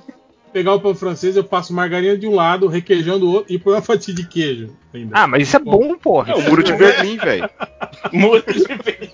pegar 0.52 0.74
o 0.74 0.80
pão 0.80 0.94
francês, 0.94 1.36
eu 1.36 1.44
passo 1.44 1.72
margarina 1.72 2.16
de 2.16 2.26
um 2.26 2.34
lado, 2.34 2.66
requeijão 2.66 3.18
do 3.18 3.30
outro 3.30 3.52
e 3.52 3.58
põe 3.58 3.74
uma 3.74 3.82
fatia 3.82 4.14
de 4.14 4.26
queijo. 4.26 4.76
Ainda. 4.92 5.18
Ah, 5.18 5.26
mas 5.26 5.42
isso 5.42 5.56
é 5.56 5.60
bom, 5.60 5.96
porra. 5.96 6.32
É 6.32 6.36
o 6.36 6.42
muro 6.42 6.62
de 6.62 6.72
Berlim, 6.72 7.16
velho. 7.16 7.48
muro 8.12 8.44
de 8.46 8.64
Berlim. 8.64 9.10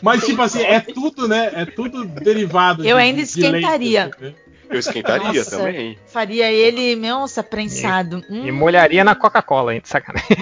Mas, 0.00 0.24
tipo 0.24 0.40
assim, 0.42 0.62
é 0.62 0.80
tudo, 0.80 1.26
né? 1.26 1.50
É 1.54 1.66
tudo 1.66 2.04
derivado. 2.04 2.84
Eu 2.84 2.96
de, 2.96 3.02
ainda 3.02 3.20
esquentaria. 3.20 4.10
De 4.18 4.34
eu 4.70 4.78
esquentaria 4.78 5.32
Nossa, 5.32 5.56
também. 5.56 5.98
Faria 6.06 6.52
ele, 6.52 6.94
nossa, 6.94 7.42
prensado. 7.42 8.22
E, 8.28 8.32
hum. 8.32 8.46
e 8.46 8.52
molharia 8.52 9.02
na 9.02 9.14
Coca-Cola, 9.14 9.74
hein? 9.74 9.80
Sacanagem. 9.82 10.28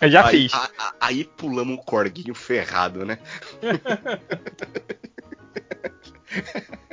eu 0.00 0.10
já 0.10 0.26
aí, 0.26 0.42
fiz. 0.42 0.52
A, 0.52 0.70
a, 0.78 0.94
aí 1.00 1.24
pulamos 1.24 1.74
um 1.74 1.76
corguinho 1.76 2.34
ferrado, 2.34 3.04
né? 3.04 3.18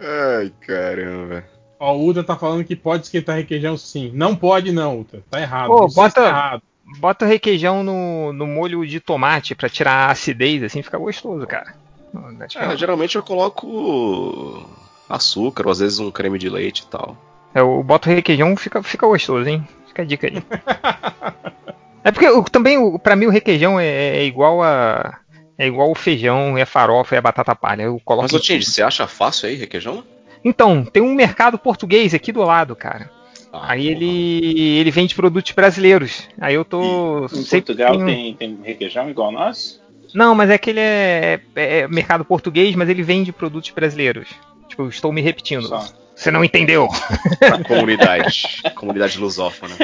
Ai, 0.00 0.52
caramba. 0.60 1.44
Ó, 1.78 1.94
o 1.94 2.00
Ultra 2.00 2.24
tá 2.24 2.36
falando 2.36 2.64
que 2.64 2.74
pode 2.74 3.04
esquentar 3.04 3.36
requeijão 3.36 3.76
sim. 3.76 4.10
Não 4.14 4.34
pode 4.34 4.72
não, 4.72 4.98
Ultra. 4.98 5.22
Tá 5.30 5.40
errado. 5.40 5.68
Pô, 5.68 5.88
bota, 5.88 6.20
errado. 6.20 6.62
bota 6.98 7.24
o 7.24 7.28
requeijão 7.28 7.82
no, 7.82 8.32
no 8.32 8.46
molho 8.46 8.86
de 8.86 9.00
tomate 9.00 9.54
pra 9.54 9.68
tirar 9.68 10.08
a 10.08 10.10
acidez, 10.12 10.62
assim 10.62 10.82
fica 10.82 10.98
gostoso, 10.98 11.46
cara. 11.46 11.74
É, 12.54 12.76
geralmente 12.76 13.16
eu 13.16 13.22
coloco 13.22 14.64
açúcar, 15.08 15.66
ou 15.66 15.72
às 15.72 15.80
vezes 15.80 15.98
um 15.98 16.10
creme 16.10 16.38
de 16.38 16.48
leite 16.48 16.80
e 16.80 16.86
tal. 16.86 17.16
É, 17.54 17.60
eu 17.60 17.82
boto 17.82 18.08
requeijão 18.08 18.56
fica, 18.56 18.82
fica 18.82 19.06
gostoso, 19.06 19.48
hein? 19.48 19.66
Fica 19.86 20.02
a 20.02 20.04
dica 20.04 20.26
aí. 20.26 20.42
é 22.04 22.10
porque 22.10 22.26
eu, 22.26 22.42
também, 22.44 22.98
pra 22.98 23.16
mim, 23.16 23.26
o 23.26 23.30
requeijão 23.30 23.78
é, 23.78 23.86
é 24.18 24.24
igual 24.24 24.62
a 24.62 25.18
é 25.58 25.66
igual 25.66 25.90
o 25.90 25.94
feijão, 25.94 26.56
é 26.56 26.62
a 26.62 26.66
farofa, 26.66 27.14
é 27.14 27.18
a 27.18 27.22
batata 27.22 27.54
palha. 27.54 27.82
Eu 27.82 28.00
coloco 28.04 28.24
Mas, 28.24 28.32
Otinho, 28.32 28.62
você 28.62 28.82
acha 28.82 29.06
fácil 29.06 29.48
aí 29.48 29.54
requeijão? 29.54 30.04
Então, 30.44 30.84
tem 30.84 31.02
um 31.02 31.14
mercado 31.14 31.58
português 31.58 32.14
aqui 32.14 32.30
do 32.30 32.42
lado, 32.42 32.76
cara. 32.76 33.10
Ah, 33.52 33.72
aí 33.72 33.88
ele, 33.88 34.78
ele 34.78 34.90
vende 34.90 35.14
produtos 35.14 35.52
brasileiros. 35.52 36.28
Aí 36.40 36.54
eu 36.54 36.64
tô. 36.64 37.26
E, 37.32 37.40
em 37.40 37.44
Portugal 37.44 38.04
tem, 38.04 38.34
tem 38.34 38.58
requeijão 38.62 39.08
igual 39.08 39.32
nós? 39.32 39.80
Não, 40.14 40.34
mas 40.34 40.50
é 40.50 40.58
que 40.58 40.70
ele 40.70 40.80
é, 40.80 41.40
é, 41.54 41.78
é, 41.78 41.88
mercado 41.88 42.24
português, 42.24 42.74
mas 42.74 42.88
ele 42.88 43.02
vende 43.02 43.32
produtos 43.32 43.70
brasileiros. 43.70 44.28
Tipo, 44.68 44.88
estou 44.88 45.12
me 45.12 45.20
repetindo. 45.20 45.66
Só. 45.66 45.84
Você 46.16 46.30
não 46.30 46.42
entendeu. 46.42 46.88
Pra 47.38 47.62
comunidade. 47.62 48.62
comunidade 48.74 49.18
lusófona. 49.18 49.76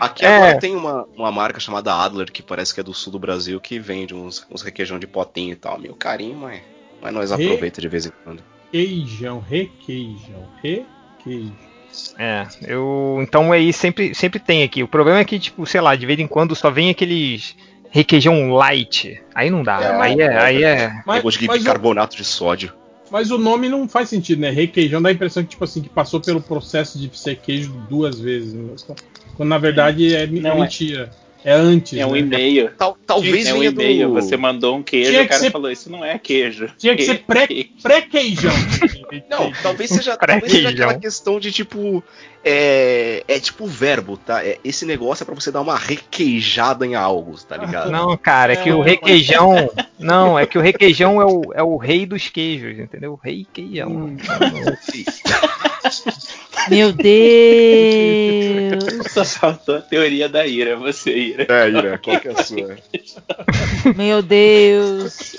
Aqui 0.00 0.24
é. 0.24 0.36
agora 0.36 0.58
tem 0.58 0.74
uma, 0.74 1.06
uma 1.16 1.30
marca 1.30 1.60
chamada 1.60 1.94
Adler, 1.94 2.30
que 2.32 2.42
parece 2.42 2.74
que 2.74 2.80
é 2.80 2.82
do 2.82 2.92
sul 2.92 3.12
do 3.12 3.18
Brasil, 3.20 3.60
que 3.60 3.78
vende 3.78 4.12
uns, 4.12 4.44
uns 4.50 4.60
requeijão 4.60 4.98
de 4.98 5.06
potinho 5.06 5.52
e 5.52 5.56
tal. 5.56 5.78
Meu 5.78 5.94
carinho, 5.94 6.36
mas, 6.36 6.60
mas 7.00 7.14
nós 7.14 7.30
Re... 7.30 7.46
aproveita 7.46 7.80
de 7.80 7.88
vez 7.88 8.06
em 8.06 8.12
quando. 8.24 8.42
Requeijão, 8.72 9.38
requeijão, 9.38 10.48
requeijão. 10.60 11.72
É, 12.18 12.48
eu. 12.66 13.18
Então 13.22 13.52
aí 13.52 13.72
sempre, 13.72 14.14
sempre 14.14 14.40
tem 14.40 14.64
aqui. 14.64 14.82
O 14.82 14.88
problema 14.88 15.20
é 15.20 15.24
que, 15.24 15.38
tipo, 15.38 15.64
sei 15.66 15.80
lá, 15.80 15.94
de 15.94 16.06
vez 16.06 16.18
em 16.18 16.26
quando 16.26 16.56
só 16.56 16.70
vem 16.70 16.90
aqueles 16.90 17.54
requeijão 17.90 18.50
light. 18.50 19.22
Aí 19.32 19.50
não 19.50 19.62
dá. 19.62 19.80
É, 19.80 20.00
aí 20.00 20.20
é. 20.20 20.38
Aí 20.38 20.64
é... 20.64 20.92
Mas, 21.06 21.22
de 21.34 21.46
bicarbonato 21.46 22.16
de 22.16 22.24
sódio. 22.24 22.72
Mas 23.12 23.30
o 23.30 23.36
nome 23.36 23.68
não 23.68 23.86
faz 23.86 24.08
sentido, 24.08 24.40
né? 24.40 24.48
Requeijão 24.48 25.02
dá 25.02 25.10
a 25.10 25.12
impressão 25.12 25.42
que, 25.42 25.50
tipo 25.50 25.62
assim, 25.62 25.82
que 25.82 25.90
passou 25.90 26.18
pelo 26.18 26.40
processo 26.40 26.98
de 26.98 27.14
ser 27.16 27.36
queijo 27.36 27.70
duas 27.86 28.18
vezes. 28.18 28.54
Né? 28.54 28.74
Quando 29.36 29.50
na 29.50 29.58
verdade 29.58 30.14
é 30.14 30.26
não, 30.26 30.52
é. 30.52 30.60
mentira. 30.60 31.10
É. 31.44 31.50
é 31.50 31.54
antes. 31.54 31.98
É 31.98 32.06
um 32.06 32.12
né? 32.12 32.20
e-mail. 32.20 32.70
Tal, 32.78 32.96
talvez 33.06 33.46
é 33.46 33.52
um 33.52 33.62
e-mail. 33.62 34.08
Do... 34.08 34.14
Você 34.14 34.34
mandou 34.34 34.78
um 34.78 34.82
queijo, 34.82 35.10
Tinha 35.10 35.24
o 35.24 35.28
cara 35.28 35.40
ser... 35.40 35.50
falou: 35.50 35.70
Isso 35.70 35.90
não 35.90 36.02
é 36.02 36.18
queijo. 36.18 36.72
Tinha 36.78 36.96
que 36.96 37.04
ser 37.04 37.22
pré-queijão. 37.82 38.54
Não, 39.28 39.52
talvez 39.62 39.90
seja, 39.90 40.16
talvez 40.16 40.50
seja 40.50 40.70
aquela 40.70 40.94
questão 40.98 41.38
de 41.38 41.52
tipo. 41.52 42.02
É, 42.44 43.22
é 43.28 43.38
tipo 43.38 43.66
verbo, 43.66 44.16
tá? 44.16 44.44
É, 44.44 44.58
esse 44.64 44.84
negócio 44.84 45.22
é 45.22 45.26
pra 45.26 45.34
você 45.34 45.52
dar 45.52 45.60
uma 45.60 45.78
requeijada 45.78 46.84
em 46.84 46.94
algo, 46.94 47.36
tá 47.44 47.56
ligado? 47.56 47.90
Não, 47.90 48.16
cara, 48.16 48.54
é 48.54 48.56
que 48.56 48.72
o 48.72 48.80
requeijão. 48.80 49.70
Não, 49.98 50.38
é 50.38 50.44
que 50.46 50.58
o 50.58 50.60
requeijão 50.60 51.20
é 51.20 51.24
o, 51.24 51.42
é 51.54 51.62
o 51.62 51.76
rei 51.76 52.04
dos 52.04 52.28
queijos, 52.28 52.78
entendeu? 52.78 53.12
O 53.12 53.20
rei 53.22 53.46
queijão. 53.52 53.90
Hum. 53.90 54.16
Meu 56.68 56.92
Deus! 56.92 57.12
Só 59.10 59.24
faltou 59.24 59.76
a 59.76 59.80
teoria 59.80 60.28
da 60.28 60.46
ira, 60.46 60.76
você, 60.76 61.10
Ira. 61.10 61.46
É, 61.48 61.68
Ira, 61.68 61.98
qual 61.98 62.20
que 62.20 62.28
é 62.28 62.32
a 62.32 62.42
sua? 62.42 62.76
Meu 63.96 64.22
Deus! 64.22 65.36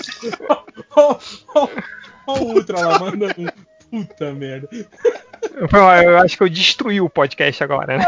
Olha 0.96 1.18
o 2.26 2.32
Ultra 2.32 2.80
lá 2.80 2.98
mandando. 2.98 3.52
Puta 3.90 4.32
merda. 4.32 4.68
Eu 6.02 6.18
acho 6.18 6.36
que 6.36 6.42
eu 6.42 6.48
destruí 6.48 7.00
o 7.00 7.08
podcast 7.08 7.62
agora, 7.62 7.98
né? 7.98 8.06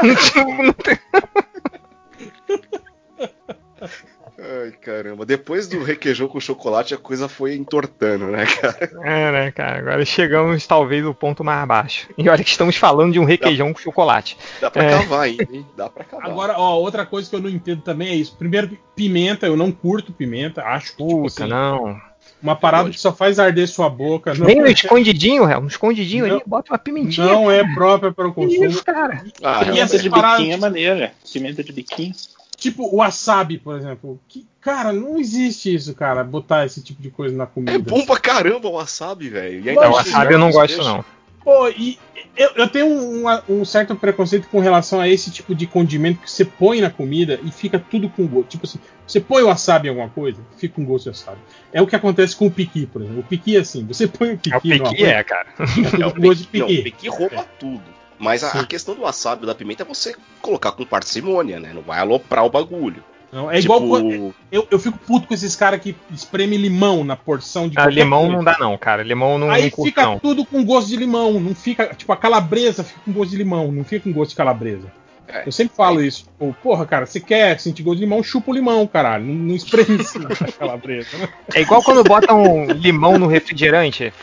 Ai, 4.38 4.70
caramba. 4.80 5.24
Depois 5.24 5.66
do 5.66 5.82
requeijão 5.82 6.28
com 6.28 6.38
chocolate, 6.38 6.94
a 6.94 6.98
coisa 6.98 7.28
foi 7.28 7.54
entortando, 7.54 8.26
né, 8.26 8.44
cara? 8.46 8.90
É, 9.02 9.32
né, 9.32 9.50
cara? 9.50 9.78
Agora 9.78 10.04
chegamos, 10.04 10.66
talvez, 10.66 11.02
no 11.02 11.14
ponto 11.14 11.42
mais 11.42 11.66
baixo. 11.66 12.08
E 12.16 12.28
olha 12.28 12.44
que 12.44 12.50
estamos 12.50 12.76
falando 12.76 13.12
de 13.12 13.18
um 13.18 13.24
requeijão 13.24 13.68
dá, 13.68 13.74
com 13.74 13.80
chocolate. 13.80 14.36
Dá 14.60 14.70
pra 14.70 14.84
é. 14.84 14.90
cavar 14.90 15.20
ainda, 15.22 15.48
hein? 15.50 15.66
Dá 15.76 15.88
pra 15.88 16.04
cavar. 16.04 16.30
Agora, 16.30 16.54
ó, 16.58 16.76
outra 16.78 17.06
coisa 17.06 17.28
que 17.28 17.34
eu 17.34 17.40
não 17.40 17.48
entendo 17.48 17.82
também 17.82 18.08
é 18.08 18.14
isso. 18.14 18.36
Primeiro, 18.36 18.76
pimenta, 18.94 19.46
eu 19.46 19.56
não 19.56 19.72
curto 19.72 20.12
pimenta. 20.12 20.62
Acho 20.62 20.96
que, 20.96 21.02
tipo 21.02 21.22
Puta, 21.22 21.28
tipo 21.28 21.42
assim, 21.42 21.50
não. 21.50 22.00
Uma 22.42 22.54
parada 22.54 22.90
que 22.90 23.00
só 23.00 23.12
faz 23.12 23.38
arder 23.38 23.66
sua 23.66 23.88
boca. 23.88 24.34
Não 24.34 24.46
Nem 24.46 24.60
no 24.60 24.66
escondidinho, 24.66 25.44
réu. 25.44 25.60
No 25.60 25.68
escondidinho 25.68 26.26
não, 26.26 26.34
ali, 26.36 26.44
bota 26.46 26.72
uma 26.72 26.78
pimentinha. 26.78 27.26
Não 27.26 27.50
é 27.50 27.64
própria 27.74 28.12
para 28.12 28.28
o 28.28 28.32
consumo. 28.32 28.66
Isso, 28.66 28.84
cara. 28.84 29.24
Ah, 29.42 29.64
e 29.72 29.80
essa 29.80 29.98
de 29.98 30.10
paradas... 30.10 30.38
biquinho 30.38 30.54
é 30.54 30.56
maneira. 30.58 31.12
Pimenta 31.32 31.64
de 31.64 31.72
biquinho. 31.72 32.14
Tipo 32.56 32.84
o 32.84 32.96
wasabi, 32.96 33.58
por 33.58 33.76
exemplo. 33.76 34.20
Que, 34.28 34.46
cara, 34.60 34.92
não 34.92 35.18
existe 35.18 35.74
isso, 35.74 35.94
cara, 35.94 36.24
botar 36.24 36.64
esse 36.64 36.82
tipo 36.82 37.02
de 37.02 37.10
coisa 37.10 37.36
na 37.36 37.46
comida. 37.46 37.72
É 37.72 37.78
bom 37.78 38.04
pra 38.04 38.18
caramba 38.18 38.68
o 38.68 38.72
wasabi, 38.72 39.28
velho. 39.28 39.74
Não, 39.74 39.92
wasabi 39.92 40.32
eu 40.32 40.38
não 40.38 40.50
gosto, 40.50 40.82
não. 40.82 41.04
Pô, 41.46 41.68
e 41.68 41.96
eu, 42.36 42.50
eu 42.56 42.68
tenho 42.68 42.86
um, 42.86 43.24
um, 43.48 43.64
certo 43.64 43.94
preconceito 43.94 44.48
com 44.48 44.58
relação 44.58 44.98
a 44.98 45.08
esse 45.08 45.30
tipo 45.30 45.54
de 45.54 45.64
condimento 45.64 46.20
que 46.20 46.28
você 46.28 46.44
põe 46.44 46.80
na 46.80 46.90
comida 46.90 47.38
e 47.44 47.52
fica 47.52 47.78
tudo 47.78 48.08
com 48.08 48.26
gosto. 48.26 48.48
Tipo 48.48 48.66
assim, 48.66 48.80
você 49.06 49.20
põe 49.20 49.44
o 49.44 49.46
wasabi 49.46 49.86
em 49.86 49.90
alguma 49.90 50.08
coisa, 50.08 50.40
fica 50.58 50.74
com 50.74 50.84
gosto 50.84 51.04
de 51.04 51.10
wasabi. 51.10 51.38
É 51.72 51.80
o 51.80 51.86
que 51.86 51.94
acontece 51.94 52.34
com 52.34 52.48
o 52.48 52.50
piqui, 52.50 52.86
por 52.86 53.00
exemplo. 53.00 53.20
O 53.20 53.22
piqui 53.22 53.56
é 53.56 53.60
assim, 53.60 53.86
você 53.86 54.08
põe 54.08 54.32
o 54.32 54.38
piqui. 54.38 54.72
É, 54.72 54.76
o 54.76 54.90
piqui 54.90 55.04
é, 55.04 55.22
cara. 55.22 55.46
É 56.02 56.04
o 56.04 56.12
gosto 56.12 56.40
de 56.40 56.48
piqui. 56.48 56.58
Não, 56.58 56.80
o 56.80 56.82
piqui 56.82 57.08
rouba 57.08 57.46
tudo. 57.60 57.84
Mas 58.18 58.42
a, 58.42 58.50
a, 58.62 58.66
questão 58.66 58.96
do 58.96 59.02
wasabi 59.02 59.46
da 59.46 59.54
pimenta 59.54 59.84
é 59.84 59.86
você 59.86 60.16
colocar 60.42 60.72
com 60.72 60.84
parcimônia, 60.84 61.60
né? 61.60 61.72
Não 61.72 61.82
vai 61.82 62.00
aloprar 62.00 62.44
o 62.44 62.50
bagulho. 62.50 63.04
Não, 63.36 63.50
é 63.50 63.60
tipo... 63.60 63.76
igual. 63.76 64.32
Eu, 64.50 64.66
eu 64.70 64.78
fico 64.78 64.96
puto 64.96 65.28
com 65.28 65.34
esses 65.34 65.54
caras 65.54 65.78
que 65.78 65.94
espreme 66.10 66.56
limão 66.56 67.04
na 67.04 67.14
porção 67.14 67.68
de. 67.68 67.78
Ah, 67.78 67.84
limão 67.84 68.22
coisa. 68.22 68.36
não 68.36 68.42
dá, 68.44 68.56
não, 68.58 68.78
cara. 68.78 69.02
Limão 69.02 69.36
não 69.36 69.50
Aí 69.50 69.70
não 69.76 69.84
fica 69.84 70.04
não. 70.04 70.18
tudo 70.18 70.42
com 70.46 70.64
gosto 70.64 70.88
de 70.88 70.96
limão. 70.96 71.38
Não 71.38 71.54
fica. 71.54 71.94
Tipo, 71.94 72.14
a 72.14 72.16
calabresa 72.16 72.82
fica 72.82 72.98
com 73.04 73.12
gosto 73.12 73.32
de 73.32 73.36
limão. 73.36 73.70
Não 73.70 73.84
fica 73.84 74.04
com 74.04 74.12
gosto 74.12 74.30
de 74.30 74.36
calabresa. 74.36 74.90
É, 75.28 75.46
eu 75.46 75.52
sempre 75.52 75.76
falo 75.76 76.00
é. 76.00 76.06
isso. 76.06 76.22
Tipo, 76.24 76.56
porra, 76.62 76.86
cara, 76.86 77.04
você 77.04 77.20
quer 77.20 77.60
sentir 77.60 77.82
gosto 77.82 77.98
de 77.98 78.04
limão, 78.04 78.22
chupa 78.22 78.52
o 78.52 78.54
limão, 78.54 78.86
caralho. 78.86 79.26
Não, 79.26 79.34
não 79.34 79.54
espreme 79.54 79.98
a 80.00 80.52
calabresa. 80.58 81.18
Né? 81.18 81.28
É 81.54 81.60
igual 81.60 81.82
quando 81.82 82.02
botam 82.02 82.42
um 82.42 82.72
limão 82.72 83.18
no 83.18 83.26
refrigerante. 83.26 84.14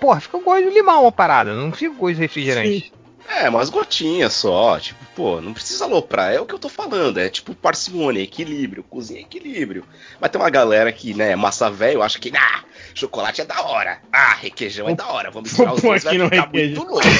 Porra, 0.00 0.20
fica 0.20 0.38
com 0.38 0.44
gosto 0.44 0.70
de 0.70 0.74
limão 0.74 1.06
a 1.06 1.12
parada. 1.12 1.52
Não 1.54 1.70
fica 1.70 1.90
com 1.90 2.00
gosto 2.00 2.14
de 2.14 2.22
refrigerante. 2.22 2.80
Sim. 2.80 3.03
É, 3.28 3.48
umas 3.48 3.70
gotinhas 3.70 4.32
só. 4.34 4.78
Tipo, 4.78 5.04
pô, 5.14 5.40
não 5.40 5.52
precisa 5.52 5.84
aloprar. 5.84 6.32
É 6.32 6.40
o 6.40 6.46
que 6.46 6.54
eu 6.54 6.58
tô 6.58 6.68
falando. 6.68 7.18
É 7.18 7.28
tipo 7.28 7.54
parcimônia, 7.54 8.22
equilíbrio, 8.22 8.82
cozinha 8.82 9.20
equilíbrio. 9.20 9.84
Mas 10.20 10.30
tem 10.30 10.40
uma 10.40 10.50
galera 10.50 10.92
que, 10.92 11.14
né, 11.14 11.34
massa 11.34 11.70
velho, 11.70 12.02
acha 12.02 12.18
que, 12.18 12.32
ah, 12.36 12.64
chocolate 12.94 13.40
é 13.40 13.44
da 13.44 13.62
hora. 13.62 13.98
Ah, 14.12 14.34
requeijão 14.34 14.88
é 14.88 14.94
da 14.94 15.06
hora. 15.06 15.30
Vamos 15.30 15.50
misturar 15.50 15.74
os 15.74 15.82
dois, 15.82 16.04
vai 16.04 16.14
ficar 16.14 16.50
muito 16.52 16.82
louco. 16.82 17.02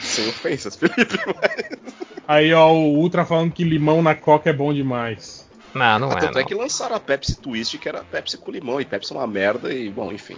Sem 0.00 0.28
ofensas, 0.28 0.76
Felipe. 0.76 1.18
Mas... 1.26 1.88
Aí, 2.26 2.52
ó, 2.52 2.70
o 2.72 2.98
Ultra 2.98 3.24
falando 3.24 3.52
que 3.52 3.64
limão 3.64 4.02
na 4.02 4.14
coca 4.14 4.50
é 4.50 4.52
bom 4.52 4.72
demais. 4.72 5.48
Não, 5.74 5.98
não 5.98 6.10
ah, 6.10 6.14
é. 6.14 6.20
Tanto 6.20 6.32
é 6.32 6.34
não. 6.34 6.40
é 6.40 6.44
que 6.44 6.54
lançaram 6.54 6.94
a 6.94 7.00
Pepsi 7.00 7.36
Twist, 7.36 7.78
que 7.78 7.88
era 7.88 8.04
Pepsi 8.04 8.36
com 8.36 8.50
limão. 8.50 8.80
E 8.80 8.84
Pepsi 8.84 9.12
é 9.12 9.16
uma 9.16 9.26
merda, 9.26 9.72
e, 9.72 9.88
bom, 9.90 10.12
enfim. 10.12 10.36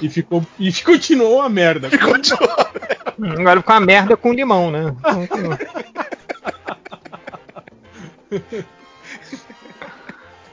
E 0.00 0.08
ficou 0.08 0.44
e 0.58 0.72
continuou 0.82 1.38
uma 1.38 1.48
merda. 1.48 1.88
Agora 1.88 3.56
ficou 3.56 3.74
uma 3.74 3.80
merda 3.80 4.16
com 4.16 4.32
limão, 4.32 4.70
né? 4.70 4.94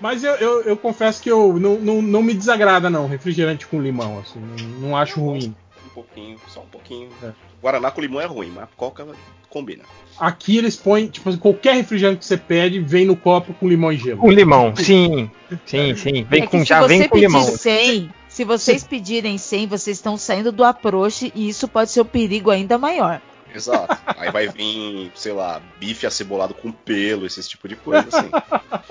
Mas 0.01 0.24
eu, 0.24 0.33
eu, 0.35 0.61
eu, 0.61 0.77
confesso 0.77 1.22
que 1.22 1.30
eu 1.30 1.59
não, 1.59 1.77
não, 1.77 2.01
não, 2.01 2.24
me 2.24 2.33
desagrada, 2.33 2.90
não, 2.90 3.08
refrigerante 3.08 3.67
com 3.67 3.82
limão, 3.82 4.19
assim, 4.19 4.40
não, 4.40 4.56
não 4.80 4.98
acho 4.98 5.19
ruim. 5.19 5.53
Um 5.85 5.90
pouquinho, 5.90 6.38
só 6.48 6.61
um 6.61 6.67
pouquinho. 6.67 7.09
É. 7.22 7.32
Guaraná 7.61 7.91
com 7.91 7.99
limão 7.99 8.22
é 8.22 8.25
ruim, 8.25 8.49
mas 8.49 8.69
coca 8.77 9.06
combina. 9.49 9.83
Aqui 10.17 10.58
eles 10.58 10.75
põem, 10.75 11.08
tipo, 11.08 11.35
qualquer 11.38 11.75
refrigerante 11.75 12.19
que 12.19 12.25
você 12.25 12.38
pede 12.38 12.80
vem 12.80 13.06
no 13.06 13.16
copo 13.16 13.53
com 13.53 13.67
limão 13.67 13.91
e 13.91 13.98
gelo. 13.98 14.19
Com 14.19 14.32
limão, 14.32 14.75
sim. 14.75 15.30
Sim, 15.66 15.95
sim. 15.95 16.24
Vem 16.30 16.43
é 16.43 16.48
com, 16.48 16.64
já 16.64 16.85
vem 16.85 17.08
com 17.08 17.17
limão. 17.17 17.41
100, 17.41 18.11
se 18.40 18.45
vocês 18.45 18.85
pedirem 18.85 19.38
100, 19.38 19.68
vocês 19.68 19.98
estão 19.98 20.16
saindo 20.16 20.50
do 20.50 20.64
approach 20.64 21.30
e 21.35 21.50
isso 21.50 21.68
pode 21.68 21.92
ser 21.92 22.00
um 22.00 22.06
perigo 22.06 22.50
ainda 22.50 22.77
maior. 22.77 23.22
Exato. 23.53 23.98
Aí 24.06 24.32
vai 24.32 24.48
vir, 24.48 25.11
sei 25.14 25.34
lá, 25.34 25.61
bife 25.77 26.08
acebolado 26.08 26.53
com 26.53 26.72
pelo, 26.72 27.26
esse 27.26 27.45
tipo 27.50 27.68
de 27.68 27.76
coisa, 27.76 28.08
assim. 28.08 28.30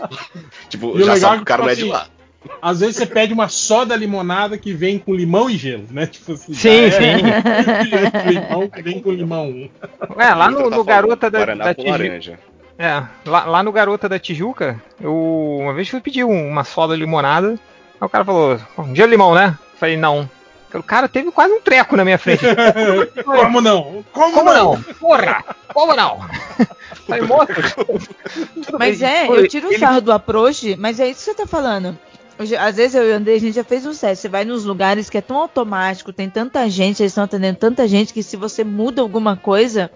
tipo, 0.69 0.99
e 0.99 1.03
já 1.03 1.17
sabe 1.17 1.37
que 1.37 1.43
o 1.45 1.47
cara 1.47 1.63
não 1.63 1.71
é 1.71 1.75
de 1.75 1.81
tipo 1.81 1.95
lá. 1.95 2.03
Assim, 2.03 2.11
às 2.61 2.81
vezes 2.81 2.97
você 2.97 3.07
pede 3.07 3.33
uma 3.33 3.49
soda 3.49 3.97
limonada 3.97 4.59
que 4.59 4.75
vem 4.75 4.99
com 4.99 5.15
limão 5.15 5.49
e 5.49 5.57
gelo, 5.57 5.87
né? 5.91 6.07
Tipo 6.07 6.33
assim. 6.33 6.53
Sim, 6.53 6.69
é, 6.69 6.91
sim. 6.91 8.29
limão 8.29 8.69
que 8.69 8.83
vem 8.83 9.01
com 9.01 9.11
limão. 9.11 9.71
É, 10.19 10.35
lá 10.35 10.51
no, 10.51 10.69
no 10.69 10.85
Garota 10.85 11.31
da, 11.31 11.55
da 11.55 11.75
Tijuca. 11.75 12.39
É, 12.79 13.03
lá, 13.25 13.47
lá, 13.47 13.63
no 13.63 13.73
Garota 13.73 14.11
da 14.11 14.19
Tijuca, 14.19 14.79
eu 15.01 15.57
uma 15.59 15.73
vez 15.73 15.89
fui 15.89 16.03
pedir 16.03 16.25
uma 16.25 16.65
soda 16.65 16.95
limonada 16.95 17.59
Aí 18.01 18.07
o 18.07 18.09
cara 18.09 18.25
falou, 18.25 18.59
um 18.79 18.93
dia 18.93 19.07
limão, 19.07 19.35
né? 19.35 19.59
Falei, 19.79 19.97
não. 19.97 20.29
O 20.73 20.83
cara 20.83 21.09
teve 21.09 21.31
quase 21.31 21.53
um 21.53 21.61
treco 21.61 21.97
na 21.97 22.05
minha 22.05 22.19
frente. 22.19 22.45
como 23.25 23.61
não? 23.61 24.05
Como, 24.13 24.35
como 24.35 24.53
não? 24.53 24.75
não? 24.75 24.83
Porra! 24.95 25.45
Como 25.73 25.97
não? 25.97 26.21
Falei, 27.07 27.23
moço. 27.23 27.49
mas 28.79 29.01
é, 29.01 29.27
eu 29.27 29.49
tiro 29.49 29.69
o 29.69 29.75
um 29.75 29.79
sarro 29.79 30.01
do 30.03 30.13
approach, 30.13 30.77
mas 30.77 31.01
é 31.01 31.09
isso 31.09 31.21
que 31.21 31.25
você 31.25 31.35
tá 31.35 31.47
falando. 31.47 31.99
Às 32.61 32.77
vezes 32.77 32.95
eu 32.95 33.09
e 33.09 33.13
o 33.13 33.17
André, 33.17 33.35
a 33.35 33.41
gente 33.41 33.55
já 33.55 33.65
fez 33.65 33.85
um 33.85 33.91
teste. 33.91 34.23
Você 34.23 34.29
vai 34.29 34.45
nos 34.45 34.65
lugares 34.65 35.11
que 35.11 35.19
é 35.19 35.21
tão 35.23 35.39
automático, 35.39 36.13
tem 36.13 36.29
tanta 36.29 36.69
gente, 36.69 37.03
eles 37.03 37.13
estão 37.13 37.25
atendendo 37.25 37.59
tanta 37.59 37.89
gente, 37.89 38.13
que 38.13 38.23
se 38.23 38.37
você 38.37 38.63
muda 38.63 39.03
alguma 39.03 39.37
coisa, 39.37 39.91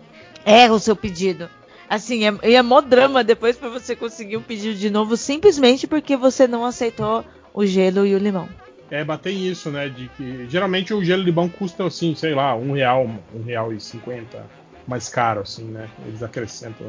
erra 0.44 0.74
o 0.74 0.81
seu 0.81 0.97
pedido. 0.97 1.48
Assim, 1.89 2.24
é, 2.26 2.55
é 2.55 2.62
mó 2.62 2.81
drama 2.81 3.22
depois 3.22 3.56
para 3.56 3.68
você 3.68 3.94
conseguir 3.94 4.39
um 4.39 4.42
pedido 4.42 4.74
de 4.74 4.89
novo, 4.89 5.16
simplesmente 5.16 5.86
porque 5.86 6.16
você 6.16 6.48
não 6.48 6.64
aceitou 6.64 7.24
o 7.55 7.64
gelo 7.66 8.06
e 8.06 8.14
o 8.14 8.18
limão. 8.18 8.48
É, 8.90 9.02
bater 9.02 9.31
isso, 9.31 9.70
né? 9.70 9.89
De 9.89 10.08
que 10.16 10.47
geralmente 10.48 10.92
o 10.92 11.02
gelo 11.02 11.22
e 11.22 11.24
limão 11.26 11.48
custa 11.48 11.86
assim, 11.86 12.14
sei 12.14 12.34
lá, 12.34 12.55
um 12.55 12.72
real, 12.72 13.08
um 13.34 13.42
real 13.42 13.72
e 13.72 13.81
cinquenta 13.81 14.44
mais 14.86 15.08
caro, 15.08 15.40
assim, 15.40 15.64
né? 15.64 15.89
Eles 16.06 16.22
acrescentam 16.22 16.86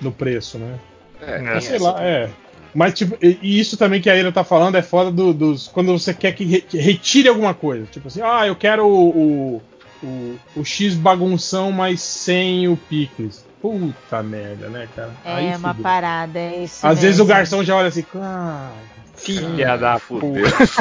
no 0.00 0.12
preço, 0.12 0.58
né? 0.58 0.78
É, 1.20 1.60
sei 1.60 1.78
lá, 1.78 2.02
é. 2.02 2.30
Mas, 2.74 2.94
tipo, 2.94 3.16
e, 3.22 3.60
isso 3.60 3.76
também 3.76 4.00
que 4.00 4.08
a 4.08 4.16
Ira 4.16 4.32
tá 4.32 4.42
falando 4.42 4.76
é 4.76 4.82
foda 4.82 5.10
do, 5.10 5.32
dos. 5.32 5.68
Quando 5.68 5.92
você 5.92 6.14
quer 6.14 6.32
que, 6.32 6.44
re, 6.44 6.60
que, 6.62 6.78
retire 6.78 7.28
alguma 7.28 7.54
coisa. 7.54 7.86
Tipo 7.86 8.08
assim, 8.08 8.22
ah, 8.22 8.46
eu 8.46 8.56
quero 8.56 8.86
o, 8.86 9.10
o, 9.10 9.62
o, 10.02 10.38
o 10.56 10.64
X 10.64 10.94
bagunção, 10.94 11.70
mas 11.70 12.00
sem 12.00 12.68
o 12.68 12.76
picles. 12.76 13.44
Puta 13.60 14.22
merda, 14.22 14.68
né, 14.68 14.88
cara? 14.96 15.12
É 15.24 15.32
Aí 15.34 15.48
uma 15.54 15.68
fudeu. 15.68 15.82
parada, 15.82 16.38
é 16.38 16.64
isso. 16.64 16.84
Às 16.84 16.94
mesmo. 16.94 17.02
vezes 17.02 17.20
o 17.20 17.24
garçom 17.26 17.62
já 17.62 17.76
olha 17.76 17.88
assim, 17.88 18.04
ah, 18.16 18.72
Filha 19.22 19.76
da 19.76 20.00
puta. 20.00 20.26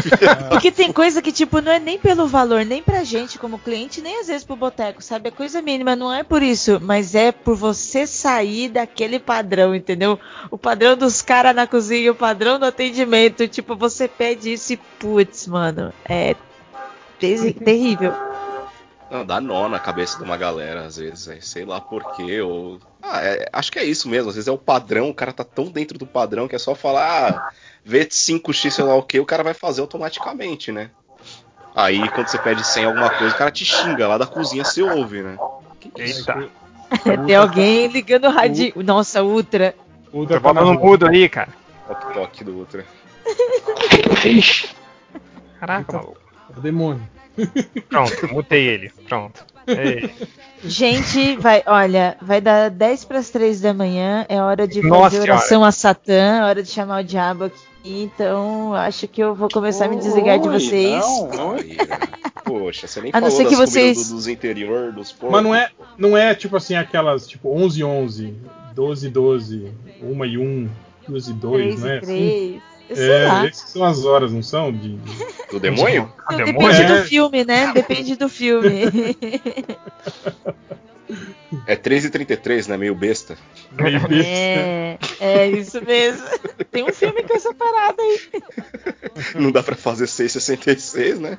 Porque 0.50 0.72
tem 0.72 0.92
coisa 0.92 1.22
que, 1.22 1.32
tipo, 1.32 1.62
não 1.62 1.72
é 1.72 1.80
nem 1.80 2.00
pelo 2.00 2.28
valor, 2.28 2.66
nem 2.66 2.82
pra 2.82 3.04
gente 3.04 3.38
como 3.38 3.60
cliente, 3.60 4.02
nem 4.02 4.20
às 4.20 4.28
vezes 4.28 4.44
pro 4.44 4.56
boteco, 4.56 5.02
sabe? 5.02 5.30
É 5.30 5.32
coisa 5.32 5.62
mínima, 5.62 5.96
não 5.96 6.12
é 6.12 6.24
por 6.24 6.42
isso, 6.42 6.80
mas 6.82 7.14
é 7.14 7.32
por 7.32 7.56
você 7.56 8.08
sair 8.08 8.70
daquele 8.70 9.20
padrão, 9.20 9.76
entendeu? 9.76 10.20
O 10.50 10.58
padrão 10.58 10.98
dos 10.98 11.22
caras 11.22 11.56
na 11.56 11.68
cozinha, 11.68 12.12
o 12.12 12.16
padrão 12.16 12.58
do 12.58 12.66
atendimento. 12.66 13.48
Tipo, 13.48 13.76
você 13.76 14.08
pede 14.08 14.54
isso 14.54 14.74
e, 14.74 14.78
putz, 14.78 15.48
mano, 15.48 15.94
é 16.04 16.36
terrível. 17.20 18.14
Não, 19.12 19.26
dá 19.26 19.42
nó 19.42 19.68
na 19.68 19.78
cabeça 19.78 20.18
de 20.18 20.24
uma 20.24 20.38
galera, 20.38 20.86
às 20.86 20.96
vezes, 20.96 21.28
é, 21.28 21.42
sei 21.42 21.66
lá 21.66 21.82
porquê, 21.82 22.42
ou. 22.42 22.80
Ah, 23.04 23.22
é, 23.22 23.50
acho 23.52 23.70
que 23.70 23.78
é 23.78 23.84
isso 23.84 24.08
mesmo, 24.08 24.30
às 24.30 24.36
vezes 24.36 24.48
é 24.48 24.52
o 24.52 24.58
padrão, 24.58 25.10
o 25.10 25.14
cara 25.14 25.34
tá 25.34 25.44
tão 25.44 25.66
dentro 25.66 25.98
do 25.98 26.06
padrão 26.06 26.48
que 26.48 26.56
é 26.56 26.60
só 26.60 26.74
falar, 26.74 27.30
ah, 27.30 27.52
vê 27.84 28.06
5x, 28.06 28.72
sei 28.72 28.84
lá 28.84 28.96
o 28.96 29.04
que, 29.04 29.20
o 29.20 29.26
cara 29.26 29.44
vai 29.44 29.54
fazer 29.54 29.82
automaticamente, 29.82 30.72
né? 30.72 30.90
Aí 31.76 32.08
quando 32.10 32.28
você 32.28 32.38
pede 32.38 32.66
100 32.66 32.86
alguma 32.86 33.10
coisa, 33.10 33.34
o 33.34 33.38
cara 33.38 33.52
te 33.52 33.64
xinga 33.66 34.08
lá 34.08 34.18
da 34.18 34.28
cozinha, 34.28 34.64
você 34.64 34.82
ouve, 34.82 35.22
né? 35.22 35.38
Eita. 35.98 36.50
Tem 37.26 37.36
alguém 37.36 37.88
ligando 37.88 38.26
o 38.26 38.30
rádio. 38.30 38.74
Nossa, 38.84 39.24
Ultra. 39.24 39.74
Ultra 40.14 40.42
tá 40.42 40.54
no 40.54 40.74
mudo 40.74 41.08
aí, 41.08 41.30
cara. 41.30 41.50
Toque 41.88 42.14
toque 42.14 42.44
do 42.44 42.52
Ultra. 42.58 42.86
Caraca, 45.60 45.94
maluco. 45.94 46.18
É 46.54 46.60
o 46.60 46.62
demônio. 46.62 47.08
Pronto, 47.88 48.34
mutei 48.34 48.68
ele. 48.68 48.92
Pronto. 49.08 49.46
Ei. 49.68 50.14
Gente, 50.64 51.38
vai, 51.38 51.64
olha, 51.66 52.18
vai 52.22 52.42
dar 52.42 52.70
10 52.70 53.06
para 53.06 53.20
as 53.20 53.30
3 53.30 53.62
da 53.62 53.74
manhã, 53.74 54.26
é 54.28 54.42
hora 54.42 54.68
de 54.68 54.82
Nossa 54.82 55.04
fazer 55.04 55.22
oração 55.22 55.64
a 55.64 55.72
Satã, 55.72 56.40
é 56.40 56.44
hora 56.44 56.62
de 56.62 56.70
chamar 56.70 57.02
o 57.02 57.04
diabo 57.04 57.46
aqui. 57.46 57.71
Então, 57.84 58.74
acho 58.76 59.08
que 59.08 59.22
eu 59.22 59.34
vou 59.34 59.50
começar 59.50 59.86
a 59.86 59.88
me 59.88 59.96
desligar 59.98 60.40
de 60.40 60.48
vocês. 60.48 61.04
Não, 61.36 61.54
aí, 61.54 61.78
Poxa, 62.44 62.88
você 62.88 63.02
nem 63.02 63.12
A 63.14 63.20
não 63.22 63.30
falou 63.32 63.44
ser 63.44 63.50
que 63.50 63.58
das 63.60 63.70
vocês- 63.70 64.10
do- 64.10 64.16
dos 64.16 64.28
interior, 64.28 64.92
dos 64.92 65.12
porcos. 65.12 65.32
Mas 65.32 65.44
não 65.44 65.56
é, 65.56 65.70
não 65.98 66.18
é 66.18 66.36
tipo 66.36 66.56
assim 66.58 66.76
aquelas 66.76 67.28
tipo 67.28 67.50
11 67.50 67.84
11, 67.84 68.36
12 68.76 69.10
12, 69.10 69.72
1 70.02 70.26
e 70.26 70.38
1, 70.38 70.70
2 71.08 71.28
e 71.28 71.34
2, 71.34 71.64
3 71.76 71.80
não 71.82 71.88
é 71.90 71.98
assim? 71.98 72.06
3. 72.06 72.62
Sei 72.94 73.10
É, 73.10 73.26
lá. 73.28 73.48
essas 73.48 73.70
são 73.70 73.86
as 73.86 74.04
horas, 74.04 74.34
não 74.34 74.44
são? 74.44 74.70
De, 74.72 74.98
de- 74.98 75.26
Do 75.50 75.60
demônio? 75.62 76.12
Não, 76.30 76.38
demônio? 76.38 76.72
Depende 76.72 76.82
É. 76.82 77.00
do 77.00 77.04
filme, 77.08 77.46
né? 77.46 77.72
Depende 77.74 78.16
do 78.18 78.28
filme. 78.30 78.92
É 81.68 81.76
13h33, 81.76 82.68
né? 82.68 82.78
Meio 82.78 82.96
besta. 82.96 83.38
meio 83.72 84.00
besta. 84.08 84.30
é, 84.30 84.98
é 85.20 85.48
isso 85.48 85.84
mesmo. 85.84 86.26
Tem 86.72 86.84
um 86.84 86.94
filme 86.94 87.24
com 87.24 87.36
essa 87.36 87.54
parada 87.54 88.02
aí. 88.02 88.20
Não 89.36 89.52
dá 89.52 89.62
pra 89.62 89.76
fazer 89.76 90.06
6,66, 90.06 91.18
né? 91.18 91.38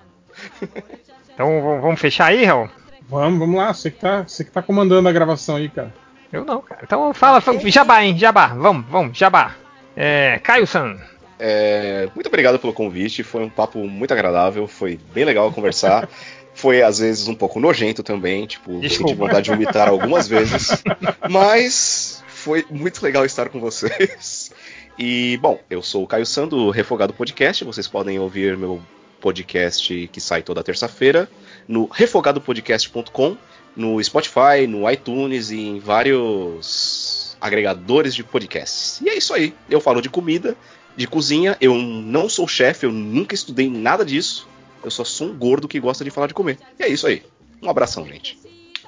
Então 1.34 1.80
vamos 1.80 2.00
fechar 2.00 2.26
aí, 2.26 2.44
Raul? 2.44 2.68
Vamos, 3.08 3.38
vamos 3.38 3.56
lá, 3.56 3.72
você 3.72 3.90
que, 3.90 3.98
tá, 3.98 4.22
você 4.22 4.44
que 4.44 4.50
tá 4.50 4.62
comandando 4.62 5.08
a 5.08 5.12
gravação 5.12 5.56
aí, 5.56 5.68
cara. 5.68 5.92
Eu 6.32 6.44
não, 6.44 6.62
cara. 6.62 6.80
Então 6.82 7.12
fala, 7.12 7.40
fala 7.40 7.60
Jabá, 7.68 8.02
hein? 8.02 8.16
Jabá. 8.16 8.48
Vamos, 8.48 8.86
vamos, 8.88 9.18
Jabá. 9.18 9.54
É, 9.94 10.40
Caio-san. 10.42 10.98
É, 11.38 12.08
muito 12.14 12.28
obrigado 12.28 12.58
pelo 12.58 12.72
convite, 12.72 13.22
foi 13.22 13.42
um 13.42 13.50
papo 13.50 13.78
muito 13.80 14.12
agradável, 14.12 14.66
foi 14.66 14.98
bem 15.12 15.24
legal 15.24 15.50
conversar. 15.52 16.08
Foi 16.62 16.80
às 16.80 17.00
vezes 17.00 17.26
um 17.26 17.34
pouco 17.34 17.58
nojento 17.58 18.04
também, 18.04 18.46
tipo, 18.46 18.78
Desculpa. 18.78 19.08
senti 19.08 19.18
vontade 19.18 19.42
de 19.42 19.50
vomitar 19.50 19.88
algumas 19.88 20.28
vezes, 20.28 20.68
mas 21.28 22.22
foi 22.28 22.64
muito 22.70 23.02
legal 23.02 23.24
estar 23.24 23.48
com 23.48 23.58
vocês. 23.58 24.52
E, 24.96 25.36
bom, 25.42 25.58
eu 25.68 25.82
sou 25.82 26.04
o 26.04 26.06
Caio 26.06 26.24
San 26.24 26.46
do 26.46 26.70
Refogado 26.70 27.12
Podcast, 27.12 27.64
vocês 27.64 27.88
podem 27.88 28.16
ouvir 28.20 28.56
meu 28.56 28.80
podcast 29.20 30.08
que 30.12 30.20
sai 30.20 30.40
toda 30.40 30.62
terça-feira 30.62 31.28
no 31.66 31.86
refogadopodcast.com, 31.86 33.36
no 33.74 34.00
Spotify, 34.04 34.64
no 34.68 34.88
iTunes 34.88 35.50
e 35.50 35.58
em 35.58 35.80
vários 35.80 37.36
agregadores 37.40 38.14
de 38.14 38.22
podcasts. 38.22 39.00
E 39.00 39.08
é 39.08 39.16
isso 39.16 39.34
aí, 39.34 39.52
eu 39.68 39.80
falo 39.80 40.00
de 40.00 40.08
comida, 40.08 40.56
de 40.96 41.08
cozinha, 41.08 41.56
eu 41.60 41.74
não 41.74 42.28
sou 42.28 42.46
chefe, 42.46 42.86
eu 42.86 42.92
nunca 42.92 43.34
estudei 43.34 43.68
nada 43.68 44.04
disso. 44.04 44.46
Eu 44.84 44.90
só 44.90 45.04
sou 45.04 45.28
um 45.28 45.36
gordo 45.36 45.68
que 45.68 45.80
gosta 45.80 46.04
de 46.04 46.10
falar 46.10 46.26
de 46.26 46.34
comer. 46.34 46.58
E 46.78 46.82
é 46.82 46.88
isso 46.88 47.06
aí. 47.06 47.22
Um 47.62 47.70
abração, 47.70 48.06
gente. 48.06 48.38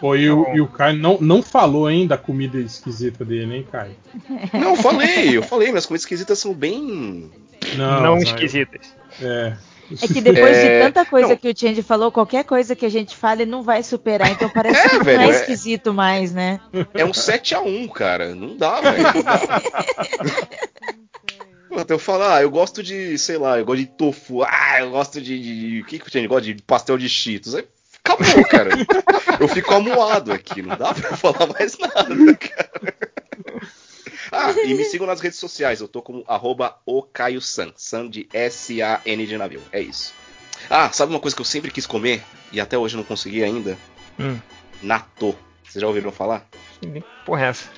Pô, 0.00 0.16
e, 0.16 0.28
o, 0.28 0.54
e 0.54 0.60
o 0.60 0.66
Caio 0.66 0.98
não, 0.98 1.18
não 1.20 1.40
falou 1.42 1.86
ainda 1.86 2.16
da 2.16 2.22
comida 2.22 2.58
esquisita 2.58 3.24
dele, 3.24 3.56
hein, 3.58 3.66
Caio? 3.70 3.94
Não, 4.52 4.70
eu 4.70 4.76
falei, 4.76 5.36
eu 5.36 5.42
falei, 5.42 5.68
minhas 5.68 5.86
comidas 5.86 6.02
esquisitas 6.02 6.38
são 6.38 6.52
bem. 6.52 7.30
Não, 7.76 8.14
mas- 8.16 8.24
esquisitas. 8.24 8.92
É. 9.22 9.56
É 10.02 10.08
que 10.08 10.20
depois 10.20 10.56
É, 10.56 10.78
de 10.78 10.84
tanta 10.86 11.04
coisa 11.04 11.28
não. 11.28 11.36
que 11.36 11.50
o 11.50 11.54
Change 11.56 11.82
falou, 11.82 12.10
qualquer 12.10 12.42
coisa 12.44 12.74
que 12.74 12.86
a 12.86 12.88
gente 12.88 13.14
fale 13.14 13.44
não 13.44 13.62
vai 13.62 13.82
superar. 13.82 14.30
Então 14.32 14.48
parece 14.48 14.80
É, 14.80 14.88
que 14.88 14.96
não 14.96 15.04
velho, 15.04 15.20
é 15.22 15.26
é- 15.26 15.30
esquisito 15.30 15.92
mais, 15.92 16.32
né? 16.32 16.58
É 16.94 17.04
um 17.04 17.12
7x1, 17.12 17.88
cara. 17.92 18.34
Não 18.34 18.56
dá, 18.56 18.80
velho. 18.80 19.04
Até 21.76 21.94
eu 21.94 21.98
falar, 21.98 22.36
ah, 22.36 22.42
eu 22.42 22.50
gosto 22.50 22.82
de, 22.82 23.18
sei 23.18 23.36
lá, 23.38 23.58
eu 23.58 23.64
gosto 23.64 23.80
de 23.80 23.86
tofu, 23.86 24.42
ah, 24.42 24.80
eu 24.80 24.90
gosto 24.90 25.20
de. 25.20 25.40
de, 25.40 25.70
de 25.70 25.80
o 25.80 25.84
que 25.84 25.98
que 25.98 26.06
o 26.06 26.10
Tiene 26.10 26.26
gosta 26.26 26.52
de 26.52 26.62
pastel 26.62 26.98
de 26.98 27.08
cheetos? 27.08 27.54
Aí 27.54 27.66
acabou, 28.04 28.44
cara. 28.44 28.70
Eu 29.40 29.48
fico 29.48 29.74
amuado 29.74 30.32
aqui, 30.32 30.62
não 30.62 30.76
dá 30.76 30.94
pra 30.94 31.16
falar 31.16 31.48
mais 31.48 31.76
nada, 31.76 32.06
cara. 32.36 32.94
Ah, 34.30 34.52
e 34.64 34.74
me 34.74 34.84
sigam 34.84 35.06
nas 35.06 35.20
redes 35.20 35.38
sociais, 35.38 35.80
eu 35.80 35.88
tô 35.88 36.00
como 36.00 36.24
arroba 36.28 36.76
okaiosan, 36.86 37.72
san 37.76 38.08
de 38.08 38.28
S-A-N 38.32 39.26
de 39.26 39.36
navio, 39.36 39.60
é 39.72 39.80
isso. 39.80 40.14
Ah, 40.70 40.90
sabe 40.92 41.12
uma 41.12 41.20
coisa 41.20 41.34
que 41.34 41.42
eu 41.42 41.46
sempre 41.46 41.70
quis 41.70 41.86
comer 41.86 42.22
e 42.52 42.60
até 42.60 42.78
hoje 42.78 42.96
não 42.96 43.04
consegui 43.04 43.42
ainda? 43.42 43.76
Hum. 44.18 44.38
Natô. 44.82 45.34
Vocês 45.64 45.80
já 45.80 45.88
ouviram 45.88 46.12
falar? 46.12 46.46
Que 46.80 47.02
Porra, 47.24 47.46
é 47.46 47.48
essa? 47.48 47.68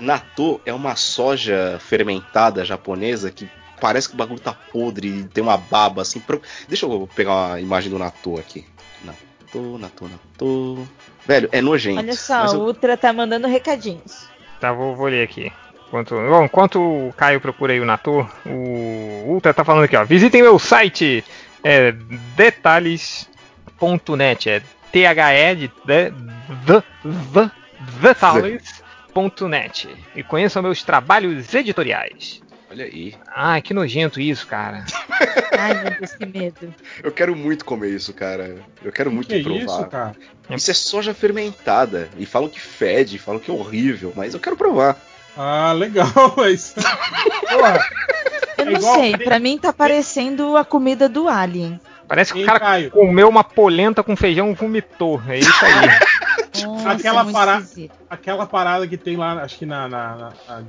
Natô 0.00 0.60
é 0.64 0.72
uma 0.72 0.96
soja 0.96 1.78
fermentada 1.80 2.64
japonesa 2.64 3.30
que 3.30 3.48
parece 3.80 4.08
que 4.08 4.14
o 4.14 4.18
bagulho 4.18 4.40
tá 4.40 4.52
podre 4.52 5.08
e 5.08 5.24
tem 5.24 5.42
uma 5.44 5.56
baba 5.56 6.02
assim. 6.02 6.18
pro- 6.20 6.40
Deixa 6.68 6.86
eu 6.86 7.08
pegar 7.14 7.32
uma 7.32 7.60
imagem 7.60 7.90
do 7.90 7.98
Natô 7.98 8.38
aqui. 8.38 8.64
Natô, 9.04 9.78
Natô, 9.78 10.08
Natô. 10.08 10.78
Velho, 11.26 11.48
é 11.52 11.60
nojento. 11.60 11.98
Olha 11.98 12.14
só, 12.14 12.46
o 12.46 12.54
eu- 12.54 12.60
Ultra 12.62 12.96
tá 12.96 13.12
mandando 13.12 13.46
recadinhos. 13.46 14.28
Tá, 14.60 14.72
vou, 14.72 14.94
vou 14.96 15.06
ler 15.08 15.22
aqui. 15.22 15.52
Enquanto, 15.88 16.14
bom, 16.14 16.44
enquanto 16.44 16.76
o 16.80 17.12
Caio 17.16 17.40
procura 17.40 17.72
aí 17.72 17.80
o 17.80 17.84
Nator, 17.84 18.28
o 18.46 19.24
Ultra 19.26 19.52
tá 19.52 19.64
falando 19.64 19.82
aqui, 19.84 19.96
ó. 19.96 20.04
Visitem 20.04 20.40
meu 20.42 20.56
site, 20.58 21.24
é 21.64 21.90
detalhes.net, 22.36 24.48
é 24.50 24.62
T-H-E 24.92 25.54
de, 25.56 25.68
de, 25.84 26.10
de, 26.10 26.82
de 27.42 27.50
detalhes.net 29.14 29.88
e 30.14 30.22
conheçam 30.22 30.62
meus 30.62 30.82
trabalhos 30.82 31.52
editoriais. 31.54 32.40
Olha 32.70 32.84
aí. 32.84 33.14
Ai, 33.34 33.60
que 33.60 33.74
nojento 33.74 34.20
isso, 34.20 34.46
cara. 34.46 34.84
Ai, 35.58 35.74
meu 35.82 35.90
Deus, 35.98 36.12
que 36.14 36.24
medo. 36.26 36.74
Eu 37.02 37.10
quero 37.10 37.34
muito 37.34 37.64
comer 37.64 37.88
isso, 37.90 38.12
cara. 38.14 38.56
Eu 38.82 38.92
quero 38.92 39.10
muito 39.10 39.26
que 39.28 39.34
é 39.34 39.42
provar. 39.42 39.58
isso, 39.64 39.84
cara? 39.88 40.16
Isso 40.50 40.70
é 40.70 40.74
soja 40.74 41.12
fermentada. 41.12 42.08
E 42.16 42.24
falam 42.24 42.48
que 42.48 42.60
fede, 42.60 43.18
falam 43.18 43.40
que 43.40 43.50
é 43.50 43.54
horrível, 43.54 44.12
mas 44.14 44.34
eu 44.34 44.40
quero 44.40 44.56
provar. 44.56 44.96
Ah, 45.36 45.72
legal, 45.72 46.06
mas. 46.36 46.72
Porra, 47.48 47.80
Eu 48.56 48.62
É 48.62 48.64
não 48.66 48.72
igual- 48.72 48.94
sei, 49.00 49.16
pra 49.16 49.38
mim 49.40 49.58
tá 49.58 49.72
parecendo 49.72 50.56
a 50.56 50.64
comida 50.64 51.08
do 51.08 51.28
Alien. 51.28 51.80
Parece 52.06 52.32
que 52.32 52.38
Hein, 52.40 52.44
o 52.44 52.46
cara 52.46 52.60
Caio? 52.60 52.90
comeu 52.90 53.28
uma 53.28 53.42
polenta 53.44 54.02
com 54.02 54.16
feijão 54.16 54.50
e 54.50 54.54
vomitou. 54.54 55.20
É 55.28 55.38
isso 55.38 55.64
aí. 55.64 55.88
Nossa, 56.66 56.90
Aquela 56.90 57.22
muito 57.24 57.34
parada- 57.34 57.66
aquela 58.08 58.46
parada 58.46 58.86
que 58.88 58.96
tem 58.96 59.16
lá, 59.16 59.42
acho 59.42 59.58
que 59.58 59.66
na, 59.66 59.88
na- 59.88 60.16
na- 60.16 60.32
na 60.48 60.64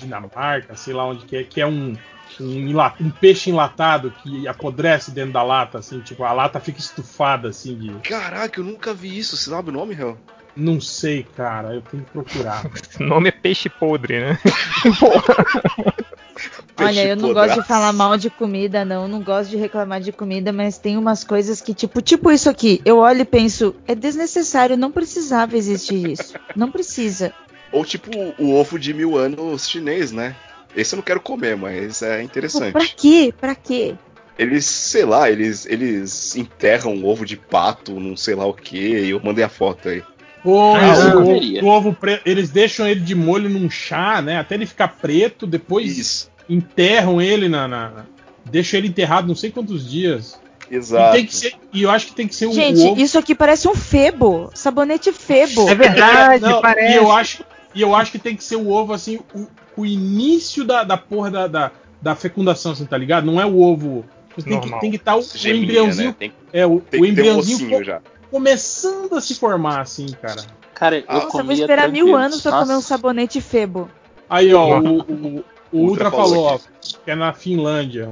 Dinamarca, 0.00 0.76
sei 0.76 0.94
lá 0.94 1.06
onde 1.06 1.24
que 1.26 1.36
é, 1.36 1.44
que 1.44 1.60
é 1.60 1.66
um, 1.66 1.96
um, 2.40 2.80
um 3.00 3.10
peixe 3.10 3.50
enlatado 3.50 4.10
que 4.22 4.46
apodrece 4.48 5.10
dentro 5.10 5.32
da 5.32 5.42
lata, 5.42 5.78
assim, 5.78 6.00
tipo, 6.00 6.24
a 6.24 6.32
lata 6.32 6.58
fica 6.60 6.78
estufada, 6.78 7.48
assim, 7.48 7.76
de. 7.76 7.90
Caraca, 8.08 8.60
eu 8.60 8.64
nunca 8.64 8.92
vi 8.94 9.18
isso. 9.18 9.36
Você 9.36 9.50
sabe 9.50 9.70
o 9.70 9.72
nome, 9.72 9.94
Real? 9.94 10.16
Não 10.56 10.80
sei, 10.80 11.24
cara, 11.36 11.74
eu 11.74 11.82
tenho 11.82 12.04
que 12.04 12.10
procurar. 12.12 12.64
Esse 12.74 13.02
nome 13.02 13.28
é 13.28 13.32
peixe 13.32 13.68
podre, 13.68 14.20
né? 14.20 14.38
Olha, 16.78 17.06
eu 17.06 17.16
não 17.16 17.28
podraço. 17.28 17.48
gosto 17.48 17.62
de 17.62 17.68
falar 17.68 17.92
mal 17.92 18.16
de 18.16 18.30
comida, 18.30 18.84
não. 18.84 19.06
Não 19.08 19.20
gosto 19.22 19.50
de 19.50 19.56
reclamar 19.56 20.00
de 20.00 20.12
comida, 20.12 20.52
mas 20.52 20.76
tem 20.78 20.96
umas 20.96 21.22
coisas 21.24 21.60
que, 21.60 21.72
tipo, 21.74 22.02
tipo 22.02 22.30
isso 22.30 22.48
aqui. 22.50 22.80
Eu 22.84 22.98
olho 22.98 23.20
e 23.20 23.24
penso, 23.24 23.74
é 23.86 23.94
desnecessário, 23.94 24.76
não 24.76 24.90
precisava 24.90 25.56
existir 25.56 26.10
isso. 26.10 26.34
Não 26.56 26.70
precisa. 26.70 27.32
Ou 27.72 27.84
tipo 27.84 28.10
o 28.38 28.54
ovo 28.54 28.78
de 28.78 28.92
mil 28.94 29.16
anos 29.16 29.68
chinês, 29.68 30.12
né? 30.12 30.34
Esse 30.76 30.94
eu 30.94 30.96
não 30.96 31.02
quero 31.04 31.20
comer, 31.20 31.56
mas 31.56 32.02
é 32.02 32.18
Pô, 32.18 32.22
interessante. 32.24 32.72
pra 32.72 32.86
quê? 32.86 33.32
Pra 33.40 33.54
quê? 33.54 33.94
Eles, 34.36 34.64
sei 34.66 35.04
lá, 35.04 35.30
eles, 35.30 35.64
eles 35.66 36.34
enterram 36.34 36.92
um 36.92 37.06
ovo 37.06 37.24
de 37.24 37.36
pato, 37.36 37.98
não 38.00 38.16
sei 38.16 38.34
lá 38.34 38.44
o 38.44 38.52
que, 38.52 38.76
e 38.76 39.10
eu 39.10 39.20
mandei 39.22 39.44
a 39.44 39.48
foto 39.48 39.88
aí. 39.88 40.02
Pô, 40.42 40.74
Ah, 40.74 40.92
esse 40.92 41.06
ovo- 41.16 41.64
o 41.64 41.68
ovo 41.68 41.92
preto, 41.94 42.22
eles 42.26 42.50
deixam 42.50 42.86
ele 42.88 43.00
de 43.00 43.14
molho 43.14 43.48
num 43.48 43.70
chá, 43.70 44.20
né? 44.20 44.38
Até 44.38 44.56
ele 44.56 44.66
ficar 44.66 44.88
preto, 44.88 45.46
depois 45.46 45.96
Isso, 45.96 46.30
enterram 46.48 47.20
ele 47.20 47.48
na. 47.48 47.66
na- 47.68 48.04
deixam 48.44 48.78
ele 48.78 48.88
enterrado 48.88 49.26
não 49.26 49.34
sei 49.34 49.50
quantos 49.50 49.88
dias. 49.88 50.38
E, 50.70 50.76
exato. 50.76 51.12
tem 51.16 51.26
que 51.26 51.34
ser, 51.34 51.54
e 51.72 51.82
eu 51.82 51.90
acho 51.90 52.06
que 52.08 52.14
tem 52.14 52.26
que 52.28 52.34
ser 52.34 52.46
o 52.46 52.52
Gente, 52.52 52.80
ovo. 52.82 53.00
isso 53.00 53.18
aqui 53.18 53.34
parece 53.34 53.66
um 53.68 53.74
febo. 53.74 54.50
Sabonete 54.54 55.12
febo. 55.12 55.68
É 55.68 55.74
verdade, 55.74 56.42
Não, 56.42 56.60
parece. 56.60 56.92
E 56.92 56.96
eu 56.96 57.10
acho, 57.12 57.44
e 57.74 57.80
eu 57.82 57.94
acho 57.94 58.12
que 58.12 58.18
tem 58.18 58.34
que 58.36 58.44
ser 58.44 58.56
o 58.56 58.68
ovo, 58.70 58.92
assim, 58.92 59.18
o, 59.34 59.46
o 59.76 59.86
início 59.86 60.64
da, 60.64 60.82
da 60.84 60.96
porra 60.96 61.30
da, 61.30 61.46
da, 61.46 61.70
da 62.00 62.14
fecundação, 62.14 62.72
assim, 62.72 62.84
tá 62.86 62.96
ligado? 62.96 63.24
Não 63.24 63.40
é 63.40 63.44
o 63.46 63.60
ovo. 63.60 64.04
Tem 64.36 64.44
que, 64.44 64.50
Normal. 64.50 64.80
tem 64.80 64.90
que 64.90 64.96
estar 64.96 65.14
o, 65.16 65.20
o 65.20 65.22
Geminha, 65.34 65.62
embriãozinho. 65.64 66.08
né? 66.08 66.16
Tem, 66.18 66.32
É, 66.52 66.66
o, 66.66 66.80
tem 66.80 67.00
o 67.00 67.02
um 67.04 67.06
embriãozinho 67.06 67.56
ossinho 67.56 67.78
co- 67.78 67.84
já. 67.84 68.00
começando 68.30 69.14
a 69.14 69.20
se 69.20 69.34
formar, 69.36 69.80
assim, 69.80 70.06
cara. 70.20 70.42
Cara, 70.74 70.98
eu 70.98 71.04
Nossa, 71.08 71.38
eu 71.38 71.44
vou 71.44 71.52
esperar 71.52 71.88
mil 71.88 72.16
anos 72.16 72.42
pra 72.42 72.52
comer 72.52 72.74
um 72.74 72.80
sabonete 72.80 73.40
febo. 73.40 73.88
Aí, 74.28 74.52
ó, 74.52 74.80
o, 74.80 75.00
o, 75.02 75.44
o 75.74 75.78
Ultra 75.78 76.04
Ultra 76.04 76.10
falou 76.10 76.28
falou, 76.28 76.46
ó, 76.46 76.58
que 77.04 77.10
é 77.10 77.14
na 77.14 77.32
Finlândia. 77.32 78.10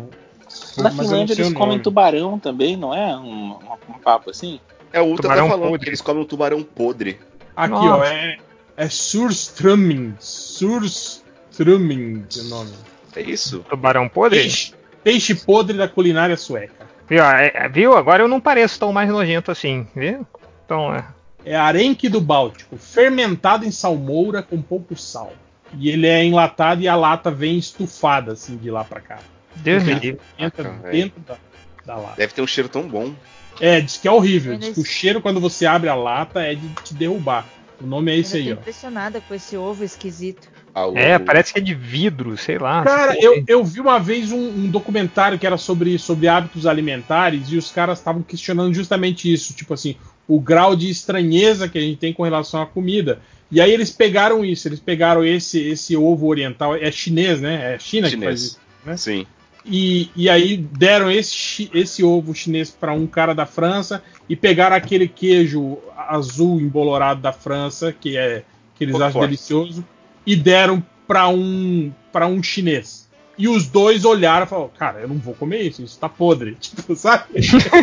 Na 0.77 0.91
Finlândia 0.91 1.35
eles 1.35 1.53
comem 1.53 1.79
tubarão 1.79 2.39
também, 2.39 2.77
não 2.77 2.95
é? 2.95 3.17
Um, 3.17 3.57
um, 3.89 3.99
papo 4.03 4.31
assim? 4.31 4.61
É, 4.93 5.01
o 5.01 5.07
Ultra 5.07 5.29
tá 5.29 5.37
falando 5.37 5.61
podre. 5.61 5.79
que 5.79 5.89
eles 5.89 6.01
comem 6.01 6.23
um 6.23 6.27
tubarão 6.27 6.63
podre. 6.63 7.19
Aqui, 7.55 7.71
Nossa. 7.71 8.03
ó, 8.03 8.05
é, 8.05 8.39
é 8.77 8.89
Surströmming. 8.89 10.15
Surströmming 10.19 12.25
é 12.37 12.41
o 12.41 12.45
nome. 12.45 12.73
É 13.15 13.23
isso? 13.23 13.65
Tubarão 13.69 14.09
podre? 14.09 14.41
Peixe, 14.41 14.75
peixe 15.05 15.35
podre 15.35 15.77
da 15.77 15.87
culinária 15.87 16.37
sueca. 16.37 16.87
Viu, 17.09 17.23
é, 17.23 17.69
viu? 17.69 17.97
Agora 17.97 18.23
eu 18.23 18.29
não 18.29 18.41
pareço 18.41 18.79
tão 18.79 18.93
mais 18.93 19.09
nojento 19.09 19.51
assim, 19.51 19.87
viu? 19.95 20.27
Então, 20.65 20.95
é. 20.95 21.05
É 21.45 21.57
arenque 21.57 22.09
do 22.09 22.21
Báltico, 22.21 22.77
fermentado 22.77 23.65
em 23.65 23.71
salmoura 23.71 24.43
com 24.43 24.63
pouco 24.63 24.97
sal. 24.97 25.33
E 25.79 25.89
ele 25.89 26.07
é 26.07 26.25
enlatado 26.25 26.83
e 26.83 26.89
a 26.89 26.95
lata 26.95 27.31
vem 27.31 27.59
estufada 27.59 28.33
assim 28.33 28.57
de 28.57 28.71
lá 28.71 28.85
para 28.85 29.01
cá. 29.01 29.19
Deus 29.57 29.83
me 29.83 29.95
livre. 29.95 30.21
Entra 30.39 30.69
ah, 30.69 30.89
dentro 30.89 31.21
da, 31.21 31.37
da, 31.85 31.97
lata. 31.97 32.17
Deve 32.17 32.33
ter 32.33 32.43
um 32.43 32.47
cheiro 32.47 32.69
tão 32.69 32.89
bom. 32.89 33.13
É, 33.61 33.81
diz 33.81 33.97
que 33.97 34.09
é 34.09 34.11
horrível. 34.11 34.57
Diz 34.57 34.75
que 34.75 34.81
o 34.81 34.85
cheiro 34.85 35.21
quando 35.21 35.41
você 35.41 35.67
abre 35.67 35.89
a 35.89 35.95
lata 35.95 36.41
é 36.41 36.55
de 36.55 36.69
te 36.85 36.95
derrubar. 36.95 37.47
O 37.81 37.87
nome 37.87 38.13
é 38.13 38.19
esse 38.19 38.37
aí, 38.37 38.51
ó. 38.51 38.55
impressionada 38.55 39.21
com 39.21 39.35
esse 39.35 39.57
ovo 39.57 39.83
esquisito. 39.83 40.49
Ah, 40.75 40.87
é, 40.95 41.19
parece 41.19 41.53
que 41.53 41.59
é 41.59 41.63
de 41.63 41.75
vidro, 41.75 42.37
sei 42.39 42.57
lá. 42.57 42.83
Cara, 42.85 43.15
eu, 43.21 43.45
eu 43.47 43.65
vi 43.65 43.81
uma 43.81 43.99
vez 43.99 44.33
um, 44.33 44.39
um, 44.39 44.71
documentário 44.71 45.39
que 45.39 45.47
era 45.47 45.59
sobre, 45.59 45.99
sobre 45.99 46.29
hábitos 46.29 46.67
alimentares 46.67 47.51
e 47.51 47.57
os 47.57 47.71
caras 47.71 47.99
estavam 47.99 48.23
questionando 48.23 48.73
justamente 48.73 49.31
isso. 49.31 49.53
Tipo 49.53 49.75
assim, 49.75 49.97
o 50.27 50.41
grau 50.41 50.75
de 50.75 50.89
estranheza 50.89 51.69
que 51.69 51.77
a 51.77 51.81
gente 51.81 51.99
tem 51.99 52.13
com 52.13 52.23
relação 52.23 52.63
à 52.63 52.67
comida. 52.67 53.21
E 53.53 53.61
aí 53.61 53.71
eles 53.71 53.91
pegaram 53.91 54.43
isso, 54.43 54.67
eles 54.67 54.81
pegaram 54.81 55.23
esse 55.23 55.61
esse 55.61 55.95
ovo 55.95 56.27
oriental, 56.27 56.75
é 56.75 56.91
chinês, 56.91 57.39
né? 57.39 57.75
É 57.75 57.79
China 57.79 58.09
chinês. 58.09 58.15
que 58.15 58.25
faz 58.25 58.43
isso, 58.43 58.61
né? 58.85 58.97
Sim. 58.97 59.27
E, 59.65 60.11
e 60.17 60.29
aí 60.29 60.57
deram 60.57 61.11
esse, 61.11 61.71
esse 61.73 62.03
ovo 62.03 62.35
chinês 62.35 62.71
para 62.71 62.93
um 62.93 63.07
cara 63.07 63.35
da 63.35 63.47
França 63.47 64.03
e 64.29 64.35
pegaram 64.35 64.75
aquele 64.75 65.07
queijo 65.07 65.79
azul 65.97 66.61
embolorado 66.61 67.21
da 67.21 67.33
França, 67.33 67.93
que 67.93 68.17
é 68.17 68.43
que 68.75 68.85
eles 68.85 68.97
acham 68.97 69.13
forte. 69.13 69.27
delicioso, 69.27 69.85
e 70.27 70.35
deram 70.35 70.83
para 71.07 71.29
um 71.29 71.93
para 72.11 72.27
um 72.27 72.43
chinês. 72.43 73.02
E 73.39 73.49
os 73.49 73.67
dois 73.67 74.05
olharam 74.05 74.45
e 74.45 74.49
falaram, 74.49 74.71
cara, 74.79 75.01
eu 75.01 75.09
não 75.09 75.17
vou 75.17 75.35
comer 75.35 75.63
isso, 75.63 75.83
isso 75.83 75.99
tá 75.99 76.09
podre. 76.09 76.57
Tipo, 76.61 76.97
sabe? 76.97 77.25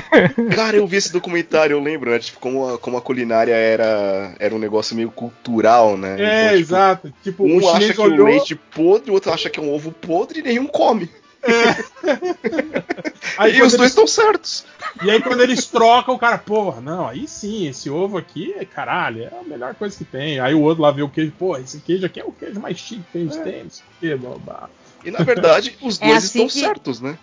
cara, 0.55 0.77
eu 0.77 0.87
vi 0.87 0.97
esse 0.97 1.11
documentário, 1.11 1.75
eu 1.75 1.81
lembro, 1.81 2.11
né? 2.11 2.19
Tipo, 2.19 2.39
como 2.39 2.67
a, 2.67 2.77
como 2.77 2.97
a 2.97 3.01
culinária 3.01 3.53
era, 3.53 4.35
era 4.39 4.53
um 4.53 4.59
negócio 4.59 4.95
meio 4.95 5.11
cultural, 5.11 5.97
né? 5.97 6.13
É, 6.13 6.15
então, 6.15 6.49
tipo, 6.49 6.59
exato. 6.59 7.13
Tipo, 7.23 7.43
um 7.45 7.69
acha 7.69 7.93
que 7.93 8.01
olhou... 8.01 8.27
o 8.27 8.29
leite 8.29 8.55
podre, 8.55 9.11
o 9.11 9.13
outro 9.13 9.31
acha 9.31 9.49
que 9.49 9.59
é 9.59 9.63
um 9.63 9.73
ovo 9.73 9.91
podre 9.91 10.39
e 10.39 10.43
nenhum 10.43 10.67
come. 10.67 11.09
É. 11.41 12.09
Aí, 13.37 13.57
e 13.57 13.61
os 13.61 13.73
dois 13.73 13.91
estão 13.91 14.05
certos. 14.05 14.65
E 15.03 15.09
aí 15.09 15.21
quando 15.21 15.41
eles 15.41 15.65
trocam, 15.65 16.15
o 16.15 16.19
cara, 16.19 16.37
porra, 16.37 16.81
não, 16.81 17.07
aí 17.07 17.27
sim, 17.27 17.67
esse 17.67 17.89
ovo 17.89 18.17
aqui, 18.17 18.53
caralho, 18.73 19.23
é 19.23 19.27
a 19.27 19.43
melhor 19.43 19.73
coisa 19.75 19.97
que 19.97 20.03
tem. 20.03 20.39
Aí 20.39 20.53
o 20.53 20.61
outro 20.61 20.83
lá 20.83 20.91
vê 20.91 21.01
o 21.01 21.09
queijo, 21.09 21.31
pô, 21.37 21.55
esse 21.55 21.79
queijo 21.79 22.05
aqui 22.05 22.19
é 22.19 22.25
o 22.25 22.31
queijo 22.31 22.59
mais 22.59 22.77
chique 22.77 23.03
que 23.11 23.17
a 23.17 23.21
gente 23.21 23.37
é. 23.37 23.41
tem, 23.43 23.63
não 23.63 23.69
sei 23.69 23.85
o 23.85 24.19
que, 24.19 24.27
blá, 24.45 24.69
e 25.03 25.11
na 25.11 25.23
verdade, 25.23 25.77
os 25.81 26.01
é 26.01 26.07
dois 26.07 26.17
assim 26.25 26.45
estão 26.45 26.47
que... 26.47 26.67
certos, 26.67 27.01
né? 27.01 27.17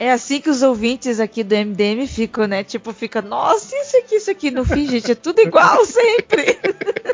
É 0.00 0.12
assim 0.12 0.40
que 0.40 0.48
os 0.48 0.62
ouvintes 0.62 1.18
aqui 1.18 1.42
do 1.42 1.56
MDM 1.56 2.06
ficam, 2.06 2.46
né? 2.46 2.62
Tipo, 2.62 2.92
fica, 2.92 3.20
nossa, 3.20 3.74
isso 3.76 3.96
aqui, 3.96 4.14
isso 4.14 4.30
aqui. 4.30 4.50
No 4.50 4.64
fim, 4.64 4.86
gente, 4.88 5.10
é 5.10 5.14
tudo 5.14 5.40
igual 5.40 5.84
sempre. 5.86 6.58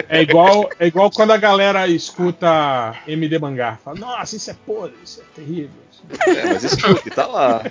É 0.09 0.21
igual, 0.21 0.69
é 0.79 0.87
igual 0.87 1.11
quando 1.11 1.31
a 1.31 1.37
galera 1.39 1.89
escuta 1.89 2.95
MD 3.07 3.39
Mangá. 3.39 3.79
Fala, 3.83 3.99
nossa, 3.99 4.37
isso 4.37 4.51
é 4.51 4.57
podre, 4.67 4.97
isso 5.03 5.21
é 5.21 5.25
terrível. 5.35 5.85
É, 6.27 6.47
mas 6.47 6.65
escuta, 6.65 7.11
tá 7.11 7.27
lá. 7.27 7.63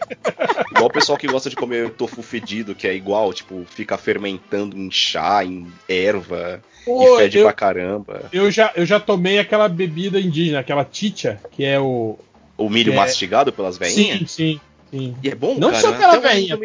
Igual 0.72 0.86
o 0.86 0.94
pessoal 0.94 1.18
que 1.18 1.28
gosta 1.28 1.50
de 1.50 1.56
comer 1.56 1.92
tofu 1.92 2.24
fedido, 2.24 2.74
que 2.74 2.88
é 2.88 2.96
igual, 2.96 3.32
tipo, 3.32 3.64
fica 3.70 3.98
fermentando 3.98 4.76
em 4.76 4.90
chá, 4.90 5.46
em 5.46 5.72
erva, 5.88 6.60
Pô, 6.84 7.16
e 7.16 7.22
fede 7.22 7.38
eu, 7.38 7.44
pra 7.44 7.54
caramba. 7.54 8.24
Eu 8.34 8.50
já, 8.50 8.72
eu 8.76 8.86
já 8.86 9.00
tomei 9.00 9.38
aquela 9.38 9.70
bebida 9.70 10.20
indígena, 10.20 10.60
aquela 10.60 10.84
ticha, 10.84 11.40
que 11.52 11.64
é 11.64 11.80
o. 11.80 12.18
O 12.58 12.70
milho 12.70 12.94
mastigado 12.94 13.52
pelas 13.52 13.78
veinhas? 13.78 14.20
Sim, 14.20 14.26
sim. 14.28 14.62
Sim. 14.94 15.16
E 15.24 15.30
é 15.30 15.34
bom, 15.34 15.56
Não 15.58 15.72
cara, 15.72 15.82
só 15.82 15.90
aquela 15.90 16.20
veinha. 16.20 16.56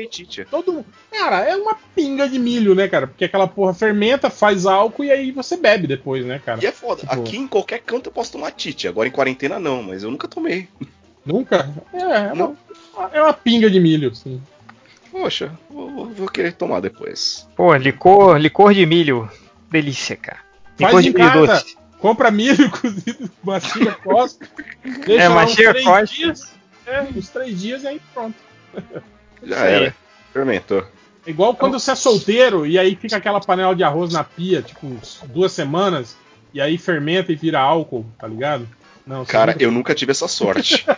Todo 0.51 0.85
Cara, 1.11 1.49
é 1.49 1.57
uma 1.57 1.75
pinga 1.95 2.29
de 2.29 2.39
milho, 2.39 2.75
né, 2.75 2.87
cara? 2.87 3.07
Porque 3.07 3.25
aquela 3.25 3.49
porra 3.49 3.73
fermenta, 3.73 4.29
faz 4.29 4.67
álcool 4.67 5.05
e 5.05 5.11
aí 5.11 5.33
você 5.33 5.57
bebe 5.57 5.87
depois, 5.87 6.27
né, 6.27 6.39
cara? 6.45 6.63
E 6.63 6.67
é 6.67 6.71
foda. 6.71 7.07
Tipo... 7.07 7.13
Aqui 7.15 7.39
em 7.39 7.49
qualquer 7.49 7.81
canto 7.81 8.09
eu 8.09 8.13
posso 8.13 8.33
tomar 8.33 8.51
tite. 8.51 8.87
Agora 8.87 9.09
em 9.09 9.11
quarentena 9.11 9.59
não, 9.59 9.83
mas 9.83 10.03
eu 10.03 10.11
nunca 10.11 10.29
tomei. 10.29 10.69
Nunca? 11.25 11.75
É, 11.91 12.29
é, 12.29 12.33
uma, 12.35 12.55
é 13.15 13.23
uma 13.23 13.33
pinga 13.33 13.71
de 13.71 13.81
milho, 13.81 14.15
sim. 14.15 14.43
Poxa, 15.11 15.51
vou, 15.71 16.11
vou, 16.11 16.29
querer 16.29 16.53
tomar 16.53 16.81
depois. 16.81 17.49
Pô, 17.57 17.75
licor, 17.77 18.37
licor 18.37 18.75
de 18.75 18.85
milho. 18.85 19.27
Delícia, 19.71 20.17
cara. 20.17 20.41
Licor 20.79 20.93
Faz 20.93 21.05
de 21.05 21.15
milho 21.15 21.33
casa. 21.33 21.47
doce. 21.47 21.79
Compra 21.99 22.31
milho 22.31 22.71
cozido, 22.79 23.31
mastiga. 23.43 23.97
Deixa 25.07 25.23
é, 25.23 25.29
mastiga, 25.31 25.83
cospe. 25.83 26.58
É, 26.89 27.03
uns 27.03 27.29
três 27.29 27.61
dias 27.61 27.83
e 27.83 27.89
aí 27.89 28.01
pronto. 28.15 28.37
Já 29.45 29.65
era. 29.67 29.95
Fermentou. 30.33 30.87
Igual 31.27 31.55
quando 31.55 31.79
você 31.79 31.91
é 31.91 31.95
solteiro 31.95 32.67
e 32.67 32.79
aí 32.79 32.97
fica 32.97 33.17
aquela 33.19 33.41
panela 33.41 33.77
de 33.77 33.85
arroz 33.85 34.13
na 34.13 34.25
pia, 34.25 34.63
tipo, 34.63 34.97
duas 35.27 35.53
semanas, 35.53 36.17
e 36.55 36.61
aí 36.61 36.79
fermenta 36.79 37.31
e 37.31 37.37
vira 37.37 37.61
álcool, 37.61 38.07
tá 38.19 38.27
ligado? 38.27 38.67
Não, 39.07 39.25
Cara, 39.27 39.53
nunca... 39.53 39.65
eu 39.65 39.71
nunca 39.71 39.95
tive 39.95 40.13
essa 40.13 40.27
sorte. 40.27 40.87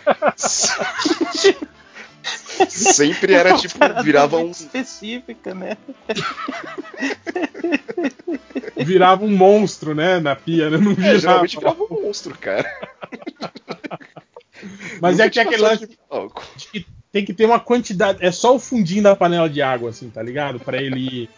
Sempre 2.69 3.33
era 3.33 3.57
tipo, 3.57 3.77
virava 4.03 4.37
um. 4.37 4.51
Específica, 4.51 5.53
né? 5.53 5.77
virava 8.77 9.25
um 9.25 9.35
monstro, 9.35 9.95
né? 9.95 10.19
Na 10.19 10.35
pia, 10.35 10.69
né? 10.69 10.77
Não 10.77 10.91
é, 10.91 10.95
virava. 10.95 11.15
É, 11.15 11.19
geralmente 11.19 11.57
virava 11.57 11.83
um 11.83 12.03
monstro, 12.03 12.37
cara. 12.37 12.69
Mas 15.01 15.17
Nunca 15.17 15.25
é 15.25 15.29
que 15.29 15.39
é 15.39 15.43
aquele 15.43 15.61
lance 15.61 15.87
de 15.87 15.97
que 16.71 16.85
tem 17.11 17.25
que 17.25 17.33
ter 17.33 17.45
uma 17.45 17.59
quantidade. 17.59 18.19
É 18.21 18.31
só 18.31 18.55
o 18.55 18.59
fundinho 18.59 19.03
da 19.03 19.15
panela 19.15 19.49
de 19.49 19.61
água, 19.61 19.89
assim, 19.89 20.09
tá 20.09 20.21
ligado? 20.21 20.59
Para 20.59 20.81
ele 20.81 20.99
ir 20.99 21.29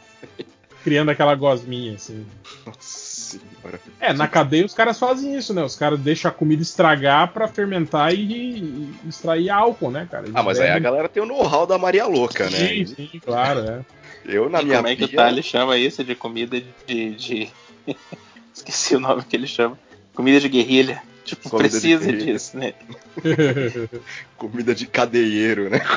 criando 0.83 1.09
aquela 1.09 1.33
gosminha, 1.33 1.95
assim. 1.95 2.25
Nossa 2.65 2.79
senhora. 2.81 3.79
É, 3.99 4.13
na 4.13 4.27
cadeia 4.27 4.65
os 4.65 4.73
caras 4.73 4.99
fazem 4.99 5.35
isso, 5.35 5.53
né? 5.53 5.63
Os 5.63 5.75
caras 5.75 5.99
deixam 5.99 6.29
a 6.29 6.33
comida 6.33 6.61
estragar 6.61 7.31
para 7.31 7.47
fermentar 7.47 8.13
e, 8.13 8.21
e, 8.21 8.93
extrair 9.07 9.49
álcool, 9.49 9.89
né, 9.89 10.07
cara? 10.09 10.25
Eles 10.25 10.35
ah, 10.35 10.43
mas 10.43 10.57
devem... 10.57 10.71
aí 10.71 10.77
a 10.77 10.79
galera 10.79 11.09
tem 11.09 11.23
o 11.23 11.25
know-how 11.25 11.65
da 11.65 11.77
Maria 11.77 12.05
Louca, 12.05 12.49
né? 12.49 12.57
Sim, 12.57 12.85
sim, 12.85 13.21
claro, 13.23 13.61
é. 13.61 13.81
Eu, 14.25 14.49
na 14.49 14.61
e 14.61 14.65
minha 14.65 14.77
Como 14.77 14.87
é 14.89 14.95
que 14.95 15.07
pia... 15.07 15.19
o 15.19 15.21
Thales 15.23 15.45
chama 15.45 15.77
isso 15.77 16.03
de 16.03 16.15
comida 16.15 16.61
de... 16.85 17.15
de... 17.15 17.49
Esqueci 18.53 18.95
o 18.95 18.99
nome 18.99 19.23
que 19.23 19.35
ele 19.35 19.47
chama. 19.47 19.79
Comida 20.13 20.39
de 20.39 20.47
guerrilha. 20.47 21.01
Tipo, 21.25 21.49
Comida 21.49 21.69
precisa 21.69 22.11
de 22.11 22.25
disso, 22.25 22.57
né? 22.57 22.73
Comida 24.37 24.75
de 24.75 24.85
cadeieiro, 24.87 25.69
né? 25.69 25.79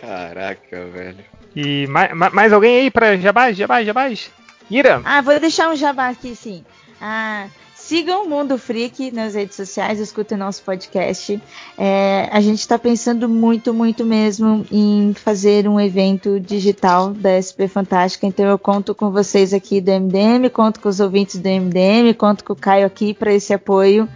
Caraca, 0.00 0.86
velho. 0.86 1.24
E 1.56 1.86
mais, 1.88 2.14
mais 2.32 2.52
alguém 2.52 2.80
aí 2.80 2.90
pra 2.90 3.16
jabás, 3.16 3.56
jabás, 3.56 3.86
jabás? 3.86 4.30
Ira? 4.70 5.00
Ah, 5.04 5.20
vou 5.22 5.38
deixar 5.40 5.70
um 5.70 5.76
jabá 5.76 6.08
aqui, 6.08 6.36
sim. 6.36 6.64
Ah, 7.00 7.48
Sigam 7.88 8.26
o 8.26 8.28
Mundo 8.28 8.58
Freak 8.58 9.10
nas 9.12 9.32
redes 9.32 9.56
sociais, 9.56 9.98
escutem 9.98 10.36
nosso 10.36 10.62
podcast. 10.62 11.40
É, 11.78 12.28
a 12.30 12.38
gente 12.38 12.58
está 12.58 12.78
pensando 12.78 13.26
muito, 13.30 13.72
muito 13.72 14.04
mesmo 14.04 14.66
em 14.70 15.14
fazer 15.14 15.66
um 15.66 15.80
evento 15.80 16.38
digital 16.38 17.14
da 17.14 17.40
SP 17.40 17.64
Fantástica. 17.66 18.26
Então 18.26 18.44
eu 18.44 18.58
conto 18.58 18.94
com 18.94 19.10
vocês 19.10 19.54
aqui 19.54 19.80
do 19.80 19.90
MDM, 19.90 20.50
conto 20.52 20.80
com 20.80 20.88
os 20.90 21.00
ouvintes 21.00 21.38
do 21.38 21.48
MDM, 21.48 22.12
conto 22.12 22.44
com 22.44 22.52
o 22.52 22.56
Caio 22.56 22.84
aqui 22.84 23.14
para 23.14 23.32
esse 23.32 23.54
apoio, 23.54 24.06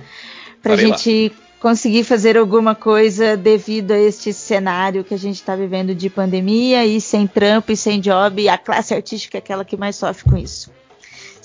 para 0.63 0.75
a 0.75 0.77
gente 0.77 1.31
lá. 1.31 1.43
conseguir 1.59 2.05
fazer 2.05 2.37
alguma 2.37 2.75
coisa 2.75 3.39
devido 3.39 3.93
a 3.93 3.99
este 3.99 4.35
cenário 4.35 5.03
que 5.03 5.15
a 5.15 5.19
gente 5.19 5.37
está 5.37 5.57
vivendo 5.57 5.95
de 5.95 6.11
pandemia 6.11 6.85
e 6.85 7.01
sem 7.01 7.27
trampo 7.27 7.73
e 7.73 7.77
sem 7.79 8.03
job. 8.03 8.43
E 8.43 8.51
a 8.51 8.59
classe 8.59 8.93
artística 8.93 9.39
é 9.39 9.41
aquela 9.41 9.65
que 9.65 9.79
mais 9.79 9.97
sofre 9.97 10.31
com 10.31 10.37
isso. 10.37 10.71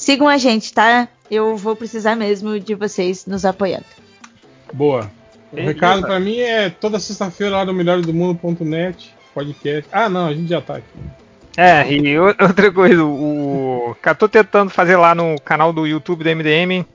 Sigam 0.08 0.30
a 0.30 0.38
gente, 0.38 0.72
tá? 0.72 1.10
Eu 1.30 1.58
vou 1.58 1.76
precisar 1.76 2.16
mesmo 2.16 2.58
de 2.61 2.74
vocês 2.74 3.26
nos 3.26 3.44
apoiando. 3.44 3.84
Boa. 4.72 5.11
O 5.52 5.58
recado 5.58 6.02
para 6.02 6.18
mim 6.18 6.40
é 6.40 6.69
toda 6.69 6.98
sexta-feira 6.98 7.58
lá 7.58 7.66
no 7.66 7.74
melhoresdomundo.net, 7.74 9.14
podcast. 9.34 9.90
Ah, 9.92 10.08
não, 10.08 10.27
a 10.27 10.34
gente 10.34 10.48
já 10.48 10.61
tá 10.61 10.77
aqui. 10.77 10.88
É, 11.58 11.92
e 11.92 12.18
outra 12.18 12.72
coisa, 12.72 13.03
o. 13.03 13.98
Eu 14.02 14.16
tô 14.16 14.30
tentando 14.30 14.69
fazer 14.69 14.95
lá 14.95 15.14
no 15.14 15.36
canal 15.42 15.74
do 15.74 15.86
YouTube 15.86 16.24
do 16.24 16.30
MDM, 16.30 16.86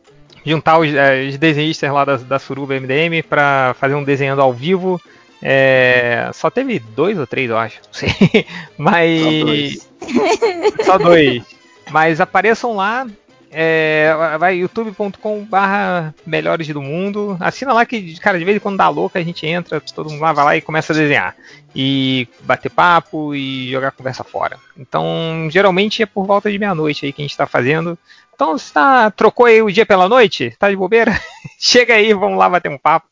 juntar 0.42 0.78
os, 0.78 0.89
é, 0.94 1.28
os 1.28 1.36
desenhistas 1.36 1.92
lá 1.92 2.07
da, 2.07 2.16
da 2.16 2.39
Suruba 2.39 2.81
MDM 2.81 3.23
para 3.28 3.76
fazer 3.78 3.94
um 3.94 4.05
desenhando 4.05 4.41
ao 4.41 4.55
vivo. 4.55 4.99
É, 5.42 6.31
só 6.32 6.49
teve 6.49 6.78
dois 6.78 7.18
ou 7.18 7.26
três, 7.26 7.50
eu 7.50 7.58
acho. 7.58 7.78
Não 7.92 7.92
sei. 7.92 8.47
Mas. 8.78 9.86
Só 10.00 10.16
dois. 10.16 10.86
Só 10.86 10.99
dois. 10.99 11.61
Mas 11.91 12.20
apareçam 12.20 12.75
lá. 12.75 13.07
é, 13.55 14.15
vai 14.39 14.57
youtube.com 14.57 15.44
barra 15.44 16.15
melhores 16.27 16.67
do 16.69 16.81
mundo. 16.81 17.36
Assina 17.39 17.75
lá 17.75 17.85
que, 17.85 18.19
cara, 18.19 18.39
de 18.39 18.44
vez 18.47 18.57
em 18.57 18.61
quando 18.61 18.78
dá 18.78 18.89
louca, 18.89 19.19
a 19.19 19.23
gente 19.23 19.47
entra, 19.47 19.81
todo 19.94 20.09
mundo 20.09 20.23
lá 20.23 20.33
vai 20.33 20.44
lá 20.44 20.57
e 20.57 20.62
começa 20.62 20.93
a 20.93 20.97
desenhar. 20.97 21.36
E 21.75 22.27
bater 22.41 22.70
papo 22.70 23.35
e 23.35 23.70
jogar 23.70 23.91
conversa 23.93 24.25
fora. 24.25 24.59
Então, 24.77 25.49
geralmente 25.51 26.02
é 26.02 26.07
por 26.07 26.27
volta 26.27 26.51
de 26.51 26.59
meia-noite 26.59 27.05
aí 27.05 27.12
que 27.12 27.20
a 27.20 27.25
gente 27.25 27.33
está 27.33 27.47
fazendo. 27.47 27.99
Então, 28.35 28.57
você 28.57 28.73
tá, 28.73 29.11
trocou 29.11 29.44
aí 29.44 29.61
o 29.61 29.70
dia 29.70 29.85
pela 29.85 30.09
noite? 30.09 30.57
Tá 30.59 30.70
de 30.70 30.77
bobeira? 30.77 31.12
Chega 31.61 31.94
aí, 31.94 32.15
vamos 32.15 32.39
lá 32.39 32.49
bater 32.49 32.70
um 32.70 32.78
papo, 32.78 33.07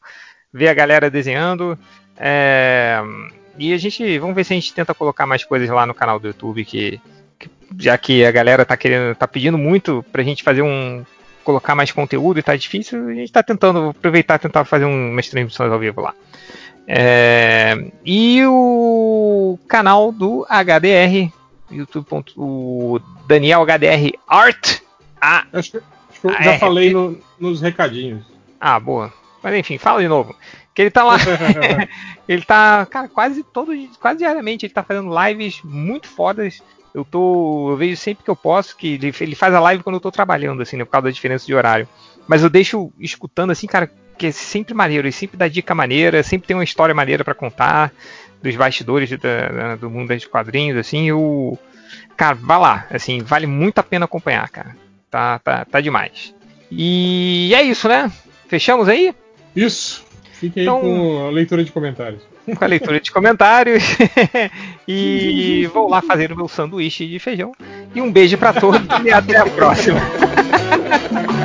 ver 0.52 0.68
a 0.68 0.74
galera 0.74 1.10
desenhando. 1.10 1.78
É, 2.16 2.98
e 3.58 3.74
a 3.74 3.78
gente, 3.78 4.18
vamos 4.18 4.34
ver 4.34 4.44
se 4.44 4.54
a 4.54 4.56
gente 4.56 4.72
tenta 4.72 4.94
colocar 4.94 5.26
mais 5.26 5.44
coisas 5.44 5.68
lá 5.68 5.84
no 5.84 5.94
canal 5.94 6.18
do 6.18 6.28
YouTube 6.28 6.64
que 6.64 6.98
já 7.78 7.96
que 7.96 8.24
a 8.24 8.30
galera 8.30 8.64
tá 8.64 8.76
querendo, 8.76 9.14
tá 9.14 9.26
pedindo 9.28 9.58
muito 9.58 10.04
pra 10.10 10.22
gente 10.22 10.42
fazer 10.42 10.62
um 10.62 11.04
colocar 11.44 11.74
mais 11.74 11.90
conteúdo 11.90 12.38
e 12.38 12.42
tá 12.42 12.54
difícil, 12.54 13.08
a 13.08 13.14
gente 13.14 13.32
tá 13.32 13.42
tentando 13.42 13.90
aproveitar 13.90 14.38
tentar 14.38 14.64
fazer 14.64 14.84
umas 14.84 15.28
transmissões 15.28 15.72
ao 15.72 15.78
vivo 15.78 16.00
lá. 16.00 16.14
É, 16.86 17.76
e 18.04 18.44
o 18.46 19.58
canal 19.68 20.10
do 20.12 20.44
HDR, 20.48 21.32
YouTube. 21.70 22.24
O 22.36 23.00
Daniel 23.26 23.64
HDR 23.64 24.12
Art. 24.26 24.80
A, 25.20 25.46
acho 25.52 25.72
que, 25.72 25.78
acho 25.78 26.20
que 26.20 26.26
eu 26.26 26.42
já 26.42 26.58
falei 26.58 26.92
no, 26.92 27.18
nos 27.38 27.60
recadinhos. 27.60 28.24
Ah, 28.60 28.80
boa. 28.80 29.12
Mas 29.42 29.54
enfim, 29.54 29.78
fala 29.78 30.00
de 30.00 30.08
novo. 30.08 30.34
Que 30.74 30.82
ele 30.82 30.90
tá 30.90 31.04
lá. 31.04 31.16
ele 32.28 32.42
tá, 32.42 32.86
cara, 32.86 33.08
quase 33.08 33.42
todo, 33.42 33.72
quase 34.00 34.18
diariamente 34.18 34.66
ele 34.66 34.74
tá 34.74 34.82
fazendo 34.82 35.10
lives 35.26 35.60
muito 35.62 36.08
fodas 36.08 36.62
eu 36.94 37.04
tô. 37.04 37.70
Eu 37.70 37.76
vejo 37.76 37.96
sempre 37.96 38.24
que 38.24 38.30
eu 38.30 38.36
posso 38.36 38.76
que 38.76 38.94
ele, 38.94 39.14
ele 39.20 39.34
faz 39.34 39.54
a 39.54 39.60
live 39.60 39.82
quando 39.82 39.96
eu 39.96 40.00
tô 40.00 40.10
trabalhando, 40.10 40.62
assim, 40.62 40.76
né, 40.76 40.84
por 40.84 40.92
causa 40.92 41.04
da 41.04 41.10
diferença 41.10 41.46
de 41.46 41.54
horário. 41.54 41.88
Mas 42.26 42.42
eu 42.42 42.50
deixo 42.50 42.92
escutando, 42.98 43.50
assim, 43.50 43.66
cara, 43.66 43.90
que 44.18 44.26
é 44.26 44.30
sempre 44.30 44.74
maneiro, 44.74 45.06
ele 45.06 45.12
sempre 45.12 45.36
dá 45.36 45.48
dica 45.48 45.74
maneira, 45.74 46.22
sempre 46.22 46.46
tem 46.46 46.56
uma 46.56 46.64
história 46.64 46.94
maneira 46.94 47.24
para 47.24 47.34
contar 47.34 47.92
dos 48.42 48.54
bastidores 48.56 49.10
da, 49.10 49.76
do 49.76 49.90
mundo 49.90 50.14
dos 50.14 50.26
quadrinhos, 50.26 50.78
assim, 50.78 51.10
o. 51.12 51.58
Cara, 52.16 52.34
vá 52.34 52.58
lá, 52.58 52.86
assim, 52.90 53.20
vale 53.20 53.46
muito 53.46 53.78
a 53.78 53.82
pena 53.82 54.04
acompanhar, 54.04 54.48
cara. 54.50 54.76
Tá, 55.10 55.38
tá, 55.38 55.64
tá 55.64 55.80
demais. 55.80 56.34
E 56.70 57.52
é 57.54 57.62
isso, 57.62 57.88
né? 57.88 58.12
Fechamos 58.46 58.88
aí? 58.88 59.14
Isso. 59.56 60.04
Então, 60.42 60.76
aí 60.76 60.82
com 60.82 61.26
a 61.26 61.30
leitura 61.30 61.64
de 61.64 61.72
comentários 61.72 62.22
com 62.54 62.64
a 62.64 62.68
leitura 62.68 63.00
de 63.00 63.10
comentários. 63.10 63.82
e 64.86 65.68
vou 65.72 65.88
lá 65.88 66.02
fazer 66.02 66.32
o 66.32 66.36
meu 66.36 66.48
sanduíche 66.48 67.06
de 67.06 67.18
feijão. 67.18 67.52
E 67.94 68.00
um 68.00 68.10
beijo 68.10 68.36
para 68.38 68.52
todos 68.52 68.80
e 69.04 69.10
até 69.10 69.36
a 69.36 69.46
próxima. 69.46 70.00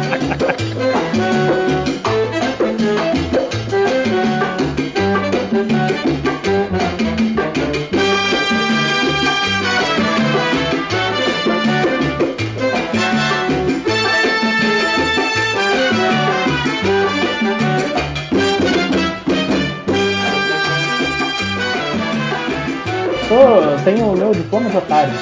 sou, 23.35 23.83
tenho 23.83 24.11
o 24.11 24.17
meu 24.17 24.31
diploma 24.31 24.69
de 24.69 24.77
otário. 24.77 25.13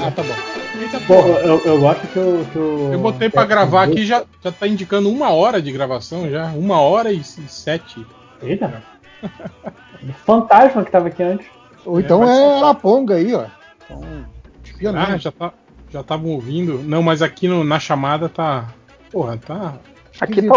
Ah, 0.00 0.10
tá 0.10 0.22
bom. 0.22 0.34
Eita, 0.80 1.00
porra, 1.00 1.28
eu, 1.40 1.62
eu 1.64 1.80
gosto 1.80 2.06
que 2.08 2.18
o. 2.18 2.44
Que 2.52 2.58
eu 2.58 2.98
botei 2.98 3.30
pra 3.30 3.44
gravar 3.44 3.84
aqui, 3.84 4.04
já, 4.04 4.24
já 4.42 4.52
tá 4.52 4.66
indicando 4.66 5.08
uma 5.08 5.30
hora 5.30 5.62
de 5.62 5.72
gravação 5.72 6.28
já. 6.28 6.46
Uma 6.46 6.80
hora 6.80 7.12
e 7.12 7.22
sete. 7.24 8.04
Eita. 8.42 8.82
Fantasma 10.26 10.84
que 10.84 10.90
tava 10.90 11.08
aqui 11.08 11.22
antes. 11.22 11.46
Ou 11.84 12.00
então 12.00 12.24
é, 12.24 12.60
é 12.60 12.64
a 12.64 12.74
Ponga 12.74 13.14
aí, 13.14 13.34
ó. 13.34 13.46
Então, 13.88 14.94
ah, 14.96 15.16
já 15.16 15.30
tá. 15.30 15.52
Já 15.90 16.00
estavam 16.00 16.30
ouvindo. 16.30 16.82
Não, 16.82 17.02
mas 17.02 17.22
aqui 17.22 17.46
no, 17.46 17.62
na 17.62 17.78
chamada 17.78 18.28
tá. 18.28 18.68
Porra, 19.10 19.36
tá. 19.36 19.74
Aqui 20.20 20.42
tá 20.42 20.54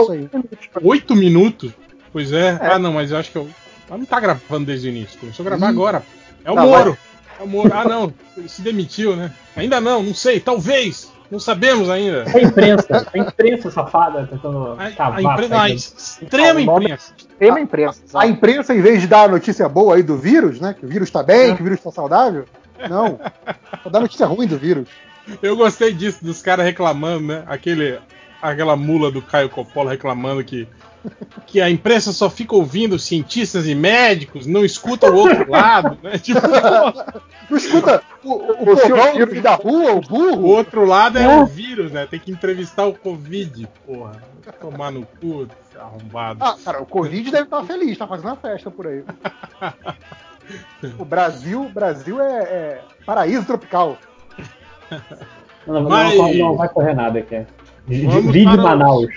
oito 0.82 1.16
minutos. 1.16 1.72
Pois 2.12 2.32
é. 2.32 2.58
é. 2.62 2.74
Ah, 2.74 2.80
não, 2.80 2.94
mas 2.94 3.12
eu 3.12 3.18
acho 3.18 3.32
que 3.32 3.38
eu. 3.38 3.48
Ela 3.88 4.00
não 4.00 4.06
tá 4.06 4.20
gravando 4.20 4.66
desde 4.66 4.88
o 4.88 4.90
início. 4.90 5.20
Começou 5.20 5.46
a 5.46 5.50
gravar 5.50 5.68
Ih. 5.68 5.70
agora. 5.70 6.04
É 6.46 6.52
o 6.52 6.56
tá, 6.56 6.62
Moro. 6.62 6.92
Vai. 6.92 7.40
É 7.40 7.44
o 7.44 7.48
Moro. 7.48 7.72
Ah, 7.74 7.84
não. 7.84 8.14
Ele 8.38 8.48
se 8.48 8.62
demitiu, 8.62 9.16
né? 9.16 9.32
Ainda 9.56 9.82
não, 9.82 10.02
não 10.04 10.14
sei. 10.14 10.40
Talvez. 10.40 11.14
Não 11.30 11.40
sabemos 11.40 11.90
ainda. 11.90 12.24
A 12.34 12.40
imprensa, 12.40 13.08
a 13.12 13.18
imprensa 13.18 13.72
safada 13.72 14.28
tentando 14.28 14.78
a, 14.78 14.84
a, 14.84 15.22
imprensa, 15.22 15.60
a 15.60 15.70
extrema 15.70 16.62
imprensa. 16.62 17.14
Extrema 17.18 17.60
imprensa. 17.60 18.02
A, 18.14 18.22
a, 18.22 18.28
imprensa, 18.28 18.76
em 18.76 18.82
vez 18.82 19.02
de 19.02 19.08
dar 19.08 19.24
a 19.24 19.28
notícia 19.28 19.68
boa 19.68 19.96
aí 19.96 20.04
do 20.04 20.16
vírus, 20.18 20.62
né? 20.62 20.76
Que 20.78 20.86
o 20.86 20.88
vírus 20.88 21.10
está 21.10 21.24
bem, 21.24 21.52
é. 21.52 21.56
que 21.56 21.62
o 21.62 21.64
vírus 21.64 21.80
está 21.80 21.92
saudável. 21.92 22.46
Não. 22.88 23.20
Só 23.84 23.90
dá 23.90 24.00
notícia 24.00 24.28
ruim 24.28 24.46
do 24.46 24.58
vírus. 24.58 24.88
Eu 25.42 25.58
gostei 25.58 25.92
disso, 25.94 26.24
dos 26.24 26.42
caras 26.44 26.64
reclamando, 26.64 27.26
né? 27.26 27.44
Aquele, 27.48 28.00
aquela 28.42 28.76
mula 28.76 29.12
do 29.12 29.22
Caio 29.22 29.50
Coppola 29.50 29.92
reclamando 29.92 30.44
que 30.44 30.68
que 31.46 31.62
a 31.62 31.70
imprensa 31.70 32.12
só 32.12 32.30
fica 32.30 32.56
ouvindo 32.56 32.98
cientistas 32.98 33.68
e 33.68 33.76
médicos, 33.76 34.46
não 34.46 34.66
escuta 34.66 35.10
o 35.12 35.16
outro 35.16 35.50
lado, 35.50 35.98
né? 36.02 36.18
Tipo, 36.18 36.40
não 37.50 37.58
escuta 37.58 38.02
o, 38.24 38.32
o, 38.34 38.72
o 38.72 39.14
vírus 39.14 39.42
da 39.42 39.56
rua, 39.56 39.94
o 39.94 40.02
burro. 40.02 40.42
O 40.42 40.48
outro 40.48 40.86
lado 40.86 41.18
é, 41.18 41.24
é, 41.24 41.38
o 41.38 41.46
vírus, 41.46 41.92
né? 41.92 42.08
Tem 42.10 42.20
que 42.20 42.32
entrevistar 42.32 42.86
o 42.86 42.94
Covid, 42.94 43.68
porra. 43.86 44.24
Tomar 44.60 44.92
no 44.92 45.06
cu, 45.06 45.48
arrombado. 45.78 46.44
Ah, 46.44 46.56
cara, 46.64 46.82
o 46.82 46.86
Covid 46.86 47.32
deve 47.32 47.44
estar 47.44 47.64
feliz, 47.64 47.98
tá 47.98 48.08
fazendo 48.08 48.28
uma 48.28 48.36
festa 48.36 48.72
por 48.72 48.88
aí. 48.88 49.04
o 50.98 51.06
Brasil, 51.06 51.70
Brasil 51.74 52.22
é, 52.22 52.44
é 52.44 52.82
paraíso 53.06 53.46
tropical. 53.46 53.98
Não, 55.66 55.82
não, 55.82 55.90
Mas... 55.90 56.16
não, 56.16 56.34
não, 56.34 56.56
vai 56.56 56.70
correr 56.70 56.94
nada 56.94 57.20
aqui. 57.20 57.46
Vídeo 57.88 58.62
Manaus. 58.62 59.10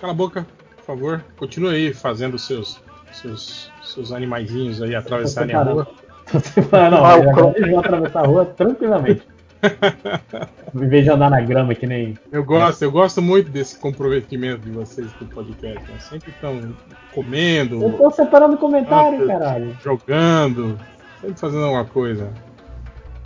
Cala 0.00 0.12
a 0.12 0.16
boca 0.16 0.46
por 0.82 0.96
favor, 0.96 1.24
continue 1.36 1.74
aí 1.74 1.94
fazendo 1.94 2.38
seus 2.38 2.80
seus, 3.12 3.70
seus 3.82 4.10
animaizinhos 4.10 4.82
aí 4.82 4.94
atravessarem 4.94 5.54
a 5.54 5.62
rua. 5.62 5.86
não, 6.72 6.90
não, 6.90 7.04
ah, 7.04 7.18
eles 7.56 7.70
vão 7.70 7.80
atravessar 7.80 8.20
a 8.20 8.26
rua 8.26 8.44
tranquilamente. 8.44 9.22
em 10.74 10.88
vez 10.88 11.04
de 11.04 11.10
andar 11.10 11.30
na 11.30 11.40
grama 11.40 11.72
que 11.74 11.86
nem. 11.86 12.18
Eu 12.32 12.42
gosto, 12.42 12.82
eu 12.82 12.90
gosto 12.90 13.22
muito 13.22 13.48
desse 13.48 13.78
comprometimento 13.78 14.62
de 14.62 14.72
vocês 14.72 15.12
do 15.12 15.26
podcast. 15.26 15.80
Né? 15.88 15.98
Sempre 16.00 16.30
estão 16.30 16.74
comendo. 17.14 17.80
Eu 17.80 17.92
tô 17.92 18.10
separando 18.10 18.56
comentário, 18.56 19.24
caralho. 19.26 19.76
Jogando, 19.84 20.80
sempre 21.20 21.38
fazendo 21.38 21.64
alguma 21.64 21.84
coisa. 21.84 22.30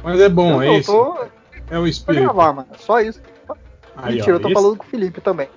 Mas 0.05 0.21
é 0.21 0.29
bom, 0.29 0.63
eu 0.63 0.75
é 0.75 0.79
isso. 0.79 0.93
Tô... 0.93 1.25
É 1.71 1.79
o 1.79 1.87
espírito. 1.87 2.25
Gravar, 2.25 2.53
mano. 2.53 2.69
Só 2.79 3.01
isso. 3.01 3.21
Aí, 3.97 4.17
Mentira, 4.17 4.35
ó, 4.35 4.37
eu 4.37 4.41
tô 4.41 4.49
esse... 4.49 4.55
falando 4.55 4.77
com 4.77 4.85
o 4.85 4.87
Felipe 4.87 5.21
também. 5.21 5.49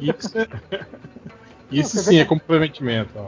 Isso, 0.00 0.38
é... 0.38 0.48
Isso 1.70 1.98
sim 1.98 2.18
é 2.18 2.24
comprometimento. 2.24 3.10
Ó. 3.16 3.26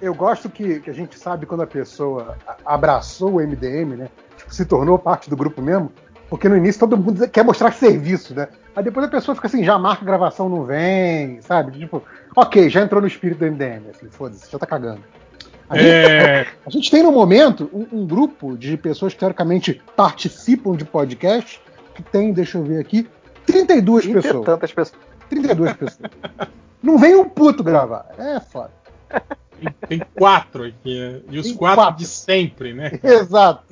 Eu 0.00 0.14
gosto 0.14 0.48
que, 0.48 0.80
que 0.80 0.90
a 0.90 0.94
gente 0.94 1.18
sabe 1.18 1.46
quando 1.46 1.62
a 1.62 1.66
pessoa 1.66 2.36
abraçou 2.64 3.34
o 3.34 3.40
MDM, 3.40 3.96
né? 3.96 4.08
Tipo, 4.36 4.54
se 4.54 4.64
tornou 4.64 4.98
parte 4.98 5.28
do 5.28 5.36
grupo 5.36 5.60
mesmo. 5.60 5.92
Porque 6.28 6.48
no 6.48 6.56
início 6.56 6.80
todo 6.80 6.96
mundo 6.96 7.28
quer 7.28 7.44
mostrar 7.44 7.72
serviço, 7.72 8.34
né? 8.34 8.48
Aí 8.74 8.82
depois 8.82 9.06
a 9.06 9.10
pessoa 9.10 9.34
fica 9.34 9.46
assim, 9.46 9.62
já 9.62 9.78
marca 9.78 10.02
a 10.02 10.06
gravação, 10.06 10.48
não 10.48 10.64
vem, 10.64 11.40
sabe? 11.42 11.78
Tipo, 11.78 12.02
ok, 12.34 12.68
já 12.68 12.82
entrou 12.82 13.00
no 13.00 13.06
espírito 13.06 13.38
do 13.38 13.46
MDM, 13.46 13.90
assim, 13.90 14.08
foda-se, 14.10 14.50
já 14.50 14.58
tá 14.58 14.66
cagando. 14.66 15.02
A 15.68 15.76
gente, 15.76 15.88
é... 15.88 16.46
a 16.66 16.70
gente, 16.70 16.90
tem 16.90 17.02
no 17.02 17.12
momento 17.12 17.70
um, 17.72 18.00
um, 18.00 18.06
grupo 18.06 18.56
de 18.56 18.76
pessoas 18.76 19.14
que 19.14 19.20
teoricamente 19.20 19.80
participam 19.96 20.76
de 20.76 20.84
podcast, 20.84 21.60
que 21.94 22.02
tem, 22.02 22.32
deixa 22.32 22.58
eu 22.58 22.64
ver 22.64 22.80
aqui, 22.80 23.08
32 23.46 24.06
pessoas. 24.06 24.44
tantas 24.44 24.72
pessoas. 24.72 25.00
32 25.28 25.72
pessoas. 25.74 26.10
Não 26.82 26.98
vem 26.98 27.14
um 27.14 27.28
puto 27.28 27.62
gravar. 27.62 28.06
É 28.18 28.40
foda. 28.40 28.72
Tem 29.88 30.02
quatro 30.14 30.64
aqui, 30.64 30.98
né? 30.98 31.20
E 31.30 31.38
os 31.38 31.52
quatro, 31.52 31.82
quatro, 31.82 31.98
de 31.98 32.06
sempre, 32.06 32.74
né? 32.74 32.98
Exato. 33.02 33.64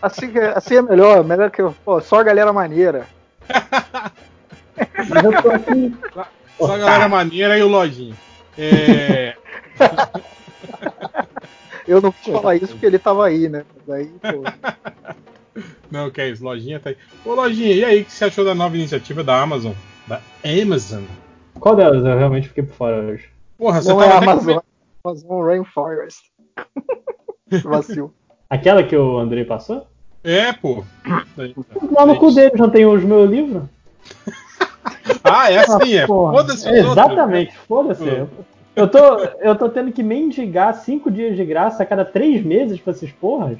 Assim, 0.00 0.32
assim 0.54 0.76
é 0.76 0.82
melhor, 0.82 1.24
melhor 1.24 1.50
que 1.50 1.62
pô, 1.84 2.00
só 2.00 2.20
a 2.20 2.22
galera 2.22 2.52
maneira. 2.52 3.06
Eu 5.22 5.42
tô 5.42 5.50
aqui. 5.50 5.94
Só 6.58 6.74
a 6.74 6.78
galera 6.78 7.08
maneira 7.08 7.58
e 7.58 7.62
o 7.62 7.68
Lojinho. 7.68 8.16
É... 8.58 9.36
eu 11.86 12.00
não 12.00 12.14
vou 12.24 12.40
falar 12.40 12.56
isso 12.56 12.68
porque 12.68 12.86
ele 12.86 12.98
tava 12.98 13.26
aí, 13.26 13.48
né? 13.48 13.64
Daí, 13.86 14.06
pô. 14.06 14.42
Não, 15.90 16.10
que 16.10 16.20
é 16.20 16.30
isso, 16.30 16.44
Lojinha 16.44 16.80
tá 16.80 16.90
aí. 16.90 16.96
Ô, 17.24 17.34
Lojinha, 17.34 17.74
e 17.74 17.84
aí, 17.84 18.02
o 18.02 18.04
que 18.04 18.12
você 18.12 18.24
achou 18.24 18.44
da 18.44 18.54
nova 18.54 18.76
iniciativa 18.76 19.22
da 19.22 19.40
Amazon? 19.40 19.72
Da 20.06 20.20
Amazon? 20.44 21.02
Qual 21.58 21.76
delas? 21.76 22.04
Eu 22.04 22.18
realmente 22.18 22.48
fiquei 22.48 22.64
por 22.64 22.74
fora 22.74 23.00
hoje. 23.00 23.28
Porra, 23.56 23.80
você 23.80 23.88
Não 23.88 24.02
é 24.02 24.12
Amazon. 24.12 24.58
Amazon 25.04 25.44
Rainforest. 25.44 26.22
Vacil. 27.64 28.12
Aquela 28.50 28.82
que 28.82 28.96
o 28.96 29.18
Andrei 29.18 29.44
passou? 29.44 29.86
É, 30.22 30.52
pô. 30.52 30.84
Lá 31.92 32.06
no 32.06 32.18
cu 32.18 32.32
dele, 32.32 32.52
já 32.56 32.68
tem 32.68 32.86
os 32.86 33.04
meus 33.04 33.30
livros. 33.30 33.62
Ah, 35.22 35.50
é 35.50 35.58
assim, 35.58 35.94
é. 35.94 36.06
Foda-se. 36.06 36.68
Exatamente, 36.68 37.56
foda-se. 37.68 38.02
Hum. 38.02 38.26
Eu 38.74 38.88
tô, 38.88 38.98
eu 39.40 39.56
tô 39.56 39.68
tendo 39.68 39.92
que 39.92 40.02
mendigar 40.02 40.74
cinco 40.74 41.10
dias 41.10 41.36
de 41.36 41.44
graça 41.44 41.82
a 41.82 41.86
cada 41.86 42.04
três 42.04 42.44
meses 42.44 42.80
pra 42.80 42.92
essas 42.92 43.10
porras. 43.12 43.58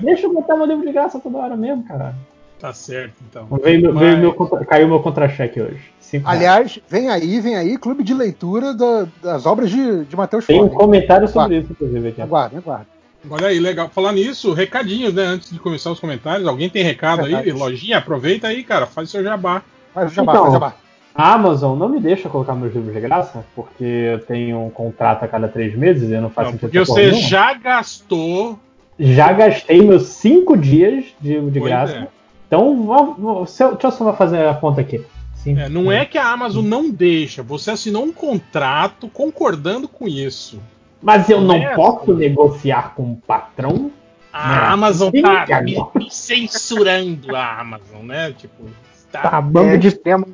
Deixa 0.00 0.26
eu 0.26 0.32
botar 0.32 0.56
meu 0.56 0.66
livro 0.66 0.86
de 0.86 0.92
graça 0.92 1.18
toda 1.18 1.38
hora 1.38 1.56
mesmo, 1.56 1.84
cara. 1.84 2.14
Tá 2.58 2.72
certo, 2.72 3.14
então. 3.28 3.48
Veio, 3.62 3.92
Mas... 3.92 4.02
veio 4.02 4.18
meu, 4.18 4.32
caiu 4.66 4.86
meu 4.86 5.00
contra-cheque 5.00 5.60
hoje. 5.60 5.80
Cinco 5.98 6.28
Aliás, 6.28 6.78
vem 6.88 7.08
aí, 7.08 7.40
vem 7.40 7.56
aí, 7.56 7.76
clube 7.76 8.04
de 8.04 8.14
leitura 8.14 8.72
da, 8.72 9.08
das 9.20 9.46
obras 9.46 9.68
de, 9.68 10.04
de 10.04 10.14
Matheus 10.14 10.46
Tem 10.46 10.62
um 10.62 10.68
comentário 10.68 11.26
sobre 11.26 11.58
isso, 11.58 11.72
inclusive. 11.72 12.08
Aqui. 12.08 12.22
Aguardem, 12.22 12.58
aguardem. 12.58 12.86
Olha 13.28 13.48
aí, 13.48 13.58
legal. 13.58 13.88
Falar 13.88 14.12
nisso, 14.12 14.52
recadinhos, 14.52 15.14
né? 15.14 15.24
Antes 15.24 15.50
de 15.50 15.58
começar 15.58 15.90
os 15.90 15.98
comentários. 15.98 16.46
Alguém 16.46 16.68
tem 16.68 16.84
recado 16.84 17.24
aí? 17.24 17.52
Lojinha, 17.52 17.98
aproveita 17.98 18.48
aí, 18.48 18.62
cara. 18.62 18.86
Faz 18.86 19.08
o 19.08 19.10
seu 19.12 19.24
jabá. 19.24 19.62
Faz 19.94 20.12
o 20.12 20.14
jabá, 20.14 20.32
então, 20.32 20.42
faz 20.44 20.54
o 20.54 20.58
jabá. 20.58 20.74
A 21.14 21.34
Amazon 21.34 21.78
não 21.78 21.88
me 21.88 22.00
deixa 22.00 22.28
colocar 22.28 22.54
meus 22.54 22.74
livros 22.74 22.94
de 22.94 23.00
graça, 23.00 23.44
porque 23.54 23.84
eu 23.84 24.18
tenho 24.20 24.60
um 24.60 24.70
contrato 24.70 25.24
a 25.24 25.28
cada 25.28 25.46
três 25.46 25.76
mees 25.76 26.00
e 26.02 26.12
eu 26.12 26.22
não 26.22 26.30
faço 26.30 26.52
não, 26.52 26.58
Porque 26.58 26.78
você 26.78 27.12
já 27.12 27.52
gastou. 27.54 28.58
Já 28.98 29.32
gastei 29.32 29.82
meus 29.82 30.08
cinco 30.08 30.56
dias 30.56 31.04
de, 31.20 31.40
de 31.50 31.60
graça. 31.60 31.94
É. 31.94 32.08
Então, 32.46 32.84
vou, 32.84 33.14
vou, 33.14 33.44
deixa 33.44 33.78
eu 33.82 33.90
só 33.90 34.12
fazer 34.14 34.46
a 34.46 34.54
conta 34.54 34.80
aqui. 34.80 35.04
É, 35.44 35.68
não 35.68 35.90
é 35.90 36.04
que 36.04 36.16
a 36.16 36.30
Amazon 36.30 36.64
não 36.64 36.88
deixa, 36.88 37.42
você 37.42 37.72
assinou 37.72 38.04
um 38.04 38.12
contrato 38.12 39.08
concordando 39.08 39.88
com 39.88 40.06
isso. 40.06 40.62
Mas 41.02 41.28
eu 41.28 41.40
não, 41.40 41.48
não 41.48 41.56
é 41.56 41.74
posso 41.74 42.12
assim. 42.12 42.20
negociar 42.20 42.94
com 42.94 43.12
o 43.12 43.16
patrão? 43.26 43.90
A 44.32 44.72
Amazon 44.72 45.10
tá 45.10 45.60
me, 45.60 45.76
me 45.94 46.10
censurando 46.10 47.34
a 47.34 47.60
Amazon, 47.60 48.04
né? 48.04 48.32
Tipo, 48.32 48.64
Tá, 49.12 49.28
tá 49.28 49.40
bando 49.42 49.74
é, 49.74 49.76
de 49.76 49.88
extremo, 49.88 50.26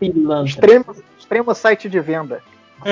extremo, 0.44 0.96
extremo 1.18 1.54
site 1.54 1.88
de 1.88 1.98
venda. 1.98 2.40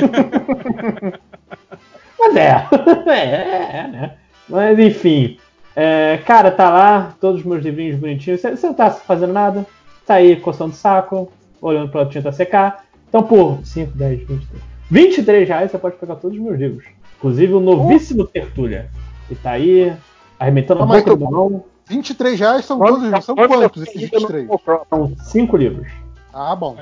Mas 2.18 2.34
é. 2.36 2.66
é, 3.06 3.76
é, 3.78 3.86
né? 3.86 4.16
Mas 4.48 4.76
enfim. 4.80 5.38
É, 5.78 6.16
cara, 6.24 6.50
tá 6.50 6.70
lá, 6.70 7.14
todos 7.20 7.40
os 7.40 7.46
meus 7.46 7.62
livrinhos 7.62 8.00
bonitinhos. 8.00 8.40
Você 8.40 8.66
não 8.66 8.72
tá 8.72 8.90
fazendo 8.90 9.34
nada? 9.34 9.66
Tá 10.06 10.14
aí 10.14 10.36
coçando 10.36 10.72
o 10.72 10.76
saco, 10.76 11.30
olhando 11.60 11.90
pra 11.90 12.06
tinta 12.06 12.32
secar. 12.32 12.86
Então, 13.06 13.22
por 13.22 13.60
5, 13.62 13.92
10, 13.94 14.20
23. 14.20 14.62
23 14.90 15.48
reais 15.48 15.70
você 15.70 15.78
pode 15.78 15.96
pegar 15.96 16.16
todos 16.16 16.34
os 16.34 16.42
meus 16.42 16.58
livros. 16.58 16.84
Inclusive 17.18 17.52
o 17.52 17.60
novíssimo 17.60 18.22
oh. 18.22 18.26
Tertúlia. 18.26 18.90
Que 19.28 19.34
tá 19.34 19.50
aí, 19.50 19.92
arrebentando 20.38 20.82
a 20.82 20.86
boca 20.86 21.14
do 21.14 21.30
mão. 21.30 21.64
23 21.88 22.40
reais 22.40 22.64
são 22.64 22.78
todos. 22.78 23.24
São 23.24 23.36
quantos 23.36 23.82
esses 23.82 24.00
23? 24.00 24.48
São 24.88 25.12
5 25.14 25.56
livros. 25.58 25.88
Ah, 26.32 26.56
bom. 26.56 26.74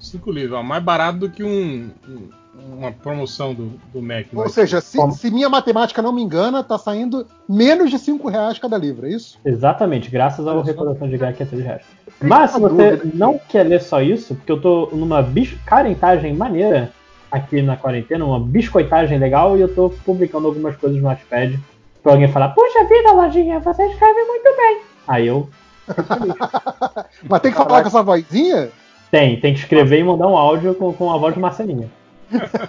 5 0.00 0.30
livros, 0.32 0.58
ó, 0.58 0.62
mais 0.62 0.82
barato 0.82 1.18
do 1.18 1.30
que 1.30 1.44
um, 1.44 1.90
um, 2.08 2.28
uma 2.72 2.92
promoção 2.92 3.54
do, 3.54 3.72
do 3.92 4.02
Mac. 4.02 4.26
Ou 4.34 4.48
seja, 4.48 4.80
se, 4.80 4.98
se, 5.12 5.30
minha 5.30 5.48
matemática 5.48 6.00
não 6.00 6.12
me 6.12 6.22
engana, 6.22 6.62
tá 6.62 6.78
saindo 6.78 7.26
menos 7.48 7.90
de 7.90 7.98
5 7.98 8.28
reais 8.28 8.58
cada 8.58 8.76
livro, 8.76 9.06
é 9.06 9.10
isso? 9.10 9.38
Exatamente, 9.44 10.10
graças 10.10 10.46
à 10.46 10.62
recordação 10.62 11.08
de 11.08 11.16
GAC 11.16 11.36
que 11.36 11.42
é 11.42 11.46
3 11.46 11.64
reais. 11.64 11.82
Mas 12.22 12.52
se 12.52 12.60
você 12.60 13.00
não 13.12 13.38
quer 13.48 13.64
ler 13.64 13.82
só 13.82 14.00
isso, 14.00 14.34
porque 14.34 14.52
eu 14.52 14.60
tô 14.60 14.88
numa 14.92 15.22
bicho 15.22 15.58
carentagem 15.66 16.34
maneira 16.34 16.92
aqui 17.30 17.60
na 17.60 17.76
quarentena, 17.76 18.24
uma 18.24 18.40
biscoitagem 18.40 19.18
legal, 19.18 19.56
e 19.56 19.60
eu 19.60 19.74
tô 19.74 19.90
publicando 20.04 20.46
algumas 20.46 20.76
coisas 20.76 21.00
no 21.00 21.08
Notepad 21.08 21.58
pra 22.02 22.12
alguém 22.12 22.28
falar, 22.28 22.50
puxa 22.50 22.84
vida, 22.84 23.12
lojinha, 23.12 23.60
você 23.60 23.84
escreve 23.86 24.22
muito 24.24 24.56
bem. 24.56 24.80
Aí 25.08 25.26
eu. 25.26 25.48
Mas 27.28 27.40
tem 27.40 27.50
que 27.50 27.56
falar 27.56 27.82
com 27.82 27.88
essa 27.88 28.02
vozinha? 28.02 28.70
Tem, 29.10 29.38
tem 29.38 29.52
que 29.52 29.60
escrever 29.60 29.98
e 29.98 30.04
mandar 30.04 30.28
um 30.28 30.36
áudio 30.36 30.74
com, 30.74 30.92
com 30.92 31.10
a 31.10 31.18
voz 31.18 31.34
de 31.34 31.40
Marcelinha. 31.40 31.90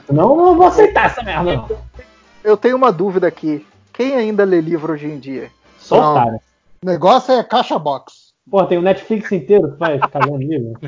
Senão 0.05 0.35
não 0.35 0.55
vou 0.55 0.67
aceitar 0.67 1.05
essa 1.07 1.23
merda, 1.23 1.55
não. 1.55 1.67
Eu 2.43 2.55
tenho 2.55 2.75
uma 2.75 2.91
dúvida 2.91 3.27
aqui. 3.27 3.65
Quem 3.91 4.15
ainda 4.15 4.43
lê 4.43 4.61
livro 4.61 4.93
hoje 4.93 5.07
em 5.07 5.19
dia? 5.19 5.49
Só 5.79 6.13
cara. 6.15 6.39
O 6.83 6.85
negócio 6.85 7.33
é 7.33 7.43
caixa 7.43 7.79
box. 7.79 8.33
Pô, 8.49 8.63
tem 8.65 8.77
o 8.77 8.81
Netflix 8.81 9.31
inteiro 9.31 9.71
que 9.71 9.79
vai 9.79 9.99
ficar 9.99 10.19
lendo 10.25 10.37
livro. 10.37 10.79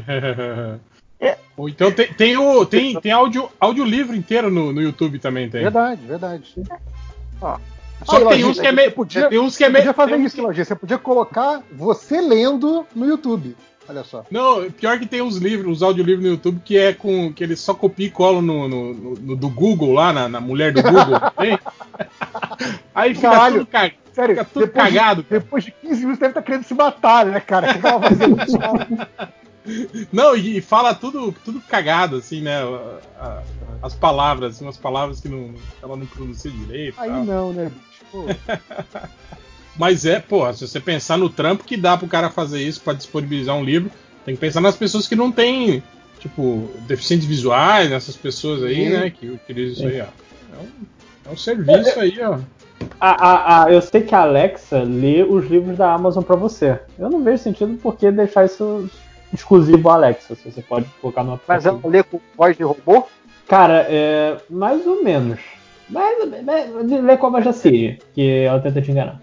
É. 1.20 1.36
Ou 1.58 1.68
então 1.68 1.92
tem, 1.92 2.14
tem, 2.14 2.38
o, 2.38 2.64
tem, 2.64 3.00
tem 3.00 3.12
áudio, 3.12 3.50
audiolivro 3.60 4.16
inteiro 4.16 4.52
no, 4.52 4.72
no 4.72 4.80
YouTube 4.80 5.18
também, 5.18 5.50
tem. 5.50 5.64
Verdade, 5.64 6.06
verdade. 6.06 6.56
Ó, 7.42 7.58
só 8.06 8.20
que 8.20 8.36
tem 8.36 8.46
uns 8.46 8.60
que 8.60 8.68
é 8.68 8.72
meio. 8.72 8.92
Podia, 8.92 9.30
tem 9.30 9.40
uns 9.40 9.58
que 9.58 9.64
é 9.64 9.70
meio. 9.70 9.86
Podia 9.86 9.94
fazer 9.94 10.18
isso, 10.18 10.42
Lojinha. 10.42 10.66
Você 10.66 10.76
podia 10.76 10.98
colocar 10.98 11.64
você 11.72 12.22
lendo 12.22 12.86
no 12.96 13.06
YouTube. 13.08 13.56
Olha 13.90 14.04
só. 14.04 14.26
Não, 14.30 14.70
pior 14.72 15.00
que 15.00 15.06
tem 15.06 15.22
uns 15.22 15.38
livros, 15.38 15.78
uns 15.78 15.82
audiolivros 15.82 16.26
no 16.26 16.32
YouTube 16.32 16.62
que 16.64 16.78
é 16.78 16.94
com. 16.94 17.32
que 17.32 17.44
eles 17.44 17.60
só 17.60 17.74
copiam 17.74 18.08
e 18.08 18.12
colam 18.12 18.42
no, 18.42 18.68
no, 18.68 18.94
no, 18.94 19.36
do 19.36 19.50
Google 19.50 19.94
lá, 19.94 20.12
na, 20.12 20.28
na 20.28 20.42
mulher 20.42 20.74
do 20.74 20.84
Google. 20.84 21.20
Aí 22.94 23.16
fica 23.16 23.30
Caralho, 23.30 23.60
tudo, 23.60 23.68
ca... 23.68 23.92
sério, 24.12 24.36
fica 24.36 24.46
tudo 24.46 24.66
depois 24.66 24.84
cagado. 24.84 25.24
De, 25.24 25.30
depois 25.30 25.64
de 25.64 25.72
15 25.72 26.00
minutos 26.02 26.20
deve 26.20 26.32
estar 26.32 26.42
tá 26.42 26.46
querendo 26.46 26.64
se 26.64 26.74
matar, 26.74 27.26
né, 27.26 27.40
cara? 27.40 27.74
Que 27.74 27.80
fazendo 27.80 28.38
Não, 30.14 30.36
e, 30.36 30.62
fala 30.62 30.96
tudo, 30.96 31.34
tudo 31.44 31.60
cagado, 31.62 32.18
assim, 32.18 32.42
né? 32.42 32.60
As 33.82 33.94
palavras, 33.94 34.56
assim, 34.56 34.66
umas 34.66 34.78
palavras 34.78 35.20
que 35.20 35.28
não, 35.28 35.54
ela 35.82 35.96
não 35.96 36.06
pronuncia 36.06 36.50
direito. 36.50 37.00
Aí 37.00 37.10
tal. 37.10 37.26
não, 37.26 37.54
né, 37.54 37.72
Mas 39.78 40.06
é, 40.06 40.20
pô, 40.20 40.52
se 40.54 40.68
você 40.68 40.80
pensar 40.80 41.18
no 41.18 41.30
trampo 41.30 41.64
que 41.64 41.78
dá 41.78 41.98
pro 41.98 42.08
cara 42.08 42.30
fazer 42.30 42.62
isso 42.62 42.82
para 42.82 42.94
disponibilizar 42.94 43.56
um 43.56 43.64
livro, 43.64 43.92
tem 44.26 44.36
que 44.36 44.42
pensar 44.42 44.60
nas 44.60 44.76
pessoas 44.76 45.08
que 45.08 45.16
não 45.16 45.32
têm, 45.32 45.84
tipo, 46.20 46.70
deficientes 46.88 47.28
visuais, 47.28 47.92
essas 47.92 48.16
pessoas 48.16 48.64
aí, 48.64 48.86
Sim. 48.86 48.90
né, 48.90 49.10
que 49.10 49.30
utilizam 49.30 49.88
isso 49.88 49.88
aí, 49.88 50.02
ó. 50.02 50.06
É 50.56 50.62
um, 50.62 51.30
é 51.30 51.34
um 51.34 51.38
serviço 51.38 52.00
aí, 52.00 52.20
ó. 52.22 52.40
A, 53.00 53.10
a, 53.10 53.64
a, 53.64 53.72
eu 53.72 53.82
sei 53.82 54.02
que 54.02 54.14
a 54.14 54.22
Alexa 54.22 54.84
lê 54.84 55.24
os 55.24 55.46
livros 55.48 55.78
da 55.78 55.94
Amazon 55.94 56.24
para 56.24 56.36
você. 56.36 56.80
Eu 56.98 57.10
não 57.10 57.24
vejo 57.24 57.44
sentido 57.44 57.78
por 57.78 57.96
que 57.96 58.12
deixar 58.12 58.46
isso 58.46 58.90
exclusivo 59.34 59.90
à 59.90 59.94
Alexa. 59.94 60.36
Se 60.36 60.52
você 60.52 60.62
pode 60.62 60.86
colocar 61.02 61.24
no 61.24 61.34
aplicativo. 61.34 61.74
Mas 61.74 61.84
ela 61.84 61.92
lê 61.92 62.04
com 62.04 62.20
voz 62.36 62.56
de 62.56 62.64
robô? 62.64 63.08
Cara, 63.48 63.86
é 63.90 64.38
mais 64.50 64.86
ou 64.86 65.04
menos. 65.04 65.40
Mais 65.90 66.20
ou 66.20 66.28
menos. 66.28 67.04
Lê 67.04 67.18
com 67.18 67.28
a 67.28 67.30
voz 67.30 67.46
da 67.46 67.54
Siri, 67.54 68.00
que 68.14 68.42
ela 68.42 68.60
tenta 68.60 68.82
te 68.82 68.92
enganar. 68.92 69.22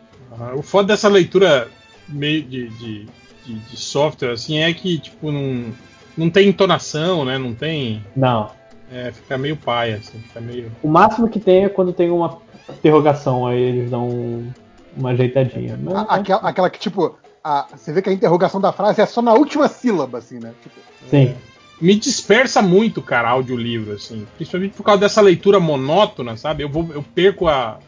O 0.56 0.62
foda 0.62 0.88
dessa 0.88 1.08
leitura 1.08 1.68
meio 2.08 2.42
de, 2.42 2.68
de, 2.68 3.06
de, 3.44 3.54
de, 3.54 3.76
software 3.76 4.32
assim 4.32 4.58
é 4.58 4.72
que 4.72 4.98
tipo 4.98 5.30
não, 5.30 5.72
não 6.16 6.30
tem 6.30 6.48
entonação, 6.48 7.24
né? 7.24 7.38
Não 7.38 7.54
tem. 7.54 8.04
Não. 8.14 8.50
É, 8.92 9.10
fica 9.10 9.36
meio 9.36 9.56
paia, 9.56 9.96
assim, 9.96 10.18
fica 10.18 10.40
meio. 10.40 10.70
O 10.82 10.88
máximo 10.88 11.28
que 11.28 11.40
tem 11.40 11.64
é 11.64 11.68
quando 11.68 11.92
tem 11.92 12.10
uma 12.10 12.38
interrogação, 12.68 13.46
aí 13.46 13.60
eles 13.60 13.90
dão 13.90 14.52
uma 14.96 15.10
ajeitadinha. 15.10 15.78
Mas, 15.82 16.06
aquela, 16.08 16.40
aquela 16.40 16.70
que, 16.70 16.78
tipo, 16.78 17.16
a, 17.42 17.66
você 17.74 17.92
vê 17.92 18.00
que 18.00 18.10
a 18.10 18.12
interrogação 18.12 18.60
da 18.60 18.72
frase 18.72 19.00
é 19.00 19.06
só 19.06 19.20
na 19.20 19.32
última 19.32 19.68
sílaba, 19.68 20.18
assim, 20.18 20.38
né? 20.38 20.52
Tipo, 20.62 20.76
Sim. 21.08 21.28
É, 21.28 21.34
me 21.80 21.94
dispersa 21.96 22.62
muito, 22.62 23.02
cara, 23.02 23.30
audiolivro, 23.30 23.94
assim. 23.94 24.26
Principalmente 24.36 24.74
por 24.74 24.84
causa 24.84 25.00
dessa 25.00 25.20
leitura 25.20 25.58
monótona, 25.58 26.36
sabe? 26.36 26.62
Eu, 26.62 26.68
vou, 26.68 26.88
eu 26.92 27.02
perco 27.02 27.48
a, 27.48 27.70
a 27.72 27.78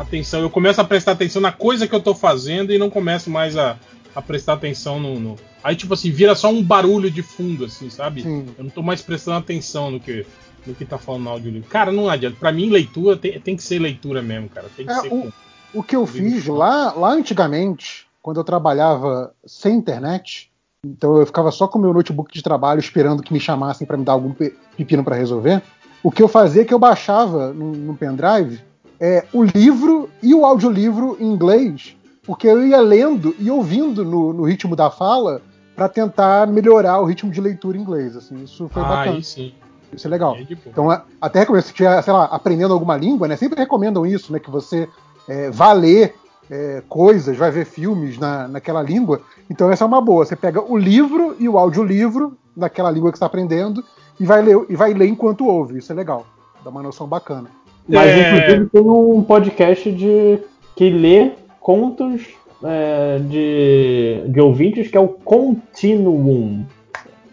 atenção, 0.00 0.40
eu 0.40 0.50
começo 0.50 0.80
a 0.80 0.84
prestar 0.84 1.12
atenção 1.12 1.40
na 1.42 1.52
coisa 1.52 1.86
que 1.86 1.94
eu 1.94 2.00
tô 2.00 2.14
fazendo 2.14 2.72
e 2.72 2.78
não 2.78 2.90
começo 2.90 3.30
mais 3.30 3.56
a, 3.56 3.76
a 4.14 4.22
prestar 4.22 4.54
atenção 4.54 4.98
no, 4.98 5.18
no, 5.18 5.36
Aí, 5.62 5.76
tipo 5.76 5.94
assim, 5.94 6.10
vira 6.10 6.34
só 6.34 6.50
um 6.50 6.62
barulho 6.62 7.10
de 7.10 7.22
fundo, 7.22 7.64
assim, 7.64 7.88
sabe? 7.88 8.22
Sim. 8.22 8.46
Eu 8.58 8.64
não 8.64 8.70
tô 8.70 8.82
mais 8.82 9.00
prestando 9.00 9.38
atenção 9.38 9.92
no 9.92 10.00
que, 10.00 10.26
no 10.66 10.74
que 10.74 10.84
tá 10.84 10.98
falando 10.98 11.22
no 11.22 11.30
audiolivro. 11.30 11.68
Cara, 11.68 11.92
não 11.92 12.08
adianta. 12.08 12.36
Pra 12.38 12.50
mim, 12.50 12.68
leitura 12.68 13.16
tem, 13.16 13.38
tem 13.40 13.56
que 13.56 13.62
ser 13.62 13.78
leitura 13.78 14.20
mesmo, 14.20 14.48
cara. 14.48 14.68
Tem 14.76 14.84
que 14.84 14.92
é, 14.92 15.00
ser 15.00 15.06
o, 15.06 15.10
com, 15.10 15.32
o 15.74 15.82
que 15.82 15.94
eu 15.94 16.04
fiz 16.04 16.46
lá, 16.46 16.92
lá 16.92 17.12
antigamente, 17.12 18.06
quando 18.20 18.38
eu 18.38 18.44
trabalhava 18.44 19.32
sem 19.46 19.76
internet, 19.76 20.50
então 20.84 21.16
eu 21.18 21.26
ficava 21.26 21.52
só 21.52 21.68
com 21.68 21.78
o 21.78 21.82
meu 21.82 21.94
notebook 21.94 22.34
de 22.34 22.42
trabalho 22.42 22.80
esperando 22.80 23.22
que 23.22 23.32
me 23.32 23.38
chamassem 23.38 23.86
para 23.86 23.96
me 23.96 24.04
dar 24.04 24.12
algum 24.12 24.32
pepino 24.32 25.04
para 25.04 25.14
resolver. 25.14 25.62
O 26.02 26.10
que 26.10 26.22
eu 26.22 26.28
fazia 26.28 26.62
é 26.62 26.64
que 26.64 26.74
eu 26.74 26.78
baixava 26.78 27.52
no, 27.52 27.70
no 27.72 27.96
pendrive 27.96 28.60
é, 29.02 29.24
o 29.32 29.42
livro 29.42 30.08
e 30.22 30.32
o 30.32 30.46
audiolivro 30.46 31.16
em 31.18 31.26
inglês, 31.26 31.96
porque 32.22 32.46
eu 32.46 32.64
ia 32.64 32.80
lendo 32.80 33.34
e 33.36 33.50
ouvindo 33.50 34.04
no, 34.04 34.32
no 34.32 34.44
ritmo 34.44 34.76
da 34.76 34.92
fala 34.92 35.42
para 35.74 35.88
tentar 35.88 36.46
melhorar 36.46 37.00
o 37.00 37.04
ritmo 37.04 37.28
de 37.32 37.40
leitura 37.40 37.76
em 37.76 37.80
inglês. 37.80 38.16
Assim, 38.16 38.44
isso 38.44 38.68
foi 38.68 38.80
ah, 38.80 38.86
bacana. 38.86 39.20
Sim. 39.20 39.52
Isso 39.92 40.06
é 40.06 40.10
legal. 40.10 40.36
É 40.36 40.46
então, 40.66 40.88
até 41.20 41.40
recomendo, 41.40 41.62
se 41.62 41.70
estiver, 41.70 42.00
sei 42.00 42.12
lá, 42.12 42.26
aprendendo 42.26 42.72
alguma 42.72 42.96
língua, 42.96 43.26
né? 43.26 43.34
Sempre 43.34 43.58
recomendam 43.58 44.06
isso, 44.06 44.32
né? 44.32 44.38
Que 44.38 44.50
você 44.50 44.88
é, 45.28 45.50
vá 45.50 45.72
ler 45.72 46.14
é, 46.48 46.80
coisas, 46.88 47.36
vai 47.36 47.50
ver 47.50 47.64
filmes 47.64 48.18
na, 48.18 48.46
naquela 48.46 48.82
língua. 48.82 49.20
Então 49.50 49.68
essa 49.68 49.82
é 49.82 49.86
uma 49.86 50.00
boa. 50.00 50.24
Você 50.24 50.36
pega 50.36 50.62
o 50.62 50.76
livro 50.76 51.34
e 51.40 51.48
o 51.48 51.58
audiolivro 51.58 52.38
naquela 52.56 52.90
língua 52.90 53.10
que 53.10 53.16
está 53.16 53.26
aprendendo 53.26 53.84
e 54.20 54.24
vai, 54.24 54.42
ler, 54.42 54.64
e 54.68 54.76
vai 54.76 54.94
ler 54.94 55.08
enquanto 55.08 55.44
ouve. 55.44 55.78
Isso 55.78 55.90
é 55.90 55.94
legal. 55.94 56.24
Dá 56.62 56.70
uma 56.70 56.84
noção 56.84 57.08
bacana. 57.08 57.50
Mas 57.88 58.10
é... 58.10 58.28
inclusive 58.28 58.70
tem 58.70 58.80
um 58.82 59.22
podcast 59.22 59.92
de 59.92 60.38
que 60.76 60.90
lê 60.90 61.32
contos 61.60 62.22
é, 62.64 63.18
de, 63.18 64.22
de 64.28 64.40
ouvintes 64.40 64.88
que 64.88 64.96
é 64.96 65.00
o 65.00 65.08
Continuum. 65.08 66.64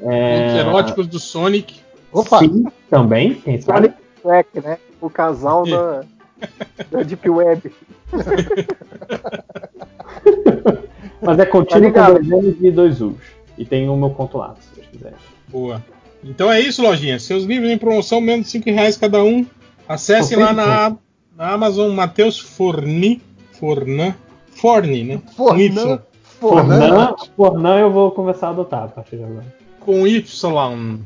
É... 0.02 0.60
eróticos 0.60 1.08
do 1.08 1.20
Sonic. 1.20 1.80
Opa! 2.12 2.40
Sim, 2.40 2.66
também, 2.90 3.36
quem 3.36 3.62
sabe? 3.62 3.88
Sonic 3.88 3.96
Track, 4.22 4.62
né? 4.62 4.78
O 5.02 5.10
casal 5.10 5.66
da, 5.66 6.04
da 6.92 7.04
Deep 7.04 7.30
Web. 7.30 7.72
Mas 11.22 11.38
é 11.38 11.46
contínuo 11.46 11.92
tá 11.92 12.08
com 12.08 12.14
dois 12.22 12.28
N's 12.28 12.56
e 12.62 12.72
dois 12.72 13.02
U's. 13.02 13.18
E 13.58 13.66
tem 13.66 13.90
o 13.90 13.96
meu 13.96 14.10
conto 14.12 14.38
lá, 14.38 14.56
se 14.60 14.74
vocês 14.74 14.88
quiserem. 14.88 15.18
Boa. 15.50 15.84
Então 16.24 16.52
é 16.52 16.60
isso, 16.60 16.82
lojinha. 16.82 17.20
Seus 17.20 17.44
livros 17.44 17.70
em 17.70 17.78
promoção, 17.78 18.22
menos 18.22 18.46
de 18.46 18.52
5 18.54 18.70
reais 18.70 18.98
cada 18.98 19.22
um. 19.24 19.46
Acesse 19.90 20.36
lá 20.36 20.54
na, 20.54 20.96
na, 21.36 21.52
Amazon 21.52 21.92
Matheus 21.92 22.40
Forni. 22.40 23.20
Fornan. 23.54 24.14
Forni, 24.52 25.04
né? 25.04 25.22
Fornan. 25.36 26.00
Fornan. 26.40 27.16
Fornan 27.36 27.80
eu 27.80 27.92
vou 27.92 28.12
começar 28.12 28.48
a 28.48 28.50
adotar 28.52 28.84
a 28.84 28.88
partir 28.88 29.18
de 29.18 29.24
agora. 29.24 29.46
Com 29.80 30.06
Y 30.06 30.24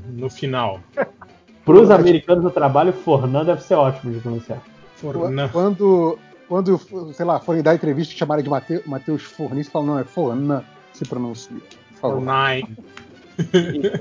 no 0.09 0.29
final. 0.29 0.81
Para 1.65 1.75
os 1.75 1.89
americanos 1.89 2.43
do 2.43 2.51
trabalho, 2.51 2.91
Fornan 2.91 3.45
deve 3.45 3.63
ser 3.63 3.75
ótimo 3.75 4.11
de 4.11 4.19
pronunciar. 4.19 4.61
Fornan. 4.97 5.47
Quando, 5.47 6.19
quando, 6.49 6.77
sei 7.13 7.25
lá, 7.25 7.39
forem 7.39 7.63
dar 7.63 7.75
entrevista 7.75 8.13
e 8.13 8.17
chamarem 8.17 8.43
de 8.43 8.49
Matheus 8.85 9.23
Forni, 9.23 9.63
você 9.63 9.71
fala, 9.71 9.85
não, 9.85 9.99
é 9.99 10.03
Fornan 10.03 10.61
se 10.91 11.05
pronuncia. 11.05 11.55
Fornai. 12.01 12.63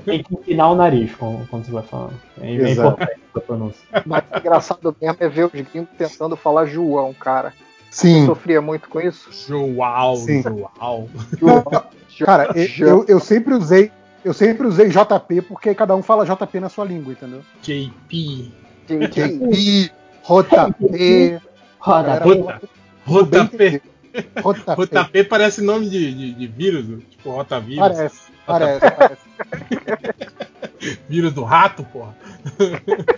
Tem 0.05 0.23
que 0.23 0.33
empinar 0.33 0.71
o 0.71 0.75
nariz 0.75 1.13
quando 1.15 1.47
você 1.49 1.71
vai 1.71 1.83
falando. 1.83 2.13
É, 2.41 2.55
é 2.55 2.71
importante 2.71 3.21
a 3.35 3.39
pronúncia. 3.39 3.87
Mas 4.05 4.23
engraçado 4.37 4.95
mesmo 5.01 5.17
é 5.19 5.29
ver 5.29 5.45
os 5.45 5.51
gringos 5.51 5.89
tentando 5.97 6.35
falar 6.35 6.65
João, 6.65 7.13
cara. 7.13 7.53
Sim. 7.89 8.21
Eu 8.21 8.25
sofria 8.27 8.61
muito 8.61 8.89
com 8.89 8.99
isso. 8.99 9.29
João, 9.47 10.15
Sim. 10.15 10.43
João. 11.39 11.63
Cara, 12.25 12.49
eu, 12.79 13.05
eu 13.07 13.19
sempre 13.19 13.53
usei. 13.53 13.91
Eu 14.23 14.33
sempre 14.33 14.65
usei 14.65 14.87
JP 14.89 15.41
porque 15.43 15.75
cada 15.75 15.95
um 15.95 16.01
fala 16.01 16.25
JP 16.25 16.59
na 16.59 16.69
sua 16.69 16.85
língua, 16.85 17.11
entendeu? 17.11 17.41
JP. 17.61 18.51
JP. 18.87 19.91
JP. 20.23 21.41
JP. 23.29 23.92
JP 24.13 25.23
parece 25.25 25.61
nome 25.61 25.89
de, 25.89 26.13
de, 26.13 26.33
de 26.33 26.47
vírus, 26.47 27.03
tipo 27.09 27.31
rotavírus. 27.31 27.79
Parece, 27.79 28.31
parece, 28.45 28.91
parece. 28.91 29.21
vírus 31.09 31.33
do 31.33 31.43
rato, 31.43 31.83
porra. 31.85 32.15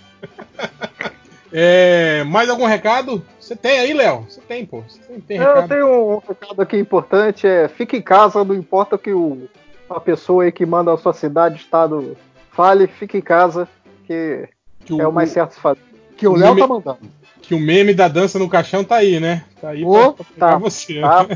é, 1.52 2.24
mais 2.24 2.50
algum 2.50 2.66
recado? 2.66 3.24
Você 3.40 3.56
tem 3.56 3.80
aí, 3.80 3.94
Léo? 3.94 4.26
Você 4.30 4.42
tem, 4.42 4.66
pô. 4.66 4.82
Você 4.82 5.00
tem, 5.00 5.20
tem 5.20 5.38
Eu 5.38 5.68
tenho 5.68 5.88
um 5.88 6.18
recado 6.20 6.62
aqui 6.62 6.78
importante, 6.78 7.46
é 7.46 7.68
fique 7.68 7.98
em 7.98 8.02
casa, 8.02 8.44
não 8.44 8.56
importa 8.56 8.96
o 8.96 9.00
que 9.00 9.12
o, 9.12 9.50
a 9.90 10.00
pessoa 10.00 10.46
aí 10.46 10.52
que 10.52 10.66
manda 10.66 10.94
a 10.94 10.98
sua 10.98 11.14
cidade, 11.14 11.58
estado 11.58 12.16
fale, 12.52 12.88
fique 12.88 13.18
em 13.18 13.22
casa, 13.22 13.68
que, 14.06 14.48
que 14.86 14.94
o, 14.94 15.02
é 15.02 15.08
o 15.08 15.12
mais 15.12 15.30
certo 15.30 15.60
fazer. 15.60 15.82
Que 16.16 16.28
o 16.28 16.36
Léo 16.36 16.58
tá 16.58 16.68
mandando 16.68 17.00
que 17.46 17.54
o 17.54 17.60
meme 17.60 17.94
da 17.94 18.08
dança 18.08 18.40
no 18.40 18.50
caixão 18.50 18.84
tá 18.84 18.96
aí, 18.96 19.20
né? 19.20 19.46
Tá 19.62 19.70
aí 19.70 19.84
pra, 19.84 20.14
pra 20.14 20.26
tá, 20.38 20.58
você. 20.58 21.00
Tá, 21.00 21.28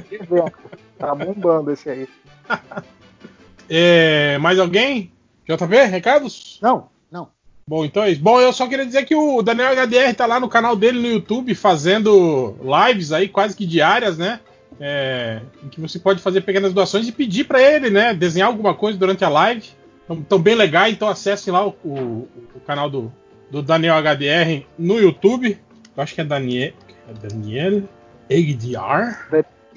tá 0.98 1.16
bombando 1.16 1.72
esse 1.72 1.88
aí. 1.88 2.08
é, 3.70 4.38
mais 4.40 4.58
alguém? 4.58 5.12
JP, 5.48 5.86
recados? 5.86 6.60
Não, 6.62 6.88
não. 7.12 7.30
Bom, 7.68 7.86
então 7.86 8.04
é 8.04 8.10
isso. 8.10 8.22
Bom, 8.22 8.42
eu 8.42 8.52
só 8.52 8.68
queria 8.68 8.86
dizer 8.86 9.06
que 9.06 9.16
o 9.16 9.44
Daniel 9.44 9.74
HDR 9.74 10.16
tá 10.16 10.26
lá 10.26 10.40
no 10.40 10.50
canal 10.50 10.76
dele 10.76 11.00
no 11.00 11.08
YouTube 11.08 11.54
fazendo 11.54 12.56
lives 12.64 13.12
aí 13.12 13.30
quase 13.30 13.56
que 13.56 13.66
diárias, 13.66 14.18
né? 14.18 14.40
É, 14.80 15.42
em 15.64 15.70
que 15.70 15.80
você 15.80 16.00
pode 16.00 16.22
fazer 16.22 16.42
pequenas 16.42 16.74
doações 16.74 17.08
e 17.08 17.12
pedir 17.12 17.44
para 17.44 17.62
ele, 17.62 17.92
né? 17.92 18.16
Desenhar 18.16 18.48
alguma 18.48 18.74
coisa 18.74 18.98
durante 18.98 19.24
a 19.24 19.30
live. 19.30 19.70
Então, 20.10 20.40
bem 20.40 20.56
legal, 20.56 20.88
então 20.88 21.08
acessem 21.08 21.54
lá 21.54 21.68
o, 21.68 21.76
o, 21.84 22.28
o 22.56 22.60
canal 22.66 22.90
do, 22.90 23.14
do 23.52 23.62
Daniel 23.62 23.96
HDR 24.02 24.66
no 24.78 25.00
YouTube. 25.00 25.60
Eu 26.00 26.04
acho 26.04 26.16
que 26.16 26.22
é 26.22 26.24
Daniel. 26.24 26.72
É 27.10 27.28
Daniel 27.28 27.84
Egdiar? 28.30 29.28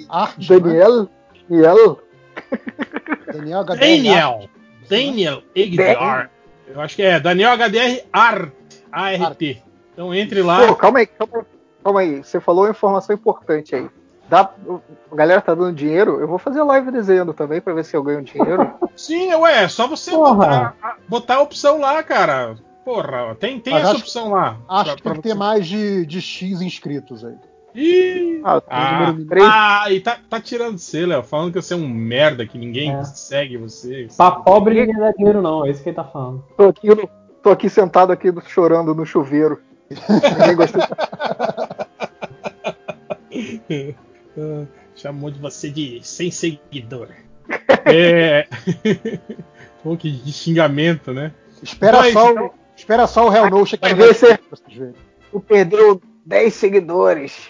Ah, 0.09 0.31
Daniel? 0.39 1.09
Daniel? 1.49 1.99
Daniel 3.27 3.65
Daniel. 3.65 4.49
Daniel 4.89 5.43
Egdiar. 5.53 6.31
Eu 6.69 6.81
acho 6.81 6.95
que 6.95 7.03
é 7.03 7.19
Daniel 7.19 7.57
HDR 7.57 8.05
Art. 8.13 8.53
A-R-T. 8.93 9.63
Então 9.93 10.15
entre 10.15 10.43
lá. 10.43 10.65
Pô, 10.65 10.77
calma 10.77 11.01
aí, 11.01 11.07
calma 11.09 11.39
aí, 11.39 11.45
calma 11.83 12.01
aí. 12.03 12.19
Você 12.23 12.39
falou 12.39 12.67
uma 12.67 12.71
informação 12.71 13.17
importante 13.17 13.75
aí. 13.75 13.91
Dá, 14.29 14.49
a 15.11 15.17
galera 15.17 15.41
tá 15.41 15.57
dando 15.57 15.75
dinheiro, 15.75 16.21
eu 16.21 16.29
vou 16.29 16.39
fazer 16.39 16.63
live 16.63 16.93
desenhando 16.93 17.35
também 17.35 17.61
pra 17.61 17.75
ver 17.75 17.85
se 17.85 17.97
eu 17.97 18.03
ganho 18.05 18.23
dinheiro. 18.23 18.75
Sim, 18.95 19.35
ué, 19.35 19.65
é 19.65 19.69
só 19.69 19.89
você 19.89 20.13
botar, 20.13 20.77
botar, 21.09 21.35
a 21.35 21.41
opção 21.41 21.81
lá, 21.81 22.01
cara. 22.05 22.55
Porra, 22.85 23.37
tem, 23.39 23.61
tem 23.61 23.75
essa 23.75 23.93
acho, 23.93 24.01
opção 24.01 24.31
lá. 24.31 24.59
Acho 24.69 24.97
que 24.97 25.03
tem 25.03 25.13
que 25.15 25.23
ter 25.23 25.35
mais 25.35 25.67
de, 25.67 26.05
de 26.05 26.21
X 26.21 26.61
inscritos 26.61 27.25
aí. 27.25 27.37
Ih! 27.75 28.43
Ah, 28.45 28.63
ah, 28.69 29.85
ah, 29.85 29.91
e 29.91 30.01
tá, 30.01 30.19
tá 30.29 30.41
tirando 30.41 30.77
você, 30.77 31.07
Léo, 31.07 31.23
falando 31.23 31.53
que 31.53 31.63
você 31.63 31.73
é 31.73 31.77
um 31.77 31.89
merda, 31.89 32.45
que 32.45 32.59
ninguém 32.59 32.95
é. 32.95 33.03
segue 33.05 33.57
você. 33.57 34.09
Pra 34.15 34.33
pobre 34.33 34.75
ninguém 34.75 34.99
dá 34.99 35.11
dinheiro, 35.13 35.41
não, 35.41 35.65
é 35.65 35.71
isso 35.71 35.83
que 35.83 35.89
ele 35.89 35.97
tá 35.97 36.05
falando. 36.05 36.45
Tô 36.57 36.69
aqui, 36.69 36.89
tô 37.43 37.51
aqui 37.51 37.71
sentado 37.71 38.13
aqui 38.13 38.29
chorando 38.47 38.95
no 38.95 39.07
chuveiro. 39.07 39.59
ninguém 40.39 40.57
gostou. 40.57 40.83
Chamou 44.95 45.31
de 45.31 45.39
você 45.39 45.71
de 45.71 46.01
sem 46.03 46.31
seguidor. 46.31 47.09
é. 47.87 48.47
Pô, 49.83 49.97
que 49.97 50.11
de 50.11 50.33
xingamento, 50.33 51.13
né? 51.13 51.33
Espera 51.63 52.09
então, 52.09 52.23
só, 52.23 52.33
então... 52.33 52.51
Espera 52.77 53.07
só 53.07 53.29
o 53.29 53.35
Hell 53.35 53.51
No 53.51 53.67
chegar. 53.67 53.95
Vai 53.95 54.09
ver 54.09 54.15
se 54.15 54.39
tu 55.31 55.41
perdeu 55.41 56.01
10 56.27 56.55
seguidores, 56.55 57.49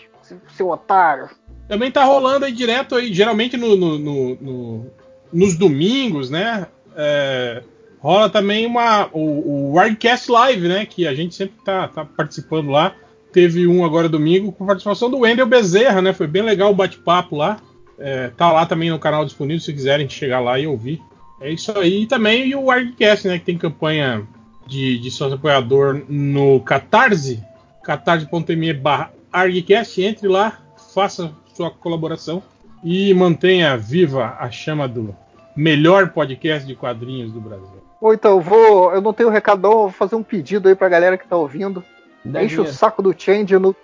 seu 0.57 0.71
otário. 0.71 1.29
Também 1.69 1.91
tá 1.91 2.05
rolando 2.05 2.45
aí 2.45 2.53
direto 2.53 2.95
aí, 2.95 3.13
geralmente 3.13 3.57
no, 3.57 3.77
no, 3.77 3.99
no, 3.99 4.35
no 4.37 4.87
nos 5.33 5.57
domingos, 5.57 6.29
né? 6.29 6.67
É, 6.95 7.63
rola 7.99 8.29
também 8.29 8.67
uma, 8.67 9.09
o, 9.13 9.71
o 9.71 9.79
Wildcast 9.79 10.31
Live, 10.31 10.69
né? 10.69 10.85
Que 10.85 11.07
a 11.07 11.15
gente 11.15 11.35
sempre 11.35 11.57
tá, 11.65 11.89
tá, 11.89 12.05
participando 12.05 12.71
lá. 12.71 12.95
Teve 13.33 13.67
um 13.67 13.85
agora 13.85 14.09
domingo 14.09 14.53
com 14.53 14.67
participação 14.67 15.11
do 15.11 15.21
Wendel 15.21 15.47
Bezerra, 15.47 16.03
né? 16.03 16.13
Foi 16.13 16.27
bem 16.27 16.43
legal 16.43 16.71
o 16.71 16.75
bate-papo 16.75 17.37
lá. 17.37 17.57
É, 17.99 18.29
tá 18.37 18.53
lá 18.53 18.67
também 18.67 18.91
no 18.91 18.99
canal 18.99 19.25
disponível 19.25 19.61
se 19.61 19.73
quiserem 19.73 20.09
chegar 20.09 20.41
lá 20.41 20.59
e 20.59 20.67
ouvir. 20.67 21.01
É 21.41 21.51
isso 21.51 21.77
aí. 21.79 22.03
E 22.03 22.07
também 22.07 22.55
o 22.55 22.67
Wildcast, 22.67 23.27
né? 23.29 23.39
Que 23.39 23.47
tem 23.47 23.57
campanha 23.57 24.27
de, 24.67 24.99
de 24.99 25.11
sócio 25.11 25.35
apoiador 25.35 26.03
no 26.09 26.61
Catarse, 26.61 27.43
catarse.me 27.83 28.73
barra 28.73 29.13
argcast, 29.33 30.03
entre 30.03 30.29
lá, 30.29 30.59
faça 30.93 31.33
sua 31.55 31.71
colaboração 31.71 32.43
e 32.85 33.15
mantenha 33.15 33.77
viva 33.77 34.37
a 34.39 34.51
chama 34.51 34.87
do 34.87 35.15
melhor 35.57 36.11
podcast 36.11 36.67
de 36.67 36.75
quadrinhos 36.75 37.33
do 37.33 37.41
Brasil. 37.41 37.83
Ou 38.01 38.13
então, 38.13 38.41
vou, 38.41 38.93
eu 38.93 39.01
não 39.01 39.13
tenho 39.13 39.31
recado, 39.31 39.63
vou 39.63 39.91
fazer 39.91 40.17
um 40.17 40.23
pedido 40.23 40.69
aí 40.69 40.75
pra 40.75 40.89
galera 40.89 41.17
que 41.17 41.27
tá 41.27 41.37
ouvindo. 41.37 41.85
Enche 42.25 42.61
o 42.61 42.67
saco 42.67 43.03
do 43.03 43.15
Change 43.17 43.57
no 43.59 43.75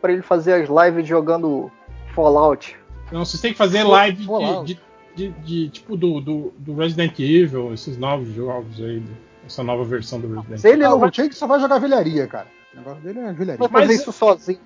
para 0.00 0.12
ele 0.12 0.22
fazer 0.22 0.54
as 0.54 0.68
lives 0.68 1.06
jogando 1.06 1.70
Fallout. 2.14 2.76
Não, 3.12 3.24
vocês 3.24 3.40
têm 3.40 3.52
que 3.52 3.58
fazer 3.58 3.84
live 3.84 4.26
de, 4.26 4.64
de, 4.64 4.80
de, 5.14 5.28
de, 5.28 5.68
tipo 5.68 5.96
do, 5.96 6.20
do, 6.20 6.52
do, 6.58 6.74
Resident 6.74 7.18
Evil, 7.20 7.72
esses 7.72 7.96
novos 7.96 8.34
jogos 8.34 8.80
aí 8.80 9.02
essa 9.46 9.62
nova 9.62 9.84
versão 9.84 10.20
do 10.20 10.26
Resident 10.28 10.58
Evil. 10.58 10.72
Ele 10.72 10.82
não, 10.82 11.00
o 11.00 11.10
Jake 11.10 11.34
só 11.34 11.46
vai 11.46 11.60
jogar 11.60 11.78
velharia, 11.78 12.26
cara. 12.26 12.46
O 12.74 12.76
negócio 12.78 13.00
dele 13.02 13.20
é 13.20 13.32
velharia. 13.32 13.68
Vai 13.68 13.82
fazer 13.82 13.94
isso 13.94 14.12
sozinho. 14.12 14.58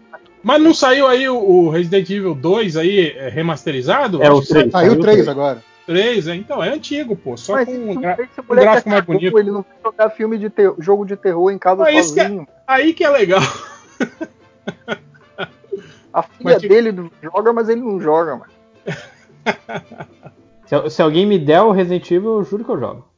Mas 0.42 0.62
não 0.62 0.72
saiu 0.72 1.06
aí 1.06 1.28
o, 1.28 1.68
Resident 1.68 2.08
Evil 2.08 2.34
2 2.34 2.76
aí 2.76 3.10
é, 3.10 3.28
remasterizado? 3.28 4.22
É, 4.22 4.30
o 4.30 4.40
3. 4.40 4.72
Saiu 4.72 4.92
o 4.94 5.00
3 5.00 5.28
agora. 5.28 5.62
3, 5.86 6.28
é, 6.28 6.34
então, 6.36 6.62
é 6.62 6.70
antigo, 6.70 7.16
pô. 7.16 7.36
Só 7.36 7.54
Mas 7.54 7.66
com 7.66 7.72
um, 7.72 8.00
gra 8.00 8.16
um 8.48 8.54
gráfico 8.54 8.90
mais 8.90 9.04
bonito. 9.04 9.38
Ele 9.38 9.50
não 9.50 9.62
vai 9.62 9.76
jogar 9.82 10.10
filme 10.10 10.38
de 10.38 10.50
jogo 10.78 11.04
de 11.04 11.16
terror 11.16 11.50
em 11.50 11.58
casa 11.58 11.82
Mas 11.82 12.06
sozinho. 12.06 12.46
Que 12.46 12.52
é, 12.52 12.54
aí 12.66 12.94
que 12.94 13.04
é 13.04 13.08
legal. 13.08 13.42
A 16.12 16.22
filha 16.22 16.44
mas, 16.44 16.60
tipo... 16.60 16.74
dele 16.74 17.10
joga, 17.22 17.52
mas 17.52 17.68
ele 17.68 17.80
não 17.80 18.00
joga, 18.00 18.36
mano. 18.36 18.52
se, 20.66 20.90
se, 20.90 21.02
alguém 21.02 21.24
me 21.24 21.38
der 21.38 21.62
o 21.62 21.70
Resident 21.70 22.10
Evil, 22.10 22.38
eu 22.38 22.44
juro 22.44 22.64
que 22.64 22.70
eu 22.70 22.80
jogo. 22.80 23.09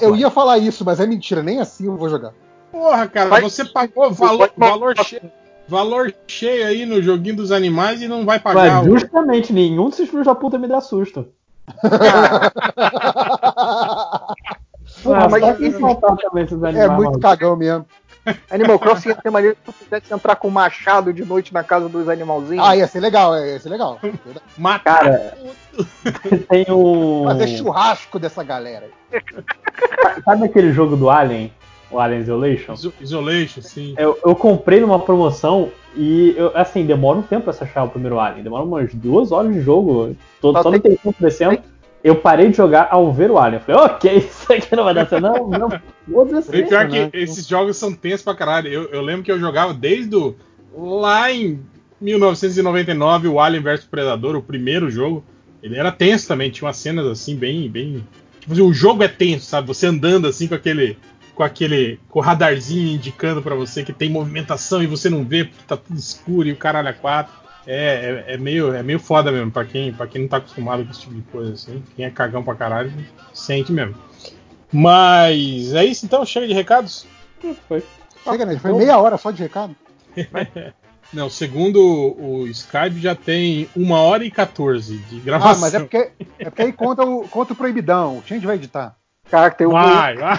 Eu 0.00 0.16
ia 0.16 0.30
falar 0.30 0.58
isso, 0.58 0.84
mas 0.84 1.00
é 1.00 1.06
mentira, 1.06 1.42
nem 1.42 1.60
assim 1.60 1.86
eu 1.86 1.96
vou 1.96 2.08
jogar. 2.08 2.32
Porra, 2.70 3.06
cara, 3.08 3.30
Vai, 3.30 3.40
você 3.40 3.64
pagou 3.64 4.10
valor, 4.12 4.50
valor, 4.56 4.94
cheio, 5.04 5.22
valor 5.66 6.14
cheio 6.26 6.66
aí 6.66 6.84
no 6.84 7.02
joguinho 7.02 7.36
dos 7.36 7.50
animais 7.50 8.02
e 8.02 8.08
não 8.08 8.24
vai 8.24 8.38
pagar. 8.38 8.84
Justamente, 8.84 9.52
o... 9.52 9.54
nenhum 9.54 9.88
desses 9.88 10.08
filhos 10.08 10.26
da 10.26 10.34
puta 10.34 10.58
me 10.58 10.68
dá 10.68 10.80
susto. 10.80 11.28
Porra, 15.02 15.28
mas 15.30 15.42
é, 15.42 16.84
é 16.84 16.88
muito 16.88 17.18
cagão 17.18 17.56
mesmo. 17.56 17.86
Animal 18.50 18.78
Crossing 18.78 19.10
ia 19.10 19.14
ter 19.14 19.30
maneiro 19.30 19.56
se 19.56 19.62
tu 19.64 19.72
pudesse 19.72 20.12
entrar 20.12 20.36
com 20.36 20.50
machado 20.50 21.12
de 21.12 21.24
noite 21.24 21.52
na 21.52 21.62
casa 21.62 21.88
dos 21.88 22.08
animalzinhos. 22.08 22.64
Ah, 22.66 22.76
ia 22.76 22.86
ser 22.86 23.00
legal, 23.00 23.36
ia 23.38 23.58
ser 23.58 23.68
legal. 23.68 23.98
Matar. 24.56 25.04
Cara, 25.04 25.38
tem 26.48 26.66
um. 26.70 27.24
Fazer 27.24 27.48
churrasco 27.48 28.18
dessa 28.18 28.42
galera. 28.42 28.88
Sabe 30.24 30.44
aquele 30.46 30.72
jogo 30.72 30.96
do 30.96 31.10
Alien? 31.10 31.52
O 31.90 31.98
Alien 31.98 32.20
Isolation? 32.20 32.74
Isolation, 33.00 33.62
sim. 33.62 33.94
Eu, 33.96 34.18
eu 34.24 34.36
comprei 34.36 34.78
numa 34.80 34.98
promoção 34.98 35.70
e, 35.96 36.34
eu, 36.36 36.52
assim, 36.54 36.84
demora 36.84 37.18
um 37.18 37.22
tempo 37.22 37.50
pra 37.50 37.64
achar 37.66 37.84
o 37.84 37.88
primeiro 37.88 38.20
Alien. 38.20 38.42
Demora 38.42 38.62
umas 38.62 38.92
duas 38.92 39.32
horas 39.32 39.52
de 39.52 39.60
jogo. 39.62 40.14
Tô, 40.40 40.52
só 40.62 40.70
no 40.70 40.78
tempo 40.78 41.14
descendo 41.18 41.58
eu 42.02 42.16
parei 42.16 42.50
de 42.50 42.56
jogar 42.56 42.88
ao 42.90 43.12
ver 43.12 43.30
o 43.30 43.38
Alien. 43.38 43.60
Eu 43.60 43.64
falei, 43.64 43.80
ok, 43.92 44.16
isso 44.18 44.52
aqui 44.52 44.76
não 44.76 44.84
vai 44.84 44.94
dar 44.94 45.08
certo. 45.08 45.22
Não, 45.22 45.48
não, 45.48 45.80
vou 46.06 46.24
descer. 46.24 46.66
pior 46.68 46.88
né? 46.88 47.10
que 47.10 47.16
esses 47.16 47.46
jogos 47.46 47.76
são 47.76 47.92
tensos 47.92 48.22
pra 48.22 48.34
caralho. 48.34 48.68
Eu, 48.68 48.84
eu 48.90 49.02
lembro 49.02 49.22
que 49.22 49.32
eu 49.32 49.38
jogava 49.38 49.74
desde 49.74 50.14
o, 50.14 50.34
lá 50.74 51.30
em 51.32 51.60
1999, 52.00 53.28
o 53.28 53.40
Alien 53.40 53.62
vs 53.62 53.84
Predador, 53.84 54.36
o 54.36 54.42
primeiro 54.42 54.90
jogo. 54.90 55.24
Ele 55.62 55.76
era 55.76 55.90
tenso 55.90 56.28
também, 56.28 56.50
tinha 56.50 56.66
umas 56.66 56.76
cenas 56.76 57.06
assim, 57.06 57.34
bem. 57.34 57.68
bem 57.68 58.06
tipo 58.40 58.52
assim, 58.52 58.62
o 58.62 58.72
jogo 58.72 59.02
é 59.02 59.08
tenso, 59.08 59.46
sabe? 59.46 59.66
Você 59.66 59.86
andando 59.86 60.26
assim 60.26 60.46
com 60.46 60.54
aquele. 60.54 60.96
Com 61.34 61.42
aquele. 61.42 61.98
Com 62.08 62.20
o 62.20 62.22
radarzinho 62.22 62.94
indicando 62.94 63.42
para 63.42 63.56
você 63.56 63.82
que 63.82 63.92
tem 63.92 64.08
movimentação 64.08 64.82
e 64.82 64.86
você 64.86 65.10
não 65.10 65.24
vê 65.24 65.44
porque 65.44 65.64
tá 65.66 65.76
tudo 65.76 65.98
escuro 65.98 66.48
e 66.48 66.52
o 66.52 66.56
caralho 66.56 66.88
é 66.88 66.92
quatro. 66.92 67.47
É, 67.70 68.24
é, 68.26 68.34
é, 68.34 68.38
meio, 68.38 68.72
é 68.72 68.82
meio 68.82 68.98
foda 68.98 69.30
mesmo, 69.30 69.50
pra 69.50 69.62
quem, 69.62 69.92
pra 69.92 70.06
quem 70.06 70.22
não 70.22 70.28
tá 70.28 70.38
acostumado 70.38 70.82
com 70.82 70.90
esse 70.90 71.00
tipo 71.00 71.14
de 71.14 71.20
coisa, 71.20 71.52
assim. 71.52 71.84
Quem 71.94 72.06
é 72.06 72.10
cagão 72.10 72.42
pra 72.42 72.54
caralho, 72.54 72.90
sente 73.34 73.70
mesmo. 73.70 73.94
Mas 74.72 75.74
é 75.74 75.84
isso 75.84 76.06
então, 76.06 76.24
chega 76.24 76.46
de 76.46 76.54
recados? 76.54 77.06
Foi. 77.68 77.84
Chega, 78.24 78.46
né? 78.46 78.58
Foi 78.58 78.72
meia 78.72 78.96
hora 78.96 79.18
só 79.18 79.30
de 79.30 79.42
recado. 79.42 79.76
Não, 81.12 81.28
segundo 81.28 81.78
o, 81.78 82.46
Skype 82.46 83.00
já 83.00 83.14
tem 83.14 83.68
uma 83.76 84.00
hora 84.00 84.24
e 84.24 84.30
14 84.30 84.96
de 84.96 85.20
gravação. 85.20 85.52
Ah, 85.52 85.58
mas 85.60 85.74
é 85.74 85.80
porque, 85.80 86.10
é 86.38 86.44
porque 86.46 86.62
aí 86.62 86.72
conta 86.72 87.04
o, 87.04 87.28
conta 87.28 87.52
o 87.52 87.56
proibidão. 87.56 88.18
O 88.18 88.22
gente 88.26 88.46
vai 88.46 88.56
editar. 88.56 88.96
Cara, 89.30 89.50
tem 89.50 89.66
um. 89.66 89.72
Vai, 89.72 90.16
vai. 90.16 90.38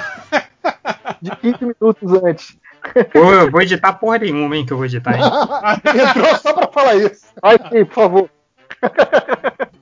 De 1.21 1.35
15 1.35 1.57
minutos 1.61 2.23
antes. 2.23 2.57
Pô, 3.11 3.33
eu 3.33 3.51
vou 3.51 3.61
editar 3.61 3.93
porra 3.93 4.19
nenhuma, 4.19 4.55
hein, 4.55 4.65
que 4.65 4.73
eu 4.73 4.77
vou 4.77 4.85
editar, 4.85 5.15
hein? 5.15 5.23
Entrou 6.09 6.37
só 6.37 6.53
pra 6.53 6.67
falar 6.67 6.95
isso. 6.95 7.25
Ai, 7.41 7.57
sim, 7.57 7.85
por 7.85 7.93
favor. 7.93 8.29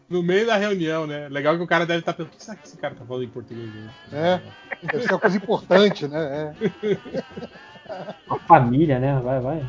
No 0.09 0.23
meio 0.23 0.45
da 0.45 0.55
reunião, 0.55 1.05
né? 1.05 1.27
Legal 1.29 1.57
que 1.57 1.63
o 1.63 1.67
cara 1.67 1.85
deve 1.85 1.99
estar 1.99 2.13
pensando, 2.13 2.33
o 2.33 2.37
que 2.37 2.43
será 2.43 2.57
que 2.57 2.67
esse 2.67 2.77
cara 2.77 2.95
tá 2.95 3.05
falando 3.05 3.23
em 3.23 3.29
português? 3.29 3.69
Né? 3.73 3.91
É, 4.13 4.41
deve 4.85 5.03
ser 5.03 5.13
uma 5.13 5.19
coisa 5.19 5.37
importante, 5.37 6.07
né? 6.07 6.55
É. 6.61 6.97
A 8.29 8.39
família, 8.39 8.99
né? 8.99 9.19
Vai, 9.23 9.39
vai. 9.39 9.65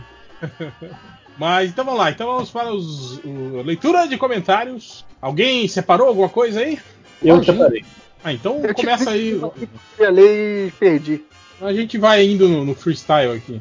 Mas 1.36 1.70
então 1.70 1.84
vamos 1.84 2.00
lá, 2.00 2.10
então 2.10 2.26
vamos 2.26 2.50
para 2.50 2.72
os, 2.72 3.18
o, 3.18 3.62
leitura 3.62 4.08
de 4.08 4.16
comentários. 4.16 5.04
Alguém 5.20 5.68
separou 5.68 6.08
alguma 6.08 6.28
coisa 6.28 6.60
aí? 6.60 6.80
Eu 7.22 7.42
separei. 7.42 7.84
Ah, 8.22 8.32
então 8.32 8.60
eu 8.64 8.74
começa 8.74 9.10
aí. 9.10 9.40
Eu 9.98 10.10
li 10.10 10.66
e 10.66 10.72
perdi. 10.78 11.24
A 11.60 11.72
gente 11.72 11.98
vai 11.98 12.24
indo 12.24 12.48
no, 12.48 12.64
no 12.64 12.74
freestyle 12.74 13.36
aqui. 13.36 13.60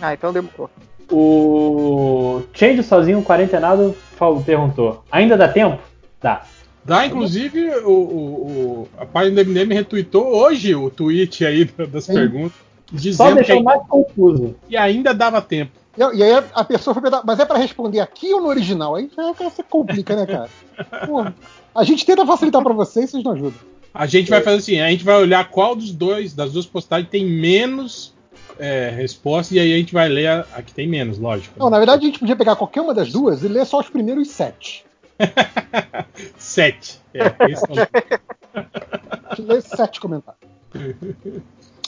Ah, 0.00 0.14
então 0.14 0.32
demorou. 0.32 0.70
O 1.10 2.42
Change 2.52 2.82
sozinho, 2.82 3.22
quarentenado, 3.22 3.96
perguntou: 4.44 5.02
ainda 5.10 5.36
dá 5.36 5.48
tempo? 5.48 5.82
Dá. 6.20 6.44
Dá, 6.84 7.06
inclusive, 7.06 7.68
o, 7.84 7.90
o, 7.90 8.88
a 8.96 9.04
página 9.04 9.44
do 9.44 9.50
MDM 9.50 9.74
retweetou 9.74 10.26
hoje 10.26 10.74
o 10.74 10.88
tweet 10.88 11.44
aí 11.44 11.64
das 11.64 12.04
Sim. 12.04 12.14
perguntas. 12.14 12.58
Dizendo 12.92 13.28
Só 13.28 13.34
deixou 13.34 13.56
que 13.58 13.62
mais 13.62 13.86
confuso. 13.86 14.56
E 14.68 14.76
ainda 14.76 15.14
dava 15.14 15.40
tempo. 15.40 15.72
E, 15.96 16.00
e 16.00 16.22
aí 16.22 16.44
a 16.54 16.64
pessoa 16.64 16.94
foi 16.94 17.02
perguntar, 17.02 17.24
mas 17.24 17.38
é 17.38 17.44
para 17.44 17.58
responder 17.58 18.00
aqui 18.00 18.32
ou 18.32 18.40
no 18.40 18.48
original? 18.48 18.96
Aí 18.96 19.10
você 19.38 19.62
complica, 19.62 20.16
né, 20.16 20.26
cara? 20.26 20.48
Pô, 21.06 21.24
a 21.74 21.84
gente 21.84 22.04
tenta 22.04 22.26
facilitar 22.26 22.62
para 22.62 22.72
vocês, 22.72 23.10
vocês 23.10 23.22
não 23.22 23.32
ajudam. 23.32 23.60
A 23.92 24.06
gente 24.06 24.30
vai 24.30 24.40
fazer 24.40 24.56
assim, 24.58 24.80
a 24.80 24.90
gente 24.90 25.04
vai 25.04 25.16
olhar 25.16 25.48
qual 25.48 25.74
dos 25.74 25.92
dois, 25.92 26.32
das 26.32 26.52
duas 26.52 26.66
postagens 26.66 27.10
tem 27.10 27.24
menos 27.24 28.14
é, 28.58 28.90
resposta 28.90 29.54
e 29.54 29.58
aí 29.58 29.72
a 29.72 29.76
gente 29.76 29.92
vai 29.92 30.08
ler 30.08 30.26
a, 30.28 30.46
a, 30.54 30.62
que 30.62 30.72
tem 30.72 30.86
menos, 30.86 31.18
lógico. 31.18 31.58
Não, 31.58 31.70
na 31.70 31.78
verdade 31.78 32.04
a 32.04 32.06
gente 32.06 32.18
podia 32.18 32.36
pegar 32.36 32.56
qualquer 32.56 32.82
uma 32.82 32.94
das 32.94 33.10
duas 33.10 33.42
e 33.42 33.48
ler 33.48 33.64
só 33.66 33.80
os 33.80 33.88
primeiros 33.88 34.28
sete. 34.28 34.84
sete. 36.38 37.00
É, 37.14 37.50
esse 37.50 37.64
é 37.64 37.72
o... 37.72 38.60
a 39.28 39.34
gente 39.34 39.42
lê 39.42 39.60
sete 39.60 40.00
comentários. 40.00 40.40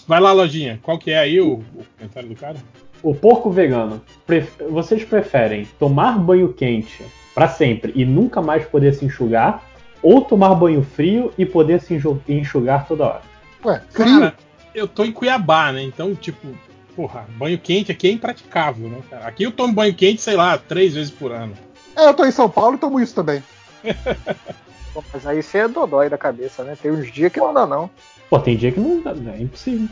Vai 0.06 0.20
lá, 0.20 0.32
lojinha. 0.32 0.80
Qual 0.82 0.98
que 0.98 1.10
é 1.10 1.18
aí 1.18 1.40
o, 1.40 1.54
o 1.74 1.84
comentário 1.96 2.28
do 2.28 2.34
cara? 2.34 2.56
O 3.02 3.14
porco 3.14 3.50
vegano. 3.50 4.02
Pref... 4.26 4.50
Vocês 4.68 5.04
preferem 5.04 5.66
tomar 5.78 6.18
banho 6.18 6.52
quente 6.52 7.04
para 7.34 7.48
sempre 7.48 7.92
e 7.94 8.04
nunca 8.04 8.42
mais 8.42 8.64
poder 8.66 8.94
se 8.94 9.04
enxugar 9.04 9.62
ou 10.02 10.22
tomar 10.22 10.54
banho 10.54 10.82
frio 10.82 11.32
e 11.38 11.46
poder 11.46 11.80
se 11.80 11.98
enxugar 12.28 12.86
toda 12.86 13.04
hora. 13.04 13.22
Ué, 13.64 13.80
frio? 13.90 14.20
Cara, 14.20 14.34
eu 14.74 14.88
tô 14.88 15.04
em 15.04 15.12
Cuiabá, 15.12 15.70
né? 15.72 15.82
Então, 15.82 16.14
tipo, 16.14 16.48
porra, 16.96 17.26
banho 17.36 17.58
quente 17.58 17.92
aqui 17.92 18.08
é 18.08 18.12
impraticável, 18.12 18.88
né, 18.88 19.00
cara? 19.08 19.26
Aqui 19.26 19.44
eu 19.44 19.52
tomo 19.52 19.72
banho 19.72 19.94
quente, 19.94 20.20
sei 20.20 20.34
lá, 20.34 20.58
três 20.58 20.94
vezes 20.94 21.10
por 21.10 21.30
ano. 21.30 21.54
É, 21.96 22.08
eu 22.08 22.14
tô 22.14 22.24
em 22.24 22.30
São 22.30 22.48
Paulo 22.48 22.76
e 22.76 22.78
tomo 22.78 23.00
isso 23.00 23.14
também. 23.14 23.42
Pô, 24.92 25.02
mas 25.12 25.26
aí 25.26 25.42
você 25.42 25.58
é 25.58 25.68
dodói 25.68 26.10
da 26.10 26.18
cabeça, 26.18 26.62
né? 26.64 26.76
Tem 26.80 26.90
uns 26.90 27.10
dias 27.10 27.32
que 27.32 27.40
não 27.40 27.54
dá, 27.54 27.66
não. 27.66 27.88
Pô, 28.28 28.38
tem 28.38 28.56
dia 28.56 28.72
que 28.72 28.80
não 28.80 29.00
dá, 29.00 29.14
né? 29.14 29.36
é 29.38 29.42
impossível. 29.42 29.88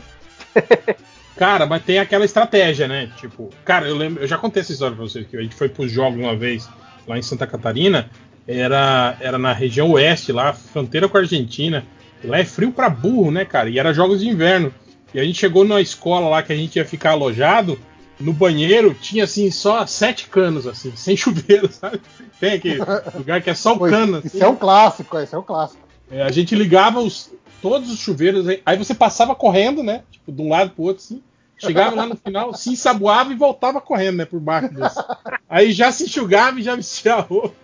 cara, 1.35 1.65
mas 1.65 1.83
tem 1.83 1.97
aquela 1.97 2.25
estratégia, 2.25 2.87
né? 2.87 3.11
Tipo, 3.17 3.49
cara, 3.65 3.87
eu 3.87 3.95
lembro, 3.95 4.23
eu 4.23 4.27
já 4.27 4.37
contei 4.37 4.61
essa 4.61 4.71
história 4.71 4.95
pra 4.95 5.05
vocês, 5.05 5.25
que 5.27 5.37
a 5.37 5.41
gente 5.41 5.55
foi 5.55 5.69
pros 5.69 5.91
jogos 5.91 6.19
uma 6.19 6.35
vez 6.35 6.69
lá 7.07 7.17
em 7.17 7.21
Santa 7.21 7.47
Catarina 7.47 8.09
era, 8.47 9.17
era 9.19 9.37
na 9.37 9.53
região 9.53 9.91
oeste, 9.91 10.31
lá, 10.31 10.53
fronteira 10.53 11.07
com 11.07 11.17
a 11.17 11.21
Argentina. 11.21 11.85
Lá 12.23 12.39
é 12.39 12.45
frio 12.45 12.71
para 12.71 12.89
burro, 12.89 13.31
né, 13.31 13.45
cara? 13.45 13.69
E 13.69 13.79
era 13.79 13.93
jogos 13.93 14.21
de 14.21 14.27
inverno. 14.27 14.73
E 15.13 15.19
a 15.19 15.23
gente 15.23 15.39
chegou 15.39 15.63
numa 15.63 15.81
escola 15.81 16.29
lá 16.29 16.43
que 16.43 16.53
a 16.53 16.55
gente 16.55 16.75
ia 16.75 16.85
ficar 16.85 17.11
alojado. 17.11 17.79
No 18.19 18.33
banheiro 18.33 18.93
tinha 18.93 19.23
assim 19.23 19.49
só 19.49 19.85
sete 19.85 20.27
canos, 20.27 20.67
assim, 20.67 20.95
sem 20.95 21.17
chuveiro, 21.17 21.71
sabe? 21.71 21.99
Tem 22.39 22.53
aquele 22.53 22.79
lugar 23.15 23.41
que 23.41 23.49
é 23.49 23.55
só 23.55 23.73
o 23.73 23.79
cano. 23.79 24.17
Assim. 24.17 24.27
Isso 24.27 24.43
é 24.43 24.47
um 24.47 24.55
clássico, 24.55 25.19
isso 25.19 25.35
é 25.35 25.39
um 25.39 25.43
clássico. 25.43 25.81
É, 26.09 26.21
a 26.21 26.31
gente 26.31 26.53
ligava 26.55 26.99
os, 26.99 27.31
todos 27.61 27.91
os 27.91 27.99
chuveiros, 27.99 28.45
aí 28.65 28.77
você 28.77 28.93
passava 28.93 29.33
correndo, 29.33 29.81
né? 29.81 30.03
Tipo, 30.11 30.31
de 30.31 30.41
um 30.41 30.49
lado 30.49 30.71
pro 30.71 30.83
outro, 30.83 31.03
assim. 31.03 31.21
Chegava 31.61 31.95
lá 31.95 32.05
no 32.07 32.15
final, 32.15 32.53
se 32.53 32.71
ensaboava 32.71 33.31
e 33.31 33.35
voltava 33.35 33.79
correndo, 33.79 34.17
né, 34.17 34.25
por 34.25 34.39
baixo 34.39 34.73
desse. 34.73 34.99
Aí 35.47 35.71
já 35.71 35.91
se 35.91 36.05
enxugava 36.05 36.59
e 36.59 36.63
já 36.63 36.75
vestia 36.75 37.15
a 37.15 37.19
roupa. 37.19 37.55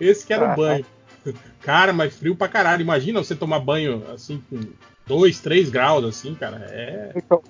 Esse 0.00 0.24
que 0.24 0.32
era 0.32 0.52
o 0.52 0.56
banho. 0.56 0.86
Cara, 1.60 1.92
mas 1.92 2.16
frio 2.16 2.36
pra 2.36 2.48
caralho. 2.48 2.80
Imagina 2.80 3.22
você 3.22 3.34
tomar 3.34 3.58
banho 3.58 4.04
assim 4.14 4.42
com 4.48 4.60
2, 5.06 5.40
3 5.40 5.68
graus, 5.68 6.04
assim, 6.04 6.34
cara. 6.34 6.64
É. 6.70 7.12
Então, 7.16 7.42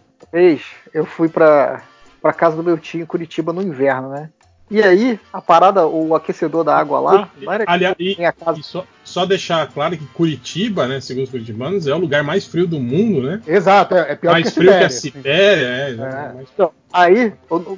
eu 0.95 1.05
fui 1.05 1.29
pra, 1.29 1.83
pra 2.23 2.33
casa 2.33 2.57
do 2.57 2.65
meu 2.65 2.79
tio 2.79 3.03
em 3.03 3.07
Curitiba 3.07 3.53
no 3.53 3.63
inverno, 3.63 4.09
né? 4.09 4.31
E 4.71 4.83
aí, 4.83 5.19
a 5.33 5.41
parada, 5.41 5.87
o 5.87 6.15
aquecedor 6.15 6.63
da 6.63 6.77
água 6.77 7.01
lá, 7.01 7.31
não 7.41 7.53
era 7.53 7.65
Aliás, 7.67 7.97
e, 7.99 8.17
e 8.21 8.63
só, 8.63 8.85
só, 9.03 9.25
deixar 9.25 9.67
claro 9.69 9.97
que 9.97 10.05
Curitiba, 10.07 10.87
né, 10.87 11.01
segundo 11.01 11.25
os 11.25 11.31
curitibanos, 11.31 11.87
é 11.87 11.95
o 11.95 11.99
lugar 11.99 12.23
mais 12.23 12.45
frio 12.45 12.67
do 12.67 12.79
mundo, 12.79 13.23
né? 13.23 13.41
Exato, 13.47 13.95
é, 13.95 14.13
é 14.13 14.15
pior 14.15 14.33
mais 14.33 14.45
que 14.45 14.49
a 14.49 14.53
frio 14.53 14.79
que 14.79 14.85
a 14.85 14.91
Sibéria, 14.91 15.67
é, 15.67 15.91
é. 15.93 16.45
Então, 16.53 16.71
aí, 16.93 17.33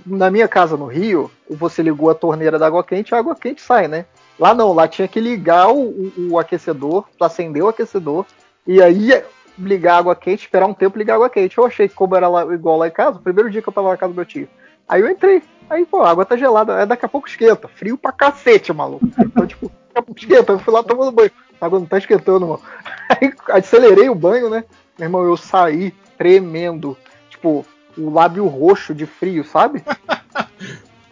na 0.04 0.30
minha 0.30 0.48
casa 0.48 0.76
no 0.76 0.86
Rio, 0.86 1.30
você 1.48 1.80
ligou 1.80 2.10
a 2.10 2.14
torneira 2.14 2.58
da 2.58 2.66
água 2.66 2.82
quente, 2.82 3.14
a 3.14 3.18
água 3.18 3.36
quente 3.36 3.62
sai, 3.62 3.86
né? 3.86 4.04
Lá 4.38 4.52
não, 4.52 4.72
lá 4.72 4.88
tinha 4.88 5.06
que 5.06 5.20
ligar 5.20 5.68
o, 5.70 5.82
o, 5.82 6.12
o 6.30 6.38
aquecedor, 6.38 7.04
acender 7.20 7.62
o 7.62 7.68
aquecedor, 7.68 8.26
e 8.66 8.82
aí 8.82 9.22
ligar 9.58 9.94
a 9.94 9.98
água 9.98 10.16
quente, 10.16 10.44
esperar 10.44 10.66
um 10.66 10.74
tempo 10.74 10.98
ligar 10.98 11.14
a 11.14 11.16
água 11.16 11.30
quente. 11.30 11.56
Eu 11.56 11.66
achei 11.66 11.88
que 11.88 11.94
como 11.94 12.16
era 12.16 12.28
lá, 12.28 12.42
igual 12.52 12.78
lá 12.78 12.88
em 12.88 12.90
casa, 12.90 13.18
o 13.18 13.22
primeiro 13.22 13.50
dia 13.50 13.62
que 13.62 13.68
eu 13.68 13.72
tava 13.72 13.90
na 13.90 13.96
casa 13.96 14.12
do 14.12 14.16
meu 14.16 14.24
tio. 14.24 14.48
Aí 14.90 15.00
eu 15.00 15.10
entrei, 15.10 15.42
Aí, 15.70 15.86
pô, 15.86 16.02
a 16.02 16.10
água 16.10 16.24
tá 16.24 16.36
gelada, 16.36 16.80
é 16.80 16.84
daqui 16.84 17.06
a 17.06 17.08
pouco 17.08 17.28
esquenta. 17.28 17.68
Frio 17.68 17.96
pra 17.96 18.10
cacete, 18.10 18.72
maluco. 18.72 19.06
Então, 19.20 19.46
tipo, 19.46 19.68
daqui 19.68 19.98
a 19.98 20.02
pouco 20.02 20.20
esquenta. 20.20 20.52
Eu 20.52 20.58
fui 20.58 20.74
lá 20.74 20.82
tomando 20.82 21.12
banho. 21.12 21.30
A 21.60 21.66
água 21.66 21.78
não 21.78 21.86
tá 21.86 21.96
esquentando, 21.96 22.44
mano. 22.44 22.60
Aí 23.08 23.32
acelerei 23.50 24.08
o 24.08 24.14
banho, 24.14 24.50
né? 24.50 24.64
Meu 24.98 25.06
irmão, 25.06 25.22
eu 25.22 25.36
saí 25.36 25.94
tremendo. 26.18 26.98
Tipo, 27.30 27.64
o 27.96 28.10
lábio 28.10 28.48
roxo 28.48 28.92
de 28.92 29.06
frio, 29.06 29.44
sabe? 29.44 29.84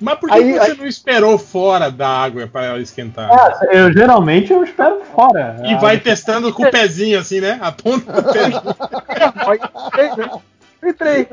Mas 0.00 0.18
por 0.20 0.28
que 0.28 0.36
aí, 0.36 0.52
você 0.52 0.70
aí... 0.70 0.78
não 0.78 0.86
esperou 0.86 1.36
fora 1.36 1.90
da 1.90 2.08
água 2.08 2.47
para 2.47 2.66
ela 2.66 2.78
esquentar? 2.78 3.28
É, 3.65 3.81
eu 3.81 3.92
geralmente 3.92 4.52
eu 4.52 4.62
espero 4.62 5.02
fora. 5.12 5.57
E 5.65 5.74
vai 5.74 5.97
ah, 5.97 6.00
testando 6.00 6.55
com 6.55 6.62
o 6.62 6.70
pezinho 6.70 7.18
assim, 7.18 7.40
né? 7.40 7.58
A 7.60 7.73
ponta 7.73 8.12
do 8.12 8.23
pezinho. 9.90 10.42
Entrei. 10.84 11.26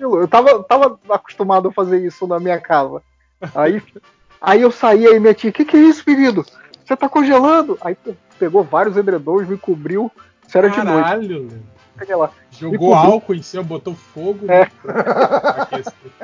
Eu 0.00 0.28
tava, 0.28 0.62
tava 0.62 0.98
acostumado 1.10 1.68
a 1.68 1.72
fazer 1.72 2.04
isso 2.04 2.26
na 2.26 2.40
minha 2.40 2.58
casa. 2.58 3.02
Aí, 3.54 3.82
aí 4.40 4.62
eu 4.62 4.70
saí 4.70 5.06
aí 5.06 5.20
minha 5.20 5.34
tia, 5.34 5.52
que 5.52 5.64
que 5.64 5.76
é 5.76 5.80
isso, 5.80 6.04
querido? 6.04 6.44
Você 6.84 6.96
tá 6.96 7.08
congelando? 7.08 7.78
Aí 7.80 7.96
pegou 8.38 8.64
vários 8.64 8.96
edredons, 8.96 9.46
me 9.46 9.56
cobriu. 9.56 10.10
Isso 10.46 10.58
era 10.58 10.70
Caralho. 10.70 11.20
de 11.22 11.28
noite. 11.34 12.14
lá. 12.14 12.30
Jogou 12.50 12.94
álcool 12.94 13.34
em 13.34 13.42
cima, 13.42 13.62
botou 13.62 13.94
fogo. 13.94 14.46
É. 14.50 14.68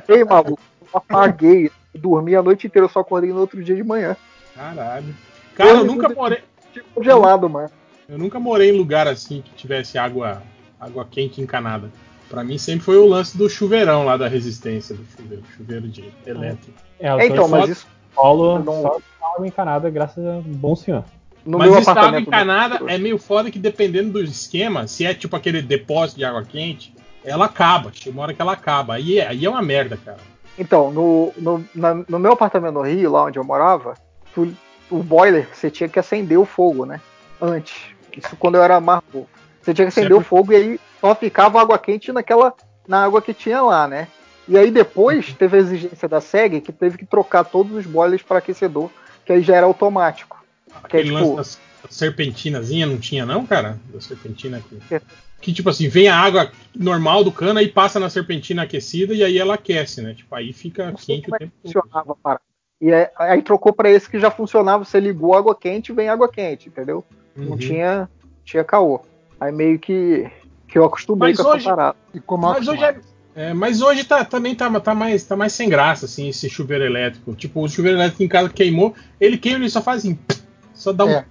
Ei, 0.08 0.24
maluco, 0.24 0.60
eu 0.82 0.88
apaguei. 0.92 1.70
Dormi 1.94 2.34
a 2.34 2.42
noite 2.42 2.66
inteira, 2.66 2.86
eu 2.86 2.90
só 2.90 3.00
acordei 3.00 3.32
no 3.32 3.40
outro 3.40 3.62
dia 3.62 3.74
de 3.74 3.84
manhã. 3.84 4.16
Caralho. 4.54 5.14
Cara, 5.54 5.70
eu, 5.70 5.76
eu 5.78 5.84
nunca 5.84 6.08
morei. 6.08 6.42
Congelado, 6.94 7.48
mano. 7.48 7.70
Eu 8.08 8.18
nunca 8.18 8.38
morei 8.38 8.70
em 8.70 8.76
lugar 8.76 9.08
assim 9.08 9.40
que 9.40 9.54
tivesse 9.54 9.98
água, 9.98 10.42
água 10.78 11.06
quente 11.10 11.40
encanada. 11.40 11.90
Para 12.28 12.42
mim 12.42 12.58
sempre 12.58 12.84
foi 12.84 12.96
o 12.96 13.06
lance 13.06 13.36
do 13.36 13.48
chuveirão 13.48 14.04
lá 14.04 14.16
da 14.16 14.28
resistência 14.28 14.94
do 14.94 15.04
chuveiro, 15.16 15.42
chuveiro 15.56 15.88
de 15.88 16.12
elétrico. 16.26 16.78
É, 16.98 17.08
é 17.08 17.26
então, 17.26 17.48
mas 17.48 17.70
isso 17.70 17.86
Paulo 18.14 18.58
não... 18.58 18.82
só 18.82 18.98
água 19.34 19.46
encanada 19.46 19.90
graças 19.90 20.24
a 20.24 20.40
bom 20.44 20.74
senhor. 20.74 21.04
No 21.44 21.58
mas 21.58 21.76
isso 21.76 21.90
água 21.90 22.20
encanada 22.20 22.78
do... 22.78 22.88
é 22.88 22.98
meio 22.98 23.18
foda 23.18 23.50
que 23.50 23.58
dependendo 23.58 24.12
do 24.12 24.22
esquema, 24.22 24.86
se 24.86 25.06
é 25.06 25.14
tipo 25.14 25.36
aquele 25.36 25.62
depósito 25.62 26.18
de 26.18 26.24
água 26.24 26.42
quente, 26.42 26.92
ela 27.24 27.44
acaba, 27.44 27.90
chega 27.92 28.10
uma 28.10 28.22
hora 28.22 28.34
que 28.34 28.42
ela 28.42 28.52
acaba. 28.52 28.94
Aí 28.94 29.18
é, 29.18 29.28
aí 29.28 29.44
é 29.44 29.50
uma 29.50 29.62
merda, 29.62 29.96
cara. 29.96 30.18
Então, 30.58 30.90
no, 30.90 31.32
no, 31.36 31.64
na, 31.74 31.94
no 32.08 32.18
meu 32.18 32.32
apartamento 32.32 32.74
no 32.74 32.82
Rio, 32.82 33.12
lá 33.12 33.24
onde 33.24 33.38
eu 33.38 33.44
morava, 33.44 33.94
tu, 34.34 34.52
o 34.90 35.02
boiler, 35.02 35.48
você 35.52 35.70
tinha 35.70 35.88
que 35.88 35.98
acender 35.98 36.38
o 36.38 36.44
fogo, 36.44 36.86
né? 36.86 37.00
Antes. 37.40 37.94
Isso 38.16 38.34
quando 38.36 38.54
eu 38.54 38.62
era 38.62 38.80
mais 38.80 39.02
novo. 39.12 39.28
Você 39.60 39.74
tinha 39.74 39.84
que 39.84 39.90
acender 39.90 40.12
Sempre. 40.12 40.24
o 40.24 40.26
fogo 40.26 40.52
e 40.52 40.56
aí 40.56 40.80
só 41.00 41.14
ficava 41.14 41.60
água 41.60 41.78
quente 41.78 42.12
naquela 42.12 42.54
na 42.86 43.04
água 43.04 43.20
que 43.20 43.34
tinha 43.34 43.60
lá, 43.62 43.88
né? 43.88 44.08
E 44.48 44.56
aí 44.56 44.70
depois 44.70 45.32
teve 45.34 45.56
a 45.56 45.60
exigência 45.60 46.08
da 46.08 46.20
SEG 46.20 46.60
que 46.60 46.72
teve 46.72 46.98
que 46.98 47.06
trocar 47.06 47.44
todos 47.44 47.76
os 47.76 47.86
boilers 47.86 48.22
para 48.22 48.38
aquecedor, 48.38 48.90
que 49.24 49.32
aí 49.32 49.42
já 49.42 49.56
era 49.56 49.66
automático. 49.66 50.44
Aquele 50.82 51.10
que 51.10 51.16
é, 51.16 51.18
tipo... 51.18 51.34
lance 51.34 51.58
da 51.82 51.90
serpentinazinha 51.90 52.86
não 52.86 52.98
tinha 52.98 53.26
não, 53.26 53.44
cara? 53.44 53.78
Da 53.92 54.00
serpentina 54.00 54.58
aqui. 54.58 54.78
É. 54.90 55.00
Que 55.40 55.52
tipo 55.52 55.68
assim, 55.68 55.88
vem 55.88 56.08
a 56.08 56.16
água 56.16 56.50
normal 56.74 57.22
do 57.22 57.32
cano 57.32 57.60
e 57.60 57.68
passa 57.68 58.00
na 58.00 58.08
serpentina 58.08 58.62
aquecida 58.62 59.14
e 59.14 59.22
aí 59.22 59.38
ela 59.38 59.54
aquece, 59.54 60.00
né? 60.00 60.14
Tipo, 60.14 60.34
aí 60.34 60.52
fica 60.52 60.92
quente 60.92 61.30
o 61.30 61.34
é 61.34 61.38
tempo 61.38 61.52
todo. 61.62 62.18
Para. 62.22 62.40
E 62.80 62.92
aí, 62.92 63.08
aí 63.18 63.42
trocou 63.42 63.72
para 63.72 63.90
esse 63.90 64.08
que 64.08 64.18
já 64.18 64.30
funcionava, 64.30 64.84
você 64.84 65.00
ligou 65.00 65.34
água 65.34 65.54
quente, 65.54 65.92
vem 65.92 66.08
água 66.08 66.30
quente, 66.30 66.68
entendeu? 66.68 67.04
Uhum. 67.36 67.50
Não 67.50 67.58
tinha 67.58 68.08
tinha 68.44 68.64
caô. 68.64 69.00
Aí 69.40 69.52
meio 69.52 69.78
que 69.78 70.30
que 70.76 70.78
eu 70.78 70.84
acostumei 70.84 71.30
mas 71.30 71.38
com 71.38 71.48
hoje, 71.48 71.66
essa 71.66 71.70
parada. 71.70 71.96
Mas 72.38 72.68
hoje, 72.68 72.84
é, 72.84 73.00
é, 73.34 73.54
mas 73.54 73.80
hoje 73.80 74.04
tá, 74.04 74.22
também 74.26 74.54
tá, 74.54 74.68
tá, 74.78 74.94
mais, 74.94 75.24
tá 75.24 75.34
mais 75.34 75.54
sem 75.54 75.70
graça, 75.70 76.04
assim, 76.04 76.28
esse 76.28 76.50
chuveiro 76.50 76.84
elétrico. 76.84 77.34
Tipo, 77.34 77.64
o 77.64 77.68
chuveiro 77.68 77.96
elétrico 77.96 78.22
em 78.22 78.28
casa 78.28 78.50
queimou, 78.50 78.94
ele 79.18 79.38
queima 79.38 79.64
e 79.64 79.70
só 79.70 79.80
faz 79.80 80.00
assim, 80.02 80.18
só 80.74 80.92
dá 80.92 81.06
um. 81.06 81.10
É. 81.10 81.24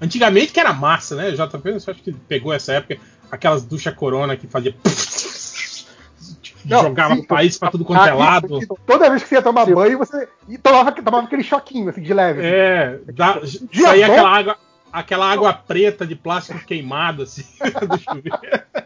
Antigamente 0.00 0.50
que 0.52 0.60
era 0.60 0.72
massa, 0.72 1.14
né? 1.14 1.30
JP, 1.30 1.68
eu 1.68 1.76
acho 1.76 1.94
que 2.02 2.12
pegou 2.12 2.54
essa 2.54 2.72
época, 2.72 2.96
aquelas 3.30 3.64
ducha 3.64 3.92
corona 3.92 4.34
que 4.34 4.46
fazia. 4.46 4.74
Não, 6.64 6.82
jogava 6.82 7.16
sim, 7.16 7.22
país 7.22 7.58
pra 7.58 7.70
tudo 7.70 7.84
quanto 7.84 8.08
é 8.08 8.14
lado. 8.14 8.58
Toda 8.86 9.10
vez 9.10 9.22
que 9.22 9.28
você 9.28 9.34
ia 9.36 9.42
tomar 9.42 9.66
banho, 9.66 9.98
você 9.98 10.26
tomava, 10.62 10.90
tomava 10.90 11.26
aquele 11.26 11.44
choquinho 11.44 11.90
assim, 11.90 12.00
de 12.00 12.14
leve. 12.14 12.40
É, 12.42 12.98
dá, 13.14 13.40
saía 13.72 14.06
aquela 14.06 14.30
água, 14.30 14.58
aquela 14.92 15.30
água 15.30 15.52
preta 15.52 16.06
de 16.06 16.14
plástico 16.14 16.64
queimado, 16.64 17.22
assim, 17.22 17.44
do 17.88 17.98
chuveiro. 17.98 18.38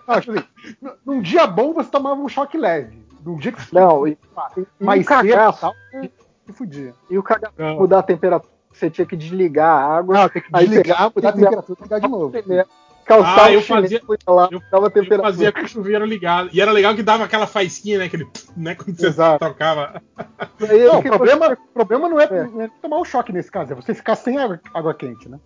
Não, 0.07 0.15
assim, 0.15 0.97
num 1.05 1.20
dia 1.20 1.47
bom 1.47 1.73
você 1.73 1.91
tomava 1.91 2.20
um 2.20 2.29
choque 2.29 2.59
leve. 2.59 2.99
Num 3.25 3.37
dia 3.37 3.53
que 3.53 3.75
Não, 3.75 4.07
e, 4.07 4.19
mais 4.81 5.07
cedo 5.07 5.53
tal, 5.61 5.75
se 6.47 6.53
fudia. 6.53 6.95
E 7.09 7.19
o 7.19 7.23
cagaço 7.23 7.55
mudar 7.59 8.01
a 8.01 8.03
temperatura, 8.03 8.53
você 8.73 8.91
tinha 8.91 9.07
que 9.07 9.17
desligar 9.17 9.69
a 9.69 9.97
água. 9.99 10.15
Não, 10.15 10.29
tem 10.29 10.43
que 10.43 10.53
desligar, 10.53 11.12
mudar 11.15 11.29
a 11.29 11.33
temperatura 11.33 11.79
e 11.79 11.83
ligar 11.83 12.01
de 12.01 12.09
novo 12.09 12.33
calçar 13.10 13.47
ah, 13.47 13.52
eu 13.52 13.60
fazia, 13.60 14.00
lá, 14.28 14.48
eu, 14.52 14.62
eu 14.94 15.20
fazia 15.20 15.50
com 15.50 15.62
o 15.62 15.68
chuveiro 15.68 16.05
ligado. 16.05 16.48
E 16.52 16.60
era 16.60 16.70
legal 16.70 16.94
que 16.94 17.02
dava 17.02 17.24
aquela 17.24 17.47
faísquinha, 17.47 17.98
né? 17.98 18.05
Aquele, 18.05 18.28
né 18.56 18.76
quando 18.76 18.97
você 18.97 19.08
Exato. 19.08 19.44
tocava. 19.44 20.00
Não, 20.60 20.98
o 20.98 21.02
problema, 21.02 21.58
problema 21.74 22.08
não, 22.08 22.20
é, 22.20 22.24
é. 22.24 22.44
não, 22.44 22.60
é, 22.62 22.70
tomar 22.80 22.98
um 22.98 23.05
choque 23.05 23.32
nesse 23.32 23.50
caso, 23.50 23.72
é 23.72 23.74
você 23.74 23.92
ficar 23.94 24.14
sem 24.14 24.39
água, 24.39 24.60
água 24.72 24.94
quente, 24.94 25.28
né? 25.28 25.39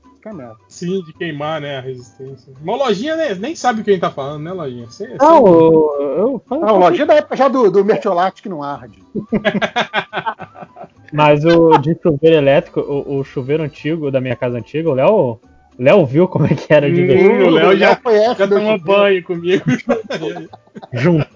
Sim, 0.68 1.02
de 1.02 1.12
queimar, 1.12 1.60
né? 1.60 1.78
A 1.78 1.80
resistência. 1.80 2.52
Uma 2.62 2.76
lojinha 2.76 3.14
né, 3.14 3.34
nem 3.34 3.54
sabe 3.54 3.80
o 3.80 3.84
que 3.84 3.90
a 3.90 3.92
gente 3.92 4.00
tá 4.00 4.10
falando, 4.10 4.42
né, 4.42 4.52
lojinha? 4.52 4.86
Você, 4.86 5.06
não, 5.20 5.42
você... 5.42 6.02
Eu, 6.02 6.42
eu, 6.50 6.58
não, 6.58 6.78
lojinha 6.78 7.06
da 7.06 7.14
época 7.14 7.36
já 7.36 7.48
do, 7.48 7.70
do 7.70 7.84
Mertiolate 7.84 8.42
que 8.42 8.48
não 8.48 8.62
arde. 8.62 9.02
Mas 11.12 11.44
o 11.44 11.78
de 11.78 11.96
chuveiro 12.02 12.36
elétrico, 12.36 12.80
o, 12.80 13.18
o 13.18 13.24
chuveiro 13.24 13.62
antigo 13.62 14.10
da 14.10 14.20
minha 14.20 14.34
casa 14.34 14.58
antiga, 14.58 14.90
o 14.90 14.94
Léo 14.94 15.38
Léo 15.78 16.06
viu 16.06 16.28
como 16.28 16.46
é 16.46 16.54
que 16.54 16.72
era 16.72 16.90
de 16.90 17.04
verdade. 17.04 17.42
O 17.42 17.50
Léo 17.50 17.76
já, 17.76 17.96
conhece, 17.96 18.38
já 18.38 18.48
tomou 18.48 18.78
banho 18.78 19.22
comigo. 19.24 19.64
junto. 20.92 21.28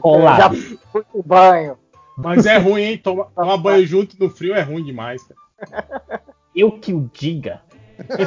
Colado. 0.00 0.56
Já 0.56 0.78
foi 0.90 1.02
pro 1.04 1.22
banho. 1.22 1.76
Mas 2.16 2.46
é 2.46 2.56
ruim, 2.58 2.82
hein? 2.82 2.98
Tomar, 2.98 3.26
tomar 3.34 3.56
banho 3.56 3.86
junto 3.86 4.16
no 4.18 4.30
frio 4.30 4.54
é 4.54 4.62
ruim 4.62 4.84
demais, 4.84 5.22
cara. 5.22 6.20
Eu 6.54 6.72
que 6.72 6.94
o 6.94 7.10
diga. 7.12 7.60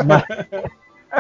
Mas, 0.06 0.24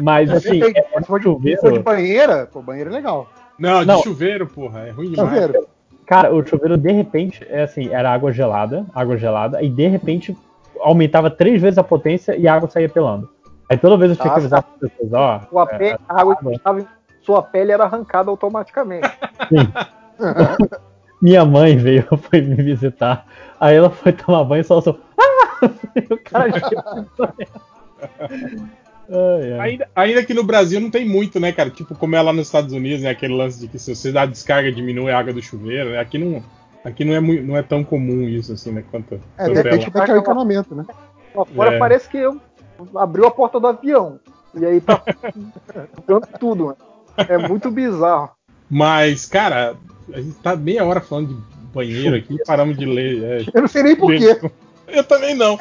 mas 0.01 0.31
assim, 0.31 0.61
é, 0.61 0.79
é 0.93 1.01
se, 1.01 1.07
for 1.07 1.19
de, 1.19 1.23
chuveiro... 1.25 1.61
for 1.61 1.73
de 1.73 1.79
banheira, 1.79 2.45
pô, 2.45 2.61
banheiro 2.61 2.89
é 2.89 2.93
legal. 2.93 3.29
Não, 3.57 3.81
de 3.81 3.87
Não. 3.87 4.01
chuveiro, 4.03 4.47
porra, 4.47 4.87
é 4.87 4.91
ruim 4.91 5.11
demais. 5.11 5.29
Chuveiro. 5.29 5.67
Cara, 6.05 6.33
o 6.33 6.45
chuveiro 6.45 6.77
de 6.77 6.91
repente, 6.91 7.45
é 7.49 7.63
assim, 7.63 7.89
era 7.89 8.13
água 8.13 8.31
gelada, 8.31 8.85
água 8.93 9.17
gelada, 9.17 9.61
e 9.61 9.69
de 9.69 9.87
repente 9.87 10.35
aumentava 10.79 11.29
três 11.29 11.61
vezes 11.61 11.77
a 11.77 11.83
potência 11.83 12.35
e 12.35 12.47
a 12.47 12.53
água 12.53 12.69
saía 12.69 12.87
pelando. 12.87 13.29
Aí 13.69 13.77
toda 13.77 13.97
vez 13.97 14.11
eu 14.11 14.17
tinha 14.17 14.31
que 14.33 14.39
avisar 14.39 14.63
para 14.63 14.73
as 14.73 14.79
pessoas, 14.79 15.13
ó. 15.13 15.41
Sua, 15.49 15.63
é, 15.63 15.77
pele, 15.77 15.99
a 16.07 16.21
água 16.21 16.35
que 16.35 16.49
estava 16.49 16.81
em 16.81 16.87
sua 17.21 17.41
pele 17.41 17.71
era 17.71 17.83
arrancada 17.83 18.29
automaticamente. 18.29 19.09
Sim. 19.49 19.71
Minha 21.21 21.43
mãe 21.43 21.75
veio, 21.75 22.05
foi 22.17 22.41
me 22.41 22.55
visitar. 22.55 23.25
Aí 23.59 23.75
ela 23.75 23.89
foi 23.89 24.13
tomar 24.13 24.43
banho 24.43 24.61
e 24.61 24.63
só 24.63 24.79
só. 24.79 24.97
Ah! 25.19 25.65
o 26.11 26.17
cara 26.23 26.51
Ai, 29.09 29.53
ai. 29.53 29.59
Ainda, 29.59 29.89
ainda 29.95 30.25
que 30.25 30.33
no 30.33 30.43
Brasil 30.43 30.79
não 30.79 30.91
tem 30.91 31.07
muito, 31.07 31.39
né, 31.39 31.51
cara? 31.51 31.69
Tipo, 31.69 31.95
como 31.95 32.15
é 32.15 32.21
lá 32.21 32.33
nos 32.33 32.47
Estados 32.47 32.73
Unidos, 32.73 33.01
né? 33.01 33.09
Aquele 33.09 33.33
lance 33.33 33.59
de 33.59 33.67
que 33.67 33.79
se 33.79 33.95
você 33.95 34.11
dá 34.11 34.25
descarga, 34.25 34.71
diminui 34.71 35.11
a 35.11 35.17
água 35.17 35.33
do 35.33 35.41
chuveiro. 35.41 35.91
Né? 35.91 35.99
Aqui 35.99 36.17
não, 36.17 36.43
aqui 36.83 37.05
não 37.05 37.13
é, 37.13 37.19
muito, 37.19 37.43
não 37.43 37.57
é 37.57 37.63
tão 37.63 37.83
comum 37.83 38.27
isso, 38.27 38.53
assim, 38.53 38.71
né? 38.71 38.83
Quanto, 38.91 39.19
é, 39.37 39.49
depende 39.49 39.85
é 39.85 40.17
equipamento, 40.17 40.75
né? 40.75 40.85
Lá 41.33 41.45
fora 41.45 41.75
é. 41.75 41.79
parece 41.79 42.09
que 42.09 42.17
eu 42.17 42.39
abriu 42.95 43.27
a 43.27 43.31
porta 43.31 43.59
do 43.59 43.67
avião. 43.67 44.19
E 44.53 44.65
aí 44.65 44.81
tá 44.81 45.01
dando 46.07 46.27
tudo, 46.39 46.65
mano. 46.65 46.77
É 47.17 47.37
muito 47.37 47.71
bizarro. 47.71 48.31
Mas, 48.69 49.25
cara, 49.25 49.75
a 50.13 50.21
gente 50.21 50.35
tá 50.39 50.55
meia 50.55 50.85
hora 50.85 51.01
falando 51.01 51.29
de 51.29 51.41
banheiro 51.73 52.15
aqui 52.15 52.35
e 52.35 52.43
paramos 52.45 52.77
de 52.77 52.85
ler. 52.85 53.23
É, 53.23 53.45
eu 53.53 53.61
não 53.61 53.67
sei 53.67 53.83
nem 53.83 53.95
porquê. 53.95 54.39
Eu 54.87 55.03
também 55.03 55.35
não. 55.35 55.57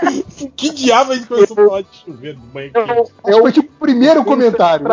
que 0.57 0.71
diabo 0.71 1.13
a 1.13 1.17
gente 1.17 1.27
começou 1.27 1.59
a 1.61 1.69
falar 1.69 1.83
de 1.83 1.97
chuveiro 2.05 2.39
do 2.39 2.47
banheiro? 2.47 2.75
Eu, 2.79 3.11
eu, 3.27 3.41
foi 3.43 3.53
tipo 3.53 3.69
o 3.73 3.79
primeiro 3.81 4.25
comentário. 4.25 4.87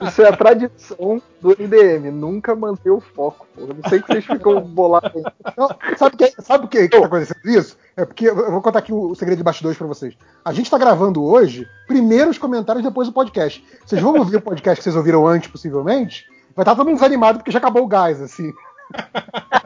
Isso 0.00 0.22
é 0.22 0.28
a 0.28 0.36
tradição 0.36 1.20
do 1.40 1.48
MDM, 1.48 2.10
nunca 2.10 2.54
manter 2.54 2.90
o 2.90 3.00
foco. 3.00 3.46
Eu 3.56 3.68
não 3.68 3.88
sei 3.88 4.00
que 4.00 4.06
vocês 4.06 4.26
ficam 4.26 4.60
bolados. 4.68 5.22
Não, 5.56 5.68
sabe 5.96 6.14
o 6.14 6.18
que, 6.18 6.42
sabe 6.42 6.68
que, 6.68 6.88
que 6.88 6.98
tá 6.98 7.06
acontecendo 7.06 7.46
isso? 7.46 7.78
É 7.96 8.04
porque 8.04 8.28
eu 8.28 8.52
vou 8.52 8.60
contar 8.60 8.80
aqui 8.80 8.92
o 8.92 9.14
segredo 9.14 9.38
de 9.38 9.44
bastidores 9.44 9.78
para 9.78 9.86
vocês. 9.86 10.14
A 10.44 10.52
gente 10.52 10.70
tá 10.70 10.76
gravando 10.76 11.24
hoje, 11.24 11.66
primeiro 11.86 12.30
os 12.30 12.36
comentários, 12.36 12.84
depois 12.84 13.08
o 13.08 13.12
podcast. 13.12 13.64
Vocês 13.84 14.02
vão 14.02 14.14
ouvir 14.16 14.36
o 14.36 14.42
podcast 14.42 14.76
que 14.76 14.84
vocês 14.84 14.96
ouviram 14.96 15.26
antes, 15.26 15.50
possivelmente. 15.50 16.26
Vai 16.54 16.62
estar 16.62 16.74
todo 16.74 16.86
mundo 16.86 16.96
desanimado 16.96 17.38
porque 17.38 17.50
já 17.50 17.58
acabou 17.58 17.82
o 17.82 17.88
gás, 17.88 18.20
assim. 18.20 18.52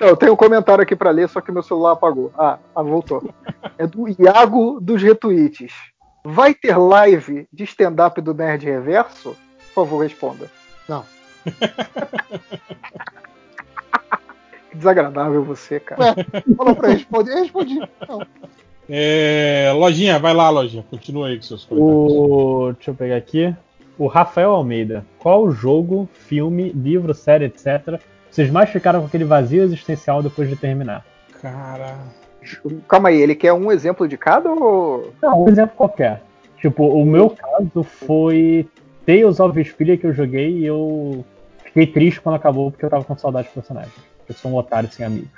Então, 0.00 0.08
eu 0.08 0.16
tenho 0.16 0.32
um 0.32 0.36
comentário 0.36 0.82
aqui 0.82 0.96
para 0.96 1.10
ler, 1.10 1.28
só 1.28 1.42
que 1.42 1.52
meu 1.52 1.62
celular 1.62 1.92
apagou. 1.92 2.32
Ah, 2.38 2.58
ah, 2.74 2.82
voltou. 2.82 3.22
É 3.76 3.86
do 3.86 4.08
Iago 4.08 4.80
dos 4.80 5.02
Retweets. 5.02 5.74
Vai 6.24 6.54
ter 6.54 6.76
live 6.76 7.48
de 7.52 7.64
stand-up 7.64 8.20
do 8.20 8.34
Nerd 8.34 8.64
Reverso? 8.64 9.36
Por 9.74 9.86
favor, 9.86 10.02
responda. 10.02 10.50
Não. 10.88 11.04
que 14.70 14.76
desagradável 14.76 15.42
você, 15.44 15.80
cara. 15.80 16.02
Ué, 16.02 16.14
falou 16.56 16.76
pra 16.76 16.90
responder, 16.90 17.34
respondi. 17.34 17.78
Não. 18.06 18.26
É, 18.88 19.72
lojinha, 19.74 20.18
vai 20.18 20.34
lá, 20.34 20.50
lojinha. 20.50 20.84
Continua 20.90 21.28
aí 21.28 21.36
com 21.36 21.42
seus 21.42 21.64
comentários. 21.64 22.12
O... 22.12 22.72
Deixa 22.74 22.90
eu 22.90 22.94
pegar 22.94 23.16
aqui. 23.16 23.54
O 23.96 24.06
Rafael 24.06 24.50
Almeida. 24.50 25.06
Qual 25.18 25.50
jogo, 25.52 26.08
filme, 26.12 26.70
livro, 26.72 27.14
série, 27.14 27.44
etc. 27.44 28.00
Vocês 28.30 28.50
mais 28.50 28.68
ficaram 28.70 29.00
com 29.00 29.06
aquele 29.06 29.24
vazio 29.24 29.62
existencial 29.62 30.22
depois 30.22 30.48
de 30.48 30.56
terminar? 30.56 31.04
Cara. 31.40 31.98
Calma 32.88 33.10
aí, 33.10 33.20
ele 33.20 33.34
quer 33.34 33.52
um 33.52 33.70
exemplo 33.70 34.08
de 34.08 34.16
cada 34.16 34.50
ou. 34.50 35.12
Não, 35.22 35.44
um 35.44 35.48
exemplo 35.48 35.76
qualquer. 35.76 36.22
Tipo, 36.58 36.84
o 36.86 37.04
meu 37.04 37.30
caso 37.30 37.82
foi 37.82 38.68
Tales 39.06 39.40
of 39.40 39.54
Vesperia 39.54 39.96
que 39.96 40.06
eu 40.06 40.12
joguei 40.12 40.58
e 40.58 40.66
eu 40.66 41.24
fiquei 41.64 41.86
triste 41.86 42.20
quando 42.20 42.36
acabou 42.36 42.70
porque 42.70 42.84
eu 42.84 42.90
tava 42.90 43.04
com 43.04 43.16
saudade 43.16 43.48
do 43.48 43.54
personagem. 43.54 43.92
Eu 44.28 44.34
sou 44.34 44.50
um 44.50 44.56
otário 44.56 44.90
sem 44.90 45.04
amigos. 45.04 45.30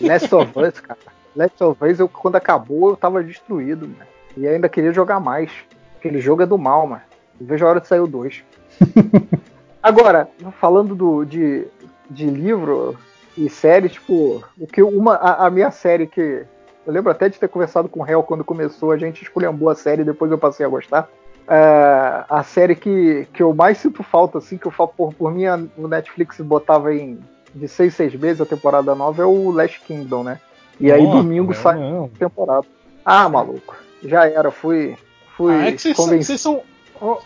Last 0.00 0.34
of 0.34 0.52
Us, 0.58 0.80
cara. 0.80 0.98
Last 1.34 1.62
of 1.62 1.84
Us, 1.84 1.98
eu, 1.98 2.08
quando 2.08 2.36
acabou, 2.36 2.90
eu 2.90 2.96
tava 2.96 3.22
destruído, 3.22 3.88
mano. 3.88 4.08
E 4.36 4.46
ainda 4.46 4.68
queria 4.68 4.92
jogar 4.92 5.20
mais. 5.20 5.50
Aquele 5.98 6.20
jogo 6.20 6.42
é 6.42 6.46
do 6.46 6.56
mal, 6.56 6.86
mano. 6.86 7.02
vejo 7.40 7.66
a 7.66 7.70
hora 7.70 7.80
de 7.80 7.88
sair 7.88 8.00
o 8.00 8.06
2. 8.06 8.42
Agora, 9.82 10.28
falando 10.60 10.94
do, 10.94 11.24
de, 11.24 11.66
de 12.10 12.26
livro 12.26 12.96
e 13.38 13.48
série, 13.48 13.88
tipo, 13.88 14.44
o 14.58 14.66
que 14.66 14.82
uma, 14.82 15.14
a, 15.14 15.46
a, 15.46 15.50
minha 15.50 15.70
série 15.70 16.08
que. 16.08 16.44
Eu 16.84 16.92
lembro 16.92 17.12
até 17.12 17.28
de 17.28 17.38
ter 17.38 17.48
conversado 17.48 17.88
com 17.88 18.00
o 18.00 18.06
Hel 18.06 18.22
quando 18.22 18.42
começou, 18.42 18.90
a 18.90 18.96
gente 18.96 19.22
escolheu 19.22 19.54
a 19.68 19.74
série, 19.74 20.02
depois 20.02 20.30
eu 20.30 20.38
passei 20.38 20.66
a 20.66 20.68
gostar. 20.68 21.08
Uh, 21.46 22.24
a 22.28 22.42
série 22.42 22.74
que, 22.74 23.28
que 23.32 23.42
eu 23.42 23.54
mais 23.54 23.78
sinto 23.78 24.02
falta, 24.02 24.38
assim, 24.38 24.58
que 24.58 24.66
eu 24.66 24.72
falo 24.72 24.92
por, 24.96 25.14
por 25.14 25.32
mim, 25.32 25.44
no 25.76 25.86
Netflix 25.86 26.40
botava 26.40 26.92
em 26.94 27.18
de 27.54 27.68
seis, 27.68 27.94
seis 27.94 28.14
meses 28.14 28.40
a 28.40 28.46
temporada 28.46 28.94
nova, 28.94 29.22
é 29.22 29.26
o 29.26 29.50
Last 29.50 29.80
Kingdom, 29.80 30.24
né? 30.24 30.40
E 30.80 30.90
aí 30.90 31.02
domingo 31.02 31.54
sai 31.54 31.78
a 31.80 32.08
temporada. 32.18 32.66
Ah, 33.04 33.28
maluco. 33.28 33.76
Já 34.02 34.28
era, 34.28 34.50
fui. 34.50 34.96
fui 35.36 35.54
ah, 35.54 35.68
é 35.68 35.72
que 35.72 35.94
vocês 35.94 36.40
são, 36.40 36.62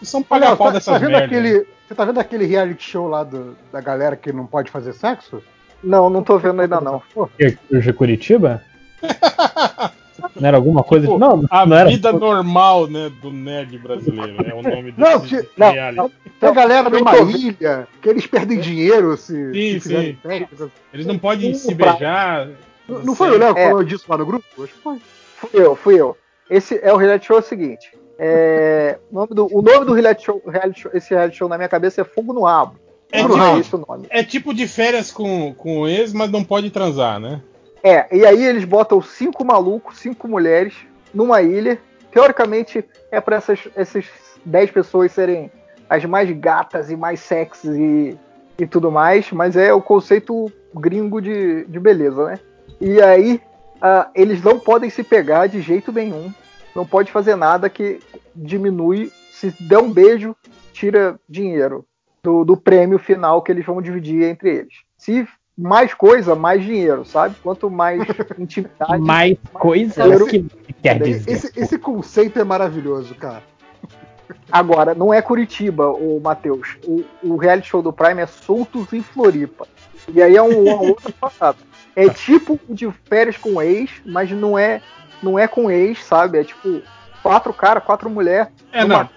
são 0.02 0.22
palha-pau 0.22 0.68
tá, 0.68 0.74
dessas 0.74 0.92
tá 0.92 0.98
vendo 0.98 1.16
aquele, 1.16 1.66
Você 1.86 1.94
tá 1.94 2.04
vendo 2.04 2.20
aquele 2.20 2.46
reality 2.46 2.90
show 2.90 3.08
lá 3.08 3.24
do, 3.24 3.56
da 3.72 3.80
galera 3.80 4.16
que 4.16 4.32
não 4.32 4.46
pode 4.46 4.70
fazer 4.70 4.92
sexo? 4.92 5.42
Não, 5.82 6.08
não 6.08 6.22
tô 6.22 6.38
vendo 6.38 6.62
ainda 6.62 6.80
não. 6.80 7.02
De 7.70 7.92
Curitiba? 7.92 8.62
Não 10.36 10.48
era 10.48 10.56
alguma 10.56 10.82
coisa 10.84 11.06
tipo, 11.06 11.18
de. 11.18 11.20
Não, 11.20 11.44
a 11.50 11.66
não 11.66 11.88
vida 11.88 12.08
era... 12.08 12.18
normal, 12.18 12.86
né, 12.86 13.10
do 13.20 13.30
nerd 13.30 13.78
brasileiro. 13.78 14.36
É 14.48 14.54
o 14.54 14.62
nome 14.62 14.94
não, 14.96 15.18
desse, 15.18 15.48
não, 15.56 15.92
não, 15.92 16.10
Tem 16.38 16.48
a 16.48 16.52
galera 16.52 16.88
numa 16.88 17.16
ilha 17.18 17.88
que 18.00 18.08
eles 18.08 18.26
perdem 18.26 18.60
dinheiro 18.60 19.16
se. 19.16 19.34
Sim, 19.52 19.80
se 19.80 19.88
sim. 19.88 20.18
Eles 20.92 21.06
não 21.06 21.18
podem 21.18 21.54
se 21.54 21.74
beijar. 21.74 22.48
Não, 22.88 23.02
não 23.02 23.14
foi 23.14 23.30
o 23.30 23.38
Léo 23.38 23.54
que 23.54 23.60
é. 23.60 23.68
falou 23.68 23.84
disso 23.84 24.04
lá 24.08 24.18
no 24.18 24.26
grupo? 24.26 24.44
Acho 24.62 24.72
que 24.72 24.80
foi. 24.80 24.98
Fui 25.36 25.50
eu, 25.52 25.74
fui 25.74 26.00
eu. 26.00 26.16
Esse 26.48 26.78
é 26.82 26.92
o 26.92 26.96
reality 26.96 27.26
show 27.26 27.36
é 27.36 27.40
o 27.40 27.42
seguinte. 27.42 27.90
É, 28.18 28.98
o, 29.10 29.14
nome 29.14 29.28
do, 29.34 29.48
o 29.52 29.62
nome 29.62 29.84
do 29.84 29.92
reality 29.92 30.24
show, 30.24 30.42
reality 30.46 30.80
show, 30.82 30.90
esse 30.94 31.12
reality 31.12 31.36
show 31.36 31.48
na 31.48 31.56
minha 31.56 31.68
cabeça 31.68 32.00
é 32.00 32.04
Fogo 32.04 32.32
no 32.32 32.42
Rabo. 32.42 32.76
É, 33.12 33.20
tipo, 33.20 33.38
é 33.38 33.58
isso 33.58 33.76
o 33.76 33.84
nome. 33.86 34.06
é 34.08 34.24
tipo 34.24 34.54
de 34.54 34.66
férias 34.66 35.12
com, 35.12 35.52
com 35.54 35.80
o 35.80 35.88
ex, 35.88 36.14
mas 36.14 36.30
não 36.30 36.42
pode 36.42 36.70
transar, 36.70 37.20
né? 37.20 37.42
É, 37.84 38.06
e 38.16 38.24
aí 38.24 38.42
eles 38.42 38.64
botam 38.64 39.02
cinco 39.02 39.44
malucos, 39.44 39.98
cinco 39.98 40.26
mulheres, 40.26 40.74
numa 41.12 41.42
ilha. 41.42 41.78
Teoricamente, 42.10 42.84
é 43.10 43.20
para 43.20 43.36
essas, 43.36 43.60
essas 43.76 44.06
dez 44.44 44.70
pessoas 44.70 45.12
serem 45.12 45.50
as 45.90 46.04
mais 46.06 46.30
gatas 46.30 46.90
e 46.90 46.96
mais 46.96 47.20
sexy 47.20 47.68
e, 47.68 48.18
e 48.62 48.66
tudo 48.66 48.90
mais, 48.90 49.30
mas 49.30 49.56
é 49.56 49.74
o 49.74 49.82
conceito 49.82 50.50
gringo 50.74 51.20
de, 51.20 51.66
de 51.66 51.78
beleza, 51.78 52.24
né? 52.24 52.40
E 52.80 53.00
aí, 53.02 53.42
uh, 53.76 54.08
eles 54.14 54.42
não 54.42 54.58
podem 54.58 54.88
se 54.88 55.02
pegar 55.02 55.48
de 55.48 55.60
jeito 55.60 55.92
nenhum. 55.92 56.32
Não 56.74 56.86
pode 56.86 57.12
fazer 57.12 57.36
nada 57.36 57.68
que 57.68 58.00
diminui. 58.34 59.12
Se 59.30 59.50
der 59.60 59.78
um 59.78 59.92
beijo, 59.92 60.34
tira 60.72 61.20
dinheiro 61.28 61.84
do, 62.22 62.44
do 62.44 62.56
prêmio 62.56 62.98
final 62.98 63.42
que 63.42 63.50
eles 63.50 63.66
vão 63.66 63.82
dividir 63.82 64.22
entre 64.22 64.50
eles. 64.58 64.74
Se 64.96 65.26
mais 65.58 65.92
coisa, 65.92 66.34
mais 66.34 66.62
dinheiro, 66.62 67.04
sabe? 67.04 67.34
Quanto 67.42 67.68
mais 67.68 68.02
intimidade. 68.38 69.02
mais 69.02 69.36
coisa? 69.52 70.02
Dinheiro, 70.02 70.26
que 70.26 70.46
quer 70.82 71.02
dizer? 71.02 71.30
Esse, 71.30 71.52
esse 71.58 71.78
conceito 71.78 72.38
é 72.38 72.44
maravilhoso, 72.44 73.14
cara. 73.14 73.42
Agora, 74.50 74.94
não 74.94 75.12
é 75.12 75.20
Curitiba, 75.20 75.88
o 75.88 76.20
Matheus. 76.20 76.76
O, 76.86 77.04
o 77.22 77.36
reality 77.36 77.68
show 77.68 77.82
do 77.82 77.92
Prime 77.92 78.20
é 78.20 78.26
Soltos 78.26 78.92
em 78.92 79.02
Floripa. 79.02 79.66
E 80.08 80.22
aí 80.22 80.36
é 80.36 80.42
um, 80.42 80.64
uma 80.64 80.80
outra 80.80 81.12
parada. 81.20 81.58
É 81.94 82.08
tipo 82.08 82.58
de 82.68 82.90
férias 83.04 83.36
com 83.36 83.60
ex, 83.60 83.90
mas 84.06 84.30
não 84.30 84.58
é 84.58 84.80
não 85.22 85.38
é 85.38 85.46
com 85.46 85.70
ex, 85.70 86.02
sabe? 86.04 86.38
É 86.38 86.44
tipo 86.44 86.82
quatro 87.22 87.52
caras, 87.52 87.84
quatro 87.84 88.08
mulheres. 88.08 88.48
É, 88.72 88.84
não. 88.84 89.08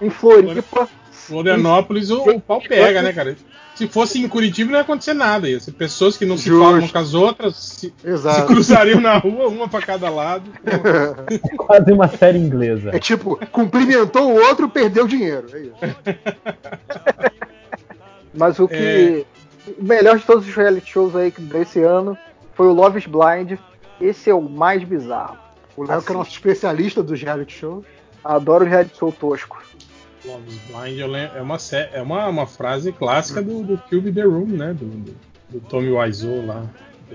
Em 0.00 0.10
Floripa. 0.10 0.88
Florianópolis, 1.26 2.10
o, 2.10 2.22
o 2.22 2.40
pau 2.40 2.60
pega, 2.60 3.02
né, 3.02 3.12
cara? 3.12 3.36
se 3.76 3.86
fosse 3.86 4.18
em 4.18 4.26
Curitiba 4.26 4.70
não 4.70 4.78
ia 4.78 4.82
acontecer 4.82 5.12
nada. 5.12 5.46
Ia 5.48 5.60
ser 5.60 5.72
pessoas 5.72 6.16
que 6.16 6.24
não 6.24 6.36
Justo. 6.36 6.50
se 6.50 6.58
falam 6.58 6.88
com 6.88 6.98
as 6.98 7.12
outras 7.12 7.56
se, 7.56 7.92
se 8.02 8.46
cruzariam 8.46 9.00
na 9.00 9.18
rua, 9.18 9.48
uma 9.48 9.68
para 9.68 9.84
cada 9.84 10.08
lado. 10.08 10.50
É 10.64 11.38
quase 11.56 11.92
uma 11.92 12.08
série 12.08 12.38
inglesa. 12.38 12.90
É 12.94 12.98
tipo, 12.98 13.38
cumprimentou 13.52 14.32
o 14.32 14.34
outro, 14.34 14.66
perdeu 14.68 15.06
dinheiro. 15.06 15.46
É 15.52 15.60
isso. 15.60 15.76
Mas 18.32 18.58
o 18.58 18.66
que. 18.66 18.74
É... 18.74 19.24
O 19.78 19.84
melhor 19.84 20.16
de 20.16 20.24
todos 20.24 20.46
os 20.46 20.54
reality 20.54 20.88
shows 20.88 21.16
aí 21.16 21.34
desse 21.36 21.80
ano 21.80 22.16
foi 22.54 22.68
o 22.68 22.72
Love 22.72 22.98
is 22.98 23.06
Blind. 23.06 23.58
Esse 24.00 24.30
é 24.30 24.34
o 24.34 24.40
mais 24.40 24.84
bizarro. 24.84 25.36
O 25.76 25.82
Léo, 25.82 25.98
assim, 25.98 26.06
que 26.06 26.12
é 26.12 26.16
nosso 26.16 26.30
especialista 26.30 27.02
dos 27.02 27.20
reality 27.20 27.58
shows. 27.58 27.84
Adoro 28.24 28.64
o 28.64 28.68
reality 28.68 28.96
show 28.96 29.10
tosco. 29.10 29.60
Love 30.26 30.60
Blind 30.68 30.98
é 30.98 31.40
uma, 31.40 31.56
é 31.92 32.02
uma, 32.02 32.26
uma 32.26 32.46
frase 32.46 32.92
clássica 32.92 33.40
do, 33.40 33.62
do 33.62 33.78
Cube 33.78 34.12
The 34.12 34.22
Room, 34.22 34.46
né? 34.46 34.74
Do, 34.74 34.84
do, 34.84 35.14
do 35.50 35.60
Tommy 35.68 35.90
Wiseau 35.90 36.44
lá. 36.44 36.64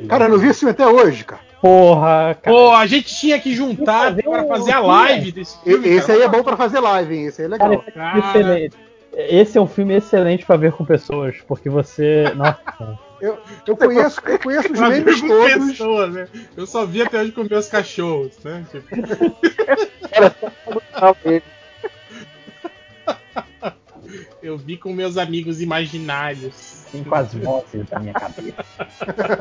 Cara, 0.08 0.26
eu 0.26 0.30
não 0.30 0.38
vi 0.38 0.48
esse 0.48 0.60
filme 0.60 0.72
até 0.72 0.88
hoje, 0.88 1.26
cara. 1.26 1.42
Porra, 1.62 2.38
cara. 2.42 2.56
Pô, 2.56 2.72
a 2.72 2.88
gente 2.88 3.14
tinha 3.14 3.40
que 3.40 3.54
juntar 3.54 4.10
fazer 4.10 4.24
para 4.24 4.46
fazer 4.46 4.72
a 4.72 4.80
live 4.80 5.32
desse 5.32 5.62
filme. 5.62 5.88
Esse 5.88 6.08
cara. 6.08 6.20
aí 6.20 6.26
é 6.26 6.28
bom 6.28 6.44
para 6.44 6.58
fazer 6.58 6.80
live, 6.80 7.16
hein? 7.16 7.26
Esse 7.26 7.42
aí 7.42 7.46
é 7.46 7.50
legal. 7.50 7.84
Cara, 7.94 8.20
excelente. 8.20 8.78
Esse 9.14 9.58
é 9.58 9.62
um 9.62 9.68
filme 9.68 9.96
excelente 9.96 10.46
para 10.46 10.56
ver 10.56 10.72
com 10.72 10.86
pessoas, 10.86 11.36
porque 11.48 11.70
você. 11.70 12.32
Nossa. 12.36 13.00
Eu, 13.22 13.38
eu 13.68 13.78
conheço, 13.78 14.20
eu 14.26 14.40
conheço 14.40 14.74
os 14.74 14.80
memes 14.80 15.22
todos. 15.22 15.68
Pessoas, 15.68 16.12
né? 16.12 16.28
Eu 16.58 16.66
só 16.66 16.88
vi 16.88 17.04
até 17.04 17.22
hoje 17.22 17.32
com 17.32 17.44
meus 17.44 17.68
cachorros, 17.68 18.36
né? 18.44 18.66
Tipo... 18.72 18.88
Eu 24.42 24.58
vi 24.58 24.76
com 24.76 24.92
meus 24.94 25.18
amigos 25.18 25.62
imaginários. 25.62 26.54
Sim, 26.92 27.04
com 27.04 27.16
as 27.16 27.34
vozes 27.34 27.88
da 27.90 28.00
minha 28.00 28.14
cabeça. 28.14 28.66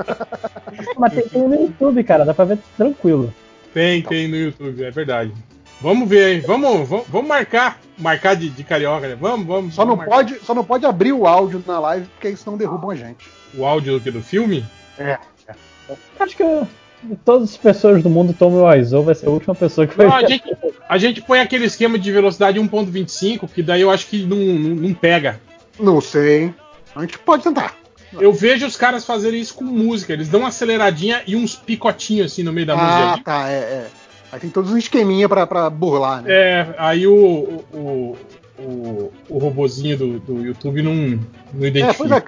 Mas 0.97 1.13
tem, 1.15 1.29
tem, 1.29 1.43
no 1.43 1.55
YouTube, 1.55 2.05
cara, 2.05 2.25
dá 2.25 2.35
pra 2.35 2.45
ver 2.45 2.59
tranquilo. 2.77 3.33
Tem, 3.73 4.03
tem 4.03 4.29
no 4.29 4.37
YouTube, 4.37 4.85
é 4.85 4.91
verdade. 4.91 5.33
Vamos 5.81 6.09
ver 6.09 6.25
aí, 6.25 6.41
vamos, 6.41 6.89
vamos, 6.89 7.07
vamos 7.09 7.29
marcar, 7.29 7.81
marcar 7.97 8.37
de, 8.37 8.51
de 8.51 8.63
carioca, 8.63 9.09
né? 9.09 9.17
Vamos, 9.19 9.47
vamos. 9.47 9.75
Só 9.75 9.85
vamos 9.85 9.99
não 9.99 10.05
pode, 10.05 10.39
só 10.41 10.55
não 10.55 10.65
pode 10.65 10.85
abrir 10.85 11.13
o 11.13 11.27
áudio 11.27 11.65
na 11.67 11.81
live 11.81 12.07
porque 12.07 12.29
isso 12.29 12.49
não 12.51 12.59
derrubam 12.59 12.91
a 12.91 12.95
gente. 12.95 13.27
O 13.55 13.65
áudio 13.65 13.99
do, 13.99 14.13
do 14.13 14.23
filme? 14.23 14.65
É. 14.99 15.19
é. 15.49 15.97
Acho 16.19 16.37
que 16.37 16.43
eu, 16.43 16.69
todas 17.25 17.51
as 17.51 17.57
pessoas 17.57 18.03
do 18.03 18.11
mundo, 18.11 18.33
Tommy 18.33 18.59
Wiseau 18.59 19.03
vai 19.03 19.15
ser 19.15 19.27
a 19.27 19.31
última 19.31 19.55
pessoa 19.55 19.87
que 19.87 19.97
vai. 19.97 20.07
Não, 20.07 20.15
a, 20.15 20.27
gente, 20.27 20.57
a 20.89 20.99
gente 20.99 21.23
põe 21.23 21.41
aquele 21.41 21.65
esquema 21.65 21.99
de 21.99 22.13
velocidade 22.13 22.59
1.25, 22.59 23.49
que 23.49 23.63
daí 23.63 23.81
eu 23.81 23.91
acho 23.91 24.07
que 24.07 24.25
não, 24.25 24.37
não, 24.37 24.75
não, 24.77 24.95
pega. 24.95 25.41
Não 25.79 26.01
sei. 26.01 26.53
A 26.95 27.01
gente 27.03 27.19
pode 27.19 27.43
tentar. 27.43 27.75
Eu 28.13 28.33
vejo 28.33 28.67
os 28.67 28.77
caras 28.77 29.05
fazerem 29.05 29.41
isso 29.41 29.55
com 29.55 29.65
música. 29.65 30.13
Eles 30.13 30.29
dão 30.29 30.41
uma 30.41 30.49
aceleradinha 30.49 31.23
e 31.27 31.37
uns 31.37 31.55
picotinhos 31.55 32.33
assim 32.33 32.43
no 32.43 32.53
meio 32.53 32.67
da 32.67 32.75
ah, 32.75 32.77
música. 32.77 33.21
Ah, 33.21 33.25
tá, 33.25 33.49
é, 33.49 33.57
é. 33.57 33.87
Aí 34.33 34.41
tem 34.41 34.51
todos 34.51 34.71
os 34.71 34.79
esqueminha 34.79 35.29
pra, 35.29 35.47
pra 35.47 35.71
burlar, 35.71 36.23
né? 36.23 36.33
É, 36.33 36.75
aí 36.79 37.07
o, 37.07 37.65
o, 37.73 38.17
o, 38.59 39.13
o 39.29 39.39
robozinho 39.39 39.97
do, 39.97 40.21
do 40.21 40.45
YouTube 40.45 40.83
não, 40.83 41.19
não 41.53 41.67
identifica. 41.67 41.91
É, 41.91 41.95
pois 41.95 42.11
é, 42.13 42.21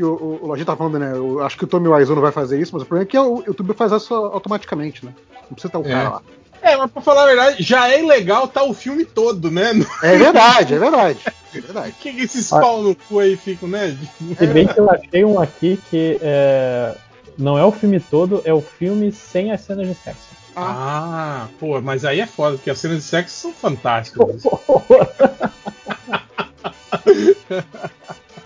que 0.00 0.04
o, 0.04 0.40
o 0.42 0.46
Lojinha 0.46 0.64
tá 0.64 0.74
falando, 0.74 0.98
né? 0.98 1.12
Eu 1.14 1.42
acho 1.42 1.58
que 1.58 1.64
o 1.64 1.66
Tommy 1.66 1.88
Wiseau 1.88 2.14
não 2.14 2.22
vai 2.22 2.32
fazer 2.32 2.58
isso, 2.58 2.72
mas 2.72 2.82
o 2.82 2.86
problema 2.86 3.06
é 3.06 3.10
que 3.10 3.18
o 3.18 3.44
YouTube 3.46 3.74
faz 3.74 3.92
isso 3.92 4.14
automaticamente, 4.14 5.04
né? 5.04 5.12
Não 5.42 5.52
precisa 5.52 5.68
estar 5.68 5.78
o 5.78 5.82
cara 5.82 6.00
é. 6.00 6.08
lá. 6.08 6.22
É, 6.62 6.74
mas 6.76 6.90
pra 6.90 7.02
falar 7.02 7.24
a 7.24 7.26
verdade, 7.26 7.62
já 7.62 7.90
é 7.90 8.00
ilegal 8.00 8.48
tá 8.48 8.64
o 8.64 8.72
filme 8.72 9.04
todo, 9.04 9.50
né? 9.50 9.72
É 10.02 10.16
verdade, 10.16 10.72
é 10.74 10.78
verdade. 10.78 11.18
É 11.54 11.60
verdade. 11.60 11.94
que, 12.00 12.14
que 12.14 12.22
esses 12.22 12.50
ah. 12.52 12.60
pau 12.60 12.82
no 12.82 12.94
cu 12.94 13.18
aí 13.18 13.36
ficam, 13.36 13.68
né? 13.68 13.94
Se 14.38 14.46
bem 14.46 14.66
que 14.66 14.80
eu 14.80 14.90
achei 14.90 15.22
um 15.22 15.38
aqui 15.38 15.78
que 15.90 16.18
é... 16.22 16.94
não 17.36 17.58
é 17.58 17.64
o 17.64 17.72
filme 17.72 18.00
todo, 18.00 18.40
é 18.44 18.54
o 18.54 18.62
filme 18.62 19.12
sem 19.12 19.52
as 19.52 19.60
cenas 19.60 19.86
de 19.86 19.94
sexo. 19.94 20.30
Ah, 20.56 21.44
ah 21.44 21.48
pô, 21.58 21.78
mas 21.82 22.06
aí 22.06 22.20
é 22.20 22.26
foda, 22.26 22.56
porque 22.56 22.70
as 22.70 22.78
cenas 22.78 22.98
de 22.98 23.04
sexo 23.04 23.34
são 23.34 23.52
fantásticas. 23.52 24.42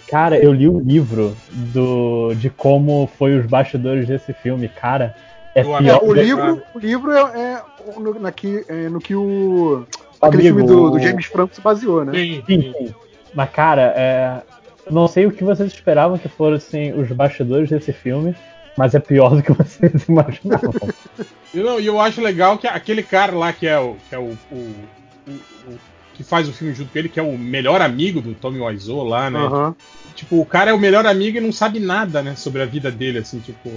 Cara, 0.08 0.39
eu 0.39 0.52
li 0.52 0.68
o 0.68 0.78
livro 0.78 1.36
do, 1.50 2.34
de 2.34 2.50
como 2.50 3.08
foi 3.18 3.39
os 3.39 3.47
bastidores 3.47 4.07
desse 4.07 4.33
filme, 4.33 4.68
cara. 4.68 5.15
É 5.55 5.62
pior. 5.62 6.02
o, 6.02 6.12
livro, 6.12 6.62
o 6.74 6.78
livro 6.78 7.12
é, 7.12 7.20
é, 7.20 7.62
no, 7.99 8.18
naqui, 8.18 8.65
é 8.68 8.89
no 8.89 9.00
que 9.00 9.15
o. 9.15 9.86
Aquele 10.20 10.49
Amigo, 10.49 10.66
filme 10.66 10.66
do, 10.66 10.91
do, 10.91 10.99
James 10.99 11.26
Franco 11.26 11.55
se 11.55 11.60
baseou, 11.60 12.05
né? 12.05 12.12
Sim, 12.12 12.42
sim. 12.47 12.73
sim. 12.76 12.94
Mas, 13.34 13.50
cara, 13.50 13.94
é, 13.97 14.42
não 14.91 15.07
sei 15.07 15.26
o 15.26 15.31
que 15.31 15.44
vocês 15.44 15.73
esperavam 15.73 16.18
que 16.18 16.28
fossem 16.28 16.92
os 16.92 17.10
bastidores 17.10 17.70
desse 17.70 17.92
filme, 17.92 18.34
mas 18.76 18.94
é 18.94 19.00
pior 19.00 19.36
do 19.36 19.42
que 19.42 19.52
vocês 19.52 20.05
imaginavam. 20.08 20.73
E 21.52 21.58
eu, 21.58 21.81
eu 21.81 22.00
acho 22.00 22.20
legal 22.20 22.58
que 22.58 22.66
aquele 22.66 23.02
cara 23.02 23.34
lá 23.34 23.52
que 23.52 23.66
é 23.66 23.78
o, 23.78 23.97
que 24.08 24.15
é 24.15 24.18
o, 24.18 24.36
o 24.50 24.74
que 26.15 26.23
faz 26.23 26.49
o 26.49 26.52
filme 26.52 26.73
junto 26.73 26.91
com 26.93 26.99
ele, 26.99 27.09
que 27.09 27.20
é 27.20 27.23
o 27.23 27.36
melhor 27.36 27.83
amigo 27.83 28.20
do 28.20 28.34
Tommy 28.34 28.60
Wiseau 28.60 29.05
lá, 29.05 29.28
né? 29.28 29.41
Uhum. 29.41 29.75
Tipo, 30.15 30.41
o 30.41 30.47
cara 30.47 30.70
é 30.70 30.75
o 30.75 30.78
melhor 30.78 31.05
amigo 31.07 31.39
e 31.39 31.41
não 31.41 31.52
sabe 31.52 31.81
nada, 31.81 32.23
né, 32.23 32.36
sobre 32.36 32.62
a 32.62 32.67
vida 32.67 32.91
dele, 32.91 33.18
assim, 33.18 33.41
tipo, 33.41 33.68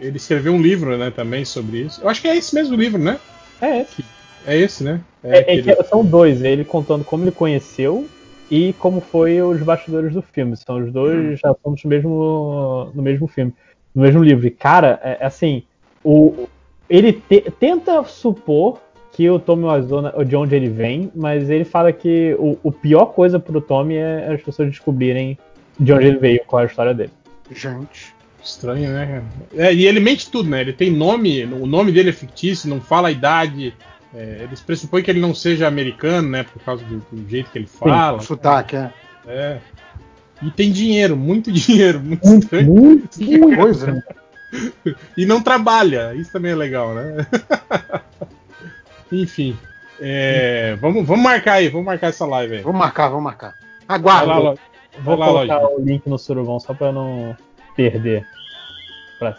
ele 0.00 0.16
escreveu 0.16 0.52
um 0.52 0.60
livro, 0.60 0.96
né, 0.98 1.12
também 1.14 1.44
sobre 1.44 1.82
isso. 1.82 2.02
Eu 2.02 2.08
acho 2.08 2.20
que 2.20 2.26
é 2.26 2.36
esse 2.36 2.54
mesmo 2.54 2.74
livro, 2.74 3.00
né? 3.00 3.18
É 3.60 3.82
esse. 3.82 4.04
É 4.46 4.58
esse, 4.58 4.84
né? 4.84 5.00
É, 5.22 5.38
é, 5.38 5.56
é 5.56 5.60
aquele... 5.60 5.84
são 5.84 6.04
dois, 6.04 6.42
ele 6.42 6.64
contando 6.64 7.04
como 7.04 7.24
ele 7.24 7.30
conheceu 7.30 8.06
e 8.50 8.74
como 8.74 9.00
foi 9.00 9.40
os 9.40 9.60
bastidores 9.62 10.12
do 10.12 10.20
filme. 10.20 10.56
São 10.56 10.84
os 10.84 10.92
dois 10.92 11.40
assuntos 11.42 11.84
no 11.84 11.90
mesmo, 11.90 12.90
no 12.94 13.02
mesmo 13.02 13.26
filme, 13.26 13.54
no 13.94 14.02
mesmo 14.02 14.22
livro. 14.22 14.46
E, 14.46 14.50
cara, 14.50 15.00
é, 15.02 15.18
é 15.20 15.26
assim, 15.26 15.62
o, 16.02 16.48
ele 16.90 17.12
te, 17.12 17.40
tenta 17.58 18.02
supor 18.04 18.80
que 19.14 19.30
o 19.30 19.38
Tommy 19.38 19.64
Wiseau, 19.64 20.24
de 20.24 20.36
onde 20.36 20.56
ele 20.56 20.68
vem, 20.68 21.10
mas 21.14 21.48
ele 21.48 21.64
fala 21.64 21.92
que 21.92 22.34
o, 22.36 22.58
o 22.64 22.72
pior 22.72 23.06
coisa 23.06 23.38
pro 23.38 23.60
Tommy 23.60 23.94
é 23.94 24.32
as 24.34 24.42
pessoas 24.42 24.68
descobrirem 24.68 25.38
de 25.78 25.92
onde 25.92 26.06
ele 26.06 26.18
veio, 26.18 26.40
qual 26.44 26.60
é 26.60 26.64
a 26.64 26.66
história 26.66 26.92
dele. 26.92 27.12
Gente. 27.50 28.12
Estranho, 28.42 28.90
né? 28.90 29.22
É, 29.56 29.72
e 29.72 29.86
ele 29.86 30.00
mente 30.00 30.30
tudo, 30.30 30.50
né? 30.50 30.60
Ele 30.60 30.72
tem 30.72 30.90
nome, 30.90 31.44
o 31.44 31.64
nome 31.64 31.92
dele 31.92 32.10
é 32.10 32.12
fictício, 32.12 32.68
não 32.68 32.80
fala 32.80 33.08
a 33.08 33.12
idade. 33.12 33.72
É, 34.12 34.40
eles 34.42 34.60
pressupõem 34.60 35.02
que 35.02 35.10
ele 35.10 35.20
não 35.20 35.32
seja 35.32 35.66
americano, 35.66 36.28
né? 36.28 36.42
Por 36.42 36.60
causa 36.62 36.84
do, 36.84 36.98
do 37.10 37.30
jeito 37.30 37.50
que 37.50 37.58
ele 37.58 37.66
fala. 37.66 38.18
Sim, 38.20 38.26
sotaque, 38.26 38.76
é. 38.76 38.90
É. 39.26 39.58
E 40.42 40.50
tem 40.50 40.72
dinheiro, 40.72 41.16
muito 41.16 41.50
dinheiro, 41.52 42.00
muito, 42.00 42.26
muito 42.26 42.42
estranho. 42.42 42.74
Muito, 42.74 43.56
coisa, 43.56 43.92
né? 43.92 44.02
e 45.16 45.24
não 45.24 45.40
trabalha, 45.40 46.14
isso 46.14 46.32
também 46.32 46.52
é 46.52 46.56
legal, 46.56 46.94
né? 46.94 47.26
Enfim. 49.12 49.56
É, 50.00 50.76
vamos, 50.80 51.06
vamos 51.06 51.22
marcar 51.22 51.54
aí, 51.54 51.68
vamos 51.68 51.86
marcar 51.86 52.08
essa 52.08 52.26
live 52.26 52.56
aí. 52.56 52.62
Vamos 52.62 52.78
marcar, 52.78 53.08
vamos 53.08 53.24
marcar. 53.24 53.54
Aguardo. 53.88 54.58
Vou 54.98 55.16
lá, 55.16 55.26
colocar 55.26 55.68
o 55.68 55.80
link 55.80 56.06
no 56.06 56.18
Surubão 56.18 56.60
só 56.60 56.74
pra 56.74 56.92
não 56.92 57.36
perder. 57.76 58.26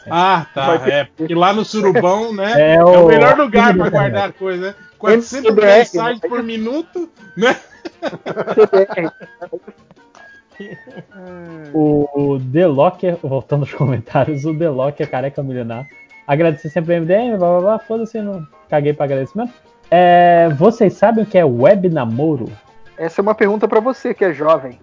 Ah, 0.10 0.48
tá. 0.54 0.82
É, 0.88 1.04
porque 1.04 1.36
lá 1.36 1.54
no 1.54 1.64
Surubão, 1.64 2.34
né? 2.34 2.54
É, 2.58 2.76
é 2.76 2.84
o, 2.84 3.06
melhor 3.06 3.38
lugar 3.38 3.76
para 3.76 3.90
guardar 3.90 4.34
coisa, 4.34 4.70
né? 4.70 4.76
400 4.98 5.54
mensagens 5.54 6.22
por 6.22 6.42
minuto, 6.42 7.10
né? 7.38 7.56
o 11.74 12.40
Delocker, 12.40 13.18
voltando 13.22 13.64
aos 13.64 13.74
comentários, 13.74 14.46
o 14.46 14.54
Delocker 14.54 15.10
careca 15.10 15.44
milenar. 15.44 15.86
Agradecer 16.28 16.70
sempre 16.70 16.98
o 16.98 17.02
MDM, 17.02 17.38
blá 17.38 17.50
blá 17.50 17.60
blá, 17.62 17.80
foda-se, 17.80 18.22
não 18.22 18.46
caguei 18.70 18.94
pra 18.94 19.06
agradecimento. 19.06 19.54
É, 19.92 20.50
vocês 20.58 20.94
sabem 20.94 21.24
o 21.24 21.28
que 21.28 21.38
é 21.38 21.46
web 21.46 21.90
namoro? 21.90 22.52
Essa 22.98 23.22
é 23.22 23.24
uma 23.24 23.36
pergunta 23.36 23.68
para 23.68 23.80
você 23.80 24.14
que 24.14 24.26
é 24.26 24.34
jovem. 24.34 24.80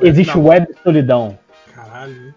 Existe 0.00 0.36
web 0.36 0.66
solidão. 0.82 1.38
Caralho. 1.74 2.34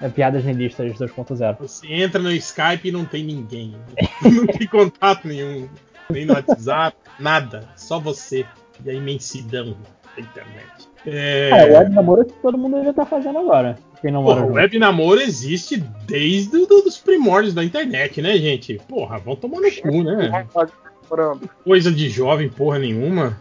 É 0.00 0.08
piadas 0.08 0.44
realistas 0.44 0.92
2.0. 0.92 1.56
Você 1.58 1.86
entra 1.86 2.20
no 2.20 2.30
Skype 2.32 2.88
e 2.88 2.92
não 2.92 3.04
tem 3.04 3.24
ninguém. 3.24 3.74
não 4.22 4.46
tem 4.46 4.66
contato 4.66 5.26
nenhum. 5.26 5.68
Nem 6.10 6.26
no 6.26 6.34
WhatsApp, 6.34 6.96
nada. 7.18 7.68
Só 7.76 7.98
você. 7.98 8.44
E 8.84 8.90
a 8.90 8.92
imensidão 8.92 9.76
da 10.14 10.22
internet. 10.22 10.88
É, 11.06 11.50
é 11.50 11.78
web 11.78 11.94
namoro 11.94 12.22
é 12.22 12.24
que 12.26 12.34
todo 12.34 12.58
mundo 12.58 12.84
já 12.84 12.92
tá 12.92 13.06
fazendo 13.06 13.38
agora. 13.38 13.78
Quem 14.00 14.10
não 14.10 14.22
mora 14.22 14.42
Porra, 14.42 14.54
web 14.54 14.78
namoro 14.78 15.20
existe 15.20 15.82
desde 16.06 16.56
os 16.56 16.98
primórdios 16.98 17.54
da 17.54 17.64
internet, 17.64 18.20
né, 18.20 18.36
gente? 18.36 18.80
Porra, 18.88 19.18
vão 19.18 19.36
tomar 19.36 19.60
no 19.60 19.70
cu, 19.82 20.02
né? 20.02 20.46
Coisa 21.64 21.90
de 21.90 22.08
jovem, 22.08 22.48
porra 22.48 22.78
nenhuma. 22.78 23.38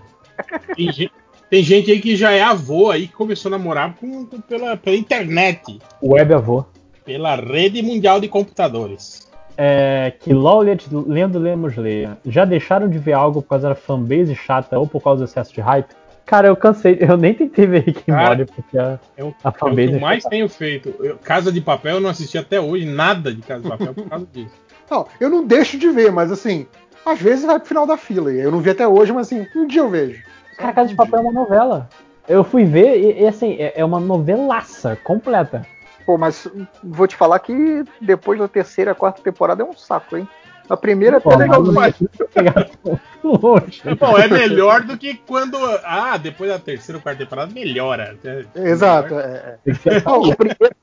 Tem 0.75 0.91
gente, 0.91 1.11
tem 1.49 1.63
gente 1.63 1.91
aí 1.91 1.99
que 1.99 2.15
já 2.15 2.31
é 2.31 2.41
avô 2.41 2.89
aí, 2.89 3.07
que 3.07 3.13
começou 3.13 3.49
a 3.49 3.57
namorar 3.57 3.95
com, 3.95 4.25
com, 4.25 4.41
pela, 4.41 4.75
pela 4.77 4.95
internet. 4.95 5.79
Web 6.01 6.33
avô. 6.33 6.65
Pela 7.03 7.35
rede 7.35 7.81
mundial 7.81 8.19
de 8.19 8.27
computadores. 8.27 9.25
É, 9.57 10.13
que 10.19 10.33
Lowlet, 10.33 10.85
lendo 10.91 11.39
Lemos 11.39 11.77
Leia, 11.77 12.17
já 12.25 12.43
deixaram 12.43 12.89
de 12.89 12.97
ver 12.97 13.13
algo 13.13 13.41
por 13.41 13.49
causa 13.49 13.69
da 13.69 13.75
fanbase 13.75 14.35
chata 14.35 14.77
ou 14.77 14.85
por 14.85 15.01
causa 15.01 15.23
do 15.23 15.29
excesso 15.29 15.53
de 15.53 15.61
hype? 15.61 15.95
Cara, 16.25 16.47
eu 16.47 16.55
cansei, 16.55 16.97
eu 16.99 17.15
nem 17.17 17.33
tentei 17.33 17.67
ver 17.67 17.83
Rick 17.83 18.11
and 18.11 18.15
Morty 18.15 18.45
porque 18.45 18.77
a, 18.77 18.99
é 19.15 19.23
o, 19.23 19.33
a 19.43 19.51
fanbase. 19.51 19.81
É 19.81 19.85
o 19.85 19.89
que 19.89 19.95
eu 19.95 19.99
mais 19.99 20.23
tenho 20.23 20.49
feito. 20.49 20.93
Eu, 20.99 21.17
Casa 21.17 21.51
de 21.51 21.61
Papel 21.61 21.95
eu 21.95 22.01
não 22.01 22.09
assisti 22.09 22.37
até 22.37 22.59
hoje 22.59 22.85
nada 22.85 23.31
de 23.33 23.41
Casa 23.43 23.61
de 23.61 23.69
Papel 23.69 23.93
por 23.93 24.09
causa 24.09 24.27
disso. 24.33 24.55
Não, 24.89 25.07
eu 25.19 25.29
não 25.29 25.45
deixo 25.45 25.77
de 25.77 25.89
ver, 25.89 26.11
mas 26.11 26.31
assim, 26.31 26.67
às 27.05 27.21
vezes 27.21 27.45
vai 27.45 27.59
pro 27.59 27.67
final 27.67 27.85
da 27.85 27.95
fila. 27.95 28.31
Eu 28.31 28.51
não 28.51 28.59
vi 28.59 28.71
até 28.71 28.87
hoje, 28.87 29.13
mas 29.13 29.27
assim, 29.27 29.45
um 29.55 29.67
dia 29.67 29.81
eu 29.81 29.89
vejo. 29.89 30.23
Cara, 30.57 30.73
Casa 30.73 30.89
de 30.89 30.95
Papel 30.95 31.19
é 31.19 31.21
uma 31.21 31.31
novela. 31.31 31.87
Eu 32.27 32.43
fui 32.43 32.65
ver 32.65 32.97
e, 32.97 33.21
e 33.21 33.27
assim, 33.27 33.55
é, 33.59 33.73
é 33.75 33.85
uma 33.85 33.99
novelaça 33.99 34.97
completa. 35.03 35.65
Pô, 36.05 36.17
mas 36.17 36.47
vou 36.83 37.07
te 37.07 37.15
falar 37.15 37.39
que 37.39 37.83
depois 38.01 38.39
da 38.39 38.47
terceira, 38.47 38.95
quarta 38.95 39.21
temporada 39.21 39.63
é 39.63 39.65
um 39.65 39.73
saco, 39.73 40.17
hein? 40.17 40.27
A 40.69 40.77
primeira 40.77 41.21
é 41.23 41.35
legal 41.35 41.63
demais. 41.63 41.95
Bom, 43.23 44.17
é 44.17 44.27
melhor 44.27 44.81
do 44.81 44.97
que 44.97 45.15
quando. 45.15 45.57
Ah, 45.83 46.17
depois 46.17 46.49
da 46.49 46.59
terceira 46.59 46.97
ou 46.97 47.01
quarta 47.01 47.23
temporada 47.23 47.53
melhora. 47.53 48.17
Exato. 48.55 49.15
É, 49.15 49.57
é. 49.65 50.01
Não, 50.05 50.31
a 50.31 50.35
primeira 50.35 50.75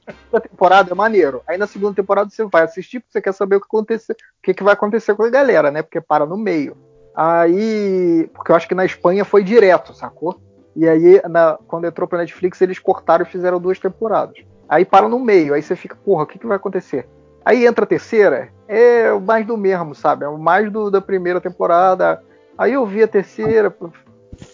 temporada 0.42 0.90
é 0.90 0.94
maneiro. 0.94 1.42
Aí 1.46 1.56
na 1.56 1.66
segunda 1.66 1.94
temporada 1.94 2.30
você 2.30 2.44
vai 2.44 2.62
assistir 2.62 3.00
porque 3.00 3.12
você 3.12 3.22
quer 3.22 3.32
saber 3.32 3.56
o 3.56 3.60
que, 3.60 3.66
acontecer, 3.66 4.12
o 4.12 4.42
que, 4.42 4.54
que 4.54 4.62
vai 4.62 4.74
acontecer 4.74 5.14
com 5.14 5.24
a 5.24 5.30
galera, 5.30 5.70
né? 5.70 5.82
Porque 5.82 6.00
para 6.00 6.26
no 6.26 6.36
meio. 6.36 6.76
Aí. 7.14 8.28
Porque 8.34 8.52
eu 8.52 8.56
acho 8.56 8.68
que 8.68 8.74
na 8.74 8.84
Espanha 8.84 9.24
foi 9.24 9.42
direto, 9.42 9.94
sacou? 9.94 10.40
E 10.74 10.88
aí, 10.88 11.20
na, 11.28 11.58
quando 11.66 11.86
entrou 11.86 12.08
pra 12.08 12.18
Netflix, 12.18 12.60
eles 12.60 12.78
cortaram 12.78 13.24
e 13.24 13.28
fizeram 13.28 13.60
duas 13.60 13.78
temporadas. 13.78 14.38
Aí 14.68 14.84
para 14.84 15.08
no 15.08 15.18
meio, 15.18 15.52
aí 15.52 15.62
você 15.62 15.76
fica, 15.76 15.94
porra, 15.96 16.22
o 16.22 16.26
que, 16.26 16.38
que 16.38 16.46
vai 16.46 16.56
acontecer? 16.56 17.06
Aí 17.44 17.66
entra 17.66 17.84
a 17.84 17.88
terceira, 17.88 18.48
é 18.68 19.12
o 19.12 19.20
mais 19.20 19.46
do 19.46 19.56
mesmo, 19.56 19.94
sabe? 19.94 20.24
É 20.24 20.28
o 20.28 20.38
mais 20.38 20.70
do, 20.70 20.90
da 20.90 21.00
primeira 21.00 21.40
temporada. 21.40 22.22
Aí 22.56 22.72
eu 22.72 22.86
vi 22.86 23.02
a 23.02 23.08
terceira, 23.08 23.70
por, 23.70 23.92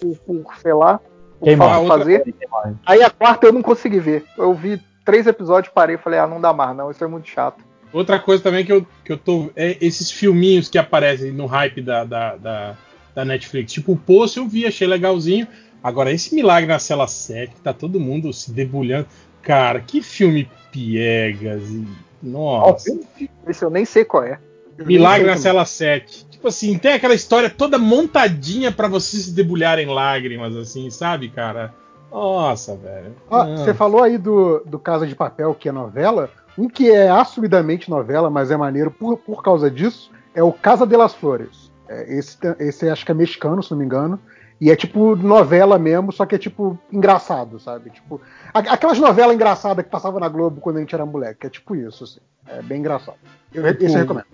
por, 0.01 0.17
por 0.19 0.57
sei 0.57 0.73
lá, 0.73 1.01
por 1.39 1.87
fazer. 1.87 2.35
Aí 2.87 3.03
a 3.03 3.11
quarta 3.11 3.47
eu 3.47 3.53
não 3.53 3.63
consegui 3.63 4.01
ver. 4.01 4.25
Eu 4.37 4.55
vi 4.55 4.81
três 5.05 5.27
episódios, 5.27 5.73
parei 5.73 5.97
e 5.97 5.99
falei, 5.99 6.19
ah, 6.19 6.27
não 6.27 6.41
dá 6.41 6.53
mais, 6.53 6.77
não, 6.77 6.91
isso 6.91 7.03
é 7.03 7.07
muito 7.07 7.29
chato. 7.29 7.65
Outra 7.93 8.19
coisa 8.19 8.43
também 8.43 8.65
que 8.65 8.73
eu, 8.73 8.87
que 9.05 9.13
eu 9.13 9.17
tô. 9.17 9.51
É 9.57 9.77
esses 9.81 10.11
filminhos 10.11 10.69
que 10.69 10.77
aparecem 10.77 11.33
no 11.33 11.47
hype 11.47 11.81
da, 11.81 12.05
da, 12.05 12.37
da, 12.37 12.77
da 13.15 13.25
Netflix. 13.25 13.73
Tipo, 13.73 13.93
o 13.93 13.97
Poço 13.97 14.41
eu 14.41 14.47
vi, 14.47 14.67
achei 14.67 14.87
legalzinho. 14.87 15.47
Agora, 15.83 16.13
esse 16.13 16.35
Milagre 16.35 16.69
na 16.69 16.79
Cela 16.79 17.07
7, 17.07 17.55
que 17.55 17.61
tá 17.61 17.73
todo 17.73 18.01
mundo 18.01 18.33
se 18.33 18.53
debulhando. 18.53 19.07
Cara, 19.41 19.81
que 19.81 20.03
filme 20.03 20.51
piegas. 20.71 21.63
E... 21.71 21.87
Nossa. 22.23 22.99
Esse 23.47 23.65
eu 23.65 23.71
nem 23.71 23.85
sei 23.85 24.05
qual 24.05 24.25
é. 24.25 24.39
Milagre 24.79 25.27
na 25.27 25.37
Cela 25.37 25.65
7. 25.65 26.27
Tipo 26.27 26.49
assim, 26.49 26.79
tem 26.79 26.93
aquela 26.93 27.15
história 27.15 27.51
toda 27.51 27.79
montadinha 27.79 28.71
para 28.71 28.87
vocês 28.87 29.25
se 29.25 29.33
debulharem 29.33 29.87
lágrimas, 29.87 30.55
assim, 30.57 30.89
sabe, 30.91 31.29
cara? 31.29 31.75
Nossa, 32.13 32.77
velho. 32.77 33.15
Ah, 33.31 33.45
você 33.45 33.75
falou 33.75 34.03
aí 34.03 34.17
do, 34.17 34.63
do 34.65 34.79
Casa 34.79 35.07
de 35.07 35.15
Papel, 35.15 35.55
que 35.55 35.69
é 35.69 35.73
novela. 35.73 36.31
Um 36.57 36.69
que 36.69 36.91
é 36.91 37.09
assumidamente 37.09 37.91
novela, 37.91 38.31
mas 38.31 38.51
é 38.51 38.57
maneiro 38.57 38.91
por, 38.91 39.17
por 39.19 39.43
causa 39.43 39.71
disso, 39.71 40.11
é 40.35 40.43
o 40.43 40.53
Casa 40.53 40.87
de 40.87 40.97
las 40.97 41.15
Flores. 41.15 41.71
É, 41.89 42.17
esse, 42.17 42.37
esse 42.59 42.89
acho 42.89 43.05
que 43.05 43.13
é 43.13 43.15
mexicano, 43.15 43.63
se 43.63 43.71
não 43.71 43.79
me 43.79 43.85
engano. 43.85 44.19
E 44.61 44.71
é 44.71 44.77
tipo 44.77 45.15
novela 45.15 45.79
mesmo, 45.79 46.13
só 46.13 46.27
que 46.27 46.35
é 46.35 46.39
tipo 46.39 46.79
engraçado, 46.93 47.61
sabe? 47.61 47.91
Tipo, 47.91 48.21
aquelas 48.53 48.99
novelas 48.99 49.35
engraçadas 49.35 49.85
que 49.85 49.91
passavam 49.91 50.19
na 50.19 50.29
Globo 50.29 50.61
quando 50.61 50.79
a 50.79 50.81
gente 50.81 50.95
era 50.95 51.07
moleque, 51.07 51.47
é 51.47 51.51
tipo 51.51 51.77
isso, 51.77 52.05
assim. 52.05 52.21
É 52.49 52.61
bem 52.63 52.81
engraçado. 52.81 53.19
Eu, 53.55 53.63
tipo, 53.73 53.85
isso 53.85 53.97
eu 53.97 54.01
recomendo. 54.01 54.27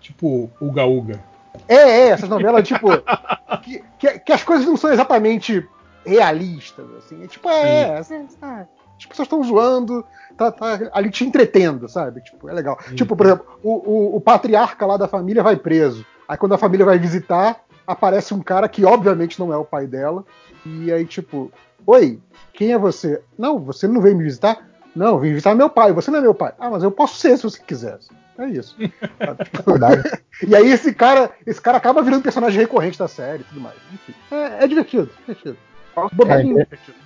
Tipo 0.00 0.50
Uga 0.60 0.84
Uga. 0.84 1.20
É, 1.68 1.76
é, 1.76 2.08
essas 2.08 2.28
novelas, 2.28 2.66
tipo. 2.66 2.88
que, 3.62 3.82
que, 3.98 4.18
que, 4.18 4.32
as 4.32 4.42
coisas 4.42 4.66
não 4.66 4.76
são 4.76 4.92
exatamente 4.92 5.66
realistas, 6.04 6.84
assim. 6.98 7.24
É 7.24 7.26
tipo, 7.26 7.48
é, 7.48 7.98
assim, 7.98 8.26
ah, 8.42 8.66
as 8.98 9.06
pessoas 9.06 9.26
estão 9.26 9.42
zoando, 9.42 10.04
tá, 10.36 10.52
tá, 10.52 10.90
ali 10.92 11.10
te 11.10 11.24
entretendo, 11.24 11.88
sabe? 11.88 12.20
Tipo, 12.20 12.48
é 12.48 12.52
legal. 12.52 12.78
Uhum. 12.88 12.94
Tipo, 12.94 13.16
por 13.16 13.26
exemplo, 13.26 13.46
o, 13.62 13.70
o, 13.70 14.16
o 14.16 14.20
patriarca 14.20 14.84
lá 14.84 14.96
da 14.96 15.08
família 15.08 15.42
vai 15.42 15.56
preso. 15.56 16.04
Aí 16.28 16.36
quando 16.36 16.54
a 16.54 16.58
família 16.58 16.86
vai 16.86 16.98
visitar, 16.98 17.60
aparece 17.86 18.34
um 18.34 18.40
cara 18.40 18.68
que 18.68 18.84
obviamente 18.84 19.38
não 19.38 19.52
é 19.52 19.56
o 19.56 19.64
pai 19.64 19.86
dela. 19.86 20.24
E 20.64 20.92
aí, 20.92 21.04
tipo, 21.04 21.52
oi, 21.86 22.20
quem 22.52 22.72
é 22.72 22.78
você? 22.78 23.22
Não, 23.38 23.58
você 23.58 23.88
não 23.88 24.00
veio 24.00 24.16
me 24.16 24.24
visitar? 24.24 24.68
Não, 24.94 25.18
vim 25.18 25.30
visitar 25.30 25.54
meu 25.54 25.70
pai. 25.70 25.92
Você 25.92 26.10
não 26.10 26.18
é 26.18 26.22
meu 26.22 26.34
pai. 26.34 26.52
Ah, 26.58 26.70
mas 26.70 26.82
eu 26.82 26.90
posso 26.90 27.16
ser 27.16 27.36
se 27.36 27.44
você 27.44 27.60
quisesse. 27.62 28.10
É 28.38 28.46
isso. 28.46 28.76
e 30.46 30.56
aí 30.56 30.70
esse 30.70 30.94
cara, 30.94 31.30
esse 31.46 31.60
cara 31.60 31.78
acaba 31.78 32.02
virando 32.02 32.22
personagem 32.22 32.60
recorrente 32.60 32.98
da 32.98 33.08
série 33.08 33.42
e 33.42 33.44
tudo 33.44 33.60
mais. 33.60 33.76
Enfim, 33.92 34.14
é, 34.30 34.64
é 34.64 34.68
divertido, 34.68 35.10
divertido. 35.20 35.56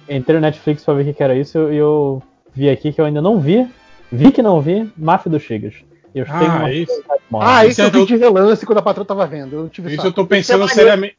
É, 0.08 0.16
entrei 0.16 0.36
no 0.36 0.42
Netflix 0.42 0.84
pra 0.84 0.94
ver 0.94 1.10
o 1.10 1.14
que 1.14 1.22
era 1.22 1.34
isso 1.34 1.58
e 1.58 1.60
eu, 1.60 1.72
eu, 1.72 2.22
vi 2.54 2.70
aqui 2.70 2.92
que 2.92 3.00
eu 3.00 3.04
ainda 3.04 3.20
não 3.20 3.40
vi. 3.40 3.68
Vi 4.10 4.30
que 4.30 4.40
não 4.40 4.60
vi, 4.60 4.90
Máfia 4.96 5.30
dos 5.30 5.42
Chigas. 5.42 5.84
Eu 6.16 6.24
ah, 6.30 6.40
uma... 6.40 6.72
isso. 6.72 7.04
Ah, 7.34 7.66
isso 7.66 7.82
eu 7.82 7.90
vi 7.90 8.06
de 8.06 8.16
relance 8.16 8.64
quando 8.64 8.78
a 8.78 8.82
patroa 8.82 9.04
tava 9.04 9.26
vendo. 9.26 9.54
Eu 9.54 9.68
tive 9.68 9.94
isso 9.94 10.06
eu 10.06 10.12
tô 10.12 10.26
pensando 10.26 10.64
é 10.64 10.68
seriamente. 10.68 11.14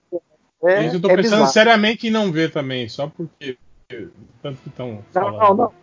É, 0.64 0.88
isso 0.88 0.96
eu 0.96 1.02
tô 1.02 1.12
é 1.12 1.16
pensando 1.18 1.34
bizarro. 1.34 1.52
seriamente 1.52 2.08
em 2.08 2.10
não 2.10 2.32
ver 2.32 2.52
também, 2.52 2.90
só 2.90 3.06
porque. 3.08 3.60
Tanto 4.42 4.60
que 4.64 4.70
estão. 4.70 5.04
Não, 5.14 5.32
não, 5.32 5.54
não. 5.54 5.74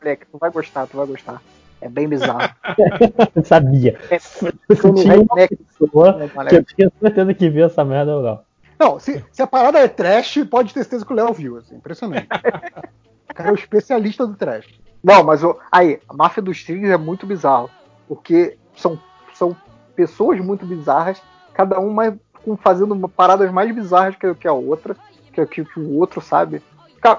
Moleque, 0.00 0.26
tu 0.26 0.38
vai 0.38 0.50
gostar, 0.50 0.88
tu 0.88 0.96
vai 0.96 1.06
gostar. 1.06 1.40
É 1.80 1.88
bem 1.88 2.08
bizarro. 2.08 2.52
eu 3.36 3.44
sabia. 3.44 3.96
É, 4.10 4.16
eu 4.16 4.94
tinha 4.94 5.14
uma 5.14 5.36
pessoa 5.36 6.28
que 6.48 6.56
eu 6.56 6.64
tinha 6.64 6.92
certeza 7.00 7.34
que 7.34 7.48
viu 7.48 7.66
essa 7.66 7.84
merda 7.84 8.16
ou 8.16 8.22
não. 8.24 8.40
Não, 8.76 8.98
se, 8.98 9.24
se, 9.30 9.40
a 9.40 9.46
parada 9.46 9.78
é 9.78 9.86
trash, 9.86 10.44
pode 10.50 10.74
ter 10.74 10.80
certeza 10.80 11.06
que 11.06 11.12
o 11.12 11.16
Léo 11.16 11.32
viu. 11.32 11.58
Assim, 11.58 11.76
impressionante. 11.76 12.26
o 13.30 13.34
cara 13.34 13.50
é 13.50 13.52
o 13.52 13.54
especialista 13.54 14.26
do 14.26 14.34
trash. 14.34 14.66
Não, 15.02 15.22
mas 15.22 15.42
aí, 15.70 16.00
a 16.08 16.14
máfia 16.14 16.42
dos 16.42 16.62
tigres 16.64 16.90
é 16.90 16.96
muito 16.96 17.24
bizarro. 17.24 17.70
Porque 18.08 18.56
são, 18.76 18.98
são 19.34 19.56
pessoas 19.94 20.40
muito 20.40 20.64
bizarras, 20.64 21.20
cada 21.52 21.78
uma 21.78 22.18
fazendo 22.62 23.08
paradas 23.08 23.52
mais 23.52 23.74
bizarras 23.74 24.16
que, 24.16 24.34
que 24.34 24.48
a 24.48 24.52
outra, 24.52 24.96
que, 25.32 25.46
que, 25.46 25.64
que 25.64 25.80
o 25.80 25.98
outro 25.98 26.20
sabe. 26.20 26.62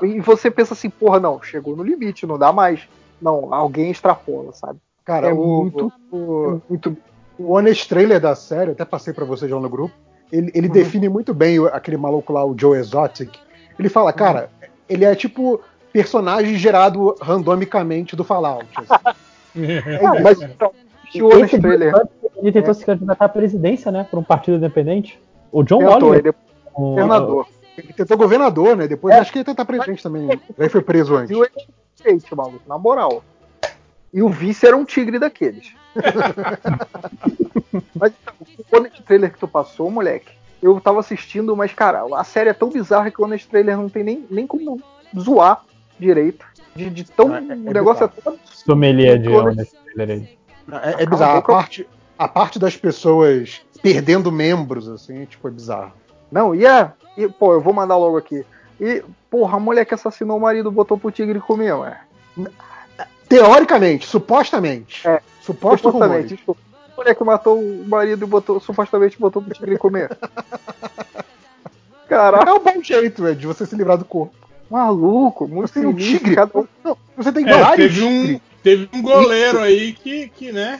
E 0.01 0.19
você 0.19 0.49
pensa 0.49 0.73
assim, 0.73 0.89
porra, 0.89 1.19
não, 1.19 1.41
chegou 1.41 1.75
no 1.75 1.83
limite, 1.83 2.25
não 2.25 2.37
dá 2.37 2.51
mais. 2.51 2.87
Não, 3.21 3.53
alguém 3.53 3.91
extrapola, 3.91 4.53
sabe? 4.53 4.79
Cara, 5.05 5.29
é 5.29 5.33
o, 5.33 5.63
muito, 5.63 5.93
o, 6.11 6.61
é 6.65 6.69
muito. 6.69 6.97
O 7.37 7.53
honest 7.53 7.87
trailer 7.87 8.19
da 8.19 8.35
série, 8.35 8.71
até 8.71 8.83
passei 8.83 9.13
para 9.13 9.25
você 9.25 9.47
já 9.47 9.57
no 9.57 9.69
grupo, 9.69 9.93
ele, 10.31 10.51
ele 10.53 10.67
uhum. 10.67 10.73
define 10.73 11.09
muito 11.09 11.33
bem 11.33 11.57
aquele 11.67 11.97
maluco 11.97 12.33
lá, 12.33 12.45
o 12.45 12.55
Joe 12.57 12.77
Exotic. 12.77 13.37
Ele 13.77 13.89
fala, 13.89 14.11
cara, 14.11 14.49
uhum. 14.61 14.67
ele 14.89 15.05
é 15.05 15.15
tipo 15.15 15.61
personagem 15.91 16.55
gerado 16.55 17.15
randomicamente 17.21 18.15
do 18.15 18.23
Fallout. 18.23 18.67
Assim. 18.75 19.17
é, 19.57 20.21
mas 20.21 20.41
então, 20.41 20.71
o 21.15 21.25
honest 21.25 21.59
trailer. 21.59 21.93
Ele 22.37 22.51
tentou 22.51 22.71
é. 22.71 22.73
se 22.73 22.85
candidatar 22.85 23.25
à 23.25 23.29
presidência, 23.29 23.91
né? 23.91 24.07
Por 24.09 24.19
um 24.19 24.23
partido 24.23 24.57
independente. 24.57 25.19
O 25.51 25.63
John 25.63 25.83
Oliver. 25.83 26.33
O, 26.73 26.91
governador. 26.91 27.47
Ele 27.77 27.93
tentou 27.93 28.17
governador, 28.17 28.77
né? 28.77 28.87
Depois 28.87 29.15
é. 29.15 29.19
acho 29.19 29.31
que 29.31 29.39
ele 29.39 29.45
tentar 29.45 29.65
presidente 29.65 30.03
também. 30.03 30.23
Né? 30.23 30.39
Aí 30.57 30.69
foi 30.69 30.81
preso 30.81 31.15
antes. 31.15 31.31
E 31.31 31.35
o 31.35 31.45
feito, 32.01 32.35
maluco, 32.35 32.61
na 32.67 32.77
moral. 32.77 33.23
E 34.13 34.21
o 34.21 34.29
vice 34.29 34.65
era 34.65 34.75
um 34.75 34.85
tigre 34.85 35.19
daqueles. 35.19 35.73
mas 37.95 38.13
o 38.71 38.77
Honest 38.77 39.03
Trailer 39.03 39.31
que 39.31 39.39
tu 39.39 39.47
passou, 39.47 39.91
moleque, 39.91 40.31
eu 40.61 40.79
tava 40.81 40.99
assistindo, 40.99 41.55
mas, 41.55 41.73
cara, 41.73 42.03
a 42.15 42.23
série 42.23 42.49
é 42.49 42.53
tão 42.53 42.69
bizarra 42.69 43.11
que 43.11 43.21
o 43.21 43.25
Honest 43.25 43.47
Trailer 43.47 43.77
não 43.77 43.89
tem 43.89 44.03
nem, 44.03 44.25
nem 44.29 44.47
como 44.47 44.81
zoar 45.17 45.63
direito. 45.99 46.45
De, 46.75 46.89
de 46.89 47.03
tão. 47.03 47.33
Ah, 47.33 47.37
é, 47.37 47.51
é 47.51 47.55
o 47.55 47.73
negócio 47.73 48.07
bizarro. 48.07 48.13
é 48.17 48.21
tão. 48.21 48.39
Sommelier 48.45 49.19
de 49.19 49.29
Honest 49.29 49.75
Trailer 49.93 50.17
aí. 50.17 50.37
É, 50.71 51.03
é 51.03 51.05
bizarro. 51.05 51.39
A 51.39 51.41
parte, 51.41 51.87
a 52.17 52.27
parte 52.27 52.59
das 52.59 52.75
pessoas 52.75 53.61
perdendo 53.81 54.31
membros, 54.31 54.87
assim, 54.87 55.25
tipo, 55.25 55.47
é 55.47 55.51
bizarro. 55.51 55.93
Não, 56.31 56.53
e 56.53 56.65
é. 56.65 56.91
E, 57.17 57.27
pô, 57.27 57.53
eu 57.53 57.61
vou 57.61 57.73
mandar 57.73 57.97
logo 57.97 58.17
aqui. 58.17 58.45
E, 58.79 59.03
porra, 59.29 59.57
a 59.57 59.59
mulher 59.59 59.85
que 59.85 59.93
assassinou 59.93 60.37
o 60.37 60.41
marido 60.41 60.71
botou 60.71 60.97
pro 60.97 61.11
tigre 61.11 61.39
comer, 61.39 61.73
ué. 61.73 61.99
Teoricamente, 63.27 64.07
supostamente. 64.07 65.07
É, 65.07 65.21
Suposto 65.41 65.91
supostamente. 65.91 66.35
Desculpa. 66.35 66.61
A 66.93 67.01
mulher 67.01 67.15
que 67.15 67.23
matou 67.23 67.59
o 67.59 67.85
marido 67.87 68.25
e 68.25 68.27
botou, 68.27 68.59
supostamente 68.59 69.19
botou 69.19 69.41
pro 69.41 69.53
tigre 69.53 69.77
comer. 69.77 70.17
Caraca. 72.07 72.49
É 72.49 72.53
um 72.53 72.59
bom 72.59 72.81
jeito, 72.81 73.25
é, 73.27 73.33
de 73.33 73.45
você 73.45 73.65
se 73.65 73.75
livrar 73.75 73.97
do 73.97 74.05
corpo. 74.05 74.33
Maluco, 74.69 75.47
você 75.47 75.79
tem 75.79 75.89
um 75.89 75.93
tigre. 75.93 76.35
Cada... 76.35 76.51
Não, 76.83 76.97
você 77.17 77.31
tem 77.31 77.47
é, 77.47 77.57
vários 77.57 77.93
teve 77.93 78.05
um, 78.05 78.39
teve 78.61 78.89
um 78.93 79.01
goleiro 79.01 79.59
aí 79.59 79.93
que, 79.93 80.29
que 80.29 80.51
né? 80.51 80.79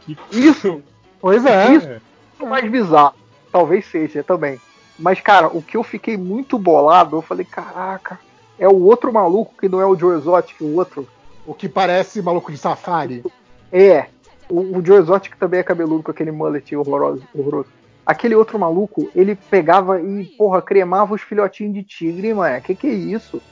Que... 0.00 0.16
Isso! 0.32 0.82
Pois 1.20 1.44
é. 1.44 1.74
Isso 1.74 2.00
é 2.40 2.46
mais 2.46 2.70
bizarro. 2.70 3.14
Talvez 3.50 3.86
seja 3.86 4.22
também. 4.22 4.60
Mas, 4.98 5.20
cara, 5.20 5.48
o 5.48 5.62
que 5.62 5.76
eu 5.76 5.82
fiquei 5.82 6.16
muito 6.16 6.58
bolado, 6.58 7.16
eu 7.16 7.22
falei, 7.22 7.44
caraca, 7.44 8.18
é 8.58 8.68
o 8.68 8.82
outro 8.82 9.12
maluco 9.12 9.54
que 9.58 9.68
não 9.68 9.80
é 9.80 9.86
o 9.86 9.96
Joe 9.96 10.16
Exotic, 10.16 10.60
o 10.60 10.76
outro. 10.76 11.08
O 11.46 11.54
que 11.54 11.68
parece 11.68 12.20
maluco 12.20 12.52
de 12.52 12.58
safari. 12.58 13.24
É. 13.72 14.06
O, 14.48 14.78
o 14.78 14.84
Joe 14.84 14.98
Exotic 14.98 15.36
também 15.36 15.60
é 15.60 15.62
cabeludo 15.62 16.02
com 16.02 16.10
aquele 16.10 16.30
mullet 16.30 16.74
horroroso, 16.74 17.22
horroroso. 17.34 17.68
Aquele 18.08 18.34
outro 18.34 18.58
maluco, 18.58 19.10
ele 19.14 19.36
pegava 19.36 20.00
e, 20.00 20.24
porra, 20.24 20.62
cremava 20.62 21.14
os 21.14 21.20
filhotinhos 21.20 21.74
de 21.74 21.82
tigre, 21.82 22.32
mano. 22.32 22.60
Que 22.62 22.74
que 22.74 22.86
é 22.86 22.94
isso? 22.94 23.42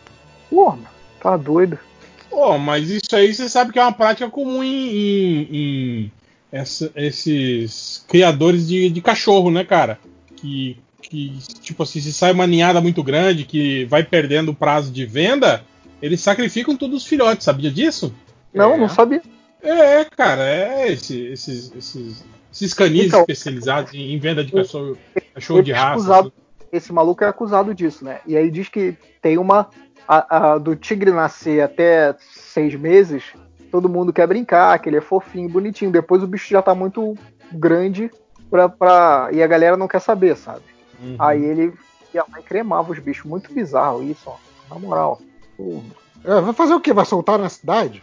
Porra, 0.49 0.79
tá 1.21 1.37
doido. 1.37 1.79
Pô, 2.31 2.57
mas 2.57 2.89
isso 2.89 3.15
aí 3.15 3.35
você 3.35 3.49
sabe 3.51 3.71
que 3.71 3.79
é 3.79 3.83
uma 3.83 3.93
prática 3.93 4.31
comum 4.31 4.65
em, 4.65 4.89
em, 4.89 5.49
em 5.51 6.13
essa, 6.51 6.91
esses 6.97 8.03
criadores 8.09 8.67
de, 8.67 8.89
de 8.89 9.01
cachorro, 9.03 9.51
né, 9.51 9.63
cara? 9.63 9.99
Que 10.37 10.79
que, 11.09 11.39
tipo 11.61 11.83
assim, 11.83 12.01
se 12.01 12.13
sai 12.13 12.33
uma 12.33 12.47
ninhada 12.47 12.81
muito 12.81 13.03
grande 13.03 13.45
que 13.45 13.85
vai 13.87 14.03
perdendo 14.03 14.51
o 14.51 14.55
prazo 14.55 14.91
de 14.91 15.07
venda, 15.07 15.65
eles 16.01 16.21
sacrificam 16.21 16.77
todos 16.77 17.03
os 17.03 17.07
filhotes, 17.09 17.45
sabia 17.45 17.71
disso? 17.71 18.15
Não, 18.53 18.75
é. 18.75 18.77
não 18.77 18.89
sabia. 18.89 19.23
É, 19.63 20.05
cara, 20.05 20.43
é 20.43 20.93
esse, 20.93 21.19
esses, 21.27 21.73
esses, 21.77 22.25
esses 22.57 22.73
canis 22.73 23.07
então, 23.07 23.21
especializados 23.21 23.93
em, 23.93 24.15
em, 24.15 24.19
venda 24.19 24.43
de 24.43 24.51
cachorro, 24.51 24.97
cachorro 25.35 25.63
de 25.63 25.73
raça. 25.73 25.93
Acusado, 25.93 26.29
assim. 26.29 26.67
Esse 26.73 26.93
maluco 26.93 27.23
é 27.23 27.29
acusado 27.29 27.75
disso, 27.75 28.05
né? 28.05 28.21
E 28.27 28.37
aí 28.37 28.51
diz 28.51 28.69
que 28.69 28.97
tem 29.21 29.39
uma. 29.39 29.69
A, 30.09 30.53
a, 30.53 30.59
do 30.59 30.77
tigre 30.77 31.11
nascer 31.11 31.61
até 31.61 32.15
seis 32.21 32.75
meses, 32.77 33.25
todo 33.73 33.89
mundo 33.89 34.13
quer 34.13 34.27
brincar, 34.27 34.79
que 34.79 34.89
ele 34.89 34.99
é 34.99 35.01
fofinho, 35.01 35.49
bonitinho. 35.49 35.91
Depois 35.91 36.23
o 36.23 36.29
bicho 36.29 36.49
já 36.49 36.63
tá 36.63 36.75
muito 36.75 37.15
grande 37.53 38.11
pra, 38.49 38.69
pra, 38.69 39.31
e 39.33 39.43
a 39.43 39.47
galera 39.47 39.77
não 39.77 39.89
quer 39.89 40.01
saber, 40.01 40.37
sabe? 40.37 40.63
Uhum. 41.03 41.17
Aí 41.19 41.45
ele 41.45 41.75
ia 42.15 42.25
lá 42.31 42.39
e 42.39 42.43
cremava 42.43 42.93
os 42.93 42.99
bichos. 43.01 43.25
Muito 43.25 43.53
bizarro 43.53 44.03
isso, 44.03 44.23
ó. 44.27 44.37
Na 44.71 44.79
moral. 44.79 45.21
É, 46.25 46.41
vai 46.41 46.53
fazer 46.53 46.75
o 46.75 46.81
quê? 46.81 46.93
Vai 46.93 47.05
soltar 47.05 47.39
na 47.39 47.49
cidade? 47.49 48.03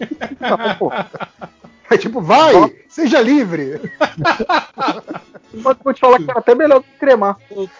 Não, 0.40 0.90
é 1.90 1.98
tipo, 1.98 2.20
vai, 2.20 2.74
seja 2.88 3.20
livre. 3.20 3.80
Mas 5.54 5.76
vou 5.82 5.94
te 5.94 6.00
falar 6.00 6.18
que 6.18 6.30
era 6.30 6.38
até 6.40 6.54
melhor 6.54 6.80
do 6.80 6.84
que 6.84 6.98
cremar. 6.98 7.36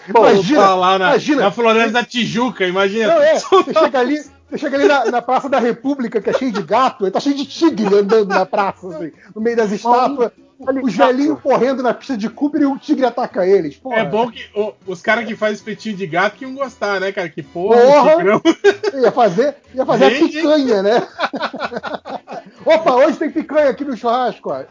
Imagina, 0.09 0.75
lá 0.75 0.99
na, 0.99 1.11
imagina, 1.11 1.43
na 1.43 1.51
Floresta 1.51 1.93
da 1.93 2.05
Tijuca, 2.05 2.67
imagina. 2.67 3.15
Não, 3.15 3.23
é, 3.23 3.39
você 3.39 3.75
chega 3.75 3.99
ali, 3.99 4.25
você 4.49 4.59
chega 4.59 4.77
ali 4.79 4.89
na, 4.89 5.05
na, 5.11 5.23
Praça 5.23 5.51
da 5.51 5.59
República, 5.59 6.21
que 6.21 6.31
é 6.31 6.33
cheio 6.33 6.51
de 6.51 6.63
gato, 6.63 7.11
tá 7.11 7.21
cheio 7.21 7.37
de 7.37 7.45
tigre 7.45 7.95
andando 7.95 8.27
na 8.27 8.47
praça, 8.47 8.89
assim, 8.89 9.13
no 9.35 9.43
meio 9.43 9.57
das 9.57 9.71
estátuas. 9.71 10.33
Os 10.83 10.97
velhinhos 10.97 11.41
correndo 11.41 11.85
na 11.85 11.95
pista 11.95 12.17
de 12.17 12.29
Cooper 12.29 12.63
e 12.63 12.67
o 12.67 12.77
tigre 12.77 13.07
ataca 13.07 13.47
eles. 13.47 13.77
Porra. 13.77 13.99
É 13.99 14.05
bom 14.05 14.29
que 14.29 14.45
o, 14.55 14.73
os 14.87 15.01
caras 15.01 15.25
que 15.25 15.37
fazem 15.37 15.55
espetinho 15.55 15.97
de 15.97 16.07
gato 16.07 16.37
que 16.37 16.45
iam 16.45 16.55
gostar, 16.55 17.01
né, 17.01 17.13
cara? 17.13 17.29
Que 17.29 17.43
porra, 17.43 17.81
porra 17.81 18.43
ia 19.01 19.13
fazer, 19.13 19.57
ia 19.73 19.87
fazer 19.87 20.07
a 20.07 20.11
picanha, 20.11 20.83
né? 20.83 21.09
Opa, 22.67 22.97
hoje 22.97 23.19
tem 23.19 23.31
picanha 23.31 23.71
aqui 23.71 23.85
no 23.85 23.97
churrasco, 23.97 24.51
ó. 24.51 24.65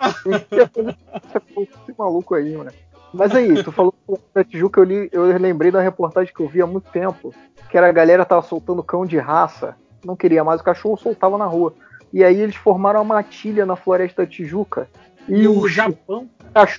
Esse 1.58 1.98
maluco 1.98 2.36
aí, 2.36 2.56
mano. 2.56 2.72
Mas 3.14 3.34
aí, 3.34 3.64
tu 3.64 3.72
falou 3.72 3.94
da 4.34 4.44
Tijuca, 4.44 4.82
eu, 4.82 4.84
li, 4.84 5.10
eu 5.14 5.26
lembrei 5.38 5.72
da 5.72 5.82
reportagem 5.82 6.34
que 6.34 6.42
eu 6.42 6.50
vi 6.50 6.62
há 6.62 6.68
muito 6.68 6.90
tempo, 6.92 7.34
que 7.70 7.78
era 7.78 7.88
a 7.88 7.92
galera 7.94 8.26
tava 8.26 8.42
soltando 8.42 8.84
cão 8.84 9.06
de 9.06 9.18
raça, 9.18 9.76
não 10.06 10.16
queria 10.16 10.44
mais 10.44 10.60
o 10.60 10.64
cachorro, 10.64 10.98
soltava 10.98 11.38
na 11.38 11.46
rua. 11.46 11.74
E 12.12 12.24
aí 12.24 12.40
eles 12.40 12.56
formaram 12.56 13.02
uma 13.02 13.16
matilha 13.16 13.66
na 13.66 13.76
floresta 13.76 14.24
da 14.24 14.30
Tijuca, 14.30 14.88
e, 15.28 15.48
o, 15.48 15.68
Japão? 15.68 16.30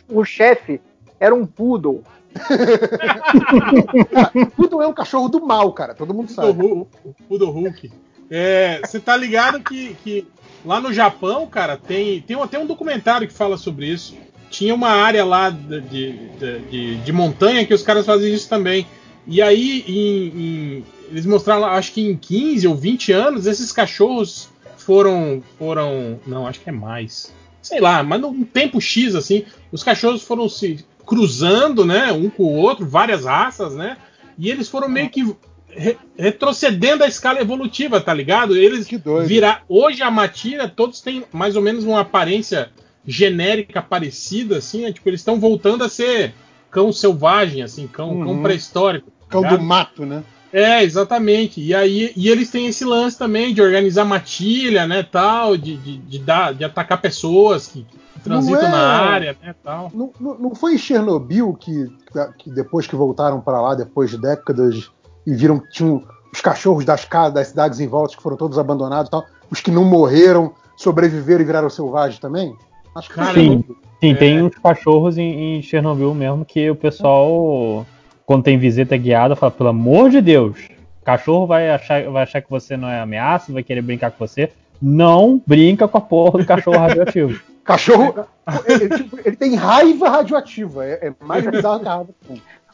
O 0.08 0.24
chefe 0.24 0.80
era 1.18 1.34
um 1.34 1.46
poodle. 1.46 2.02
poodle 4.56 4.82
é 4.82 4.86
um 4.86 4.92
cachorro 4.92 5.28
do 5.28 5.44
mal, 5.44 5.72
cara. 5.72 5.94
Todo 5.94 6.14
mundo 6.14 6.30
sabe. 6.30 6.52
Poodle, 6.52 6.88
poodle 7.28 7.50
Hulk. 7.50 7.90
É, 8.30 8.80
você 8.84 9.00
tá 9.00 9.16
ligado 9.16 9.60
que, 9.60 9.94
que 10.02 10.26
lá 10.64 10.80
no 10.80 10.92
Japão, 10.92 11.46
cara, 11.46 11.76
tem, 11.76 12.20
tem 12.20 12.40
até 12.40 12.58
um 12.58 12.66
documentário 12.66 13.26
que 13.26 13.34
fala 13.34 13.56
sobre 13.56 13.86
isso. 13.86 14.16
Tinha 14.50 14.74
uma 14.74 14.90
área 14.90 15.24
lá 15.24 15.50
de, 15.50 15.80
de, 15.80 16.28
de, 16.70 16.96
de 16.96 17.12
montanha 17.12 17.66
que 17.66 17.74
os 17.74 17.82
caras 17.82 18.06
fazem 18.06 18.32
isso 18.32 18.48
também. 18.48 18.86
E 19.26 19.42
aí, 19.42 19.84
em, 19.86 20.40
em, 20.40 20.84
eles 21.10 21.26
mostraram, 21.26 21.66
acho 21.66 21.92
que 21.92 22.00
em 22.00 22.16
15 22.16 22.66
ou 22.66 22.74
20 22.74 23.12
anos, 23.12 23.46
esses 23.46 23.72
cachorros 23.72 24.48
foram. 24.76 25.42
foram. 25.58 26.18
Não, 26.26 26.46
acho 26.46 26.60
que 26.60 26.70
é 26.70 26.72
mais 26.72 27.32
sei 27.62 27.80
lá, 27.80 28.02
mas 28.02 28.20
num 28.20 28.44
tempo 28.44 28.80
X, 28.80 29.14
assim, 29.14 29.44
os 29.72 29.82
cachorros 29.82 30.22
foram 30.22 30.48
se 30.48 30.84
cruzando, 31.06 31.84
né, 31.84 32.12
um 32.12 32.28
com 32.28 32.44
o 32.44 32.56
outro, 32.56 32.86
várias 32.86 33.24
raças, 33.24 33.74
né, 33.74 33.96
e 34.38 34.50
eles 34.50 34.68
foram 34.68 34.88
meio 34.88 35.10
que 35.10 35.34
re 35.68 35.96
retrocedendo 36.18 37.04
a 37.04 37.08
escala 37.08 37.40
evolutiva, 37.40 38.00
tá 38.00 38.12
ligado? 38.12 38.56
Eles 38.56 38.88
virar 39.26 39.64
hoje 39.68 40.02
a 40.02 40.10
Matira, 40.10 40.68
todos 40.68 41.00
têm 41.00 41.24
mais 41.32 41.56
ou 41.56 41.62
menos 41.62 41.84
uma 41.84 42.00
aparência 42.00 42.70
genérica 43.06 43.80
parecida, 43.80 44.58
assim, 44.58 44.82
né? 44.82 44.92
tipo 44.92 45.08
eles 45.08 45.20
estão 45.20 45.38
voltando 45.38 45.84
a 45.84 45.88
ser 45.88 46.34
cão 46.70 46.92
selvagem, 46.92 47.62
assim, 47.62 47.86
cão, 47.86 48.10
uhum. 48.10 48.24
cão 48.24 48.42
pré-histórico. 48.42 49.10
Tá 49.10 49.26
cão 49.28 49.42
do 49.42 49.60
mato, 49.60 50.04
né? 50.04 50.22
É, 50.52 50.82
exatamente. 50.82 51.60
E 51.60 51.74
aí 51.74 52.12
e 52.16 52.28
eles 52.28 52.50
têm 52.50 52.66
esse 52.66 52.84
lance 52.84 53.18
também 53.18 53.52
de 53.52 53.60
organizar 53.60 54.04
matilha, 54.04 54.86
né, 54.86 55.02
tal, 55.02 55.56
de, 55.56 55.76
de, 55.76 55.98
de 55.98 56.18
dar, 56.18 56.54
de 56.54 56.64
atacar 56.64 57.00
pessoas 57.00 57.68
que, 57.68 57.86
que 58.14 58.20
transitam 58.20 58.66
é... 58.66 58.70
na 58.70 58.78
área, 58.78 59.36
né, 59.42 59.54
tal. 59.62 59.90
Não, 59.94 60.12
não, 60.18 60.38
não, 60.38 60.54
foi 60.54 60.74
em 60.74 60.78
Chernobyl 60.78 61.54
que, 61.54 61.90
que 62.38 62.50
depois 62.50 62.86
que 62.86 62.96
voltaram 62.96 63.40
para 63.40 63.60
lá, 63.60 63.74
depois 63.74 64.10
de 64.10 64.18
décadas, 64.18 64.90
e 65.26 65.34
viram 65.34 65.58
que 65.58 65.70
tinham 65.70 66.02
os 66.32 66.40
cachorros 66.40 66.84
das 66.84 67.04
casas, 67.04 67.34
das 67.34 67.48
cidades 67.48 67.80
em 67.80 67.86
volta 67.86 68.16
que 68.16 68.22
foram 68.22 68.36
todos 68.36 68.58
abandonados, 68.58 69.10
tal, 69.10 69.24
os 69.50 69.60
que 69.60 69.70
não 69.70 69.84
morreram 69.84 70.52
sobreviveram 70.76 71.42
e 71.42 71.44
viraram 71.44 71.70
selvagens 71.70 72.18
também? 72.18 72.54
Acho 72.94 73.08
que 73.08 73.14
Cara, 73.14 73.34
sim. 73.34 73.64
Sim, 74.00 74.12
é... 74.12 74.14
tem 74.14 74.42
uns 74.42 74.54
cachorros 74.54 75.18
em, 75.18 75.58
em 75.58 75.62
Chernobyl 75.62 76.14
mesmo 76.14 76.44
que 76.44 76.70
o 76.70 76.76
pessoal 76.76 77.84
quando 78.28 78.42
tem 78.42 78.58
visita 78.58 78.94
guiada, 78.94 79.34
fala, 79.34 79.50
pelo 79.50 79.70
amor 79.70 80.10
de 80.10 80.20
Deus, 80.20 80.58
cachorro 81.02 81.46
vai 81.46 81.70
achar, 81.70 82.10
vai 82.10 82.24
achar 82.24 82.42
que 82.42 82.50
você 82.50 82.76
não 82.76 82.86
é 82.86 83.00
ameaça, 83.00 83.50
vai 83.50 83.62
querer 83.62 83.80
brincar 83.80 84.10
com 84.10 84.18
você. 84.18 84.52
Não 84.82 85.42
brinca 85.46 85.88
com 85.88 85.96
a 85.96 86.00
porra 86.02 86.40
do 86.40 86.44
cachorro 86.44 86.76
radioativo. 86.76 87.40
Cachorro. 87.64 88.26
Ele, 88.66 88.88
tipo, 88.96 89.18
ele, 89.24 89.36
tem 89.36 89.54
raiva 89.54 90.08
radioativa. 90.08 90.86
É, 90.86 91.08
é 91.08 91.14
mais 91.22 91.44
bizarro 91.50 91.80
que 91.80 91.88
a 91.88 91.96
raiva. 91.96 92.14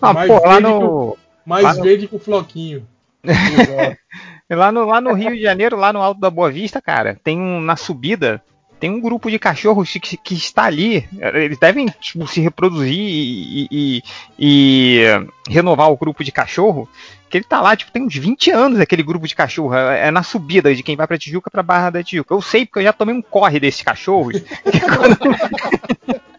Ah, 0.02 0.12
mais 0.12 0.28
pô, 0.28 0.44
lá 0.44 0.60
no. 0.60 1.16
mais 1.47 1.65
lá 1.65 1.73
verde 1.74 2.02
no... 2.05 2.08
que 2.08 2.16
o 2.16 2.20
floquinho. 2.20 2.86
lá, 4.50 4.70
no, 4.70 4.84
lá 4.84 5.00
no 5.00 5.12
Rio 5.15 5.34
de 5.34 5.42
Janeiro, 5.42 5.76
lá 5.76 5.92
no 5.92 6.00
Alto 6.00 6.20
da 6.20 6.31
Boa 6.31 6.50
Vista, 6.50 6.81
cara, 6.81 7.16
tem 7.24 7.41
um. 7.41 7.60
Na 7.60 7.74
subida, 7.74 8.41
tem 8.85 8.91
um 8.91 9.01
grupo 9.01 9.31
de 9.31 9.39
cachorros 9.39 9.93
que, 9.93 10.15
que 10.19 10.35
está 10.35 10.65
ali. 10.65 11.09
Eles 11.33 11.57
devem 11.57 11.87
tipo, 11.99 12.27
se 12.27 12.43
reproduzir 12.43 12.93
e, 12.93 13.67
e, 13.71 14.03
e, 14.39 15.05
renovar 15.49 15.91
o 15.91 15.97
grupo 15.97 16.23
de 16.23 16.31
cachorro. 16.31 16.87
Que 17.31 17.39
ele 17.39 17.47
tá 17.47 17.63
lá, 17.63 17.75
tipo, 17.75 17.91
tem 17.91 18.03
uns 18.03 18.15
20 18.15 18.51
anos 18.51 18.79
aquele 18.79 19.03
grupo 19.03 19.27
de 19.27 19.35
cachorro. 19.35 19.75
É, 19.75 20.09
é 20.09 20.11
na 20.11 20.23
subida 20.23 20.75
de 20.75 20.83
quem 20.83 20.97
vai 20.97 21.07
pra 21.07 21.17
Tijuca 21.17 21.51
pra 21.51 21.63
Barra 21.63 21.89
da 21.89 22.05
Tijuca. 22.05 22.35
Eu 22.35 22.43
sei 22.43 22.67
porque 22.67 22.81
eu 22.81 22.83
já 22.83 22.93
tomei 22.93 23.15
um 23.15 23.23
corre 23.23 23.59
desses 23.59 23.81
cachorros. 23.81 24.43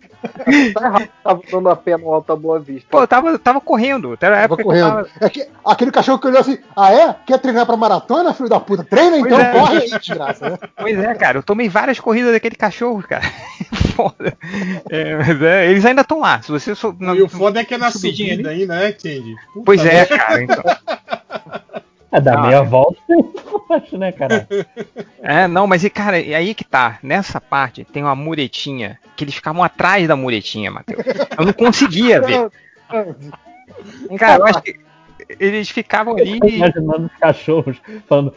tá 0.74 0.86
errado, 0.86 1.10
tava 1.24 1.42
dando 1.52 1.70
a 1.70 1.76
pé 1.76 1.98
no 1.98 2.14
Alta 2.14 2.36
Boa 2.36 2.60
Vista. 2.60 2.88
Pô, 2.90 3.02
eu 3.02 3.08
tava, 3.08 3.38
tava 3.40 3.62
correndo. 3.62 4.18
Era 4.20 4.42
época 4.42 4.64
correndo. 4.64 4.88
Tava... 4.88 5.10
É 5.22 5.30
que, 5.30 5.48
aquele 5.66 5.92
cachorro 5.92 6.20
que 6.20 6.28
olhou 6.28 6.42
assim, 6.42 6.58
ah 6.76 6.94
é? 6.94 7.16
Quer 7.26 7.40
treinar 7.40 7.66
pra 7.66 7.78
maratona, 7.78 8.34
filho 8.34 8.50
da 8.50 8.60
puta? 8.60 8.84
Treina 8.84 9.18
então, 9.18 9.40
é. 9.40 9.52
corre 9.52 9.78
aí, 9.78 9.90
desgraça, 9.90 10.50
né? 10.52 10.58
Pois 10.76 10.98
é, 10.98 11.16
cara, 11.16 11.40
eu 11.40 11.44
tomei 11.44 11.70
várias 11.70 12.00
corridas 12.00 12.34
daquele 12.34 12.56
cachorro, 12.56 13.04
cara. 13.08 13.24
foda. 13.95 14.38
É, 14.90 15.16
mas 15.16 15.42
é, 15.42 15.70
eles 15.70 15.86
ainda 15.86 16.02
estão 16.02 16.20
lá. 16.20 16.42
Se 16.42 16.52
você 16.52 16.76
so, 16.76 16.95
não, 17.00 17.16
e 17.16 17.22
o 17.22 17.30
foda 17.30 17.62
é 17.62 17.66
que 17.66 17.74
é 17.74 17.78
na 17.78 17.88
ali, 17.88 18.34
ainda, 18.48 18.76
né, 18.76 18.92
Candy? 18.92 19.36
Pois 19.66 19.84
é, 19.84 20.06
cara, 20.06 20.44
então. 20.44 20.64
É, 22.11 22.22
dá 22.22 22.42
meia 22.42 22.64
volta, 22.64 23.00
acho, 23.72 23.98
né, 23.98 24.11
cara? 24.11 24.48
É, 25.22 25.48
não, 25.48 25.66
mas 25.66 25.84
e 25.84 25.90
cara, 25.90 26.19
e 26.19 26.35
aí 26.35 26.53
que 26.53 26.64
tá. 26.64 27.00
Nessa 27.01 27.42
parte 27.42 27.84
tem 27.84 28.03
uma 28.03 28.16
muretinha, 28.16 29.00
que 29.16 29.24
eles 29.24 29.34
ficavam 29.34 29.64
atrás 29.64 30.08
da 30.08 30.16
muretinha, 30.16 30.69
Matheus. 30.69 31.03
Eu 31.38 31.45
não 31.45 31.53
conseguia 31.53 32.22
ver. 32.22 32.50
Cara, 34.19 34.40
eu 34.40 34.45
acho 34.45 34.61
que 34.61 34.80
eles 35.40 35.69
ficavam 35.69 36.16
ali. 36.16 36.38
Imaginando 36.43 37.08
os 37.08 37.19
cachorros 37.19 37.77
falando. 38.08 38.35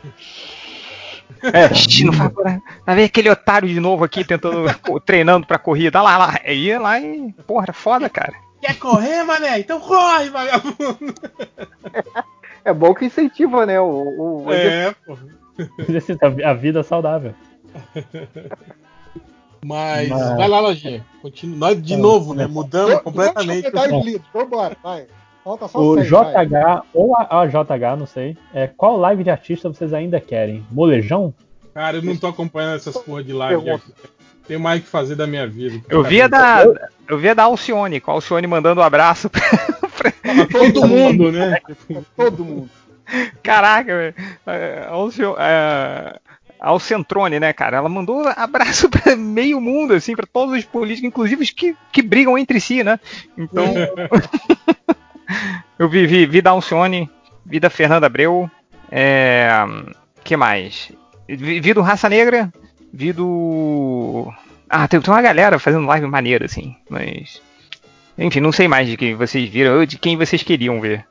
É, 1.43 1.69
não 2.05 2.13
faz 2.13 2.61
Vai 2.87 2.97
ver 2.97 3.05
aquele 3.05 3.31
otário 3.31 3.69
de 3.69 3.79
novo 3.79 4.03
aqui 4.05 4.25
tentando, 4.25 4.65
treinando 5.05 5.47
pra 5.47 5.59
corrida. 5.59 6.01
Lá, 6.01 6.17
lá. 6.17 6.41
Aí 6.43 6.65
ia 6.65 6.81
lá 6.81 6.99
e. 6.99 7.33
Porra, 7.47 7.73
foda, 7.73 8.09
cara. 8.09 8.33
Quer 8.61 8.77
correr, 8.79 9.23
mané? 9.23 9.61
Então 9.61 9.79
corre, 9.79 10.31
vagabundo! 10.31 11.15
É 12.65 12.73
bom 12.73 12.95
que 12.95 13.05
incentiva, 13.05 13.65
né? 13.65 13.81
O, 13.81 14.45
o... 14.45 14.53
É, 14.53 14.95
pô. 15.07 15.17
A 16.45 16.53
vida 16.55 16.83
saudável. 16.83 17.35
Mas, 19.65 20.09
Mas, 20.09 20.37
vai 20.37 20.49
lá, 20.49 20.61
lojinha. 20.61 21.05
Continua. 21.21 21.59
Nós 21.59 21.83
de 21.83 21.97
novo, 21.97 22.33
né? 22.33 22.47
Mudamos 22.47 23.01
completamente. 23.01 23.69
Vambora, 24.33 24.77
vai. 24.83 25.07
Falta 25.43 25.67
só 25.67 25.79
o 25.79 25.95
100, 25.97 26.05
JH 26.05 26.51
vai. 26.51 26.81
ou 26.93 27.17
a, 27.17 27.41
a, 27.41 27.47
JH, 27.47 27.97
não 27.99 28.07
sei. 28.07 28.37
É, 28.53 28.67
qual 28.67 28.97
live 28.97 29.25
de 29.25 29.31
artista 29.31 29.69
vocês 29.69 29.93
ainda 29.93 30.21
querem? 30.21 30.65
Molejão? 30.71 31.35
Cara, 31.75 31.97
eu 31.97 32.03
não 32.03 32.17
tô 32.17 32.27
acompanhando 32.27 32.77
essas 32.77 32.97
porra 32.99 33.23
de 33.23 33.33
live. 33.33 33.63
De 33.63 33.81
Tenho 34.47 34.61
mais 34.61 34.81
o 34.81 34.85
que 34.85 34.89
fazer 34.89 35.15
da 35.15 35.27
minha 35.27 35.47
vida. 35.47 35.81
Eu 35.89 36.03
via 36.03 36.29
da, 36.29 36.65
eu 37.09 37.19
via 37.19 37.35
da 37.35 37.45
Alcione, 37.45 38.01
com 38.01 38.11
a 38.11 38.15
Alcione 38.15 38.47
mandando 38.47 38.81
um 38.81 38.85
abraço 38.85 39.31
pra, 39.31 39.41
pra 39.97 40.13
todo 40.51 40.87
mundo, 40.87 41.33
né? 41.33 41.59
todo 42.17 42.45
mundo. 42.45 42.71
Caraca, 43.43 43.97
velho. 43.97 44.15
É, 44.47 44.89
é, 45.39 46.21
Alcentrone, 46.61 47.39
né, 47.39 47.53
cara? 47.53 47.77
Ela 47.77 47.89
mandou 47.89 48.27
abraço 48.29 48.89
para 48.91 49.17
meio 49.17 49.61
mundo, 49.61 49.95
assim, 49.95 50.15
para 50.15 50.27
todos 50.27 50.57
os 50.57 50.65
políticos, 50.65 51.09
inclusive 51.09 51.43
os 51.43 51.51
que, 51.51 51.77
que 51.93 52.03
brigam 52.03 52.37
entre 52.37 52.61
si, 52.61 52.83
né? 52.83 52.99
Então. 53.37 53.65
eu 55.79 55.89
vi, 55.89 56.07
vi, 56.07 56.27
vi 56.27 56.43
da 56.43 56.51
Alcione, 56.51 57.09
vi 57.47 57.61
da 57.61 57.71
Fernanda 57.71 58.07
Abreu. 58.07 58.51
É, 58.91 59.51
que 60.25 60.37
mais? 60.37 60.91
Vi, 61.29 61.61
vi 61.61 61.75
do 61.75 61.83
Raça 61.83 62.09
Negra, 62.09 62.53
vi 62.93 63.13
do. 63.13 64.33
Ah, 64.69 64.89
tem, 64.89 65.01
tem 65.01 65.13
uma 65.13 65.23
galera 65.23 65.59
fazendo 65.59 65.87
live 65.87 66.07
maneira, 66.07 66.47
assim, 66.47 66.75
mas. 66.91 67.41
Enfim, 68.19 68.41
não 68.41 68.51
sei 68.51 68.67
mais 68.67 68.89
de 68.89 68.97
quem 68.97 69.15
vocês 69.15 69.49
viram, 69.49 69.79
ou 69.79 69.87
de 69.87 69.97
quem 69.97 70.17
vocês 70.17 70.43
queriam 70.43 70.81
ver. 70.81 71.07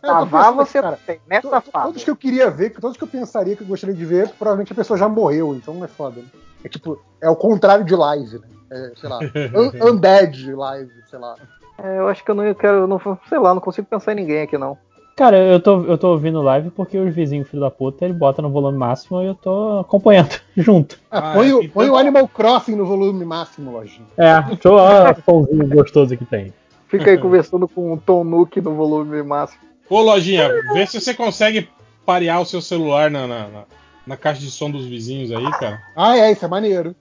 Cavar 0.00 0.52
você 0.52 0.80
cara, 0.80 0.98
tem 1.06 1.20
nessa 1.28 1.60
fase. 1.60 1.86
Todos 1.86 2.04
que 2.04 2.10
eu 2.10 2.16
queria 2.16 2.50
ver, 2.50 2.70
todos 2.70 2.96
que 2.96 3.04
eu 3.04 3.08
pensaria 3.08 3.54
que 3.54 3.62
eu 3.62 3.66
gostaria 3.66 3.94
de 3.94 4.04
ver, 4.04 4.28
provavelmente 4.30 4.72
a 4.72 4.76
pessoa 4.76 4.98
já 4.98 5.08
morreu, 5.08 5.54
então 5.54 5.74
não 5.74 5.84
é 5.84 5.88
foda. 5.88 6.20
Né? 6.20 6.26
É 6.64 6.68
tipo, 6.68 7.00
é 7.20 7.28
o 7.28 7.36
contrário 7.36 7.84
de 7.84 7.94
live, 7.94 8.38
né? 8.38 8.48
É, 8.70 8.92
sei 8.96 9.08
lá, 9.08 9.18
un 9.54 9.90
undead 9.90 10.52
live, 10.54 10.90
sei 11.08 11.18
lá. 11.18 11.36
É, 11.78 11.98
eu 11.98 12.08
acho 12.08 12.24
que 12.24 12.30
eu 12.30 12.34
não 12.34 12.54
quero, 12.54 12.86
não, 12.86 13.00
sei 13.28 13.38
lá, 13.38 13.54
não 13.54 13.60
consigo 13.60 13.86
pensar 13.86 14.12
em 14.12 14.16
ninguém 14.16 14.42
aqui 14.42 14.56
não. 14.56 14.78
Cara, 15.22 15.36
eu 15.36 15.60
tô, 15.60 15.84
eu 15.84 15.96
tô 15.96 16.08
ouvindo 16.08 16.42
live 16.42 16.70
porque 16.70 16.98
os 16.98 17.14
vizinhos 17.14 17.48
filho 17.48 17.60
da 17.60 17.70
puta, 17.70 18.04
ele 18.04 18.12
bota 18.12 18.42
no 18.42 18.50
volume 18.50 18.76
máximo 18.76 19.22
e 19.22 19.26
eu 19.26 19.36
tô 19.36 19.78
acompanhando 19.78 20.40
junto. 20.56 20.98
Ah, 21.08 21.32
põe, 21.32 21.52
o, 21.52 21.62
então 21.62 21.70
põe 21.70 21.88
o 21.88 21.92
tá 21.92 22.00
Animal 22.00 22.26
Crossing 22.26 22.74
no 22.74 22.84
volume 22.84 23.24
máximo, 23.24 23.70
lojinha. 23.70 24.08
É, 24.16 24.42
deixa 24.42 24.66
eu 24.66 24.72
olha 24.72 25.16
o 25.16 25.22
somzinho 25.22 25.68
gostoso 25.68 26.16
que 26.16 26.24
tem. 26.24 26.52
Fica 26.88 27.08
aí 27.08 27.18
conversando 27.18 27.68
com 27.68 27.92
o 27.92 27.96
Tom 27.98 28.24
Nook 28.24 28.60
no 28.60 28.74
volume 28.74 29.22
máximo. 29.22 29.60
Ô, 29.88 30.00
Lojinha, 30.00 30.50
vê 30.74 30.84
se 30.88 31.00
você 31.00 31.14
consegue 31.14 31.68
parear 32.04 32.40
o 32.40 32.44
seu 32.44 32.60
celular 32.60 33.08
na, 33.08 33.24
na, 33.24 33.46
na, 33.46 33.62
na 34.04 34.16
caixa 34.16 34.40
de 34.40 34.50
som 34.50 34.72
dos 34.72 34.86
vizinhos 34.86 35.30
aí, 35.30 35.48
cara. 35.52 35.80
Ah, 35.94 36.18
é, 36.18 36.32
isso 36.32 36.44
é 36.44 36.48
maneiro. 36.48 36.96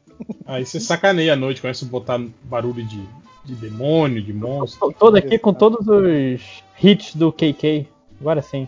Aí 0.45 0.64
você 0.64 0.80
sacaneia 0.80 1.33
à 1.33 1.35
noite, 1.35 1.59
começa 1.59 1.83
a 1.83 1.90
botar 1.90 2.22
barulho 2.43 2.83
de, 2.83 3.01
de 3.43 3.56
demônio, 3.56 4.22
de 4.22 4.32
monstro. 4.32 4.93
Todo 5.00 5.17
aqui 5.17 5.40
com 5.40 5.56
todos 5.56 5.88
os 5.88 6.64
hits 6.83 7.16
do 7.16 7.32
KK. 7.32 7.88
Agora 8.22 8.41
sim. 8.43 8.67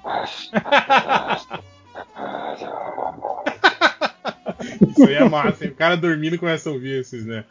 Isso 4.89 5.05
aí 5.05 5.13
é 5.13 5.29
massa, 5.29 5.65
hein? 5.65 5.71
O 5.71 5.75
cara 5.75 5.95
dormindo 5.95 6.39
começa 6.39 6.69
a 6.69 6.73
ouvir 6.73 7.01
esses, 7.01 7.23
né? 7.23 7.45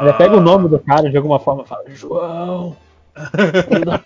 Ele 0.00 0.12
pega 0.14 0.36
o 0.36 0.40
nome 0.40 0.70
do 0.70 0.78
cara 0.78 1.10
de 1.10 1.16
alguma 1.18 1.38
forma 1.38 1.64
e 1.64 1.68
fala: 1.68 1.84
João! 1.88 2.74
Acorda! 3.14 4.02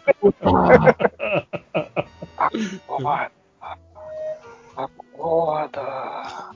Acorda! 4.76 6.50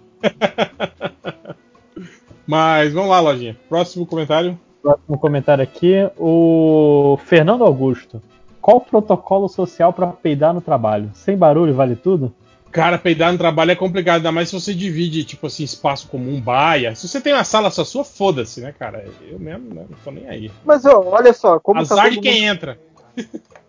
Mas 2.44 2.92
vamos 2.92 3.10
lá, 3.10 3.20
Lojinha. 3.20 3.56
Próximo 3.68 4.04
comentário. 4.04 4.58
Próximo 4.82 5.18
comentário 5.18 5.62
aqui, 5.62 6.10
o 6.18 7.16
Fernando 7.24 7.62
Augusto. 7.62 8.20
Qual 8.60 8.78
o 8.78 8.80
protocolo 8.80 9.48
social 9.48 9.92
para 9.92 10.08
peidar 10.08 10.52
no 10.52 10.60
trabalho? 10.60 11.10
Sem 11.14 11.36
barulho 11.36 11.72
vale 11.72 11.94
tudo? 11.94 12.34
Cara, 12.72 12.98
peidar 12.98 13.30
no 13.30 13.38
trabalho 13.38 13.70
é 13.70 13.76
complicado, 13.76 14.16
ainda 14.16 14.32
mais 14.32 14.48
se 14.48 14.58
você 14.58 14.72
divide, 14.72 15.24
tipo 15.24 15.46
assim, 15.46 15.62
espaço 15.62 16.08
comum, 16.08 16.40
baia. 16.40 16.94
Se 16.94 17.06
você 17.06 17.20
tem 17.20 17.34
uma 17.34 17.44
sala 17.44 17.70
só 17.70 17.84
sua, 17.84 18.02
foda-se, 18.02 18.60
né, 18.60 18.74
cara? 18.76 19.04
Eu 19.30 19.38
mesmo 19.38 19.74
né, 19.74 19.84
não 19.88 19.98
tô 20.02 20.10
nem 20.10 20.26
aí. 20.26 20.50
Mas 20.64 20.86
ó, 20.86 21.00
olha 21.00 21.32
só, 21.34 21.60
como 21.60 21.86
tá 21.86 21.94
Azar 21.94 22.04
tá 22.04 22.10
de 22.10 22.20
quem 22.20 22.40
mundo... 22.40 22.50
entra. 22.50 22.80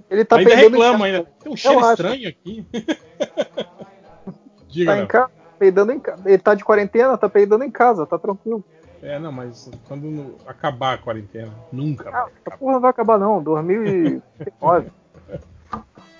Ele 0.10 0.24
tá 0.24 0.38
ainda 0.40 0.56
reclama 0.56 1.06
ainda. 1.06 1.28
Tem 1.44 1.52
um 1.52 1.56
cheiro 1.58 1.92
estranho 1.92 2.30
aqui. 2.30 2.66
Diga, 4.70 4.96
tá 4.96 5.02
em 5.02 5.06
casa, 5.06 5.32
peidando 5.60 5.92
em 5.92 6.00
casa. 6.00 6.22
Ele 6.26 6.38
tá 6.38 6.56
de 6.56 6.64
quarentena, 6.64 7.18
tá 7.18 7.28
peidando 7.28 7.64
em 7.64 7.72
casa, 7.72 8.06
tá 8.06 8.18
tranquilo. 8.18 8.64
É, 9.04 9.20
não, 9.20 9.34
mas 9.34 9.70
quando 9.86 10.36
acabar 10.48 10.94
a 10.94 10.98
quarentena, 10.98 11.52
nunca 11.72 12.10
ah, 12.10 12.30
vai 12.46 12.58
Porra, 12.58 12.74
não 12.74 12.80
vai 12.80 12.90
acabar 12.90 13.20
não, 13.20 13.44
2009. 13.44 14.88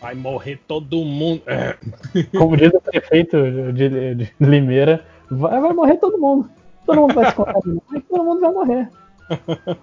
Vai 0.02 0.16
morrer 0.16 0.60
todo 0.68 0.98
mundo. 1.06 1.42
É. 1.46 1.78
Como 2.38 2.58
diz 2.58 2.74
o 2.74 2.82
prefeito 2.82 3.72
de, 3.72 4.16
de 4.16 4.34
Limeira, 4.38 5.06
vai, 5.32 5.62
vai, 5.62 5.72
morrer 5.72 5.96
todo 5.96 6.18
mundo. 6.18 6.50
Todo 6.86 7.00
mundo 7.00 7.14
vai 7.14 7.30
se 7.30 7.36
contaminar 7.38 7.82
e 7.96 8.02
todo 8.02 8.22
mundo 8.22 8.42
vai 8.42 8.52
morrer. 8.52 8.90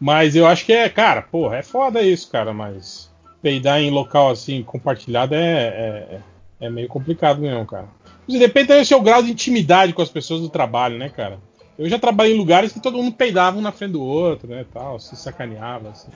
Mas 0.00 0.34
eu 0.34 0.48
acho 0.48 0.66
que 0.66 0.72
é, 0.72 0.88
cara, 0.88 1.22
porra, 1.22 1.58
é 1.58 1.62
foda 1.62 2.02
isso, 2.02 2.28
cara, 2.28 2.52
mas 2.52 3.08
peidar 3.40 3.80
em 3.80 3.88
local 3.88 4.30
assim 4.30 4.60
compartilhado 4.64 5.32
é, 5.32 5.38
é, 5.38 6.20
é 6.58 6.68
meio 6.68 6.88
complicado 6.88 7.40
mesmo, 7.40 7.64
cara. 7.64 7.86
Depende 8.28 8.76
do 8.76 8.84
seu 8.84 9.00
grau 9.00 9.22
de 9.22 9.30
intimidade 9.30 9.92
com 9.92 10.02
as 10.02 10.08
pessoas 10.08 10.40
do 10.40 10.48
trabalho, 10.48 10.98
né, 10.98 11.08
cara? 11.08 11.38
Eu 11.78 11.88
já 11.88 11.98
trabalhei 11.98 12.34
em 12.34 12.38
lugares 12.38 12.72
que 12.72 12.80
todo 12.80 12.98
mundo 12.98 13.14
peidava 13.14 13.58
um 13.58 13.62
na 13.62 13.72
frente 13.72 13.92
do 13.92 14.02
outro, 14.02 14.48
né, 14.48 14.64
tal, 14.72 14.98
se 14.98 15.16
sacaneava, 15.16 15.90
assim. 15.90 16.10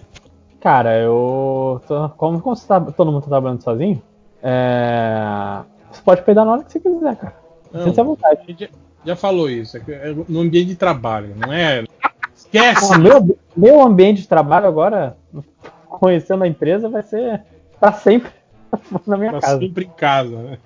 Cara, 0.60 0.98
eu. 0.98 1.80
Como, 2.16 2.40
como 2.40 2.56
você 2.56 2.66
tá, 2.66 2.80
todo 2.80 3.12
mundo 3.12 3.22
tá 3.22 3.28
trabalhando 3.28 3.62
sozinho, 3.62 4.02
é, 4.42 5.60
você 5.90 6.02
pode 6.02 6.22
peidar 6.22 6.44
na 6.44 6.52
hora 6.52 6.64
que 6.64 6.72
você 6.72 6.80
quiser, 6.80 7.16
cara. 7.16 7.36
Não, 7.72 7.84
Sinta 7.84 8.04
vontade. 8.04 8.56
Já, 8.58 8.68
já, 9.04 9.16
falou 9.16 9.48
isso, 9.50 9.76
é, 9.76 9.80
é 9.88 10.14
no 10.28 10.40
ambiente 10.40 10.68
de 10.68 10.76
trabalho, 10.76 11.34
não 11.36 11.52
é 11.52 11.84
Esquece! 12.34 12.98
meu, 12.98 13.38
meu 13.56 13.82
ambiente 13.82 14.22
de 14.22 14.28
trabalho 14.28 14.66
agora, 14.66 15.16
conhecendo 15.88 16.44
a 16.44 16.48
empresa, 16.48 16.88
vai 16.88 17.02
ser 17.02 17.42
para 17.80 17.92
sempre 17.92 18.30
na 19.06 19.16
minha 19.16 19.30
pra 19.32 19.40
casa. 19.40 19.58
sempre 19.58 19.84
em 19.84 19.90
casa, 19.90 20.36
né? 20.36 20.58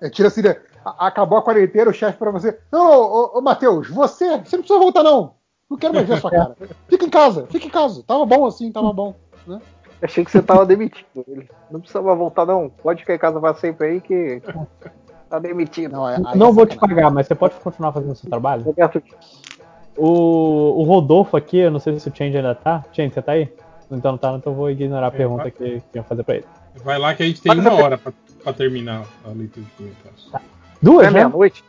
É, 0.00 0.10
tira 0.10 0.28
assim, 0.28 0.42
né? 0.42 0.56
Acabou 0.98 1.38
a 1.38 1.42
quarentena, 1.42 1.90
o 1.90 1.94
chefe 1.94 2.18
para 2.18 2.30
você. 2.30 2.58
Não, 2.70 3.00
ô, 3.00 3.38
ô, 3.38 3.40
Matheus, 3.40 3.88
você, 3.88 4.38
você 4.38 4.56
não 4.56 4.62
precisa 4.62 4.78
voltar, 4.78 5.02
não. 5.02 5.34
Não 5.70 5.78
quero 5.78 5.94
mais 5.94 6.06
ver 6.06 6.14
a 6.14 6.20
sua 6.20 6.30
cara. 6.30 6.56
Fica 6.88 7.04
em 7.04 7.10
casa, 7.10 7.46
fica 7.48 7.66
em 7.66 7.70
casa. 7.70 8.02
Tava 8.06 8.26
bom 8.26 8.46
assim, 8.46 8.70
tava 8.70 8.92
bom. 8.92 9.14
Né? 9.46 9.60
Achei 10.02 10.24
que 10.24 10.30
você 10.30 10.42
tava 10.42 10.66
demitido. 10.66 11.24
Ele 11.26 11.48
não 11.70 11.80
precisava 11.80 12.14
voltar, 12.14 12.44
não. 12.44 12.68
Pode 12.68 13.00
ficar 13.00 13.14
em 13.14 13.18
casa 13.18 13.40
pra 13.40 13.54
sempre 13.54 13.86
aí 13.86 14.00
que 14.00 14.42
tá 15.30 15.38
demitido. 15.38 15.92
Não, 15.92 16.08
é, 16.08 16.18
não 16.34 16.48
é 16.48 16.52
vou 16.52 16.66
te 16.66 16.76
pagar, 16.76 17.10
mas 17.10 17.26
você 17.26 17.34
pode 17.34 17.54
continuar 17.56 17.92
fazendo 17.92 18.12
o 18.12 18.14
seu 18.14 18.28
trabalho? 18.28 18.64
O, 19.96 20.80
o 20.80 20.82
Rodolfo 20.82 21.36
aqui, 21.36 21.58
eu 21.58 21.70
não 21.70 21.78
sei 21.78 21.98
se 21.98 22.08
o 22.08 22.14
Change 22.14 22.36
ainda 22.36 22.54
tá. 22.54 22.84
Change, 22.92 23.14
você 23.14 23.22
tá 23.22 23.32
aí? 23.32 23.48
Então 23.90 24.12
não 24.12 24.18
tá, 24.18 24.32
então 24.32 24.52
eu 24.52 24.56
vou 24.56 24.70
ignorar 24.70 25.06
a 25.06 25.10
pergunta 25.10 25.50
que, 25.50 25.80
que 25.80 25.98
ia 25.98 26.02
fazer 26.02 26.22
pra 26.24 26.36
ele. 26.36 26.46
Vai 26.76 26.98
lá 26.98 27.14
que 27.14 27.22
a 27.22 27.26
gente 27.26 27.40
tem 27.40 27.52
uma 27.58 27.72
hora 27.74 27.96
pra, 27.96 28.12
pra 28.42 28.52
terminar 28.52 29.06
a 29.24 29.28
leitura 29.28 29.64
de 29.64 29.72
comentários. 29.72 30.28
Tá. 30.30 30.40
Duas, 30.84 31.06
é 31.06 31.10
né? 31.10 31.14
meia-noite? 31.14 31.64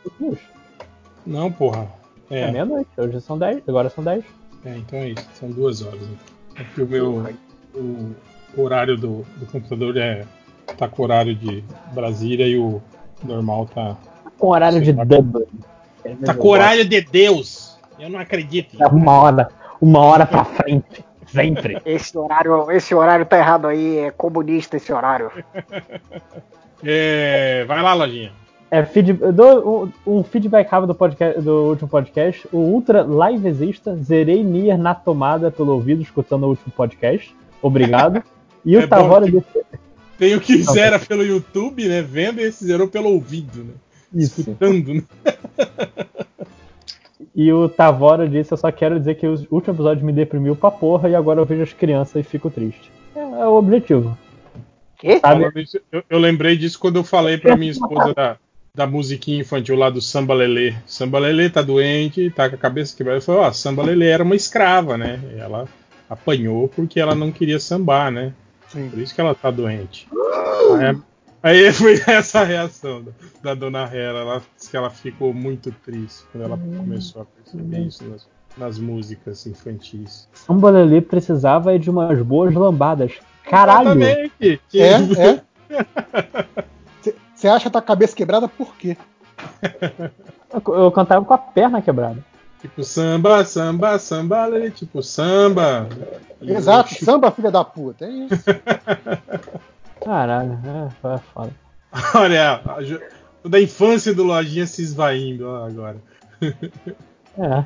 Não, 1.26 1.50
porra. 1.50 1.88
É, 2.30 2.40
é 2.42 2.52
meia-noite, 2.52 2.90
hoje 2.98 3.18
são 3.22 3.38
10, 3.38 3.62
agora 3.66 3.88
são 3.88 4.04
10. 4.04 4.22
É, 4.66 4.76
então 4.76 4.98
é 4.98 5.08
isso, 5.08 5.26
são 5.32 5.50
duas 5.50 5.80
horas. 5.80 6.02
Né? 6.02 6.16
É 6.56 6.64
que 6.64 6.82
o 6.82 6.86
meu 6.86 7.24
o 8.54 8.62
horário 8.62 8.96
do, 8.96 9.24
do 9.36 9.46
computador 9.46 9.96
é 9.96 10.24
tá 10.76 10.86
com 10.86 11.02
o 11.02 11.04
horário 11.06 11.34
de 11.34 11.64
Brasília 11.92 12.46
e 12.46 12.58
o 12.58 12.82
normal 13.24 13.66
tá 13.66 13.96
com 14.38 14.48
horário 14.48 14.82
de 14.82 14.92
Dublin. 14.92 15.46
Tá 16.24 16.34
com 16.34 16.48
horário 16.48 16.84
de 16.84 17.00
Deus. 17.00 17.78
Eu 17.98 18.10
não 18.10 18.18
acredito. 18.18 18.76
É 18.82 18.86
uma 18.86 19.12
hora, 19.12 19.48
uma 19.80 20.00
hora 20.00 20.26
pra 20.26 20.44
frente. 20.44 21.04
Sempre. 21.26 21.80
Esse 21.86 22.16
horário, 22.16 22.70
esse 22.70 22.94
horário 22.94 23.24
tá 23.24 23.38
errado 23.38 23.66
aí, 23.66 23.98
é 23.98 24.10
comunista 24.10 24.76
esse 24.76 24.92
horário. 24.92 25.30
é, 26.84 27.64
vai 27.66 27.82
lá, 27.82 27.94
lojinha. 27.94 28.32
É, 28.70 28.84
feed, 28.84 29.12
do, 29.12 29.92
um, 30.06 30.22
feedback 30.24 30.68
rápido 30.68 30.88
do, 30.88 30.94
podcast, 30.94 31.40
do 31.40 31.68
último 31.68 31.88
podcast. 31.88 32.48
O 32.52 32.58
Ultra 32.58 33.02
Livezista, 33.02 33.96
zerei 33.96 34.42
Nier 34.42 34.76
na 34.76 34.94
tomada 34.94 35.50
pelo 35.50 35.72
ouvido, 35.72 36.02
escutando 36.02 36.44
o 36.44 36.48
último 36.48 36.72
podcast. 36.72 37.34
Obrigado. 37.62 38.22
E 38.68 38.74
é 38.74 38.80
o 38.80 38.88
Tavora 38.88 39.30
disse. 39.30 39.64
Tem 40.18 40.34
o 40.34 40.40
que 40.40 40.60
zera 40.60 40.98
pelo 40.98 41.22
YouTube, 41.22 41.86
né? 41.86 42.02
Vendo 42.02 42.40
e 42.40 42.42
esse 42.42 42.64
zerou 42.64 42.88
pelo 42.88 43.10
ouvido, 43.10 43.62
né? 43.62 43.74
Isso. 44.12 44.40
Escutando, 44.40 44.92
né? 44.92 45.02
E 47.36 47.52
o 47.52 47.68
Tavora 47.68 48.26
disse: 48.26 48.52
Eu 48.52 48.56
só 48.56 48.72
quero 48.72 48.98
dizer 48.98 49.16
que 49.16 49.26
o 49.26 49.32
último 49.50 49.74
episódio 49.74 50.06
me 50.06 50.12
deprimiu 50.12 50.56
pra 50.56 50.70
porra 50.70 51.10
e 51.10 51.14
agora 51.14 51.38
eu 51.38 51.44
vejo 51.44 51.62
as 51.62 51.72
crianças 51.72 52.16
e 52.16 52.22
fico 52.22 52.50
triste. 52.50 52.90
É, 53.14 53.20
é 53.20 53.46
o 53.46 53.56
objetivo. 53.56 54.16
Que? 54.98 55.20
Eu, 55.92 56.02
eu, 56.08 56.18
lembrei 56.18 56.56
disso 56.56 56.78
quando 56.78 56.96
eu 56.96 57.04
falei 57.04 57.36
pra 57.36 57.54
minha 57.54 57.70
esposa 57.70 58.14
da, 58.14 58.38
da 58.76 58.86
musiquinha 58.86 59.40
infantil 59.40 59.74
lá 59.74 59.88
do 59.88 60.02
Samba 60.02 60.34
Lelê. 60.34 60.74
Samba 60.84 61.18
Lelê 61.18 61.48
tá 61.48 61.62
doente, 61.62 62.28
tá 62.28 62.46
com 62.50 62.56
a 62.56 62.58
cabeça 62.58 62.94
quebrada. 62.94 63.16
Eu 63.16 63.22
falei, 63.22 63.40
ó, 63.40 63.50
Samba 63.50 63.82
Lelê 63.82 64.08
era 64.08 64.22
uma 64.22 64.36
escrava, 64.36 64.98
né? 64.98 65.18
E 65.34 65.38
ela 65.38 65.66
apanhou 66.10 66.68
porque 66.68 67.00
ela 67.00 67.14
não 67.14 67.32
queria 67.32 67.58
sambar, 67.58 68.12
né? 68.12 68.34
Sim. 68.68 68.90
Por 68.90 68.98
isso 68.98 69.14
que 69.14 69.20
ela 69.22 69.34
tá 69.34 69.50
doente. 69.50 70.06
Aí, 71.42 71.64
aí 71.64 71.72
foi 71.72 71.98
essa 72.06 72.40
a 72.40 72.44
reação 72.44 73.02
da, 73.02 73.12
da 73.42 73.54
dona 73.54 73.84
Hera. 73.84 74.18
Ela 74.18 74.42
disse 74.54 74.70
que 74.70 74.76
ela 74.76 74.90
ficou 74.90 75.32
muito 75.32 75.72
triste 75.82 76.24
quando 76.30 76.44
ela 76.44 76.56
hum. 76.56 76.76
começou 76.76 77.22
a 77.22 77.24
perceber 77.24 77.80
isso 77.80 78.04
nas, 78.04 78.28
nas 78.58 78.78
músicas 78.78 79.46
infantis. 79.46 80.28
Samba 80.34 80.68
Lelê 80.68 81.00
precisava 81.00 81.78
de 81.78 81.88
umas 81.88 82.20
boas 82.20 82.52
lambadas. 82.52 83.14
Caralho! 83.42 83.98
Exatamente! 84.02 84.60
É, 84.74 84.90
é. 86.60 86.75
Você 87.36 87.48
acha 87.48 87.66
que 87.66 87.70
tá 87.70 87.80
com 87.80 87.84
a 87.84 87.88
cabeça 87.88 88.16
quebrada 88.16 88.48
por 88.48 88.74
quê? 88.76 88.96
eu, 90.52 90.74
eu 90.74 90.90
cantava 90.90 91.24
com 91.24 91.34
a 91.34 91.38
perna 91.38 91.82
quebrada. 91.82 92.24
Tipo 92.60 92.82
samba, 92.82 93.44
samba, 93.44 93.98
samba, 93.98 94.70
tipo 94.70 95.02
samba. 95.02 95.86
Exato, 96.40 96.94
samba, 97.04 97.30
filha 97.30 97.50
da 97.50 97.62
puta. 97.62 98.06
É 98.06 98.10
isso. 98.10 98.44
Caralho, 100.02 100.58
é, 100.64 101.14
é 101.14 101.18
foda. 101.18 101.52
Olha, 102.14 102.60
toda 103.42 103.58
a 103.58 103.60
infância 103.60 104.14
do 104.14 104.24
Lojinha 104.24 104.66
se 104.66 104.82
esvaindo 104.82 105.48
agora. 105.48 105.96
é. 107.38 107.64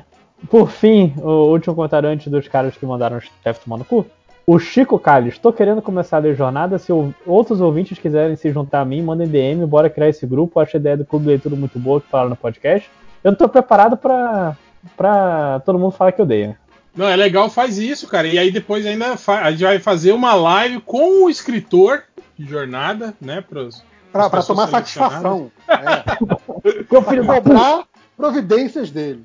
Por 0.49 0.69
fim, 0.69 1.13
o 1.17 1.51
último 1.51 1.75
comentário 1.75 2.09
antes 2.09 2.27
dos 2.27 2.47
caras 2.47 2.75
que 2.75 2.85
mandaram 2.85 3.17
o 3.17 3.21
chefe 3.21 3.63
tomar 3.63 3.77
no 3.77 3.85
cu. 3.85 4.05
O 4.53 4.59
Chico 4.59 4.99
Calles, 4.99 5.35
estou 5.35 5.53
querendo 5.53 5.81
começar 5.81 6.17
a 6.17 6.19
ler 6.19 6.35
jornada. 6.35 6.77
Se 6.77 6.91
outros 7.25 7.61
ouvintes 7.61 7.97
quiserem 7.97 8.35
se 8.35 8.51
juntar 8.51 8.81
a 8.81 8.85
mim, 8.85 9.01
mandem 9.01 9.25
DM, 9.25 9.65
bora 9.65 9.89
criar 9.89 10.09
esse 10.09 10.27
grupo. 10.27 10.59
Acho 10.59 10.75
a 10.75 10.79
ideia 10.81 10.97
do 10.97 11.05
clube 11.05 11.23
de 11.23 11.29
leitura 11.29 11.55
muito 11.55 11.79
boa 11.79 12.01
que 12.01 12.09
falaram 12.09 12.31
no 12.31 12.35
podcast. 12.35 12.91
Eu 13.23 13.31
não 13.31 13.37
tô 13.37 13.47
preparado 13.47 13.95
para 13.95 14.57
pra 14.97 15.61
todo 15.65 15.79
mundo 15.79 15.93
falar 15.93 16.11
que 16.11 16.21
odeia. 16.21 16.57
Não, 16.93 17.07
é 17.07 17.15
legal, 17.15 17.49
faz 17.49 17.77
isso, 17.77 18.09
cara. 18.09 18.27
E 18.27 18.37
aí 18.37 18.51
depois 18.51 18.85
ainda 18.85 19.15
a 19.25 19.51
gente 19.51 19.63
vai 19.63 19.79
fazer 19.79 20.11
uma 20.11 20.33
live 20.33 20.81
com 20.81 21.23
o 21.23 21.29
escritor 21.29 22.03
de 22.37 22.45
jornada, 22.45 23.13
né? 23.21 23.39
Pros, 23.39 23.81
pra, 24.11 24.29
pra 24.29 24.43
tomar 24.43 24.67
satisfação. 24.67 25.49
É. 25.65 27.09
Filho 27.09 27.25
cobrar 27.25 27.85
providências 28.17 28.91
dele 28.91 29.23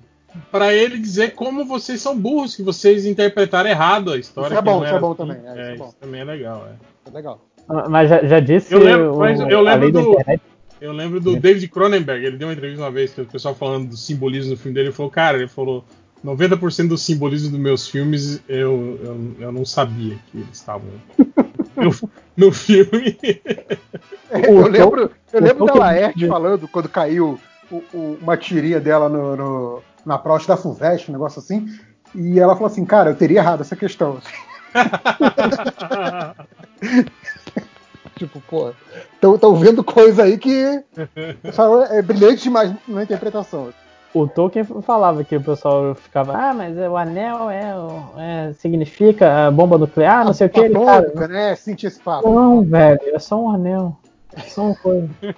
para 0.51 0.75
ele 0.75 0.99
dizer 0.99 1.35
como 1.35 1.65
vocês 1.65 2.01
são 2.01 2.19
burros, 2.19 2.57
que 2.57 2.63
vocês 2.63 3.07
interpretaram 3.07 3.69
errado 3.69 4.13
a 4.13 4.19
história. 4.19 4.55
Isso 4.55 4.59
é 4.59 4.63
bom, 4.63 4.85
isso 4.85 4.95
é 4.95 5.01
bom 5.01 5.13
assim. 5.13 5.17
também. 5.17 5.39
É, 5.45 5.49
é, 5.49 5.53
isso, 5.53 5.61
é 5.61 5.77
bom. 5.77 5.85
isso 5.87 5.97
também 6.01 6.21
é 6.21 6.25
legal. 6.25 6.69
É, 6.69 7.09
é 7.11 7.15
legal. 7.15 7.41
Ah, 7.69 7.89
mas 7.89 8.09
já, 8.09 8.25
já 8.25 8.41
disse. 8.41 8.73
Eu 8.73 8.81
lembro, 8.81 9.17
o, 9.17 9.51
eu 9.51 9.61
lembro 9.61 9.93
do. 9.93 10.17
Eu 10.79 10.93
lembro 10.93 11.21
do 11.21 11.41
David 11.41 11.69
Cronenberg, 11.69 12.25
ele 12.25 12.37
deu 12.37 12.49
uma 12.49 12.53
entrevista 12.53 12.83
uma 12.85 12.91
vez, 12.91 13.13
que 13.13 13.23
o 13.23 13.27
pessoal 13.27 13.55
falando 13.55 13.89
do 13.89 13.97
simbolismo 13.97 14.55
do 14.55 14.59
filme 14.59 14.75
dele, 14.75 14.89
ele 14.89 14.95
falou, 14.95 15.11
cara, 15.11 15.39
ele 15.39 15.49
falou, 15.49 15.83
90% 16.25 16.89
do 16.89 16.99
simbolismo 16.99 17.51
dos 17.51 17.59
meus 17.59 17.89
filmes 17.89 18.43
eu, 18.49 18.99
eu, 19.03 19.37
eu 19.39 19.53
não 19.53 19.65
sabia 19.65 20.17
que 20.31 20.39
eles 20.39 20.49
estavam 20.53 20.89
no, 21.77 22.11
no 22.37 22.53
filme. 22.53 23.17
É, 24.31 24.49
eu 24.49 24.69
lembro, 24.69 25.11
eu 25.33 25.41
lembro 25.41 25.67
da 25.67 25.75
Laerte 25.75 26.27
falando 26.27 26.69
quando 26.69 26.89
caiu 26.89 27.39
o, 27.71 27.77
o, 27.95 28.19
uma 28.21 28.37
tirinha 28.37 28.81
dela 28.81 29.09
no, 29.09 29.37
no 29.37 29.83
na 30.07 30.17
prova 30.17 30.47
da 30.47 30.57
FUVEST, 30.57 31.11
um 31.11 31.13
negócio 31.13 31.41
assim. 31.41 31.69
E 32.15 32.39
ela 32.39 32.55
falou 32.55 32.69
assim, 32.69 32.85
cara, 32.85 33.11
eu 33.11 33.17
teria 33.17 33.41
errado 33.41 33.63
essa 33.63 33.75
questão. 33.75 34.19
tipo, 38.17 38.41
pô, 38.43 38.73
estão 39.35 39.57
vendo 39.57 39.83
coisa 39.83 40.23
aí 40.23 40.39
que 40.39 40.85
é 41.91 42.03
brilhante 42.03 42.45
demais 42.45 42.73
na 42.87 43.03
interpretação. 43.03 43.71
O 44.15 44.27
Tolkien 44.27 44.65
falava 44.65 45.25
que 45.25 45.37
o 45.37 45.43
pessoal 45.43 45.95
ficava, 45.95 46.35
ah, 46.35 46.55
mas 46.55 46.75
o 46.79 46.97
anel 46.97 47.51
é, 47.51 47.75
é 48.17 48.53
significa 48.55 49.47
a 49.47 49.51
bomba 49.51 49.77
nuclear, 49.77 50.25
não 50.25 50.33
sei 50.33 50.47
o 50.47 50.51
que. 50.51 50.61
Ele, 50.61 50.83
cara, 50.83 51.29
né? 51.29 51.55
Sentir 51.55 51.89
esse 51.89 52.01
papo. 52.01 52.33
Não, 52.33 52.63
velho, 52.63 53.01
é 53.05 53.19
só 53.19 53.39
um 53.39 53.51
anel. 53.51 53.95
É 54.35 54.41
só 54.41 54.67
uma 54.67 54.77
coisa. 54.77 55.11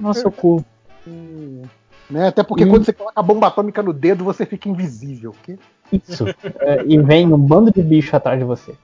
Nossa, 0.00 0.28
o 0.28 0.32
cu. 0.32 0.64
Hum. 1.06 1.64
Né? 2.10 2.28
Até 2.28 2.42
porque 2.42 2.64
hum. 2.64 2.70
quando 2.70 2.84
você 2.84 2.92
coloca 2.92 3.18
a 3.18 3.22
bomba 3.22 3.48
atômica 3.48 3.82
no 3.82 3.92
dedo, 3.92 4.24
você 4.24 4.46
fica 4.46 4.68
invisível. 4.68 5.34
Que? 5.42 5.58
Isso. 5.92 6.24
é, 6.60 6.84
e 6.86 6.98
vem 6.98 7.32
um 7.32 7.38
bando 7.38 7.72
de 7.72 7.82
bicho 7.82 8.14
atrás 8.14 8.38
de 8.38 8.44
você. 8.44 8.74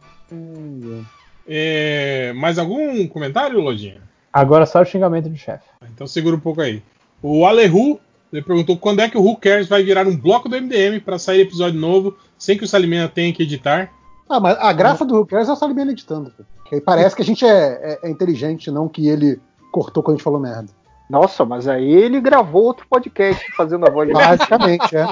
É, 1.46 2.32
mais 2.34 2.58
algum 2.58 3.06
comentário, 3.08 3.60
Lojinha? 3.60 4.02
Agora 4.32 4.66
só 4.66 4.82
o 4.82 4.84
xingamento 4.84 5.28
do 5.28 5.36
chefe. 5.36 5.64
Então 5.94 6.06
segura 6.06 6.36
um 6.36 6.40
pouco 6.40 6.60
aí. 6.60 6.82
O 7.22 7.46
Alehu 7.46 8.00
ele 8.34 8.42
perguntou 8.42 8.76
quando 8.76 9.00
é 9.00 9.08
que 9.08 9.16
o 9.16 9.22
Who 9.22 9.36
Cares 9.36 9.68
vai 9.68 9.84
virar 9.84 10.08
um 10.08 10.16
bloco 10.16 10.48
do 10.48 10.60
MDM 10.60 10.98
para 11.00 11.20
sair 11.20 11.42
episódio 11.42 11.78
novo 11.78 12.16
sem 12.36 12.58
que 12.58 12.64
o 12.64 12.68
Salimena 12.68 13.08
tenha 13.08 13.32
que 13.32 13.44
editar. 13.44 13.92
Ah, 14.28 14.40
mas 14.40 14.58
a 14.58 14.72
graça 14.72 15.04
do 15.04 15.14
Who 15.14 15.26
Cares 15.26 15.48
é 15.48 15.52
o 15.52 15.56
Salimena 15.56 15.92
editando. 15.92 16.32
Porque 16.56 16.80
parece 16.80 17.14
que 17.14 17.22
a 17.22 17.24
gente 17.24 17.44
é, 17.44 17.98
é, 18.02 18.08
é 18.08 18.10
inteligente, 18.10 18.72
não 18.72 18.88
que 18.88 19.06
ele 19.06 19.40
cortou 19.70 20.02
quando 20.02 20.14
a 20.14 20.16
gente 20.16 20.24
falou 20.24 20.40
merda. 20.40 20.68
Nossa, 21.08 21.44
mas 21.44 21.68
aí 21.68 21.90
ele 21.92 22.20
gravou 22.20 22.64
outro 22.64 22.86
podcast 22.88 23.44
fazendo 23.52 23.86
a 23.86 23.90
voz 23.90 24.10
Basicamente, 24.10 24.96
é. 24.96 25.02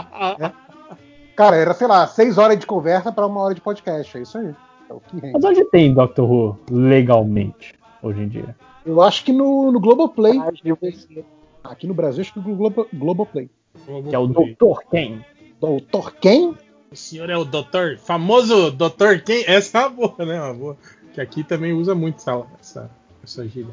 é. 0.41 0.53
Cara, 1.37 1.57
era, 1.57 1.75
sei 1.75 1.87
lá, 1.87 2.07
seis 2.07 2.39
horas 2.39 2.59
de 2.59 2.67
conversa 2.67 3.11
para 3.11 3.27
uma 3.27 3.41
hora 3.41 3.55
de 3.55 3.61
podcast. 3.61 4.17
É 4.17 4.23
isso 4.23 4.39
aí. 4.39 4.55
É 4.89 4.93
o 4.93 5.01
que 5.01 5.17
rende. 5.19 5.33
Mas 5.35 5.45
onde 5.45 5.65
tem 5.67 5.93
Doctor 5.93 6.31
Who 6.31 6.59
legalmente 6.71 7.75
hoje 8.03 8.23
em 8.23 8.29
dia? 8.29 8.57
Eu 8.85 9.01
acho 9.01 9.25
que 9.25 9.33
no, 9.33 9.71
no 9.71 9.81
Globoplay. 9.81 10.39
Aqui 11.65 11.87
no 11.87 11.95
Brasil, 11.95 12.21
acho 12.21 12.33
que 12.33 12.41
no 12.41 12.57
Globo, 12.57 12.87
Globoplay. 12.93 13.49
Globoplay. 13.87 14.11
Que 14.11 14.15
é 14.15 14.19
o 14.19 14.27
Doutor 14.27 14.83
Quem? 14.91 15.25
Doutor 15.61 16.15
Quem? 16.17 16.57
O 16.91 16.97
senhor 16.97 17.31
é 17.31 17.37
o 17.37 17.45
doutor, 17.45 17.97
famoso 17.97 18.71
doutor 18.71 19.21
Quem? 19.21 19.45
Essa 19.47 19.79
é 19.79 19.87
uma 19.87 19.91
boa, 19.91 20.27
né? 20.27 20.43
Uma 20.43 20.53
boa. 20.53 20.77
Que 21.15 21.21
aqui 21.21 21.43
também 21.43 21.73
usa 21.73 21.95
muito 21.95 22.17
essa, 22.17 22.47
essa, 22.61 22.91
essa 23.25 23.49
gíria. 23.49 23.73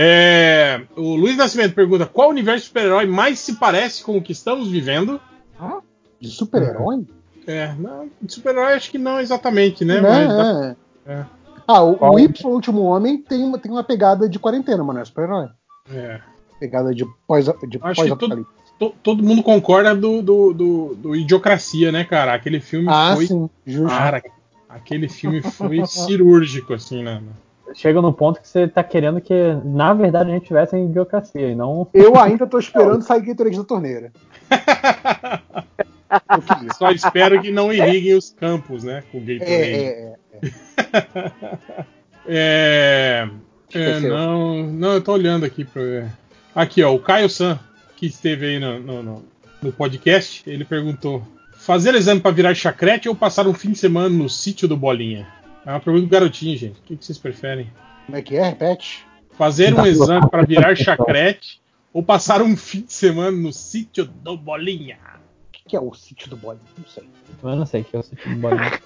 É, 0.00 0.82
o 0.96 1.16
Luiz 1.16 1.36
Nascimento 1.36 1.74
pergunta: 1.74 2.06
qual 2.06 2.28
universo 2.30 2.66
super-herói 2.66 3.04
mais 3.04 3.40
se 3.40 3.56
parece 3.56 4.04
com 4.04 4.16
o 4.16 4.22
que 4.22 4.30
estamos 4.30 4.68
vivendo? 4.68 5.20
Ah, 5.58 5.80
de 6.20 6.28
super-herói? 6.28 7.04
É, 7.44 7.74
não, 7.76 8.08
super-herói 8.28 8.74
acho 8.74 8.92
que 8.92 8.98
não 8.98 9.18
exatamente, 9.18 9.84
né? 9.84 10.00
Não, 10.00 10.08
Mas 10.08 10.76
é. 11.04 11.12
é. 11.14 11.26
Ah, 11.66 11.82
o, 11.82 11.98
o 12.00 12.18
Y, 12.18 12.46
o 12.48 12.54
último 12.54 12.82
homem, 12.82 13.18
tem 13.20 13.42
uma, 13.42 13.58
tem 13.58 13.72
uma 13.72 13.82
pegada 13.82 14.28
de 14.28 14.38
quarentena, 14.38 14.84
mano, 14.84 15.00
é 15.00 15.04
super-herói. 15.04 15.48
É. 15.92 16.20
Pegada 16.60 16.94
de 16.94 17.04
pós-apocalipse. 17.26 17.68
De 17.68 17.78
pós 17.78 18.46
todo, 18.78 18.94
todo 19.02 19.22
mundo 19.24 19.42
concorda 19.42 19.96
do, 19.96 20.22
do, 20.22 20.54
do, 20.54 20.94
do, 20.94 21.16
Idiocracia, 21.16 21.90
né, 21.90 22.04
cara? 22.04 22.34
Aquele 22.34 22.60
filme 22.60 22.86
ah, 22.88 23.14
foi. 23.16 23.26
Sim, 23.26 23.50
justo. 23.66 23.88
Cara, 23.88 24.22
aquele 24.68 25.08
filme 25.08 25.42
foi 25.42 25.84
cirúrgico, 25.86 26.72
assim, 26.72 27.02
né? 27.02 27.20
Chega 27.74 28.00
no 28.00 28.12
ponto 28.12 28.40
que 28.40 28.48
você 28.48 28.66
tá 28.66 28.82
querendo 28.82 29.20
que, 29.20 29.34
na 29.64 29.92
verdade, 29.94 30.30
a 30.30 30.34
gente 30.34 30.46
tivesse 30.46 30.76
em 30.76 30.86
idiocracia 30.86 31.50
e 31.50 31.54
não. 31.54 31.86
Eu 31.92 32.18
ainda 32.18 32.46
tô 32.46 32.58
esperando 32.58 33.02
sair 33.02 33.22
Gatorade 33.22 33.56
da 33.56 33.64
torneira. 33.64 34.12
Só 36.78 36.90
espero 36.90 37.40
que 37.40 37.50
não 37.50 37.72
irriguem 37.72 38.14
os 38.14 38.30
campos, 38.30 38.84
né? 38.84 39.02
Com 39.12 39.18
o 39.18 39.20
Gatorade. 39.20 39.52
É, 39.52 39.86
é, 39.86 40.16
é. 42.26 43.28
é, 43.74 43.80
é 43.80 44.00
não, 44.00 44.62
não, 44.62 44.94
eu 44.94 45.02
tô 45.02 45.12
olhando 45.12 45.44
aqui 45.44 45.64
pra. 45.64 46.08
Aqui, 46.54 46.82
ó, 46.82 46.94
o 46.94 46.98
Caio 46.98 47.28
San, 47.28 47.58
que 47.96 48.06
esteve 48.06 48.46
aí 48.46 48.58
no, 48.58 48.80
no, 48.80 49.02
no, 49.02 49.24
no 49.62 49.72
podcast, 49.72 50.42
ele 50.46 50.64
perguntou: 50.64 51.22
fazer 51.52 51.94
exame 51.94 52.20
para 52.20 52.30
virar 52.30 52.54
chacrete 52.54 53.08
ou 53.08 53.14
passar 53.14 53.46
um 53.46 53.52
fim 53.52 53.72
de 53.72 53.78
semana 53.78 54.08
no 54.08 54.28
sítio 54.28 54.66
do 54.66 54.76
Bolinha? 54.76 55.26
É 55.68 55.72
uma 55.72 55.80
pergunta 55.80 56.06
do 56.06 56.10
garotinho, 56.10 56.56
gente. 56.56 56.78
O 56.78 56.82
que, 56.82 56.96
que 56.96 57.04
vocês 57.04 57.18
preferem? 57.18 57.70
Como 58.06 58.16
é 58.16 58.22
que 58.22 58.34
é? 58.34 58.42
Repete. 58.42 59.06
Fazer 59.32 59.74
um 59.74 59.84
exame 59.84 60.26
para 60.30 60.42
virar 60.46 60.74
chacrete 60.74 61.60
ou 61.92 62.02
passar 62.02 62.40
um 62.40 62.56
fim 62.56 62.80
de 62.80 62.92
semana 62.94 63.36
no 63.36 63.52
sítio 63.52 64.06
do 64.06 64.34
Bolinha? 64.34 64.96
O 65.46 65.68
que 65.68 65.76
é 65.76 65.80
o 65.80 65.92
sítio 65.92 66.30
do 66.30 66.38
Bolinha? 66.38 66.64
Não 66.78 66.86
sei. 66.86 67.04
Eu 67.42 67.54
não 67.56 67.66
sei 67.66 67.82
o 67.82 67.84
que 67.84 67.94
é 67.94 67.98
o 67.98 68.02
sítio 68.02 68.34
do 68.34 68.40
Bolinha. 68.40 68.80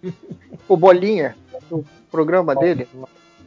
o 0.66 0.76
Bolinha, 0.78 1.36
o 1.70 1.84
programa 2.10 2.56
dele. 2.56 2.88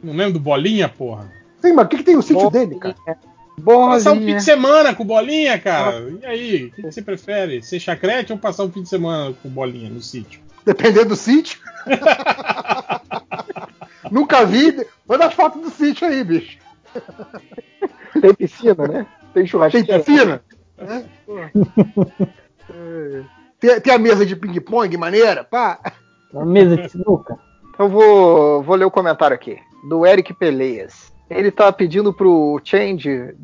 Não 0.00 0.14
lembro 0.14 0.34
do 0.34 0.40
Bolinha, 0.40 0.88
porra? 0.88 1.28
Sim, 1.60 1.72
mas 1.72 1.86
o 1.86 1.88
que, 1.88 1.96
que 1.96 2.04
tem 2.04 2.14
o 2.14 2.22
sítio 2.22 2.48
Bolinha. 2.48 2.66
dele, 2.68 2.78
cara? 2.78 3.18
Bolinha. 3.58 3.88
Passar 3.88 4.12
um 4.12 4.20
fim 4.20 4.36
de 4.36 4.44
semana 4.44 4.94
com 4.94 5.04
bolinha, 5.04 5.58
cara. 5.58 6.00
E 6.22 6.24
aí, 6.24 6.64
o 6.66 6.70
que, 6.70 6.82
que, 6.82 6.92
você 6.92 7.02
prefere? 7.02 7.60
Ser 7.60 7.80
chacrete 7.80 8.32
ou 8.32 8.38
passar 8.38 8.62
um 8.62 8.70
fim 8.70 8.84
de 8.84 8.88
semana 8.88 9.34
com 9.42 9.48
bolinha 9.48 9.90
no 9.90 10.00
sítio? 10.00 10.45
Dependendo 10.66 11.10
do 11.10 11.16
sítio. 11.16 11.60
Nunca 14.10 14.44
vi. 14.44 14.84
Manda 15.08 15.30
foto 15.30 15.60
do 15.60 15.70
sítio 15.70 16.08
aí, 16.08 16.24
bicho. 16.24 16.58
Tem 18.20 18.34
piscina, 18.34 18.88
né? 18.88 19.06
Tem 19.32 19.46
churrasqueira. 19.46 19.86
Tem 19.86 20.02
piscina? 20.02 20.42
É? 20.78 21.04
tem, 23.60 23.80
tem, 23.80 23.94
a 23.94 23.98
mesa 23.98 24.26
de 24.26 24.34
ping-pong 24.34 24.96
maneira? 24.96 25.44
Pá. 25.44 25.78
Uma 26.32 26.44
mesa 26.44 26.76
de 26.76 26.88
sinuca. 26.88 27.38
Eu 27.78 27.88
vou, 27.88 28.62
vou 28.62 28.76
ler 28.76 28.86
o 28.86 28.90
comentário 28.90 29.34
aqui. 29.34 29.58
Do 29.88 30.04
Eric 30.04 30.34
Peleias. 30.34 31.12
Ele 31.30 31.52
tá 31.52 31.70
pedindo 31.70 32.12
pro 32.12 32.60
Change. 32.64 33.34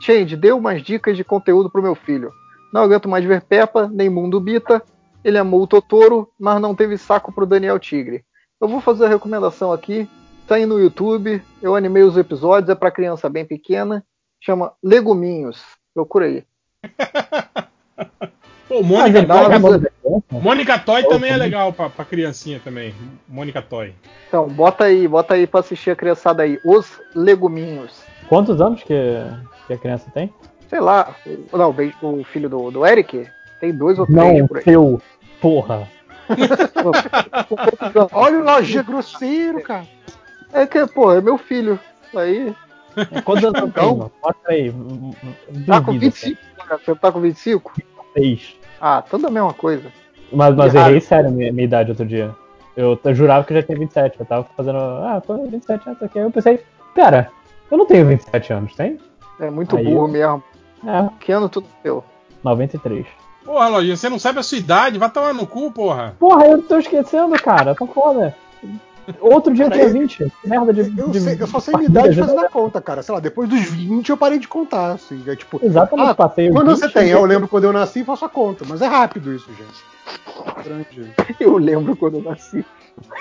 Change, 0.00 0.36
dê 0.36 0.52
umas 0.52 0.82
dicas 0.82 1.16
de 1.16 1.24
conteúdo 1.24 1.70
pro 1.70 1.82
meu 1.82 1.94
filho. 1.94 2.30
Não 2.72 2.82
aguento 2.82 3.08
mais 3.08 3.24
ver 3.24 3.40
Peppa, 3.40 3.88
nem 3.90 4.10
Mundo 4.10 4.40
Bita. 4.40 4.82
Ele 5.26 5.38
amou 5.38 5.60
o 5.60 5.66
Totoro, 5.66 6.30
mas 6.38 6.60
não 6.60 6.72
teve 6.72 6.96
saco 6.96 7.32
pro 7.32 7.44
Daniel 7.44 7.80
Tigre. 7.80 8.24
Eu 8.60 8.68
vou 8.68 8.80
fazer 8.80 9.06
a 9.06 9.08
recomendação 9.08 9.72
aqui. 9.72 10.08
Tá 10.46 10.54
aí 10.54 10.64
no 10.64 10.78
YouTube. 10.78 11.42
Eu 11.60 11.74
animei 11.74 12.04
os 12.04 12.16
episódios, 12.16 12.70
é 12.70 12.76
para 12.76 12.92
criança 12.92 13.28
bem 13.28 13.44
pequena. 13.44 14.04
Chama 14.40 14.72
Leguminhos. 14.80 15.60
Procura 15.92 16.26
aí. 16.26 16.44
Pô, 18.68 18.84
Mônica 18.84 19.26
ah, 19.28 19.60
Toy, 19.60 20.40
Mônica 20.40 20.78
Toy 20.78 21.02
também 21.08 21.32
é 21.32 21.36
legal 21.36 21.72
pra, 21.72 21.90
pra 21.90 22.04
criancinha 22.04 22.60
também. 22.62 22.94
Mônica 23.28 23.60
Toy. 23.60 23.92
Então, 24.28 24.46
bota 24.46 24.84
aí, 24.84 25.08
bota 25.08 25.34
aí 25.34 25.44
pra 25.44 25.58
assistir 25.58 25.90
a 25.90 25.96
criançada 25.96 26.44
aí. 26.44 26.60
Os 26.64 27.00
Leguminhos. 27.16 28.00
Quantos 28.28 28.60
anos 28.60 28.80
que, 28.84 28.94
que 29.66 29.72
a 29.72 29.78
criança 29.78 30.08
tem? 30.14 30.32
Sei 30.68 30.78
lá. 30.78 31.16
Não, 31.52 31.74
o 32.00 32.22
filho 32.22 32.48
do, 32.48 32.70
do 32.70 32.86
Eric 32.86 33.26
tem 33.60 33.72
dois 33.72 33.98
ou 33.98 34.06
três 34.06 34.38
Não, 34.38 34.46
por 34.46 34.58
aí. 34.58 34.64
Seu, 34.64 35.00
porra. 35.46 35.88
Olha 38.12 38.40
o 38.40 38.44
lojinha 38.44 38.82
grosseiro, 38.82 39.62
cara. 39.62 39.86
É 40.52 40.66
que, 40.66 40.84
pô, 40.88 41.12
é 41.12 41.20
meu 41.20 41.38
filho. 41.38 41.78
Aí. 42.14 42.52
Quantos 43.24 43.44
anos 43.44 43.62
então, 43.62 44.10
Mostra 44.22 44.52
aí. 44.52 44.74
Tá 45.66 45.80
com 45.80 45.96
25, 45.96 46.40
cara. 46.66 46.80
Você 46.84 46.94
tá 46.96 47.12
com 47.12 47.20
25? 47.20 47.72
6. 48.14 48.56
Ah, 48.80 49.02
tudo 49.02 49.28
a 49.28 49.30
mesma 49.30 49.54
coisa. 49.54 49.92
Mas, 50.32 50.56
mas 50.56 50.74
errei 50.74 51.00
sério 51.00 51.28
a 51.28 51.32
minha, 51.32 51.52
minha 51.52 51.64
idade 51.64 51.90
outro 51.90 52.04
dia. 52.04 52.34
Eu, 52.76 52.98
eu, 53.02 53.14
jurava 53.14 53.44
que 53.44 53.52
eu 53.52 53.60
já 53.60 53.62
tinha 53.62 53.78
27. 53.78 54.18
Eu 54.18 54.26
tava 54.26 54.46
fazendo. 54.56 54.78
Ah, 54.78 55.22
tô 55.24 55.46
27 55.46 55.88
anos 55.88 56.02
aqui. 56.02 56.18
Aí 56.18 56.24
eu 56.24 56.30
pensei, 56.30 56.60
pera, 56.94 57.30
eu 57.70 57.78
não 57.78 57.86
tenho 57.86 58.06
27 58.06 58.52
anos, 58.52 58.74
tem? 58.74 58.98
É 59.38 59.48
muito 59.50 59.76
Aí 59.76 59.84
burro 59.84 60.06
eu... 60.06 60.08
mesmo. 60.08 60.42
É. 60.84 61.08
Que 61.20 61.30
ano 61.30 61.48
tudo 61.48 61.68
teu? 61.82 62.02
93. 62.42 63.06
Porra, 63.46 63.68
Lojinha, 63.68 63.96
você 63.96 64.08
não 64.08 64.18
sabe 64.18 64.40
a 64.40 64.42
sua 64.42 64.58
idade, 64.58 64.98
vai 64.98 65.08
tomar 65.08 65.32
no 65.32 65.46
cu, 65.46 65.70
porra. 65.70 66.16
Porra, 66.18 66.46
eu 66.46 66.60
tô 66.60 66.78
esquecendo, 66.78 67.32
cara. 67.40 67.76
Tá 67.76 67.86
foda. 67.86 68.34
Outro 69.20 69.54
dia 69.54 69.70
tinha 69.70 69.88
20. 69.88 70.32
Merda 70.44 70.72
de. 70.72 70.98
Eu, 70.98 71.08
de, 71.10 71.20
sei, 71.20 71.36
eu 71.38 71.46
só 71.46 71.60
sei 71.60 71.74
minha 71.76 71.88
idade 71.88 72.18
fazendo 72.18 72.40
a 72.40 72.48
conta, 72.48 72.80
cara. 72.80 73.04
Sei 73.04 73.14
lá, 73.14 73.20
depois 73.20 73.48
dos 73.48 73.60
20 73.60 74.10
eu 74.10 74.16
parei 74.16 74.38
de 74.40 74.48
contar. 74.48 74.94
Assim, 74.94 75.22
é 75.26 75.36
tipo. 75.36 75.60
Exatamente, 75.62 76.10
ah, 76.10 76.14
passei 76.14 76.50
Quando 76.50 76.70
20, 76.70 76.78
você 76.78 76.88
tem? 76.88 77.10
Eu 77.10 77.24
lembro 77.24 77.46
quando 77.46 77.64
eu 77.64 77.72
nasci 77.72 78.00
e 78.00 78.04
faço 78.04 78.24
a 78.24 78.28
conta. 78.28 78.64
Mas 78.68 78.82
é 78.82 78.86
rápido 78.86 79.32
isso, 79.32 79.48
gente. 79.54 80.64
Grande. 80.64 81.14
Eu 81.38 81.56
lembro 81.56 81.94
quando 81.94 82.16
eu 82.16 82.22
nasci. 82.22 82.64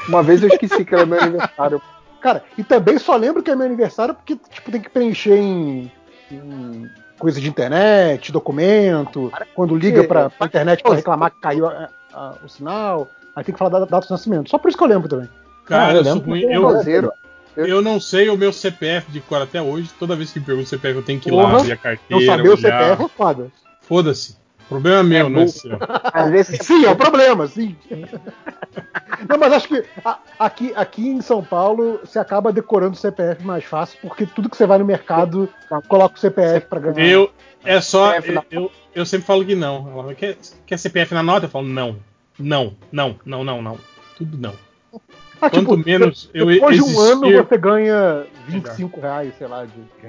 Uma 0.09 0.23
vez 0.23 0.41
eu 0.41 0.49
esqueci 0.49 0.83
que 0.83 0.95
era 0.95 1.05
meu 1.05 1.21
aniversário. 1.21 1.79
Cara, 2.19 2.43
e 2.57 2.63
também 2.63 2.97
só 2.97 3.15
lembro 3.15 3.43
que 3.43 3.51
é 3.51 3.55
meu 3.55 3.67
aniversário 3.67 4.15
porque 4.15 4.35
tipo, 4.35 4.71
tem 4.71 4.81
que 4.81 4.89
preencher 4.89 5.37
em, 5.37 5.91
em 6.31 6.89
coisa 7.17 7.39
de 7.39 7.47
internet, 7.47 8.31
documento. 8.31 9.31
Quando 9.53 9.75
liga 9.75 10.03
pra, 10.03 10.29
pra 10.29 10.47
internet 10.47 10.83
pra 10.83 10.95
reclamar 10.95 11.31
que 11.31 11.39
caiu 11.39 11.67
a, 11.67 11.89
a, 12.13 12.33
o 12.43 12.49
sinal. 12.49 13.07
Aí 13.35 13.43
tem 13.43 13.53
que 13.53 13.59
falar 13.59 13.71
da 13.71 13.85
data 13.85 14.05
de 14.05 14.11
nascimento. 14.11 14.49
Só 14.49 14.57
por 14.57 14.69
isso 14.69 14.77
que 14.77 14.83
eu 14.83 14.87
lembro 14.87 15.09
também. 15.09 15.29
Cara, 15.65 15.97
eu, 15.97 16.03
eu, 16.05 17.11
eu, 17.57 17.65
eu, 17.67 17.81
não 17.81 17.99
sei 17.99 18.29
o 18.29 18.37
meu 18.37 18.53
CPF 18.53 19.11
de 19.11 19.19
cor 19.19 19.41
até 19.41 19.61
hoje. 19.61 19.89
Toda 19.99 20.15
vez 20.15 20.31
que 20.31 20.39
me 20.39 20.45
pergunto 20.45 20.67
o 20.67 20.69
CPF, 20.69 20.97
eu 20.97 21.03
tenho 21.03 21.19
que 21.19 21.29
ir 21.29 21.33
lá 21.33 21.57
abrir 21.57 21.71
a 21.71 21.77
carteira. 21.77 22.25
Não 22.25 22.35
saber 22.35 22.49
o 22.49 22.57
CPF 22.57 23.03
é 23.03 23.07
foda. 23.09 23.51
Foda-se. 23.81 24.44
Problema 24.67 25.03
meu, 25.03 25.27
é 25.27 25.29
né? 25.29 25.45
sim, 26.43 26.85
é 26.85 26.89
um 26.89 26.95
problema, 26.97 27.47
sim. 27.47 27.75
Não, 29.29 29.37
mas 29.37 29.53
acho 29.53 29.67
que 29.67 29.83
aqui, 30.39 30.73
aqui 30.75 31.07
em 31.07 31.21
São 31.21 31.43
Paulo 31.43 31.99
você 32.03 32.17
acaba 32.17 32.51
decorando 32.51 32.93
o 32.93 32.99
CPF 32.99 33.43
mais 33.43 33.63
fácil, 33.63 33.99
porque 34.01 34.25
tudo 34.25 34.49
que 34.49 34.57
você 34.57 34.65
vai 34.65 34.79
no 34.79 34.85
mercado 34.85 35.47
coloca 35.87 36.15
o 36.15 36.19
CPF 36.19 36.67
para 36.67 36.79
ganhar. 36.79 37.07
Eu, 37.07 37.31
é 37.63 37.79
só. 37.79 38.15
Eu, 38.15 38.43
eu, 38.49 38.71
eu, 38.95 39.05
sempre 39.05 39.27
falo 39.27 39.45
que 39.45 39.55
não. 39.55 39.99
Ela, 39.99 40.15
quer, 40.15 40.37
quer 40.65 40.77
CPF 40.77 41.13
na 41.13 41.21
nota? 41.21 41.45
Eu 41.45 41.49
falo 41.49 41.67
não. 41.67 41.97
Não, 42.37 42.75
não, 42.91 43.15
não, 43.23 43.43
não, 43.43 43.61
não. 43.61 43.77
Tudo 44.17 44.37
não. 44.37 44.53
Ah, 45.41 45.49
Quanto 45.49 45.75
tipo, 45.75 45.77
menos 45.77 46.29
eu 46.33 46.47
Depois 46.47 46.77
existir... 46.77 46.93
de 46.93 46.97
um 46.97 47.01
ano 47.01 47.43
você 47.43 47.57
ganha 47.57 48.25
25 48.47 48.99
reais, 48.99 49.33
sei 49.37 49.47
lá, 49.47 49.65
de, 49.65 49.73
de 50.01 50.07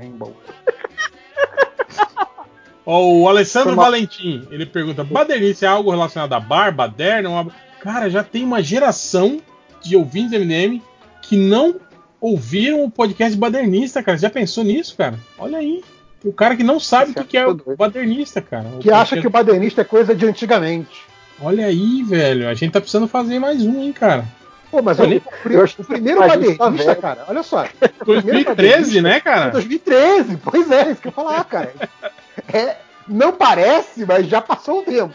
oh, 2.87 3.23
o 3.23 3.29
Alessandro 3.29 3.75
uma... 3.75 3.85
Valentim, 3.85 4.47
ele 4.51 4.65
pergunta: 4.65 5.05
Badernice 5.05 5.65
é 5.65 5.69
algo 5.69 5.91
relacionado 5.91 6.33
a 6.33 6.41
bar, 6.41 6.73
baderna? 6.73 7.29
Uma... 7.29 7.53
Cara, 7.81 8.09
já 8.09 8.23
tem 8.23 8.45
uma 8.45 8.63
geração 8.63 9.41
de 9.83 9.97
ouvintes 9.97 10.31
do 10.31 10.39
MDM 10.39 10.81
que 11.23 11.37
não 11.37 11.77
ouviram 12.21 12.85
o 12.85 12.91
podcast 12.91 13.37
badernista, 13.37 14.03
cara. 14.03 14.17
Já 14.17 14.31
pensou 14.31 14.65
nisso, 14.65 14.97
cara? 14.97 15.19
Olha 15.39 15.59
aí. 15.59 15.83
O 16.25 16.33
cara 16.33 16.57
que 16.57 16.65
não 16.65 16.81
sabe 16.81 17.13
o 17.13 17.25
que, 17.25 17.37
é 17.37 17.47
o 17.47 17.55
badernista, 17.77 18.41
cara. 18.41 18.69
que 18.81 18.91
acha 18.91 19.21
que 19.21 19.27
o 19.27 19.31
badernista 19.31 19.83
é 19.83 19.85
coisa 19.85 20.15
de 20.15 20.27
antigamente. 20.27 21.05
Olha 21.41 21.67
aí, 21.67 22.03
velho. 22.03 22.49
A 22.49 22.55
gente 22.55 22.73
tá 22.73 22.81
precisando 22.81 23.07
fazer 23.07 23.39
mais 23.39 23.63
um, 23.63 23.83
hein, 23.83 23.93
cara. 23.93 24.25
Pô, 24.71 24.83
mas 24.83 24.99
olha, 24.99 25.23
o, 25.45 25.49
eu 25.49 25.65
o 25.65 25.85
primeiro 25.85 26.21
badernista, 26.21 26.95
tá 26.95 27.01
cara, 27.01 27.25
olha 27.29 27.43
só. 27.43 27.69
2013, 28.05 29.01
né, 29.01 29.21
cara? 29.21 29.51
2013, 29.51 30.39
pois 30.39 30.71
é, 30.71 30.91
isso 30.91 31.01
que 31.01 31.09
eu 31.09 31.11
ia 31.11 31.15
falar, 31.15 31.45
cara. 31.45 31.73
É, 32.53 32.77
não 33.09 33.33
parece, 33.33 34.05
mas 34.05 34.27
já 34.27 34.41
passou 34.41 34.81
o 34.81 34.85
tempo. 34.85 35.15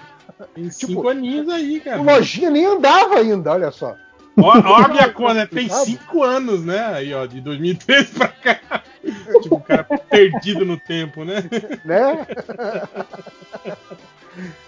Tem 0.56 0.70
tipo, 0.70 0.88
cinco 0.88 1.10
aninhos 1.10 1.50
aí, 1.50 1.80
cara. 1.80 2.02
O 2.02 2.04
Lojinha 2.04 2.50
nem 2.50 2.66
andava 2.66 3.20
ainda, 3.20 3.52
olha 3.52 3.72
só. 3.72 3.96
Ó 4.42 4.52
a 4.52 4.88
minha 4.88 5.10
conta, 5.10 5.34
né? 5.34 5.46
tem 5.46 5.70
cinco 5.70 6.24
anos, 6.24 6.64
né? 6.64 6.80
Aí, 6.96 7.14
ó, 7.14 7.26
de 7.26 7.42
2013 7.42 8.14
pra 8.14 8.28
cá. 8.30 8.82
tipo, 9.42 9.56
o 9.56 9.62
cara 9.62 9.84
perdido 10.10 10.66
no 10.66 10.78
tempo, 10.78 11.26
né? 11.26 11.44
Né? 11.84 12.26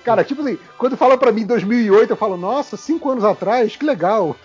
Cara, 0.04 0.24
tipo 0.24 0.42
assim, 0.42 0.58
quando 0.78 0.98
fala 0.98 1.18
pra 1.18 1.32
mim 1.32 1.46
2008, 1.46 2.10
eu 2.10 2.18
falo, 2.18 2.36
nossa, 2.36 2.76
cinco 2.76 3.10
anos 3.10 3.24
atrás, 3.24 3.76
que 3.76 3.86
legal. 3.86 4.36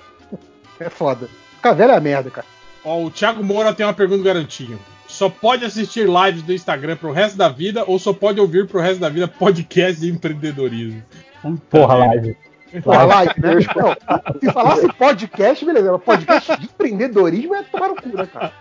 É 0.78 0.88
foda. 0.88 1.28
Ficar 1.56 1.72
velho 1.72 1.92
é 1.92 1.96
a 1.96 2.00
merda, 2.00 2.30
cara. 2.30 2.46
Ó, 2.84 3.02
o 3.02 3.10
Thiago 3.10 3.42
Moura 3.42 3.74
tem 3.74 3.84
uma 3.84 3.92
pergunta 3.92 4.22
garantinha. 4.22 4.78
Só 5.08 5.30
pode 5.30 5.64
assistir 5.64 6.06
lives 6.06 6.42
do 6.42 6.52
Instagram 6.52 6.96
pro 6.96 7.10
resto 7.10 7.36
da 7.36 7.48
vida 7.48 7.82
ou 7.86 7.98
só 7.98 8.12
pode 8.12 8.38
ouvir 8.38 8.68
pro 8.68 8.78
resto 8.78 9.00
da 9.00 9.08
vida 9.08 9.26
podcast 9.26 9.98
de 9.98 10.10
empreendedorismo? 10.10 11.02
Puta 11.40 11.62
Porra, 11.70 11.94
live. 11.94 12.36
Live, 12.84 13.34
né? 13.38 13.54
Não, 13.74 14.40
se 14.40 14.52
falasse 14.52 14.92
podcast, 14.92 15.64
beleza. 15.64 15.98
Podcast 15.98 16.56
de 16.58 16.66
empreendedorismo 16.66 17.54
é 17.54 17.62
tomar 17.62 17.88
no 17.88 17.96
cu, 17.96 18.08
né, 18.08 18.26
cara? 18.26 18.52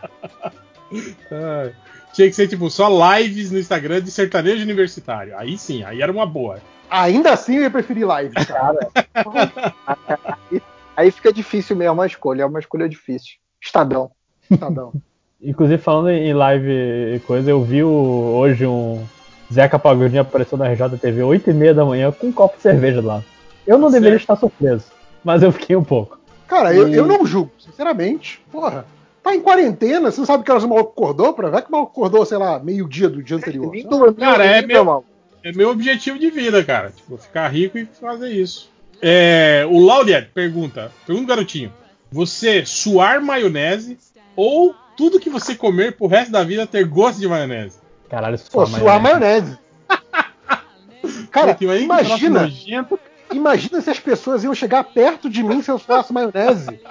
Ah, 1.30 1.70
tinha 2.14 2.30
que 2.30 2.36
ser 2.36 2.48
tipo 2.48 2.70
só 2.70 2.88
lives 3.18 3.52
no 3.52 3.60
Instagram 3.60 4.02
de 4.02 4.10
sertanejo 4.10 4.64
universitário. 4.64 5.38
Aí 5.38 5.58
sim, 5.58 5.84
aí 5.84 6.02
era 6.02 6.12
uma 6.12 6.26
boa. 6.26 6.62
Ainda 6.90 7.34
assim 7.34 7.58
eu 7.58 7.64
ia 7.64 7.70
preferir 7.70 8.08
live, 8.08 8.34
cara. 8.46 8.88
aí 10.96 11.12
fica 11.12 11.34
difícil 11.34 11.76
mesmo 11.76 12.02
a 12.02 12.08
escolha, 12.08 12.44
é 12.44 12.46
uma 12.46 12.60
escolha 12.60 12.88
difícil. 12.88 13.36
Estadão. 13.62 14.12
Estadão. 14.50 14.94
Inclusive, 15.42 15.82
falando 15.82 16.10
em 16.10 16.34
live 16.34 17.16
e 17.16 17.20
coisa, 17.20 17.52
eu 17.52 17.64
vi 17.64 17.84
o, 17.84 17.90
hoje 17.90 18.66
um 18.66 19.06
Zeca 19.54 19.78
Pagodinho 19.78 20.22
apareceu 20.22 20.58
na 20.58 20.68
RJTV 20.68 21.24
8 21.24 21.50
e 21.50 21.54
meia 21.54 21.74
da 21.74 21.86
manhã 21.86 22.12
com 22.12 22.28
um 22.28 22.32
copo 22.32 22.58
de 22.58 22.64
cerveja 22.64 23.02
lá. 23.02 23.24
Eu 23.66 23.78
não 23.78 23.92
deveria 23.92 24.18
estar 24.18 24.36
surpreso, 24.36 24.86
mas 25.24 25.44
eu 25.44 25.52
fiquei 25.52 25.76
um 25.76 25.84
pouco. 25.84 26.20
Cara, 26.48 26.74
e... 26.74 26.78
eu, 26.78 26.90
eu 26.90 27.06
não 27.06 27.26
julgo, 27.26 27.52
sinceramente. 27.60 28.42
Porra, 28.52 28.86
tá 29.22 29.36
em 29.36 29.42
quarentena, 29.42 30.10
você 30.10 30.20
não 30.20 30.26
sabe 30.26 30.44
que 30.44 30.52
horas 30.52 30.64
o 30.64 30.70
maluco 30.70 30.92
acordou? 30.92 31.34
Pra 31.34 31.50
ver 31.50 31.62
que 31.62 31.70
o 31.70 31.72
maluco 31.72 31.92
acordou, 31.92 32.26
sei 32.26 32.38
lá, 32.38 32.60
meio-dia 32.60 33.08
do 33.08 33.22
dia 33.22 33.38
anterior. 33.38 33.72
Cara, 34.18 34.44
é 34.44 34.62
meu, 34.64 35.06
é 35.44 35.52
meu 35.52 35.70
objetivo 35.70 36.18
de 36.18 36.32
vida, 36.32 36.64
cara. 36.64 36.90
Tipo, 36.90 37.16
ficar 37.18 37.48
rico 37.50 37.78
e 37.78 37.86
fazer 37.86 38.30
isso. 38.30 38.72
É, 39.02 39.68
o 39.70 39.80
Laudier 39.86 40.32
pergunta, 40.34 40.92
pergunta 41.06 41.28
garotinho, 41.28 41.72
você 42.12 42.66
suar 42.66 43.22
maionese 43.22 44.00
ou 44.36 44.74
tudo 44.98 45.20
que 45.20 45.30
você 45.30 45.56
comer 45.56 45.96
pro 45.96 46.08
resto 46.08 46.32
da 46.32 46.44
vida 46.44 46.66
ter 46.66 46.84
gosto 46.86 47.20
de 47.20 47.28
maionese? 47.28 47.80
Caralho, 48.10 48.38
suar 48.38 48.68
Pô, 48.68 48.78
suar 48.78 49.00
maionese. 49.00 49.58
Cara, 51.32 51.56
imagina, 51.62 52.52
imagina 53.32 53.80
se 53.80 53.90
as 53.92 54.00
pessoas 54.00 54.44
iam 54.44 54.56
chegar 54.56 54.84
perto 54.84 55.30
de 55.30 55.44
mim 55.44 55.62
se 55.62 55.70
eu 55.70 55.78
suasse 55.78 56.12
maionese. 56.12 56.82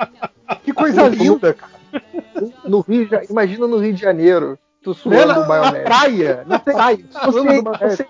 Que 0.62 0.72
coisa 0.72 1.08
linda, 1.08 1.52
cara. 1.52 1.72
No 2.64 2.80
Rio, 2.80 3.08
imagina 3.28 3.66
no 3.66 3.78
Rio 3.78 3.92
de 3.92 4.00
Janeiro, 4.00 4.58
tu 4.82 4.94
suando 4.94 5.26
na, 5.26 5.46
maionese. 5.46 5.78
Na 5.78 5.84
praia, 5.84 6.44
na 6.46 6.58
praia, 6.60 7.04
você, 7.26 7.62
você 7.82 8.06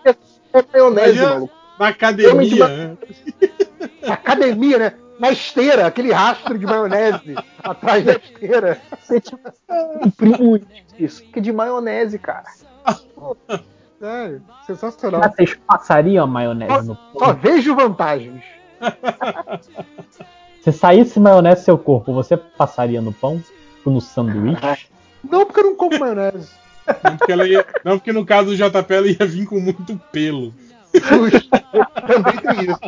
é 0.52 0.64
maionese, 0.72 1.20
maluco. 1.20 1.54
Na 1.78 1.88
academia, 1.88 2.68
né? 2.68 2.96
Academia, 4.06 4.78
né? 4.78 4.92
Na 5.18 5.30
esteira, 5.30 5.86
aquele 5.86 6.12
rastro 6.12 6.58
de 6.58 6.66
maionese 6.66 7.34
atrás 7.62 8.04
da 8.04 8.12
esteira. 8.12 8.80
Você 9.00 9.20
tipo, 9.20 9.38
um 10.40 10.60
isso, 10.98 11.22
que 11.24 11.40
de 11.40 11.52
maionese, 11.52 12.18
cara. 12.18 12.44
Sério, 13.98 14.42
sensacional. 14.66 15.22
Vocês 15.22 15.54
passariam 15.66 16.24
a 16.24 16.26
maionese 16.26 16.74
só, 16.74 16.82
no 16.82 16.96
pão? 16.96 17.18
Só 17.18 17.32
vejo 17.32 17.74
vantagens. 17.74 18.44
Se 20.62 20.72
saísse 20.72 21.18
maionese 21.18 21.62
do 21.62 21.64
seu 21.64 21.78
corpo, 21.78 22.12
você 22.12 22.36
passaria 22.36 23.00
no 23.00 23.12
pão? 23.12 23.42
No 23.84 24.00
sanduíche? 24.00 24.88
Não, 25.22 25.46
porque 25.46 25.60
eu 25.60 25.64
não 25.64 25.76
como 25.76 25.98
maionese. 25.98 26.50
Não 27.02 27.16
porque, 27.16 27.32
ia, 27.32 27.66
não, 27.84 27.98
porque 27.98 28.12
no 28.12 28.26
caso 28.26 28.48
do 28.48 28.56
JP 28.56 28.94
ela 28.94 29.06
ia 29.06 29.26
vir 29.26 29.46
com 29.46 29.60
muito 29.60 29.96
pelo. 30.12 30.52
Também 32.06 32.36
tem 32.36 32.70
isso. 32.70 32.80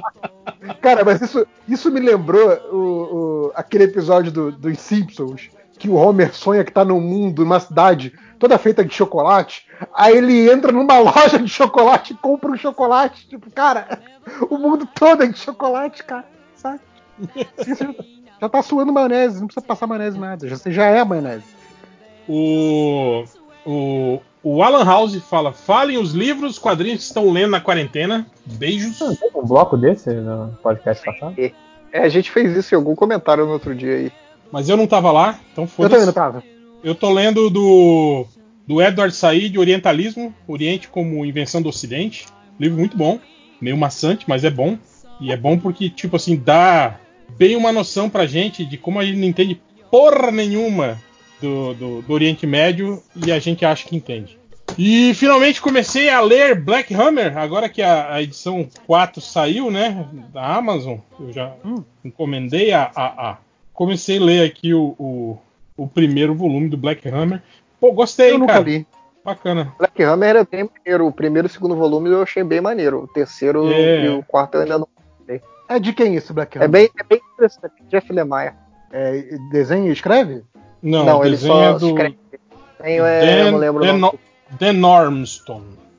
Cara, 0.81 1.05
mas 1.05 1.21
isso, 1.21 1.47
isso 1.69 1.91
me 1.91 2.01
lembrou 2.01 2.51
o, 2.71 2.77
o, 2.77 3.53
aquele 3.55 3.85
episódio 3.85 4.31
do, 4.31 4.53
dos 4.53 4.79
Simpsons, 4.79 5.49
que 5.79 5.89
o 5.89 5.95
Homer 5.95 6.35
sonha 6.35 6.65
que 6.65 6.73
tá 6.73 6.85
num 6.85 7.01
mundo, 7.01 7.45
numa 7.45 7.61
cidade 7.61 8.13
toda 8.39 8.59
feita 8.59 8.85
de 8.85 8.95
chocolate. 8.95 9.67
Aí 9.95 10.17
ele 10.17 10.51
entra 10.51 10.73
numa 10.73 10.99
loja 10.99 11.39
de 11.39 11.49
chocolate 11.49 12.13
e 12.13 12.17
compra 12.17 12.51
um 12.51 12.57
chocolate. 12.57 13.29
Tipo, 13.29 13.51
cara, 13.51 14.01
o 14.49 14.59
mundo 14.59 14.87
todo 14.95 15.23
é 15.23 15.27
de 15.27 15.39
chocolate, 15.39 16.05
cara. 16.05 16.27
Sabe? 16.55 16.81
Já 18.41 18.49
tá 18.49 18.63
suando 18.63 18.93
maionese, 18.93 19.41
não 19.41 19.47
precisa 19.47 19.67
passar 19.67 19.87
maionese 19.87 20.19
nada. 20.19 20.49
Você 20.49 20.71
já 20.71 20.87
é 20.87 21.05
maionese. 21.05 21.45
O, 22.29 23.25
o, 23.67 24.21
o 24.43 24.63
Alan 24.63 24.85
House 24.85 25.17
fala: 25.17 25.53
falem 25.53 25.99
os 25.99 26.13
livros, 26.13 26.59
quadrinhos 26.59 27.01
que 27.01 27.05
estão 27.05 27.31
lendo 27.31 27.51
na 27.51 27.61
quarentena. 27.61 28.27
Beijos. 28.45 29.01
Não, 29.01 29.15
tem 29.15 29.31
um 29.35 29.47
bloco 29.47 29.77
desse 29.77 30.11
no 30.11 30.57
podcast 30.63 31.05
passado? 31.05 31.35
É, 31.93 32.01
a 32.01 32.09
gente 32.09 32.31
fez 32.31 32.57
isso 32.57 32.75
em 32.75 32.77
algum 32.77 32.95
comentário 32.95 33.47
no 33.47 33.53
outro 33.53 33.75
dia 33.75 33.95
aí. 33.95 34.13
Mas 34.51 34.69
eu 34.69 34.77
não 34.77 34.87
tava 34.87 35.13
lá, 35.13 35.39
então 35.53 35.67
foi. 35.67 35.87
Eu 35.87 35.91
também 35.91 36.07
não 36.07 36.13
tava. 36.13 36.43
Eu 36.83 36.95
tô 36.95 37.11
lendo 37.11 37.51
do, 37.51 38.27
do 38.67 38.81
Edward 38.81 39.15
Said, 39.15 39.59
Orientalismo, 39.59 40.33
Oriente 40.47 40.89
como 40.89 41.25
Invenção 41.25 41.61
do 41.61 41.69
Ocidente. 41.69 42.27
Livro 42.59 42.79
muito 42.79 42.97
bom, 42.97 43.19
meio 43.61 43.77
maçante, 43.77 44.25
mas 44.29 44.45
é 44.45 44.51
bom. 44.51 44.79
E 45.21 45.33
é 45.33 45.37
bom 45.37 45.59
porque, 45.59 45.91
tipo 45.91 46.17
assim, 46.17 46.37
dá 46.37 46.99
bem 47.37 47.57
uma 47.57 47.73
noção 47.73 48.09
pra 48.09 48.27
gente 48.27 48.65
de 48.65 48.79
como 48.79 49.01
a 49.01 49.05
gente 49.05 49.19
não 49.19 49.27
entende 49.27 49.61
porra 49.91 50.31
nenhuma 50.31 50.99
do, 51.41 51.75
do, 51.75 52.03
do, 52.03 52.13
Oriente 52.13 52.47
Médio 52.47 53.03
e 53.15 53.31
a 53.33 53.39
gente 53.39 53.65
acha 53.65 53.87
que 53.87 53.97
entende. 53.97 54.39
E 54.77 55.15
finalmente 55.15 55.61
comecei 55.61 56.11
a 56.11 56.21
ler 56.21 56.55
Black 56.55 56.95
Hammer, 56.95 57.37
agora 57.39 57.69
que 57.69 57.83
a, 57.83 58.15
a 58.15 58.23
edição 58.23 58.69
4 58.87 59.21
saiu, 59.21 59.71
né, 59.71 60.07
da 60.33 60.57
Amazon. 60.57 60.99
Eu 61.19 61.33
já 61.33 61.55
hum. 61.65 61.83
encomendei 62.05 62.73
a, 62.73 62.91
a, 62.95 63.31
a, 63.31 63.39
Comecei 63.79 64.19
a 64.19 64.21
ler 64.21 64.45
aqui 64.45 64.75
o, 64.75 64.97
o, 64.99 65.39
o, 65.77 65.87
primeiro 65.87 66.35
volume 66.35 66.69
do 66.69 66.77
Black 66.77 67.09
Hammer. 67.09 67.41
Pô, 67.81 67.93
gostei, 67.93 68.33
eu 68.35 68.45
cara. 68.45 68.59
Li. 68.59 68.85
Bacana. 69.25 69.73
Black 69.79 70.03
Hammer 70.03 70.29
era 70.31 70.45
bem 70.45 70.69
maneiro. 70.69 71.07
O 71.07 71.13
primeiro 71.13 71.47
e 71.47 71.51
o 71.51 71.53
segundo 71.53 71.77
volume 71.77 72.11
eu 72.11 72.23
achei 72.23 72.43
bem 72.43 72.61
maneiro. 72.61 73.05
O 73.05 73.07
terceiro 73.07 73.71
é. 73.71 74.05
e 74.05 74.09
o 74.09 74.23
quarto 74.25 74.57
eu 74.57 74.63
ainda 74.63 74.79
não 74.81 74.89
sei. 75.25 75.41
É 75.69 75.79
de 75.79 75.93
quem 75.93 76.17
isso, 76.17 76.35
Black 76.35 76.59
é 76.59 76.65
Hammer? 76.65 76.69
É 76.69 76.73
bem, 76.73 76.91
é 76.99 77.05
bem 77.05 77.21
interessante. 77.35 77.75
Jeff 77.89 78.13
Lemire. 78.13 78.55
É, 78.91 79.39
desenha 79.53 79.89
e 79.89 79.93
escreve? 79.93 80.43
Não, 80.83 81.05
não 81.05 81.25
ele 81.25 81.37
só 81.37 81.63
é 81.63 81.79
do... 81.79 81.89
escreve. 81.89 82.19
Tem, 82.83 83.01
é, 83.01 83.43
eu 83.43 83.53
não 83.53 83.59
lembro 83.59 83.85
Dan, 83.85 83.97
o 83.97 84.01
Dan. 84.01 84.19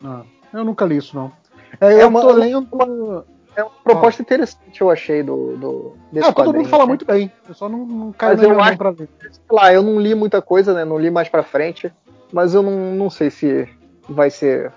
Ah, 0.04 0.22
eu 0.54 0.64
nunca 0.64 0.86
li 0.86 0.98
isso, 0.98 1.16
não. 1.16 1.32
É, 1.80 1.94
eu 1.94 2.00
é 2.02 2.06
uma, 2.06 2.22
tô 2.22 2.32
lendo. 2.32 2.68
Uma, 2.72 3.26
é 3.56 3.64
uma 3.64 3.72
proposta 3.84 4.22
ah. 4.22 4.24
interessante, 4.24 4.82
eu 4.82 4.90
achei, 4.90 5.22
do, 5.22 5.58
do 5.58 5.94
desse 6.12 6.30
ah, 6.30 6.34
todo 6.34 6.54
mundo 6.54 6.70
fala 6.70 6.84
né? 6.84 6.90
muito 6.90 7.06
bem. 7.06 7.32
Eu 7.48 7.54
só 7.54 7.68
não, 7.68 7.86
não 7.86 8.12
caio 8.14 8.38
na 8.38 8.44
minha 8.44 8.56
mão 8.56 8.78
pra 8.78 8.90
ler. 8.92 9.10
Sei 9.20 9.42
lá, 9.52 9.74
eu 9.74 9.84
não 9.84 10.00
li 10.00 10.16
muita 10.16 10.42
coisa, 10.42 10.74
né? 10.74 10.86
Não 10.86 10.98
li 10.98 11.12
mais 11.12 11.28
pra 11.28 11.44
frente. 11.44 11.92
Mas 12.32 12.54
eu 12.54 12.62
não, 12.62 12.96
não 12.96 13.10
sei 13.10 13.30
se 13.30 13.68
vai 14.08 14.30
ser. 14.30 14.72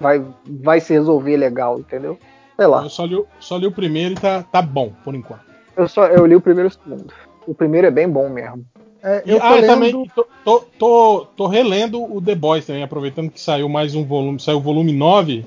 Vai, 0.00 0.24
vai 0.44 0.80
se 0.80 0.92
resolver 0.92 1.36
legal, 1.36 1.78
entendeu? 1.78 2.18
Sei 2.56 2.66
lá. 2.66 2.82
Eu 2.82 2.90
só 2.90 3.04
li, 3.04 3.24
só 3.38 3.56
li 3.56 3.66
o 3.66 3.72
primeiro 3.72 4.14
e 4.14 4.20
tá, 4.20 4.42
tá 4.42 4.60
bom, 4.60 4.92
por 5.04 5.14
enquanto. 5.14 5.44
Eu, 5.76 5.88
só, 5.88 6.06
eu 6.06 6.26
li 6.26 6.34
o 6.34 6.40
primeiro 6.40 6.68
e 6.68 6.70
o 6.70 6.72
segundo. 6.72 7.14
O 7.46 7.54
primeiro 7.54 7.86
é 7.86 7.90
bem 7.90 8.08
bom 8.08 8.28
mesmo. 8.28 8.64
É, 9.06 9.22
eu 9.24 9.40
ah, 9.40 9.54
lendo... 9.54 9.66
também 9.68 10.10
tô, 10.12 10.26
tô, 10.44 10.60
tô, 10.76 11.26
tô, 11.36 11.46
relendo 11.46 12.02
o 12.02 12.20
The 12.20 12.34
Boys 12.34 12.66
também, 12.66 12.82
aproveitando 12.82 13.30
que 13.30 13.40
saiu 13.40 13.68
mais 13.68 13.94
um 13.94 14.04
volume, 14.04 14.40
saiu 14.40 14.56
o 14.56 14.60
volume 14.60 14.92
9, 14.92 15.46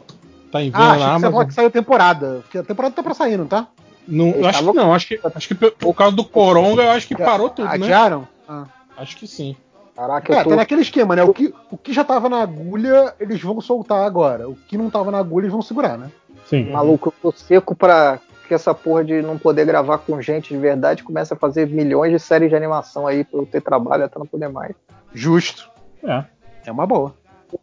tá 0.50 0.62
em 0.62 0.72
venda 0.72 0.94
ah, 0.94 0.98
na 0.98 1.14
Amazon. 1.16 1.42
Que, 1.42 1.48
que 1.48 1.54
saiu 1.56 1.68
a 1.68 1.72
temporada, 1.72 2.40
porque 2.44 2.58
a 2.58 2.64
temporada 2.64 2.96
tá 2.96 3.04
pra 3.04 3.14
sair, 3.14 3.36
não 3.36 3.48
tá? 3.48 3.68
Não, 4.08 4.30
eu 4.30 4.48
acho 4.48 4.64
que 4.64 4.74
não, 4.74 4.94
acho 4.94 5.08
que, 5.10 5.20
acho 5.36 5.48
que 5.50 5.56
por 5.56 5.94
causa 5.94 6.16
do 6.16 6.24
Coronga, 6.24 6.84
eu 6.84 6.92
acho 6.92 7.06
que 7.06 7.18
parou 7.18 7.50
tudo, 7.50 7.68
Adiaram? 7.68 7.80
né? 7.82 7.86
Adiaram? 7.86 8.28
Ah. 8.48 8.66
Acho 8.96 9.18
que 9.18 9.28
sim. 9.28 9.58
Caraca, 9.94 10.34
é, 10.34 10.44
tô... 10.44 10.52
tá 10.52 10.56
naquele 10.56 10.82
esquema, 10.82 11.14
né? 11.18 11.24
O 11.24 11.34
que, 11.34 11.54
o 11.70 11.78
que 11.78 11.92
já 11.92 12.06
tava 12.06 12.30
na 12.30 12.42
agulha, 12.42 13.14
eles 13.20 13.42
vão 13.42 13.60
soltar 13.60 14.06
agora. 14.06 14.48
O 14.48 14.56
que 14.56 14.78
não 14.78 14.90
tava 14.90 15.12
na 15.12 15.18
agulha, 15.18 15.44
eles 15.44 15.52
vão 15.52 15.62
segurar, 15.62 15.98
né? 15.98 16.10
Sim. 16.46 16.72
Maluco, 16.72 17.10
eu 17.10 17.32
tô 17.32 17.38
seco 17.38 17.76
pra 17.76 18.20
que 18.50 18.54
essa 18.56 18.74
porra 18.74 19.06
de 19.06 19.22
não 19.22 19.38
poder 19.38 19.64
gravar 19.64 20.00
com 20.00 20.20
gente 20.20 20.50
de 20.52 20.60
verdade 20.60 21.04
começa 21.04 21.36
a 21.36 21.38
fazer 21.38 21.68
milhões 21.68 22.12
de 22.12 22.20
séries 22.20 22.50
de 22.50 22.56
animação 22.56 23.06
aí 23.06 23.24
pra 23.24 23.40
eu 23.40 23.46
ter 23.46 23.62
trabalho 23.62 24.04
até 24.04 24.18
não 24.18 24.26
poder 24.26 24.50
mais. 24.50 24.76
Justo. 25.14 25.70
É. 26.04 26.26
É 26.66 26.72
uma 26.72 26.88
boa. 26.88 27.14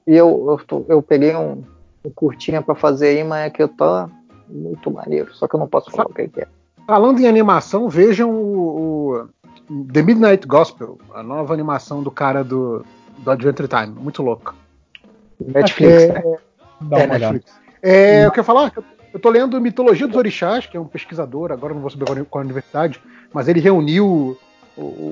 E 0.06 0.14
eu, 0.14 0.46
eu, 0.48 0.64
tô, 0.64 0.86
eu 0.88 1.02
peguei 1.02 1.34
um, 1.34 1.64
um 2.04 2.10
curtinha 2.10 2.62
para 2.62 2.76
fazer 2.76 3.08
aí, 3.08 3.24
mas 3.24 3.46
é 3.46 3.50
que 3.50 3.60
eu 3.60 3.68
tô 3.68 4.08
muito 4.48 4.88
maneiro. 4.88 5.34
Só 5.34 5.48
que 5.48 5.56
eu 5.56 5.60
não 5.60 5.66
posso 5.66 5.90
falar 5.90 6.08
o 6.08 6.14
que 6.14 6.30
é. 6.40 6.46
Falando 6.86 7.18
em 7.18 7.26
animação, 7.26 7.88
vejam 7.88 8.30
o, 8.30 9.28
o, 9.68 9.84
The 9.92 10.02
Midnight 10.02 10.46
Gospel, 10.46 10.98
a 11.12 11.20
nova 11.20 11.52
animação 11.52 12.00
do 12.00 12.12
cara 12.12 12.44
do, 12.44 12.86
do 13.18 13.30
Adventure 13.30 13.68
Time. 13.68 13.88
Muito 13.88 14.22
louca. 14.22 14.54
Netflix, 15.44 16.02
é, 16.04 16.12
né? 16.12 16.38
É, 16.92 17.06
Netflix. 17.08 17.52
É, 17.82 18.24
eu 18.24 18.30
quero 18.30 18.44
falar, 18.44 18.72
eu 19.12 19.20
tô 19.20 19.30
lendo 19.30 19.60
Mitologia 19.60 20.06
dos 20.06 20.16
Orixás, 20.16 20.66
que 20.66 20.76
é 20.76 20.80
um 20.80 20.86
pesquisador, 20.86 21.52
agora 21.52 21.74
não 21.74 21.80
vou 21.80 21.90
saber 21.90 22.04
qual 22.04 22.40
é 22.40 22.42
a 22.42 22.44
universidade, 22.44 23.00
mas 23.32 23.48
ele 23.48 23.60
reuniu 23.60 24.38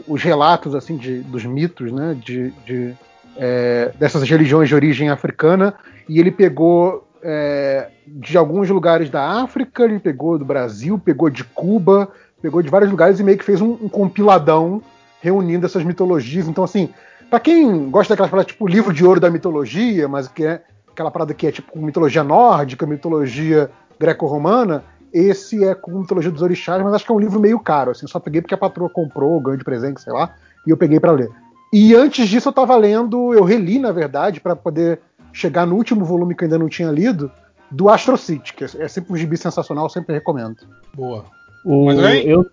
os 0.07 0.23
relatos 0.23 0.75
assim 0.75 0.97
de, 0.97 1.21
dos 1.21 1.45
mitos, 1.45 1.91
né, 1.91 2.17
de, 2.23 2.51
de 2.67 2.95
é, 3.37 3.93
dessas 3.99 4.23
religiões 4.29 4.69
de 4.69 4.75
origem 4.75 5.09
africana, 5.09 5.75
e 6.09 6.21
ele 6.21 6.31
pegou 6.31 7.09
é, 7.23 7.89
de 8.07 8.37
alguns 8.37 8.69
lugares 8.69 9.09
da 9.09 9.43
África, 9.43 9.85
ele 9.85 9.99
pegou 9.99 10.39
do 10.39 10.45
Brasil, 10.45 10.99
pegou 10.99 11.31
de 11.31 11.43
Cuba, 11.43 12.11
pegou 12.43 12.61
de 12.63 12.69
vários 12.69 12.91
lugares 12.91 13.19
e 13.19 13.23
meio 13.23 13.39
que 13.39 13.45
fez 13.45 13.61
um, 13.61 13.73
um 13.73 13.89
compiladão 13.89 14.83
reunindo 15.21 15.65
essas 15.65 15.83
mitologias. 15.83 16.47
Então, 16.47 16.63
assim, 16.63 16.91
para 17.31 17.41
quem 17.41 17.91
gosta 17.91 18.13
daquelas 18.13 18.31
palavras 18.31 18.53
tipo 18.53 18.69
livro 18.69 18.93
de 18.93 19.05
ouro 19.05 19.19
da 19.19 19.31
mitologia, 19.31 20.07
mas 20.07 20.29
que 20.29 20.45
é 20.45 20.63
aquela 20.93 21.11
parada 21.11 21.33
que 21.33 21.47
é 21.47 21.53
tipo 21.53 21.79
mitologia 21.79 22.23
nórdica, 22.23 22.87
mitologia 22.87 23.71
greco-romana, 23.99 24.85
Esse 25.13 25.65
é 25.65 25.75
com 25.75 25.99
mitologia 25.99 26.31
dos 26.31 26.43
orixás, 26.43 26.83
mas 26.83 26.93
acho 26.93 27.07
que 27.07 27.13
é 27.13 27.15
um 27.15 27.21
livro 27.21 27.39
meio 27.39 27.61
caro, 27.61 27.93
assim, 27.93 28.07
só 28.07 28.19
peguei 28.19 28.41
porque 28.41 28.55
a 28.55 28.59
patroa 28.59 28.91
comprou, 28.91 29.41
ganho 29.41 29.57
de 29.57 29.65
presente, 29.65 30.01
sei 30.01 30.13
lá, 30.13 30.35
e 30.67 30.71
eu 30.71 30.77
peguei 30.77 30.99
para 30.99 31.13
ler. 31.13 31.31
E 31.73 31.95
antes 31.95 32.29
disso 32.29 32.49
eu 32.49 32.53
tava 32.53 32.77
lendo, 32.77 33.33
eu 33.33 33.45
reli, 33.45 33.79
na 33.79 33.93
verdade, 33.93 34.41
para 34.41 34.57
poder 34.57 35.01
chegar 35.33 35.67
no 35.67 35.77
último 35.77 36.05
volume 36.05 36.35
que 36.35 36.45
eu 36.45 36.47
ainda 36.47 36.59
não 36.59 36.69
tinha 36.69 36.91
lido, 36.91 37.31
do 37.71 37.89
Astro 37.89 38.17
City, 38.17 38.55
que 38.55 38.65
é 38.65 38.89
sempre 38.89 39.13
um 39.13 39.17
gibi 39.17 39.37
sensacional, 39.37 39.89
sempre 39.89 40.15
recomendo. 40.15 40.59
Boa. 40.95 41.25
O, 41.65 41.91
eu, 41.91 42.45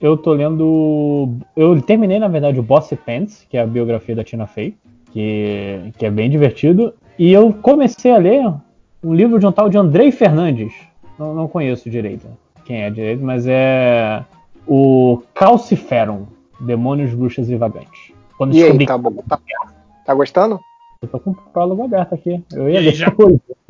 eu 0.00 0.16
tô 0.16 0.32
lendo. 0.32 1.36
Eu 1.56 1.80
terminei, 1.80 2.18
na 2.18 2.28
verdade, 2.28 2.58
o 2.58 2.62
Bossy 2.62 2.96
Pants, 2.96 3.46
que 3.48 3.56
é 3.56 3.62
a 3.62 3.66
biografia 3.66 4.16
da 4.16 4.24
Tina 4.24 4.46
Fey, 4.46 4.76
que, 5.12 5.92
que 5.96 6.06
é 6.06 6.10
bem 6.10 6.28
divertido. 6.28 6.92
E 7.18 7.32
eu 7.32 7.52
comecei 7.52 8.10
a 8.10 8.18
ler 8.18 8.52
um 9.02 9.14
livro 9.14 9.38
de 9.38 9.46
um 9.46 9.52
tal 9.52 9.68
de 9.68 9.78
Andrei 9.78 10.12
Fernandes. 10.12 10.72
Não, 11.18 11.34
não 11.34 11.48
conheço 11.48 11.90
direito 11.90 12.26
quem 12.70 12.82
é 12.82 12.90
direito, 12.90 13.20
mas 13.20 13.46
é 13.48 14.24
o 14.64 15.20
Calciferum, 15.34 16.28
Demônios, 16.60 17.12
Bruxas 17.12 17.50
e 17.50 17.56
Vagantes. 17.56 18.12
Quando 18.38 18.54
e 18.54 18.62
aí, 18.62 18.86
tá, 18.86 18.96
tá, 19.28 19.40
tá 20.06 20.14
gostando? 20.14 20.60
Eu 21.02 21.08
tô 21.08 21.18
com 21.18 21.30
o 21.30 21.34
prólogo 21.34 21.82
aberto 21.82 22.14
aqui. 22.14 22.40
Eu 22.52 22.70
ia 22.70 22.80
e 22.80 22.94
já, 22.94 23.12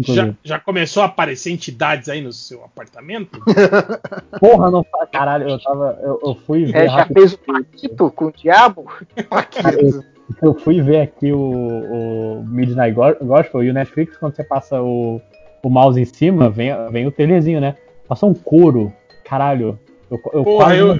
já, 0.01 0.35
já, 0.45 0.61
começou 0.61 1.03
a 1.03 1.07
aparecer 1.07 1.51
entidades 1.51 2.11
aí 2.11 2.21
no 2.21 2.31
seu 2.31 2.63
apartamento? 2.63 3.41
Porra, 4.39 4.71
não 4.71 4.85
Caralho, 5.11 5.49
eu 5.49 5.59
tava. 5.63 5.99
Eu, 6.03 6.21
eu 6.23 6.35
fui 6.35 6.67
ver. 6.67 6.77
É, 6.77 6.89
já 6.89 7.07
fez 7.07 7.33
o 7.33 7.39
paquito 7.39 8.11
com 8.11 8.27
o 8.27 8.33
diabo? 8.33 8.87
Paquito. 9.31 10.05
Eu 10.43 10.55
fui 10.55 10.81
ver 10.81 11.01
aqui 11.01 11.33
o, 11.33 11.41
o 11.41 12.45
Midnight 12.47 12.95
Gospel 13.23 13.65
e 13.65 13.71
o 13.71 13.75
Netflix, 13.75 14.17
quando 14.17 14.35
você 14.35 14.45
passa 14.45 14.81
o, 14.81 15.21
o 15.63 15.71
mouse 15.71 16.01
em 16.01 16.05
cima, 16.05 16.49
vem, 16.49 16.71
vem 16.91 17.07
o 17.07 17.13
trailerzinho, 17.13 17.61
né? 17.61 17.77
Passou 18.09 18.31
um 18.31 18.35
couro. 18.35 18.93
Caralho. 19.25 19.79
Eu, 20.11 20.21
eu 20.33 20.45
Porra, 20.45 20.67
quase... 20.67 20.79
eu, 20.79 20.99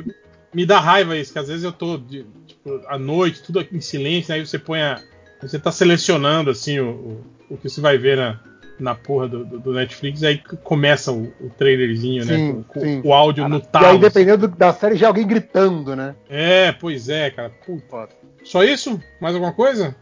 me 0.53 0.67
dá 0.67 0.79
raiva 0.79 1.17
isso, 1.17 1.33
que 1.33 1.39
às 1.39 1.49
vezes 1.49 1.65
eu 1.65 1.73
tô 1.73 1.99
tipo, 1.99 2.81
à 2.87 2.99
noite, 2.99 3.43
tudo 3.43 3.65
em 3.73 3.81
silêncio, 3.81 4.35
aí 4.35 4.45
você 4.45 4.59
põe 4.59 4.81
a 4.81 5.01
você 5.41 5.59
tá 5.59 5.73
selecionando 5.73 6.51
assim 6.51 6.79
o, 6.81 6.91
o, 6.91 7.55
o 7.55 7.57
que 7.57 7.69
você 7.69 7.81
vai 7.81 7.97
ver 7.97 8.17
na, 8.17 8.39
na 8.81 8.95
porra 8.95 9.29
do, 9.29 9.45
do, 9.45 9.73
Netflix, 9.73 10.23
aí 10.23 10.39
começa 10.63 11.13
o, 11.13 11.33
o 11.41 11.51
trailerzinho, 11.57 12.25
né, 12.25 12.37
sim, 12.37 12.53
né? 12.53 12.65
Com, 12.69 13.03
com, 13.03 13.09
o 13.09 13.15
áudio 13.15 13.49
no 13.49 13.61
talo. 13.61 13.87
E 13.87 13.89
aí, 13.91 13.99
dependendo 13.99 14.49
da 14.49 14.73
série, 14.73 14.97
já 14.97 15.07
é 15.07 15.09
alguém 15.09 15.27
gritando, 15.27 15.95
né? 15.95 16.15
É, 16.29 16.73
pois 16.73 17.09
é, 17.09 17.31
cara. 17.31 17.51
Puta. 17.65 18.09
Só 18.43 18.65
isso? 18.65 19.01
Mais 19.21 19.35
alguma 19.35 19.53
coisa? 19.53 19.95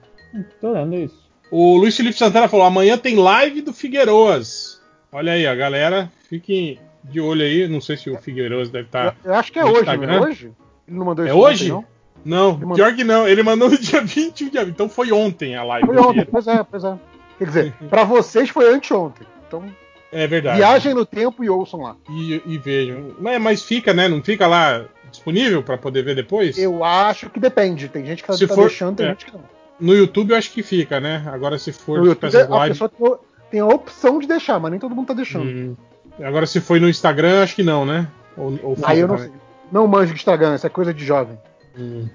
Tô 0.61 0.73
lendo 0.73 0.95
isso. 0.95 1.29
O 1.51 1.77
Luiz 1.77 1.97
Felipe 1.97 2.17
Santana 2.17 2.49
falou: 2.49 2.67
amanhã 2.67 2.97
tem 2.97 3.17
live 3.17 3.63
do 3.63 3.73
Figueiroas. 3.73 4.81
Olha 5.11 5.33
aí, 5.33 5.47
a 5.47 5.55
galera, 5.55 6.11
fiquem 6.29 6.79
de 7.03 7.21
olho 7.21 7.43
aí. 7.43 7.67
Não 7.67 7.81
sei 7.81 7.97
se 7.97 8.11
o 8.11 8.19
Figueiredo 8.19 8.71
deve 8.71 8.87
estar. 8.87 9.13
Tá 9.13 9.17
eu, 9.25 9.33
eu 9.33 9.39
acho 9.39 9.53
que 9.53 9.59
é 9.59 9.65
hoje, 9.65 9.97
não 9.97 10.05
é 10.05 10.21
hoje? 10.21 10.53
Ele 10.87 10.99
não 10.99 11.07
mandou 11.07 11.25
é 11.25 11.29
isso. 11.29 11.37
É 11.37 11.41
hoje? 11.41 11.73
Ontem, 11.73 11.87
não? 12.25 12.53
Não, 12.53 12.59
pior 12.59 12.69
mandou... 12.69 12.95
que 12.95 13.05
não. 13.05 13.29
Ele 13.29 13.43
mandou 13.43 13.71
no 13.71 13.79
dia 13.79 14.03
21 14.03 14.49
de 14.51 14.59
abril. 14.59 14.73
Então 14.73 14.89
foi 14.89 15.11
ontem 15.13 15.57
a 15.57 15.65
live. 15.65 15.87
Foi 15.87 15.99
ontem, 15.99 16.25
pois 16.25 16.47
é, 16.47 16.63
pois 16.63 16.85
é. 16.85 16.99
Quer 17.39 17.45
dizer, 17.47 17.75
pra 17.89 18.05
vocês 18.05 18.51
foi 18.51 18.73
anteontem. 18.73 19.27
Então. 19.47 19.65
É 20.11 20.27
verdade. 20.27 20.59
Viajem 20.59 20.95
no 20.95 21.07
tempo 21.07 21.45
e 21.45 21.51
ouçam 21.51 21.81
lá. 21.81 21.97
E, 22.11 22.43
e 22.45 22.59
vejam. 22.59 23.15
Mas, 23.19 23.41
mas 23.41 23.63
fica, 23.63 23.93
né? 23.95 24.09
Não 24.09 24.23
fica 24.23 24.47
lá 24.47 24.85
disponível 25.11 25.63
para 25.63 25.79
poder 25.79 26.03
ver 26.03 26.15
depois? 26.15 26.59
Eu 26.59 26.83
acho 26.85 27.31
que 27.31 27.39
depende. 27.39 27.89
Tem 27.89 28.05
gente 28.05 28.23
que 28.23 28.33
se 28.35 28.47
tá 28.47 28.55
for, 28.55 28.69
deixando, 28.69 28.97
tem 28.97 29.07
é. 29.07 29.11
gente 29.11 29.27
que 29.27 29.33
não. 29.33 29.45
No 29.81 29.95
YouTube 29.95 30.31
eu 30.31 30.37
acho 30.37 30.51
que 30.51 30.63
fica, 30.63 30.99
né? 30.99 31.25
Agora 31.27 31.59
se 31.59 31.73
for 31.73 32.01
no 32.01 32.07
YouTube, 32.07 32.37
a 32.37 32.49
live... 32.49 32.75
pessoa 32.75 32.89
tem, 32.89 33.17
tem, 33.51 33.61
a 33.61 33.67
opção 33.67 34.19
de 34.19 34.27
deixar, 34.27 34.59
mas 34.59 34.71
nem 34.73 34.81
todo 34.81 34.95
mundo 34.95 35.07
tá 35.07 35.15
deixando. 35.15 35.47
Hum. 35.47 35.77
Agora 36.21 36.47
se 36.47 36.61
foi 36.61 36.81
no 36.81 36.89
Instagram, 36.89 37.43
acho 37.43 37.55
que 37.55 37.63
não, 37.63 37.87
né? 37.87 38.09
Ou, 38.37 38.59
ou 38.63 38.77
Aí 38.83 38.99
eu 38.99 39.09
não 39.09 39.19
sei. 39.19 39.31
Não 39.71 39.87
manjo 39.87 40.13
de 40.13 40.19
Instagram, 40.19 40.57
isso 40.57 40.67
é 40.67 40.71
coisa 40.71 40.93
de 40.93 41.05
jovem. 41.05 41.39
Hum. 41.79 42.09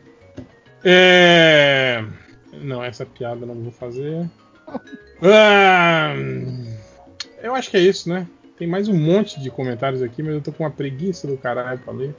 É... 0.84 2.04
Não, 2.52 2.84
essa 2.84 3.06
piada 3.06 3.46
não 3.46 3.56
vou 3.56 3.72
fazer. 3.72 4.30
Ah, 5.26 6.14
eu 7.42 7.56
acho 7.56 7.70
que 7.70 7.78
é 7.78 7.80
isso, 7.80 8.10
né? 8.10 8.28
Tem 8.58 8.68
mais 8.68 8.88
um 8.88 8.94
monte 8.94 9.40
de 9.40 9.50
comentários 9.50 10.02
aqui, 10.02 10.22
mas 10.22 10.34
eu 10.34 10.42
tô 10.42 10.52
com 10.52 10.64
uma 10.64 10.72
preguiça 10.72 11.28
do 11.28 11.38
caralho 11.38 11.80
pra 11.80 11.94
ler. 11.94 12.14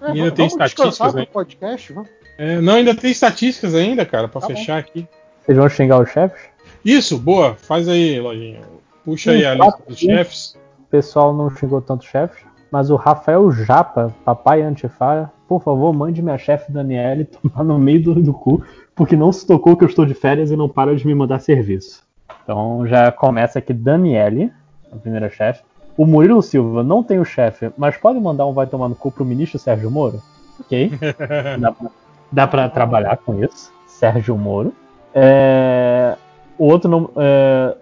É, 0.00 0.10
ainda 0.10 0.30
tem 0.30 0.46
estatísticas 0.46 1.00
ainda. 1.00 1.26
Podcast, 1.26 1.94
é, 2.36 2.60
não, 2.60 2.74
ainda 2.74 2.94
tem 2.94 3.10
estatísticas 3.10 3.74
ainda, 3.74 4.04
cara, 4.04 4.28
pra 4.28 4.40
tá 4.40 4.46
fechar 4.48 4.74
bom. 4.74 4.88
aqui. 4.88 5.08
Vocês 5.40 5.56
vão 5.58 5.68
xingar 5.68 6.00
os 6.00 6.10
chefes? 6.10 6.40
Isso, 6.84 7.18
boa. 7.18 7.54
Faz 7.54 7.88
aí, 7.88 8.20
Lojinha. 8.20 8.60
Puxa 9.04 9.32
aí 9.32 9.44
a 9.44 9.54
lista 9.54 9.82
dos 9.86 9.98
chefes. 9.98 10.56
O 10.80 10.90
pessoal 10.90 11.34
não 11.34 11.50
xingou 11.50 11.80
tanto 11.80 12.04
chefes, 12.04 12.44
mas 12.70 12.90
o 12.90 12.96
Rafael 12.96 13.50
Japa, 13.50 14.14
papai 14.24 14.62
Antifara, 14.62 15.30
por 15.48 15.62
favor, 15.62 15.92
mande 15.92 16.22
minha 16.22 16.38
chefe 16.38 16.72
Daniele 16.72 17.24
tomar 17.42 17.64
no 17.64 17.78
meio 17.78 18.02
do, 18.02 18.14
do 18.22 18.32
cu, 18.32 18.62
porque 18.94 19.16
não 19.16 19.32
se 19.32 19.46
tocou 19.46 19.76
que 19.76 19.84
eu 19.84 19.88
estou 19.88 20.06
de 20.06 20.14
férias 20.14 20.50
e 20.50 20.56
não 20.56 20.68
para 20.68 20.94
de 20.94 21.06
me 21.06 21.14
mandar 21.14 21.38
serviço. 21.40 22.02
Então 22.42 22.86
já 22.86 23.10
começa 23.10 23.58
aqui 23.58 23.72
Daniele, 23.72 24.52
a 24.92 24.96
primeira 24.96 25.30
chefe. 25.30 25.62
O 25.96 26.06
Murilo 26.06 26.42
Silva 26.42 26.82
não 26.82 27.02
tem 27.02 27.18
o 27.18 27.24
chefe, 27.24 27.70
mas 27.78 27.96
pode 27.96 28.18
mandar 28.18 28.46
um 28.46 28.52
vai 28.52 28.66
tomar 28.66 28.88
no 28.88 28.94
cu 28.94 29.12
pro 29.12 29.24
ministro 29.24 29.58
Sérgio 29.58 29.90
Moro? 29.90 30.20
Ok. 30.60 30.90
dá, 31.60 31.72
pra, 31.72 31.90
dá 32.32 32.46
pra 32.46 32.68
trabalhar 32.68 33.16
com 33.18 33.42
isso. 33.42 33.72
Sérgio 33.86 34.36
Moro. 34.36 34.72
É, 35.14 36.16
o 36.58 36.66
outro 36.66 36.90
não. 36.90 37.10
É, 37.16 37.76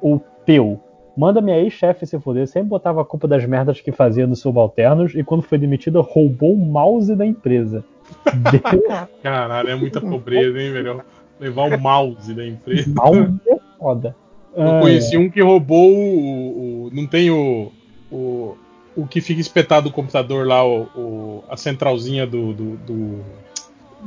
o 0.00 0.18
Peu. 0.46 0.80
Manda 1.16 1.40
minha 1.40 1.58
ex-chefe 1.58 2.06
se 2.06 2.18
foder. 2.18 2.46
Sempre 2.48 2.70
botava 2.70 3.00
a 3.02 3.04
culpa 3.04 3.28
das 3.28 3.46
merdas 3.46 3.80
que 3.80 3.92
fazia 3.92 4.26
nos 4.26 4.40
subalternos 4.40 5.14
e 5.14 5.22
quando 5.22 5.42
foi 5.42 5.58
demitida 5.58 6.00
roubou 6.00 6.54
o 6.54 6.66
mouse 6.66 7.14
da 7.14 7.24
empresa. 7.24 7.84
Caralho, 9.22 9.70
é 9.70 9.74
muita 9.76 10.00
pobreza, 10.00 10.60
hein, 10.60 10.72
velho? 10.72 11.02
Levar 11.38 11.74
o 11.74 11.80
mouse 11.80 12.34
da 12.34 12.46
empresa. 12.46 12.90
Mouse 12.94 13.40
é 13.48 13.56
foda. 13.78 14.16
Eu 14.56 14.80
conheci 14.80 15.16
um 15.16 15.28
que 15.28 15.42
roubou 15.42 15.92
o. 15.92 16.86
o 16.86 16.90
não 16.92 17.06
tem 17.06 17.30
o, 17.30 17.72
o. 18.10 18.56
O 18.96 19.06
que 19.08 19.20
fica 19.20 19.40
espetado 19.40 19.88
no 19.88 19.92
computador 19.92 20.46
lá, 20.46 20.64
o, 20.64 20.82
o 20.94 21.44
a 21.48 21.56
centralzinha 21.56 22.24
do 22.24 22.52
do, 22.52 22.76
do, 22.76 23.20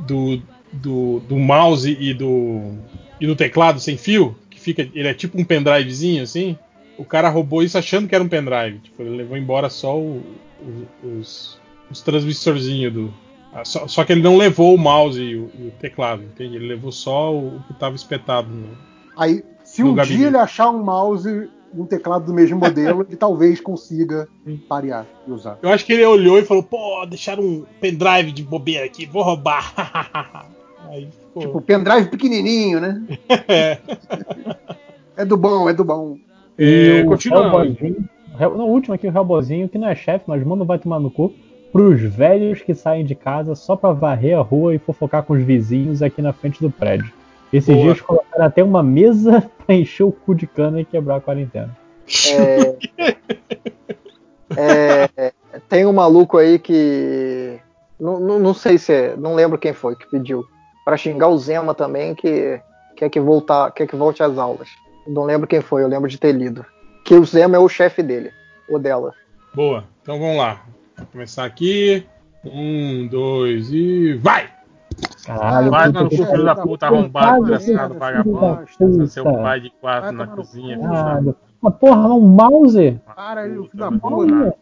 do, 0.08 0.42
do, 0.72 1.20
do 1.20 1.38
mouse 1.38 1.98
e 2.00 2.14
do, 2.14 2.72
e 3.20 3.28
do 3.28 3.36
teclado 3.36 3.82
sem 3.82 3.98
fio, 3.98 4.34
que 4.50 4.58
fica. 4.58 4.88
Ele 4.94 5.10
é 5.10 5.14
tipo 5.14 5.38
um 5.38 5.44
pendrivezinho 5.44 6.24
assim 6.24 6.58
o 6.98 7.06
cara 7.06 7.30
roubou 7.30 7.64
isso 7.64 7.78
achando 7.78 8.08
que 8.08 8.16
era 8.16 8.24
um 8.24 8.30
pendrive. 8.30 8.80
Tipo, 8.80 9.04
ele 9.04 9.18
levou 9.18 9.38
embora 9.38 9.70
só 9.70 9.98
o, 9.98 10.24
o, 10.62 11.08
os, 11.20 11.60
os 11.90 12.02
transmissorzinhos 12.02 12.94
do. 12.94 13.14
Só, 13.64 13.88
só, 13.88 14.04
que 14.04 14.12
ele 14.12 14.22
não 14.22 14.38
levou 14.38 14.76
o 14.76 14.78
mouse 14.78 15.20
e 15.20 15.36
o, 15.36 15.50
e 15.58 15.68
o 15.68 15.72
teclado, 15.80 16.22
entende? 16.22 16.58
Ele 16.58 16.68
levou 16.68 16.92
só 16.92 17.34
o, 17.34 17.58
o 17.58 17.64
que 17.64 17.74
estava 17.74 17.96
espetado 17.96 18.50
no. 18.50 18.78
Aí, 19.18 19.44
se 19.64 19.82
no 19.82 19.92
um 19.92 19.96
gabinete. 19.96 20.20
dia 20.20 20.28
ele 20.28 20.38
achar 20.38 20.70
um 20.70 20.84
mouse 20.84 21.28
e 21.28 21.50
um 21.74 21.86
teclado 21.86 22.26
do 22.26 22.34
mesmo 22.34 22.60
modelo, 22.60 23.02
ele 23.08 23.16
talvez 23.16 23.60
consiga 23.60 24.28
parear 24.70 25.08
e 25.26 25.32
usar. 25.32 25.58
Eu 25.62 25.70
acho 25.70 25.86
que 25.86 25.94
ele 25.94 26.06
olhou 26.06 26.38
e 26.38 26.46
falou: 26.46 26.62
pô, 26.62 27.04
deixaram 27.06 27.44
um 27.44 27.66
pendrive 27.82 28.32
de 28.32 28.44
bobeira 28.44 28.86
aqui, 28.86 29.06
vou 29.06 29.24
roubar. 29.24 29.74
Aí, 30.90 31.10
tipo, 31.38 31.60
pendrive 31.62 32.10
pequenininho, 32.10 32.80
né? 32.80 33.04
é. 33.48 33.78
é 35.18 35.26
do 35.26 35.36
bom, 35.36 35.70
é 35.70 35.74
do 35.74 35.84
bom. 35.84 36.18
E 36.58 37.04
é, 37.04 37.06
o 37.06 37.14
Hellboyzinho, 37.14 38.10
no 38.40 38.66
último 38.66 38.96
aqui, 38.96 39.08
o 39.08 39.16
Hellboyzinho, 39.16 39.70
que 39.70 39.78
não 39.78 39.88
é 39.88 39.96
chefe, 39.96 40.26
mas 40.28 40.44
manda 40.44 40.64
vai 40.64 40.80
tomar 40.80 41.00
no 41.00 41.12
cu, 41.12 41.34
pros 41.72 42.02
velhos 42.02 42.62
que 42.62 42.74
saem 42.74 43.06
de 43.06 43.14
casa 43.16 43.56
só 43.56 43.76
pra 43.76 43.92
varrer 43.92 44.38
a 44.38 44.42
rua 44.42 44.74
e 44.74 44.80
fofocar 44.80 45.24
com 45.24 45.34
os 45.34 45.44
vizinhos 45.44 46.02
aqui 46.02 46.22
na 46.22 46.34
frente 46.34 46.60
do 46.62 46.72
prédio. 46.72 47.12
Esses 47.52 47.74
Boa. 47.74 47.86
dias 47.86 48.02
colocaram 48.02 48.46
até 48.46 48.64
uma 48.64 48.84
mesa 48.84 49.50
pra 49.66 49.76
encher 49.76 50.04
o 50.04 50.12
cu 50.12 50.36
de 50.36 50.48
cana 50.48 50.82
e 50.82 50.86
quebrar 50.86 51.18
a 51.18 51.22
quarentena. 51.22 51.76
É, 54.56 55.10
é, 55.18 55.32
tem 55.68 55.86
um 55.86 55.94
maluco 55.94 56.38
aí 56.38 56.58
que. 56.58 57.60
Não, 58.00 58.20
não, 58.20 58.40
não, 58.40 58.54
sei 58.54 58.78
se 58.78 58.94
é. 58.94 59.16
Não 59.18 59.36
lembro 59.36 59.58
quem 59.58 59.74
foi 59.74 59.96
que 59.96 60.10
pediu. 60.10 60.46
para 60.86 60.98
xingar 60.98 61.28
o 61.28 61.38
Zema 61.38 61.74
também, 61.74 62.16
que 62.16 62.60
quer 62.96 63.10
que, 63.10 63.20
voltar, 63.20 63.72
quer 63.72 63.88
que 63.88 63.96
volte 63.96 64.24
às 64.24 64.38
aulas. 64.38 64.70
Não 65.08 65.24
lembro 65.24 65.48
quem 65.48 65.62
foi, 65.62 65.84
eu 65.84 65.88
lembro 65.88 66.10
de 66.10 66.18
ter 66.18 66.34
lido. 66.34 66.66
Que 67.04 67.16
o 67.16 67.26
Zemo 67.26 67.56
é 67.56 67.60
o 67.60 67.70
chefe 67.70 68.04
dele, 68.04 68.32
ou 68.70 68.78
dela. 68.78 69.14
Boa, 69.54 69.86
então 70.02 70.20
vamos 70.20 70.38
lá. 70.38 70.62
Vou 70.98 71.08
começar 71.08 71.46
aqui. 71.46 72.06
Um, 72.44 73.08
dois 73.08 73.72
e. 73.72 74.14
Vai! 74.16 74.50
Caralho, 75.26 75.72
vai 75.72 75.90
no 75.90 76.10
filho 76.10 76.46
da 76.46 76.56
puta 76.56 76.88
arrombado, 76.88 77.46
desgraçado, 77.46 77.94
vagabundo. 77.96 79.08
Seu 79.08 79.24
pai 79.24 79.60
de 79.60 79.70
quatro 79.82 80.12
na 80.12 80.28
cozinha. 80.28 80.80
Caralho. 80.80 81.36
Uma 81.62 81.72
porra, 81.72 82.14
um 82.14 82.22
mouse? 82.22 83.00
Para 83.16 83.42
aí, 83.42 83.52
filho 83.52 83.70
da 83.74 83.92
puta. 83.92 84.56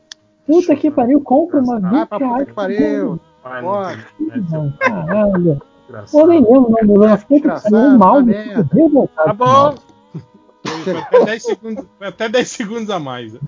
Puta 0.46 0.76
que 0.76 0.92
pariu, 0.92 1.22
compra 1.22 1.60
uma 1.60 1.80
20 1.80 1.92
reais. 1.92 2.08
Puta 2.10 2.46
que 2.46 2.54
pariu. 2.54 3.20
Caralho. 3.44 5.62
Pô, 6.12 6.26
nem 6.26 6.40
lembro 6.42 6.62
o 6.62 6.70
nome 6.72 6.88
do 6.88 6.96
jogo. 6.96 7.08
Um 7.72 7.98
mouse. 7.98 8.34
Tá 9.16 9.34
bom. 9.34 9.76
Foi 10.92 11.02
até 11.02 11.26
10 11.26 11.44
segundos, 11.44 11.86
até 12.00 12.30
10 12.30 12.50
segundos 12.50 12.90
a 12.90 13.00
mais. 13.00 13.34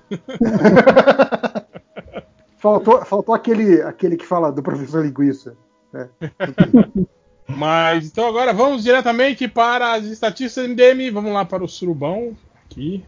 faltou, 2.58 3.04
faltou 3.04 3.34
aquele, 3.34 3.80
aquele 3.82 4.16
que 4.16 4.26
fala 4.26 4.52
do 4.52 4.62
professor 4.62 5.04
linguiça. 5.04 5.56
É. 5.94 6.08
Mas 7.48 8.06
então 8.06 8.28
agora 8.28 8.52
vamos 8.52 8.84
diretamente 8.84 9.48
para 9.48 9.94
as 9.94 10.04
estatísticas 10.04 10.66
do 10.66 10.70
MDM. 10.70 11.10
Vamos 11.10 11.32
lá 11.32 11.46
para 11.46 11.64
o 11.64 11.68
surubão 11.68 12.36
aqui. 12.66 13.02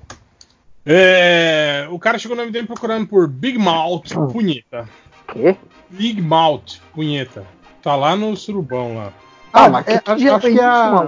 É, 0.84 1.86
o 1.90 1.98
cara 1.98 2.18
chegou 2.18 2.34
no 2.34 2.46
MDM 2.46 2.66
procurando 2.66 3.06
por 3.06 3.28
Big 3.28 3.58
Mouth 3.58 4.08
punheta. 4.32 4.88
Quê? 5.28 5.56
Big 5.90 6.22
Mouth 6.22 6.80
punheta. 6.94 7.44
Tá 7.82 7.94
lá 7.96 8.16
no 8.16 8.34
surubão 8.34 8.96
lá. 8.96 9.12
Ah, 9.52 9.68
mas 9.68 9.86
é, 9.88 10.00
acho, 10.06 10.34
acho 10.34 10.40
que 10.40 10.58
é 10.58 10.64
a, 10.64 11.06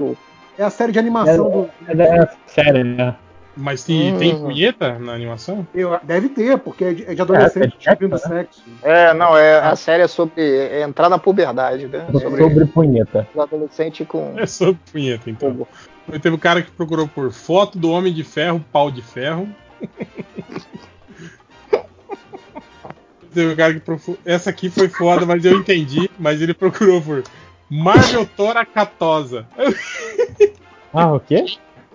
é 0.59 0.65
a 0.65 0.71
série 0.71 0.93
de 0.93 0.99
animação 0.99 1.71
é, 1.87 1.95
do. 1.95 2.03
É 2.03 2.19
a 2.21 2.29
série, 2.47 2.85
né? 2.85 3.17
Mas 3.55 3.85
tem, 3.85 4.15
hum. 4.15 4.19
tem 4.19 4.39
punheta 4.39 4.99
na 4.99 5.13
animação? 5.13 5.67
Eu, 5.75 5.99
deve 6.03 6.31
ter, 6.31 6.59
porque 6.59 6.85
é 6.85 6.95
de, 6.95 7.05
é 7.05 7.15
de 7.15 7.21
adolescente 7.21 7.75
é, 7.75 7.77
descobrindo 7.77 8.17
é, 8.17 8.19
né? 8.19 8.37
sexo. 8.37 8.63
É, 8.83 9.13
não, 9.13 9.37
é, 9.37 9.59
a 9.59 9.77
série 9.77 10.03
é 10.03 10.09
sobre 10.09 10.43
é 10.43 10.83
entrar 10.83 11.11
na 11.11 11.19
puberdade, 11.19 11.87
né? 11.87 12.07
É 12.09 12.13
sobre, 12.19 12.43
sobre 12.43 12.65
punheta. 12.67 13.29
Adolescente 13.39 14.05
com. 14.07 14.33
É 14.39 14.47
sobre 14.47 14.79
punheta, 14.91 15.29
então. 15.31 15.67
Teve 16.21 16.35
um 16.35 16.39
cara 16.39 16.63
que 16.63 16.71
procurou 16.71 17.07
por 17.07 17.31
foto 17.31 17.79
do 17.79 17.91
Homem 17.91 18.13
de 18.13 18.25
Ferro, 18.25 18.65
pau 18.73 18.91
de 18.91 19.03
ferro. 19.03 19.49
Teve 23.33 23.53
um 23.53 23.57
cara 23.57 23.75
que 23.75 23.81
procurou. 23.81 24.19
Essa 24.25 24.51
aqui 24.51 24.69
foi 24.69 24.89
foda, 24.89 25.25
mas 25.25 25.45
eu 25.45 25.59
entendi. 25.59 26.11
Mas 26.19 26.41
ele 26.43 26.55
procurou 26.55 27.01
por 27.01 27.23
Marvel 27.73 28.27
Tora 28.27 28.67
Catosa. 28.67 29.47
Ah, 30.95 31.11
o 31.11 31.19
quê? 31.19 31.47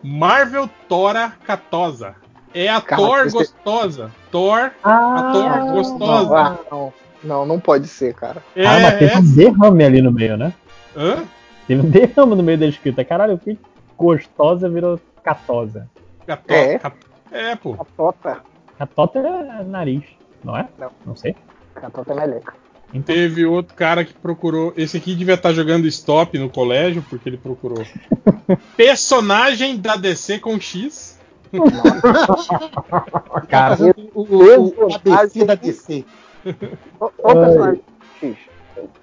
Marvel 0.02 0.68
Tora 0.90 1.34
Catosa. 1.46 2.16
É 2.52 2.68
a 2.68 2.82
Cara, 2.82 3.00
Thor 3.00 3.24
você... 3.26 3.38
gostosa. 3.38 4.12
Thor, 4.32 4.72
ah, 4.84 5.16
a 5.16 5.32
Thor 5.32 5.74
gostosa. 5.74 6.34
Não, 6.34 6.36
ah, 6.36 6.58
não, 6.72 6.94
não, 7.24 7.46
não, 7.46 7.60
pode 7.60 7.88
ser, 7.88 8.16
cara. 8.16 8.42
É, 8.56 8.66
ah, 8.66 8.80
mas 8.80 8.98
teve 8.98 9.14
é... 9.14 9.18
um 9.20 9.36
derrame 9.36 9.84
ali 9.84 10.02
no 10.02 10.12
meio, 10.12 10.36
né? 10.36 10.52
Hã? 10.96 11.24
Teve 11.68 11.86
um 11.86 11.90
derrame 11.92 12.36
no 12.36 12.42
meio 12.42 12.58
da 12.58 12.66
escrita. 12.66 13.06
Caralho, 13.06 13.38
que 13.38 13.56
gostosa 13.96 14.68
virou 14.68 15.00
catosa. 15.22 15.88
Catota. 16.26 16.54
É, 16.56 16.80
cat... 16.80 16.98
é 17.32 17.56
pô. 17.56 17.76
Catota. 17.76 18.42
Catota 18.80 19.20
é 19.20 19.64
nariz, 19.64 20.04
não 20.44 20.58
é? 20.58 20.68
Não. 20.76 20.90
Não 21.06 21.16
sei. 21.16 21.36
Catota 21.76 22.14
é 22.14 22.16
meleca. 22.16 22.56
Então... 22.94 23.16
Teve 23.16 23.46
outro 23.46 23.76
cara 23.76 24.06
que 24.06 24.14
procurou. 24.14 24.74
Esse 24.78 24.98
aqui 24.98 25.16
devia 25.16 25.34
estar 25.36 25.54
jogando 25.54 25.88
stop 25.88 26.38
no 26.38 26.50
colégio, 26.50 27.04
porque 27.10 27.28
ele 27.28 27.38
procurou. 27.38 27.86
Personagem 28.76 29.78
da 29.78 29.96
DC 29.96 30.40
com 30.40 30.60
X. 30.60 31.18
cara, 33.48 33.78
o, 34.14 34.22
o, 34.22 34.88
o 34.88 34.94
ABC 34.94 35.46
da 35.46 35.56
DC. 35.56 36.06
Qual 36.98 37.36
personagem 37.36 37.82
X? 38.20 38.38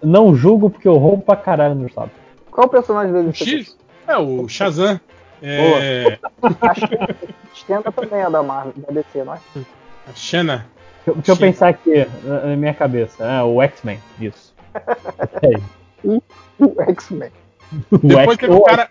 Não 0.03 0.35
julgo 0.35 0.71
porque 0.71 0.89
eu 0.89 0.97
roubo 0.97 1.23
pra 1.23 1.37
caralho 1.37 1.75
no 1.75 1.87
estado. 1.87 2.11
Qual 2.51 2.67
o 2.67 2.71
personagem 2.71 3.13
da 3.13 3.23
DC? 3.23 3.45
X? 3.45 3.77
É 4.07 4.17
o 4.17 4.47
Shazam. 4.49 5.01
É... 5.43 6.19
Xena 7.53 7.93
também 7.93 8.21
é 8.21 8.31
da 8.31 8.43
Marvel, 8.43 8.73
da 8.77 8.93
DC, 8.95 9.25
não 9.25 9.35
é? 9.35 9.39
A 10.09 10.15
Xena. 10.15 10.67
Deixa, 11.07 11.33
eu 11.33 11.37
pensar 11.37 11.69
aqui 11.69 12.07
na 12.25 12.57
minha 12.57 12.75
cabeça. 12.75 13.25
Ah, 13.27 13.45
o 13.45 13.61
X-Men, 13.63 13.99
isso. 14.21 14.55
É 16.03 16.65
o 16.65 16.83
X-Men. 16.91 17.31
Depois 18.03 18.39
teve 18.39 18.53
o, 18.53 18.63
cara, 18.63 18.91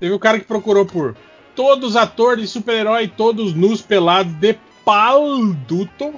teve 0.00 0.14
o 0.14 0.18
cara 0.18 0.38
que 0.38 0.46
procurou 0.46 0.86
por 0.86 1.14
todos 1.54 1.90
os 1.90 1.96
atores 1.96 2.44
de 2.44 2.48
super-herói, 2.48 3.08
todos 3.08 3.54
nus 3.54 3.82
pelados 3.82 4.32
de 4.34 4.56
palduto. 4.84 6.14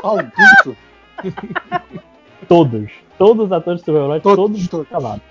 Palduto? 0.00 0.76
todos. 2.48 2.90
Todos 3.18 3.46
os 3.46 3.52
atores 3.52 3.80
de 3.80 3.84
super-herói, 3.84 4.20
todos, 4.20 4.68
todos 4.68 4.86
pelados. 4.88 5.22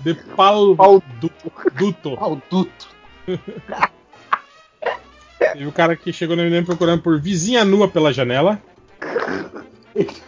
De 0.00 0.14
palduto. 0.14 1.30
Palduto. 2.16 2.88
E 5.56 5.66
o 5.66 5.72
cara 5.72 5.94
que 5.94 6.12
chegou 6.12 6.34
no 6.34 6.42
MDM 6.42 6.64
procurando 6.64 7.02
por 7.02 7.20
vizinha 7.20 7.64
nua 7.64 7.86
pela 7.86 8.12
janela. 8.12 8.60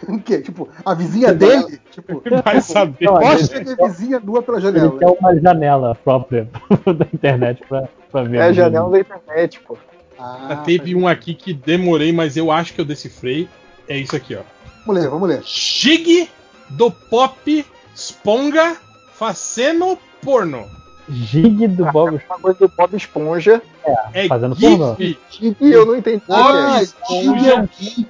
O 0.07 0.19
quê? 0.19 0.39
Tipo, 0.39 0.69
a 0.85 0.93
vizinha 0.93 1.33
dele? 1.33 1.79
Tipo, 1.91 2.23
vai 2.43 2.61
saber. 2.61 3.07
Posta 3.07 3.63
de 3.63 3.75
vizinha 3.75 4.19
nua 4.19 4.41
pela 4.41 4.61
janela. 4.61 4.87
Ele 4.87 4.97
quer 4.97 5.07
uma 5.07 5.37
janela 5.37 5.95
própria 5.95 6.49
da 6.95 7.05
internet 7.13 7.61
pra, 7.67 7.89
pra 8.09 8.23
ver. 8.23 8.37
É 8.37 8.41
a 8.43 8.53
janela 8.53 8.89
da 8.89 8.99
internet, 8.99 9.59
pô. 9.59 9.77
Ah, 10.17 10.63
Teve 10.65 10.95
um 10.95 11.07
aqui 11.07 11.33
que 11.33 11.53
demorei, 11.53 12.11
mas 12.11 12.37
eu 12.37 12.49
acho 12.49 12.73
que 12.73 12.81
eu 12.81 12.85
decifrei. 12.85 13.47
É 13.89 13.97
isso 13.97 14.15
aqui, 14.15 14.35
ó. 14.35 14.41
Vamos 14.85 15.01
ler, 15.01 15.09
vamos 15.09 15.29
ler. 15.29 15.41
Gig 15.43 16.29
do 16.69 16.89
Pop 16.89 17.65
Sponga 17.93 18.77
fazendo 19.13 19.97
porno. 20.21 20.65
Gig 21.09 21.67
do 21.67 21.85
Bob 21.85 22.21
Uma 22.29 22.39
coisa 22.39 22.59
do 22.59 22.73
Bob 22.75 22.95
Esponja. 22.95 23.61
É, 23.85 24.25
é 24.25 24.27
fazendo 24.27 24.55
GIF. 24.55 24.77
porno. 24.77 24.97
Gig 25.29 25.57
eu 25.61 25.85
não 25.85 25.95
entendi. 25.95 26.23
Ah, 26.29 26.81
Esponja. 26.81 27.53
É 27.53 27.69
GIF. 27.79 28.07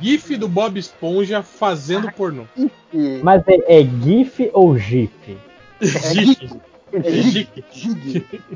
GIF 0.00 0.36
do 0.36 0.48
Bob 0.48 0.78
Esponja 0.78 1.42
fazendo 1.42 2.08
ah, 2.08 2.12
pornô. 2.12 2.44
Mas 3.22 3.42
é, 3.46 3.80
é 3.80 3.84
GIF 3.84 4.50
ou 4.52 4.76
GIF? 4.76 5.36
É 5.80 5.86
GIF. 5.86 6.60
É 6.92 7.10
GIF. 7.10 7.64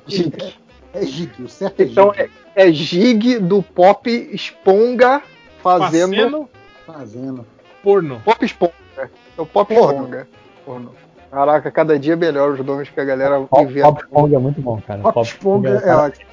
GIF. 0.06 0.62
É 0.94 1.06
GIG, 1.06 1.42
o 1.42 1.48
certo 1.48 1.80
é 1.80 1.84
Então 1.84 2.12
é, 2.14 2.28
é 2.54 2.70
Gig 2.70 3.38
do 3.38 3.62
Pop 3.62 4.08
Esponga 4.10 5.22
fazendo. 5.62 6.14
Fazendo. 6.14 6.48
fazendo. 6.86 7.46
Porno. 7.82 8.20
Pop 8.24 8.44
Esponga. 8.44 8.72
É 8.96 9.08
o 9.40 9.46
Pop 9.46 9.72
Esponga. 9.72 10.28
Porno. 10.64 10.92
Caraca, 11.30 11.70
cada 11.70 11.98
dia 11.98 12.14
melhor 12.14 12.52
os 12.52 12.64
nomes 12.64 12.90
que 12.90 13.00
a 13.00 13.04
galera 13.04 13.40
Pop, 13.40 13.62
inventa. 13.62 13.88
Pop 13.88 14.02
Esponga 14.04 14.36
é 14.36 14.38
muito 14.38 14.60
bom, 14.60 14.80
cara. 14.86 15.00
Pop, 15.00 15.14
Pop 15.14 15.26
Esponga 15.26 15.82
é, 15.82 15.88
é 15.88 15.96
ótimo. 15.96 16.31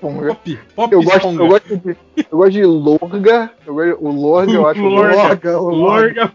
Pop, 0.00 0.58
pop 0.76 0.92
eu, 0.92 1.02
gosto, 1.02 1.28
eu, 1.28 1.48
gosto 1.48 1.76
de, 1.76 1.96
eu 2.30 2.38
gosto 2.38 2.52
de 2.52 2.64
Lorga. 2.64 3.50
Eu 3.66 3.74
gosto, 3.74 4.04
o 4.04 4.12
Lorga, 4.12 4.52
eu 4.52 4.66
acho. 4.68 4.80
Lorga, 4.80 5.60
o 5.60 5.70
Lorga. 5.70 6.32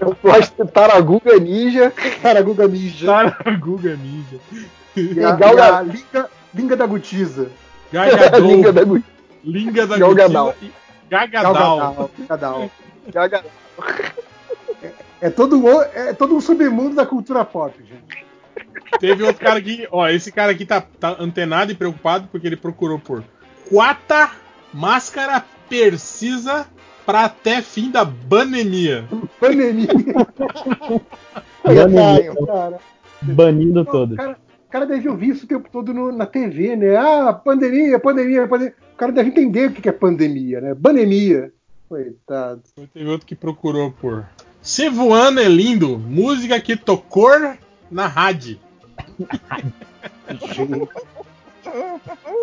Eu 0.00 0.16
gosto 0.22 0.64
de 0.64 0.70
Taraguga 0.70 1.38
Ninja. 1.38 1.92
Taraguga 2.22 2.66
Ninja. 2.66 3.06
Taraguga 3.06 3.96
Ninja. 3.96 4.40
E, 4.96 5.20
a, 5.20 5.38
e 5.38 5.60
a 5.60 5.82
Linga, 5.82 6.30
Linga 6.54 6.76
da 6.76 6.86
Gutiza. 6.86 7.50
Gagadol. 7.92 8.40
Linga 8.48 8.72
da 8.72 8.84
Gutiza. 8.84 9.12
Linga 9.44 9.86
da 9.86 9.98
Gutiza. 9.98 10.72
Gagadal. 11.08 12.08
Gagadal. 12.28 12.70
Gagadal. 13.12 13.44
É, 14.82 14.92
é, 15.20 15.30
todo, 15.30 15.62
é 15.94 16.12
todo 16.12 16.34
um 16.34 16.40
submundo 16.40 16.96
da 16.96 17.06
cultura 17.06 17.44
pop, 17.44 17.74
gente. 17.78 18.25
Teve 18.98 19.22
outro 19.22 19.44
cara 19.44 19.58
aqui, 19.58 19.86
ó, 19.90 20.08
esse 20.08 20.32
cara 20.32 20.52
aqui 20.52 20.64
tá, 20.64 20.80
tá 20.80 21.16
antenado 21.18 21.72
e 21.72 21.74
preocupado 21.74 22.28
porque 22.30 22.46
ele 22.46 22.56
procurou 22.56 22.98
por 22.98 23.22
quata 23.68 24.30
máscara 24.72 25.44
precisa 25.68 26.66
para 27.04 27.24
até 27.24 27.62
fim 27.62 27.90
da 27.90 28.04
pandemia. 28.04 29.04
Pandemia. 29.38 29.86
cara. 32.46 32.78
Banindo 33.22 33.84
todos. 33.84 34.16
Cara, 34.16 34.32
o 34.32 34.70
cara 34.70 34.86
deve 34.86 35.08
ouvir 35.08 35.30
isso 35.30 35.44
o 35.44 35.48
tempo 35.48 35.68
todo 35.70 35.94
no, 35.94 36.12
na 36.12 36.26
TV, 36.26 36.76
né? 36.76 36.96
Ah, 36.96 37.32
pandemia, 37.32 37.98
pandemia, 37.98 38.48
pandemia. 38.48 38.74
O 38.92 38.96
cara 38.96 39.12
deve 39.12 39.30
entender 39.30 39.70
o 39.70 39.72
que 39.72 39.88
é 39.88 39.92
pandemia, 39.92 40.60
né? 40.60 40.74
Banemia. 40.74 41.52
Coitado. 41.88 42.62
Teve 42.92 43.08
outro 43.08 43.26
que 43.26 43.36
procurou 43.36 43.92
por. 43.92 44.26
Se 44.60 44.88
voando 44.88 45.40
é 45.40 45.48
lindo, 45.48 45.98
música 45.98 46.60
que 46.60 46.76
tocou 46.76 47.30
na 47.90 48.06
rádio. 48.06 48.58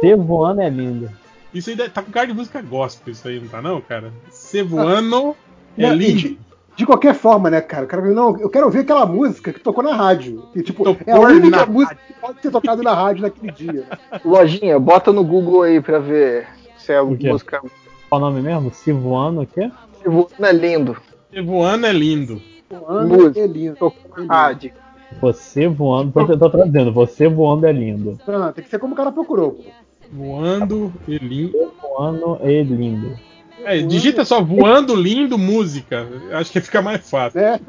Cevoano 0.02 0.62
é 0.62 0.70
lindo. 0.70 1.10
Isso 1.54 1.70
aí 1.70 1.78
tá 1.90 2.02
com 2.02 2.12
cara 2.12 2.28
de 2.28 2.34
música 2.34 2.62
gospel, 2.62 3.14
isso 3.14 3.28
aí, 3.28 3.40
não 3.40 3.48
tá 3.48 3.62
não, 3.62 3.80
cara? 3.80 4.12
Cevoano 4.32 5.36
ah, 5.78 5.84
é 5.84 5.94
lindo. 5.94 6.18
De, 6.18 6.40
de, 6.76 6.86
qualquer 6.86 7.14
forma, 7.14 7.50
né, 7.50 7.62
cara? 7.62 7.86
Quero, 7.86 8.14
não, 8.14 8.38
eu 8.40 8.50
quero 8.50 8.66
ouvir 8.66 8.80
aquela 8.80 9.06
música 9.06 9.54
que 9.54 9.60
tocou 9.60 9.84
na 9.84 9.96
rádio. 9.96 10.48
Que, 10.52 10.64
tipo, 10.64 10.84
tocou 10.84 11.04
é 11.06 11.12
a 11.12 11.20
única 11.20 11.66
música 11.68 11.94
rádio. 11.94 12.08
que 12.08 12.14
pode 12.20 12.40
ter 12.40 12.52
tocado 12.52 12.82
na 12.82 12.94
rádio 12.94 13.22
naquele 13.22 13.52
dia. 13.52 13.86
Lojinha, 14.26 14.80
bota 14.80 15.14
no 15.14 15.24
Google 15.24 15.62
aí 15.62 15.80
pra 15.80 16.00
ver 16.00 16.48
se 16.78 16.92
é 16.92 17.02
música. 17.02 17.62
Qual 18.10 18.20
o 18.22 18.26
nome 18.26 18.42
mesmo? 18.42 18.74
Civoano 18.74 19.44
o 19.44 19.48
quê? 19.48 19.72
Civoano 20.02 20.46
é 20.46 20.52
lindo. 20.52 20.98
Civoano 21.32 21.86
é 21.86 21.94
lindo. 21.94 22.42
Civoano 22.68 23.32
é 23.36 23.48
lindo. 23.48 23.76
Tocou 23.76 24.26
na 24.26 24.34
rádio. 24.36 24.74
Você 25.22 25.68
voando, 25.68 26.14
eu 26.20 26.38
tô 26.38 26.50
trazendo, 26.50 26.92
você 26.92 27.28
voando 27.28 27.66
é 27.66 27.72
lindo. 27.72 28.20
Não, 28.28 28.52
tem 28.52 28.64
que 28.64 28.70
ser 28.70 28.80
como 28.80 28.94
o 28.94 28.98
cara 28.98 29.12
procurou. 29.12 29.64
Voando 30.12 30.94
e 31.08 31.18
lindo. 31.18 31.74
Voando 31.82 32.40
e 32.44 32.64
lindo. 32.64 33.18
É, 33.64 33.78
digita 33.82 34.26
só 34.26 34.42
voando 34.42 34.96
lindo 34.96 35.38
música. 35.38 36.08
Acho 36.34 36.52
que 36.52 36.62
fica 36.62 36.82
mais 36.82 37.10
fácil. 37.10 37.40
É. 37.40 37.60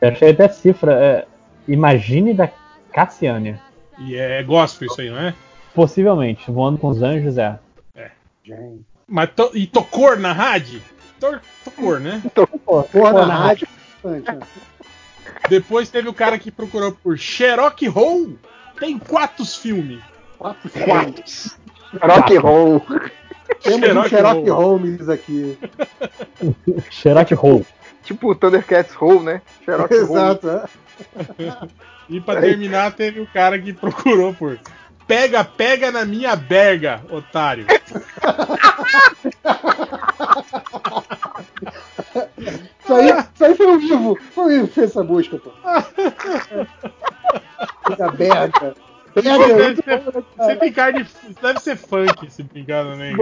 Eu 0.00 0.08
achei 0.08 0.30
até 0.30 0.48
cifra. 0.48 0.92
É, 0.92 1.26
imagine 1.68 2.34
da 2.34 2.50
Cassiane. 2.92 3.58
E 3.98 4.16
é 4.16 4.42
gospel 4.42 4.88
isso 4.88 5.00
aí, 5.00 5.10
não 5.10 5.18
é? 5.18 5.34
Possivelmente, 5.74 6.50
voando 6.50 6.78
com 6.78 6.88
os 6.88 7.02
anjos 7.02 7.38
é. 7.38 7.58
É. 7.94 8.10
Mas 9.06 9.30
to, 9.34 9.50
e 9.54 9.66
tocou 9.66 10.16
na 10.16 10.32
rádio? 10.32 10.82
Tocou, 11.64 11.98
né? 12.00 12.22
Tocou 12.34 13.12
na, 13.12 13.26
na 13.26 13.34
rádio. 13.34 13.68
Depois 15.48 15.88
teve 15.88 16.08
o 16.08 16.14
cara 16.14 16.38
que 16.38 16.50
procurou 16.50 16.92
por 16.92 17.18
Sherlock 17.18 17.86
Holmes. 17.88 18.38
Tem 18.78 18.98
quatro 18.98 19.44
filmes. 19.44 20.02
Quatro. 20.38 20.70
Quatro. 20.70 21.24
Sherlock 21.26 22.36
Holmes. 22.36 22.82
Temos 23.62 23.80
Sherlock, 23.80 24.06
um 24.06 24.08
Sherlock 24.08 24.50
Holmes 24.50 25.08
aqui. 25.08 25.58
Sherlock 26.90 27.34
Holmes. 27.34 27.66
Tipo 28.02 28.30
o 28.30 28.34
Thundercats 28.34 28.94
Hole, 29.00 29.20
né? 29.20 29.42
Sherlock 29.64 29.92
Exato. 29.92 30.68
E 32.08 32.20
pra 32.20 32.40
terminar, 32.40 32.92
teve 32.92 33.18
o 33.18 33.26
cara 33.26 33.58
que 33.58 33.72
procurou 33.72 34.32
por 34.32 34.60
Pega, 35.06 35.44
pega 35.44 35.92
na 35.92 36.04
minha 36.04 36.34
berga, 36.34 37.00
otário. 37.10 37.64
Isso 42.86 42.94
aí, 42.94 43.10
isso 43.34 43.44
aí 43.44 43.54
foi 43.56 43.66
o 43.66 43.80
vivo. 43.80 44.16
Foi 44.32 44.44
o 44.44 44.48
vivo 44.48 44.68
que 44.68 44.74
fez 44.74 44.90
essa 44.90 45.02
busca, 45.02 45.38
pô. 45.38 45.50
Pega 47.88 48.12
berga. 48.12 48.76
Deve 49.12 49.82
ser, 49.82 50.02
você 50.36 50.56
tem 50.56 50.72
cara 50.72 50.92
de. 50.92 51.04
Deve 51.42 51.58
ser 51.58 51.76
funk 51.76 52.26
esse 52.26 52.44
brincado, 52.44 52.94
né? 52.94 53.12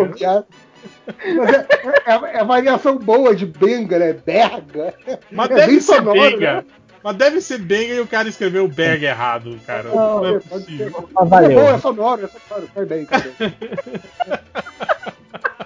É, 1.07 2.11
é, 2.11 2.41
é, 2.41 2.45
variação 2.45 2.99
boa 2.99 3.35
de 3.35 3.47
benga, 3.47 3.99
né? 3.99 4.13
Berga. 4.13 4.93
Mas 5.31 5.51
é 5.51 5.55
deve 5.55 5.81
ser 5.81 5.95
sonoro, 5.95 6.21
benga. 6.21 6.57
Né? 6.57 6.65
Mas 7.03 7.17
deve 7.17 7.41
ser 7.41 7.59
benga 7.59 7.95
e 7.95 8.01
o 8.01 8.07
cara 8.07 8.29
escreveu 8.29 8.69
berga 8.69 9.07
errado, 9.07 9.59
cara. 9.67 9.89
Não, 9.89 10.21
não 10.21 10.37
é 10.37 10.41
possível. 10.41 11.09
Ah, 11.17 11.25
valeu. 11.25 11.59
É 11.59 11.63
bom, 11.63 11.71
é 11.71 11.79
sonoro, 11.79 12.25
é 12.25 12.29
sonoro. 12.29 12.69
Foi 12.75 12.85
bem, 12.85 13.07
cara. 13.07 13.33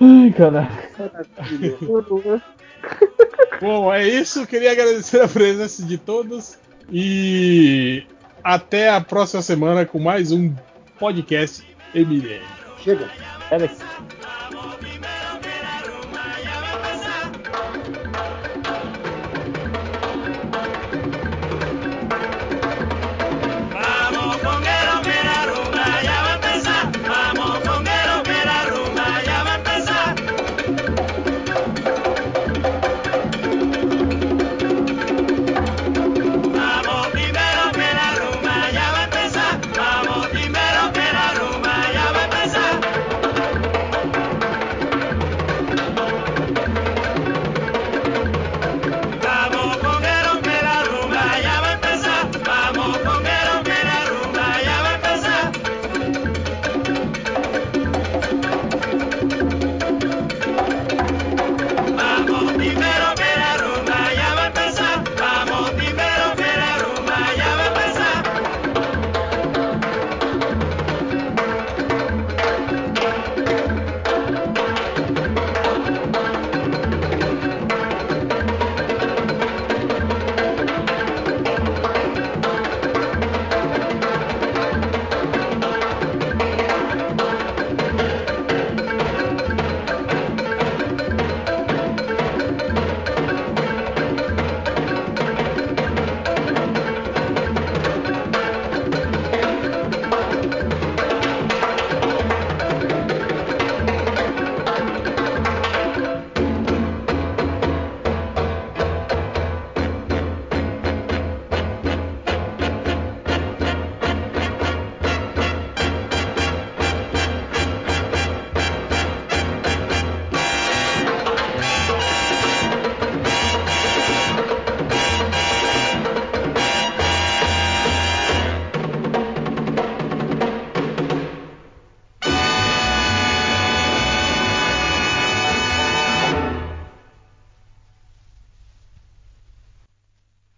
Ai, 0.00 0.32
cara. 0.32 0.68
Bom, 3.60 3.92
é 3.92 4.06
isso. 4.06 4.46
Queria 4.46 4.72
agradecer 4.72 5.20
a 5.20 5.28
presença 5.28 5.82
de 5.84 5.98
todos. 5.98 6.58
E 6.90 8.06
até 8.42 8.90
a 8.90 9.00
próxima 9.00 9.42
semana 9.42 9.84
com 9.84 9.98
mais 9.98 10.32
um 10.32 10.54
podcast 10.98 11.64
MDM. 11.94 12.42
Chega. 12.82 13.08
Alex. 13.50 13.78